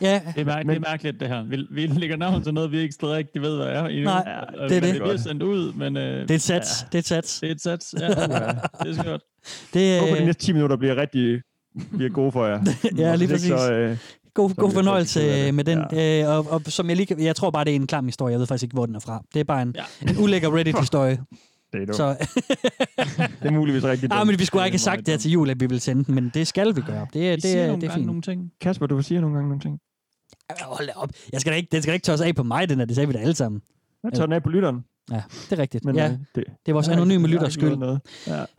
Ja. 0.01 0.21
Det 0.35 0.41
er, 0.41 0.45
mær- 0.45 0.63
det 0.63 0.75
er 0.75 0.79
mærkeligt, 0.79 1.19
det 1.19 1.27
her. 1.27 1.43
Vi, 1.43 1.65
vi 1.71 1.85
lægger 1.87 2.17
navn 2.17 2.43
til 2.43 2.53
noget, 2.53 2.71
vi 2.71 2.79
ikke 2.79 2.93
stadig 2.93 3.15
rigtig 3.15 3.41
ved, 3.41 3.55
hvad 3.57 3.67
er 3.67 3.85
endnu. 3.85 4.03
Nej, 4.03 4.23
Ja, 4.27 4.63
det 4.67 4.77
er 4.77 4.81
det. 4.81 4.93
Det 4.93 5.01
bliver 5.01 5.17
sendt 5.17 5.43
ud, 5.43 5.73
men... 5.73 5.97
Øh, 5.97 6.21
Det 6.21 6.31
er 6.31 6.35
et 6.35 6.41
sats. 6.41 6.85
Det 6.91 6.95
er 6.95 6.99
et 6.99 7.05
sats. 7.07 7.39
Det 7.39 7.47
er 7.49 7.51
et 7.55 7.61
sats, 7.61 7.95
ja. 7.99 8.07
det 8.83 8.97
er 8.97 9.01
skørt. 9.01 9.21
Det, 9.73 9.89
Jeg 9.89 9.99
håber, 9.99 10.13
øh, 10.15 10.19
de 10.21 10.25
næste 10.25 10.45
10 10.45 10.53
minutter 10.53 10.75
bliver 10.77 10.95
rigtig 10.95 11.41
bliver 11.97 12.09
gode 12.11 12.31
for 12.31 12.45
jer. 12.45 12.59
Ja, 12.97 13.15
lige 13.15 13.27
præcis. 13.27 13.47
Så, 13.49 13.73
øh, 13.73 13.97
God, 14.33 14.55
god 14.55 14.71
fornøjelse 14.71 15.45
det. 15.45 15.53
med 15.53 15.63
den. 15.63 15.83
Ja. 15.91 16.21
Øh, 16.29 16.37
og, 16.37 16.51
og, 16.51 16.61
som 16.65 16.87
jeg, 16.89 16.97
lige, 16.97 17.15
jeg 17.19 17.35
tror 17.35 17.49
bare, 17.51 17.63
det 17.65 17.71
er 17.71 17.75
en 17.75 17.87
klam 17.87 18.05
historie. 18.05 18.31
Jeg 18.31 18.39
ved 18.39 18.47
faktisk 18.47 18.63
ikke, 18.63 18.73
hvor 18.73 18.85
den 18.85 18.95
er 18.95 18.99
fra. 18.99 19.23
Det 19.33 19.39
er 19.39 19.43
bare 19.43 19.61
en, 19.61 19.75
ja. 20.01 20.09
en 20.11 20.17
ulækker 20.23 20.55
Reddit-historie. 20.57 21.19
Det 21.73 21.81
er 21.81 21.85
dumt. 21.85 21.95
Så, 21.95 22.15
det 23.41 23.47
er 23.47 23.51
muligvis 23.51 23.83
rigtigt. 23.83 24.13
ah, 24.15 24.27
men 24.27 24.39
vi 24.39 24.45
skulle 24.45 24.65
ikke 24.65 24.73
have 24.73 24.79
sagt 24.79 24.99
det 25.05 25.07
her 25.07 25.17
til 25.17 25.31
jul, 25.31 25.49
at 25.49 25.59
vi 25.59 25.65
ville 25.65 25.79
sende 25.79 26.03
den, 26.03 26.15
men 26.15 26.31
det 26.33 26.47
skal 26.47 26.75
vi 26.75 26.81
gøre. 26.81 27.07
Det, 27.13 27.25
er- 27.27 27.29
Vi 27.29 27.35
det, 27.35 27.43
siger 27.43 27.61
er, 27.63 27.67
nogle 27.67 27.81
det 27.81 27.89
er 27.89 27.93
fint. 27.93 28.05
nogle 28.05 28.21
ting. 28.21 28.51
Kasper, 28.61 28.87
du 28.87 29.01
siger 29.01 29.21
nogle 29.21 29.35
gange 29.35 29.49
nogle 29.49 29.61
ting. 29.61 29.79
Hold 30.61 30.89
op. 30.95 31.09
Jeg 31.33 31.41
skal 31.41 31.51
da 31.53 31.57
ikke, 31.57 31.67
den 31.71 31.81
skal 31.81 31.91
da 31.91 31.93
ikke 31.93 32.03
tørres 32.05 32.21
af 32.21 32.35
på 32.35 32.43
mig, 32.43 32.69
den 32.69 32.77
her. 32.79 32.85
Det 32.85 32.95
sagde 32.95 33.07
vi 33.07 33.13
da 33.13 33.19
alle 33.19 33.35
sammen. 33.35 33.61
Jeg 34.03 34.13
tager 34.13 34.25
den 34.25 34.33
af 34.33 34.43
på 34.43 34.49
lytteren. 34.49 34.83
Ja, 35.11 35.21
det 35.49 35.57
er 35.59 35.61
rigtigt. 35.61 35.85
Men, 35.85 35.95
ja, 35.95 36.05
øh, 36.05 36.11
det, 36.11 36.19
det- 36.35 36.43
det 36.65 36.71
er 36.71 36.73
vores 36.73 36.87
anonyme 36.97 37.27
lytters 37.27 37.53
skyld. 37.53 37.75
noget 37.77 38.01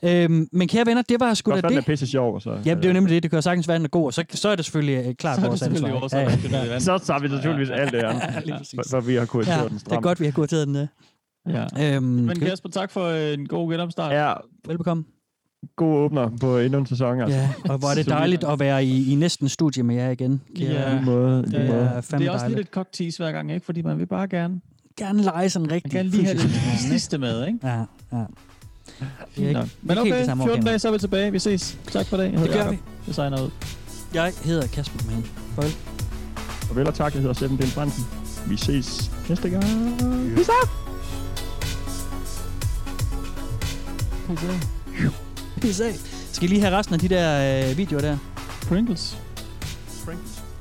noget. 0.02 0.24
Øhm, 0.24 0.48
men 0.52 0.68
kære 0.68 0.86
venner, 0.86 1.02
det 1.02 1.20
var 1.20 1.35
sgu 1.35 1.51
da 1.51 1.56
den 1.56 1.64
er 1.64 1.68
det. 1.70 1.85
pisse 1.86 2.06
sjov. 2.06 2.40
Så, 2.40 2.51
Ja, 2.64 2.74
det 2.74 2.85
er 2.85 2.89
jo 2.89 2.93
nemlig 2.93 3.14
det. 3.14 3.22
Det 3.22 3.31
kan 3.31 3.36
jo 3.36 3.40
sagtens 3.43 3.68
være, 3.68 3.77
den 3.78 3.85
er 3.85 3.89
god, 3.89 4.06
og 4.06 4.14
så, 4.14 4.24
så 4.31 4.48
er 4.48 4.56
det 4.56 4.64
selvfølgelig 4.64 5.06
øh, 5.06 5.14
klart 5.14 5.36
Så 5.36 5.40
det 5.40 5.48
vores 5.48 5.62
ansvar. 5.62 5.90
vores 6.01 6.12
Ja, 6.12 6.20
ja. 6.20 6.74
Det 6.74 6.82
så 6.82 6.98
tager 6.98 7.20
vi 7.20 7.28
naturligvis 7.28 7.70
alt 7.70 7.93
det 7.93 7.98
Ja, 7.98 8.12
her, 8.12 8.59
for, 8.74 8.82
for 8.90 9.01
vi 9.01 9.14
har 9.14 9.24
kurateret 9.27 9.56
Ja, 9.56 9.62
den 9.64 9.72
det 9.72 9.81
stram. 9.81 9.97
er 9.97 10.01
godt, 10.01 10.20
vi 10.20 10.24
har 10.24 10.32
kurateret 10.32 10.66
den. 10.68 10.77
øh. 10.77 10.86
Ja. 11.78 11.94
Øhm, 11.97 12.02
Men 12.05 12.39
Kasper, 12.40 12.68
tak 12.68 12.90
for 12.90 13.05
øh, 13.05 13.32
en 13.32 13.47
god 13.48 13.72
genopstart. 13.72 14.12
Ja, 14.12 14.32
Velbekomme. 14.66 15.05
god 15.77 15.97
åbner 15.97 16.31
på 16.40 16.59
endnu 16.59 16.78
en 16.78 16.86
sæson. 16.86 17.20
Altså. 17.20 17.39
Ja, 17.39 17.48
og 17.68 17.78
hvor 17.78 17.89
er 17.89 17.94
det 17.94 18.09
dejligt 18.09 18.44
at 18.44 18.59
være 18.60 18.85
i, 18.85 19.12
i 19.12 19.14
næsten 19.14 19.48
studie 19.48 19.82
med 19.82 19.94
jer 19.97 20.10
igen. 20.10 20.40
kære 20.56 20.90
Ja. 20.94 21.01
måde, 21.01 21.44
Ja, 21.52 21.59
måde. 21.72 21.81
er 21.81 22.01
fandme 22.01 22.24
det 22.24 22.28
er 22.28 22.32
også 22.32 22.43
dejligt. 22.43 22.59
lidt 22.59 22.68
et 22.68 22.74
cocktease 22.74 23.18
hver 23.22 23.32
gang, 23.32 23.52
ikke? 23.52 23.66
Fordi 23.66 23.82
man 23.82 23.98
vil 23.98 24.06
bare 24.06 24.28
gerne, 24.28 24.60
Gerne 25.01 25.22
lege 25.22 25.51
sådan 25.51 25.70
rigtig 25.70 25.90
kan 25.93 26.06
lige 26.06 26.24
have 26.24 26.39
det 26.39 26.51
sidste 26.90 27.18
med, 27.18 27.47
ikke? 27.47 27.59
Ja, 27.62 27.68
ja. 27.68 27.77
Det 27.78 28.27
Fint 29.31 29.47
ikke, 29.48 29.52
nok. 29.52 29.64
ikke 29.64 29.77
Men 29.82 29.98
okay, 29.98 30.18
det 30.18 30.27
samme 30.27 30.43
14 30.44 30.51
organ. 30.51 30.66
dage, 30.66 30.78
så 30.78 30.89
er 30.89 30.93
vi 30.93 30.98
tilbage. 30.98 31.32
Vi 31.32 31.39
ses. 31.39 31.78
Tak 31.93 32.06
for 32.06 32.16
det. 32.16 32.32
Jeg 32.32 32.40
Det 32.40 32.51
gør 32.52 32.70
vi. 32.70 32.78
Jeg 33.06 33.14
signer 33.14 33.43
ud. 33.43 33.51
Jeg 34.14 34.32
hedder 34.44 34.66
Kasper 34.66 35.10
Mann. 35.10 35.27
Farvel. 35.55 35.74
Og 36.70 36.77
vel 36.77 36.86
og 36.86 36.94
tak, 36.94 37.14
jeg 37.14 37.20
hedder 37.20 37.35
Steffen 37.35 37.59
Den 37.59 37.66
Fransen. 37.66 38.05
Vi 38.47 38.56
ses 38.56 39.10
næste 39.28 39.51
gang. 39.51 39.64
Peace 40.35 40.51
out! 40.62 40.68
Peace 45.60 45.85
af. 45.85 45.94
Skal 46.32 46.44
I 46.44 46.52
lige 46.52 46.60
have 46.60 46.78
resten 46.78 46.94
af 46.94 47.01
de 47.01 47.09
der 47.09 47.68
øh, 47.70 47.77
videoer 47.77 48.01
der? 48.02 48.16
Pringles. 48.68 49.18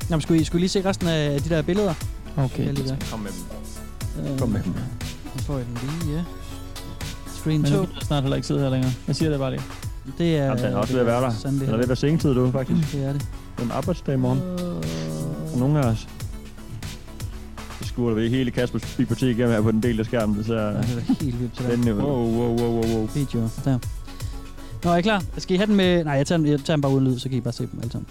Jamen, 0.09 0.21
skulle 0.21 0.41
I, 0.41 0.43
skulle 0.43 0.59
I 0.59 0.61
lige 0.63 0.69
se 0.69 0.85
resten 0.85 1.07
af 1.07 1.41
de 1.41 1.49
der 1.49 1.61
billeder? 1.61 1.93
Okay. 2.37 2.65
Jeg 2.65 2.73
lige 2.73 2.87
der. 2.87 2.95
Kom 3.11 3.19
med 3.19 3.31
dem. 3.31 3.58
Øh, 4.19 4.39
Kom 4.39 4.49
med 4.49 4.63
dem. 4.63 4.73
Nu 5.35 5.41
får 5.41 5.57
jeg 5.57 5.65
den 5.65 5.77
lige, 5.81 6.15
ja. 6.17 6.23
Screen 7.27 7.61
Men 7.61 7.71
nu 7.71 7.77
2. 7.77 7.85
kan 7.85 7.95
jeg 7.95 8.03
snart 8.03 8.23
heller 8.23 8.35
ikke 8.35 8.47
sidde 8.47 8.59
her 8.59 8.69
længere. 8.69 8.91
Jeg 9.07 9.15
siger 9.15 9.29
det 9.29 9.39
bare 9.39 9.51
lige. 9.51 9.61
Det 10.17 10.37
er... 10.37 10.45
Jamen, 10.45 10.57
den 10.63 10.65
er 10.73 10.77
også 10.77 10.93
det 10.93 11.05
ved 11.05 11.13
at 11.13 11.21
være 11.21 11.21
der. 11.21 11.49
Den 11.49 11.61
er 11.61 11.71
ved 11.75 11.79
at 11.83 11.87
være 11.89 11.95
sengetid, 11.95 12.33
du, 12.33 12.51
faktisk. 12.51 12.91
Det 12.93 13.03
er 13.05 13.13
det. 13.13 13.21
Det 13.21 13.61
er 13.61 13.63
en 13.65 13.71
arbejdsdag 13.71 14.13
i 14.13 14.17
morgen. 14.17 14.41
For 15.51 15.59
nogle 15.59 15.79
af 15.79 15.83
os. 15.83 16.07
Så 17.81 17.87
skuer 17.87 18.13
vi 18.13 18.29
hele 18.29 18.51
Kaspers 18.51 18.95
bibliotek 18.97 19.37
igennem 19.37 19.49
her 19.49 19.61
på 19.61 19.71
den 19.71 19.83
del 19.83 19.99
af 19.99 20.05
skærmen. 20.05 20.37
Det 20.37 20.45
ser 20.45 20.55
Ja, 20.61 20.67
det 20.69 20.77
er 21.09 21.23
helt 21.23 21.39
vildt 21.39 21.53
til 21.53 21.93
ud. 21.93 22.01
Wow, 22.01 22.07
wow, 22.07 22.59
wow, 22.59 22.71
wow, 22.71 22.95
wow. 22.95 23.09
Videoer. 23.15 23.49
Der. 23.65 23.79
Nå, 24.83 24.91
er 24.91 24.95
I 24.95 25.01
klar? 25.01 25.23
Skal 25.37 25.53
I 25.55 25.57
have 25.57 25.67
den 25.67 25.75
med... 25.75 26.03
Nej, 26.03 26.13
jeg 26.13 26.27
tager, 26.27 26.37
den, 26.37 26.47
jeg 26.47 26.59
tager 26.59 26.75
den 26.75 26.81
bare 26.81 26.91
uden 26.91 27.07
lyd, 27.07 27.19
så 27.19 27.29
kan 27.29 27.37
I 27.37 27.41
bare 27.41 27.53
se 27.53 27.63
dem 27.71 27.79
alle 27.81 27.91
sammen. 27.91 28.07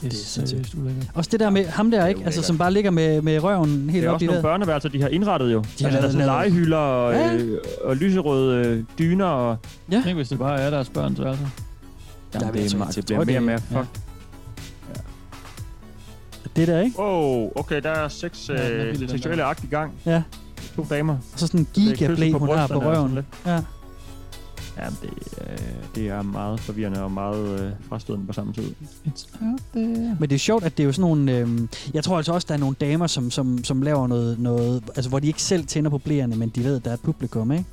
Det 0.00 0.12
er 0.12 0.16
sindssygt. 0.16 0.48
seriøst 0.48 0.74
ulækkert. 0.74 1.06
Også 1.14 1.28
det 1.32 1.40
der 1.40 1.50
med 1.50 1.64
ham 1.66 1.90
der, 1.90 2.06
ikke? 2.06 2.24
Altså, 2.24 2.42
som 2.42 2.58
bare 2.58 2.72
ligger 2.72 2.90
med, 2.90 3.22
med 3.22 3.42
røven 3.42 3.68
helt 3.90 3.92
Det 3.92 4.04
er 4.04 4.08
op 4.08 4.14
også 4.14 4.24
i 4.24 4.26
nogle 4.26 4.42
børneværelser, 4.42 4.88
de 4.88 5.02
har 5.02 5.08
indrettet 5.08 5.52
jo. 5.52 5.58
har 5.58 5.62
altså, 5.62 5.82
der 5.82 5.86
er 5.88 6.00
lavet- 6.00 6.12
sådan 6.12 6.26
legehylder 6.26 6.76
og, 6.76 7.12
Ja. 7.12 7.34
øh, 7.34 7.58
og 7.84 7.96
lyserøde 7.96 8.66
øh, 8.66 8.84
dyner. 8.98 9.24
Og, 9.26 9.56
Ja. 9.92 10.02
Tænk, 10.04 10.16
hvis 10.16 10.28
det 10.28 10.38
bare 10.38 10.60
er 10.60 10.70
deres 10.70 10.88
børn, 10.88 11.16
så 11.16 11.22
altså. 11.22 11.44
jamen, 12.34 12.46
men 12.46 12.54
det, 12.64 12.72
er, 12.74 12.90
det 12.90 13.04
bliver 13.04 13.18
mere 13.18 13.20
og 13.20 13.26
det- 13.26 13.42
mere 13.42 13.60
ja. 13.72 13.78
fuck. 13.80 13.88
Det 16.56 16.68
der, 16.68 16.80
ikke? 16.80 16.96
Oh, 16.98 17.50
okay, 17.54 17.82
der 17.82 17.90
er 17.90 18.08
seks 18.08 18.48
Ja, 18.48 18.70
øh, 18.70 19.00
der. 19.00 19.08
seksuelle 19.08 19.44
akt 19.44 19.64
i 19.64 19.66
gang. 19.66 19.92
Ja. 20.06 20.22
To 20.76 20.86
damer. 20.90 21.12
Og 21.14 21.38
så 21.38 21.46
sådan 21.46 21.60
en 21.60 21.66
kysset 21.74 22.32
hun 22.32 22.48
har 22.48 22.66
på 22.66 22.78
røven. 22.78 23.14
lidt. 23.14 23.26
Ja. 23.46 23.58
Ja, 24.80 24.86
det, 25.02 25.10
øh, 25.40 25.58
det 25.94 26.08
er 26.08 26.22
meget 26.22 26.60
forvirrende 26.60 27.02
og 27.02 27.12
meget 27.12 27.60
øh, 27.60 27.70
frastødende 27.88 28.26
på 28.26 28.32
samme 28.32 28.52
tid. 28.52 28.72
It's 29.06 29.44
out 29.46 29.60
there. 29.74 30.16
Men 30.20 30.28
det 30.28 30.32
er 30.32 30.38
sjovt, 30.38 30.64
at 30.64 30.76
det 30.76 30.82
er 30.82 30.86
jo 30.86 30.92
sådan 30.92 31.08
nogle... 31.10 31.32
Øhm, 31.38 31.68
jeg 31.94 32.04
tror 32.04 32.16
altså 32.16 32.32
også, 32.32 32.46
der 32.48 32.54
er 32.54 32.58
nogle 32.58 32.76
damer, 32.80 33.06
som, 33.06 33.30
som, 33.30 33.64
som 33.64 33.82
laver 33.82 34.06
noget, 34.06 34.38
noget... 34.38 34.82
Altså, 34.96 35.08
hvor 35.08 35.18
de 35.18 35.26
ikke 35.26 35.42
selv 35.42 35.66
tænder 35.66 35.90
på 35.90 35.98
blæerne, 35.98 36.36
men 36.36 36.48
de 36.48 36.64
ved, 36.64 36.76
at 36.76 36.84
der 36.84 36.90
er 36.90 36.94
et 36.94 37.00
publikum, 37.00 37.52
ikke? 37.52 37.64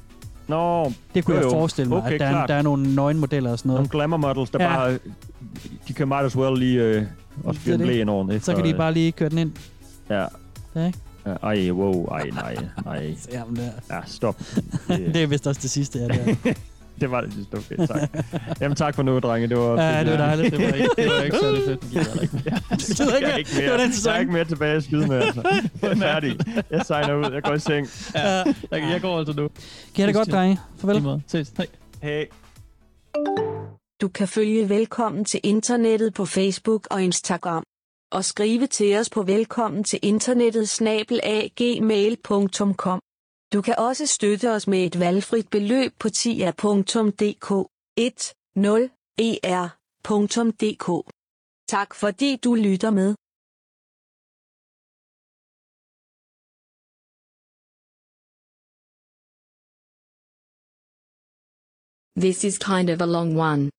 Nå, 0.47 0.91
Det 1.15 1.25
kunne 1.25 1.35
jo, 1.37 1.41
jeg 1.43 1.51
forestille 1.51 1.89
mig, 1.89 1.97
Okay, 1.97 2.13
at 2.13 2.19
der 2.19 2.25
er, 2.25 2.31
klart. 2.31 2.49
der 2.49 2.55
er 2.55 2.61
nogle 2.61 2.95
nøgenmodeller 2.95 3.51
og 3.51 3.59
sådan 3.59 3.67
noget. 3.69 3.79
Nogle 3.79 3.89
glamour 3.89 4.17
models, 4.17 4.49
der 4.49 4.63
Ja. 4.63 4.69
ja. 4.71 4.75
bare... 4.77 4.99
De 5.87 5.93
kan 5.93 6.07
might 6.07 6.25
as 6.25 6.35
well 6.37 6.57
lige 6.59 6.83
øh, 6.83 7.03
også 7.43 7.59
Det 7.65 7.69
er 7.69 7.73
en 7.73 7.79
det. 7.79 7.87
blæ 7.87 8.11
over 8.11 8.39
Så 8.39 8.55
kan 8.55 8.65
de 8.65 8.73
bare 8.73 8.93
lige 8.93 9.11
køre 9.11 9.29
den 9.29 9.37
ind. 9.37 9.51
Ja. 10.09 10.25
Ja, 10.75 10.85
ikke? 10.87 10.99
Ja, 11.25 11.33
Ej, 11.43 11.71
wow, 11.71 12.05
ej, 12.05 12.29
nej, 12.33 12.55
nej. 12.85 13.15
Jamen, 13.33 13.55
det, 13.55 13.71
Ja, 13.89 13.99
stop. 14.05 14.41
det 15.13 15.15
er 15.23 15.27
vist 15.27 15.47
også 15.47 15.61
det 15.61 15.69
sidste, 15.69 15.99
ja. 15.99 16.07
Det 16.07 16.37
er. 16.45 16.53
det 17.01 17.11
var 17.11 17.21
det 17.21 17.33
sidste, 17.33 17.55
okay, 17.55 17.87
tak. 17.87 18.09
Jamen 18.61 18.75
tak 18.75 18.95
for 18.95 19.03
nu, 19.03 19.19
drenge. 19.19 19.47
Det 19.47 19.57
var 19.57 19.81
Ja, 19.81 20.03
det 20.03 20.11
var 20.11 20.17
dejligt. 20.17 20.51
Det 20.51 20.59
var 20.67 20.73
ikke, 20.73 20.89
det 20.97 21.07
var 21.09 21.21
ikke 21.21 21.37
særlig 21.39 21.61
fedt. 21.65 21.79
Jeg 21.93 22.05
gider 22.05 22.21
ikke. 22.21 22.37
Det 22.37 22.45
Jeg 22.45 22.53
er 23.07 23.19
mere. 23.27 23.39
ikke 23.39 23.51
Det 23.55 23.63
var 23.71 23.77
mere, 23.77 23.83
den 23.83 23.93
sæson. 23.93 24.09
jeg 24.11 24.15
er 24.15 24.19
ikke 24.19 24.31
mere 24.31 24.45
tilbage 24.45 24.75
at 24.75 24.83
skyde 24.83 25.07
med, 25.07 25.21
altså. 25.21 25.41
Jeg 25.81 25.91
er 25.91 25.95
færdig. 25.95 26.37
Jeg 26.71 26.85
signer 26.85 27.15
ud. 27.15 27.31
Jeg 27.33 27.43
går 27.43 27.53
i 27.53 27.59
seng. 27.59 27.87
Ja, 28.15 28.21
jeg, 28.21 28.45
jeg 28.71 28.99
går 29.01 29.17
altså 29.19 29.33
nu. 29.37 29.49
Have 29.95 30.07
det 30.07 30.15
godt, 30.15 30.31
drenge? 30.31 30.59
Farvel. 30.77 31.21
Ses. 31.27 31.53
Hej. 31.57 31.65
Hey. 32.01 32.25
Du 34.01 34.07
kan 34.07 34.27
følge 34.27 34.69
Velkommen 34.69 35.25
til 35.25 35.39
Internettet 35.43 36.13
på 36.13 36.25
Facebook 36.25 36.87
og 36.91 37.03
Instagram. 37.03 37.63
Og 38.11 38.25
skrive 38.25 38.67
til 38.67 38.97
os 38.97 39.09
på 39.09 39.23
velkommen 39.23 39.83
til 39.83 39.99
internettet 40.01 40.69
snabelagmail.com. 40.69 42.99
Du 43.53 43.61
kan 43.61 43.75
også 43.77 44.05
støtte 44.05 44.51
os 44.55 44.67
med 44.67 44.85
et 44.85 44.99
valgfrit 44.99 45.49
beløb 45.49 45.91
på 45.99 46.09
tia.dk 46.09 47.47
10er.dk. 49.21 50.87
Tak 51.67 51.95
fordi 51.95 52.35
du 52.35 52.55
lytter 52.55 52.91
med. 52.99 53.15
This 62.25 62.43
is 62.43 62.57
kind 62.57 62.89
of 62.89 63.01
a 63.01 63.05
long 63.05 63.37
one. 63.37 63.69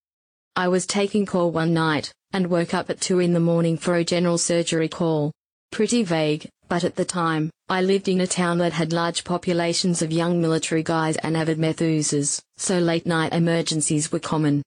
I 0.64 0.68
was 0.68 0.86
taking 0.86 1.26
call 1.26 1.52
one 1.62 1.72
night, 1.74 2.14
and 2.32 2.46
woke 2.46 2.72
up 2.78 2.90
at 2.90 3.00
2 3.00 3.18
in 3.18 3.30
the 3.30 3.40
morning 3.40 3.76
for 3.78 3.94
a 3.94 4.04
general 4.04 4.38
surgery 4.38 4.88
call. 4.88 5.32
Pretty 5.70 6.02
vague, 6.02 6.48
but 6.68 6.84
at 6.84 6.96
the 6.96 7.04
time, 7.04 7.50
I 7.68 7.82
lived 7.82 8.08
in 8.08 8.20
a 8.20 8.26
town 8.26 8.58
that 8.58 8.72
had 8.72 8.92
large 8.92 9.24
populations 9.24 10.02
of 10.02 10.10
young 10.10 10.40
military 10.40 10.82
guys 10.82 11.16
and 11.18 11.36
avid 11.36 11.58
meth 11.58 11.80
users, 11.80 12.42
so 12.56 12.78
late 12.78 13.06
night 13.06 13.32
emergencies 13.32 14.10
were 14.10 14.18
common. 14.18 14.62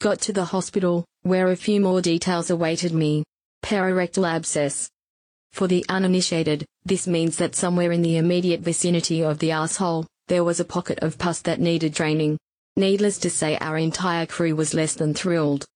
Got 0.00 0.20
to 0.22 0.32
the 0.32 0.46
hospital, 0.46 1.04
where 1.22 1.48
a 1.48 1.56
few 1.56 1.80
more 1.80 2.00
details 2.00 2.50
awaited 2.50 2.92
me. 2.92 3.22
Pararectal 3.62 4.26
abscess. 4.26 4.90
For 5.52 5.66
the 5.66 5.84
uninitiated, 5.88 6.64
this 6.84 7.06
means 7.06 7.36
that 7.36 7.54
somewhere 7.54 7.92
in 7.92 8.02
the 8.02 8.16
immediate 8.16 8.60
vicinity 8.60 9.22
of 9.22 9.38
the 9.38 9.50
asshole, 9.50 10.06
there 10.28 10.44
was 10.44 10.60
a 10.60 10.64
pocket 10.64 11.00
of 11.00 11.18
pus 11.18 11.40
that 11.42 11.60
needed 11.60 11.92
draining. 11.92 12.38
Needless 12.76 13.18
to 13.18 13.30
say, 13.30 13.58
our 13.58 13.76
entire 13.76 14.26
crew 14.26 14.56
was 14.56 14.74
less 14.74 14.94
than 14.94 15.12
thrilled. 15.12 15.66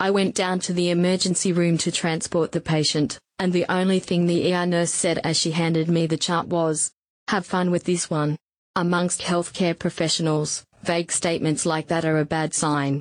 I 0.00 0.10
went 0.10 0.34
down 0.34 0.58
to 0.60 0.72
the 0.72 0.90
emergency 0.90 1.52
room 1.52 1.76
to 1.78 1.92
transport 1.92 2.52
the 2.52 2.60
patient, 2.60 3.18
and 3.40 3.54
the 3.54 3.64
only 3.72 3.98
thing 3.98 4.26
the 4.26 4.52
ER 4.52 4.66
nurse 4.66 4.92
said 4.92 5.18
as 5.24 5.34
she 5.34 5.50
handed 5.50 5.88
me 5.88 6.06
the 6.06 6.16
chart 6.18 6.46
was, 6.46 6.92
Have 7.28 7.46
fun 7.46 7.70
with 7.70 7.84
this 7.84 8.10
one. 8.10 8.36
Amongst 8.76 9.22
healthcare 9.22 9.76
professionals, 9.76 10.62
vague 10.82 11.10
statements 11.10 11.64
like 11.64 11.88
that 11.88 12.04
are 12.04 12.18
a 12.18 12.24
bad 12.26 12.52
sign. 12.52 13.00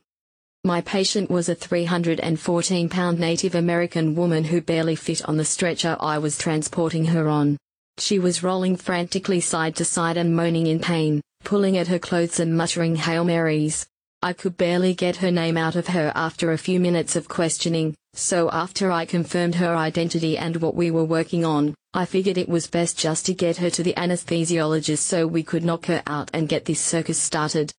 My 0.64 0.80
patient 0.80 1.30
was 1.30 1.50
a 1.50 1.56
314 1.56 2.88
pound 2.88 3.20
Native 3.20 3.54
American 3.54 4.16
woman 4.16 4.46
who 4.46 4.62
barely 4.62 4.96
fit 4.96 5.28
on 5.28 5.36
the 5.36 5.44
stretcher 5.44 5.98
I 6.00 6.18
was 6.20 6.38
transporting 6.38 7.06
her 7.06 7.28
on. 7.28 7.58
She 7.98 8.18
was 8.18 8.42
rolling 8.42 8.78
frantically 8.78 9.42
side 9.42 9.76
to 9.76 9.84
side 9.84 10.16
and 10.16 10.34
moaning 10.34 10.68
in 10.68 10.80
pain, 10.80 11.20
pulling 11.44 11.78
at 11.78 11.90
her 11.90 12.00
clothes 12.00 12.40
and 12.40 12.56
muttering 12.56 12.96
Hail 12.96 13.26
Marys. 13.26 13.86
I 14.22 14.32
could 14.32 14.56
barely 14.56 14.94
get 14.94 15.18
her 15.18 15.32
name 15.32 15.58
out 15.58 15.76
of 15.76 15.88
her 15.88 16.14
after 16.16 16.54
a 16.54 16.58
few 16.58 16.80
minutes 16.80 17.18
of 17.18 17.28
questioning, 17.28 17.96
so 18.20 18.50
after 18.52 18.92
I 18.92 19.06
confirmed 19.06 19.56
her 19.56 19.76
identity 19.76 20.38
and 20.38 20.58
what 20.58 20.76
we 20.76 20.92
were 20.92 21.06
working 21.06 21.46
on, 21.46 21.74
I 21.94 22.06
figured 22.06 22.38
it 22.38 22.50
was 22.50 22.68
best 22.68 22.98
just 22.98 23.26
to 23.26 23.34
get 23.34 23.58
her 23.58 23.70
to 23.70 23.82
the 23.82 23.94
anesthesiologist 23.96 25.00
so 25.00 25.26
we 25.26 25.42
could 25.42 25.64
knock 25.64 25.86
her 25.86 26.04
out 26.06 26.30
and 26.34 26.50
get 26.50 26.66
this 26.66 26.82
circus 26.82 27.18
started. 27.18 27.74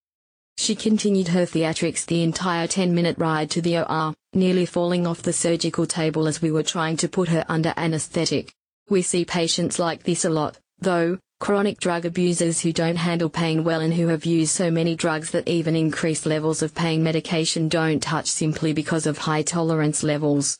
She 0.57 0.75
continued 0.75 1.29
her 1.29 1.47
theatrics 1.47 2.05
the 2.05 2.23
entire 2.23 2.67
10 2.67 2.95
minute 2.95 3.19
ride 3.19 3.51
to 3.51 3.62
the 3.62 3.79
OR, 3.79 4.15
nearly 4.33 4.67
falling 4.67 5.07
off 5.07 5.23
the 5.23 5.33
surgical 5.33 5.87
table 5.87 6.27
as 6.27 6.43
we 6.43 6.51
were 6.51 6.62
trying 6.62 6.97
to 6.99 7.09
put 7.09 7.29
her 7.29 7.45
under 7.49 7.73
anesthetic. 7.77 8.53
We 8.89 9.03
see 9.03 9.25
patients 9.25 9.79
like 9.79 10.03
this 10.03 10.25
a 10.25 10.31
lot, 10.31 10.59
though, 10.79 11.19
chronic 11.41 11.81
drug 11.81 12.05
abusers 12.05 12.61
who 12.61 12.71
don't 12.71 12.97
handle 12.97 13.31
pain 13.31 13.65
well 13.65 13.81
and 13.81 13.95
who 13.95 14.07
have 14.09 14.27
used 14.27 14.53
so 14.53 14.71
many 14.71 14.95
drugs 14.95 15.31
that 15.31 15.49
even 15.49 15.75
increased 15.75 16.27
levels 16.27 16.61
of 16.61 16.75
pain 16.75 17.03
medication 17.03 17.67
don't 17.67 18.03
touch 18.03 18.27
simply 18.27 18.75
because 18.75 19.07
of 19.07 19.17
high 19.17 19.41
tolerance 19.41 20.03
levels. 20.03 20.59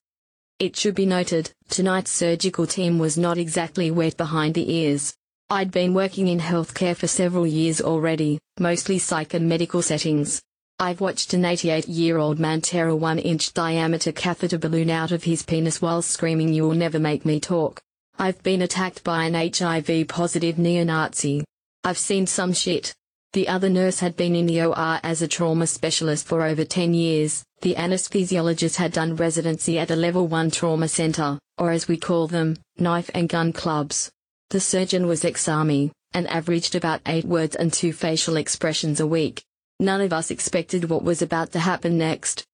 It 0.59 0.75
should 0.75 0.95
be 0.95 1.05
noted, 1.05 1.53
tonight's 1.69 2.11
surgical 2.11 2.67
team 2.67 2.99
was 2.99 3.19
not 3.19 3.37
exactly 3.37 3.91
wet 3.91 4.17
behind 4.17 4.55
the 4.55 4.73
ears. 4.73 5.15
I'd 5.51 5.71
been 5.71 5.93
working 5.93 6.29
in 6.29 6.41
healthcare 6.41 6.97
for 6.97 7.07
several 7.07 7.47
years 7.47 7.83
already, 7.83 8.41
mostly 8.59 8.99
psych 8.99 9.35
and 9.35 9.47
medical 9.47 9.83
settings. 9.83 10.41
I've 10.79 11.03
watched 11.03 11.35
an 11.35 11.45
88 11.45 11.89
year 11.89 12.17
old 12.17 12.39
man 12.39 12.63
tear 12.63 12.89
a 12.89 12.97
1 12.97 13.19
inch 13.19 13.53
diameter 13.53 14.13
catheter 14.13 14.57
balloon 14.57 14.89
out 14.89 15.13
of 15.13 15.25
his 15.25 15.43
penis 15.43 15.83
while 15.83 16.01
screaming, 16.01 16.55
You'll 16.55 16.73
never 16.73 16.99
make 16.99 17.27
me 17.27 17.39
talk. 17.39 17.83
I've 18.23 18.43
been 18.43 18.61
attacked 18.61 19.03
by 19.03 19.25
an 19.25 19.33
HIV 19.33 20.07
positive 20.07 20.59
neo 20.59 20.85
Nazi. 20.85 21.43
I've 21.85 21.97
seen 21.97 22.27
some 22.27 22.53
shit. 22.53 22.95
The 23.33 23.49
other 23.49 23.71
nurse 23.71 24.01
had 24.01 24.15
been 24.15 24.37
in 24.37 24.45
the 24.45 24.61
OR 24.61 25.01
as 25.03 25.23
a 25.23 25.27
trauma 25.27 25.67
specialist 25.67 26.27
for 26.27 26.43
over 26.43 26.63
10 26.63 26.93
years. 26.93 27.43
The 27.63 27.77
anesthesiologist 27.77 28.77
had 28.77 28.93
done 28.93 29.17
residency 29.17 29.79
at 29.79 29.91
a 29.91 29.97
level 29.97 30.27
1 30.27 30.51
trauma 30.51 30.87
center, 30.87 31.39
or 31.57 31.71
as 31.71 31.89
we 31.89 31.97
call 31.97 32.27
them, 32.27 32.59
knife 32.77 33.11
and 33.15 33.27
gun 33.27 33.55
clubs. 33.55 34.11
The 34.51 34.61
surgeon 34.61 35.07
was 35.07 35.25
ex-army, 35.25 35.91
and 36.13 36.29
averaged 36.29 36.75
about 36.75 37.01
eight 37.07 37.25
words 37.25 37.57
and 37.57 37.73
two 37.73 37.95
facial 37.95 38.37
expressions 38.37 39.01
a 39.01 39.07
week. 39.07 39.43
None 39.79 40.03
of 40.03 40.13
us 40.13 40.31
expected 40.31 40.91
what 40.91 41.05
was 41.05 41.23
about 41.23 41.53
to 41.53 41.59
happen 41.59 41.97
next. 41.97 42.45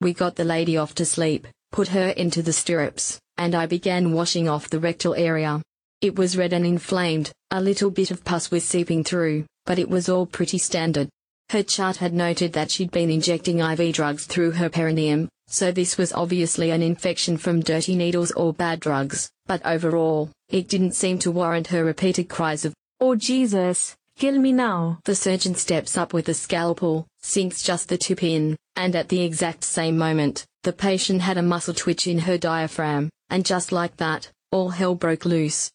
We 0.00 0.12
got 0.12 0.34
the 0.34 0.44
lady 0.44 0.76
off 0.76 0.92
to 0.96 1.04
sleep, 1.04 1.46
put 1.70 1.86
her 1.88 2.08
into 2.08 2.42
the 2.42 2.52
stirrups, 2.52 3.20
and 3.36 3.54
I 3.54 3.66
began 3.66 4.12
washing 4.12 4.48
off 4.48 4.70
the 4.70 4.80
rectal 4.80 5.14
area. 5.14 5.62
It 6.00 6.16
was 6.16 6.36
red 6.36 6.52
and 6.52 6.66
inflamed, 6.66 7.32
a 7.50 7.60
little 7.60 7.90
bit 7.90 8.10
of 8.10 8.24
pus 8.24 8.50
was 8.50 8.64
seeping 8.64 9.04
through, 9.04 9.46
but 9.64 9.78
it 9.78 9.88
was 9.88 10.08
all 10.08 10.26
pretty 10.26 10.58
standard. 10.58 11.08
Her 11.50 11.62
chart 11.62 11.96
had 11.96 12.12
noted 12.12 12.52
that 12.52 12.70
she'd 12.70 12.90
been 12.90 13.10
injecting 13.10 13.60
IV 13.60 13.94
drugs 13.94 14.26
through 14.26 14.52
her 14.52 14.68
perineum, 14.68 15.28
so 15.46 15.70
this 15.70 15.98
was 15.98 16.12
obviously 16.12 16.70
an 16.70 16.82
infection 16.82 17.36
from 17.36 17.60
dirty 17.60 17.96
needles 17.96 18.32
or 18.32 18.52
bad 18.52 18.80
drugs, 18.80 19.30
but 19.46 19.64
overall, 19.64 20.30
it 20.48 20.68
didn't 20.68 20.92
seem 20.92 21.18
to 21.20 21.30
warrant 21.30 21.66
her 21.68 21.84
repeated 21.84 22.28
cries 22.28 22.64
of, 22.64 22.74
Oh 23.00 23.14
Jesus, 23.14 23.94
kill 24.16 24.38
me 24.38 24.52
now. 24.52 24.98
The 25.04 25.14
surgeon 25.14 25.54
steps 25.54 25.96
up 25.96 26.12
with 26.12 26.28
a 26.28 26.34
scalpel, 26.34 27.06
sinks 27.20 27.62
just 27.62 27.88
the 27.88 27.98
tip 27.98 28.22
in, 28.22 28.56
and 28.76 28.96
at 28.96 29.08
the 29.08 29.20
exact 29.20 29.64
same 29.64 29.98
moment, 29.98 30.44
the 30.62 30.72
patient 30.72 31.20
had 31.20 31.36
a 31.36 31.42
muscle 31.42 31.74
twitch 31.74 32.06
in 32.06 32.20
her 32.20 32.38
diaphragm, 32.38 33.10
and 33.30 33.44
just 33.44 33.72
like 33.72 33.96
that, 33.96 34.30
all 34.52 34.70
hell 34.70 34.94
broke 34.94 35.24
loose. 35.24 35.70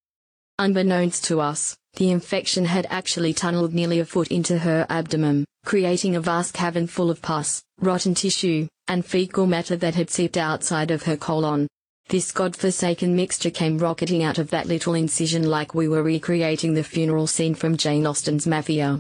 Unbeknownst 0.58 1.24
to 1.26 1.40
us, 1.40 1.78
the 1.96 2.12
infection 2.12 2.66
had 2.66 2.86
actually 2.90 3.34
tunneled 3.34 3.74
nearly 3.74 4.00
a 4.00 4.06
foot 4.06 4.28
into 4.28 4.60
her 4.60 4.86
abdomen, 4.90 5.46
creating 5.66 6.16
a 6.16 6.22
vast 6.22 6.54
cavern 6.54 6.88
full 6.88 7.10
of 7.10 7.22
pus, 7.22 7.64
rotten 7.80 8.14
tissue, 8.14 8.68
and 8.88 9.06
fecal 9.06 9.46
matter 9.46 9.76
that 9.76 9.96
had 9.96 10.10
seeped 10.10 10.38
outside 10.38 10.92
of 10.92 11.04
her 11.04 11.18
colon. 11.18 11.68
This 12.10 12.32
godforsaken 12.32 13.16
mixture 13.16 13.52
came 13.52 13.78
rocketing 13.78 14.24
out 14.24 14.40
of 14.40 14.50
that 14.50 14.66
little 14.66 14.96
incision 14.96 15.44
like 15.44 15.76
we 15.76 15.88
were 15.88 16.02
recreating 16.02 16.74
the 16.74 16.84
funeral 16.84 17.28
scene 17.28 17.54
from 17.54 17.78
Jane 17.78 18.08
Austen's 18.08 18.48
Mafia. 18.48 19.00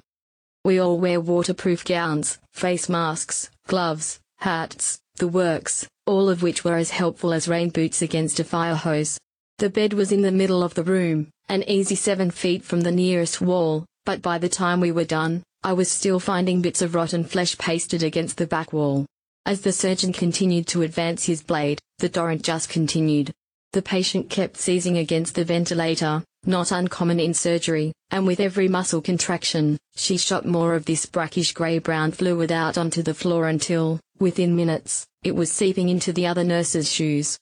We 0.63 0.79
all 0.79 0.99
wear 0.99 1.19
waterproof 1.19 1.83
gowns, 1.85 2.37
face 2.53 2.87
masks, 2.87 3.49
gloves, 3.67 4.19
hats, 4.37 4.99
the 5.15 5.27
works, 5.27 5.87
all 6.09 6.27
of 6.27 6.41
which 6.41 6.63
were 6.63 6.75
as 6.75 6.89
helpful 6.89 7.31
as 7.31 7.47
rain 7.47 7.69
boots 7.69 8.01
against 8.01 8.39
a 8.39 8.43
fire 8.43 8.73
hose. 8.73 9.19
The 9.59 9.69
bed 9.69 9.93
was 9.93 10.11
in 10.11 10.23
the 10.23 10.31
middle 10.31 10.63
of 10.63 10.73
the 10.73 10.83
room, 10.83 11.29
an 11.49 11.63
easy 11.69 11.93
seven 11.93 12.31
feet 12.31 12.63
from 12.63 12.81
the 12.81 12.91
nearest 12.91 13.41
wall, 13.41 13.85
but 14.05 14.19
by 14.19 14.39
the 14.39 14.49
time 14.49 14.79
we 14.79 14.91
were 14.91 15.05
done, 15.05 15.43
I 15.61 15.73
was 15.73 15.91
still 15.91 16.19
finding 16.19 16.63
bits 16.63 16.81
of 16.81 16.95
rotten 16.95 17.23
flesh 17.23 17.55
pasted 17.59 18.01
against 18.01 18.37
the 18.37 18.47
back 18.47 18.73
wall. 18.73 19.05
As 19.45 19.61
the 19.61 19.71
surgeon 19.71 20.11
continued 20.11 20.65
to 20.67 20.81
advance 20.81 21.25
his 21.25 21.43
blade, 21.43 21.79
the 21.99 22.09
torrent 22.09 22.41
just 22.41 22.69
continued. 22.69 23.31
The 23.73 23.83
patient 23.83 24.31
kept 24.31 24.57
seizing 24.57 24.97
against 24.97 25.35
the 25.35 25.45
ventilator, 25.45 26.23
not 26.43 26.71
uncommon 26.71 27.19
in 27.19 27.35
surgery, 27.35 27.93
and 28.09 28.25
with 28.25 28.39
every 28.39 28.67
muscle 28.67 29.01
contraction, 29.01 29.77
she 29.95 30.17
shot 30.17 30.43
more 30.43 30.73
of 30.73 30.85
this 30.85 31.05
brackish 31.05 31.51
grey-brown 31.51 32.13
fluid 32.13 32.51
out 32.51 32.79
onto 32.79 33.03
the 33.03 33.13
floor 33.13 33.47
until, 33.47 33.99
within 34.19 34.55
minutes, 34.55 35.07
it 35.23 35.35
was 35.35 35.51
seeping 35.51 35.89
into 35.89 36.13
the 36.13 36.27
other 36.27 36.43
nurse's 36.43 36.91
shoes. 36.91 37.39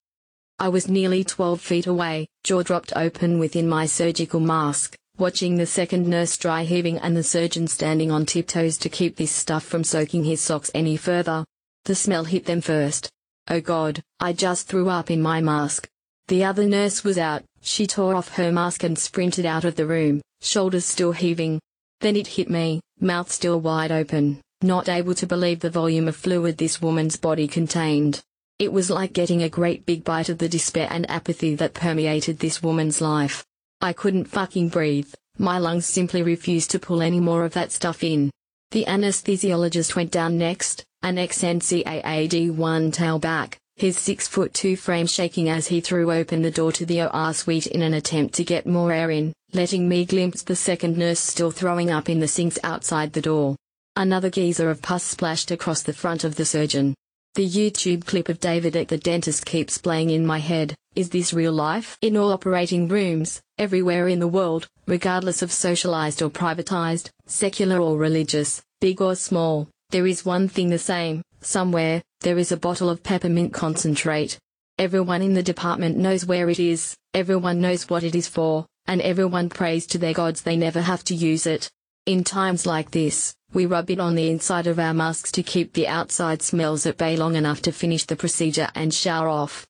I 0.60 0.70
was 0.70 0.88
nearly 0.88 1.24
12 1.24 1.62
feet 1.62 1.88
away, 1.88 2.28
jaw 2.44 2.64
dropped 2.64 2.94
open 2.95 3.40
within 3.40 3.68
my 3.68 3.86
surgical 3.86 4.40
mask, 4.40 4.95
watching 5.18 5.56
the 5.56 5.66
second 5.66 6.08
nurse 6.08 6.38
dry 6.38 6.64
heaving 6.64 6.98
and 6.99 7.16
the 7.16 7.24
surgeon 7.24 7.68
standing 7.68 8.12
on 8.12 8.26
tiptoes 8.26 8.78
to 8.80 8.90
keep 8.90 9.16
this 9.16 9.32
stuff 9.32 9.64
from 9.64 9.84
soaking 9.84 10.24
his 10.24 10.41
socks 10.41 10.72
any 10.74 10.98
further. 10.98 11.45
The 11.86 11.95
smell 11.95 12.24
hit 12.24 12.45
them 12.45 12.62
first. 12.62 13.10
Oh 13.49 13.62
god, 13.62 14.02
I 14.20 14.34
just 14.34 14.68
threw 14.68 14.90
up 14.90 15.10
in 15.10 15.22
my 15.22 15.41
mask. 15.41 15.88
The 16.28 16.44
other 16.44 16.68
nurse 16.68 17.04
was 17.04 17.18
out, 17.18 17.44
she 17.62 17.88
tore 17.88 18.16
off 18.16 18.36
her 18.36 18.52
mask 18.52 18.84
and 18.84 18.98
sprinted 18.98 19.45
out 19.45 19.64
of 19.64 19.76
the 19.76 19.86
room, 19.86 20.22
shoulders 20.41 20.86
still 20.86 21.12
heaving. 21.12 21.60
Then 22.02 22.16
it 22.16 22.28
hit 22.28 22.49
me, 22.49 22.82
mouth 22.99 23.32
still 23.32 23.60
wide 23.60 23.91
open, 23.91 24.41
not 24.64 24.90
able 24.90 25.14
to 25.14 25.28
believe 25.28 25.60
the 25.60 25.70
volume 25.70 26.08
of 26.08 26.16
fluid 26.16 26.58
this 26.58 26.82
woman's 26.82 27.16
body 27.16 27.48
contained. 27.48 28.24
It 28.58 28.74
was 28.74 28.90
like 28.90 29.14
getting 29.14 29.44
a 29.44 29.50
great 29.50 29.86
big 29.86 30.04
bite 30.04 30.30
of 30.30 30.40
the 30.40 30.50
despair 30.50 30.88
and 30.90 31.08
apathy 31.12 31.54
that 31.56 31.76
permeated 31.76 32.40
this 32.40 32.64
woman's 32.64 33.00
life. 33.00 33.46
I 33.82 33.94
couldn't 33.94 34.26
fucking 34.26 34.70
breathe, 34.70 35.14
my 35.38 35.60
lungs 35.60 35.86
simply 35.86 36.24
refused 36.24 36.72
to 36.72 36.80
pull 36.80 37.04
any 37.04 37.20
more 37.20 37.46
of 37.46 37.54
that 37.54 37.72
stuff 37.72 38.04
in. 38.04 38.32
The 38.72 38.86
anesthesiologist 38.86 39.96
went 39.96 40.10
down 40.10 40.40
next, 40.40 40.84
an 41.04 41.20
ex-NCAAD1 41.20 42.92
tailback, 42.92 43.58
his 43.76 44.00
6 44.00 44.28
foot 44.28 44.56
2 44.56 44.76
frame 44.76 45.06
shaking 45.06 45.50
as 45.50 45.68
he 45.68 45.82
threw 45.82 46.12
open 46.12 46.42
the 46.42 46.50
door 46.50 46.72
to 46.72 46.86
the 46.88 47.04
OR 47.04 47.32
suite 47.32 47.68
in 47.68 47.84
an 47.84 47.94
attempt 47.94 48.34
to 48.34 48.44
get 48.44 48.66
more 48.66 48.92
air 48.92 49.12
in, 49.12 49.34
letting 49.54 49.88
me 49.88 50.04
glimpse 50.04 50.42
the 50.42 50.56
second 50.56 50.98
nurse 50.98 51.20
still 51.20 51.52
throwing 51.52 51.92
up 51.92 52.10
in 52.10 52.20
the 52.20 52.28
sinks 52.28 52.58
outside 52.64 53.14
the 53.14 53.22
door. 53.22 53.56
Another 53.99 54.30
geyser 54.30 54.69
of 54.69 54.84
pus 54.84 55.03
splashed 55.03 55.49
across 55.49 55.82
the 55.82 55.91
front 55.91 56.24
of 56.24 56.36
the 56.36 56.45
surgeon. 56.45 56.94
The 57.34 57.49
YouTube 57.49 58.06
clip 58.06 58.30
of 58.30 58.40
David 58.40 58.76
at 58.76 58.90
the 58.90 58.98
dentist 58.99 59.44
keeps 59.44 59.80
playing 59.80 60.11
in 60.11 60.24
my 60.24 60.38
head. 60.38 60.76
Is 60.95 61.10
this 61.10 61.34
real 61.34 61.52
life? 61.52 61.98
In 62.02 62.15
all 62.15 62.32
operating 62.32 62.88
rooms, 62.88 63.41
everywhere 63.57 64.07
in 64.07 64.19
the 64.19 64.28
world, 64.28 64.68
regardless 64.86 65.41
of 65.41 65.52
socialized 65.52 66.22
or 66.22 66.30
privatized, 66.30 67.10
secular 67.26 67.80
or 67.80 67.98
religious, 67.98 68.61
big 68.82 69.02
or 69.02 69.15
small, 69.15 69.68
There 69.90 70.06
is 70.06 70.24
one 70.24 70.48
thing 70.48 70.69
the 70.69 70.78
same, 70.78 71.24
somewhere, 71.41 72.03
there 72.22 72.38
is 72.38 72.52
a 72.52 72.57
bottle 72.57 72.91
of 72.91 73.02
peppermint 73.02 73.52
concentrate. 73.52 74.38
Everyone 74.78 75.24
in 75.24 75.34
the 75.34 75.41
department 75.41 75.98
knows 75.98 76.24
where 76.24 76.52
it 76.52 76.60
is, 76.60 76.95
everyone 77.15 77.61
knows 77.61 77.90
what 77.90 78.03
it 78.03 78.14
is 78.14 78.28
for, 78.28 78.68
and 78.86 79.02
everyone 79.02 79.49
prays 79.49 79.88
to 79.88 79.98
their 79.98 80.14
gods 80.14 80.44
they 80.44 80.56
never 80.56 80.82
have 80.82 81.03
to 81.06 81.15
use 81.15 81.48
it. 81.48 81.72
In 82.06 82.24
times 82.24 82.68
like 82.68 82.91
this, 82.91 83.34
we 83.53 83.65
rub 83.65 83.90
it 83.90 83.99
on 83.99 84.15
the 84.15 84.30
inside 84.30 84.68
of 84.68 84.80
our 84.80 84.94
masks 84.94 85.32
to 85.32 85.41
keep 85.41 85.74
the 85.74 85.88
outside 85.88 86.41
smells 86.41 86.86
at 86.86 86.98
bay 86.98 87.15
long 87.15 87.36
enough 87.36 87.61
to 87.61 87.72
finish 87.72 88.03
the 88.03 88.15
procedure 88.15 88.69
and 88.76 88.94
shower 88.94 89.28
off. 89.28 89.65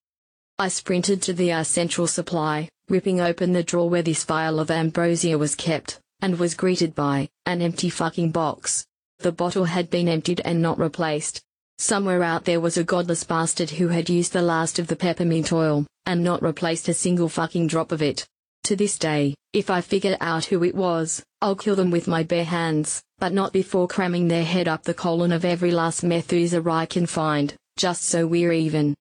I 0.57 0.69
sprinted 0.69 1.21
to 1.23 1.33
the 1.33 1.63
central 1.63 2.07
supply, 2.07 2.69
ripping 2.89 3.21
open 3.21 3.53
the 3.53 3.63
drawer 3.63 3.89
where 3.89 4.01
this 4.01 4.23
vial 4.23 4.59
of 4.59 4.71
ambrosia 4.71 5.37
was 5.37 5.55
kept, 5.55 5.99
and 6.21 6.39
was 6.39 6.55
greeted 6.55 6.95
by 6.95 7.29
an 7.45 7.61
empty 7.61 7.89
fucking 7.89 8.31
box. 8.31 8.85
The 9.19 9.31
bottle 9.31 9.65
had 9.65 9.89
been 9.89 10.07
emptied 10.07 10.41
and 10.43 10.61
not 10.61 10.79
replaced. 10.79 11.41
Somewhere 11.77 12.23
out 12.23 12.45
there 12.45 12.59
was 12.59 12.77
a 12.77 12.83
godless 12.83 13.23
bastard 13.23 13.69
who 13.69 13.89
had 13.89 14.09
used 14.09 14.33
the 14.33 14.41
last 14.41 14.79
of 14.79 14.87
the 14.87 14.95
peppermint 14.95 15.53
oil, 15.53 15.85
and 16.07 16.23
not 16.23 16.41
replaced 16.41 16.87
a 16.87 16.93
single 16.93 17.29
fucking 17.29 17.67
drop 17.67 17.91
of 17.91 18.01
it. 18.01 18.25
To 18.63 18.75
this 18.75 18.97
day, 18.97 19.35
if 19.53 19.69
I 19.69 19.81
figure 19.81 20.17
out 20.19 20.45
who 20.45 20.63
it 20.63 20.73
was, 20.73 21.23
I'll 21.41 21.55
kill 21.55 21.75
them 21.75 21.91
with 21.91 22.07
my 22.07 22.23
bare 22.23 22.45
hands, 22.45 23.03
but 23.19 23.33
not 23.33 23.51
before 23.51 23.87
cramming 23.87 24.27
their 24.27 24.43
head 24.43 24.67
up 24.67 24.83
the 24.83 24.93
colon 24.93 25.31
of 25.31 25.43
every 25.43 25.71
last 25.71 26.03
Methuselah 26.03 26.71
I 26.71 26.85
can 26.85 27.05
find, 27.05 27.55
just 27.77 28.03
so 28.03 28.27
we're 28.27 28.51
even. 28.51 28.95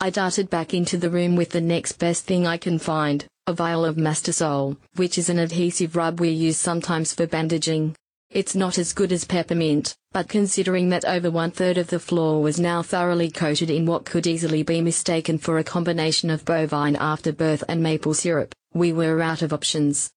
I 0.00 0.10
darted 0.10 0.48
back 0.48 0.74
into 0.74 0.96
the 0.96 1.10
room 1.10 1.34
with 1.34 1.50
the 1.50 1.60
next 1.60 1.92
best 1.92 2.24
thing 2.24 2.46
I 2.46 2.56
can 2.56 2.78
find, 2.78 3.26
a 3.48 3.52
vial 3.52 3.84
of 3.84 3.96
Mastasol, 3.96 4.76
which 4.94 5.18
is 5.18 5.28
an 5.28 5.38
adhesive 5.38 5.96
rub 5.96 6.20
we 6.20 6.28
use 6.28 6.56
sometimes 6.56 7.12
for 7.12 7.26
bandaging. 7.26 7.96
It's 8.30 8.54
not 8.54 8.76
as 8.76 8.92
good 8.92 9.10
as 9.10 9.24
peppermint, 9.24 9.96
but 10.12 10.28
considering 10.28 10.90
that 10.90 11.06
over 11.06 11.30
one 11.30 11.50
third 11.50 11.78
of 11.78 11.88
the 11.88 11.98
floor 11.98 12.42
was 12.42 12.60
now 12.60 12.82
thoroughly 12.82 13.30
coated 13.30 13.70
in 13.70 13.86
what 13.86 14.04
could 14.04 14.26
easily 14.26 14.62
be 14.62 14.82
mistaken 14.82 15.38
for 15.38 15.58
a 15.58 15.64
combination 15.64 16.28
of 16.28 16.44
bovine 16.44 16.94
afterbirth 16.96 17.64
and 17.68 17.82
maple 17.82 18.12
syrup, 18.12 18.54
we 18.74 18.92
were 18.92 19.22
out 19.22 19.40
of 19.40 19.52
options. 19.52 20.12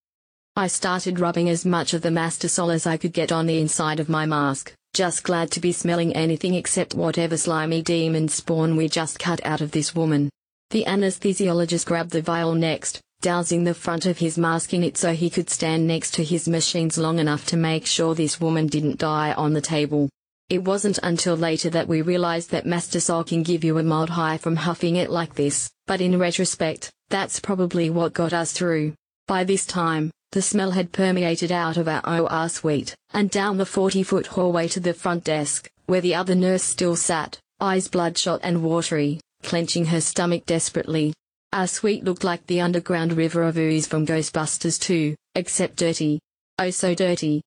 I 0.57 0.67
started 0.67 1.21
rubbing 1.21 1.47
as 1.47 1.65
much 1.65 1.93
of 1.93 2.01
the 2.01 2.09
Mastasol 2.09 2.73
as 2.73 2.85
I 2.85 2.97
could 2.97 3.13
get 3.13 3.31
on 3.31 3.45
the 3.45 3.59
inside 3.59 4.01
of 4.01 4.09
my 4.09 4.25
mask, 4.25 4.73
just 4.93 5.23
glad 5.23 5.49
to 5.51 5.61
be 5.61 5.71
smelling 5.71 6.13
anything 6.13 6.55
except 6.55 6.93
whatever 6.93 7.37
slimy 7.37 7.81
demon 7.81 8.27
spawn 8.27 8.75
we 8.75 8.89
just 8.89 9.17
cut 9.17 9.39
out 9.45 9.61
of 9.61 9.71
this 9.71 9.95
woman. 9.95 10.29
The 10.71 10.83
anesthesiologist 10.85 11.85
grabbed 11.85 12.11
the 12.11 12.21
vial 12.21 12.53
next, 12.53 12.99
dousing 13.21 13.63
the 13.63 13.73
front 13.73 14.05
of 14.05 14.17
his 14.17 14.37
mask 14.37 14.73
in 14.73 14.83
it 14.83 14.97
so 14.97 15.13
he 15.13 15.29
could 15.29 15.49
stand 15.49 15.87
next 15.87 16.15
to 16.15 16.23
his 16.23 16.49
machines 16.49 16.97
long 16.97 17.19
enough 17.19 17.45
to 17.45 17.55
make 17.55 17.85
sure 17.85 18.13
this 18.13 18.41
woman 18.41 18.67
didn't 18.67 18.99
die 18.99 19.31
on 19.31 19.53
the 19.53 19.61
table. 19.61 20.09
It 20.49 20.65
wasn't 20.65 20.99
until 21.01 21.35
later 21.35 21.69
that 21.69 21.87
we 21.87 22.01
realized 22.01 22.51
that 22.51 22.65
Mastasol 22.65 23.25
can 23.25 23.41
give 23.41 23.63
you 23.63 23.77
a 23.77 23.83
mild 23.83 24.09
high 24.09 24.37
from 24.37 24.57
huffing 24.57 24.97
it 24.97 25.09
like 25.09 25.33
this, 25.33 25.71
but 25.87 26.01
in 26.01 26.19
retrospect, 26.19 26.91
that's 27.09 27.39
probably 27.39 27.89
what 27.89 28.11
got 28.11 28.33
us 28.33 28.51
through. 28.51 28.95
By 29.27 29.45
this 29.45 29.65
time, 29.65 30.11
the 30.31 30.41
smell 30.41 30.71
had 30.71 30.93
permeated 30.93 31.51
out 31.51 31.75
of 31.75 31.89
our 31.89 32.01
OR 32.07 32.47
suite, 32.47 32.95
and 33.13 33.29
down 33.29 33.57
the 33.57 33.65
40-foot 33.65 34.27
hallway 34.27 34.65
to 34.69 34.79
the 34.79 34.93
front 34.93 35.25
desk, 35.25 35.69
where 35.87 35.99
the 35.99 36.15
other 36.15 36.35
nurse 36.35 36.63
still 36.63 36.95
sat, 36.95 37.37
eyes 37.59 37.89
bloodshot 37.89 38.39
and 38.41 38.63
watery, 38.63 39.19
clenching 39.43 39.85
her 39.85 39.99
stomach 39.99 40.45
desperately. 40.45 41.13
Our 41.51 41.67
suite 41.67 42.05
looked 42.05 42.23
like 42.23 42.45
the 42.47 42.61
underground 42.61 43.11
river 43.11 43.43
of 43.43 43.57
ooze 43.57 43.85
from 43.85 44.05
Ghostbusters 44.05 44.79
2, 44.79 45.15
except 45.35 45.75
dirty. 45.75 46.19
Oh 46.59 46.69
so 46.69 46.95
dirty. 46.95 47.41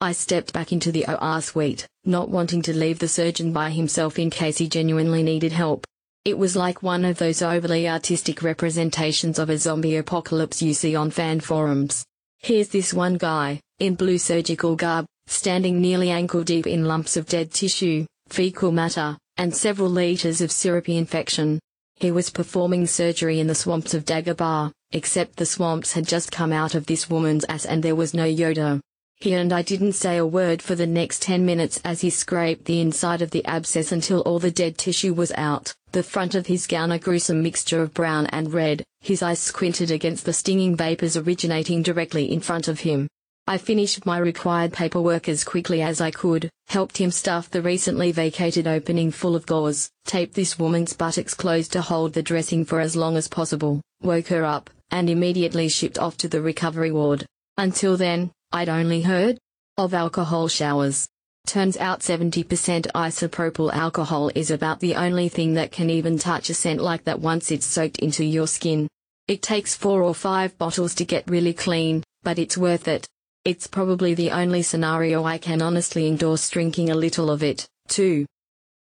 I 0.00 0.10
stepped 0.10 0.52
back 0.52 0.72
into 0.72 0.90
the 0.90 1.06
OR 1.06 1.40
suite, 1.40 1.86
not 2.04 2.28
wanting 2.28 2.60
to 2.62 2.76
leave 2.76 2.98
the 2.98 3.06
surgeon 3.06 3.52
by 3.52 3.70
himself 3.70 4.18
in 4.18 4.30
case 4.30 4.58
he 4.58 4.68
genuinely 4.68 5.22
needed 5.22 5.52
help. 5.52 5.86
It 6.24 6.36
was 6.36 6.56
like 6.56 6.82
one 6.82 7.04
of 7.04 7.18
those 7.18 7.40
overly 7.40 7.88
artistic 7.88 8.42
representations 8.42 9.38
of 9.38 9.48
a 9.48 9.56
zombie 9.56 9.94
apocalypse 9.94 10.60
you 10.60 10.74
see 10.74 10.96
on 10.96 11.12
fan 11.12 11.38
forums. 11.38 12.04
Here's 12.46 12.68
this 12.68 12.94
one 12.94 13.16
guy, 13.16 13.58
in 13.80 13.96
blue 13.96 14.18
surgical 14.18 14.76
garb, 14.76 15.04
standing 15.26 15.80
nearly 15.80 16.10
ankle 16.10 16.44
deep 16.44 16.68
in 16.68 16.84
lumps 16.84 17.16
of 17.16 17.26
dead 17.26 17.50
tissue, 17.50 18.06
fecal 18.28 18.70
matter, 18.70 19.18
and 19.36 19.52
several 19.52 19.88
liters 19.90 20.40
of 20.40 20.52
syrupy 20.52 20.96
infection. 20.96 21.58
He 21.96 22.12
was 22.12 22.30
performing 22.30 22.86
surgery 22.86 23.40
in 23.40 23.48
the 23.48 23.54
swamps 23.56 23.94
of 23.94 24.04
Dagobah, 24.04 24.70
except 24.92 25.34
the 25.34 25.44
swamps 25.44 25.90
had 25.90 26.06
just 26.06 26.30
come 26.30 26.52
out 26.52 26.76
of 26.76 26.86
this 26.86 27.10
woman's 27.10 27.44
ass 27.48 27.64
and 27.66 27.82
there 27.82 27.96
was 27.96 28.14
no 28.14 28.22
Yoda. 28.22 28.78
He 29.18 29.32
and 29.32 29.50
I 29.50 29.62
didn't 29.62 29.94
say 29.94 30.18
a 30.18 30.26
word 30.26 30.60
for 30.60 30.74
the 30.74 30.86
next 30.86 31.22
10 31.22 31.46
minutes 31.46 31.80
as 31.84 32.02
he 32.02 32.10
scraped 32.10 32.66
the 32.66 32.82
inside 32.82 33.22
of 33.22 33.30
the 33.30 33.44
abscess 33.46 33.90
until 33.90 34.20
all 34.20 34.38
the 34.38 34.50
dead 34.50 34.76
tissue 34.76 35.14
was 35.14 35.32
out, 35.32 35.74
the 35.92 36.02
front 36.02 36.34
of 36.34 36.46
his 36.46 36.66
gown 36.66 36.92
a 36.92 36.98
gruesome 36.98 37.42
mixture 37.42 37.80
of 37.80 37.94
brown 37.94 38.26
and 38.26 38.52
red, 38.52 38.84
his 39.00 39.22
eyes 39.22 39.38
squinted 39.38 39.90
against 39.90 40.26
the 40.26 40.34
stinging 40.34 40.76
vapors 40.76 41.16
originating 41.16 41.82
directly 41.82 42.30
in 42.30 42.40
front 42.40 42.68
of 42.68 42.80
him. 42.80 43.08
I 43.46 43.56
finished 43.56 44.04
my 44.04 44.18
required 44.18 44.74
paperwork 44.74 45.30
as 45.30 45.44
quickly 45.44 45.80
as 45.80 46.00
I 46.00 46.10
could, 46.10 46.50
helped 46.66 46.98
him 46.98 47.10
stuff 47.10 47.48
the 47.48 47.62
recently 47.62 48.12
vacated 48.12 48.66
opening 48.66 49.10
full 49.10 49.34
of 49.34 49.46
gauze, 49.46 49.88
taped 50.04 50.34
this 50.34 50.58
woman's 50.58 50.92
buttocks 50.92 51.32
closed 51.32 51.72
to 51.72 51.80
hold 51.80 52.12
the 52.12 52.22
dressing 52.22 52.66
for 52.66 52.80
as 52.80 52.96
long 52.96 53.16
as 53.16 53.28
possible, 53.28 53.80
woke 54.02 54.26
her 54.26 54.44
up, 54.44 54.68
and 54.90 55.08
immediately 55.08 55.68
shipped 55.68 55.98
off 55.98 56.18
to 56.18 56.28
the 56.28 56.42
recovery 56.42 56.90
ward. 56.90 57.24
Until 57.56 57.96
then, 57.96 58.30
I'd 58.52 58.68
only 58.68 59.02
heard 59.02 59.38
of 59.76 59.92
alcohol 59.92 60.48
showers. 60.48 61.08
Turns 61.46 61.76
out 61.76 62.00
70% 62.00 62.86
isopropyl 62.94 63.72
alcohol 63.72 64.30
is 64.34 64.50
about 64.50 64.80
the 64.80 64.94
only 64.94 65.28
thing 65.28 65.54
that 65.54 65.72
can 65.72 65.90
even 65.90 66.18
touch 66.18 66.48
a 66.48 66.54
scent 66.54 66.80
like 66.80 67.04
that 67.04 67.20
once 67.20 67.50
it's 67.50 67.66
soaked 67.66 67.98
into 67.98 68.24
your 68.24 68.46
skin. 68.46 68.88
It 69.28 69.42
takes 69.42 69.74
four 69.74 70.02
or 70.02 70.14
five 70.14 70.56
bottles 70.58 70.94
to 70.94 71.04
get 71.04 71.28
really 71.28 71.52
clean, 71.52 72.02
but 72.22 72.38
it's 72.38 72.56
worth 72.56 72.88
it. 72.88 73.06
It's 73.44 73.66
probably 73.66 74.14
the 74.14 74.30
only 74.30 74.62
scenario 74.62 75.24
I 75.24 75.38
can 75.38 75.60
honestly 75.60 76.06
endorse 76.06 76.48
drinking 76.48 76.90
a 76.90 76.94
little 76.94 77.30
of 77.30 77.42
it, 77.42 77.66
too. 77.88 78.26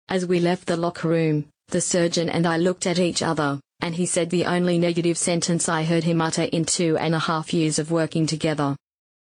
As 0.08 0.26
we 0.26 0.38
left 0.38 0.66
the 0.66 0.76
locker 0.76 1.08
room, 1.08 1.46
the 1.68 1.80
surgeon 1.80 2.28
and 2.28 2.46
I 2.46 2.58
looked 2.58 2.86
at 2.86 2.98
each 2.98 3.22
other, 3.22 3.60
and 3.80 3.94
he 3.94 4.06
said 4.06 4.30
the 4.30 4.44
only 4.44 4.78
negative 4.78 5.16
sentence 5.16 5.68
I 5.68 5.84
heard 5.84 6.04
him 6.04 6.20
utter 6.20 6.42
in 6.42 6.64
two 6.64 6.96
and 6.98 7.14
a 7.14 7.18
half 7.18 7.54
years 7.54 7.78
of 7.78 7.90
working 7.90 8.26
together. 8.26 8.76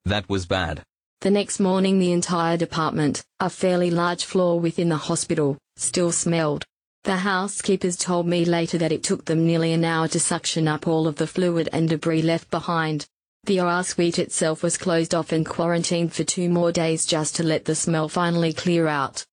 That 0.06 0.28
was 0.28 0.46
bad. 0.46 0.84
The 1.22 1.32
next 1.32 1.60
morning, 1.60 2.00
the 2.00 2.12
entire 2.12 2.58
department, 2.58 3.24
a 3.40 3.50
fairly 3.50 3.90
large 3.90 4.26
floor 4.26 4.60
within 4.60 4.90
the 4.90 4.98
hospital, 4.98 5.58
still 5.78 6.12
smelled. 6.12 6.66
The 7.06 7.18
housekeepers 7.18 7.96
told 7.96 8.28
me 8.28 8.46
later 8.46 8.78
that 8.78 8.92
it 8.92 9.04
took 9.04 9.26
them 9.26 9.46
nearly 9.46 9.72
an 9.72 9.86
hour 9.86 10.08
to 10.10 10.20
suction 10.20 10.68
up 10.68 10.88
all 10.88 11.08
of 11.08 11.16
the 11.16 11.28
fluid 11.28 11.70
and 11.72 11.88
debris 11.90 12.22
left 12.22 12.50
behind. 12.50 13.06
The 13.46 13.60
OR 13.60 13.84
suite 13.84 14.20
itself 14.20 14.64
was 14.64 14.78
closed 14.78 15.14
off 15.14 15.32
and 15.32 15.46
quarantined 15.46 16.14
for 16.14 16.24
two 16.24 16.50
more 16.50 16.72
days 16.72 17.06
just 17.06 17.36
to 17.38 17.44
let 17.44 17.66
the 17.66 17.76
smell 17.76 18.08
finally 18.08 18.54
clear 18.54 18.88
out. 18.88 19.26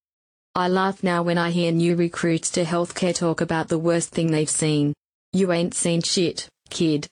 I 0.57 0.69
laugh 0.69 1.05
now 1.05 1.23
when 1.23 1.39
I 1.39 1.51
hear 1.51 1.71
new 1.71 1.95
recruits 1.95 2.51
to 2.53 2.65
healthcare 2.65 3.15
talk 3.15 3.41
about 3.41 3.69
the 3.69 3.79
worst 3.79 4.11
thing 4.11 4.33
they've 4.33 4.51
seen. 4.51 4.95
You 5.33 5.53
ain't 5.53 5.75
seen 5.75 6.03
shit, 6.03 6.49
kid. 6.71 7.07